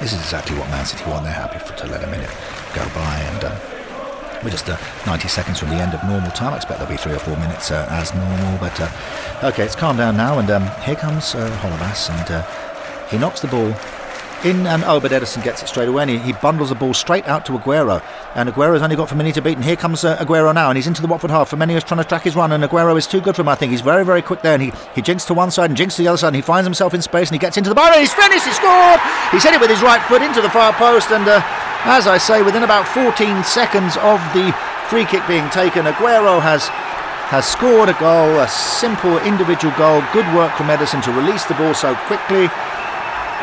This 0.00 0.12
is 0.12 0.20
exactly 0.20 0.56
what 0.58 0.68
Man 0.68 0.84
City 0.84 1.08
want. 1.10 1.24
They're 1.24 1.32
happy 1.32 1.58
for, 1.58 1.74
to 1.74 1.86
let 1.86 2.04
a 2.04 2.06
minute 2.06 2.30
go 2.74 2.84
by, 2.94 3.18
and. 3.18 3.44
Um, 3.44 3.75
we're 4.42 4.50
just 4.50 4.68
uh, 4.68 4.76
90 5.06 5.28
seconds 5.28 5.58
from 5.58 5.70
the 5.70 5.76
end 5.76 5.94
of 5.94 6.02
normal 6.04 6.30
time. 6.30 6.52
I 6.52 6.56
expect 6.56 6.78
there'll 6.78 6.92
be 6.92 6.98
three 6.98 7.12
or 7.14 7.18
four 7.18 7.36
minutes 7.36 7.70
uh, 7.70 7.86
as 7.90 8.14
normal. 8.14 8.58
But 8.58 8.80
uh, 8.80 9.48
okay, 9.48 9.64
it's 9.64 9.74
calmed 9.74 9.98
down 9.98 10.16
now. 10.16 10.38
And 10.38 10.50
um, 10.50 10.66
here 10.82 10.96
comes 10.96 11.34
uh. 11.34 11.46
And 12.10 12.30
uh, 12.30 12.42
he 13.08 13.18
knocks 13.18 13.40
the 13.40 13.48
ball 13.48 13.74
in. 14.44 14.66
And 14.66 14.84
oh, 14.84 15.00
but 15.00 15.10
Ederson 15.10 15.42
gets 15.42 15.62
it 15.62 15.68
straight 15.68 15.88
away. 15.88 16.02
And 16.02 16.10
he, 16.10 16.18
he 16.18 16.32
bundles 16.34 16.68
the 16.68 16.74
ball 16.74 16.94
straight 16.94 17.26
out 17.26 17.46
to 17.46 17.52
Aguero. 17.52 18.02
And 18.34 18.48
Aguero's 18.48 18.82
only 18.82 18.96
got 18.96 19.08
Femenía 19.08 19.34
to 19.34 19.42
beat. 19.42 19.56
And 19.56 19.64
here 19.64 19.76
comes 19.76 20.04
uh, 20.04 20.16
Aguero 20.18 20.54
now. 20.54 20.68
And 20.68 20.76
he's 20.76 20.86
into 20.86 21.02
the 21.02 21.08
Watford 21.08 21.30
half. 21.30 21.50
Femenía's 21.50 21.84
trying 21.84 22.02
to 22.02 22.08
track 22.08 22.22
his 22.22 22.36
run. 22.36 22.52
And 22.52 22.62
Aguero 22.62 22.96
is 22.96 23.06
too 23.06 23.20
good 23.20 23.36
for 23.36 23.42
him, 23.42 23.48
I 23.48 23.54
think. 23.54 23.70
He's 23.70 23.80
very, 23.80 24.04
very 24.04 24.22
quick 24.22 24.42
there. 24.42 24.54
And 24.54 24.62
he, 24.62 24.72
he 24.94 25.02
jinks 25.02 25.24
to 25.26 25.34
one 25.34 25.50
side 25.50 25.70
and 25.70 25.76
jinks 25.76 25.96
to 25.96 26.02
the 26.02 26.08
other 26.08 26.18
side. 26.18 26.28
And 26.28 26.36
he 26.36 26.42
finds 26.42 26.66
himself 26.66 26.94
in 26.94 27.02
space. 27.02 27.28
And 27.28 27.34
he 27.34 27.38
gets 27.38 27.56
into 27.56 27.68
the 27.68 27.74
bar. 27.74 27.90
And 27.90 28.00
he's 28.00 28.14
finished. 28.14 28.46
He 28.46 28.52
scored. 28.52 29.00
He's 29.32 29.42
hit 29.42 29.54
it 29.54 29.60
with 29.60 29.70
his 29.70 29.82
right 29.82 30.02
foot 30.02 30.22
into 30.22 30.40
the 30.40 30.50
far 30.50 30.72
post. 30.74 31.10
And 31.10 31.26
as 31.86 32.06
I 32.08 32.18
say, 32.18 32.42
within 32.42 32.64
about 32.64 32.88
14 32.88 33.44
seconds 33.44 33.96
of 33.98 34.18
the 34.34 34.50
free 34.90 35.04
kick 35.04 35.26
being 35.28 35.48
taken, 35.50 35.86
Aguero 35.86 36.42
has 36.42 36.66
has 37.30 37.46
scored 37.46 37.88
a 37.88 37.98
goal, 37.98 38.38
a 38.38 38.46
simple 38.46 39.18
individual 39.26 39.74
goal. 39.74 40.02
Good 40.12 40.26
work 40.34 40.54
from 40.54 40.66
Ederson 40.66 41.02
to 41.02 41.12
release 41.12 41.44
the 41.44 41.54
ball 41.54 41.74
so 41.74 41.94
quickly. 42.06 42.46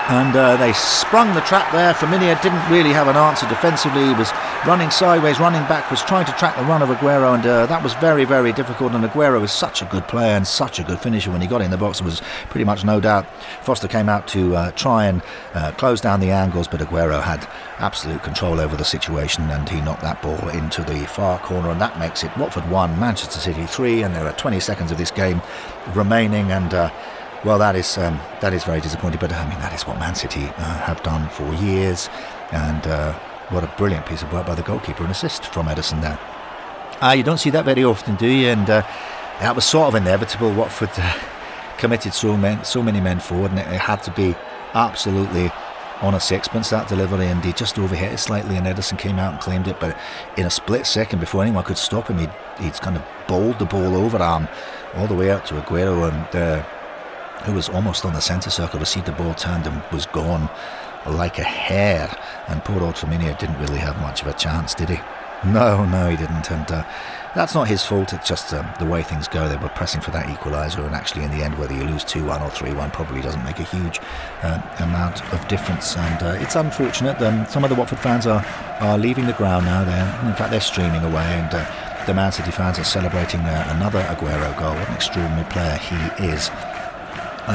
And 0.10 0.36
uh, 0.36 0.58
they 0.58 0.74
sprung 0.74 1.34
the 1.34 1.42
trap 1.42 1.72
there. 1.72 1.94
Femenía 1.94 2.40
didn't 2.42 2.70
really 2.70 2.92
have 2.92 3.08
an 3.08 3.16
answer 3.16 3.48
defensively. 3.48 4.06
He 4.06 4.14
was 4.14 4.32
running 4.68 4.92
sideways, 4.92 5.40
running 5.40 5.62
backwards, 5.64 6.04
trying 6.04 6.26
to 6.26 6.34
track 6.34 6.58
the 6.58 6.64
run 6.64 6.82
of 6.82 6.90
Aguero, 6.90 7.34
and 7.34 7.46
uh, 7.46 7.66
that 7.68 7.82
was 7.82 7.94
very, 7.96 8.26
very 8.26 8.52
difficult. 8.52 8.92
And 8.92 9.06
Aguero 9.06 9.40
was 9.40 9.54
such 9.54 9.82
a 9.82 9.86
good 9.86 10.06
player 10.10 10.36
and 10.36 10.46
such 10.46 10.78
a 10.78 10.84
good 10.84 11.00
finisher. 11.00 11.32
When 11.32 11.40
he 11.40 11.48
got 11.48 11.62
in 11.62 11.72
the 11.72 11.78
box, 11.78 12.02
It 12.02 12.04
was 12.04 12.22
pretty 12.50 12.66
much 12.66 12.84
no 12.84 13.00
doubt. 13.00 13.26
Foster 13.62 13.88
came 13.88 14.10
out 14.10 14.28
to 14.30 14.56
uh, 14.58 14.72
try 14.72 15.06
and 15.06 15.22
uh, 15.54 15.72
close 15.72 16.02
down 16.02 16.20
the 16.20 16.32
angles, 16.32 16.68
but 16.68 16.82
Aguero 16.82 17.24
had 17.24 17.48
absolute 17.80 18.24
control 18.24 18.60
over 18.60 18.76
the 18.76 18.86
situation, 18.86 19.50
and 19.52 19.70
he 19.70 19.80
knocked 19.80 20.02
that 20.02 20.22
ball 20.22 20.50
into 20.50 20.84
the 20.84 21.06
far 21.08 21.40
corner, 21.40 21.70
and 21.70 21.80
that 21.80 21.98
makes 21.98 22.26
it 22.26 22.38
Watford 22.38 22.70
one, 22.70 23.00
Manchester 23.00 23.40
City 23.40 23.66
three, 23.66 24.04
and 24.04 24.14
there 24.14 24.26
are 24.26 24.34
20 24.34 24.60
seconds 24.60 24.92
of 24.92 24.98
this 24.98 25.12
game 25.12 25.42
remaining, 25.96 26.52
and. 26.52 26.92
Well, 27.44 27.60
that 27.60 27.76
is 27.76 27.98
um, 27.98 28.20
that 28.40 28.54
is 28.54 28.64
very 28.64 28.80
disappointing. 28.80 29.20
But 29.20 29.34
I 29.34 29.48
mean, 29.50 29.60
that 29.60 29.74
is 29.74 29.84
what 29.86 30.00
Man 30.00 30.16
City 30.16 30.46
uh, 30.46 30.78
have 30.86 31.04
done 31.04 31.28
for 31.30 31.54
years, 31.56 32.10
and 32.52 32.88
uh, 32.88 33.14
what 33.50 33.66
a 33.66 33.74
brilliant 33.78 34.06
piece 34.06 34.22
of 34.22 34.32
work 34.32 34.48
by 34.48 34.56
the 34.56 34.62
goalkeeper, 34.62 35.04
an 35.04 35.12
assist 35.12 35.46
from 35.48 35.68
Ederson 35.68 36.02
there. 36.02 36.18
Uh, 37.02 37.12
you 37.12 37.24
don't 37.24 37.40
see 37.40 37.50
that 37.50 37.66
very 37.66 37.84
often, 37.84 38.16
do 38.16 38.28
you? 38.28 38.48
And 38.48 38.70
uh, 38.70 38.82
that 39.42 39.56
was 39.56 39.66
sort 39.66 39.90
of 39.90 39.96
inevitable. 39.96 40.54
Watford 40.54 40.92
uh, 40.98 41.20
committed 41.78 42.14
so 42.14 42.38
many 42.38 42.64
so 42.64 42.82
many 42.82 43.02
men 43.02 43.20
forward, 43.20 43.52
and 43.52 43.60
it, 43.60 43.68
it 43.68 43.80
had 43.80 44.02
to 44.04 44.12
be 44.12 44.36
absolutely 44.74 45.52
on 46.02 46.16
a 46.16 46.20
sixpence 46.20 46.70
that 46.70 46.88
delivery, 46.88 47.28
and 47.28 47.44
he 47.44 47.52
just 47.52 47.76
overhit 47.76 48.14
it 48.14 48.20
slightly, 48.20 48.56
and 48.56 48.68
Ederson 48.68 48.98
came 48.98 49.20
out 49.20 49.34
and 49.34 49.42
claimed 49.42 49.68
it. 49.68 49.82
But 49.82 49.98
in 50.38 50.46
a 50.46 50.50
split 50.50 50.86
second, 50.86 51.20
before 51.20 51.42
anyone 51.42 51.64
could 51.66 51.78
stop 51.78 52.08
him, 52.08 52.20
he'd, 52.20 52.32
he'd 52.60 52.74
kind 52.76 52.96
of 52.96 53.04
bowled 53.28 53.60
the 53.60 53.66
ball 53.66 53.96
over 53.96 54.18
arm 54.18 54.48
all 54.96 55.08
the 55.08 55.14
way 55.14 55.30
out 55.30 55.46
to 55.48 55.56
Aguero, 55.56 56.10
and 56.10 56.36
uh, 56.36 56.66
who 57.46 57.54
was 57.54 57.70
almost 57.70 58.06
on 58.06 58.14
the 58.14 58.20
centre 58.20 58.50
circle, 58.50 58.80
received 58.80 59.06
the 59.06 59.12
ball, 59.12 59.34
turned 59.34 59.68
and 59.68 59.82
was 59.92 60.06
gone 60.08 60.50
like 61.06 61.40
a 61.40 61.44
hare. 61.44 62.16
And 62.48 62.64
poor 62.64 62.82
old 62.82 62.96
didn't 62.96 63.60
really 63.60 63.80
have 63.80 64.00
much 64.02 64.22
of 64.22 64.28
a 64.28 64.34
chance, 64.34 64.74
did 64.74 64.90
he? 64.90 65.00
No, 65.46 65.84
no, 65.86 66.10
he 66.10 66.16
didn't. 66.16 66.50
And 66.52 66.72
uh, 66.72 66.84
that's 67.36 67.54
not 67.54 67.68
his 67.68 67.84
fault. 67.84 68.14
It's 68.14 68.28
just 68.28 68.54
um, 68.54 68.66
the 68.80 68.86
way 68.86 69.04
things 69.04 69.28
go. 69.28 69.50
They 69.50 69.58
were 69.58 69.70
pressing 69.70 70.00
for 70.00 70.12
that 70.12 70.28
equaliser, 70.28 70.86
and 70.86 70.96
actually, 70.96 71.24
in 71.24 71.32
the 71.32 71.44
end, 71.44 71.58
whether 71.58 71.74
you 71.74 71.84
lose 71.84 72.04
2 72.06 72.26
1 72.26 72.42
or 72.42 72.50
3 72.50 72.74
1 72.74 72.92
probably 72.92 73.22
doesn't 73.22 73.44
make 73.44 73.60
a 73.60 73.64
huge 73.64 74.00
uh, 74.42 74.62
amount 74.80 75.22
of 75.34 75.46
difference. 75.50 75.98
And 75.98 76.24
uh, 76.24 76.38
it's 76.40 76.56
unfortunate. 76.56 77.22
Um, 77.22 77.46
some 77.48 77.64
of 77.64 77.70
the 77.70 77.76
Watford 77.76 78.00
fans 78.00 78.26
are, 78.26 78.46
are 78.80 78.98
leaving 78.98 79.26
the 79.26 79.34
ground 79.34 79.66
now. 79.66 79.84
They're, 79.84 80.30
in 80.30 80.36
fact, 80.36 80.52
they're 80.52 80.62
streaming 80.62 81.04
away, 81.04 81.26
and 81.26 81.54
uh, 81.54 82.06
the 82.06 82.14
Man 82.14 82.32
City 82.32 82.52
fans 82.52 82.80
are 82.80 82.84
celebrating 82.86 83.42
uh, 83.42 83.68
another 83.76 84.02
Aguero 84.04 84.58
goal. 84.58 84.76
What 84.76 84.88
an 84.88 84.96
extraordinary 84.96 85.50
player 85.50 85.78
he 85.78 86.26
is. 86.26 86.50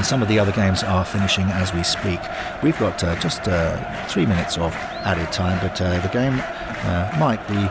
Some 0.02 0.22
of 0.22 0.28
the 0.28 0.38
other 0.38 0.52
games 0.52 0.82
are 0.82 1.04
finishing 1.04 1.46
as 1.50 1.72
we 1.72 1.82
speak. 1.82 2.20
We've 2.62 2.78
got 2.78 3.02
uh, 3.02 3.16
just 3.20 3.48
uh, 3.48 4.06
three 4.06 4.26
minutes 4.26 4.56
of 4.58 4.72
added 5.04 5.32
time, 5.32 5.58
but 5.60 5.80
uh, 5.80 5.98
the 6.00 6.08
game, 6.08 6.40
uh, 6.40 7.16
Mike, 7.18 7.46
the 7.48 7.70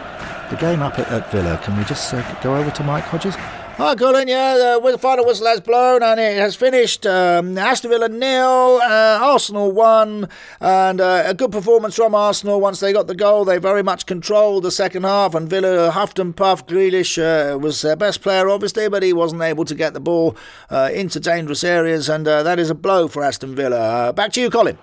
the 0.50 0.56
game 0.56 0.82
up 0.82 0.98
at, 0.98 1.08
at 1.10 1.30
Villa. 1.32 1.60
Can 1.64 1.78
we 1.78 1.84
just 1.84 2.14
uh, 2.14 2.22
go 2.42 2.56
over 2.56 2.72
to 2.72 2.84
Mike 2.84 3.04
Hodges? 3.04 3.36
Hi, 3.78 3.94
Colin. 3.94 4.28
Yeah, 4.28 4.80
the 4.82 4.98
final 4.98 5.24
whistle 5.24 5.46
has 5.46 5.62
blown 5.62 6.02
and 6.02 6.20
it 6.20 6.40
has 6.40 6.56
finished. 6.56 7.06
Um, 7.06 7.56
Aston 7.56 7.92
Villa 7.92 8.10
nil, 8.10 8.80
uh, 8.82 9.20
Arsenal 9.22 9.72
one, 9.72 10.30
and 10.60 11.00
uh, 11.00 11.22
a 11.28 11.36
good 11.36 11.52
performance 11.52 11.96
from 11.96 12.16
Arsenal. 12.16 12.60
Once 12.60 12.80
they 12.80 12.92
got 12.92 13.06
the 13.06 13.14
goal, 13.14 13.46
they 13.46 13.60
very 13.60 13.84
much 13.84 14.08
controlled 14.08 14.64
the 14.64 14.72
second 14.72 15.04
half, 15.04 15.36
and 15.36 15.48
Villa 15.48 15.92
huffed 15.92 16.18
and 16.18 16.36
puffed. 16.36 16.68
Grealish 16.68 17.20
uh, 17.22 17.56
was 17.60 17.84
their 17.84 17.96
best 17.96 18.24
player, 18.24 18.50
obviously, 18.50 18.90
but 18.90 19.04
he 19.04 19.14
wasn't 19.14 19.44
able 19.44 19.64
to 19.66 19.76
get 19.76 19.94
the 19.94 20.00
ball 20.00 20.36
uh, 20.72 20.90
into 20.92 21.20
dangerous 21.20 21.64
areas, 21.64 22.10
and 22.10 22.28
uh, 22.28 22.42
that 22.42 22.58
is 22.58 22.72
a 22.72 22.76
blow 22.76 23.08
for 23.08 23.24
Aston 23.24 23.54
Villa. 23.54 23.80
Uh, 23.80 24.12
back 24.12 24.34
to 24.34 24.42
you, 24.42 24.50
Colin. 24.50 24.80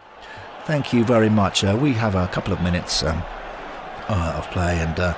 Thank 0.67 0.93
you 0.93 1.03
very 1.03 1.29
much. 1.29 1.65
we 1.65 1.95
have 1.95 2.15
a 2.15 2.29
couple 2.29 2.53
of 2.53 2.63
minutes 2.63 3.03
um, 3.03 3.25
of 4.09 4.49
play, 4.53 4.79
and 4.79 5.17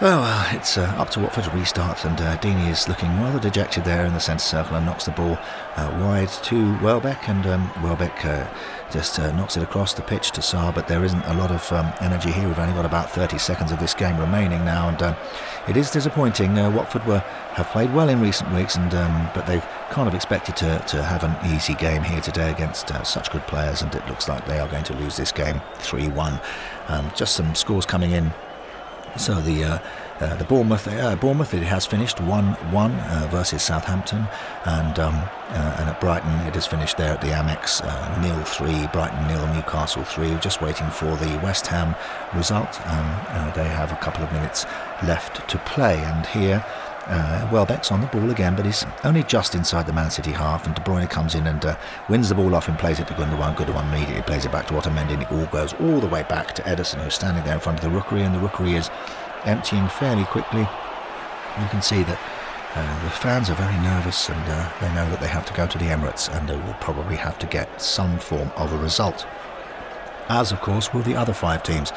Oh, 0.00 0.20
well, 0.20 0.56
it's 0.56 0.78
uh, 0.78 0.82
up 0.96 1.10
to 1.10 1.20
Watford 1.20 1.44
to 1.44 1.50
restart, 1.50 2.04
and 2.04 2.20
uh, 2.20 2.36
Deeney 2.38 2.70
is 2.70 2.88
looking 2.88 3.08
rather 3.20 3.38
dejected 3.38 3.84
there 3.84 4.04
in 4.04 4.14
the 4.14 4.18
centre 4.18 4.42
circle 4.42 4.76
and 4.76 4.86
knocks 4.86 5.04
the 5.04 5.12
ball 5.12 5.38
uh, 5.76 5.96
wide 6.00 6.30
to 6.44 6.76
Welbeck, 6.78 7.28
and 7.28 7.46
um, 7.46 7.70
Welbeck 7.84 8.24
uh, 8.24 8.48
just 8.90 9.20
uh, 9.20 9.30
knocks 9.36 9.56
it 9.56 9.62
across 9.62 9.94
the 9.94 10.02
pitch 10.02 10.32
to 10.32 10.40
Sarr, 10.40 10.74
but 10.74 10.88
there 10.88 11.04
isn't 11.04 11.22
a 11.26 11.34
lot 11.34 11.52
of 11.52 11.70
um, 11.70 11.92
energy 12.00 12.32
here. 12.32 12.48
We've 12.48 12.58
only 12.58 12.74
got 12.74 12.86
about 12.86 13.10
30 13.10 13.38
seconds 13.38 13.70
of 13.70 13.78
this 13.78 13.94
game 13.94 14.18
remaining 14.18 14.64
now, 14.64 14.88
and 14.88 15.00
um, 15.02 15.14
it 15.68 15.76
is 15.76 15.90
disappointing. 15.90 16.58
Uh, 16.58 16.70
Watford 16.70 17.06
were 17.06 17.20
have 17.52 17.68
played 17.68 17.92
well 17.94 18.08
in 18.08 18.20
recent 18.20 18.52
weeks, 18.52 18.74
and 18.74 18.92
um, 18.94 19.30
but 19.34 19.46
they 19.46 19.60
kind 19.90 20.08
of 20.08 20.14
expected 20.14 20.56
to, 20.56 20.82
to 20.88 21.02
have 21.02 21.22
an 21.22 21.54
easy 21.54 21.74
game 21.74 22.02
here 22.02 22.20
today 22.20 22.50
against 22.50 22.88
such 23.04 23.30
good 23.30 23.46
players, 23.46 23.82
and 23.82 23.94
it 23.94 24.04
looks 24.08 24.26
like 24.26 24.46
they 24.46 24.58
are 24.58 24.68
going 24.68 24.84
to 24.84 24.94
lose 24.94 25.16
this 25.16 25.30
game 25.30 25.60
3 25.74 26.08
1. 26.08 26.40
Um, 26.88 27.12
just 27.14 27.36
some 27.36 27.54
scores 27.54 27.86
coming 27.86 28.10
in 28.10 28.32
so 29.16 29.34
the 29.40 29.64
uh, 29.64 29.78
uh, 30.20 30.36
the 30.36 30.44
Bournemouth 30.44 30.86
uh, 30.88 31.16
Bournemouth 31.16 31.52
it 31.54 31.62
has 31.62 31.84
finished 31.84 32.20
one 32.20 32.52
one 32.72 32.92
uh, 32.92 33.28
versus 33.30 33.62
Southampton, 33.62 34.26
and 34.64 34.98
um, 34.98 35.14
uh, 35.14 35.76
and 35.78 35.90
at 35.90 36.00
Brighton 36.00 36.32
it 36.46 36.54
has 36.54 36.66
finished 36.66 36.96
there 36.96 37.12
at 37.14 37.20
the 37.20 37.28
Amex 37.28 37.82
uh, 37.84 38.20
nil 38.22 38.42
three 38.44 38.86
Brighton 38.92 39.26
nil 39.26 39.46
Newcastle 39.54 40.04
three. 40.04 40.34
Just 40.36 40.60
waiting 40.62 40.88
for 40.90 41.16
the 41.16 41.40
West 41.42 41.66
Ham 41.66 41.94
result. 42.34 42.80
Um, 42.86 43.52
they 43.54 43.68
have 43.68 43.92
a 43.92 43.96
couple 43.96 44.24
of 44.24 44.32
minutes 44.32 44.64
left 45.02 45.48
to 45.48 45.58
play, 45.58 45.98
and 45.98 46.26
here. 46.26 46.64
Uh, 47.06 47.66
on 47.90 48.00
the 48.00 48.06
ball 48.06 48.30
again, 48.30 48.54
but 48.54 48.64
he's 48.64 48.84
only 49.04 49.22
just 49.24 49.54
inside 49.54 49.86
the 49.86 49.92
Man 49.92 50.10
City 50.10 50.30
half, 50.30 50.66
and 50.66 50.74
De 50.74 50.80
Bruyne 50.82 51.08
comes 51.10 51.34
in 51.34 51.46
and 51.46 51.64
uh, 51.64 51.76
wins 52.08 52.28
the 52.28 52.34
ball 52.34 52.54
off 52.54 52.68
and 52.68 52.78
plays 52.78 53.00
it 53.00 53.08
to 53.08 53.14
Gundogan. 53.14 53.56
Gundogan 53.56 53.88
immediately 53.88 54.22
plays 54.22 54.44
it 54.44 54.52
back 54.52 54.68
to 54.68 54.74
Otamendi, 54.74 55.14
and 55.14 55.22
it 55.22 55.32
all 55.32 55.46
goes 55.46 55.72
all 55.74 56.00
the 56.00 56.06
way 56.06 56.22
back 56.22 56.54
to 56.54 56.62
Ederson, 56.62 57.02
who's 57.02 57.14
standing 57.14 57.42
there 57.44 57.54
in 57.54 57.60
front 57.60 57.78
of 57.78 57.84
the 57.84 57.90
rookery, 57.90 58.22
and 58.22 58.34
the 58.34 58.38
rookery 58.38 58.74
is 58.74 58.88
emptying 59.44 59.88
fairly 59.88 60.24
quickly. 60.24 60.60
You 60.60 61.68
can 61.68 61.82
see 61.82 62.02
that 62.04 62.20
uh, 62.74 63.04
the 63.04 63.10
fans 63.10 63.50
are 63.50 63.54
very 63.54 63.76
nervous, 63.82 64.28
and 64.28 64.44
uh, 64.48 64.72
they 64.80 64.92
know 64.94 65.08
that 65.10 65.20
they 65.20 65.28
have 65.28 65.46
to 65.46 65.52
go 65.54 65.66
to 65.66 65.78
the 65.78 65.86
Emirates, 65.86 66.32
and 66.34 66.48
they 66.48 66.56
will 66.56 66.74
probably 66.74 67.16
have 67.16 67.38
to 67.40 67.46
get 67.46 67.82
some 67.82 68.18
form 68.18 68.50
of 68.56 68.72
a 68.72 68.78
result 68.78 69.26
as 70.28 70.52
of 70.52 70.60
course 70.60 70.94
will 70.94 71.02
the 71.02 71.16
other 71.16 71.32
five 71.34 71.62
teams. 71.62 71.92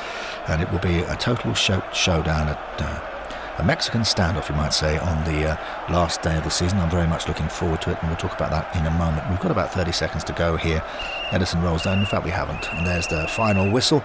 And 0.47 0.61
it 0.61 0.69
will 0.71 0.79
be 0.79 0.99
a 1.01 1.15
total 1.15 1.53
show- 1.53 1.83
showdown 1.93 2.49
at 2.49 2.81
uh, 2.81 3.14
a 3.57 3.63
Mexican 3.63 4.01
standoff, 4.01 4.49
you 4.49 4.55
might 4.55 4.73
say, 4.73 4.97
on 4.97 5.23
the 5.23 5.51
uh, 5.51 5.57
last 5.89 6.21
day 6.21 6.37
of 6.37 6.43
the 6.43 6.49
season. 6.49 6.79
I'm 6.79 6.89
very 6.89 7.07
much 7.07 7.27
looking 7.27 7.47
forward 7.47 7.81
to 7.83 7.91
it, 7.91 7.97
and 8.01 8.09
we'll 8.09 8.17
talk 8.17 8.33
about 8.33 8.51
that 8.51 8.75
in 8.75 8.85
a 8.85 8.91
moment. 8.91 9.29
We've 9.29 9.39
got 9.39 9.51
about 9.51 9.73
30 9.73 9.91
seconds 9.91 10.23
to 10.25 10.33
go 10.33 10.57
here. 10.57 10.83
Ederson 11.29 11.63
rolls 11.63 11.83
down. 11.83 11.99
In 11.99 12.05
fact, 12.05 12.25
we 12.25 12.31
haven't. 12.31 12.71
And 12.73 12.85
there's 12.85 13.07
the 13.07 13.27
final 13.29 13.71
whistle. 13.71 14.03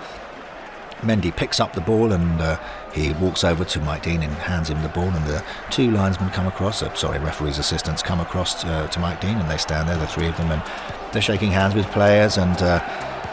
Mendy 1.00 1.34
picks 1.34 1.60
up 1.60 1.72
the 1.72 1.80
ball 1.80 2.12
and 2.12 2.40
uh, 2.40 2.58
he 2.92 3.12
walks 3.14 3.42
over 3.42 3.64
to 3.64 3.80
Mike 3.80 4.02
Dean 4.02 4.22
and 4.22 4.32
hands 4.34 4.68
him 4.68 4.82
the 4.82 4.88
ball. 4.90 5.08
And 5.08 5.26
the 5.26 5.42
two 5.70 5.90
linesmen 5.90 6.30
come 6.30 6.46
across, 6.46 6.82
uh, 6.82 6.92
sorry, 6.94 7.18
referee's 7.18 7.58
assistants 7.58 8.02
come 8.02 8.20
across 8.20 8.64
uh, 8.64 8.86
to 8.88 9.00
Mike 9.00 9.20
Dean 9.20 9.38
and 9.38 9.50
they 9.50 9.56
stand 9.56 9.88
there, 9.88 9.96
the 9.96 10.06
three 10.06 10.26
of 10.26 10.36
them, 10.36 10.50
and 10.50 10.62
they're 11.12 11.22
shaking 11.22 11.50
hands 11.50 11.74
with 11.74 11.86
players 11.86 12.36
and 12.36 12.60
uh, 12.62 12.78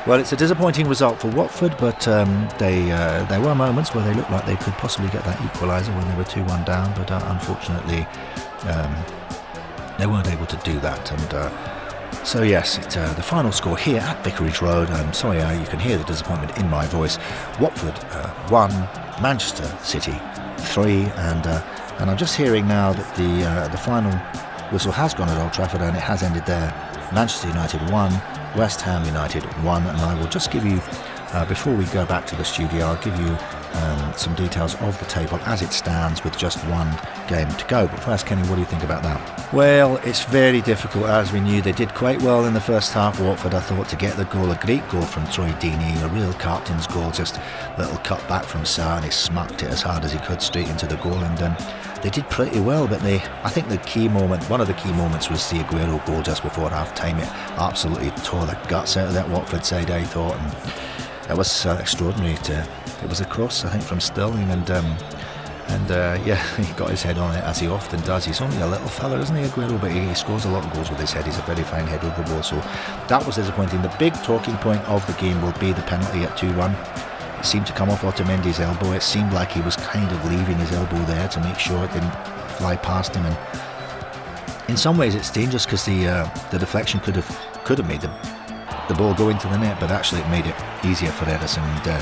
well, 0.08 0.22
it's 0.22 0.32
a 0.32 0.38
disappointing 0.38 0.88
result 0.88 1.20
for 1.20 1.28
Watford, 1.32 1.76
but 1.78 2.08
um, 2.08 2.48
they 2.58 2.92
uh, 2.92 3.26
there 3.26 3.42
were 3.42 3.54
moments 3.54 3.94
where 3.94 4.06
they 4.06 4.14
looked 4.14 4.32
like 4.32 4.46
they 4.46 4.56
could 4.56 4.72
possibly 4.76 5.10
get 5.10 5.26
that 5.26 5.38
equaliser 5.40 5.94
when 5.98 6.08
they 6.08 6.16
were 6.16 6.24
2 6.24 6.46
1 6.46 6.64
down, 6.64 6.94
but 6.96 7.12
uh, 7.12 7.20
unfortunately 7.26 8.08
um, 8.70 8.96
they 10.00 10.08
weren't 10.08 10.30
able 10.30 10.46
to 10.46 10.56
do 10.64 10.80
that. 10.80 11.12
And 11.12 11.34
uh, 11.34 12.24
so, 12.24 12.42
yes, 12.42 12.78
it, 12.78 12.96
uh, 12.96 13.12
the 13.16 13.22
final 13.22 13.52
score 13.52 13.78
here 13.78 14.00
at 14.00 14.24
Vicarage 14.24 14.62
Road. 14.62 14.90
I'm 14.92 15.12
sorry, 15.12 15.42
uh, 15.42 15.60
you 15.60 15.68
can 15.68 15.80
hear 15.80 15.98
the 15.98 16.06
disappointment 16.06 16.58
in 16.58 16.70
my 16.70 16.86
voice. 16.86 17.18
Watford 17.60 18.00
uh, 18.12 18.30
1, 18.48 18.72
Manchester 19.22 19.68
City 19.84 20.18
3, 20.58 20.94
and, 20.94 21.46
and 22.00 22.10
I'm 22.10 22.18
just 22.18 22.38
hearing 22.38 22.66
now 22.66 22.94
that 22.94 23.16
the, 23.18 23.70
the 23.72 23.78
final 23.78 24.14
whistle 24.72 24.94
has 24.94 25.14
gone 25.14 25.28
at 25.28 25.38
Old 25.42 25.52
Trafford 25.52 25.82
and 25.82 25.98
it 25.98 26.04
has 26.04 26.24
ended 26.24 26.46
there. 26.46 26.72
Manchester 27.14 27.50
United 27.50 27.82
1, 27.90 28.37
West 28.56 28.82
Ham 28.82 29.03
United 29.06 29.44
1. 29.44 29.88
And 29.88 29.98
I 29.98 30.19
will 30.19 30.28
just 30.28 30.52
give 30.52 30.65
you, 30.65 30.80
uh, 31.34 31.45
before 31.45 31.74
we 31.74 31.86
go 31.86 32.06
back 32.06 32.26
to 32.28 32.36
the 32.36 32.45
studio, 32.45 32.86
I'll 32.86 33.03
give 33.03 33.19
you 33.19 33.38
um, 33.74 34.14
some 34.15 34.34
details 34.36 34.76
of 34.76 34.98
the 34.99 35.06
table 35.06 35.40
as 35.45 35.61
it 35.61 35.72
stands 35.72 36.24
with 36.24 36.38
just 36.38 36.57
one 36.68 36.90
game 37.28 37.49
to 37.49 37.65
go. 37.68 37.88
But 37.88 37.99
first, 37.99 38.26
Kenny, 38.26 38.41
what 38.48 38.56
do 38.56 38.61
you 38.61 38.65
think 38.65 38.84
about 38.84 39.03
that? 39.03 39.53
Well, 39.53 39.98
it's 39.98 40.24
very 40.26 40.61
difficult 40.61 41.06
as 41.06 41.32
we 41.32 41.40
knew 41.40 41.61
they 41.61 41.72
did 41.72 41.94
quite 41.94 42.22
well 42.22 42.45
in 42.45 42.53
the 42.53 42.61
first 42.61 42.94
half. 42.94 43.19
Watford, 43.19 43.53
I 43.53 43.60
thought, 43.60 43.88
to 43.90 43.95
get 43.95 44.18
the 44.18 44.26
goal, 44.26 44.52
a 44.52 44.56
great 44.56 44.88
goal 44.90 45.03
from 45.03 45.28
Troy 45.28 45.49
Deeney, 45.52 46.02
a 46.03 46.07
real 46.10 46.34
captain's 46.34 46.88
goal, 46.88 47.11
just 47.11 47.38
a 47.38 47.76
little 47.78 47.98
cut 47.99 48.26
back 48.28 48.44
from 48.44 48.61
Sarr, 48.61 48.98
and 48.98 49.06
he 49.06 49.11
smacked 49.11 49.64
it 49.64 49.69
as 49.69 49.82
hard 49.82 50.03
as 50.03 50.11
he 50.11 50.19
could 50.19 50.41
straight 50.41 50.68
into 50.68 50.88
the 50.88 50.98
goal. 50.98 51.14
And 51.14 51.41
um, 51.41 51.57
they 52.02 52.10
did 52.10 52.30
pretty 52.30 52.60
well, 52.60 52.88
but 52.88 53.02
they, 53.02 53.22
I 53.44 53.49
think 53.49 53.69
the 53.69 53.78
key 53.80 54.07
moment, 54.07 54.44
one 54.49 54.61
of 54.61 54.68
the 54.68 54.74
key 54.74 54.91
moments 54.91 55.30
was 55.30 55.49
the 55.49 55.57
Aguero 55.57 56.06
goal 56.06 56.22
just 56.22 56.44
before 56.44 56.69
half 56.69 56.94
time. 56.95 57.19
It 57.19 57.28
absolutely 57.57 58.11
tore 58.24 58.45
the 58.45 58.57
guts 58.68 58.98
out 58.98 59.07
of 59.07 59.14
that 59.14 59.30
Watford 59.30 59.65
side, 59.65 59.90
I 59.90 60.03
thought. 60.03 60.36
And 60.38 61.32
it 61.32 61.38
was 61.38 61.65
uh, 61.65 61.78
extraordinary. 61.80 62.36
To, 62.36 62.68
it 63.03 63.10
was 63.10 63.22
a 63.22 63.26
cross, 63.26 63.65
I 63.65 63.69
think, 63.69 63.84
from 63.84 63.99
Sterling, 63.99 64.49
and 64.52 64.69
um, 64.72 64.98
and 65.69 65.91
uh, 65.91 66.19
yeah, 66.26 66.41
he 66.57 66.72
got 66.74 66.90
his 66.90 67.03
head 67.03 67.18
on 67.18 67.36
it 67.36 67.44
as 67.44 67.60
he 67.60 67.68
often 67.68 67.99
does. 68.02 68.26
He's 68.26 68.41
only 68.41 68.57
a 68.61 68.68
little 68.68 68.88
fella, 68.88 69.19
isn't 69.19 69.36
he, 69.36 69.44
Aguero? 69.44 69.80
But 69.80 69.91
he, 69.91 70.02
he 70.02 70.14
scores 70.14 70.45
a 70.45 70.49
lot 70.49 70.65
of 70.65 70.74
goals 70.74 70.90
with 70.90 70.99
his 70.99 71.11
head. 71.11 71.26
He's 71.26 71.38
a 71.38 71.41
very 71.41 71.64
fine 71.64 71.88
head 71.88 72.03
over 72.03 72.24
ball. 72.24 72.44
So 72.44 72.56
that 73.07 73.26
was 73.26 73.36
disappointing. 73.36 73.82
The 73.82 73.94
big 73.99 74.14
talking 74.24 74.56
point 74.57 74.82
of 74.88 75.06
the 75.07 75.14
game 75.14 75.41
will 75.41 75.57
be 75.60 75.74
the 75.74 75.82
penalty 75.84 76.24
at 76.24 76.38
2 76.38 76.56
1. 76.56 76.76
Seemed 77.44 77.68
to 77.68 77.74
come 77.74 77.90
off 77.90 78.02
Otamendi's 78.02 78.60
elbow. 78.60 78.92
It 78.92 79.04
seemed 79.04 79.32
like 79.32 79.52
he 79.52 79.62
was 79.62 79.76
kind 79.76 80.12
of 80.12 80.26
leaving 80.26 80.58
his 80.58 80.72
elbow 80.72 80.98
there 81.06 81.28
to 81.30 81.40
make 81.42 81.60
sure 81.60 81.84
it 81.86 81.94
didn't 81.94 82.12
fly 82.58 82.76
past 82.76 83.16
him. 83.16 83.26
And 83.26 83.38
in 84.70 84.76
some 84.76 84.98
ways, 84.98 85.16
it's 85.16 85.32
dangerous 85.32 85.66
because 85.66 85.86
the 85.86 86.08
uh, 86.08 86.50
the 86.52 86.60
deflection 86.60 87.00
could 87.00 87.16
have 87.16 87.64
could 87.64 87.78
have 87.78 87.88
made 87.88 88.02
the 88.02 88.12
the 88.88 88.94
ball 88.96 89.14
go 89.14 89.30
into 89.30 89.48
the 89.48 89.58
net, 89.58 89.80
but 89.80 89.92
actually 89.92 90.22
it 90.22 90.30
made 90.30 90.46
it 90.46 90.56
easier 90.84 91.12
for 91.12 91.26
Ederson. 91.26 91.64
And 91.64 91.88
uh, 91.88 92.02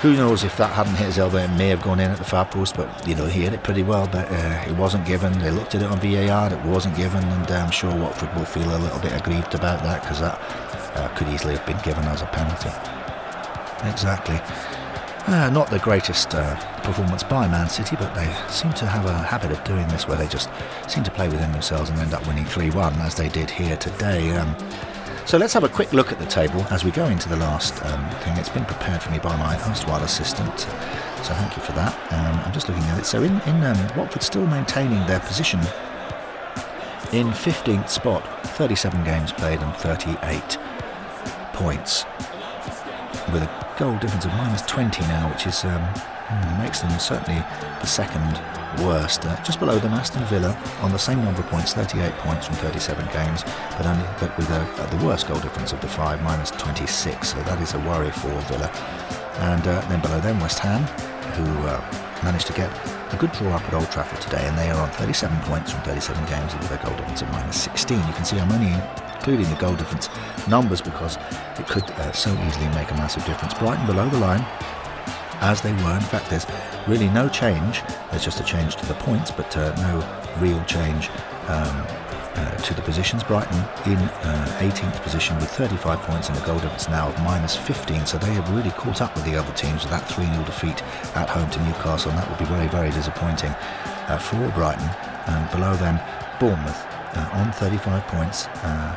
who 0.00 0.14
knows 0.14 0.44
if 0.44 0.56
that 0.56 0.72
hadn't 0.72 0.96
hit 0.96 1.06
his 1.06 1.18
elbow, 1.18 1.38
it 1.38 1.48
may 1.48 1.68
have 1.68 1.82
gone 1.82 2.00
in 2.00 2.10
at 2.10 2.18
the 2.18 2.24
far 2.24 2.44
post. 2.44 2.76
But 2.76 3.06
you 3.06 3.14
know 3.14 3.26
he 3.26 3.42
hit 3.42 3.52
it 3.52 3.62
pretty 3.62 3.82
well, 3.82 4.06
but 4.06 4.30
uh, 4.30 4.64
it 4.66 4.76
wasn't 4.76 5.06
given. 5.06 5.36
They 5.38 5.50
looked 5.50 5.74
at 5.74 5.82
it 5.82 5.90
on 5.90 5.98
VAR, 5.98 6.52
it 6.52 6.64
wasn't 6.64 6.96
given, 6.96 7.24
and 7.24 7.50
uh, 7.50 7.54
I'm 7.54 7.70
sure 7.70 7.94
Watford 7.94 8.34
will 8.34 8.44
feel 8.44 8.76
a 8.76 8.78
little 8.78 9.00
bit 9.00 9.12
aggrieved 9.12 9.54
about 9.54 9.82
that 9.82 10.02
because 10.02 10.20
that 10.20 10.38
uh, 10.96 11.08
could 11.16 11.28
easily 11.28 11.56
have 11.56 11.66
been 11.66 11.80
given 11.82 12.04
as 12.04 12.22
a 12.22 12.26
penalty. 12.26 12.95
Exactly. 13.90 14.40
Uh, 15.26 15.50
not 15.50 15.68
the 15.70 15.78
greatest 15.80 16.34
uh, 16.34 16.54
performance 16.82 17.24
by 17.24 17.48
Man 17.48 17.68
City, 17.68 17.96
but 17.96 18.14
they 18.14 18.32
seem 18.48 18.72
to 18.74 18.86
have 18.86 19.06
a 19.06 19.12
habit 19.12 19.50
of 19.50 19.62
doing 19.64 19.86
this 19.88 20.06
where 20.06 20.16
they 20.16 20.28
just 20.28 20.48
seem 20.86 21.02
to 21.02 21.10
play 21.10 21.28
within 21.28 21.50
themselves 21.50 21.90
and 21.90 21.98
end 21.98 22.14
up 22.14 22.24
winning 22.28 22.44
3 22.44 22.70
1, 22.70 22.94
as 23.00 23.16
they 23.16 23.28
did 23.28 23.50
here 23.50 23.76
today. 23.76 24.30
Um, 24.36 24.56
so 25.26 25.36
let's 25.36 25.52
have 25.54 25.64
a 25.64 25.68
quick 25.68 25.92
look 25.92 26.12
at 26.12 26.20
the 26.20 26.26
table 26.26 26.64
as 26.70 26.84
we 26.84 26.92
go 26.92 27.06
into 27.06 27.28
the 27.28 27.36
last 27.36 27.84
um, 27.86 28.08
thing. 28.20 28.36
It's 28.36 28.48
been 28.48 28.64
prepared 28.64 29.02
for 29.02 29.10
me 29.10 29.18
by 29.18 29.34
my 29.36 29.56
erstwhile 29.68 30.04
assistant, 30.04 30.60
so 30.60 31.34
thank 31.34 31.56
you 31.56 31.62
for 31.64 31.72
that. 31.72 31.92
Um, 32.12 32.38
I'm 32.44 32.52
just 32.52 32.68
looking 32.68 32.84
at 32.84 33.00
it. 33.00 33.06
So 33.06 33.24
in, 33.24 33.40
in 33.40 33.64
um, 33.64 33.96
Watford 33.96 34.22
still 34.22 34.46
maintaining 34.46 35.04
their 35.08 35.18
position 35.18 35.58
in 37.12 37.28
15th 37.28 37.88
spot, 37.88 38.22
37 38.46 39.02
games 39.02 39.32
played 39.32 39.60
and 39.60 39.74
38 39.74 40.58
points, 41.52 42.04
with 43.32 43.42
a 43.42 43.65
goal 43.76 43.96
difference 43.98 44.24
of 44.24 44.32
minus 44.32 44.62
20 44.62 45.02
now, 45.02 45.30
which 45.30 45.46
is 45.46 45.64
um, 45.64 45.82
makes 46.58 46.80
them 46.80 46.90
certainly 46.98 47.40
the 47.80 47.86
second 47.86 48.40
worst. 48.84 49.24
Uh, 49.26 49.42
just 49.42 49.60
below 49.60 49.78
them, 49.78 49.92
Aston 49.92 50.24
Villa 50.24 50.56
on 50.80 50.90
the 50.90 50.98
same 50.98 51.22
number 51.22 51.40
of 51.40 51.46
points, 51.48 51.74
38 51.74 52.12
points 52.14 52.46
from 52.46 52.56
37 52.56 53.06
games, 53.12 53.44
but 53.76 53.86
only 53.86 54.04
but 54.18 54.36
with 54.36 54.48
a, 54.50 54.60
uh, 54.60 54.86
the 54.86 55.04
worst 55.04 55.28
goal 55.28 55.38
difference 55.40 55.72
of 55.72 55.80
the 55.80 55.88
five, 55.88 56.22
minus 56.22 56.50
26. 56.52 57.28
So 57.28 57.42
that 57.42 57.60
is 57.60 57.74
a 57.74 57.78
worry 57.80 58.10
for 58.10 58.30
Villa. 58.48 58.70
And 59.38 59.66
uh, 59.66 59.80
then 59.88 60.00
below 60.00 60.20
them, 60.20 60.40
West 60.40 60.58
Ham 60.60 60.82
who 61.34 61.44
uh, 61.66 61.80
managed 62.22 62.46
to 62.48 62.52
get 62.52 62.70
a 63.12 63.16
good 63.16 63.32
draw 63.32 63.52
up 63.52 63.62
at 63.62 63.74
Old 63.74 63.90
Trafford 63.90 64.20
today, 64.20 64.46
and 64.46 64.56
they 64.58 64.70
are 64.70 64.80
on 64.80 64.90
37 64.90 65.36
points 65.42 65.72
from 65.72 65.82
37 65.82 66.24
games 66.26 66.54
with 66.54 66.68
their 66.68 66.78
goal 66.78 66.96
difference 66.96 67.22
at 67.22 67.30
minus 67.32 67.62
16. 67.62 67.98
You 67.98 68.12
can 68.14 68.24
see 68.24 68.38
I'm 68.38 68.50
only 68.52 68.72
including 69.14 69.48
the 69.50 69.56
goal 69.56 69.74
difference 69.74 70.08
numbers 70.46 70.80
because 70.80 71.16
it 71.58 71.66
could 71.66 71.84
uh, 71.84 72.12
so 72.12 72.30
easily 72.46 72.68
make 72.74 72.90
a 72.90 72.94
massive 72.94 73.24
difference. 73.24 73.54
Brighton 73.54 73.86
below 73.86 74.08
the 74.08 74.18
line, 74.18 74.44
as 75.40 75.60
they 75.60 75.72
were. 75.72 75.94
In 75.94 76.00
fact, 76.00 76.30
there's 76.30 76.46
really 76.86 77.08
no 77.08 77.28
change. 77.28 77.82
There's 78.10 78.24
just 78.24 78.40
a 78.40 78.44
change 78.44 78.76
to 78.76 78.86
the 78.86 78.94
points, 78.94 79.30
but 79.30 79.56
uh, 79.56 79.74
no 79.76 80.40
real 80.40 80.62
change 80.64 81.10
um, 81.48 81.86
uh, 82.36 82.56
to 82.56 82.74
the 82.74 82.82
positions. 82.82 83.24
Brighton 83.24 83.58
in 83.90 83.98
uh, 83.98 84.58
18th 84.60 85.02
position 85.02 85.36
with 85.36 85.50
35 85.50 85.98
points 86.00 86.28
and 86.28 86.38
a 86.38 86.46
goal 86.46 86.58
difference 86.58 86.88
now 86.88 87.08
of 87.08 87.18
minus 87.22 87.56
15. 87.56 88.06
So 88.06 88.18
they 88.18 88.32
have 88.34 88.48
really 88.54 88.70
caught 88.70 89.00
up 89.00 89.14
with 89.14 89.24
the 89.24 89.36
other 89.36 89.52
teams 89.54 89.82
with 89.82 89.90
that 89.90 90.08
3 90.08 90.24
0 90.24 90.44
defeat 90.44 90.82
at 91.16 91.28
home 91.28 91.50
to 91.50 91.62
Newcastle, 91.64 92.10
and 92.10 92.18
that 92.18 92.28
would 92.28 92.38
be 92.38 92.44
very, 92.44 92.68
very 92.68 92.90
disappointing 92.90 93.50
uh, 94.08 94.18
for 94.18 94.48
Brighton. 94.54 94.88
And 95.26 95.50
below 95.50 95.74
them, 95.76 95.98
Bournemouth 96.38 96.86
uh, 97.16 97.28
on 97.32 97.52
35 97.52 98.06
points. 98.06 98.46
Uh, 98.46 98.96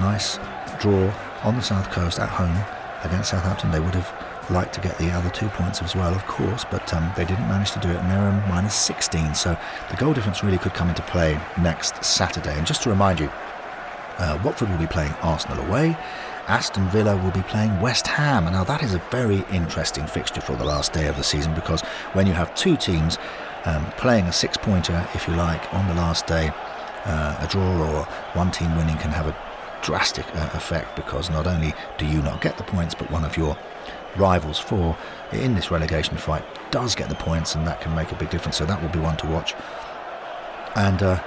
nice 0.00 0.38
draw 0.80 1.12
on 1.44 1.54
the 1.56 1.62
south 1.62 1.90
coast 1.90 2.18
at 2.18 2.28
home 2.28 2.56
against 3.04 3.30
Southampton. 3.30 3.70
They 3.70 3.80
would 3.80 3.94
have 3.94 4.29
like 4.50 4.72
to 4.72 4.80
get 4.80 4.98
the 4.98 5.10
other 5.10 5.30
two 5.30 5.48
points 5.48 5.82
as 5.82 5.94
well, 5.94 6.14
of 6.14 6.26
course, 6.26 6.64
but 6.70 6.92
um, 6.92 7.12
they 7.16 7.24
didn't 7.24 7.48
manage 7.48 7.70
to 7.72 7.78
do 7.80 7.88
it, 7.88 7.96
and 7.96 8.10
they're 8.10 8.48
minus 8.48 8.74
16. 8.74 9.34
So 9.34 9.56
the 9.90 9.96
goal 9.96 10.12
difference 10.12 10.42
really 10.42 10.58
could 10.58 10.74
come 10.74 10.88
into 10.88 11.02
play 11.02 11.40
next 11.60 12.04
Saturday. 12.04 12.56
And 12.56 12.66
just 12.66 12.82
to 12.82 12.90
remind 12.90 13.20
you, 13.20 13.30
uh, 14.18 14.38
Watford 14.44 14.70
will 14.70 14.78
be 14.78 14.86
playing 14.86 15.12
Arsenal 15.22 15.64
away. 15.66 15.96
Aston 16.46 16.88
Villa 16.88 17.16
will 17.16 17.30
be 17.30 17.42
playing 17.42 17.80
West 17.80 18.06
Ham. 18.06 18.46
And 18.46 18.54
now 18.54 18.64
that 18.64 18.82
is 18.82 18.94
a 18.94 18.98
very 19.10 19.44
interesting 19.52 20.06
fixture 20.06 20.40
for 20.40 20.56
the 20.56 20.64
last 20.64 20.92
day 20.92 21.06
of 21.06 21.16
the 21.16 21.22
season 21.22 21.54
because 21.54 21.80
when 22.12 22.26
you 22.26 22.32
have 22.32 22.54
two 22.54 22.76
teams 22.76 23.18
um, 23.64 23.84
playing 23.92 24.26
a 24.26 24.32
six 24.32 24.56
pointer, 24.56 25.06
if 25.14 25.28
you 25.28 25.34
like, 25.34 25.72
on 25.72 25.86
the 25.86 25.94
last 25.94 26.26
day, 26.26 26.50
uh, 27.04 27.36
a 27.40 27.46
draw 27.48 27.88
or 27.88 28.04
one 28.34 28.50
team 28.50 28.76
winning 28.76 28.96
can 28.98 29.10
have 29.10 29.26
a 29.26 29.32
drastic 29.82 30.26
uh, 30.34 30.50
effect 30.54 30.96
because 30.96 31.30
not 31.30 31.46
only 31.46 31.74
do 31.98 32.06
you 32.06 32.22
not 32.22 32.40
get 32.40 32.56
the 32.56 32.64
points, 32.64 32.94
but 32.94 33.10
one 33.10 33.24
of 33.24 33.36
your 33.36 33.56
rivals 34.16 34.58
for 34.58 34.96
in 35.32 35.54
this 35.54 35.70
relegation 35.70 36.16
fight 36.16 36.44
does 36.70 36.94
get 36.94 37.08
the 37.08 37.14
points, 37.14 37.54
and 37.54 37.66
that 37.66 37.80
can 37.80 37.94
make 37.94 38.12
a 38.12 38.16
big 38.16 38.30
difference. 38.30 38.56
So 38.56 38.66
that 38.66 38.80
will 38.80 38.88
be 38.88 38.98
one 38.98 39.16
to 39.18 39.26
watch. 39.26 39.54
And 40.76 41.02
uh, 41.02 41.22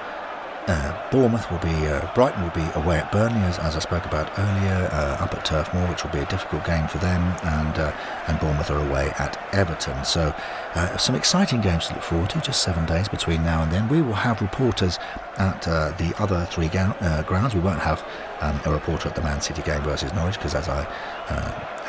uh, 0.68 1.10
Bournemouth 1.12 1.50
will 1.52 1.60
be, 1.60 1.88
uh, 1.88 2.10
Brighton 2.16 2.42
will 2.42 2.52
be 2.52 2.66
away 2.76 2.98
at 2.98 3.12
Burnley, 3.12 3.42
as, 3.42 3.60
as 3.60 3.76
I 3.76 3.80
spoke 3.80 4.06
about 4.06 4.32
earlier, 4.38 4.90
uh, 4.92 5.24
up 5.24 5.34
at 5.34 5.44
Turf 5.44 5.74
Moor, 5.74 5.88
which 5.88 6.04
will 6.04 6.12
be 6.12 6.20
a 6.20 6.26
difficult 6.26 6.66
game 6.66 6.88
for 6.88 7.00
them, 7.00 7.22
and 7.44 7.78
uh, 7.78 7.92
and 8.28 8.40
Bournemouth 8.40 8.70
are 8.72 8.80
away 8.90 9.12
at 9.20 9.38
Everton. 9.54 10.06
So 10.06 10.34
uh, 10.76 10.98
some 10.98 11.16
exciting 11.16 11.62
games 11.62 11.88
to 11.88 11.94
look 11.96 12.04
forward 12.04 12.30
to. 12.32 12.42
Just 12.42 12.64
seven 12.64 12.86
days 12.86 13.10
between 13.10 13.44
now 13.44 13.64
and 13.64 13.72
then. 13.72 13.90
We 13.90 14.02
will 14.02 14.14
have 14.14 14.42
reporters 14.42 15.00
at 15.38 15.68
uh, 15.68 15.92
the 15.98 16.14
other 16.18 16.46
three 16.46 16.70
ga- 16.70 17.24
grounds. 17.28 17.54
We 17.54 17.62
won't 17.62 17.80
have 17.80 18.06
um, 18.42 18.60
a 18.66 18.72
reporter 18.72 19.10
at 19.10 19.16
the 19.16 19.22
Man 19.22 19.42
City 19.42 19.62
game 19.62 19.82
versus 19.82 20.14
Norwich 20.14 20.36
because, 20.36 20.56
as 20.56 20.70
I 20.70 20.88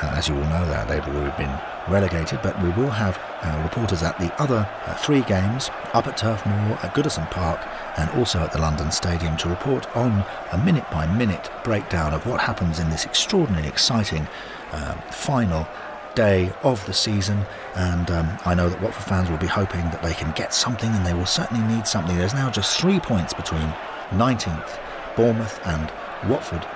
as 0.03 0.29
you 0.29 0.35
all 0.35 0.41
know, 0.43 0.67
that 0.67 0.89
they've 0.89 1.07
already 1.15 1.37
been 1.37 1.61
relegated, 1.89 2.41
but 2.43 2.61
we 2.63 2.71
will 2.71 2.91
have 2.91 3.19
uh, 3.43 3.63
reporters 3.63 4.03
at 4.03 4.19
the 4.19 4.33
other 4.41 4.69
uh, 4.87 4.95
three 4.95 5.23
games 5.23 5.71
up 5.93 6.07
at 6.07 6.17
Turf 6.17 6.45
Moor, 6.47 6.79
at 6.83 6.95
Goodison 6.95 7.31
Park, 7.31 7.61
and 7.99 8.11
also 8.19 8.41
at 8.41 8.53
the 8.53 8.59
London 8.59 8.91
Stadium 8.91 9.37
to 9.39 9.49
report 9.49 9.95
on 9.97 10.25
a 10.53 10.59
minute 10.59 10.89
by 10.91 11.07
minute 11.07 11.51
breakdown 11.63 12.15
of 12.15 12.27
what 12.27 12.41
happens 12.41 12.79
in 12.79 12.89
this 12.91 13.05
extraordinarily 13.05 13.69
exciting 13.69 14.27
uh, 14.73 14.95
final 15.11 15.67
day 16.15 16.53
of 16.63 16.85
the 16.87 16.95
season. 16.95 17.45
And 17.75 18.11
um, 18.11 18.39
I 18.45 18.55
know 18.55 18.69
that 18.69 18.81
Watford 18.81 19.05
fans 19.05 19.31
will 19.31 19.39
be 19.39 19.47
hoping 19.47 19.83
that 19.83 20.03
they 20.03 20.15
can 20.15 20.33
get 20.33 20.55
something, 20.55 20.91
and 20.91 21.05
they 21.05 21.15
will 21.15 21.27
certainly 21.27 21.65
need 21.75 21.87
something. 21.87 22.17
There's 22.17 22.35
now 22.35 22.51
just 22.51 22.79
three 22.79 23.01
points 23.01 23.35
between 23.35 23.73
19th, 24.11 24.79
Bournemouth, 25.17 25.61
and 25.67 25.93
Watford 26.31 26.67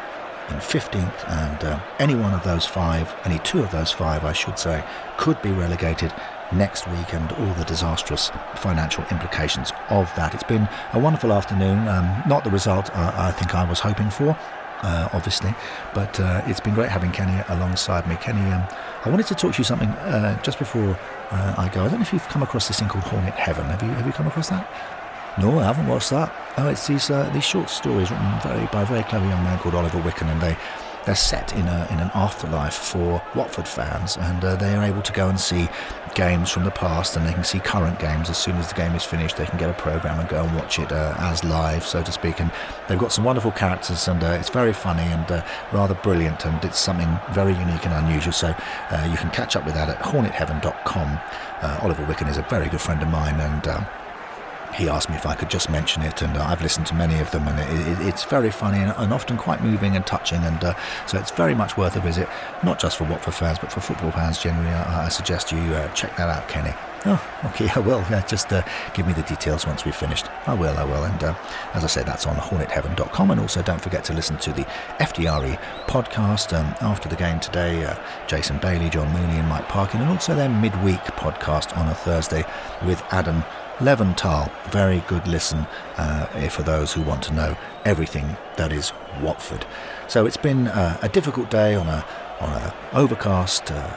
in 0.51 0.57
15th, 0.57 1.29
and 1.29 1.65
uh, 1.65 1.81
any 1.99 2.15
one 2.15 2.33
of 2.33 2.43
those 2.45 2.65
five, 2.65 3.15
any 3.25 3.39
two 3.41 3.61
of 3.61 3.71
those 3.71 3.91
five, 3.93 4.25
I 4.25 4.33
should 4.33 4.59
say, 4.59 4.85
could 5.17 5.41
be 5.43 5.51
relegated 5.51 6.13
next 6.53 6.89
week 6.89 7.13
and 7.13 7.31
all 7.33 7.55
the 7.55 7.65
disastrous 7.65 8.31
financial 8.57 9.05
implications 9.11 9.73
of 9.91 10.11
that. 10.17 10.35
It's 10.35 10.45
been 10.45 10.69
a 10.93 10.99
wonderful 10.99 11.33
afternoon, 11.33 11.87
um, 11.89 12.23
not 12.27 12.45
the 12.45 12.51
result 12.51 12.91
uh, 12.95 13.13
I 13.15 13.33
think 13.33 13.55
I 13.55 13.69
was 13.69 13.81
hoping 13.81 14.11
for. 14.11 14.37
Uh, 14.81 15.09
obviously, 15.13 15.53
but 15.93 16.21
uh, 16.21 16.41
it's 16.47 16.61
been 16.61 16.73
great 16.73 16.89
having 16.89 17.11
Kenny 17.11 17.43
alongside 17.49 18.07
me. 18.07 18.15
Kenny, 18.21 18.49
um, 18.53 18.63
I 19.05 19.11
wanted 19.11 19.27
to 19.27 19.35
talk 19.35 19.55
to 19.55 19.59
you 19.59 19.65
something 19.65 19.89
uh, 19.89 20.41
just 20.45 20.61
before 20.61 20.97
uh, 21.33 21.55
I 21.59 21.69
go. 21.69 21.83
I 21.83 21.89
don't 21.89 21.99
know 21.99 22.03
if 22.03 22.13
you've 22.13 22.29
come 22.29 22.45
across 22.45 22.69
this 22.69 22.79
thing 22.79 22.89
called 22.89 23.03
Hornet 23.03 23.35
Heaven. 23.35 23.65
Have 23.65 23.83
you 23.83 23.89
have 23.89 24.07
you 24.07 24.13
come 24.13 24.29
across 24.29 24.51
that? 24.51 24.71
No, 25.41 25.61
I 25.61 25.65
haven't 25.65 25.87
watched 25.87 26.11
that. 26.11 26.35
Oh, 26.57 26.69
it's 26.69 26.89
these 26.89 27.11
uh, 27.11 27.31
these 27.33 27.45
short 27.45 27.71
stories 27.71 28.11
written 28.11 28.41
very, 28.43 28.67
by 28.67 28.83
a 28.83 28.87
very 28.87 29.05
clever 29.05 29.25
young 29.25 29.45
man 29.45 29.59
called 29.61 29.77
Oliver 29.77 30.01
Wicken, 30.01 30.29
and 30.33 30.41
they 30.41 30.57
they're 31.07 31.15
set 31.15 31.53
in 31.53 31.69
a 31.69 31.87
in 31.93 32.01
an 32.01 32.11
afterlife 32.13 32.75
for 32.75 33.23
Watford 33.37 33.69
fans, 33.69 34.17
and 34.17 34.45
uh, 34.45 34.57
they 34.57 34.75
are 34.75 34.83
able 34.83 35.01
to 35.01 35.13
go 35.13 35.29
and 35.29 35.39
see 35.39 35.69
games 36.17 36.51
from 36.51 36.65
the 36.65 36.73
past, 36.73 37.17
and 37.17 37.25
they 37.25 37.33
can 37.33 37.45
see 37.45 37.61
current 37.61 38.01
games 38.01 38.29
as 38.29 38.37
soon 38.37 38.57
as 38.57 38.69
the 38.69 38.75
game 38.75 38.97
is 38.97 39.05
finished. 39.05 39.37
They 39.37 39.47
can 39.47 39.59
get 39.59 39.71
a 39.71 39.75
program 39.75 40.19
and 40.19 40.29
go 40.29 40.43
and 40.43 40.57
watch 40.57 40.81
it 40.81 40.91
uh, 40.91 41.15
as 41.19 41.45
live, 41.45 41.87
so 41.87 42.03
to 42.03 42.11
speak. 42.11 42.41
And 42.41 42.51
they've 42.89 42.99
got 42.99 43.13
some 43.13 43.23
wonderful 43.23 43.53
characters, 43.53 44.09
and 44.09 44.23
uh, 44.25 44.37
it's 44.41 44.51
very 44.51 44.73
funny 44.73 45.05
and 45.05 45.31
uh, 45.31 45.45
rather 45.73 45.95
brilliant, 45.95 46.45
and 46.47 46.63
it's 46.65 46.81
something 46.81 47.17
very 47.31 47.53
unique 47.53 47.87
and 47.87 47.95
unusual. 47.95 48.33
So 48.33 48.49
uh, 48.91 49.09
you 49.09 49.17
can 49.17 49.31
catch 49.31 49.55
up 49.55 49.65
with 49.65 49.75
that 49.75 49.89
at 49.89 50.01
hornetheaven.com. 50.01 51.21
Oliver 51.83 52.05
Wicken 52.07 52.29
is 52.29 52.39
a 52.39 52.43
very 52.43 52.69
good 52.69 52.81
friend 52.81 53.01
of 53.03 53.09
mine, 53.09 53.39
and 53.41 53.69
um, 53.69 53.87
he 54.75 54.89
asked 54.89 55.09
me 55.09 55.17
if 55.17 55.27
I 55.27 55.35
could 55.35 55.51
just 55.51 55.71
mention 55.71 56.03
it, 56.03 56.23
and 56.23 56.37
uh, 56.37 56.45
I've 56.45 56.63
listened 56.63 56.87
to 56.89 56.95
many 56.95 57.19
of 57.19 57.31
them, 57.31 57.47
and 57.49 57.59
it, 57.59 58.01
it, 58.01 58.07
it's 58.07 58.25
very 58.25 58.51
funny 58.51 58.79
and, 58.79 58.93
and, 58.97 59.13
often 59.13 59.37
quite 59.37 59.63
moving 59.63 59.97
and 59.97 60.07
touching, 60.07 60.43
and 60.45 60.63
uh, 60.63 60.75
so 61.07 61.19
it's 61.19 61.31
very 61.31 61.55
much 61.55 61.77
worth 61.77 61.97
a 61.97 62.01
visit, 62.01 62.29
not 62.63 62.79
just 62.79 62.97
for 62.97 63.05
Watford 63.05 63.35
fans, 63.35 63.59
but 63.59 63.73
for 63.73 63.81
football 63.81 64.11
fans 64.11 64.41
generally. 64.41 64.71
I, 64.71 65.07
I 65.07 65.09
suggest 65.09 65.53
you 65.53 65.59
uh, 65.59 65.93
check 65.93 66.17
that 66.17 66.29
out, 66.29 66.49
Kenny. 66.49 66.73
Oh, 67.07 67.41
okay, 67.47 67.69
I 67.75 67.79
will. 67.79 68.05
Yeah, 68.11 68.25
just 68.27 68.53
uh, 68.53 68.63
give 68.95 69.07
me 69.07 69.13
the 69.13 69.23
details 69.23 69.67
once 69.67 69.85
we've 69.85 69.95
finished. 69.95 70.27
I 70.47 70.55
will, 70.55 70.77
I 70.77 70.85
will. 70.85 71.05
And 71.05 71.23
uh, 71.23 71.35
as 71.75 71.85
I 71.85 71.87
say, 71.87 72.03
that's 72.03 72.27
on 72.27 72.37
hornetheaven.com. 72.37 73.31
And 73.31 73.41
also, 73.41 73.63
don't 73.63 73.81
forget 73.81 74.05
to 74.05 74.13
listen 74.13 74.37
to 74.39 74.53
the 74.53 74.65
FTRE 74.99 75.59
podcast 75.87 76.57
um, 76.59 76.75
after 76.81 77.09
the 77.09 77.17
game 77.17 77.41
today. 77.41 77.85
Uh, 77.85 77.97
Jason 78.27 78.59
Bailey, 78.59 78.91
John 78.91 79.13
Mooney, 79.13 79.39
and 79.39 79.49
Mike 79.49 79.69
Parkin, 79.69 80.01
and 80.01 80.11
also 80.11 80.35
their 80.35 80.49
midweek 80.49 81.01
podcast 81.01 81.77
on 81.77 81.89
a 81.89 81.95
Thursday 81.95 82.45
with 82.85 83.03
Adam 83.11 83.43
Leventhal, 83.79 84.51
very 84.73 85.05
good 85.07 85.29
listen 85.29 85.59
uh, 85.97 86.27
for 86.49 86.63
those 86.63 86.93
who 86.93 87.03
want 87.03 87.23
to 87.23 87.33
know 87.33 87.57
everything 87.85 88.37
that 88.57 88.73
is 88.73 88.93
Watford. 89.23 89.65
So 90.09 90.27
it's 90.27 90.37
been 90.37 90.67
uh, 90.67 90.99
a 91.01 91.09
difficult 91.09 91.49
day 91.49 91.77
on 91.77 91.87
a 91.87 92.05
on 92.41 92.51
a 92.51 92.75
overcast 92.93 93.71
uh, 93.71 93.97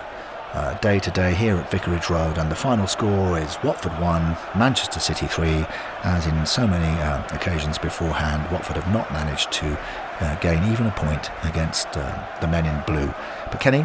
uh, 0.53 0.77
day 0.79 0.99
today 0.99 1.33
here 1.33 1.55
at 1.57 1.71
Vicarage 1.71 2.11
Road, 2.11 2.37
and 2.37 2.51
the 2.51 2.55
final 2.55 2.85
score 2.85 3.39
is 3.39 3.57
Watford 3.63 3.93
one, 3.99 4.37
Manchester 4.55 4.99
City 4.99 5.25
three. 5.25 5.65
As 6.03 6.27
in 6.27 6.45
so 6.45 6.67
many 6.67 7.01
uh, 7.01 7.23
occasions 7.35 7.79
beforehand, 7.79 8.51
Watford 8.51 8.75
have 8.75 8.93
not 8.93 9.11
managed 9.11 9.51
to 9.53 9.79
gain 10.41 10.63
even 10.71 10.85
a 10.85 10.91
point 10.91 11.31
against 11.41 11.91
the 11.93 12.47
men 12.47 12.67
in 12.67 12.83
blue. 12.85 13.11
But 13.49 13.59
Kenny, 13.59 13.83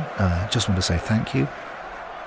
just 0.50 0.68
want 0.68 0.76
to 0.76 0.82
say 0.82 0.98
thank 0.98 1.34
you 1.34 1.48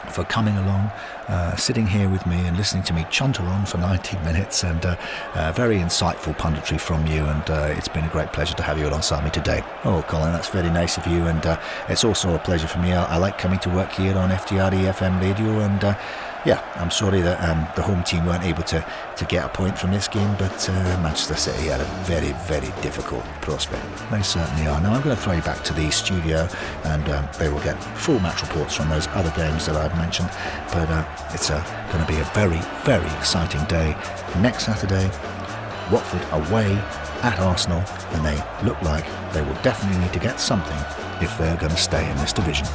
for 0.08 0.24
coming 0.24 0.56
along, 0.58 0.92
uh, 1.28 1.56
sitting 1.56 1.86
here 1.86 2.10
with 2.10 2.26
me 2.26 2.46
and 2.48 2.58
listening 2.58 2.84
to 2.84 2.94
me 2.94 3.06
chunter 3.10 3.44
on 3.44 3.66
for 3.66 3.78
90 3.78 4.18
minutes 4.26 4.64
and 4.64 4.86
uh, 4.86 4.96
uh, 5.36 5.52
very 5.52 5.78
insightful 5.78 6.36
punditry 6.38 6.80
from 6.80 7.06
you. 7.08 7.26
And 7.26 7.50
uh, 7.50 7.74
it's 7.78 7.88
been 7.88 8.06
a 8.06 8.10
great 8.10 8.34
pleasure 8.34 8.56
to 8.56 8.64
have 8.64 8.80
you 8.80 8.88
alongside 8.88 9.24
me 9.24 9.30
today. 9.30 9.64
Oh, 9.84 10.04
Colin, 10.08 10.34
that's 10.34 10.50
very 10.50 10.70
nice 10.70 10.98
of 10.98 11.06
you. 11.08 11.26
And 11.28 11.46
uh, 11.46 11.60
it's 11.88 12.04
also 12.04 12.34
a 12.36 12.40
pleasure 12.40 12.68
for 12.68 12.80
me. 12.80 12.94
I, 12.94 13.06
I, 13.06 13.18
like 13.18 13.38
coming 13.38 13.60
to 13.60 13.70
work 13.70 13.92
here 13.92 14.18
on 14.18 14.30
FTRE 14.30 14.94
FM 14.94 15.22
radio 15.22 15.60
and 15.60 15.84
uh, 15.84 15.98
yeah, 16.46 16.64
I'm 16.76 16.92
sorry 16.92 17.22
that 17.22 17.42
um, 17.50 17.68
the 17.76 17.82
home 17.82 18.04
team 18.04 18.26
weren't 18.26 18.44
able 18.44 18.64
to, 18.64 18.86
to 19.18 19.26
get 19.26 19.46
a 19.46 19.50
point 19.50 19.78
from 19.78 19.92
this 19.92 20.08
game, 20.08 20.34
but 20.40 20.70
uh, 20.70 20.74
Manchester 21.02 21.36
City 21.36 21.68
had 21.68 21.82
a 21.82 21.86
very, 22.06 22.32
very 22.48 22.72
difficult 22.82 23.24
prospect. 23.42 23.86
They 24.10 24.22
certainly 24.22 24.68
are. 24.68 24.80
Now 24.80 24.94
I'm 24.94 25.02
going 25.02 25.16
to 25.16 25.22
throw 25.22 25.34
you 25.34 25.42
back 25.42 25.64
to 25.66 25.74
the 25.74 25.90
studio, 25.92 26.48
and 26.86 27.10
um, 27.10 27.28
they 27.38 27.50
will 27.50 27.60
get 27.62 27.74
full 27.98 28.20
match 28.20 28.42
reports 28.42 28.76
from 28.76 28.90
those 28.90 29.08
other 29.10 29.32
games 29.36 29.66
that 29.66 29.76
I've 29.76 29.96
mentioned. 29.98 30.30
But 30.72 30.90
uh, 30.90 31.06
it's 31.34 31.50
uh, 31.50 31.62
going 31.92 32.06
to 32.06 32.12
be 32.12 32.20
a 32.20 32.26
very, 32.34 32.60
very 32.84 33.10
exciting 33.18 33.64
day 33.66 33.98
next 34.40 34.66
Saturday. 34.66 35.08
Watford 35.92 36.26
away 36.32 36.72
at 37.22 37.38
Arsenal, 37.40 37.84
and 38.14 38.26
they 38.26 38.42
look 38.66 38.82
like 38.82 39.06
they 39.34 39.42
will 39.42 39.62
definitely 39.62 40.00
need 40.00 40.14
to 40.14 40.20
get 40.20 40.40
something 40.40 40.78
if 41.22 41.38
they're 41.38 41.58
going 41.58 41.72
to 41.72 41.78
stay 41.78 42.10
in 42.10 42.16
this 42.18 42.32
division. 42.32 42.68